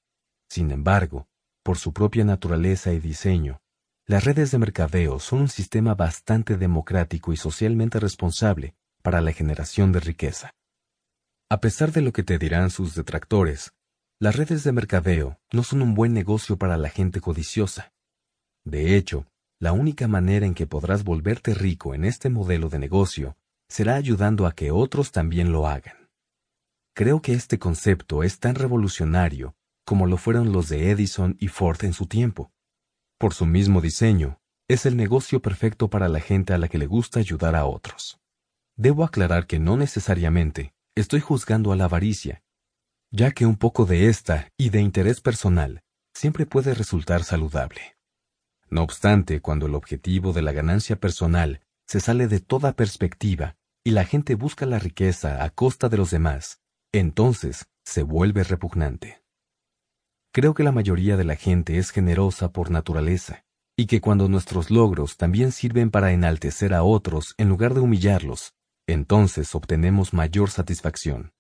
Sin 0.50 0.72
embargo, 0.72 1.29
por 1.64 1.78
su 1.78 1.94
propia 1.94 2.24
naturaleza 2.24 2.94
y 2.94 3.00
diseño, 3.00 3.62
las 4.06 4.24
redes 4.24 4.52
de 4.52 4.58
mercadeo 4.58 5.20
son 5.20 5.42
un 5.42 5.50
sistema 5.50 5.94
bastante 5.94 6.58
democrático 6.58 7.32
y 7.32 7.38
socialmente 7.38 8.00
responsable 8.00 8.76
para 9.02 9.22
la 9.22 9.34
generación 9.34 9.92
de 9.92 10.00
riqueza. 10.00 10.56
A 11.50 11.62
pesar 11.62 11.92
de 11.92 12.02
lo 12.02 12.12
que 12.12 12.24
te 12.24 12.38
dirán 12.38 12.72
sus 12.72 12.96
detractores, 12.96 13.74
las 14.20 14.36
redes 14.36 14.64
de 14.64 14.72
mercadeo 14.72 15.40
no 15.52 15.64
son 15.64 15.82
un 15.82 15.94
buen 15.94 16.14
negocio 16.14 16.58
para 16.58 16.78
la 16.78 16.90
gente 16.90 17.22
codiciosa. 17.22 17.94
De 18.66 18.96
hecho, 18.96 19.28
la 19.60 19.72
única 19.74 20.08
manera 20.08 20.46
en 20.46 20.54
que 20.54 20.68
podrás 20.68 21.04
volverte 21.04 21.54
rico 21.54 21.94
en 21.94 22.06
este 22.06 22.30
modelo 22.30 22.70
de 22.70 22.80
negocio 22.80 23.38
será 23.68 23.96
ayudando 23.96 24.48
a 24.48 24.54
que 24.54 24.72
otros 24.72 25.12
también 25.12 25.52
lo 25.52 25.68
hagan. 25.68 26.10
Creo 26.96 27.22
que 27.22 27.34
este 27.34 27.60
concepto 27.60 28.24
es 28.24 28.40
tan 28.40 28.56
revolucionario 28.56 29.56
como 29.90 30.06
lo 30.06 30.18
fueron 30.18 30.52
los 30.52 30.70
de 30.70 30.92
Edison 30.92 31.36
y 31.40 31.48
Ford 31.48 31.84
en 31.84 31.94
su 31.94 32.06
tiempo. 32.06 32.52
Por 33.18 33.34
su 33.34 33.48
mismo 33.48 33.82
diseño, 33.82 34.40
es 34.68 34.86
el 34.86 34.96
negocio 34.96 35.42
perfecto 35.42 35.90
para 35.90 36.08
la 36.10 36.20
gente 36.20 36.54
a 36.54 36.60
la 36.60 36.68
que 36.68 36.78
le 36.78 36.86
gusta 36.86 37.20
ayudar 37.20 37.56
a 37.56 37.66
otros. 37.66 38.20
Debo 38.76 39.04
aclarar 39.04 39.48
que 39.48 39.58
no 39.58 39.78
necesariamente 39.78 40.76
estoy 40.94 41.22
juzgando 41.22 41.72
a 41.72 41.76
la 41.76 41.86
avaricia, 41.86 42.44
ya 43.10 43.32
que 43.32 43.48
un 43.48 43.56
poco 43.56 43.88
de 43.88 44.10
esta 44.10 44.52
y 44.58 44.70
de 44.70 44.80
interés 44.80 45.22
personal 45.22 45.82
siempre 46.14 46.46
puede 46.46 46.76
resultar 46.76 47.24
saludable. 47.24 47.98
No 48.70 48.84
obstante, 48.84 49.42
cuando 49.42 49.66
el 49.66 49.74
objetivo 49.74 50.34
de 50.34 50.44
la 50.44 50.52
ganancia 50.52 51.00
personal 51.00 51.62
se 51.88 52.00
sale 52.00 52.28
de 52.28 52.40
toda 52.40 52.74
perspectiva 52.74 53.56
y 53.84 53.90
la 53.90 54.06
gente 54.06 54.36
busca 54.36 54.68
la 54.68 54.78
riqueza 54.78 55.44
a 55.44 55.50
costa 55.50 55.90
de 55.90 55.98
los 55.98 56.12
demás, 56.12 56.62
entonces 56.92 57.66
se 57.84 58.04
vuelve 58.04 58.44
repugnante. 58.44 59.24
Creo 60.32 60.54
que 60.54 60.64
la 60.64 60.72
mayoría 60.72 61.18
de 61.18 61.24
la 61.24 61.36
gente 61.36 61.80
es 61.80 61.90
generosa 61.90 62.52
por 62.52 62.70
naturaleza, 62.70 63.46
y 63.76 63.88
que 63.88 64.00
cuando 64.00 64.30
nuestros 64.30 64.70
logros 64.70 65.18
también 65.18 65.52
sirven 65.52 65.90
para 65.90 66.12
enaltecer 66.12 66.74
a 66.74 66.84
otros 66.84 67.34
en 67.38 67.50
lugar 67.50 67.74
de 67.74 67.80
humillarlos, 67.80 68.54
entonces 68.88 69.56
obtenemos 69.56 70.14
mayor 70.14 70.52
satisfacción. 70.52 71.32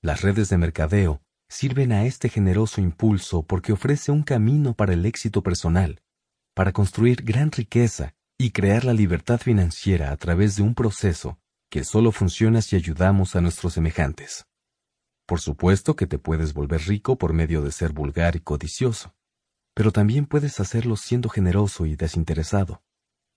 Las 0.00 0.22
redes 0.22 0.48
de 0.48 0.56
mercadeo 0.56 1.20
sirven 1.50 1.92
a 1.92 2.06
este 2.06 2.30
generoso 2.30 2.80
impulso 2.80 3.42
porque 3.42 3.72
ofrece 3.72 4.10
un 4.10 4.22
camino 4.22 4.74
para 4.74 4.94
el 4.94 5.04
éxito 5.04 5.42
personal, 5.42 6.00
para 6.54 6.72
construir 6.72 7.22
gran 7.22 7.52
riqueza 7.52 8.14
y 8.38 8.52
crear 8.52 8.84
la 8.84 8.94
libertad 8.94 9.38
financiera 9.38 10.12
a 10.12 10.16
través 10.16 10.56
de 10.56 10.62
un 10.62 10.74
proceso 10.74 11.38
que 11.70 11.84
solo 11.84 12.10
funciona 12.10 12.62
si 12.62 12.74
ayudamos 12.74 13.36
a 13.36 13.42
nuestros 13.42 13.74
semejantes. 13.74 14.46
Por 15.32 15.40
supuesto 15.40 15.96
que 15.96 16.06
te 16.06 16.18
puedes 16.18 16.52
volver 16.52 16.82
rico 16.82 17.16
por 17.16 17.32
medio 17.32 17.62
de 17.62 17.72
ser 17.72 17.94
vulgar 17.94 18.36
y 18.36 18.40
codicioso, 18.40 19.14
pero 19.74 19.90
también 19.90 20.26
puedes 20.26 20.60
hacerlo 20.60 20.94
siendo 20.94 21.30
generoso 21.30 21.86
y 21.86 21.96
desinteresado. 21.96 22.82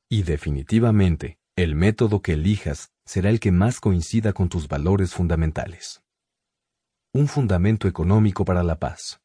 Y 0.10 0.24
definitivamente, 0.24 1.40
el 1.56 1.74
método 1.74 2.22
que 2.22 2.33
elijas 2.33 2.92
será 3.06 3.29
el 3.29 3.40
que 3.40 3.53
más 3.53 3.79
coincida 3.79 4.33
con 4.33 4.49
tus 4.49 4.67
valores 4.67 5.13
fundamentales. 5.13 6.03
Un 7.13 7.29
fundamento 7.29 7.88
económico 7.88 8.44
para 8.44 8.61
la 8.63 8.78
paz. 8.78 9.22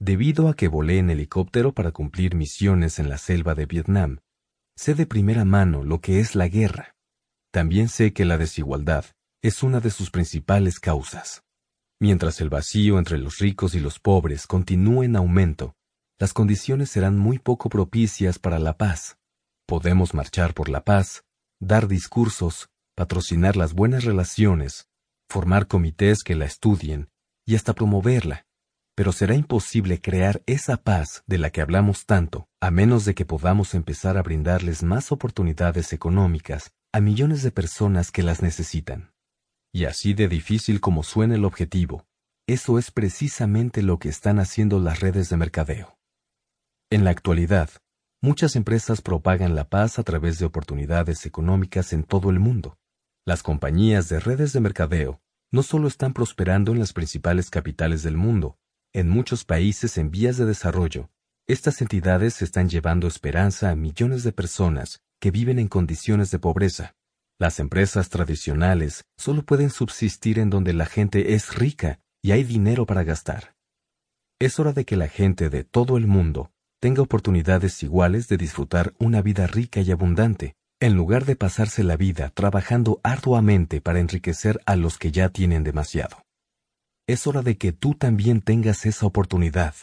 Debido 0.00 0.48
a 0.48 0.54
que 0.54 0.66
volé 0.66 0.98
en 0.98 1.10
helicóptero 1.10 1.72
para 1.72 1.92
cumplir 1.92 2.34
misiones 2.34 2.98
en 2.98 3.08
la 3.08 3.16
selva 3.16 3.54
de 3.54 3.66
Vietnam, 3.66 4.18
sé 4.74 4.96
de 4.96 5.06
primera 5.06 5.44
mano 5.44 5.84
lo 5.84 6.00
que 6.00 6.18
es 6.18 6.34
la 6.34 6.48
guerra. 6.48 6.96
También 7.52 7.88
sé 7.88 8.12
que 8.12 8.24
la 8.24 8.38
desigualdad 8.38 9.04
es 9.40 9.62
una 9.62 9.78
de 9.78 9.92
sus 9.92 10.10
principales 10.10 10.80
causas. 10.80 11.45
Mientras 11.98 12.42
el 12.42 12.50
vacío 12.50 12.98
entre 12.98 13.16
los 13.16 13.38
ricos 13.38 13.74
y 13.74 13.80
los 13.80 13.98
pobres 13.98 14.46
continúe 14.46 15.04
en 15.04 15.16
aumento, 15.16 15.74
las 16.18 16.34
condiciones 16.34 16.90
serán 16.90 17.16
muy 17.18 17.38
poco 17.38 17.70
propicias 17.70 18.38
para 18.38 18.58
la 18.58 18.76
paz. 18.76 19.18
Podemos 19.66 20.12
marchar 20.12 20.52
por 20.52 20.68
la 20.68 20.84
paz, 20.84 21.24
dar 21.58 21.88
discursos, 21.88 22.68
patrocinar 22.94 23.56
las 23.56 23.72
buenas 23.72 24.04
relaciones, 24.04 24.88
formar 25.30 25.66
comités 25.66 26.22
que 26.22 26.34
la 26.34 26.44
estudien 26.44 27.08
y 27.46 27.54
hasta 27.54 27.74
promoverla, 27.74 28.46
pero 28.94 29.12
será 29.12 29.34
imposible 29.34 30.00
crear 30.00 30.42
esa 30.46 30.76
paz 30.76 31.22
de 31.26 31.38
la 31.38 31.50
que 31.50 31.62
hablamos 31.62 32.04
tanto, 32.04 32.48
a 32.60 32.70
menos 32.70 33.06
de 33.06 33.14
que 33.14 33.24
podamos 33.24 33.74
empezar 33.74 34.18
a 34.18 34.22
brindarles 34.22 34.82
más 34.82 35.12
oportunidades 35.12 35.92
económicas 35.92 36.72
a 36.92 37.00
millones 37.00 37.42
de 37.42 37.52
personas 37.52 38.10
que 38.10 38.22
las 38.22 38.42
necesitan. 38.42 39.15
Y 39.76 39.84
así 39.84 40.14
de 40.14 40.26
difícil 40.26 40.80
como 40.80 41.02
suene 41.02 41.34
el 41.34 41.44
objetivo, 41.44 42.06
eso 42.46 42.78
es 42.78 42.90
precisamente 42.90 43.82
lo 43.82 43.98
que 43.98 44.08
están 44.08 44.38
haciendo 44.38 44.80
las 44.80 45.00
redes 45.00 45.28
de 45.28 45.36
mercadeo. 45.36 45.98
En 46.88 47.04
la 47.04 47.10
actualidad, 47.10 47.68
muchas 48.22 48.56
empresas 48.56 49.02
propagan 49.02 49.54
la 49.54 49.68
paz 49.68 49.98
a 49.98 50.02
través 50.02 50.38
de 50.38 50.46
oportunidades 50.46 51.26
económicas 51.26 51.92
en 51.92 52.04
todo 52.04 52.30
el 52.30 52.38
mundo. 52.38 52.78
Las 53.26 53.42
compañías 53.42 54.08
de 54.08 54.18
redes 54.18 54.54
de 54.54 54.60
mercadeo 54.60 55.20
no 55.52 55.62
solo 55.62 55.88
están 55.88 56.14
prosperando 56.14 56.72
en 56.72 56.78
las 56.78 56.94
principales 56.94 57.50
capitales 57.50 58.02
del 58.02 58.16
mundo, 58.16 58.56
en 58.94 59.10
muchos 59.10 59.44
países 59.44 59.98
en 59.98 60.10
vías 60.10 60.38
de 60.38 60.46
desarrollo, 60.46 61.10
estas 61.46 61.82
entidades 61.82 62.40
están 62.40 62.70
llevando 62.70 63.06
esperanza 63.06 63.68
a 63.68 63.76
millones 63.76 64.22
de 64.22 64.32
personas 64.32 65.02
que 65.20 65.30
viven 65.30 65.58
en 65.58 65.68
condiciones 65.68 66.30
de 66.30 66.38
pobreza. 66.38 66.96
Las 67.38 67.60
empresas 67.60 68.08
tradicionales 68.08 69.04
solo 69.18 69.42
pueden 69.42 69.70
subsistir 69.70 70.38
en 70.38 70.50
donde 70.50 70.72
la 70.72 70.86
gente 70.86 71.34
es 71.34 71.54
rica 71.54 72.00
y 72.22 72.32
hay 72.32 72.44
dinero 72.44 72.86
para 72.86 73.04
gastar. 73.04 73.54
Es 74.40 74.58
hora 74.58 74.72
de 74.72 74.84
que 74.84 74.96
la 74.96 75.08
gente 75.08 75.50
de 75.50 75.64
todo 75.64 75.96
el 75.96 76.06
mundo 76.06 76.50
tenga 76.80 77.02
oportunidades 77.02 77.82
iguales 77.82 78.28
de 78.28 78.36
disfrutar 78.36 78.94
una 78.98 79.22
vida 79.22 79.46
rica 79.46 79.80
y 79.80 79.90
abundante, 79.90 80.54
en 80.80 80.94
lugar 80.94 81.24
de 81.24 81.36
pasarse 81.36 81.84
la 81.84 81.96
vida 81.96 82.30
trabajando 82.30 83.00
arduamente 83.02 83.80
para 83.80 84.00
enriquecer 84.00 84.60
a 84.66 84.76
los 84.76 84.98
que 84.98 85.10
ya 85.12 85.28
tienen 85.30 85.64
demasiado 85.64 86.26
es 87.08 87.28
hora 87.28 87.42
de 87.42 87.56
que 87.56 87.70
tú 87.70 87.94
también 87.94 88.40
tengas 88.40 88.84
esa 88.84 89.06
oportunidad. 89.06 89.74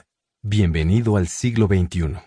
Bienvenido 0.43 1.15
al 1.15 1.29
siglo 1.29 1.67
XXI. 1.67 2.17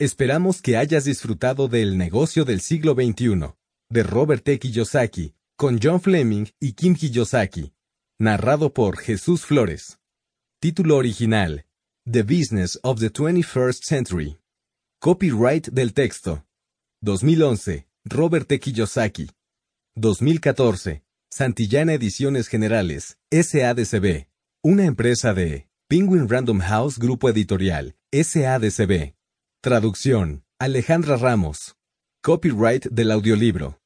Esperamos 0.00 0.60
que 0.60 0.76
hayas 0.76 1.04
disfrutado 1.04 1.68
del 1.68 1.96
negocio 1.96 2.44
del 2.44 2.60
siglo 2.60 2.94
XXI, 2.94 3.54
de 3.88 4.02
Robert 4.02 4.42
T. 4.42 4.58
Kiyosaki, 4.58 5.34
con 5.56 5.78
John 5.80 6.00
Fleming 6.00 6.46
y 6.58 6.72
Kim 6.72 6.96
Kiyosaki, 6.96 7.72
narrado 8.18 8.74
por 8.74 8.98
Jesús 8.98 9.46
Flores. 9.46 10.00
Título 10.60 10.96
original, 10.96 11.64
The 12.10 12.24
Business 12.24 12.76
of 12.82 12.98
the 12.98 13.08
21st 13.08 13.84
Century. 13.84 14.38
Copyright 15.00 15.68
del 15.68 15.92
texto. 15.92 16.44
2011, 17.02 17.86
Robert 18.04 18.48
T. 18.48 18.58
Kiyosaki. 18.58 19.30
2014, 19.94 21.04
Santillana 21.30 21.92
Ediciones 21.92 22.48
Generales, 22.48 23.16
SADCB, 23.30 24.26
una 24.60 24.86
empresa 24.86 25.34
de 25.34 25.68
Penguin 25.86 26.28
Random 26.28 26.58
House 26.58 26.98
Grupo 26.98 27.28
Editorial, 27.28 27.94
SADCB. 28.10 29.13
Traducción, 29.64 30.44
Alejandra 30.60 31.16
Ramos. 31.16 31.74
Copyright 32.22 32.84
del 32.90 33.10
audiolibro. 33.10 33.78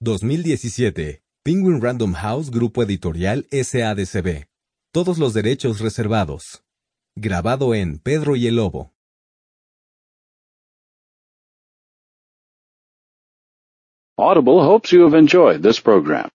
2017, 0.00 1.20
Penguin 1.44 1.82
Random 1.82 2.14
House 2.14 2.50
Grupo 2.50 2.82
Editorial, 2.82 3.46
SADCB. 3.52 4.46
Todos 4.94 5.18
los 5.18 5.34
derechos 5.34 5.80
reservados. 5.80 6.62
Grabado 7.18 7.74
en 7.74 7.98
Pedro 7.98 8.34
y 8.34 8.46
el 8.46 8.56
Lobo. 8.56 8.94
Audible 14.16 14.62
hopes 14.62 14.90
you 14.90 15.04
have 15.04 15.14
enjoyed 15.14 15.60
this 15.60 15.78
program. 15.78 16.30